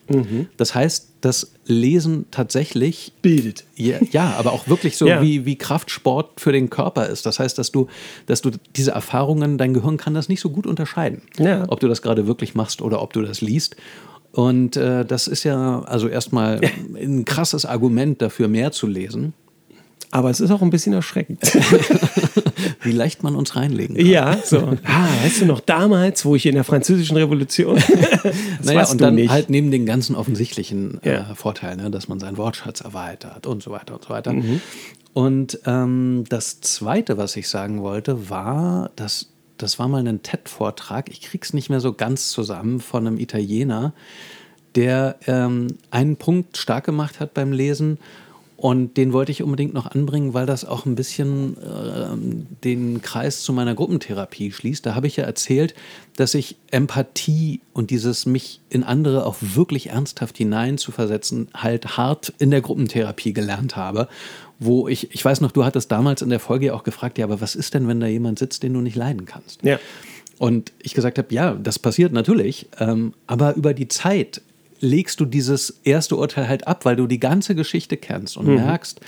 Das 0.57 0.75
heißt, 0.75 1.09
das 1.21 1.53
Lesen 1.65 2.25
tatsächlich 2.31 3.13
Bildet. 3.21 3.63
ja, 3.75 3.97
ja, 4.11 4.35
aber 4.37 4.53
auch 4.53 4.67
wirklich 4.67 4.97
so 4.97 5.07
Ja. 5.09 5.21
wie, 5.21 5.45
wie 5.45 5.55
Kraftsport 5.57 6.39
für 6.39 6.51
den 6.51 6.69
Körper 6.69 7.07
ist. 7.07 7.25
Das 7.25 7.39
heißt, 7.39 7.57
dass 7.57 7.71
du, 7.71 7.87
dass 8.27 8.41
du 8.41 8.51
diese 8.75 8.91
Erfahrungen, 8.91 9.57
dein 9.57 9.73
Gehirn 9.73 9.97
kann 9.97 10.13
das 10.13 10.29
nicht 10.29 10.41
so 10.41 10.49
gut 10.51 10.67
unterscheiden, 10.67 11.21
Ja. 11.37 11.65
ob 11.67 11.79
du 11.79 11.87
das 11.87 12.01
gerade 12.01 12.27
wirklich 12.27 12.55
machst 12.55 12.81
oder 12.81 13.01
ob 13.01 13.13
du 13.13 13.21
das 13.21 13.41
liest. 13.41 13.75
Und 14.31 14.75
äh, 14.77 15.05
das 15.05 15.27
ist 15.27 15.43
ja 15.43 15.81
also 15.83 16.07
erstmal 16.07 16.59
ein 16.95 17.23
krasses 17.25 17.65
Argument 17.65 18.21
dafür, 18.21 18.47
mehr 18.49 18.71
zu 18.71 18.85
lesen, 18.85 19.33
Aber 20.15 20.29
es 20.29 20.39
ist 20.39 20.49
auch 20.49 20.61
ein 20.61 20.69
bisschen 20.69 20.93
erschreckend. 20.93 21.41
wie 22.83 22.93
leicht 22.93 23.21
man 23.21 23.35
uns 23.35 23.57
reinlegen 23.57 23.97
kann. 23.97 24.05
ja, 24.05 24.37
so. 24.41 24.77
Ah, 24.85 25.07
weißt 25.23 25.41
du 25.41 25.45
noch 25.45 25.59
damals, 25.59 26.23
wo 26.23 26.37
ich 26.37 26.45
in 26.45 26.55
der 26.55 26.63
französischen 26.63 27.17
Revolution. 27.17 27.75
das 28.23 28.33
Naja, 28.65 28.85
und 28.87 29.01
dann 29.01 29.15
nicht. 29.15 29.29
halt 29.29 29.49
neben 29.49 29.71
den 29.71 29.85
ganzen 29.85 30.15
offensichtlichen 30.15 31.01
Ja. 31.03 31.31
äh, 31.31 31.35
Vorteilen, 31.35 31.81
ne, 31.81 31.91
dass 31.91 32.07
man 32.07 32.21
seinen 32.21 32.37
Wortschatz 32.37 32.79
erweitert 32.79 33.45
und 33.45 33.61
so 33.61 33.71
weiter 33.71 33.95
und 33.95 34.05
so 34.05 34.09
weiter. 34.09 34.31
Mhm. 34.31 34.61
Und 35.11 35.59
ähm, 35.65 36.23
das 36.29 36.61
Zweite, 36.61 37.17
was 37.17 37.35
ich 37.35 37.49
sagen 37.49 37.81
wollte, 37.81 38.29
war, 38.29 38.91
dass 38.95 39.27
das 39.57 39.79
war 39.79 39.89
mal 39.89 40.07
ein 40.07 40.23
TED-Vortrag, 40.23 41.09
ich 41.09 41.19
krieg's 41.23 41.51
nicht 41.51 41.69
mehr 41.69 41.81
so 41.81 41.91
ganz 41.91 42.29
zusammen, 42.29 42.79
von 42.79 43.05
einem 43.05 43.19
Italiener, 43.19 43.93
der 44.75 45.17
ähm, 45.27 45.67
einen 45.91 46.15
Punkt 46.15 46.55
stark 46.55 46.85
gemacht 46.85 47.19
hat 47.19 47.33
beim 47.33 47.51
Lesen. 47.51 47.97
Und 48.65 48.97
den 48.97 49.13
wollte 49.13 49.31
ich 49.31 49.43
unbedingt 49.43 49.75
noch 49.75 49.85
anbringen, 49.85 50.33
weil 50.33 50.47
das 50.47 50.65
auch 50.65 50.87
ein 50.87 50.95
bisschen 50.95 51.55
ähm, 51.63 52.47
den 52.63 52.99
Kreis 53.03 53.43
zu 53.43 53.53
meiner 53.53 53.75
Gruppentherapie 53.75 54.51
schließt. 54.51 54.83
Da 54.83 54.95
habe 54.95 55.05
ich 55.05 55.17
ja 55.17 55.23
erzählt, 55.23 55.75
dass 56.15 56.33
ich 56.33 56.55
Empathie 56.71 57.61
und 57.73 57.91
dieses 57.91 58.25
mich 58.25 58.61
in 58.71 58.83
andere 58.83 59.27
auch 59.27 59.35
wirklich 59.39 59.91
ernsthaft 59.91 60.39
hinein 60.39 60.79
zu 60.79 60.91
versetzen, 60.91 61.47
halt 61.53 61.95
hart 61.95 62.33
in 62.39 62.49
der 62.49 62.61
Gruppentherapie 62.61 63.33
gelernt 63.33 63.75
habe. 63.75 64.07
Wo 64.57 64.87
ich, 64.87 65.13
ich 65.13 65.23
weiß 65.23 65.41
noch, 65.41 65.51
du 65.51 65.63
hattest 65.63 65.91
damals 65.91 66.23
in 66.23 66.31
der 66.31 66.39
Folge 66.39 66.65
ja 66.65 66.73
auch 66.73 66.83
gefragt, 66.83 67.19
ja, 67.19 67.25
aber 67.25 67.41
was 67.41 67.53
ist 67.53 67.75
denn, 67.75 67.87
wenn 67.87 67.99
da 67.99 68.07
jemand 68.07 68.39
sitzt, 68.39 68.63
den 68.63 68.73
du 68.73 68.81
nicht 68.81 68.95
leiden 68.95 69.25
kannst? 69.27 69.61
ja. 69.61 69.77
Und 70.37 70.73
ich 70.81 70.95
gesagt 70.95 71.19
habe, 71.19 71.33
ja, 71.33 71.53
das 71.53 71.77
passiert 71.77 72.11
natürlich, 72.13 72.67
ähm, 72.79 73.13
aber 73.27 73.55
über 73.55 73.75
die 73.75 73.87
Zeit 73.87 74.41
legst 74.79 75.19
du 75.19 75.25
dieses 75.25 75.79
erste 75.83 76.15
Urteil 76.15 76.47
halt 76.47 76.67
ab, 76.67 76.85
weil 76.85 76.95
du 76.95 77.07
die 77.07 77.19
ganze 77.19 77.55
Geschichte 77.55 77.97
kennst 77.97 78.37
und 78.37 78.47
merkst, 78.47 79.01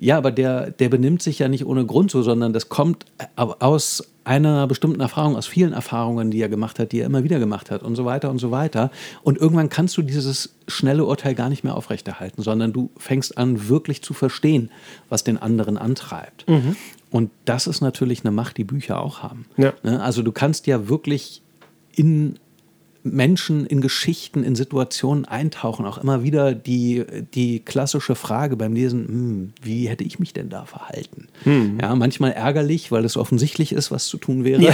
ja, 0.00 0.16
aber 0.16 0.30
der, 0.30 0.70
der 0.70 0.88
benimmt 0.88 1.22
sich 1.22 1.40
ja 1.40 1.48
nicht 1.48 1.66
ohne 1.66 1.84
Grund 1.84 2.12
so, 2.12 2.22
sondern 2.22 2.52
das 2.52 2.68
kommt 2.68 3.04
aus 3.36 4.04
einer 4.22 4.66
bestimmten 4.68 5.00
Erfahrung, 5.00 5.34
aus 5.34 5.48
vielen 5.48 5.72
Erfahrungen, 5.72 6.30
die 6.30 6.40
er 6.40 6.48
gemacht 6.48 6.78
hat, 6.78 6.92
die 6.92 7.00
er 7.00 7.06
immer 7.06 7.24
wieder 7.24 7.40
gemacht 7.40 7.70
hat 7.70 7.82
und 7.82 7.96
so 7.96 8.04
weiter 8.04 8.30
und 8.30 8.38
so 8.38 8.52
weiter. 8.52 8.92
Und 9.22 9.38
irgendwann 9.38 9.70
kannst 9.70 9.96
du 9.96 10.02
dieses 10.02 10.54
schnelle 10.68 11.04
Urteil 11.04 11.34
gar 11.34 11.48
nicht 11.48 11.64
mehr 11.64 11.74
aufrechterhalten, 11.74 12.42
sondern 12.42 12.72
du 12.72 12.90
fängst 12.96 13.36
an, 13.38 13.68
wirklich 13.68 14.02
zu 14.02 14.14
verstehen, 14.14 14.70
was 15.08 15.24
den 15.24 15.36
anderen 15.38 15.76
antreibt. 15.76 16.44
Und 17.10 17.30
das 17.44 17.66
ist 17.66 17.80
natürlich 17.80 18.20
eine 18.22 18.30
Macht, 18.30 18.56
die 18.58 18.64
Bücher 18.64 19.00
auch 19.00 19.22
haben. 19.22 19.46
Ja. 19.56 19.72
Ne? 19.82 20.00
Also 20.00 20.22
du 20.22 20.30
kannst 20.30 20.68
ja 20.68 20.88
wirklich 20.88 21.42
in 21.96 22.38
Menschen, 23.02 23.66
in 23.66 23.80
Geschichten, 23.80 24.42
in 24.42 24.54
Situationen 24.54 25.24
eintauchen. 25.24 25.86
Auch 25.86 25.98
immer 25.98 26.22
wieder 26.22 26.54
die, 26.54 27.04
die 27.34 27.60
klassische 27.60 28.14
Frage 28.14 28.56
beim 28.56 28.74
Lesen, 28.74 29.08
hm, 29.08 29.52
wie 29.62 29.88
hätte 29.88 30.04
ich 30.04 30.18
mich 30.18 30.32
denn 30.32 30.48
da 30.48 30.64
verhalten? 30.64 31.28
Ja, 31.80 31.94
manchmal 31.94 32.32
ärgerlich, 32.32 32.90
weil 32.92 33.04
es 33.04 33.16
offensichtlich 33.16 33.72
ist, 33.72 33.90
was 33.90 34.06
zu 34.06 34.18
tun 34.18 34.44
wäre. 34.44 34.62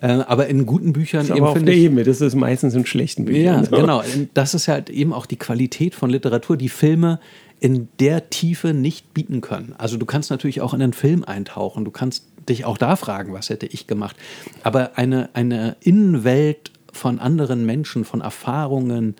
äh, 0.00 0.06
aber 0.06 0.46
in 0.46 0.66
guten 0.66 0.92
Büchern 0.92 1.22
Ist 1.22 1.30
eben 1.30 1.40
aber 1.40 1.48
auf 1.48 1.54
finde 1.54 1.72
der 1.72 1.78
ich, 1.78 1.84
Ebene. 1.84 2.04
Das 2.04 2.20
ist 2.20 2.34
meistens 2.34 2.74
in 2.74 2.86
schlechten 2.86 3.24
Büchern. 3.24 3.44
ja, 3.44 3.64
so. 3.64 3.76
genau. 3.76 4.02
Das 4.34 4.54
ist 4.54 4.68
halt 4.68 4.90
eben 4.90 5.12
auch 5.12 5.26
die 5.26 5.36
Qualität 5.36 5.94
von 5.94 6.10
Literatur, 6.10 6.56
die 6.56 6.68
Filme 6.68 7.20
in 7.60 7.88
der 8.00 8.30
Tiefe 8.30 8.72
nicht 8.72 9.12
bieten 9.12 9.42
können. 9.42 9.74
Also 9.76 9.98
du 9.98 10.06
kannst 10.06 10.30
natürlich 10.30 10.62
auch 10.62 10.72
in 10.72 10.80
einen 10.80 10.94
Film 10.94 11.24
eintauchen, 11.24 11.84
du 11.84 11.90
kannst 11.90 12.24
dich 12.48 12.64
auch 12.64 12.78
da 12.78 12.96
fragen, 12.96 13.32
was 13.32 13.50
hätte 13.50 13.66
ich 13.66 13.86
gemacht. 13.86 14.16
Aber 14.62 14.96
eine, 14.96 15.30
eine 15.34 15.76
Innenwelt 15.80 16.72
von 16.92 17.18
anderen 17.18 17.66
Menschen, 17.66 18.04
von 18.04 18.20
Erfahrungen 18.20 19.16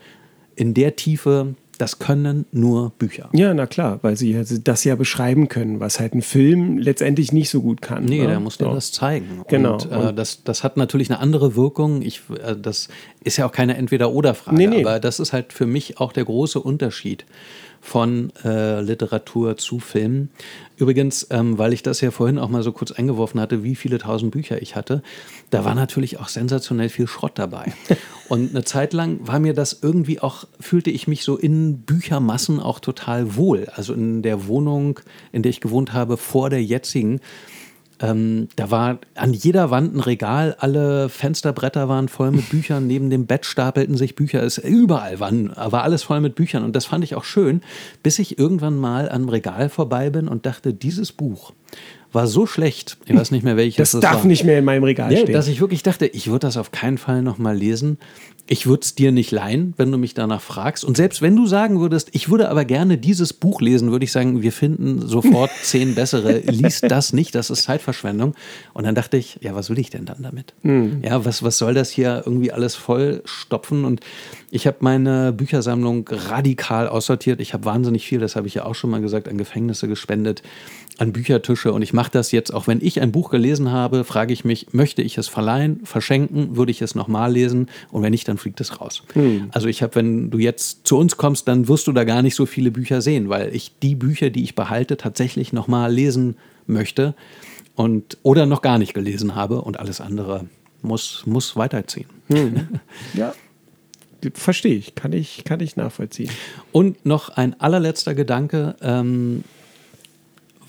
in 0.56 0.74
der 0.74 0.96
Tiefe, 0.96 1.54
das 1.80 1.98
können 1.98 2.44
nur 2.52 2.90
Bücher. 2.98 3.30
Ja, 3.32 3.54
na 3.54 3.66
klar, 3.66 4.00
weil 4.02 4.14
sie 4.14 4.38
das 4.62 4.84
ja 4.84 4.96
beschreiben 4.96 5.48
können, 5.48 5.80
was 5.80 5.98
halt 5.98 6.14
ein 6.14 6.20
Film 6.20 6.76
letztendlich 6.76 7.32
nicht 7.32 7.48
so 7.48 7.62
gut 7.62 7.80
kann. 7.80 8.04
Nee, 8.04 8.20
ne? 8.20 8.26
der 8.26 8.40
muss 8.40 8.58
dir 8.58 8.66
So. 8.66 8.74
das 8.74 8.92
zeigen. 8.92 9.44
Genau. 9.48 9.74
Und, 9.74 9.90
äh, 9.90 10.12
das, 10.12 10.44
das 10.44 10.62
hat 10.62 10.76
natürlich 10.76 11.08
eine 11.10 11.20
andere 11.20 11.56
Wirkung. 11.56 12.02
Ich, 12.02 12.20
äh, 12.44 12.54
das 12.54 12.88
ist 13.24 13.38
ja 13.38 13.46
auch 13.46 13.52
keine 13.52 13.78
Entweder-Oder-Frage. 13.78 14.56
Nee, 14.58 14.66
nee. 14.66 14.84
Aber 14.84 15.00
das 15.00 15.20
ist 15.20 15.32
halt 15.32 15.54
für 15.54 15.66
mich 15.66 15.98
auch 15.98 16.12
der 16.12 16.26
große 16.26 16.60
Unterschied 16.60 17.24
von 17.80 18.32
äh, 18.44 18.80
Literatur 18.80 19.56
zu 19.56 19.80
Film. 19.80 20.28
Übrigens, 20.76 21.26
ähm, 21.30 21.58
weil 21.58 21.72
ich 21.72 21.82
das 21.82 22.00
ja 22.00 22.10
vorhin 22.10 22.38
auch 22.38 22.48
mal 22.48 22.62
so 22.62 22.72
kurz 22.72 22.92
eingeworfen 22.92 23.40
hatte, 23.40 23.64
wie 23.64 23.74
viele 23.74 23.98
tausend 23.98 24.32
Bücher 24.32 24.60
ich 24.60 24.76
hatte, 24.76 25.02
da 25.50 25.64
war 25.64 25.74
natürlich 25.74 26.20
auch 26.20 26.28
sensationell 26.28 26.88
viel 26.88 27.06
Schrott 27.06 27.32
dabei. 27.34 27.72
Und 28.28 28.50
eine 28.50 28.64
Zeit 28.64 28.92
lang 28.92 29.18
war 29.26 29.40
mir 29.40 29.54
das 29.54 29.80
irgendwie 29.82 30.20
auch, 30.20 30.44
fühlte 30.60 30.90
ich 30.90 31.08
mich 31.08 31.24
so 31.24 31.36
in 31.36 31.80
Büchermassen 31.80 32.60
auch 32.60 32.80
total 32.80 33.34
wohl. 33.36 33.66
Also 33.74 33.92
in 33.92 34.22
der 34.22 34.46
Wohnung, 34.46 35.00
in 35.32 35.42
der 35.42 35.50
ich 35.50 35.60
gewohnt 35.60 35.92
habe, 35.92 36.16
vor 36.16 36.50
der 36.50 36.62
jetzigen, 36.62 37.20
ähm, 38.00 38.48
da 38.56 38.70
war 38.70 38.98
an 39.14 39.34
jeder 39.34 39.70
Wand 39.70 39.94
ein 39.94 40.00
Regal, 40.00 40.56
alle 40.58 41.08
Fensterbretter 41.08 41.88
waren 41.88 42.08
voll 42.08 42.30
mit 42.30 42.48
Büchern, 42.48 42.86
neben 42.86 43.10
dem 43.10 43.26
Bett 43.26 43.44
stapelten 43.44 43.96
sich 43.96 44.14
Bücher, 44.14 44.42
es, 44.42 44.58
überall 44.58 45.20
waren, 45.20 45.52
war 45.54 45.82
alles 45.82 46.02
voll 46.02 46.20
mit 46.20 46.34
Büchern 46.34 46.64
und 46.64 46.74
das 46.74 46.86
fand 46.86 47.04
ich 47.04 47.14
auch 47.14 47.24
schön, 47.24 47.60
bis 48.02 48.18
ich 48.18 48.38
irgendwann 48.38 48.76
mal 48.76 49.10
am 49.10 49.28
Regal 49.28 49.68
vorbei 49.68 50.08
bin 50.10 50.28
und 50.28 50.46
dachte, 50.46 50.72
dieses 50.72 51.12
Buch 51.12 51.52
war 52.12 52.26
so 52.26 52.46
schlecht, 52.46 52.98
ich 53.04 53.14
weiß 53.14 53.30
nicht 53.30 53.44
mehr 53.44 53.56
welches 53.56 53.92
Das 53.92 54.00
darf 54.00 54.18
war. 54.20 54.26
nicht 54.26 54.44
mehr 54.44 54.58
in 54.58 54.64
meinem 54.64 54.82
Regal 54.84 55.14
stehen. 55.16 55.32
dass 55.32 55.46
ich 55.46 55.60
wirklich 55.60 55.82
dachte, 55.82 56.06
ich 56.06 56.26
würde 56.26 56.40
das 56.40 56.56
auf 56.56 56.72
keinen 56.72 56.98
Fall 56.98 57.22
nochmal 57.22 57.56
lesen. 57.56 57.98
Ich 58.52 58.66
würde 58.66 58.80
es 58.82 58.96
dir 58.96 59.12
nicht 59.12 59.30
leihen, 59.30 59.74
wenn 59.76 59.92
du 59.92 59.96
mich 59.96 60.12
danach 60.12 60.40
fragst. 60.40 60.84
Und 60.84 60.96
selbst 60.96 61.22
wenn 61.22 61.36
du 61.36 61.46
sagen 61.46 61.78
würdest, 61.78 62.08
ich 62.10 62.30
würde 62.30 62.48
aber 62.48 62.64
gerne 62.64 62.98
dieses 62.98 63.32
Buch 63.32 63.60
lesen, 63.60 63.92
würde 63.92 64.04
ich 64.04 64.10
sagen, 64.10 64.42
wir 64.42 64.50
finden 64.50 65.06
sofort 65.06 65.52
zehn 65.62 65.94
bessere. 65.94 66.38
Lies 66.40 66.80
das 66.80 67.12
nicht, 67.12 67.36
das 67.36 67.50
ist 67.50 67.62
Zeitverschwendung. 67.62 68.34
Und 68.74 68.84
dann 68.86 68.96
dachte 68.96 69.18
ich, 69.18 69.38
ja, 69.40 69.54
was 69.54 69.70
will 69.70 69.78
ich 69.78 69.90
denn 69.90 70.04
dann 70.04 70.22
damit? 70.22 70.52
Ja, 71.04 71.24
was, 71.24 71.44
was 71.44 71.58
soll 71.58 71.74
das 71.74 71.90
hier 71.90 72.24
irgendwie 72.26 72.50
alles 72.50 72.74
vollstopfen? 72.74 73.84
Und 73.84 74.00
ich 74.50 74.66
habe 74.66 74.78
meine 74.80 75.32
Büchersammlung 75.32 76.08
radikal 76.10 76.88
aussortiert. 76.88 77.40
Ich 77.40 77.54
habe 77.54 77.64
wahnsinnig 77.66 78.04
viel, 78.04 78.18
das 78.18 78.34
habe 78.34 78.48
ich 78.48 78.54
ja 78.54 78.64
auch 78.64 78.74
schon 78.74 78.90
mal 78.90 79.00
gesagt, 79.00 79.28
an 79.28 79.38
Gefängnisse 79.38 79.86
gespendet, 79.86 80.42
an 81.00 81.12
Büchertische. 81.12 81.72
Und 81.72 81.82
ich 81.82 81.92
mache 81.92 82.10
das 82.10 82.30
jetzt, 82.30 82.52
auch 82.52 82.66
wenn 82.66 82.80
ich 82.82 83.00
ein 83.00 83.10
Buch 83.10 83.30
gelesen 83.30 83.72
habe, 83.72 84.04
frage 84.04 84.32
ich 84.32 84.44
mich, 84.44 84.72
möchte 84.72 85.02
ich 85.02 85.16
es 85.16 85.28
verleihen, 85.28 85.80
verschenken, 85.84 86.56
würde 86.56 86.70
ich 86.70 86.82
es 86.82 86.94
nochmal 86.94 87.32
lesen? 87.32 87.68
Und 87.90 88.02
wenn 88.02 88.10
nicht, 88.10 88.28
dann 88.28 88.36
fliegt 88.36 88.60
es 88.60 88.80
raus. 88.80 89.02
Also 89.52 89.68
ich 89.68 89.82
habe, 89.82 89.94
wenn 89.94 90.30
du 90.30 90.38
jetzt 90.38 90.86
zu 90.86 90.98
uns 90.98 91.16
kommst, 91.16 91.48
dann 91.48 91.68
wirst 91.68 91.86
du 91.86 91.92
da 91.92 92.04
gar 92.04 92.22
nicht 92.22 92.34
so 92.34 92.44
viele 92.44 92.70
Bücher 92.70 93.00
sehen, 93.00 93.28
weil 93.30 93.54
ich 93.54 93.72
die 93.82 93.94
Bücher, 93.94 94.30
die 94.30 94.42
ich 94.42 94.54
behalte, 94.54 94.96
tatsächlich 94.98 95.52
nochmal 95.52 95.92
lesen 95.92 96.36
möchte 96.66 97.14
und 97.74 98.18
oder 98.22 98.44
noch 98.44 98.60
gar 98.60 98.78
nicht 98.78 98.92
gelesen 98.92 99.34
habe 99.34 99.62
und 99.62 99.78
alles 99.80 100.00
andere 100.00 100.44
muss, 100.82 101.22
muss 101.24 101.56
weiterziehen. 101.56 102.06
ja, 103.14 103.32
verstehe 104.34 104.74
ich. 104.74 104.94
Kann 104.94 105.12
ich, 105.12 105.44
kann 105.44 105.60
ich 105.60 105.76
nachvollziehen. 105.76 106.30
Und 106.72 107.06
noch 107.06 107.30
ein 107.30 107.58
allerletzter 107.58 108.14
Gedanke. 108.14 108.76
Ähm, 108.82 109.44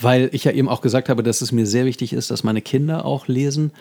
weil 0.02 0.30
ich 0.32 0.44
ja 0.44 0.52
eben 0.52 0.69
auch 0.69 0.82
gesagt 0.82 1.10
habe, 1.10 1.23
dass 1.23 1.41
es 1.41 1.52
mir 1.52 1.65
sehr 1.65 1.86
wichtig 1.86 2.14
ist, 2.14 2.32
dass 2.32 2.44
meine 2.44 2.61
Kinder 2.61 3.06
auch 3.06 3.28
lesen. 3.28 3.72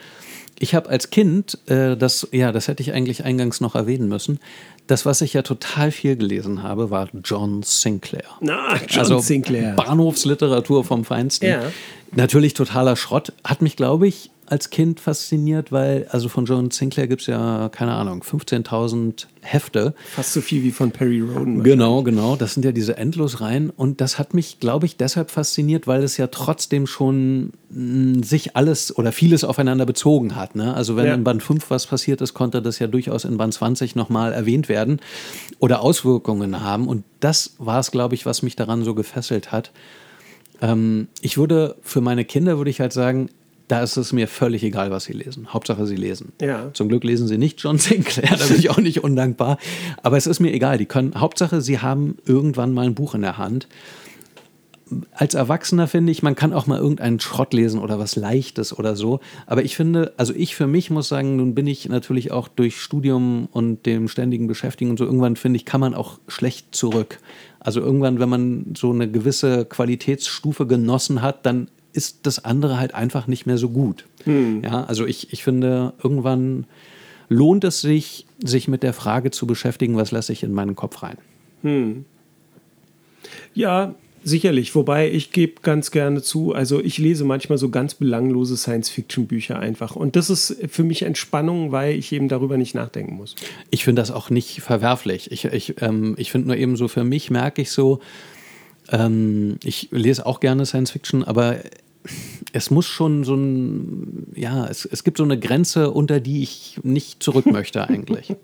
Ich 0.58 0.74
habe 0.74 0.90
als 0.90 1.10
Kind, 1.10 1.58
äh, 1.66 1.96
das, 1.96 2.28
ja, 2.32 2.52
das 2.52 2.68
hätte 2.68 2.82
ich 2.82 2.92
eigentlich 2.92 3.24
eingangs 3.24 3.60
noch 3.60 3.74
erwähnen 3.74 4.08
müssen, 4.08 4.40
das, 4.86 5.06
was 5.06 5.20
ich 5.20 5.32
ja 5.32 5.42
total 5.42 5.90
viel 5.90 6.16
gelesen 6.16 6.62
habe, 6.62 6.90
war 6.90 7.08
John 7.24 7.62
Sinclair. 7.62 8.24
Na, 8.40 8.76
John 8.88 9.00
also 9.00 9.18
Sinclair. 9.20 9.74
Bahnhofsliteratur 9.74 10.84
vom 10.84 11.04
Feinsten. 11.04 11.46
Ja. 11.46 11.62
Natürlich 12.12 12.54
totaler 12.54 12.96
Schrott. 12.96 13.32
Hat 13.44 13.62
mich, 13.62 13.76
glaube 13.76 14.08
ich, 14.08 14.30
als 14.50 14.70
Kind 14.70 15.00
fasziniert, 15.00 15.70
weil, 15.72 16.06
also 16.10 16.28
von 16.28 16.44
John 16.44 16.70
Sinclair 16.70 17.06
gibt 17.06 17.20
es 17.22 17.28
ja, 17.28 17.68
keine 17.70 17.92
Ahnung, 17.92 18.22
15.000 18.22 19.26
Hefte. 19.42 19.94
Fast 20.14 20.32
so 20.32 20.40
viel 20.40 20.62
wie 20.62 20.72
von 20.72 20.90
Perry 20.90 21.20
Roden. 21.20 21.62
Genau, 21.62 22.02
genau. 22.02 22.36
Das 22.36 22.54
sind 22.54 22.64
ja 22.64 22.72
diese 22.72 22.96
Endlosreihen. 22.96 23.70
Und 23.70 24.00
das 24.00 24.18
hat 24.18 24.34
mich, 24.34 24.60
glaube 24.60 24.86
ich, 24.86 24.96
deshalb 24.96 25.30
fasziniert, 25.30 25.86
weil 25.86 26.02
es 26.02 26.16
ja 26.16 26.26
trotzdem 26.26 26.86
schon 26.86 27.52
mh, 27.70 28.24
sich 28.26 28.56
alles 28.56 28.96
oder 28.98 29.12
vieles 29.12 29.44
aufeinander 29.44 29.86
bezogen 29.86 30.34
hat. 30.36 30.56
Ne? 30.56 30.74
Also 30.74 30.96
wenn 30.96 31.06
Ja. 31.06 31.14
in 31.14 31.24
Band 31.24 31.42
5 31.42 31.70
was 31.70 31.86
passiert 31.86 32.20
ist, 32.20 32.34
konnte 32.34 32.60
das 32.60 32.78
ja 32.80 32.86
durchaus 32.88 33.24
in 33.24 33.36
Band 33.38 33.54
20 33.54 33.94
nochmal 33.96 34.32
erwähnt 34.32 34.68
werden 34.68 35.00
oder 35.60 35.80
Auswirkungen 35.80 36.60
haben. 36.60 36.88
Und 36.88 37.04
das 37.20 37.54
war 37.58 37.78
es, 37.80 37.90
glaube 37.92 38.14
ich, 38.16 38.26
was 38.26 38.42
mich 38.42 38.56
daran 38.56 38.82
so 38.84 38.94
gefesselt 38.94 39.52
hat. 39.52 39.70
Ähm, 40.60 41.08
ich 41.22 41.38
würde, 41.38 41.76
für 41.82 42.00
meine 42.00 42.24
Kinder 42.24 42.58
würde 42.58 42.70
ich 42.70 42.80
halt 42.80 42.92
sagen, 42.92 43.30
da 43.70 43.82
ist 43.82 43.96
es 43.96 44.12
mir 44.12 44.26
völlig 44.26 44.64
egal, 44.64 44.90
was 44.90 45.04
sie 45.04 45.12
lesen. 45.12 45.52
Hauptsache, 45.52 45.86
sie 45.86 45.94
lesen. 45.94 46.32
Ja. 46.40 46.70
Zum 46.72 46.88
Glück 46.88 47.04
lesen 47.04 47.28
sie 47.28 47.38
nicht 47.38 47.62
John 47.62 47.78
Sinclair, 47.78 48.36
da 48.36 48.46
bin 48.46 48.58
ich 48.58 48.70
auch 48.70 48.78
nicht 48.78 49.04
undankbar. 49.04 49.58
Aber 50.02 50.16
es 50.16 50.26
ist 50.26 50.40
mir 50.40 50.52
egal. 50.52 50.78
Die 50.78 50.86
können, 50.86 51.14
Hauptsache, 51.20 51.60
sie 51.60 51.78
haben 51.78 52.18
irgendwann 52.26 52.72
mal 52.72 52.86
ein 52.86 52.94
Buch 52.94 53.14
in 53.14 53.22
der 53.22 53.38
Hand. 53.38 53.68
Als 55.12 55.34
Erwachsener 55.34 55.86
finde 55.86 56.10
ich, 56.10 56.24
man 56.24 56.34
kann 56.34 56.52
auch 56.52 56.66
mal 56.66 56.80
irgendeinen 56.80 57.20
Schrott 57.20 57.54
lesen 57.54 57.78
oder 57.78 58.00
was 58.00 58.16
Leichtes 58.16 58.76
oder 58.76 58.96
so. 58.96 59.20
Aber 59.46 59.62
ich 59.62 59.76
finde, 59.76 60.14
also 60.16 60.34
ich 60.34 60.56
für 60.56 60.66
mich 60.66 60.90
muss 60.90 61.08
sagen, 61.08 61.36
nun 61.36 61.54
bin 61.54 61.68
ich 61.68 61.88
natürlich 61.88 62.32
auch 62.32 62.48
durch 62.48 62.80
Studium 62.80 63.48
und 63.52 63.86
dem 63.86 64.08
ständigen 64.08 64.48
Beschäftigen 64.48 64.90
und 64.90 64.98
so, 64.98 65.04
irgendwann 65.04 65.36
finde 65.36 65.58
ich, 65.58 65.64
kann 65.64 65.80
man 65.80 65.94
auch 65.94 66.18
schlecht 66.26 66.74
zurück. 66.74 67.20
Also 67.60 67.80
irgendwann, 67.80 68.18
wenn 68.18 68.28
man 68.28 68.74
so 68.76 68.90
eine 68.90 69.08
gewisse 69.08 69.64
Qualitätsstufe 69.64 70.66
genossen 70.66 71.22
hat, 71.22 71.46
dann 71.46 71.68
ist 71.92 72.20
das 72.22 72.44
andere 72.44 72.78
halt 72.78 72.94
einfach 72.94 73.26
nicht 73.26 73.46
mehr 73.46 73.58
so 73.58 73.70
gut. 73.70 74.04
Ja, 74.62 74.84
also 74.84 75.06
ich, 75.06 75.32
ich 75.32 75.42
finde, 75.42 75.92
irgendwann 76.02 76.66
lohnt 77.28 77.64
es 77.64 77.80
sich, 77.80 78.26
sich 78.42 78.68
mit 78.68 78.82
der 78.82 78.92
Frage 78.92 79.30
zu 79.30 79.46
beschäftigen, 79.46 79.96
was 79.96 80.10
lasse 80.10 80.32
ich 80.32 80.42
in 80.42 80.52
meinen 80.52 80.76
Kopf 80.76 81.02
rein. 81.02 81.16
Ja, 83.54 83.94
sicherlich. 84.22 84.74
Wobei 84.74 85.10
ich 85.10 85.32
gebe 85.32 85.60
ganz 85.62 85.90
gerne 85.90 86.22
zu, 86.22 86.54
also 86.54 86.80
ich 86.80 86.98
lese 86.98 87.24
manchmal 87.24 87.58
so 87.58 87.70
ganz 87.70 87.94
belanglose 87.94 88.56
Science-Fiction-Bücher 88.56 89.58
einfach. 89.58 89.96
Und 89.96 90.16
das 90.16 90.30
ist 90.30 90.56
für 90.68 90.84
mich 90.84 91.02
Entspannung, 91.02 91.72
weil 91.72 91.96
ich 91.96 92.12
eben 92.12 92.28
darüber 92.28 92.56
nicht 92.56 92.74
nachdenken 92.74 93.14
muss. 93.14 93.34
Ich 93.70 93.84
finde 93.84 94.02
das 94.02 94.10
auch 94.10 94.30
nicht 94.30 94.60
verwerflich. 94.60 95.30
Ich, 95.32 95.44
ich, 95.46 95.80
ähm, 95.80 96.14
ich 96.18 96.30
finde 96.30 96.48
nur 96.48 96.56
eben 96.56 96.76
so, 96.76 96.88
für 96.88 97.04
mich 97.04 97.30
merke 97.30 97.62
ich 97.62 97.70
so, 97.70 98.00
ähm, 98.90 99.58
ich 99.64 99.88
lese 99.90 100.26
auch 100.26 100.40
gerne 100.40 100.66
Science 100.66 100.90
Fiction, 100.90 101.24
aber 101.24 101.56
es 102.52 102.70
muss 102.70 102.86
schon 102.86 103.24
so 103.24 103.34
ein, 103.34 104.32
ja, 104.34 104.66
es, 104.66 104.84
es 104.84 105.04
gibt 105.04 105.18
so 105.18 105.24
eine 105.24 105.38
Grenze, 105.38 105.90
unter 105.90 106.20
die 106.20 106.42
ich 106.42 106.80
nicht 106.82 107.22
zurück 107.22 107.46
möchte 107.52 107.88
eigentlich. 107.88 108.34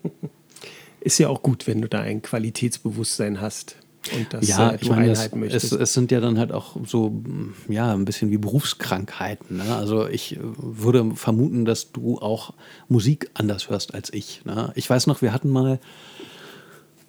Ist 1.00 1.18
ja 1.18 1.28
auch 1.28 1.42
gut, 1.42 1.66
wenn 1.66 1.80
du 1.80 1.88
da 1.88 2.00
ein 2.00 2.22
Qualitätsbewusstsein 2.22 3.40
hast 3.40 3.76
und 4.14 4.32
das 4.32 4.48
ja, 4.48 4.70
äh, 4.70 4.78
ich 4.80 4.88
meine, 4.88 5.10
es, 5.10 5.30
es, 5.32 5.72
es 5.72 5.92
sind 5.92 6.10
ja 6.10 6.20
dann 6.20 6.38
halt 6.38 6.52
auch 6.52 6.76
so, 6.84 7.22
ja, 7.68 7.92
ein 7.92 8.04
bisschen 8.04 8.30
wie 8.30 8.38
Berufskrankheiten. 8.38 9.56
Ne? 9.58 9.76
Also 9.76 10.06
ich 10.06 10.38
würde 10.40 11.12
vermuten, 11.14 11.64
dass 11.64 11.92
du 11.92 12.18
auch 12.18 12.52
Musik 12.88 13.30
anders 13.34 13.68
hörst 13.70 13.94
als 13.94 14.12
ich. 14.12 14.44
Ne? 14.44 14.72
Ich 14.74 14.88
weiß 14.88 15.06
noch, 15.06 15.22
wir 15.22 15.32
hatten 15.32 15.50
mal, 15.50 15.80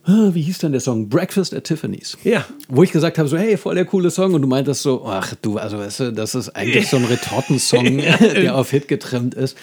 wie 0.08 0.42
hieß 0.42 0.60
denn 0.60 0.72
der 0.72 0.82
Song? 0.82 1.10
Breakfast 1.10 1.54
at 1.54 1.66
Tiffany's. 1.66 2.18
Ja. 2.24 2.46
Wo 2.70 2.84
ich 2.84 2.92
gesagt 2.92 3.18
habe, 3.18 3.28
so, 3.28 3.38
hey, 3.38 3.58
voll 3.58 3.76
der 3.76 3.86
coole 3.86 4.10
Song. 4.10 4.34
Und 4.34 4.42
du 4.42 4.48
meintest 4.48 4.82
so, 4.82 5.06
ach 5.06 5.36
du, 5.42 5.58
also 5.58 5.78
weißt 5.78 6.00
du, 6.00 6.14
das 6.14 6.34
ist 6.34 6.50
eigentlich 6.50 6.88
so 6.88 6.98
ein 6.98 7.06
Retortensong, 7.06 7.98
der 8.20 8.56
auf 8.56 8.72
Hit 8.72 8.88
getrimmt 8.88 9.34
ist. 9.34 9.58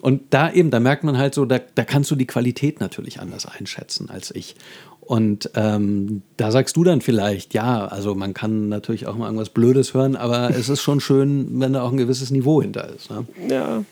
Und 0.00 0.22
da 0.30 0.52
eben, 0.52 0.70
da 0.70 0.80
merkt 0.80 1.04
man 1.04 1.18
halt 1.18 1.34
so, 1.34 1.44
da, 1.44 1.60
da 1.74 1.84
kannst 1.84 2.10
du 2.10 2.16
die 2.16 2.26
Qualität 2.26 2.80
natürlich 2.80 3.20
anders 3.20 3.46
einschätzen 3.46 4.08
als 4.10 4.34
ich. 4.34 4.56
Und 5.00 5.50
ähm, 5.54 6.22
da 6.36 6.52
sagst 6.52 6.76
du 6.76 6.84
dann 6.84 7.00
vielleicht, 7.00 7.52
ja, 7.52 7.86
also 7.86 8.14
man 8.14 8.32
kann 8.32 8.68
natürlich 8.68 9.06
auch 9.06 9.16
mal 9.16 9.26
irgendwas 9.26 9.48
Blödes 9.48 9.92
hören, 9.92 10.14
aber 10.14 10.50
es 10.56 10.68
ist 10.68 10.82
schon 10.82 11.00
schön, 11.00 11.60
wenn 11.60 11.72
da 11.72 11.82
auch 11.82 11.90
ein 11.90 11.96
gewisses 11.96 12.30
Niveau 12.30 12.62
hinter 12.62 12.88
ist. 12.94 13.10
Ne? 13.10 13.26
Ja, 13.48 13.84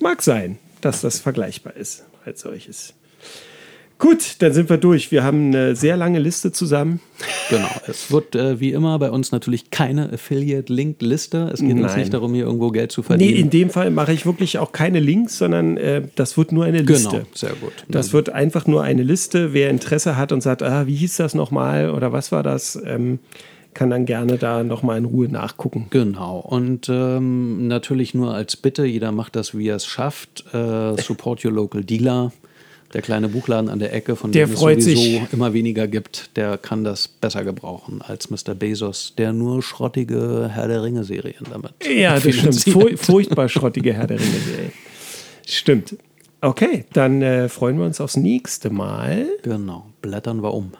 mag 0.00 0.22
sein, 0.22 0.58
dass 0.80 1.00
das 1.00 1.18
vergleichbar 1.20 1.74
ist 1.76 2.04
als 2.24 2.42
solches. 2.42 2.94
Gut, 4.04 4.36
dann 4.40 4.52
sind 4.52 4.68
wir 4.68 4.76
durch. 4.76 5.10
Wir 5.12 5.24
haben 5.24 5.46
eine 5.46 5.74
sehr 5.74 5.96
lange 5.96 6.18
Liste 6.18 6.52
zusammen. 6.52 7.00
Genau. 7.48 7.68
Es 7.86 8.12
wird 8.12 8.34
äh, 8.36 8.60
wie 8.60 8.72
immer 8.72 8.98
bei 8.98 9.10
uns 9.10 9.32
natürlich 9.32 9.70
keine 9.70 10.12
Affiliate-Link-Liste. 10.12 11.48
Es 11.54 11.60
geht 11.60 11.72
uns 11.72 11.80
Nein. 11.80 12.00
nicht 12.00 12.12
darum, 12.12 12.34
hier 12.34 12.44
irgendwo 12.44 12.68
Geld 12.68 12.92
zu 12.92 13.00
Nee, 13.00 13.06
verdienen. 13.06 13.36
in 13.38 13.48
dem 13.48 13.70
Fall 13.70 13.90
mache 13.90 14.12
ich 14.12 14.26
wirklich 14.26 14.58
auch 14.58 14.72
keine 14.72 15.00
Links, 15.00 15.38
sondern 15.38 15.78
äh, 15.78 16.02
das 16.16 16.36
wird 16.36 16.52
nur 16.52 16.66
eine 16.66 16.82
Liste. 16.82 17.08
Genau, 17.08 17.24
sehr 17.32 17.54
gut. 17.54 17.72
Das 17.88 18.12
wird 18.12 18.28
einfach 18.28 18.66
nur 18.66 18.82
eine 18.82 19.02
Liste. 19.02 19.54
Wer 19.54 19.70
Interesse 19.70 20.18
hat 20.18 20.32
und 20.32 20.42
sagt, 20.42 20.62
ah, 20.62 20.86
wie 20.86 20.96
hieß 20.96 21.16
das 21.16 21.34
nochmal 21.34 21.88
oder 21.88 22.12
was 22.12 22.30
war 22.30 22.42
das, 22.42 22.78
ähm, 22.84 23.20
kann 23.72 23.88
dann 23.88 24.04
gerne 24.04 24.36
da 24.36 24.64
nochmal 24.64 24.98
in 24.98 25.06
Ruhe 25.06 25.28
nachgucken. 25.30 25.86
Genau. 25.88 26.40
Und 26.40 26.90
ähm, 26.90 27.68
natürlich 27.68 28.12
nur 28.12 28.34
als 28.34 28.58
Bitte, 28.58 28.84
jeder 28.84 29.12
macht 29.12 29.34
das, 29.34 29.56
wie 29.56 29.68
er 29.68 29.76
es 29.76 29.86
schafft. 29.86 30.44
Äh, 30.52 31.00
support 31.00 31.42
your 31.42 31.52
local 31.52 31.82
dealer. 31.82 32.32
Der 32.94 33.02
kleine 33.02 33.28
Buchladen 33.28 33.68
an 33.68 33.80
der 33.80 33.92
Ecke, 33.92 34.14
von 34.16 34.30
Der 34.32 34.46
dem 34.46 34.54
es 34.54 34.60
sowieso 34.60 34.88
sich. 35.00 35.20
immer 35.32 35.52
weniger 35.52 35.88
gibt, 35.88 36.36
der 36.36 36.56
kann 36.58 36.84
das 36.84 37.08
besser 37.08 37.44
gebrauchen 37.44 38.00
als 38.02 38.30
Mr. 38.30 38.54
Bezos, 38.54 39.14
der 39.18 39.32
nur 39.32 39.62
schrottige 39.62 40.48
Herr 40.52 40.68
der 40.68 40.82
Ringe-Serien 40.84 41.44
damit 41.50 41.72
Ja, 41.84 42.18
das 42.20 42.34
stimmt. 42.62 42.98
furchtbar 43.00 43.48
schrottige 43.48 43.92
Herr 43.92 44.06
der 44.06 44.20
Ringe. 44.20 44.30
Serie. 44.30 44.72
Stimmt. 45.46 45.96
Okay, 46.40 46.84
dann 46.92 47.20
äh, 47.22 47.48
freuen 47.48 47.78
wir 47.78 47.84
uns 47.86 48.00
aufs 48.00 48.16
nächste 48.16 48.70
Mal. 48.70 49.26
Genau, 49.42 49.86
blättern 50.02 50.42
wir 50.42 50.54
um. 50.54 50.72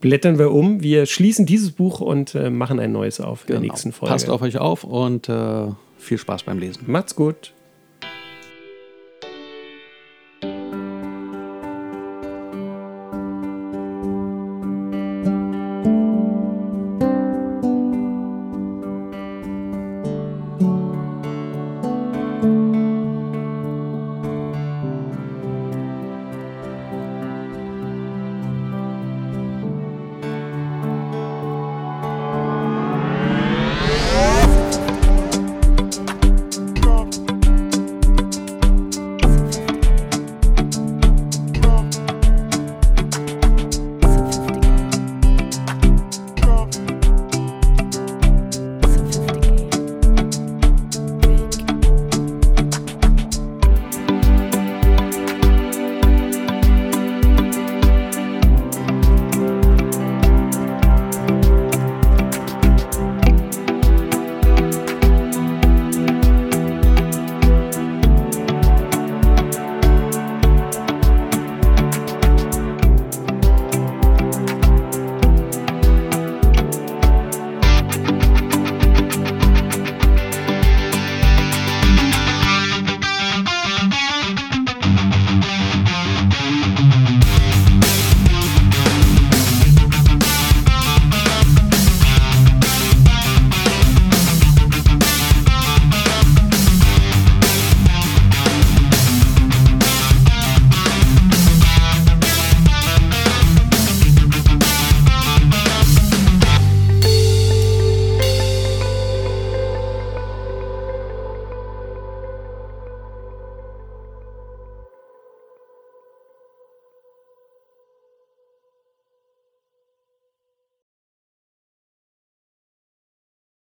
Blättern 0.00 0.38
wir 0.38 0.52
um. 0.52 0.80
Wir 0.82 1.06
schließen 1.06 1.44
dieses 1.44 1.72
Buch 1.72 2.00
und 2.00 2.34
äh, 2.36 2.50
machen 2.50 2.78
ein 2.78 2.92
neues 2.92 3.20
auf 3.20 3.42
in 3.42 3.46
der 3.48 3.56
Genau. 3.60 3.72
nächsten 3.72 3.90
Folge. 3.92 4.12
Passt 4.12 4.28
auf 4.30 4.42
euch 4.42 4.58
auf 4.58 4.84
und 4.84 5.28
äh, 5.28 5.66
viel 5.98 6.18
Spaß 6.18 6.44
beim 6.44 6.58
Lesen. 6.58 6.82
Macht's 6.86 7.16
gut. 7.16 7.52